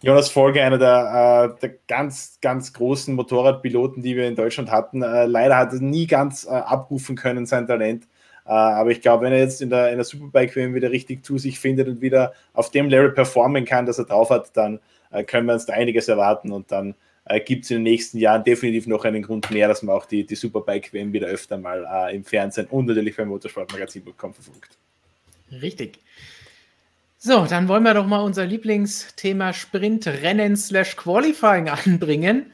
Jonas 0.00 0.30
Folger, 0.30 0.64
einer 0.64 0.78
der, 0.78 1.56
äh, 1.56 1.60
der 1.60 1.74
ganz, 1.88 2.38
ganz 2.40 2.72
großen 2.72 3.14
Motorradpiloten, 3.14 4.02
die 4.02 4.14
wir 4.14 4.28
in 4.28 4.36
Deutschland 4.36 4.70
hatten. 4.70 5.02
Äh, 5.02 5.26
leider 5.26 5.56
hat 5.56 5.72
er 5.72 5.80
nie 5.80 6.06
ganz 6.06 6.44
äh, 6.44 6.50
abrufen 6.50 7.16
können, 7.16 7.46
sein 7.46 7.66
Talent. 7.66 8.04
Äh, 8.46 8.50
aber 8.50 8.90
ich 8.90 9.00
glaube, 9.00 9.24
wenn 9.24 9.32
er 9.32 9.40
jetzt 9.40 9.60
in 9.60 9.70
der, 9.70 9.90
in 9.90 9.96
der 9.96 10.04
Superbike 10.04 10.54
WM 10.54 10.74
wieder 10.74 10.92
richtig 10.92 11.24
zu 11.24 11.36
sich 11.36 11.58
findet 11.58 11.88
und 11.88 12.00
wieder 12.00 12.32
auf 12.52 12.70
dem 12.70 12.88
Level 12.88 13.10
performen 13.10 13.64
kann, 13.64 13.86
dass 13.86 13.98
er 13.98 14.04
drauf 14.04 14.30
hat, 14.30 14.56
dann 14.56 14.78
äh, 15.10 15.24
können 15.24 15.46
wir 15.46 15.54
uns 15.54 15.66
da 15.66 15.72
einiges 15.72 16.06
erwarten 16.06 16.52
und 16.52 16.70
dann 16.70 16.94
äh, 17.24 17.40
gibt 17.40 17.64
es 17.64 17.70
in 17.72 17.78
den 17.78 17.82
nächsten 17.82 18.18
Jahren 18.18 18.44
definitiv 18.44 18.86
noch 18.86 19.04
einen 19.04 19.22
Grund 19.22 19.50
mehr, 19.50 19.66
dass 19.66 19.82
man 19.82 19.96
auch 19.96 20.06
die, 20.06 20.24
die 20.24 20.36
Superbike 20.36 20.92
WM 20.92 21.12
wieder 21.12 21.26
öfter 21.26 21.58
mal 21.58 22.10
im 22.12 22.24
Fernsehen 22.24 22.68
und 22.70 22.86
natürlich 22.86 23.16
beim 23.16 23.28
Motorsportmagazin.com 23.28 24.32
verfolgt. 24.32 24.78
Richtig. 25.50 25.98
So, 27.20 27.46
dann 27.46 27.66
wollen 27.66 27.82
wir 27.82 27.94
doch 27.94 28.06
mal 28.06 28.20
unser 28.20 28.46
Lieblingsthema 28.46 29.52
Sprintrennen 29.52 30.56
slash 30.56 30.94
Qualifying 30.94 31.68
anbringen. 31.68 32.52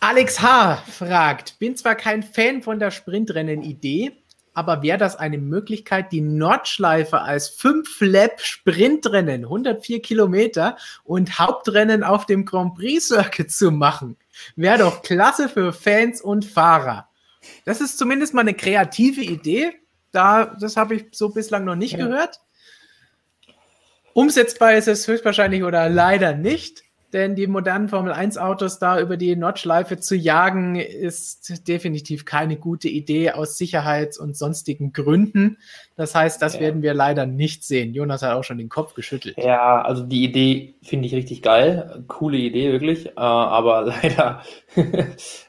Alex 0.00 0.42
H. 0.42 0.82
fragt, 0.88 1.60
bin 1.60 1.76
zwar 1.76 1.94
kein 1.94 2.24
Fan 2.24 2.62
von 2.62 2.80
der 2.80 2.90
Sprintrennen-Idee, 2.90 4.16
aber 4.52 4.82
wäre 4.82 4.98
das 4.98 5.14
eine 5.14 5.38
Möglichkeit, 5.38 6.10
die 6.10 6.22
Nordschleife 6.22 7.20
als 7.20 7.56
5-Lap-Sprintrennen, 7.56 9.44
104 9.44 10.02
Kilometer 10.02 10.76
und 11.04 11.38
Hauptrennen 11.38 12.02
auf 12.02 12.26
dem 12.26 12.44
Grand 12.44 12.74
Prix-Circuit 12.74 13.52
zu 13.52 13.70
machen? 13.70 14.16
Wäre 14.56 14.78
doch 14.78 15.02
klasse 15.02 15.48
für 15.48 15.72
Fans 15.72 16.20
und 16.20 16.44
Fahrer. 16.44 17.08
Das 17.64 17.80
ist 17.80 17.96
zumindest 17.96 18.34
mal 18.34 18.40
eine 18.40 18.54
kreative 18.54 19.22
Idee. 19.22 19.70
Da, 20.10 20.56
das 20.60 20.76
habe 20.76 20.96
ich 20.96 21.06
so 21.12 21.28
bislang 21.28 21.64
noch 21.64 21.76
nicht 21.76 21.92
ja. 21.92 22.04
gehört. 22.04 22.40
Umsetzbar 24.18 24.74
ist 24.74 24.88
es 24.88 25.06
höchstwahrscheinlich 25.06 25.62
oder 25.62 25.88
leider 25.88 26.34
nicht. 26.34 26.82
Denn 27.12 27.36
die 27.36 27.46
modernen 27.46 27.88
Formel-1-Autos 27.88 28.80
da 28.80 29.00
über 29.00 29.16
die 29.16 29.36
Nordschleife 29.36 29.98
zu 29.98 30.16
jagen, 30.16 30.74
ist 30.74 31.66
definitiv 31.68 32.24
keine 32.24 32.56
gute 32.56 32.88
Idee 32.88 33.30
aus 33.30 33.56
Sicherheits- 33.56 34.18
und 34.18 34.36
sonstigen 34.36 34.92
Gründen. 34.92 35.56
Das 35.96 36.16
heißt, 36.16 36.42
das 36.42 36.54
ja. 36.54 36.60
werden 36.60 36.82
wir 36.82 36.94
leider 36.94 37.26
nicht 37.26 37.62
sehen. 37.62 37.94
Jonas 37.94 38.22
hat 38.22 38.34
auch 38.34 38.42
schon 38.42 38.58
den 38.58 38.68
Kopf 38.68 38.94
geschüttelt. 38.94 39.36
Ja, 39.38 39.80
also 39.82 40.02
die 40.02 40.24
Idee 40.24 40.74
finde 40.82 41.06
ich 41.06 41.14
richtig 41.14 41.40
geil. 41.40 42.04
Coole 42.08 42.38
Idee, 42.38 42.72
wirklich. 42.72 43.06
Äh, 43.06 43.12
aber 43.20 43.84
leider, 44.02 44.42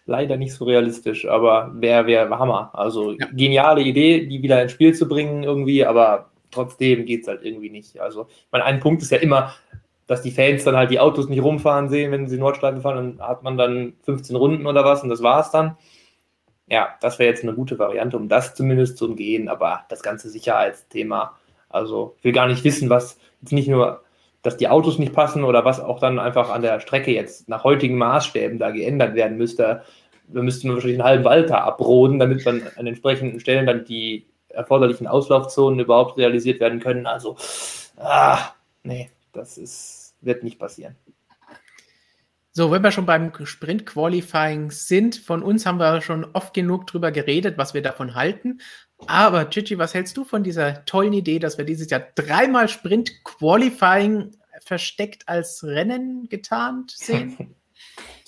leider 0.06 0.38
nicht 0.38 0.54
so 0.54 0.66
realistisch. 0.66 1.28
Aber 1.28 1.72
wäre 1.74 2.06
wär 2.06 2.30
Hammer. 2.30 2.70
Also 2.74 3.14
ja. 3.14 3.28
geniale 3.34 3.82
Idee, 3.82 4.28
die 4.28 4.44
wieder 4.44 4.62
ins 4.62 4.74
Spiel 4.74 4.94
zu 4.94 5.10
bringen 5.10 5.44
irgendwie, 5.44 5.84
aber 5.84 6.29
trotzdem 6.52 7.06
geht 7.06 7.22
es 7.22 7.28
halt 7.28 7.44
irgendwie 7.44 7.70
nicht. 7.70 8.00
Also, 8.00 8.28
ich 8.30 8.52
meine, 8.52 8.66
ein 8.66 8.80
Punkt 8.80 9.02
ist 9.02 9.12
ja 9.12 9.18
immer, 9.18 9.54
dass 10.10 10.24
die 10.24 10.32
Fans 10.32 10.64
dann 10.64 10.76
halt 10.76 10.90
die 10.90 11.00
Autos 11.00 11.30
nicht 11.30 11.44
rumfahren 11.44 11.88
sehen, 11.88 12.12
wenn 12.12 12.28
sie 12.28 12.40
Nordschleife 12.40 12.82
fahren, 12.82 13.18
dann 13.18 13.28
hat 13.28 13.44
man 13.44 13.58
dann 13.58 13.94
15 14.04 14.36
Runden 14.36 14.66
oder 14.66 14.84
was 14.84 15.04
und 15.04 15.10
das 15.10 15.22
war 15.22 15.42
es 15.42 15.52
dann. 15.52 15.78
Ja, 16.68 16.96
das 17.02 17.20
wäre 17.20 17.30
jetzt 17.30 17.44
eine 17.44 17.54
gute 17.54 17.78
Variante, 17.78 18.18
um 18.18 18.28
das 18.28 18.56
zumindest 18.56 18.98
zu 18.98 19.06
umgehen, 19.06 19.50
aber 19.50 19.86
das 19.90 20.02
ganze 20.02 20.30
Sicherheitsthema, 20.30 21.38
also 21.70 22.16
ich 22.18 22.24
will 22.24 22.32
gar 22.32 22.48
nicht 22.48 22.64
wissen, 22.64 22.90
was 22.90 23.20
jetzt 23.42 23.54
nicht 23.54 23.68
nur, 23.68 24.02
dass 24.42 24.58
die 24.58 24.68
Autos 24.68 24.98
nicht 24.98 25.14
passen 25.14 25.44
oder 25.44 25.64
was 25.64 25.80
auch 25.80 26.00
dann 26.00 26.18
einfach 26.18 26.50
an 26.50 26.64
der 26.64 26.80
Strecke 26.80 27.12
jetzt 27.12 27.48
nach 27.48 27.64
heutigen 27.64 27.98
Maßstäben 27.98 28.58
da 28.58 28.72
geändert 28.72 29.14
werden 29.14 29.38
müsste. 29.38 29.84
Da 30.28 30.42
müsste 30.42 30.66
man 30.66 30.76
wahrscheinlich 30.76 31.00
einen 31.00 31.08
halben 31.08 31.24
Wald 31.24 31.50
da 31.52 31.60
abroden, 31.60 32.18
damit 32.18 32.46
dann 32.46 32.64
an 32.78 32.88
entsprechenden 32.88 33.40
Stellen 33.40 33.68
dann 33.68 33.86
die 33.86 34.26
erforderlichen 34.50 35.08
Auslaufzonen 35.08 35.80
überhaupt 35.80 36.18
realisiert 36.18 36.60
werden 36.60 36.80
können. 36.80 37.06
Also, 37.06 37.38
ah, 37.98 38.54
nee, 38.84 39.10
das 39.32 39.58
ist 39.58 40.00
wird 40.22 40.44
nicht 40.44 40.60
passieren. 40.60 40.96
So, 42.52 42.72
wenn 42.72 42.84
wir 42.84 42.92
schon 42.92 43.06
beim 43.06 43.32
Sprint-Qualifying 43.42 44.72
sind, 44.72 45.16
von 45.16 45.44
uns 45.44 45.66
haben 45.66 45.80
wir 45.80 46.02
schon 46.02 46.26
oft 46.34 46.54
genug 46.54 46.88
drüber 46.88 47.12
geredet, 47.12 47.58
was 47.58 47.74
wir 47.74 47.82
davon 47.82 48.16
halten. 48.16 48.60
Aber 49.08 49.46
Gigi, 49.46 49.78
was 49.78 49.94
hältst 49.94 50.18
du 50.18 50.26
von 50.26 50.44
dieser 50.44 50.84
tollen 50.86 51.14
Idee, 51.14 51.40
dass 51.40 51.58
wir 51.58 51.64
dieses 51.64 51.90
Jahr 51.90 52.02
dreimal 52.16 52.68
Sprint-Qualifying 52.68 54.32
versteckt 54.66 55.30
als 55.30 55.64
Rennen 55.64 56.28
getarnt 56.30 56.92
sehen? 56.92 57.56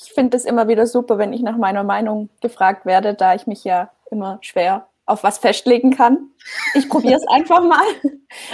Ich 0.03 0.14
finde 0.14 0.35
es 0.35 0.43
immer 0.43 0.68
wieder 0.68 0.88
super, 0.88 1.18
wenn 1.18 1.31
ich 1.31 1.41
nach 1.41 1.56
meiner 1.56 1.84
Meinung 1.84 2.30
gefragt 2.41 2.85
werde, 2.85 3.14
da 3.14 3.34
ich 3.34 3.48
mich 3.48 3.64
ja 3.64 3.91
immer 4.10 4.39
schwer 4.41 4.88
auf 5.06 5.23
was 5.23 5.40
festlegen 5.40 5.95
kann. 5.95 6.30
Ich 6.73 6.90
probiere 6.90 7.15
es 7.15 7.28
einfach 7.32 7.64
mal. 7.64 7.86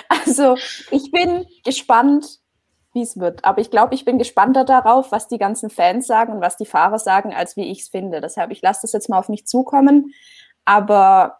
Also 0.10 0.56
ich 0.92 1.12
bin 1.12 1.46
gespannt, 1.64 2.40
wie 2.94 3.04
es 3.04 3.20
wird. 3.20 3.46
Aber 3.46 3.62
ich 3.62 3.70
glaube, 3.70 3.94
ich 3.94 4.06
bin 4.06 4.18
gespannter 4.18 4.66
darauf, 4.66 5.12
was 5.12 5.28
die 5.28 5.38
ganzen 5.38 5.70
Fans 5.70 6.08
sagen 6.08 6.34
und 6.34 6.42
was 6.42 6.58
die 6.58 6.66
Fahrer 6.66 7.00
sagen, 7.00 7.34
als 7.34 7.56
wie 7.56 7.72
ich 7.72 7.82
es 7.82 7.90
finde. 7.90 8.22
Deshalb, 8.22 8.52
ich 8.52 8.62
lasse 8.62 8.82
das 8.82 8.94
jetzt 8.94 9.10
mal 9.10 9.20
auf 9.20 9.30
mich 9.30 9.46
zukommen. 9.46 10.14
Aber 10.66 11.40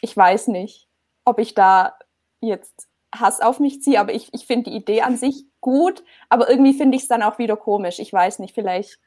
ich 0.00 0.16
weiß 0.16 0.48
nicht, 0.48 0.88
ob 1.24 1.38
ich 1.38 1.54
da 1.54 1.94
jetzt 2.40 2.88
Hass 3.14 3.40
auf 3.40 3.58
mich 3.58 3.82
ziehe. 3.82 4.00
Aber 4.00 4.12
ich, 4.12 4.28
ich 4.32 4.46
finde 4.46 4.70
die 4.70 4.76
Idee 4.76 5.02
an 5.02 5.16
sich 5.16 5.46
gut. 5.60 6.04
Aber 6.28 6.50
irgendwie 6.50 6.74
finde 6.74 6.96
ich 6.96 7.02
es 7.02 7.08
dann 7.08 7.22
auch 7.22 7.38
wieder 7.38 7.56
komisch. 7.56 7.98
Ich 7.98 8.12
weiß 8.12 8.38
nicht, 8.38 8.54
vielleicht. 8.54 8.98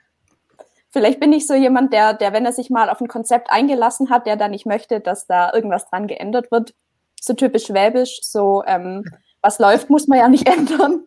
Vielleicht 0.96 1.20
bin 1.20 1.34
ich 1.34 1.46
so 1.46 1.54
jemand, 1.54 1.92
der, 1.92 2.14
der, 2.14 2.32
wenn 2.32 2.46
er 2.46 2.54
sich 2.54 2.70
mal 2.70 2.90
auf 2.90 3.02
ein 3.02 3.10
Konzept 3.10 3.52
eingelassen 3.52 4.10
hat, 4.10 4.26
der 4.26 4.38
dann 4.38 4.52
nicht 4.52 4.66
möchte, 4.66 5.02
dass 5.02 5.28
da 5.28 5.52
irgendwas 5.54 5.90
dran 5.90 6.08
geändert 6.08 6.52
wird, 6.52 6.74
so 7.20 7.34
typisch 7.34 7.66
schwäbisch, 7.66 8.22
so 8.22 8.64
ähm, 8.66 9.04
was 9.42 9.60
läuft, 9.60 9.90
muss 9.90 10.08
man 10.08 10.20
ja 10.20 10.30
nicht 10.30 10.48
ändern. 10.58 11.06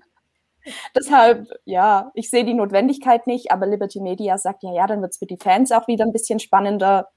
Deshalb, 0.94 1.48
ja, 1.64 2.10
ich 2.12 2.28
sehe 2.28 2.44
die 2.44 2.52
Notwendigkeit 2.52 3.26
nicht, 3.26 3.50
aber 3.50 3.66
Liberty 3.66 4.00
Media 4.00 4.36
sagt 4.36 4.62
ja, 4.62 4.74
ja, 4.74 4.86
dann 4.86 5.00
wird 5.00 5.12
es 5.12 5.18
für 5.20 5.26
die 5.26 5.38
Fans 5.38 5.72
auch 5.72 5.88
wieder 5.88 6.04
ein 6.04 6.12
bisschen 6.12 6.38
spannender. 6.38 7.08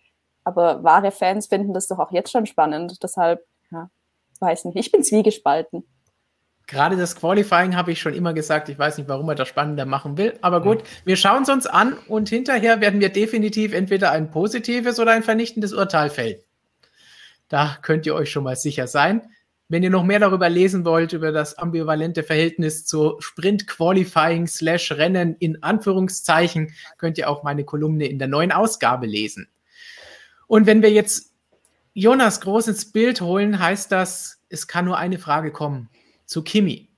Aber 0.46 0.82
wahre 0.82 1.12
Fans 1.12 1.48
finden 1.48 1.74
das 1.74 1.90
doch 1.90 2.00
auch 2.00 2.14
jetzt 2.14 2.32
schon 2.32 2.46
spannend. 2.46 3.04
Deshalb, 3.04 3.46
ja, 3.70 3.90
weiß 4.40 4.64
nicht. 4.64 4.78
Ich 4.78 4.94
bin 4.94 5.04
zwiegespalten. 5.04 5.84
Gerade 6.68 6.96
das 6.96 7.16
Qualifying 7.16 7.76
habe 7.76 7.92
ich 7.92 8.00
schon 8.00 8.14
immer 8.14 8.34
gesagt. 8.34 8.70
Ich 8.70 8.80
weiß 8.80 8.98
nicht, 8.98 9.10
warum 9.10 9.28
er 9.28 9.36
das 9.36 9.48
spannender 9.48 9.86
machen 9.86 10.18
will. 10.18 10.38
Aber 10.42 10.62
gut, 10.62 10.84
wir 11.04 11.18
schauen 11.18 11.44
es 11.44 11.50
uns 11.50 11.68
an 11.68 11.98
und 12.08 12.30
hinterher 12.30 12.80
werden 12.80 13.02
wir 13.02 13.10
definitiv 13.10 13.74
entweder 13.74 14.12
ein 14.12 14.32
positives 14.32 15.00
oder 15.00 15.12
ein 15.12 15.24
vernichtendes 15.24 15.74
Urteil 15.74 16.10
fällen. 16.10 16.40
Da 17.50 17.78
könnt 17.82 18.06
ihr 18.06 18.16
euch 18.16 18.32
schon 18.32 18.46
mal 18.46 18.56
sicher 18.56 18.88
sein. 18.88 19.22
Wenn 19.68 19.84
ihr 19.84 19.90
noch 19.90 20.04
mehr 20.04 20.20
darüber 20.20 20.50
lesen 20.50 20.86
wollt, 20.86 21.14
über 21.14 21.32
das 21.32 21.58
ambivalente 21.58 22.24
Verhältnis 22.24 22.86
zu 22.86 23.18
Sprint-Qualifying 23.20 24.48
slash 24.48 24.94
Rennen 24.94 25.36
in 25.40 25.64
Anführungszeichen, 25.64 26.74
könnt 26.98 27.18
ihr 27.18 27.30
auch 27.30 27.44
meine 27.44 27.64
Kolumne 27.64 28.06
in 28.06 28.20
der 28.20 28.28
neuen 28.28 28.52
Ausgabe 28.52 29.08
lesen. 29.08 29.50
Und 30.48 30.68
wenn 30.68 30.82
wir 30.82 30.92
jetzt 30.92 31.34
Jonas 31.94 32.42
groß 32.42 32.70
ins 32.70 32.92
Bild 32.92 33.22
holen, 33.22 33.60
heißt 33.60 33.92
das, 33.92 34.42
es 34.50 34.68
kann 34.68 34.86
nur 34.86 34.98
eine 34.98 35.20
Frage 35.20 35.52
kommen 35.52 35.90
zu 36.32 36.44
Kimi. 36.44 36.90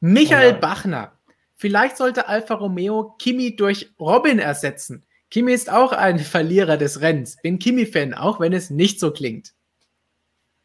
Michael 0.00 0.54
oh 0.56 0.60
Bachner. 0.60 1.12
Vielleicht 1.56 1.96
sollte 1.96 2.28
Alfa 2.28 2.54
Romeo 2.54 3.14
Kimi 3.18 3.56
durch 3.56 3.90
Robin 3.98 4.38
ersetzen. 4.38 5.04
Kimi 5.30 5.52
ist 5.52 5.70
auch 5.70 5.92
ein 5.92 6.18
Verlierer 6.34 6.76
des 6.76 7.00
Rennens. 7.00 7.36
Bin 7.42 7.58
Kimi-Fan, 7.58 8.14
auch 8.14 8.40
wenn 8.40 8.52
es 8.52 8.70
nicht 8.70 9.00
so 9.00 9.10
klingt. 9.10 9.52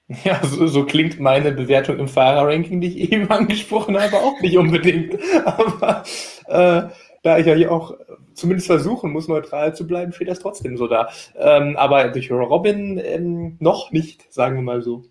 Ja, 0.25 0.41
so, 0.43 0.67
so, 0.67 0.85
klingt 0.85 1.21
meine 1.21 1.53
Bewertung 1.53 1.97
im 1.97 2.09
Fahrerranking, 2.09 2.81
die 2.81 2.87
ich 2.89 3.11
eben 3.13 3.31
angesprochen 3.31 3.97
habe, 3.97 4.17
auch 4.17 4.41
nicht 4.41 4.57
unbedingt. 4.57 5.17
Aber 5.45 6.03
äh, 6.47 6.89
da 7.23 7.37
ich 7.37 7.45
ja 7.45 7.53
hier 7.53 7.71
auch 7.71 7.95
zumindest 8.33 8.67
versuchen 8.67 9.11
muss, 9.11 9.29
neutral 9.29 9.73
zu 9.73 9.87
bleiben, 9.87 10.11
steht 10.11 10.27
das 10.27 10.39
trotzdem 10.39 10.75
so 10.75 10.87
da. 10.87 11.09
Ähm, 11.35 11.77
aber 11.77 12.09
durch 12.09 12.29
Robin 12.29 12.97
ähm, 12.97 13.55
noch 13.61 13.93
nicht, 13.93 14.33
sagen 14.33 14.57
wir 14.57 14.63
mal 14.63 14.81
so. 14.81 15.05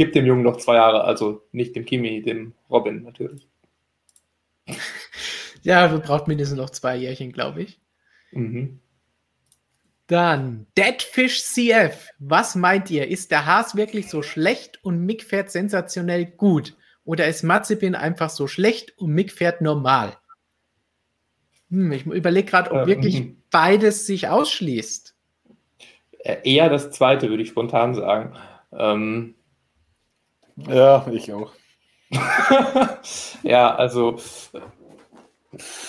Gibt 0.00 0.14
dem 0.14 0.24
Jungen 0.24 0.42
noch 0.42 0.56
zwei 0.56 0.76
Jahre, 0.76 1.04
also 1.04 1.42
nicht 1.52 1.76
dem 1.76 1.84
Kimi, 1.84 2.22
dem 2.22 2.54
Robin 2.70 3.02
natürlich. 3.02 3.46
Ja, 5.62 5.88
braucht 5.88 6.26
mindestens 6.26 6.56
noch 6.56 6.70
zwei 6.70 6.96
Jährchen, 6.96 7.32
glaube 7.32 7.60
ich. 7.60 7.78
Mhm. 8.30 8.80
Dann 10.06 10.66
Deadfish 10.78 11.42
CF. 11.42 12.08
Was 12.18 12.54
meint 12.54 12.90
ihr? 12.90 13.08
Ist 13.08 13.30
der 13.30 13.44
Haas 13.44 13.76
wirklich 13.76 14.08
so 14.08 14.22
schlecht 14.22 14.82
und 14.82 15.04
Mick 15.04 15.22
fährt 15.22 15.50
sensationell 15.50 16.24
gut? 16.24 16.78
Oder 17.04 17.26
ist 17.26 17.42
Mazepin 17.42 17.94
einfach 17.94 18.30
so 18.30 18.46
schlecht 18.46 18.96
und 18.96 19.10
Mick 19.10 19.30
fährt 19.30 19.60
normal? 19.60 20.16
Hm, 21.68 21.92
ich 21.92 22.06
überlege 22.06 22.48
gerade, 22.48 22.70
ob 22.70 22.78
ähm, 22.78 22.86
wirklich 22.86 23.20
mhm. 23.20 23.42
beides 23.50 24.06
sich 24.06 24.28
ausschließt. 24.28 25.14
Äh, 26.20 26.38
eher 26.42 26.70
das 26.70 26.90
zweite, 26.90 27.28
würde 27.28 27.42
ich 27.42 27.50
spontan 27.50 27.94
sagen. 27.94 28.34
Ähm, 28.72 29.34
ja, 30.56 31.06
ich 31.10 31.32
auch. 31.32 31.52
ja, 33.42 33.74
also 33.74 34.18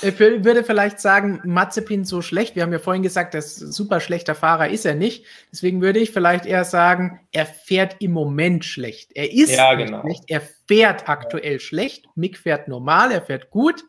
ich 0.02 0.20
würde 0.20 0.64
vielleicht 0.64 1.00
sagen, 1.00 1.40
Mazepin 1.46 2.04
so 2.04 2.24
schlecht. 2.24 2.56
Wir 2.56 2.64
haben 2.64 2.74
ja 2.74 2.80
vorhin 2.80 3.04
gesagt, 3.04 3.36
dass 3.36 3.56
super 3.56 4.00
schlechter 4.00 4.34
Fahrer 4.34 4.70
ist 4.70 4.86
er 4.86 4.96
nicht. 4.96 5.26
Deswegen 5.52 5.82
würde 5.82 6.00
ich 6.00 6.10
vielleicht 6.12 6.48
eher 6.48 6.66
sagen, 6.66 7.20
er 7.32 7.46
fährt 7.46 7.98
im 8.00 8.12
Moment 8.12 8.66
schlecht. 8.66 9.12
Er 9.14 9.32
ist 9.32 9.56
ja, 9.56 9.76
genau. 9.76 10.02
schlecht, 10.02 10.24
er 10.28 10.42
fährt 10.68 11.08
aktuell 11.08 11.54
ja. 11.54 11.60
schlecht. 11.60 12.06
Mick 12.16 12.40
fährt 12.40 12.68
normal, 12.68 13.12
er 13.12 13.22
fährt 13.22 13.52
gut 13.52 13.84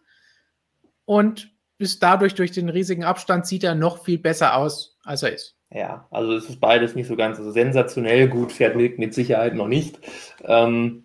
und 1.07 1.51
ist 1.79 2.03
dadurch 2.03 2.35
durch 2.35 2.53
den 2.53 2.69
riesigen 2.69 3.05
Abstand 3.05 3.47
sieht 3.47 3.65
er 3.65 3.75
noch 3.75 4.05
viel 4.05 4.19
besser 4.19 4.57
aus, 4.57 4.99
als 5.05 5.23
er 5.23 5.33
ist. 5.33 5.57
Ja, 5.75 6.07
also 6.11 6.35
es 6.35 6.49
ist 6.49 6.61
beides 6.61 6.95
nicht 6.95 7.07
so 7.07 7.17
ganz 7.17 7.39
also 7.39 7.51
sensationell 7.51 8.29
gut, 8.29 8.53
fährt 8.53 8.77
Milk 8.77 8.99
mit 8.99 9.15
Sicherheit 9.15 9.55
noch 9.55 9.69
nicht. 9.69 9.99
Ähm, 10.45 11.05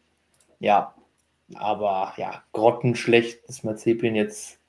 ja, 0.60 0.94
aber 1.56 2.14
ja, 2.18 2.44
grottenschlecht 2.52 3.40
ist 3.48 3.64
Mazepin 3.64 4.16
jetzt, 4.16 4.60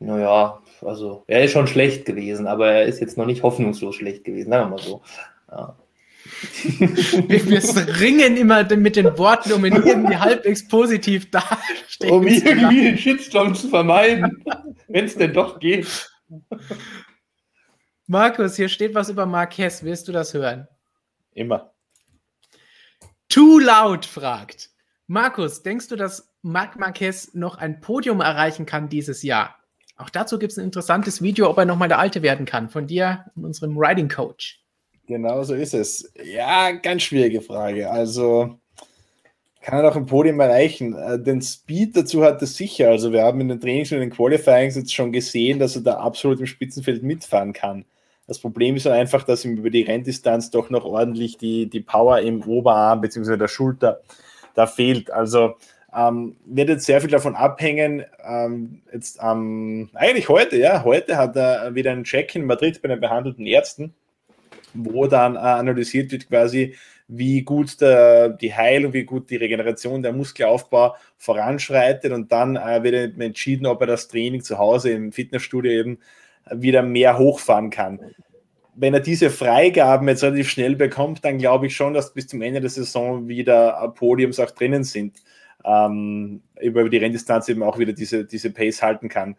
naja, 0.00 0.60
also 0.82 1.24
er 1.26 1.44
ist 1.44 1.52
schon 1.52 1.66
schlecht 1.66 2.04
gewesen, 2.04 2.46
aber 2.46 2.70
er 2.70 2.84
ist 2.84 3.00
jetzt 3.00 3.16
noch 3.16 3.24
nicht 3.24 3.42
hoffnungslos 3.42 3.96
schlecht 3.96 4.24
gewesen, 4.24 4.50
sagen 4.50 4.66
wir 4.66 4.76
mal 4.76 4.82
so. 4.82 5.00
Ja. 5.50 5.76
wir, 6.78 7.46
wir 7.46 8.00
ringen 8.00 8.36
immer 8.36 8.64
mit 8.76 8.96
den 8.96 9.16
Worten, 9.16 9.52
um 9.52 9.64
ihn 9.64 9.76
irgendwie 9.76 10.16
halbwegs 10.16 10.68
positiv 10.68 11.30
dastehen 11.30 12.10
Um 12.10 12.26
irgendwie 12.26 12.82
den 12.82 12.98
Shitstorm 12.98 13.54
zu 13.54 13.68
vermeiden, 13.68 14.44
wenn 14.88 15.06
es 15.06 15.16
denn 15.16 15.32
doch 15.32 15.58
geht. 15.58 16.10
Markus, 18.10 18.56
hier 18.56 18.70
steht 18.70 18.94
was 18.94 19.10
über 19.10 19.26
Marquez. 19.26 19.82
Willst 19.82 20.08
du 20.08 20.12
das 20.12 20.32
hören? 20.32 20.66
Immer. 21.34 21.74
Too 23.28 23.58
Loud 23.58 24.06
fragt. 24.06 24.70
Markus, 25.06 25.62
denkst 25.62 25.88
du, 25.88 25.96
dass 25.96 26.32
Marc 26.40 26.78
Marquez 26.78 27.34
noch 27.34 27.58
ein 27.58 27.80
Podium 27.82 28.22
erreichen 28.22 28.64
kann 28.64 28.88
dieses 28.88 29.22
Jahr? 29.22 29.56
Auch 29.98 30.08
dazu 30.08 30.38
gibt 30.38 30.52
es 30.52 30.58
ein 30.58 30.64
interessantes 30.64 31.20
Video, 31.20 31.50
ob 31.50 31.58
er 31.58 31.66
nochmal 31.66 31.88
der 31.88 31.98
Alte 31.98 32.22
werden 32.22 32.46
kann, 32.46 32.70
von 32.70 32.86
dir 32.86 33.26
und 33.36 33.44
unserem 33.44 33.76
Riding 33.76 34.08
Coach. 34.08 34.64
Genau 35.06 35.42
so 35.42 35.54
ist 35.54 35.74
es. 35.74 36.10
Ja, 36.24 36.70
ganz 36.70 37.02
schwierige 37.02 37.42
Frage. 37.42 37.90
Also 37.90 38.58
kann 39.60 39.80
er 39.80 39.82
noch 39.82 39.96
ein 39.96 40.06
Podium 40.06 40.40
erreichen? 40.40 40.94
Äh, 40.94 41.22
den 41.22 41.42
Speed 41.42 41.94
dazu 41.94 42.24
hat 42.24 42.40
er 42.40 42.46
sicher. 42.46 42.88
Also 42.88 43.12
wir 43.12 43.22
haben 43.22 43.42
in 43.42 43.48
den 43.48 43.60
Trainings 43.60 43.92
und 43.92 43.98
in 43.98 44.08
den 44.08 44.16
Qualifyings 44.16 44.76
jetzt 44.76 44.94
schon 44.94 45.12
gesehen, 45.12 45.58
dass 45.58 45.76
er 45.76 45.82
da 45.82 45.98
absolut 45.98 46.40
im 46.40 46.46
Spitzenfeld 46.46 47.02
mitfahren 47.02 47.52
kann. 47.52 47.84
Das 48.28 48.38
Problem 48.38 48.76
ist 48.76 48.86
einfach, 48.86 49.24
dass 49.24 49.44
ihm 49.46 49.56
über 49.56 49.70
die 49.70 49.82
Renndistanz 49.82 50.50
doch 50.50 50.68
noch 50.68 50.84
ordentlich 50.84 51.38
die, 51.38 51.68
die 51.68 51.80
Power 51.80 52.20
im 52.20 52.42
Oberarm 52.42 53.00
bzw. 53.00 53.38
der 53.38 53.48
Schulter 53.48 54.02
da 54.54 54.66
fehlt. 54.66 55.10
Also 55.10 55.56
ähm, 55.96 56.36
wird 56.44 56.68
jetzt 56.68 56.84
sehr 56.84 57.00
viel 57.00 57.10
davon 57.10 57.34
abhängen. 57.34 58.04
Ähm, 58.22 58.82
jetzt 58.92 59.18
ähm, 59.22 59.88
eigentlich 59.94 60.28
heute, 60.28 60.58
ja, 60.58 60.84
heute 60.84 61.16
hat 61.16 61.36
er 61.36 61.74
wieder 61.74 61.90
einen 61.90 62.04
Check 62.04 62.34
in 62.36 62.44
Madrid 62.44 62.82
bei 62.82 62.88
den 62.88 63.00
behandelten 63.00 63.46
Ärzten, 63.46 63.94
wo 64.74 65.06
dann 65.06 65.36
äh, 65.36 65.38
analysiert 65.38 66.12
wird 66.12 66.28
quasi, 66.28 66.74
wie 67.08 67.40
gut 67.40 67.80
der, 67.80 68.28
die 68.28 68.54
Heilung, 68.54 68.92
wie 68.92 69.04
gut 69.04 69.30
die 69.30 69.36
Regeneration, 69.36 70.02
der 70.02 70.12
Muskelaufbau 70.12 70.94
voranschreitet 71.16 72.12
und 72.12 72.30
dann 72.30 72.56
äh, 72.56 72.82
wird 72.82 73.18
entschieden, 73.18 73.64
ob 73.64 73.80
er 73.80 73.86
das 73.86 74.08
Training 74.08 74.42
zu 74.42 74.58
Hause 74.58 74.90
im 74.90 75.12
Fitnessstudio 75.12 75.72
eben 75.72 75.98
wieder 76.54 76.82
mehr 76.82 77.18
hochfahren 77.18 77.70
kann. 77.70 78.00
Wenn 78.74 78.94
er 78.94 79.00
diese 79.00 79.30
Freigaben 79.30 80.06
jetzt 80.08 80.22
relativ 80.22 80.48
schnell 80.48 80.76
bekommt, 80.76 81.24
dann 81.24 81.38
glaube 81.38 81.66
ich 81.66 81.74
schon, 81.74 81.94
dass 81.94 82.14
bis 82.14 82.28
zum 82.28 82.42
Ende 82.42 82.60
der 82.60 82.70
Saison 82.70 83.26
wieder 83.26 83.92
Podiums 83.96 84.38
auch 84.38 84.50
drinnen 84.52 84.84
sind. 84.84 85.20
Ähm, 85.64 86.42
über 86.60 86.88
die 86.88 86.98
Renndistanz 86.98 87.48
eben 87.48 87.62
auch 87.62 87.78
wieder 87.78 87.92
diese, 87.92 88.24
diese 88.24 88.50
Pace 88.50 88.82
halten 88.82 89.08
kann. 89.08 89.36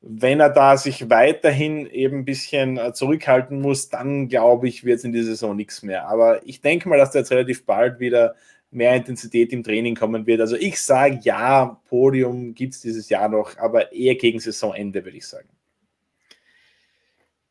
Wenn 0.00 0.38
er 0.38 0.50
da 0.50 0.76
sich 0.76 1.10
weiterhin 1.10 1.86
eben 1.86 2.18
ein 2.18 2.24
bisschen 2.24 2.78
äh, 2.78 2.92
zurückhalten 2.92 3.60
muss, 3.60 3.88
dann 3.88 4.28
glaube 4.28 4.68
ich, 4.68 4.84
wird 4.84 4.98
es 4.98 5.04
in 5.04 5.12
dieser 5.12 5.30
Saison 5.30 5.56
nichts 5.56 5.82
mehr. 5.82 6.08
Aber 6.08 6.46
ich 6.46 6.60
denke 6.60 6.88
mal, 6.88 6.98
dass 6.98 7.10
da 7.10 7.18
jetzt 7.18 7.32
relativ 7.32 7.66
bald 7.66 7.98
wieder 7.98 8.36
mehr 8.70 8.94
Intensität 8.94 9.52
im 9.52 9.64
Training 9.64 9.94
kommen 9.94 10.26
wird. 10.26 10.40
Also 10.40 10.56
ich 10.56 10.80
sage 10.80 11.18
ja, 11.22 11.80
Podium 11.88 12.54
gibt 12.54 12.74
es 12.74 12.80
dieses 12.80 13.08
Jahr 13.08 13.28
noch, 13.28 13.56
aber 13.58 13.92
eher 13.92 14.14
gegen 14.14 14.38
Saisonende, 14.38 15.04
würde 15.04 15.16
ich 15.16 15.26
sagen. 15.26 15.48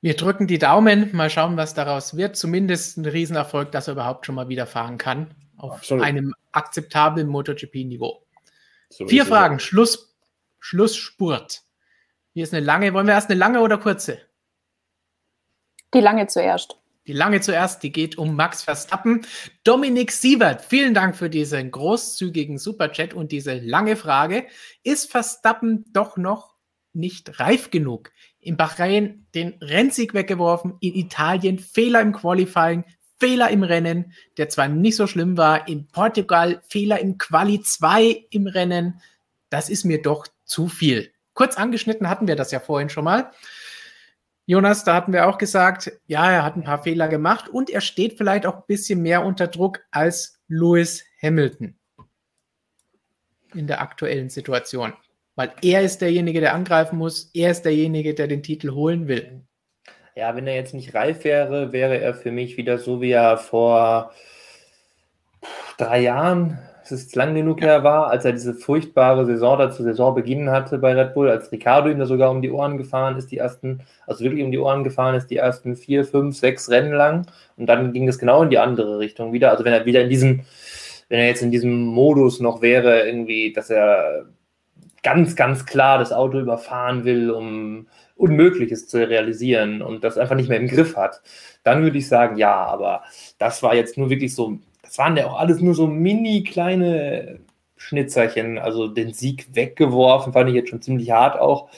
Wir 0.08 0.16
drücken 0.16 0.48
die 0.48 0.58
Daumen, 0.58 1.14
mal 1.14 1.30
schauen, 1.30 1.58
was 1.58 1.74
daraus 1.74 2.16
wird. 2.16 2.38
Zumindest 2.38 2.98
ein 2.98 3.06
Riesenerfolg, 3.06 3.74
dass 3.74 3.90
er 3.90 3.92
überhaupt 3.92 4.26
schon 4.26 4.36
mal 4.36 4.48
wieder 4.48 4.66
fahren 4.66 4.98
kann. 4.98 5.36
Auf 5.58 5.74
Absolut. 5.74 6.06
einem 6.06 6.34
akzeptablen 6.54 7.28
MotoGP-Niveau. 7.28 8.26
So 8.90 9.06
Vier 9.06 9.26
Fragen, 9.26 9.60
Schluss, 9.60 10.16
Schlussspurt. 10.60 11.64
Hier 12.34 12.44
ist 12.44 12.54
eine 12.54 12.66
lange. 12.66 12.94
Wollen 12.94 13.06
wir 13.06 13.16
erst 13.16 13.30
eine 13.30 13.38
lange 13.38 13.60
oder 13.60 13.78
kurze? 13.80 14.22
Die 15.94 16.00
lange 16.00 16.26
zuerst. 16.28 16.78
Die 17.06 17.12
lange 17.12 17.42
zuerst, 17.42 17.84
die 17.84 17.92
geht 17.92 18.18
um 18.18 18.34
Max 18.34 18.64
Verstappen. 18.64 19.26
Dominik 19.66 20.14
Siebert, 20.14 20.62
vielen 20.62 20.94
Dank 20.94 21.18
für 21.18 21.30
diesen 21.30 21.70
großzügigen 21.70 22.60
Superchat 22.60 23.14
und 23.14 23.34
diese 23.34 23.56
lange 23.56 23.98
Frage. 23.98 24.48
Ist 24.84 25.12
Verstappen 25.12 25.84
doch 25.92 26.16
noch 26.16 26.57
nicht 26.98 27.40
reif 27.40 27.72
genug? 27.72 28.12
in 28.48 28.56
Bahrain 28.56 29.28
den 29.36 29.56
Rennsieg 29.62 30.14
weggeworfen, 30.14 30.78
in 30.80 30.96
Italien 30.96 31.60
Fehler 31.60 32.00
im 32.00 32.14
Qualifying, 32.14 32.86
Fehler 33.20 33.50
im 33.50 33.64
Rennen, 33.64 34.14
der 34.38 34.48
zwar 34.48 34.70
nicht 34.70 34.96
so 34.96 35.06
schlimm 35.06 35.36
war, 35.36 35.68
in 35.68 35.88
Portugal 35.88 36.62
Fehler 36.70 37.00
im 37.02 37.18
Quali 37.18 37.60
2 37.60 38.28
im 38.30 38.48
Rennen. 38.48 39.02
Das 39.50 39.70
ist 39.70 39.84
mir 39.84 40.02
doch 40.02 40.28
zu 40.46 40.70
viel. 40.70 41.12
Kurz 41.34 41.58
angeschnitten 41.58 42.08
hatten 42.10 42.28
wir 42.28 42.38
das 42.38 42.52
ja 42.52 42.62
vorhin 42.62 42.88
schon 42.88 43.04
mal. 43.04 43.32
Jonas, 44.46 44.86
da 44.86 44.96
hatten 44.96 45.12
wir 45.12 45.28
auch 45.28 45.38
gesagt, 45.38 45.92
ja, 46.06 46.32
er 46.32 46.46
hat 46.46 46.56
ein 46.56 46.64
paar 46.64 46.84
Fehler 46.84 47.10
gemacht 47.10 47.50
und 47.50 47.70
er 47.70 47.82
steht 47.82 48.18
vielleicht 48.18 48.46
auch 48.46 48.56
ein 48.56 48.64
bisschen 48.66 49.02
mehr 49.02 49.26
unter 49.26 49.48
Druck 49.48 49.82
als 49.92 50.40
Lewis 50.48 51.04
Hamilton 51.22 51.78
in 53.54 53.68
der 53.68 53.82
aktuellen 53.82 54.30
Situation 54.30 54.94
weil 55.38 55.52
er 55.62 55.84
ist 55.84 56.02
derjenige, 56.02 56.42
der 56.42 56.56
angreifen 56.56 56.98
muss, 56.98 57.30
er 57.34 57.52
ist 57.52 57.62
derjenige, 57.62 58.16
der 58.16 58.28
den 58.28 58.44
Titel 58.44 58.72
holen 58.72 59.08
will. 59.08 59.44
Ja, 60.16 60.36
wenn 60.36 60.48
er 60.48 60.56
jetzt 60.56 60.74
nicht 60.74 60.96
reif 60.96 61.24
wäre, 61.24 61.72
wäre 61.72 62.00
er 62.00 62.16
für 62.16 62.32
mich 62.32 62.58
wieder 62.58 62.80
so, 62.80 63.02
wie 63.02 63.12
er 63.12 63.38
vor 63.38 64.12
drei 65.78 66.00
Jahren, 66.00 66.58
es 66.84 66.92
ist 66.92 67.16
lang 67.16 67.36
genug 67.36 67.62
her 67.62 67.84
war, 67.84 68.10
als 68.10 68.26
er 68.26 68.32
diese 68.32 68.56
furchtbare 68.56 69.28
Saison 69.28 69.60
da 69.60 69.70
zu 69.70 69.84
Saisonbeginn 69.84 70.50
hatte 70.50 70.80
bei 70.80 70.96
Red 70.96 71.14
Bull, 71.14 71.30
als 71.30 71.52
Ricardo 71.52 71.90
ihm 71.90 72.00
da 72.00 72.08
sogar 72.08 72.32
um 72.32 72.42
die 72.42 72.50
Ohren 72.50 72.80
gefahren 72.80 73.16
ist, 73.18 73.30
die 73.30 73.38
ersten, 73.38 73.82
also 74.08 74.24
wirklich 74.24 74.44
um 74.44 74.52
die 74.52 74.58
Ohren 74.58 74.84
gefahren 74.84 75.14
ist, 75.14 75.28
die 75.28 75.38
ersten 75.38 75.76
vier, 75.76 76.04
fünf, 76.04 76.36
sechs 76.36 76.70
Rennen 76.72 76.94
lang. 76.94 77.28
Und 77.58 77.68
dann 77.68 77.94
ging 77.94 78.08
es 78.08 78.18
genau 78.18 78.42
in 78.42 78.50
die 78.50 78.58
andere 78.58 78.98
Richtung 78.98 79.34
wieder. 79.34 79.52
Also 79.52 79.66
wenn 79.66 79.74
er 79.74 79.86
wieder 79.86 80.02
in 80.02 80.10
diesem, 80.10 80.46
wenn 81.10 81.20
er 81.20 81.28
jetzt 81.28 81.44
in 81.44 81.52
diesem 81.52 81.86
Modus 81.86 82.40
noch 82.40 82.64
wäre, 82.64 83.06
irgendwie, 83.06 83.54
dass 83.54 83.70
er 83.70 84.26
ganz, 85.04 85.36
ganz 85.36 85.66
klar 85.66 85.98
das 86.00 86.12
Auto 86.12 86.40
überfahren 86.40 87.04
will, 87.06 87.32
um 87.32 87.88
Unmögliches 88.16 88.88
zu 88.88 88.98
realisieren 88.98 89.82
und 89.82 90.04
das 90.04 90.18
einfach 90.18 90.36
nicht 90.36 90.50
mehr 90.50 90.60
im 90.60 90.68
Griff 90.68 90.96
hat, 90.96 91.22
dann 91.64 91.84
würde 91.84 91.98
ich 91.98 92.08
sagen, 92.08 92.38
ja, 92.38 92.54
aber 92.54 93.04
das 93.38 93.62
war 93.64 93.76
jetzt 93.76 93.98
nur 93.98 94.10
wirklich 94.10 94.34
so, 94.34 94.58
das 94.82 94.98
waren 94.98 95.16
ja 95.18 95.28
auch 95.28 95.40
alles 95.40 95.62
nur 95.62 95.76
so 95.76 95.88
mini 95.88 96.44
kleine 96.44 97.40
Schnitzerchen, 97.76 98.58
also 98.58 98.88
den 98.88 99.14
Sieg 99.14 99.48
weggeworfen, 99.54 100.34
fand 100.34 100.50
ich 100.50 100.56
jetzt 100.56 100.70
schon 100.70 100.82
ziemlich 100.82 101.12
hart 101.12 101.40
auch. 101.40 101.70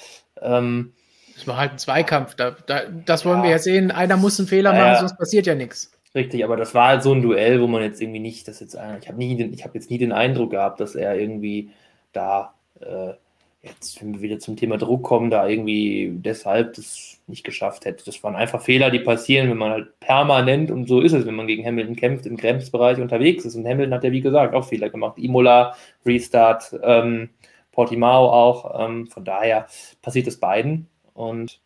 Ähm, 0.42 0.94
das 1.36 1.48
war 1.48 1.58
halt 1.58 1.72
ein 1.74 1.78
Zweikampf, 1.78 2.36
da, 2.36 2.52
da, 2.52 2.82
das 3.06 3.26
wollen 3.26 3.40
ja, 3.40 3.44
wir 3.44 3.52
ja 3.52 3.60
sehen, 3.60 3.92
einer 3.92 4.18
muss 4.18 4.40
einen 4.40 4.48
Fehler 4.48 4.74
machen, 4.74 4.94
äh, 4.94 5.00
sonst 5.00 5.18
passiert 5.18 5.46
ja 5.46 5.56
nichts. 5.56 5.92
Richtig, 6.16 6.44
aber 6.44 6.58
das 6.58 6.74
war 6.74 6.88
halt 6.88 7.04
so 7.04 7.14
ein 7.14 7.22
Duell, 7.22 7.62
wo 7.62 7.68
man 7.68 7.84
jetzt 7.84 8.02
irgendwie 8.02 8.20
nicht, 8.20 8.48
das 8.48 8.60
jetzt, 8.60 8.74
ich 8.74 8.80
habe 9.08 9.24
habe 9.24 9.72
jetzt 9.74 9.90
nie 9.92 9.98
den 9.98 10.12
Eindruck 10.12 10.52
gehabt, 10.52 10.80
dass 10.80 10.96
er 10.96 11.16
irgendwie 11.20 11.70
da 12.14 12.56
äh, 12.82 13.14
jetzt, 13.62 14.02
wenn 14.02 14.14
wir 14.14 14.22
wieder 14.22 14.40
zum 14.40 14.56
Thema 14.56 14.78
Druck 14.78 15.04
kommen, 15.04 15.30
da 15.30 15.48
irgendwie 15.48 16.12
deshalb 16.14 16.76
das 16.76 17.20
nicht 17.28 17.44
geschafft 17.44 17.86
hätte. 17.86 18.06
Das 18.06 18.24
waren 18.24 18.36
einfach 18.36 18.62
Fehler, 18.62 18.90
die 18.90 19.00
passieren, 19.00 19.50
wenn 19.50 19.58
man 19.58 19.72
halt 19.72 20.00
permanent, 20.00 20.72
und 20.72 20.88
so 20.88 21.02
ist 21.02 21.14
es, 21.14 21.26
wenn 21.26 21.36
man 21.36 21.48
gegen 21.48 21.66
Hamilton 21.66 21.96
kämpft, 21.96 22.26
im 22.26 22.38
Grenzbereich 22.38 23.00
unterwegs 23.00 23.46
ist. 23.46 23.56
Und 23.56 23.68
Hamilton 23.68 23.94
hat 23.94 24.04
ja, 24.04 24.12
wie 24.12 24.22
gesagt, 24.22 24.54
auch 24.54 24.66
Fehler 24.66 24.90
gemacht. 24.90 25.18
Imola, 25.18 25.76
Restart, 26.06 26.74
ähm, 26.84 27.30
Portimao 27.72 28.32
auch. 28.32 28.88
Ähm, 28.88 29.08
von 29.08 29.26
daher 29.26 29.68
passiert 30.02 30.28
es 30.28 30.40
beiden. 30.40 30.88
Und 31.14 31.60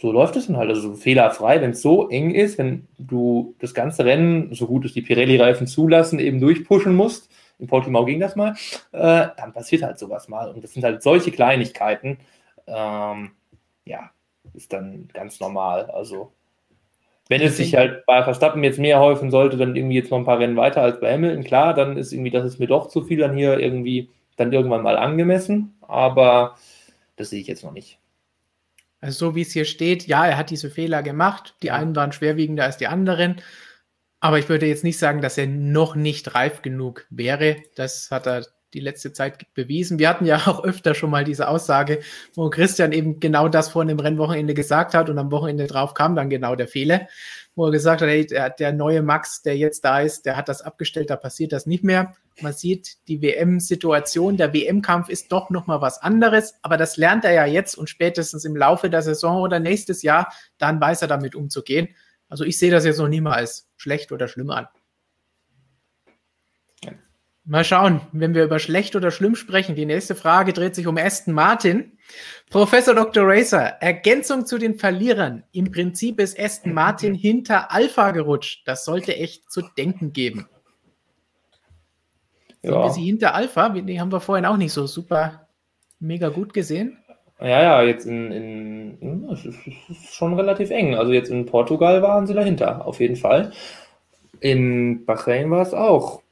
so 0.00 0.12
läuft 0.12 0.36
es 0.36 0.46
dann 0.46 0.56
halt. 0.56 0.70
Also 0.70 0.94
fehlerfrei, 0.94 1.60
wenn 1.60 1.70
es 1.70 1.82
so 1.82 2.08
eng 2.08 2.32
ist, 2.32 2.58
wenn 2.58 2.86
du 2.98 3.54
das 3.58 3.74
ganze 3.74 4.04
Rennen, 4.04 4.54
so 4.54 4.66
gut 4.66 4.84
es 4.84 4.92
die 4.92 5.02
Pirelli-Reifen 5.02 5.66
zulassen, 5.66 6.18
eben 6.18 6.40
durchpushen 6.40 6.94
musst, 6.94 7.28
in 7.64 7.68
Portimao 7.68 8.04
ging 8.04 8.20
das 8.20 8.36
mal, 8.36 8.54
äh, 8.92 9.28
dann 9.36 9.52
passiert 9.52 9.82
halt 9.82 9.98
sowas 9.98 10.28
mal. 10.28 10.50
Und 10.50 10.62
das 10.62 10.72
sind 10.72 10.84
halt 10.84 11.02
solche 11.02 11.30
Kleinigkeiten, 11.30 12.18
ähm, 12.66 13.32
ja, 13.84 14.10
ist 14.52 14.72
dann 14.72 15.08
ganz 15.12 15.40
normal. 15.40 15.90
Also, 15.90 16.32
wenn 17.28 17.40
es 17.40 17.56
sich 17.56 17.74
halt 17.74 18.04
bei 18.06 18.22
Verstappen 18.22 18.62
jetzt 18.62 18.78
mehr 18.78 19.00
häufen 19.00 19.30
sollte, 19.30 19.56
dann 19.56 19.74
irgendwie 19.74 19.96
jetzt 19.96 20.10
noch 20.10 20.18
ein 20.18 20.26
paar 20.26 20.38
Rennen 20.38 20.56
weiter 20.56 20.82
als 20.82 21.00
bei 21.00 21.12
Hamilton, 21.12 21.44
klar, 21.44 21.74
dann 21.74 21.96
ist 21.96 22.12
irgendwie, 22.12 22.30
das 22.30 22.44
ist 22.44 22.60
mir 22.60 22.66
doch 22.66 22.88
zu 22.88 23.02
viel 23.02 23.18
dann 23.18 23.36
hier 23.36 23.58
irgendwie 23.58 24.10
dann 24.36 24.52
irgendwann 24.52 24.82
mal 24.82 24.98
angemessen, 24.98 25.74
aber 25.80 26.56
das 27.16 27.30
sehe 27.30 27.40
ich 27.40 27.46
jetzt 27.46 27.64
noch 27.64 27.72
nicht. 27.72 27.98
Also 29.00 29.28
so 29.28 29.34
wie 29.34 29.42
es 29.42 29.52
hier 29.52 29.64
steht, 29.64 30.06
ja, 30.06 30.26
er 30.26 30.38
hat 30.38 30.50
diese 30.50 30.70
Fehler 30.70 31.02
gemacht. 31.02 31.54
Die 31.62 31.70
einen 31.70 31.94
waren 31.94 32.12
schwerwiegender 32.12 32.64
als 32.64 32.78
die 32.78 32.86
anderen. 32.86 33.42
Aber 34.24 34.38
ich 34.38 34.48
würde 34.48 34.64
jetzt 34.64 34.84
nicht 34.84 34.98
sagen, 34.98 35.20
dass 35.20 35.36
er 35.36 35.46
noch 35.46 35.96
nicht 35.96 36.34
reif 36.34 36.62
genug 36.62 37.04
wäre. 37.10 37.56
Das 37.74 38.10
hat 38.10 38.26
er 38.26 38.46
die 38.72 38.80
letzte 38.80 39.12
Zeit 39.12 39.52
bewiesen. 39.52 39.98
Wir 39.98 40.08
hatten 40.08 40.24
ja 40.24 40.38
auch 40.46 40.64
öfter 40.64 40.94
schon 40.94 41.10
mal 41.10 41.24
diese 41.24 41.46
Aussage, 41.46 42.00
wo 42.34 42.48
Christian 42.48 42.92
eben 42.92 43.20
genau 43.20 43.48
das 43.48 43.68
vor 43.68 43.84
dem 43.84 44.00
Rennwochenende 44.00 44.54
gesagt 44.54 44.94
hat 44.94 45.10
und 45.10 45.18
am 45.18 45.30
Wochenende 45.30 45.66
drauf 45.66 45.92
kam 45.92 46.16
dann 46.16 46.30
genau 46.30 46.56
der 46.56 46.68
Fehler, 46.68 47.06
wo 47.54 47.66
er 47.66 47.70
gesagt 47.70 48.00
hat, 48.00 48.08
hey, 48.08 48.24
der, 48.24 48.48
der 48.48 48.72
neue 48.72 49.02
Max, 49.02 49.42
der 49.42 49.58
jetzt 49.58 49.84
da 49.84 50.00
ist, 50.00 50.24
der 50.24 50.38
hat 50.38 50.48
das 50.48 50.62
abgestellt, 50.62 51.10
da 51.10 51.16
passiert 51.16 51.52
das 51.52 51.66
nicht 51.66 51.84
mehr. 51.84 52.14
Man 52.40 52.54
sieht, 52.54 53.06
die 53.08 53.20
WM-Situation, 53.20 54.38
der 54.38 54.54
WM-Kampf 54.54 55.10
ist 55.10 55.32
doch 55.32 55.50
nochmal 55.50 55.82
was 55.82 56.00
anderes, 56.00 56.54
aber 56.62 56.78
das 56.78 56.96
lernt 56.96 57.26
er 57.26 57.34
ja 57.34 57.44
jetzt 57.44 57.76
und 57.76 57.90
spätestens 57.90 58.46
im 58.46 58.56
Laufe 58.56 58.88
der 58.88 59.02
Saison 59.02 59.42
oder 59.42 59.60
nächstes 59.60 60.00
Jahr, 60.00 60.32
dann 60.56 60.80
weiß 60.80 61.02
er 61.02 61.08
damit 61.08 61.34
umzugehen. 61.34 61.94
Also 62.28 62.44
ich 62.44 62.58
sehe 62.58 62.70
das 62.70 62.84
jetzt 62.84 62.98
noch 62.98 63.08
nie 63.08 63.20
mal 63.20 63.34
als 63.34 63.68
schlecht 63.76 64.12
oder 64.12 64.28
schlimm 64.28 64.50
an. 64.50 64.66
Mal 67.46 67.64
schauen, 67.64 68.00
wenn 68.12 68.34
wir 68.34 68.44
über 68.44 68.58
schlecht 68.58 68.96
oder 68.96 69.10
schlimm 69.10 69.36
sprechen. 69.36 69.76
Die 69.76 69.84
nächste 69.84 70.14
Frage 70.14 70.54
dreht 70.54 70.74
sich 70.74 70.86
um 70.86 70.96
Aston 70.96 71.34
Martin. 71.34 71.98
Professor 72.48 72.94
Dr. 72.94 73.24
Racer, 73.26 73.82
Ergänzung 73.82 74.46
zu 74.46 74.56
den 74.56 74.78
Verlierern. 74.78 75.44
Im 75.52 75.70
Prinzip 75.70 76.20
ist 76.20 76.40
Aston 76.40 76.72
Martin 76.72 77.14
hinter 77.14 77.70
Alpha 77.70 78.12
gerutscht. 78.12 78.66
Das 78.66 78.86
sollte 78.86 79.14
echt 79.16 79.52
zu 79.52 79.60
denken 79.76 80.14
geben. 80.14 80.48
Ja. 82.62 82.70
Sehen 82.70 82.72
wir 82.72 82.90
sie 82.92 83.04
hinter 83.04 83.34
Alpha? 83.34 83.68
Die 83.68 84.00
haben 84.00 84.12
wir 84.12 84.20
vorhin 84.20 84.46
auch 84.46 84.56
nicht 84.56 84.72
so 84.72 84.86
super 84.86 85.48
mega 85.98 86.30
gut 86.30 86.54
gesehen. 86.54 87.03
Ja, 87.40 87.62
ja, 87.62 87.82
jetzt 87.82 88.06
in, 88.06 88.30
in 88.30 89.28
es 89.30 89.44
ist 89.44 90.14
schon 90.14 90.34
relativ 90.34 90.70
eng. 90.70 90.94
Also 90.94 91.12
jetzt 91.12 91.30
in 91.30 91.46
Portugal 91.46 92.00
waren 92.02 92.26
sie 92.26 92.34
dahinter, 92.34 92.86
auf 92.86 93.00
jeden 93.00 93.16
Fall. 93.16 93.52
In 94.40 95.04
Bahrain 95.04 95.50
war 95.50 95.62
es 95.62 95.74
auch 95.74 96.22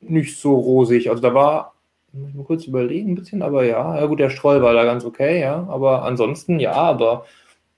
nicht 0.00 0.38
so 0.38 0.54
rosig. 0.54 1.10
Also 1.10 1.22
da 1.22 1.34
war, 1.34 1.74
muss 2.12 2.30
ich 2.30 2.34
mal 2.34 2.44
kurz 2.44 2.66
überlegen 2.66 3.12
ein 3.12 3.14
bisschen, 3.14 3.42
aber 3.42 3.64
ja, 3.64 3.98
ja 3.98 4.06
gut, 4.06 4.20
der 4.20 4.30
Stroll 4.30 4.62
war 4.62 4.74
da 4.74 4.84
ganz 4.84 5.04
okay, 5.04 5.40
ja. 5.40 5.66
Aber 5.68 6.02
ansonsten 6.04 6.60
ja, 6.60 6.72
aber 6.72 7.24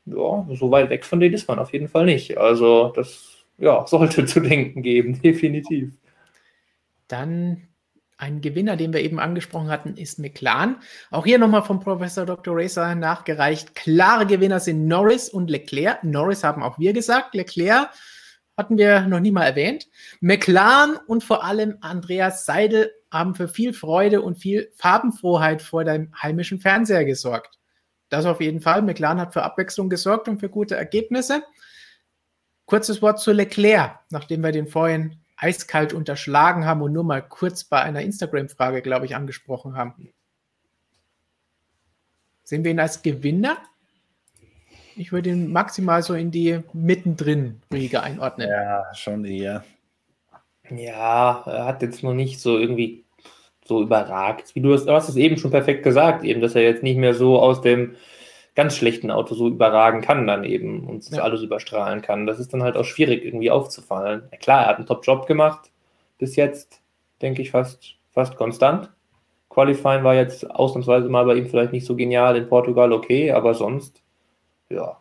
ja, 0.06 0.46
so 0.54 0.70
weit 0.70 0.90
weg 0.90 1.04
von 1.04 1.20
denen 1.20 1.34
ist 1.34 1.48
man 1.48 1.58
auf 1.58 1.72
jeden 1.72 1.88
Fall 1.88 2.06
nicht. 2.06 2.36
Also 2.38 2.92
das 2.94 3.44
ja, 3.58 3.86
sollte 3.86 4.26
zu 4.26 4.40
denken 4.40 4.82
geben, 4.82 5.20
definitiv. 5.22 5.92
Dann 7.08 7.68
ein 8.18 8.40
Gewinner, 8.40 8.76
den 8.76 8.92
wir 8.92 9.00
eben 9.02 9.18
angesprochen 9.18 9.68
hatten, 9.68 9.96
ist 9.96 10.18
McLaren. 10.18 10.76
Auch 11.10 11.24
hier 11.26 11.38
nochmal 11.38 11.62
vom 11.62 11.80
Professor 11.80 12.24
Dr. 12.24 12.56
Racer 12.56 12.94
nachgereicht. 12.94 13.74
Klare 13.74 14.26
Gewinner 14.26 14.60
sind 14.60 14.86
Norris 14.86 15.28
und 15.28 15.50
Leclerc. 15.50 16.02
Norris 16.02 16.42
haben 16.42 16.62
auch 16.62 16.78
wir 16.78 16.92
gesagt. 16.92 17.34
Leclerc 17.34 17.90
hatten 18.56 18.78
wir 18.78 19.02
noch 19.02 19.20
nie 19.20 19.32
mal 19.32 19.44
erwähnt. 19.44 19.86
McLaren 20.20 20.96
und 21.06 21.24
vor 21.24 21.44
allem 21.44 21.76
Andreas 21.82 22.46
Seidel 22.46 22.90
haben 23.10 23.34
für 23.34 23.48
viel 23.48 23.74
Freude 23.74 24.22
und 24.22 24.36
viel 24.36 24.70
Farbenfroheit 24.76 25.60
vor 25.60 25.84
dem 25.84 26.10
heimischen 26.20 26.58
Fernseher 26.58 27.04
gesorgt. 27.04 27.58
Das 28.08 28.24
auf 28.24 28.40
jeden 28.40 28.60
Fall. 28.60 28.82
McLaren 28.82 29.20
hat 29.20 29.34
für 29.34 29.42
Abwechslung 29.42 29.90
gesorgt 29.90 30.28
und 30.28 30.40
für 30.40 30.48
gute 30.48 30.76
Ergebnisse. 30.76 31.42
Kurzes 32.64 33.02
Wort 33.02 33.20
zu 33.20 33.32
Leclerc, 33.32 34.00
nachdem 34.10 34.42
wir 34.42 34.52
den 34.52 34.68
vorhin 34.68 35.20
eiskalt 35.36 35.92
unterschlagen 35.92 36.64
haben 36.64 36.82
und 36.82 36.92
nur 36.92 37.04
mal 37.04 37.22
kurz 37.22 37.64
bei 37.64 37.82
einer 37.82 38.02
Instagram-Frage, 38.02 38.82
glaube 38.82 39.06
ich, 39.06 39.14
angesprochen 39.14 39.76
haben. 39.76 40.10
Sehen 42.42 42.64
wir 42.64 42.70
ihn 42.70 42.80
als 42.80 43.02
Gewinner 43.02 43.58
ich 44.98 45.12
würde 45.12 45.30
ihn 45.30 45.52
maximal 45.52 46.02
so 46.02 46.14
in 46.14 46.30
die 46.30 46.60
mittendrin 46.72 47.60
Riege 47.72 48.02
einordnen. 48.02 48.48
Ja, 48.48 48.86
schon 48.94 49.24
eher. 49.26 49.62
Ja, 50.70 51.42
er 51.46 51.64
hat 51.66 51.82
jetzt 51.82 52.02
noch 52.02 52.14
nicht 52.14 52.40
so 52.40 52.58
irgendwie 52.58 53.04
so 53.64 53.82
überragt. 53.82 54.54
Wie 54.54 54.60
du 54.60 54.72
hast, 54.72 54.86
du 54.86 54.92
hast 54.92 55.08
es 55.08 55.16
eben 55.16 55.36
schon 55.36 55.50
perfekt 55.50 55.82
gesagt, 55.82 56.24
eben, 56.24 56.40
dass 56.40 56.54
er 56.54 56.62
jetzt 56.62 56.82
nicht 56.82 56.96
mehr 56.96 57.12
so 57.12 57.38
aus 57.38 57.60
dem 57.60 57.94
ganz 58.56 58.76
schlechten 58.76 59.10
Auto 59.10 59.34
so 59.34 59.46
überragen 59.46 60.00
kann 60.00 60.26
dann 60.26 60.42
eben 60.42 60.88
und 60.88 61.08
ja. 61.10 61.22
alles 61.22 61.42
überstrahlen 61.42 62.02
kann. 62.02 62.26
Das 62.26 62.40
ist 62.40 62.52
dann 62.52 62.62
halt 62.62 62.76
auch 62.76 62.84
schwierig 62.84 63.24
irgendwie 63.24 63.50
aufzufallen. 63.50 64.24
Ja, 64.32 64.38
klar, 64.38 64.62
er 64.62 64.68
hat 64.68 64.76
einen 64.78 64.86
Top-Job 64.86 65.26
gemacht 65.26 65.70
bis 66.18 66.34
jetzt, 66.36 66.80
denke 67.22 67.42
ich, 67.42 67.50
fast, 67.50 67.96
fast 68.10 68.36
konstant. 68.36 68.90
Qualifying 69.50 70.02
war 70.02 70.14
jetzt 70.14 70.50
ausnahmsweise 70.50 71.08
mal 71.08 71.24
bei 71.24 71.34
ihm 71.34 71.46
vielleicht 71.46 71.72
nicht 71.72 71.86
so 71.86 71.94
genial 71.94 72.36
in 72.36 72.48
Portugal, 72.48 72.92
okay, 72.92 73.30
aber 73.30 73.54
sonst 73.54 74.02
ja. 74.68 74.96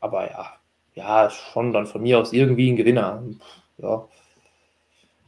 Aber 0.00 0.30
ja, 0.30 0.52
ja, 0.94 1.30
schon 1.30 1.72
dann 1.72 1.86
von 1.86 2.02
mir 2.02 2.18
aus 2.18 2.32
irgendwie 2.32 2.70
ein 2.70 2.76
Gewinner. 2.76 3.22
Ja. 3.78 4.06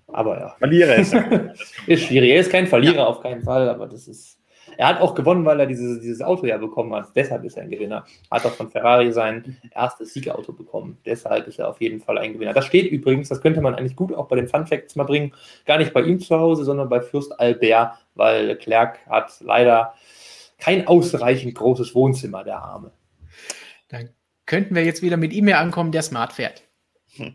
Aber 0.09 0.39
ja. 0.39 0.57
Verlierer 0.59 0.97
ist, 0.97 1.13
ist 1.87 2.05
schwierig. 2.05 2.31
Er 2.31 2.41
ist 2.41 2.51
kein 2.51 2.67
Verlierer 2.67 2.97
ja. 2.97 3.07
auf 3.07 3.21
keinen 3.21 3.43
Fall, 3.43 3.69
aber 3.69 3.87
das 3.87 4.09
ist. 4.09 4.38
Er 4.79 4.87
hat 4.87 5.01
auch 5.01 5.17
gewonnen, 5.17 5.45
weil 5.45 5.59
er 5.59 5.67
dieses, 5.67 6.01
dieses 6.01 6.23
Auto 6.23 6.47
ja 6.47 6.57
bekommen 6.57 6.95
hat. 6.95 7.09
Deshalb 7.17 7.43
ist 7.43 7.57
er 7.57 7.65
ein 7.65 7.71
Gewinner. 7.71 8.05
Hat 8.31 8.47
auch 8.47 8.53
von 8.53 8.71
Ferrari 8.71 9.11
sein 9.13 9.57
erstes 9.75 10.15
Siegauto 10.15 10.53
bekommen. 10.53 10.99
Deshalb 11.05 11.49
ist 11.49 11.59
er 11.59 11.69
auf 11.69 11.81
jeden 11.81 11.99
Fall 12.01 12.17
ein 12.17 12.35
Gewinner. 12.35 12.53
Das 12.53 12.65
steht 12.65 12.93
übrigens, 12.93 13.29
das 13.29 13.41
könnte 13.41 13.61
man 13.61 13.75
eigentlich 13.75 13.97
gut 13.97 14.15
auch 14.15 14.29
bei 14.29 14.37
den 14.37 14.47
Fun 14.47 14.69
Facts 14.69 14.95
mal 14.95 15.03
bringen. 15.03 15.35
Gar 15.67 15.79
nicht 15.79 15.93
bei 15.93 16.03
ihm 16.03 16.21
zu 16.21 16.39
Hause, 16.39 16.65
sondern 16.65 16.89
bei 16.89 17.01
Fürst 17.01 17.41
Albert, 17.41 17.99
weil 18.15 18.47
Leclerc 18.47 19.05
hat 19.09 19.33
leider 19.41 19.95
kein 20.59 20.87
ausreichend 20.87 21.57
großes 21.57 21.97
Wohnzimmer, 21.97 22.45
der 22.45 22.63
Arme. 22.63 22.93
Dann 23.89 24.11
könnten 24.47 24.77
wir 24.77 24.85
jetzt 24.85 25.03
wieder 25.03 25.17
mit 25.17 25.33
E-Mail 25.33 25.57
ankommen, 25.57 25.91
der 25.91 26.03
smart 26.03 26.33
fährt. 26.35 26.63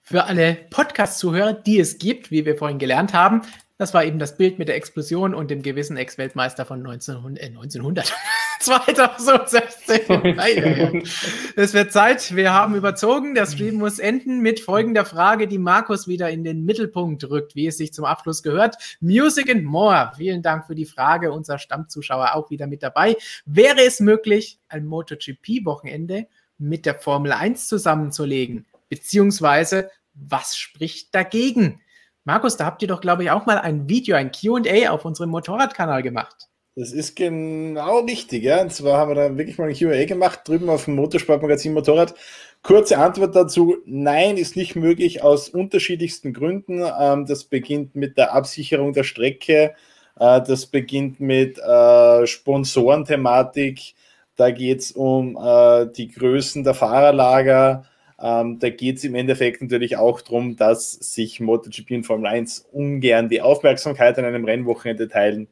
Für 0.00 0.24
alle 0.24 0.56
Podcast-Zuhörer, 0.70 1.52
die 1.52 1.78
es 1.78 1.98
gibt, 1.98 2.30
wie 2.30 2.46
wir 2.46 2.56
vorhin 2.56 2.78
gelernt 2.78 3.12
haben, 3.12 3.42
das 3.78 3.94
war 3.94 4.04
eben 4.04 4.18
das 4.18 4.36
Bild 4.36 4.58
mit 4.58 4.68
der 4.68 4.76
Explosion 4.76 5.34
und 5.34 5.50
dem 5.50 5.62
gewissen 5.62 5.96
Ex-Weltmeister 5.96 6.66
von 6.66 6.84
1900, 6.84 7.42
äh, 7.42 7.46
1900 7.46 8.12
2016. 8.60 10.00
es 11.56 11.74
wird 11.74 11.92
Zeit. 11.92 12.34
Wir 12.34 12.52
haben 12.52 12.74
überzogen. 12.74 13.34
Der 13.36 13.46
Stream 13.46 13.76
muss 13.76 14.00
enden 14.00 14.40
mit 14.40 14.60
folgender 14.60 15.04
Frage, 15.04 15.46
die 15.46 15.58
Markus 15.58 16.08
wieder 16.08 16.28
in 16.30 16.42
den 16.44 16.64
Mittelpunkt 16.64 17.28
rückt, 17.30 17.54
wie 17.54 17.68
es 17.68 17.78
sich 17.78 17.92
zum 17.92 18.04
Abschluss 18.04 18.42
gehört. 18.42 18.76
Music 19.00 19.48
and 19.50 19.64
More. 19.64 20.12
Vielen 20.16 20.42
Dank 20.42 20.66
für 20.66 20.74
die 20.74 20.86
Frage. 20.86 21.32
Unser 21.32 21.58
Stammzuschauer 21.58 22.34
auch 22.34 22.50
wieder 22.50 22.66
mit 22.66 22.82
dabei. 22.82 23.16
Wäre 23.46 23.82
es 23.82 24.00
möglich, 24.00 24.58
ein 24.68 24.86
MotoGP-Wochenende 24.86 26.26
mit 26.58 26.84
der 26.84 26.96
Formel 26.96 27.32
1 27.32 27.68
zusammenzulegen? 27.68 28.66
Beziehungsweise, 28.88 29.90
was 30.14 30.56
spricht 30.56 31.14
dagegen? 31.14 31.80
Markus, 32.28 32.58
da 32.58 32.66
habt 32.66 32.82
ihr 32.82 32.88
doch, 32.88 33.00
glaube 33.00 33.22
ich, 33.22 33.30
auch 33.30 33.46
mal 33.46 33.56
ein 33.56 33.88
Video, 33.88 34.14
ein 34.14 34.30
QA 34.30 34.90
auf 34.90 35.06
unserem 35.06 35.30
Motorradkanal 35.30 36.02
gemacht. 36.02 36.36
Das 36.76 36.92
ist 36.92 37.16
genau 37.16 38.00
richtig, 38.00 38.42
ja. 38.42 38.60
Und 38.60 38.70
zwar 38.70 38.98
haben 38.98 39.12
wir 39.12 39.14
da 39.14 39.38
wirklich 39.38 39.56
mal 39.56 39.70
ein 39.70 39.74
QA 39.74 40.04
gemacht, 40.04 40.40
drüben 40.44 40.68
auf 40.68 40.84
dem 40.84 40.96
Motorsportmagazin 40.96 41.72
Motorrad. 41.72 42.14
Kurze 42.62 42.98
Antwort 42.98 43.34
dazu: 43.34 43.78
Nein, 43.86 44.36
ist 44.36 44.56
nicht 44.56 44.76
möglich 44.76 45.22
aus 45.22 45.48
unterschiedlichsten 45.48 46.34
Gründen. 46.34 46.84
Ähm, 47.00 47.24
das 47.24 47.44
beginnt 47.44 47.96
mit 47.96 48.18
der 48.18 48.34
Absicherung 48.34 48.92
der 48.92 49.04
Strecke, 49.04 49.74
äh, 50.20 50.42
das 50.42 50.66
beginnt 50.66 51.20
mit 51.20 51.58
äh, 51.58 52.26
Sponsorenthematik, 52.26 53.94
da 54.36 54.50
geht 54.50 54.80
es 54.80 54.92
um 54.92 55.38
äh, 55.42 55.86
die 55.96 56.08
Größen 56.08 56.62
der 56.62 56.74
Fahrerlager. 56.74 57.86
Ähm, 58.20 58.58
da 58.58 58.70
geht 58.70 58.96
es 58.96 59.04
im 59.04 59.14
Endeffekt 59.14 59.62
natürlich 59.62 59.96
auch 59.96 60.20
darum, 60.20 60.56
dass 60.56 60.92
sich 60.92 61.40
MotoGP 61.40 61.92
und 61.92 62.04
Formel 62.04 62.26
1 62.26 62.68
ungern 62.72 63.28
die 63.28 63.40
Aufmerksamkeit 63.40 64.18
an 64.18 64.24
einem 64.24 64.44
Rennwochenende 64.44 65.08
teilen 65.08 65.48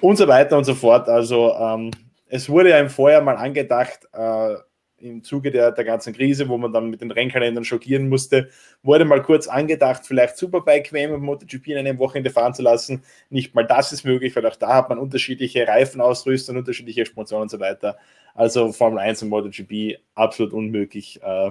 und 0.00 0.16
so 0.16 0.26
weiter 0.26 0.58
und 0.58 0.64
so 0.64 0.74
fort. 0.74 1.08
Also 1.08 1.54
ähm, 1.54 1.90
es 2.28 2.48
wurde 2.48 2.70
ja 2.70 2.78
im 2.78 2.90
Vorjahr 2.90 3.22
mal 3.22 3.36
angedacht, 3.36 4.00
äh, 4.12 4.56
im 4.98 5.22
Zuge 5.22 5.50
der, 5.50 5.70
der 5.72 5.84
ganzen 5.84 6.14
Krise, 6.14 6.48
wo 6.48 6.56
man 6.56 6.72
dann 6.72 6.88
mit 6.88 7.00
den 7.00 7.10
Rennkalendern 7.10 7.64
schockieren 7.64 8.08
musste, 8.08 8.48
wurde 8.82 9.04
mal 9.04 9.22
kurz 9.22 9.46
angedacht, 9.46 10.06
vielleicht 10.06 10.36
Superbike 10.36 10.92
WM 10.92 11.12
und 11.12 11.22
MotoGP 11.22 11.68
in 11.68 11.78
einem 11.78 11.98
Wochenende 11.98 12.30
fahren 12.30 12.54
zu 12.54 12.62
lassen. 12.62 13.02
Nicht 13.28 13.54
mal 13.54 13.66
das 13.66 13.92
ist 13.92 14.04
möglich, 14.04 14.34
weil 14.34 14.46
auch 14.46 14.56
da 14.56 14.74
hat 14.74 14.88
man 14.88 14.98
unterschiedliche 14.98 15.68
Reifenausrüstung, 15.68 16.56
unterschiedliche 16.56 17.04
Sponsoren 17.06 17.42
und 17.42 17.50
so 17.50 17.60
weiter. 17.60 17.98
Also 18.34 18.72
Formel 18.72 18.98
1 18.98 19.22
und 19.22 19.28
MotoGP 19.28 19.98
absolut 20.14 20.52
unmöglich. 20.52 21.20
Äh, 21.22 21.50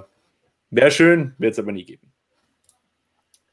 Wäre 0.74 0.90
schön, 0.90 1.34
wird 1.38 1.52
es 1.52 1.58
aber 1.60 1.70
nie 1.70 1.84
geben. 1.84 2.12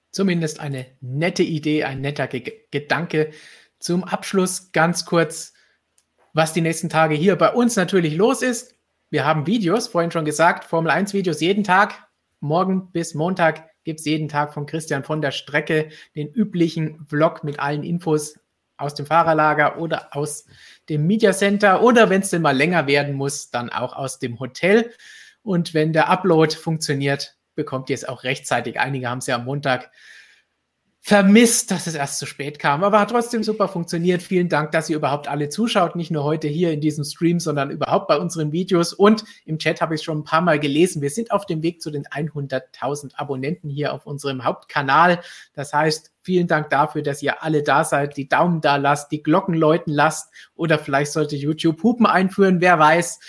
Zumindest 0.10 0.60
eine 0.60 0.88
nette 1.02 1.44
Idee, 1.44 1.84
ein 1.84 2.02
netter 2.02 2.28
Ge 2.28 2.66
Gedanke. 2.72 3.32
Zum 3.80 4.04
Abschluss 4.04 4.72
ganz 4.72 5.06
kurz, 5.06 5.54
was 6.34 6.54
die 6.54 6.62
nächsten 6.62 6.90
Tage 6.90 7.14
hier 7.14 7.36
bei 7.36 7.54
uns 7.54 7.76
natürlich 7.76 8.16
los 8.16 8.42
ist. 8.42 8.76
Wir 9.12 9.24
haben 9.24 9.46
Videos, 9.46 9.88
vorhin 9.88 10.10
schon 10.10 10.26
gesagt, 10.26 10.64
Formel 10.64 10.90
1 10.90 11.14
Videos 11.14 11.42
jeden 11.42 11.64
Tag. 11.64 12.08
Morgen 12.40 12.92
bis 12.92 13.14
Montag 13.14 13.70
gibt 13.84 14.00
es 14.00 14.06
jeden 14.08 14.28
Tag 14.28 14.54
von 14.54 14.66
Christian 14.66 15.04
von 15.04 15.22
der 15.22 15.32
Strecke 15.32 15.90
den 16.16 16.28
üblichen 16.28 17.06
Vlog 17.08 17.44
mit 17.44 17.60
allen 17.60 17.84
Infos 17.84 18.40
aus 18.78 18.96
dem 18.96 19.06
Fahrerlager 19.06 19.78
oder 19.78 20.16
aus 20.16 20.46
dem 20.90 21.06
Media 21.06 21.34
Center 21.34 21.84
oder 21.84 22.10
wenn 22.10 22.22
es 22.22 22.32
denn 22.32 22.42
mal 22.42 22.58
länger 22.58 22.88
werden 22.88 23.14
muss, 23.14 23.52
dann 23.52 23.70
auch 23.70 23.94
aus 23.94 24.18
dem 24.18 24.40
Hotel. 24.40 24.92
Und 25.44 25.74
wenn 25.74 25.94
der 25.94 26.10
Upload 26.10 26.56
funktioniert, 26.56 27.36
bekommt 27.56 27.90
ihr 27.90 27.96
es 27.96 28.06
auch 28.06 28.24
rechtzeitig. 28.24 28.80
Einige 28.80 29.10
haben 29.10 29.20
es 29.20 29.28
ja 29.28 29.36
am 29.36 29.46
Montag 29.46 29.92
vermisst, 31.04 31.72
dass 31.72 31.88
es 31.88 31.96
erst 31.96 32.20
zu 32.20 32.28
spät 32.28 32.60
kam, 32.60 32.84
aber 32.84 33.00
hat 33.00 33.10
trotzdem 33.10 33.42
super 33.42 33.68
funktioniert. 33.68 34.22
Vielen 34.22 34.50
Dank, 34.50 34.72
dass 34.72 34.88
ihr 34.88 34.96
überhaupt 34.96 35.28
alle 35.28 35.50
zuschaut, 35.50 35.96
nicht 35.96 36.12
nur 36.12 36.24
heute 36.24 36.48
hier 36.48 36.72
in 36.72 36.80
diesem 36.80 37.04
Stream, 37.04 37.40
sondern 37.40 37.72
überhaupt 37.72 38.08
bei 38.08 38.20
unseren 38.20 38.52
Videos 38.52 38.94
und 38.94 39.26
im 39.46 39.58
Chat 39.58 39.82
habe 39.82 39.96
ich 39.96 40.04
schon 40.04 40.20
ein 40.20 40.24
paar 40.24 40.42
Mal 40.42 40.60
gelesen. 40.60 41.02
Wir 41.02 41.10
sind 41.10 41.32
auf 41.32 41.48
dem 41.48 41.64
Weg 41.64 41.82
zu 41.82 41.90
den 41.90 42.06
100.000 42.06 43.16
Abonnenten 43.16 43.68
hier 43.68 43.94
auf 43.94 44.06
unserem 44.06 44.44
Hauptkanal. 44.44 45.22
Das 45.56 45.74
heißt, 45.74 46.12
vielen 46.22 46.46
Dank 46.46 46.70
dafür, 46.70 47.02
dass 47.02 47.24
ihr 47.24 47.42
alle 47.42 47.64
da 47.64 47.84
seid, 47.84 48.16
die 48.16 48.30
Daumen 48.30 48.62
da 48.62 48.76
lasst, 48.76 49.12
die 49.12 49.24
Glocken 49.24 49.56
läuten 49.56 49.92
lasst 49.92 50.32
oder 50.54 50.78
vielleicht 50.78 51.14
sollte 51.14 51.36
YouTube 51.36 51.82
Hupen 51.82 52.06
einführen, 52.06 52.62
wer 52.62 52.78
weiß. 52.78 53.20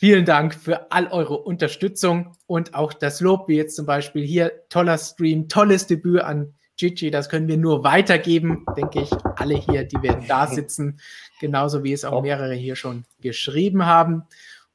Vielen 0.00 0.24
Dank 0.24 0.54
für 0.54 0.90
all 0.90 1.08
eure 1.08 1.36
Unterstützung 1.36 2.32
und 2.46 2.72
auch 2.74 2.94
das 2.94 3.20
Lob, 3.20 3.48
wie 3.48 3.56
jetzt 3.56 3.76
zum 3.76 3.84
Beispiel 3.84 4.24
hier, 4.24 4.66
toller 4.70 4.96
Stream, 4.96 5.46
tolles 5.46 5.88
Debüt 5.88 6.22
an 6.22 6.54
Gigi, 6.78 7.10
das 7.10 7.28
können 7.28 7.48
wir 7.48 7.58
nur 7.58 7.84
weitergeben, 7.84 8.64
denke 8.78 9.02
ich. 9.02 9.10
Alle 9.36 9.56
hier, 9.56 9.84
die 9.84 10.00
werden 10.00 10.24
da 10.26 10.46
sitzen, 10.46 10.98
genauso 11.38 11.84
wie 11.84 11.92
es 11.92 12.06
auch 12.06 12.22
mehrere 12.22 12.54
hier 12.54 12.76
schon 12.76 13.04
geschrieben 13.20 13.84
haben. 13.84 14.22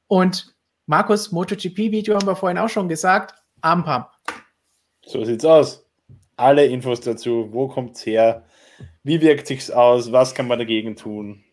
Und 0.06 0.54
Markus, 0.86 1.32
MotoGP-Video 1.32 2.14
haben 2.14 2.28
wir 2.28 2.36
vorhin 2.36 2.60
auch 2.60 2.70
schon 2.70 2.88
gesagt, 2.88 3.34
Armpump. 3.62 4.06
So 5.08 5.26
sieht's 5.26 5.44
aus. 5.44 5.88
Alle 6.36 6.68
Infos 6.68 7.02
dazu, 7.02 7.50
wo 7.52 7.68
kommt's 7.68 8.06
her, 8.06 8.46
wie 9.02 9.22
wirkt 9.22 9.48
sich's 9.48 9.72
aus, 9.72 10.12
was 10.12 10.36
kann 10.36 10.48
man 10.48 10.60
dagegen 10.60 10.96
tun, 10.96 11.44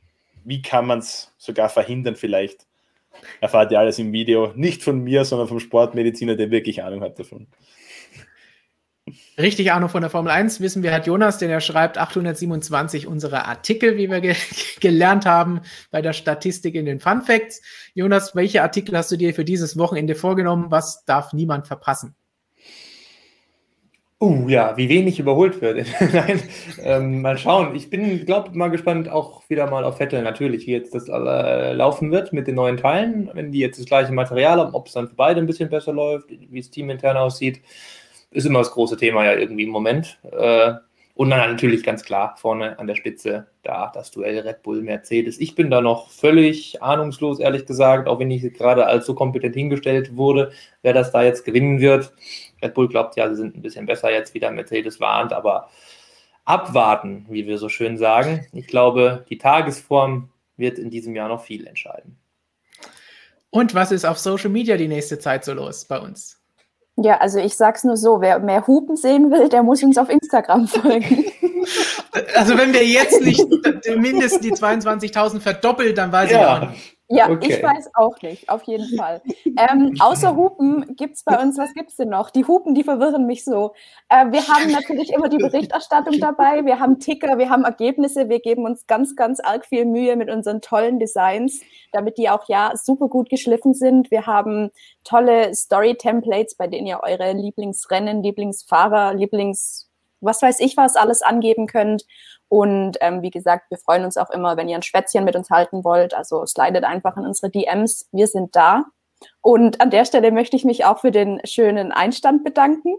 wie 0.45 0.61
kann 0.61 0.87
man 0.87 0.99
es 0.99 1.33
sogar 1.39 1.71
verhindern 1.71 2.17
vielleicht 2.17 2.67
erfahrt 3.41 3.73
ihr 3.73 3.79
alles 3.79 3.99
im 3.99 4.13
Video. 4.13 4.53
Nicht 4.55 4.83
von 4.83 5.03
mir, 5.03 5.25
sondern 5.25 5.49
vom 5.49 5.61
Sportmediziner, 5.61 6.37
der 6.37 6.51
wirklich 6.51 6.83
Ahnung 6.83 7.03
hat 7.03 7.19
davon. 7.19 7.47
Richtig 9.37 9.73
Ahnung 9.73 9.89
von 9.89 10.03
der 10.03 10.11
Formel 10.11 10.31
1 10.31 10.61
wissen 10.61 10.83
wir, 10.83 10.93
hat 10.93 11.07
Jonas, 11.07 11.39
denn 11.39 11.51
er 11.51 11.61
schreibt 11.61 11.99
827 11.99 13.07
unsere 13.07 13.47
Artikel, 13.47 13.97
wie 13.97 14.09
wir 14.09 14.21
ge 14.21 14.37
gelernt 14.81 15.27
haben 15.27 15.63
bei 15.91 16.03
der 16.03 16.13
Statistik 16.13 16.75
in 16.75 16.85
den 16.85 17.01
Fun 17.01 17.23
Facts. 17.23 17.63
Jonas, 17.95 18.37
welche 18.37 18.63
Artikel 18.63 18.97
hast 18.97 19.11
du 19.11 19.17
dir 19.17 19.35
für 19.35 19.45
dieses 19.45 19.77
Wochenende 19.77 20.15
vorgenommen? 20.15 20.71
Was 20.71 21.05
darf 21.05 21.33
niemand 21.33 21.67
verpassen? 21.67 22.15
Uh, 24.23 24.49
ja, 24.49 24.77
wie 24.77 24.89
wenig 24.89 25.19
überholt 25.19 25.61
wird. 25.61 25.85
Nein, 26.13 26.41
ähm, 26.85 27.23
mal 27.23 27.37
schauen. 27.37 27.75
Ich 27.75 27.91
bin, 27.91 28.25
glaube 28.25 28.57
mal 28.57 28.69
gespannt 28.69 29.09
auch 29.09 29.43
wieder 29.51 29.69
mal 29.69 29.83
auf 29.83 29.97
Vettel 29.97 30.23
natürlich, 30.23 30.69
wie 30.69 30.71
jetzt 30.71 30.95
das 30.95 31.09
äh, 31.09 31.73
laufen 31.73 32.13
wird 32.13 32.33
mit 32.33 32.47
den 32.47 32.55
neuen 32.55 32.77
Teilen. 32.77 33.31
Wenn 33.35 33.51
die 33.51 33.59
jetzt 33.59 33.81
das 33.81 33.87
gleiche 33.87 34.13
Material 34.13 34.61
haben, 34.61 34.77
ob 34.77 34.87
es 34.87 34.93
dann 34.93 35.09
für 35.09 35.17
beide 35.17 35.41
ein 35.41 35.47
bisschen 35.47 35.71
besser 35.71 35.93
läuft, 35.93 36.29
wie 36.31 36.59
es 36.61 36.71
teamintern 36.71 37.17
aussieht, 37.17 37.63
ist 38.31 38.47
immer 38.47 38.61
das 38.61 38.71
große 38.71 38.97
Thema 38.97 39.25
ja 39.25 39.33
irgendwie 39.33 39.65
im 39.65 39.71
Moment. 39.71 40.21
Äh, 40.31 40.75
und 41.15 41.31
dann 41.31 41.51
natürlich 41.51 41.83
ganz 41.83 42.05
klar 42.05 42.37
vorne 42.39 42.79
an 42.79 42.87
der 42.87 42.95
Spitze 42.95 43.49
da 43.65 43.91
das 43.93 44.13
Duell 44.13 44.39
Red 44.39 44.63
Bull 44.63 44.83
Mercedes. 44.83 45.41
Ich 45.41 45.55
bin 45.55 45.69
da 45.69 45.81
noch 45.81 46.11
völlig 46.11 46.81
ahnungslos, 46.81 47.39
ehrlich 47.39 47.67
gesagt, 47.67 48.09
auch 48.09 48.19
wenn 48.21 48.31
ich 48.31 48.55
gerade 48.55 48.87
als 48.87 49.05
so 49.05 49.15
kompetent 49.15 49.55
hingestellt 49.55 50.17
wurde, 50.17 50.53
wer 50.81 50.95
das 50.95 51.11
da 51.11 51.23
jetzt 51.23 51.45
gewinnen 51.45 51.81
wird. 51.81 52.13
Red 52.63 52.75
Bull 52.75 52.89
glaubt 52.89 53.17
ja, 53.17 53.29
sie 53.29 53.37
sind 53.37 53.57
ein 53.57 53.63
bisschen 53.63 53.87
besser 53.87 54.11
jetzt 54.11 54.35
wieder, 54.35 54.51
Mercedes 54.51 55.01
warnt, 55.01 55.33
aber 55.33 55.69
abwarten, 56.45 57.27
wie 57.29 57.47
wir 57.47 57.59
so 57.59 57.69
schön 57.69 57.99
sagen. 57.99 58.47
Ich 58.53 58.67
glaube, 58.67 59.25
die 59.29 59.39
Tagesform 59.39 60.31
wird 60.57 60.79
in 60.79 60.91
diesem 60.91 61.15
Jahr 61.15 61.29
noch 61.29 61.43
viel 61.43 61.67
entscheiden. 61.67 62.19
Und 63.51 63.75
was 63.75 63.93
ist 63.93 64.05
auf 64.05 64.19
Social 64.19 64.51
Media 64.51 64.77
die 64.77 64.89
nächste 64.89 65.19
Zeit 65.19 65.45
so 65.45 65.53
los 65.53 65.85
bei 65.85 66.01
uns? 66.01 66.41
Ja, 66.97 67.19
also 67.19 67.39
ich 67.39 67.55
sag's 67.55 67.85
nur 67.85 67.97
so, 67.97 68.21
wer 68.21 68.39
mehr 68.39 68.67
Hupen 68.67 68.97
sehen 68.97 69.31
will, 69.31 69.49
der 69.49 69.63
muss 69.63 69.83
uns 69.83 69.97
auf 69.99 70.09
Instagram 70.09 70.69
folgen. 70.69 71.25
Also 72.35 72.59
wenn 72.59 72.73
wir 72.73 72.85
jetzt 72.85 73.21
nicht 73.23 73.41
mindestens 73.97 74.41
die 74.41 74.53
22.000 74.53 75.41
verdoppelt, 75.41 75.97
dann 75.97 76.13
weiß 76.13 76.31
ja. 76.31 76.41
ich 76.41 76.47
auch 76.47 76.71
nicht. 76.71 76.97
Ja, 77.15 77.29
okay. 77.29 77.57
ich 77.57 77.63
weiß 77.63 77.91
auch 77.95 78.21
nicht, 78.23 78.49
auf 78.49 78.63
jeden 78.65 78.97
Fall. 78.99 79.21
Ähm, 79.45 79.95
außer 80.01 80.35
Hupen 80.35 80.97
gibt 80.97 81.17
es 81.17 81.25
bei 81.25 81.41
uns, 81.41 81.59
was 81.59 81.75
gibt 81.75 81.91
es 81.91 81.97
denn 81.97 82.09
noch? 82.09 82.31
Die 82.31 82.47
Hupen, 82.47 82.75
die 82.75 82.85
verwirren 82.85 83.27
mich 83.27 83.45
so. 83.45 83.75
Äh, 84.09 84.33
wir 84.33 84.47
haben 84.49 84.71
natürlich 84.71 85.13
immer 85.13 85.29
die 85.29 85.39
Berichterstattung 85.39 86.19
dabei, 86.19 86.65
wir 86.65 86.81
haben 86.81 86.99
Ticker, 86.99 87.37
wir 87.39 87.51
haben 87.51 87.65
Ergebnisse, 87.65 88.29
wir 88.29 88.41
geben 88.41 88.65
uns 88.65 88.87
ganz, 88.87 89.15
ganz 89.15 89.41
arg 89.41 89.67
viel 89.67 89.85
Mühe 89.85 90.17
mit 90.17 90.31
unseren 90.31 90.61
tollen 90.63 90.99
Designs, 90.99 91.61
damit 91.93 92.17
die 92.17 92.31
auch 92.31 92.49
ja 92.49 92.73
super 92.75 93.09
gut 93.09 93.29
geschliffen 93.29 93.75
sind. 93.75 94.11
Wir 94.11 94.27
haben 94.27 94.71
tolle 95.05 95.55
Story-Templates, 95.55 96.55
bei 96.55 96.67
denen 96.67 96.87
ihr 96.87 97.01
eure 97.03 97.33
Lieblingsrennen, 97.33 98.23
Lieblingsfahrer, 98.23 99.15
Lieblings 99.15 99.89
was 100.23 100.41
weiß 100.41 100.61
ich 100.61 100.77
was 100.77 100.97
alles 100.97 101.21
angeben 101.21 101.67
könnt. 101.67 102.05
Und 102.53 102.99
ähm, 103.01 103.23
wie 103.23 103.31
gesagt, 103.31 103.71
wir 103.71 103.79
freuen 103.79 104.05
uns 104.05 104.19
auch 104.19 104.29
immer, 104.29 104.59
wenn 104.59 104.69
ihr 104.69 104.77
ein 104.77 104.83
Schwätzchen 104.83 105.25
mit 105.25 105.37
uns 105.37 105.49
halten 105.49 105.85
wollt. 105.85 106.13
Also 106.13 106.45
slidet 106.45 106.85
einfach 106.85 107.17
in 107.17 107.25
unsere 107.25 107.51
DMs. 107.51 108.11
Wir 108.13 108.27
sind 108.27 108.55
da. 108.55 108.85
Und 109.41 109.81
an 109.81 109.89
der 109.89 110.05
Stelle 110.05 110.31
möchte 110.33 110.55
ich 110.55 110.67
mich 110.67 110.85
auch 110.85 110.99
für 110.99 111.11
den 111.11 111.41
schönen 111.45 111.93
Einstand 111.93 112.45
bedanken. 112.45 112.95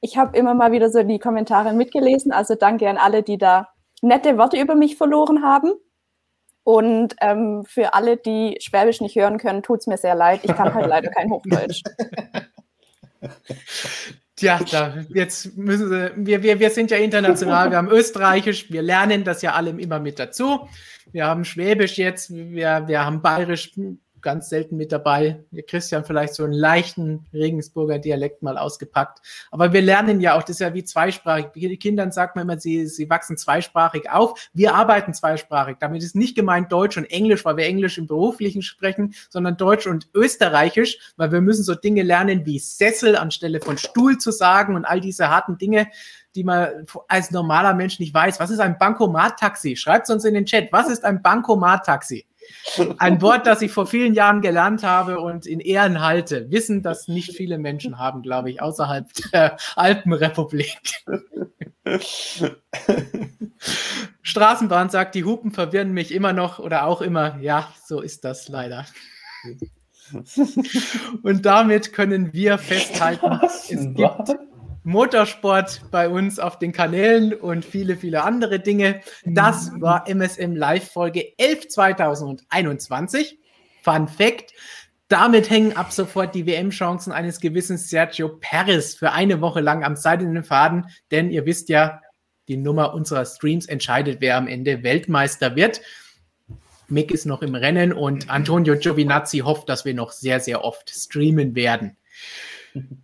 Ich 0.00 0.18
habe 0.18 0.36
immer 0.36 0.54
mal 0.54 0.72
wieder 0.72 0.90
so 0.90 1.04
die 1.04 1.20
Kommentare 1.20 1.72
mitgelesen. 1.72 2.32
Also 2.32 2.56
danke 2.56 2.88
an 2.88 2.96
alle, 2.96 3.22
die 3.22 3.38
da 3.38 3.68
nette 4.02 4.38
Worte 4.38 4.58
über 4.58 4.74
mich 4.74 4.96
verloren 4.96 5.44
haben. 5.44 5.74
Und 6.64 7.14
ähm, 7.20 7.64
für 7.64 7.94
alle, 7.94 8.16
die 8.16 8.58
Schwäbisch 8.60 9.00
nicht 9.00 9.14
hören 9.14 9.38
können, 9.38 9.62
tut 9.62 9.78
es 9.82 9.86
mir 9.86 9.98
sehr 9.98 10.16
leid. 10.16 10.40
Ich 10.42 10.52
kann 10.52 10.74
halt 10.74 10.88
leider 10.88 11.10
kein 11.10 11.30
Hochdeutsch. 11.30 11.84
Tja, 14.36 14.60
da, 14.70 15.04
jetzt 15.08 15.56
müssen 15.56 15.88
sie, 15.88 16.12
wir, 16.14 16.42
wir, 16.42 16.60
wir 16.60 16.70
sind 16.70 16.90
ja 16.90 16.98
international, 16.98 17.70
wir 17.70 17.78
haben 17.78 17.88
Österreichisch, 17.90 18.70
wir 18.70 18.82
lernen 18.82 19.24
das 19.24 19.40
ja 19.40 19.54
alle 19.54 19.70
immer 19.70 19.98
mit 19.98 20.18
dazu. 20.18 20.68
Wir 21.10 21.26
haben 21.26 21.44
Schwäbisch 21.44 21.96
jetzt, 21.96 22.30
wir, 22.30 22.84
wir 22.86 23.04
haben 23.04 23.22
Bayerisch, 23.22 23.72
ganz 24.26 24.48
selten 24.48 24.76
mit 24.76 24.90
dabei. 24.90 25.44
Christian 25.68 26.04
vielleicht 26.04 26.34
so 26.34 26.42
einen 26.42 26.52
leichten 26.52 27.26
Regensburger 27.32 28.00
Dialekt 28.00 28.42
mal 28.42 28.58
ausgepackt. 28.58 29.20
Aber 29.52 29.72
wir 29.72 29.82
lernen 29.82 30.20
ja 30.20 30.36
auch, 30.36 30.42
das 30.42 30.56
ist 30.56 30.58
ja 30.58 30.74
wie 30.74 30.82
zweisprachig. 30.82 31.46
Die 31.54 31.76
Kindern 31.76 32.10
sagt 32.10 32.34
man 32.34 32.42
immer, 32.42 32.58
sie, 32.58 32.88
sie 32.88 33.08
wachsen 33.08 33.36
zweisprachig 33.36 34.10
auf. 34.10 34.50
Wir 34.52 34.74
arbeiten 34.74 35.14
zweisprachig. 35.14 35.76
Damit 35.78 36.02
ist 36.02 36.16
nicht 36.16 36.34
gemeint 36.34 36.72
Deutsch 36.72 36.96
und 36.96 37.04
Englisch, 37.04 37.44
weil 37.44 37.56
wir 37.56 37.66
Englisch 37.66 37.98
im 37.98 38.08
Beruflichen 38.08 38.62
sprechen, 38.62 39.14
sondern 39.30 39.56
Deutsch 39.56 39.86
und 39.86 40.08
Österreichisch, 40.12 40.98
weil 41.16 41.30
wir 41.30 41.40
müssen 41.40 41.62
so 41.62 41.76
Dinge 41.76 42.02
lernen 42.02 42.44
wie 42.46 42.58
Sessel 42.58 43.14
anstelle 43.14 43.60
von 43.60 43.78
Stuhl 43.78 44.18
zu 44.18 44.32
sagen 44.32 44.74
und 44.74 44.84
all 44.84 45.00
diese 45.00 45.30
harten 45.30 45.56
Dinge 45.56 45.86
die 46.34 46.44
man 46.44 46.86
als 47.08 47.30
normaler 47.30 47.72
Mensch 47.72 47.98
nicht 47.98 48.12
weiß. 48.12 48.38
Was 48.40 48.50
ist 48.50 48.58
ein 48.60 48.76
Bankomat-Taxi? 48.76 49.74
Schreibt 49.74 50.06
es 50.06 50.14
uns 50.14 50.24
in 50.26 50.34
den 50.34 50.44
Chat. 50.44 50.70
Was 50.70 50.90
ist 50.90 51.02
ein 51.02 51.22
Bankomat-Taxi? 51.22 52.26
Ein 52.98 53.22
Wort, 53.22 53.46
das 53.46 53.62
ich 53.62 53.72
vor 53.72 53.86
vielen 53.86 54.14
Jahren 54.14 54.40
gelernt 54.40 54.82
habe 54.82 55.20
und 55.20 55.46
in 55.46 55.60
Ehren 55.60 56.00
halte. 56.00 56.50
Wissen, 56.50 56.82
dass 56.82 57.08
nicht 57.08 57.36
viele 57.36 57.58
Menschen 57.58 57.98
haben, 57.98 58.22
glaube 58.22 58.50
ich, 58.50 58.60
außerhalb 58.60 59.08
der 59.32 59.56
Alpenrepublik. 59.76 60.80
Straßenbahn 64.22 64.90
sagt, 64.90 65.14
die 65.14 65.24
Hupen 65.24 65.52
verwirren 65.52 65.92
mich 65.92 66.12
immer 66.12 66.32
noch 66.32 66.58
oder 66.58 66.86
auch 66.86 67.00
immer. 67.00 67.38
Ja, 67.40 67.72
so 67.84 68.00
ist 68.00 68.24
das 68.24 68.48
leider. 68.48 68.86
Und 71.22 71.46
damit 71.46 71.92
können 71.92 72.32
wir 72.32 72.58
festhalten, 72.58 73.40
es 73.44 73.68
gibt 73.68 74.36
Motorsport 74.86 75.82
bei 75.90 76.08
uns 76.08 76.38
auf 76.38 76.60
den 76.60 76.70
Kanälen 76.70 77.34
und 77.34 77.64
viele, 77.64 77.96
viele 77.96 78.22
andere 78.22 78.60
Dinge. 78.60 79.00
Das 79.24 79.72
war 79.80 80.08
MSM 80.08 80.54
Live 80.54 80.92
Folge 80.92 81.36
11 81.38 81.68
2021. 81.68 83.40
Fun 83.82 84.06
Fact. 84.06 84.54
Damit 85.08 85.50
hängen 85.50 85.76
ab 85.76 85.90
sofort 85.90 86.36
die 86.36 86.46
WM-Chancen 86.46 87.12
eines 87.12 87.40
gewissen 87.40 87.78
Sergio 87.78 88.28
Perez 88.28 88.94
für 88.94 89.10
eine 89.10 89.40
Woche 89.40 89.60
lang 89.60 89.82
am 89.82 89.96
seidenen 89.96 90.44
Faden, 90.44 90.86
denn 91.10 91.30
ihr 91.30 91.46
wisst 91.46 91.68
ja, 91.68 92.00
die 92.46 92.56
Nummer 92.56 92.94
unserer 92.94 93.24
Streams 93.24 93.66
entscheidet, 93.66 94.20
wer 94.20 94.36
am 94.36 94.46
Ende 94.46 94.84
Weltmeister 94.84 95.56
wird. 95.56 95.80
Mick 96.86 97.10
ist 97.10 97.26
noch 97.26 97.42
im 97.42 97.56
Rennen 97.56 97.92
und 97.92 98.30
Antonio 98.30 98.76
Giovinazzi 98.76 99.38
hofft, 99.38 99.68
dass 99.68 99.84
wir 99.84 99.94
noch 99.94 100.12
sehr, 100.12 100.38
sehr 100.38 100.62
oft 100.62 100.90
streamen 100.90 101.56
werden. 101.56 101.96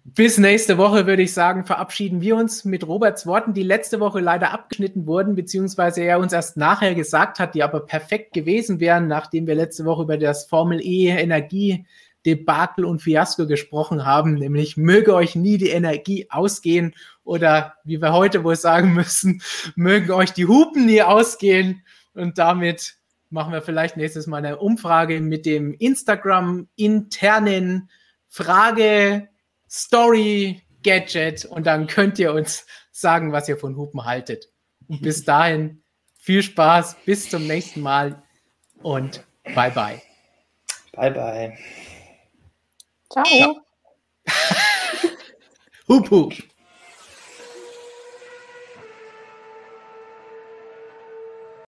Bis 0.05 0.37
nächste 0.37 0.77
Woche 0.77 1.07
würde 1.07 1.23
ich 1.23 1.33
sagen, 1.33 1.65
verabschieden 1.65 2.21
wir 2.21 2.37
uns 2.37 2.65
mit 2.65 2.87
Roberts 2.87 3.27
Worten, 3.27 3.55
die 3.55 3.63
letzte 3.63 4.01
Woche 4.01 4.21
leider 4.21 4.53
abgeschnitten 4.53 5.07
wurden, 5.07 5.35
beziehungsweise 5.35 6.03
er 6.03 6.19
uns 6.19 6.33
erst 6.33 6.57
nachher 6.57 6.95
gesagt 6.95 7.39
hat, 7.39 7.55
die 7.55 7.63
aber 7.63 7.81
perfekt 7.81 8.35
gewesen 8.35 8.81
wären, 8.81 9.09
nachdem 9.09 9.47
wir 9.47 9.55
letzte 9.55 9.85
Woche 9.85 10.03
über 10.03 10.19
das 10.19 10.45
Formel 10.45 10.81
E 10.83 11.09
Energie 11.09 11.87
Debakel 12.27 12.85
und 12.85 13.03
Fiasko 13.03 13.47
gesprochen 13.47 14.05
haben, 14.05 14.35
nämlich 14.35 14.77
möge 14.77 15.15
euch 15.15 15.35
nie 15.35 15.59
die 15.59 15.71
Energie 15.71 16.27
ausgehen 16.31 16.95
oder 17.25 17.75
wie 17.85 18.01
wir 18.01 18.13
heute 18.13 18.45
wohl 18.45 18.57
sagen 18.57 18.93
müssen, 18.95 19.43
mögen 19.75 20.11
euch 20.13 20.33
die 20.33 20.47
Hupen 20.47 20.87
nie 20.87 21.03
ausgehen. 21.03 21.83
Und 22.15 22.39
damit 22.39 22.97
machen 23.31 23.53
wir 23.53 23.63
vielleicht 23.63 23.97
nächstes 23.97 24.27
Mal 24.27 24.39
eine 24.39 24.59
Umfrage 24.59 25.21
mit 25.21 25.47
dem 25.47 25.73
Instagram 25.75 26.69
internen 26.77 27.91
Frage 28.29 29.29
Story 29.73 30.63
Gadget 30.83 31.47
und 31.47 31.67
dann 31.67 31.87
könnt 31.87 32.19
ihr 32.19 32.35
uns 32.35 32.67
sagen, 32.91 33.33
was 33.33 33.49
ihr 33.49 33.57
von 33.57 33.77
Hupen 33.77 34.05
haltet. 34.05 34.51
Und 34.87 35.01
bis 35.01 35.25
dahin 35.25 35.83
viel 36.19 36.43
Spaß, 36.43 36.97
bis 37.07 37.31
zum 37.31 37.47
nächsten 37.47 37.81
Mal 37.81 38.23
und 38.83 39.25
bye 39.55 39.71
bye. 39.71 40.03
Bye 40.93 41.11
bye. 41.11 41.59
Ciao. 43.11 43.57
Hup, 45.89 46.11
hup. 46.11 46.33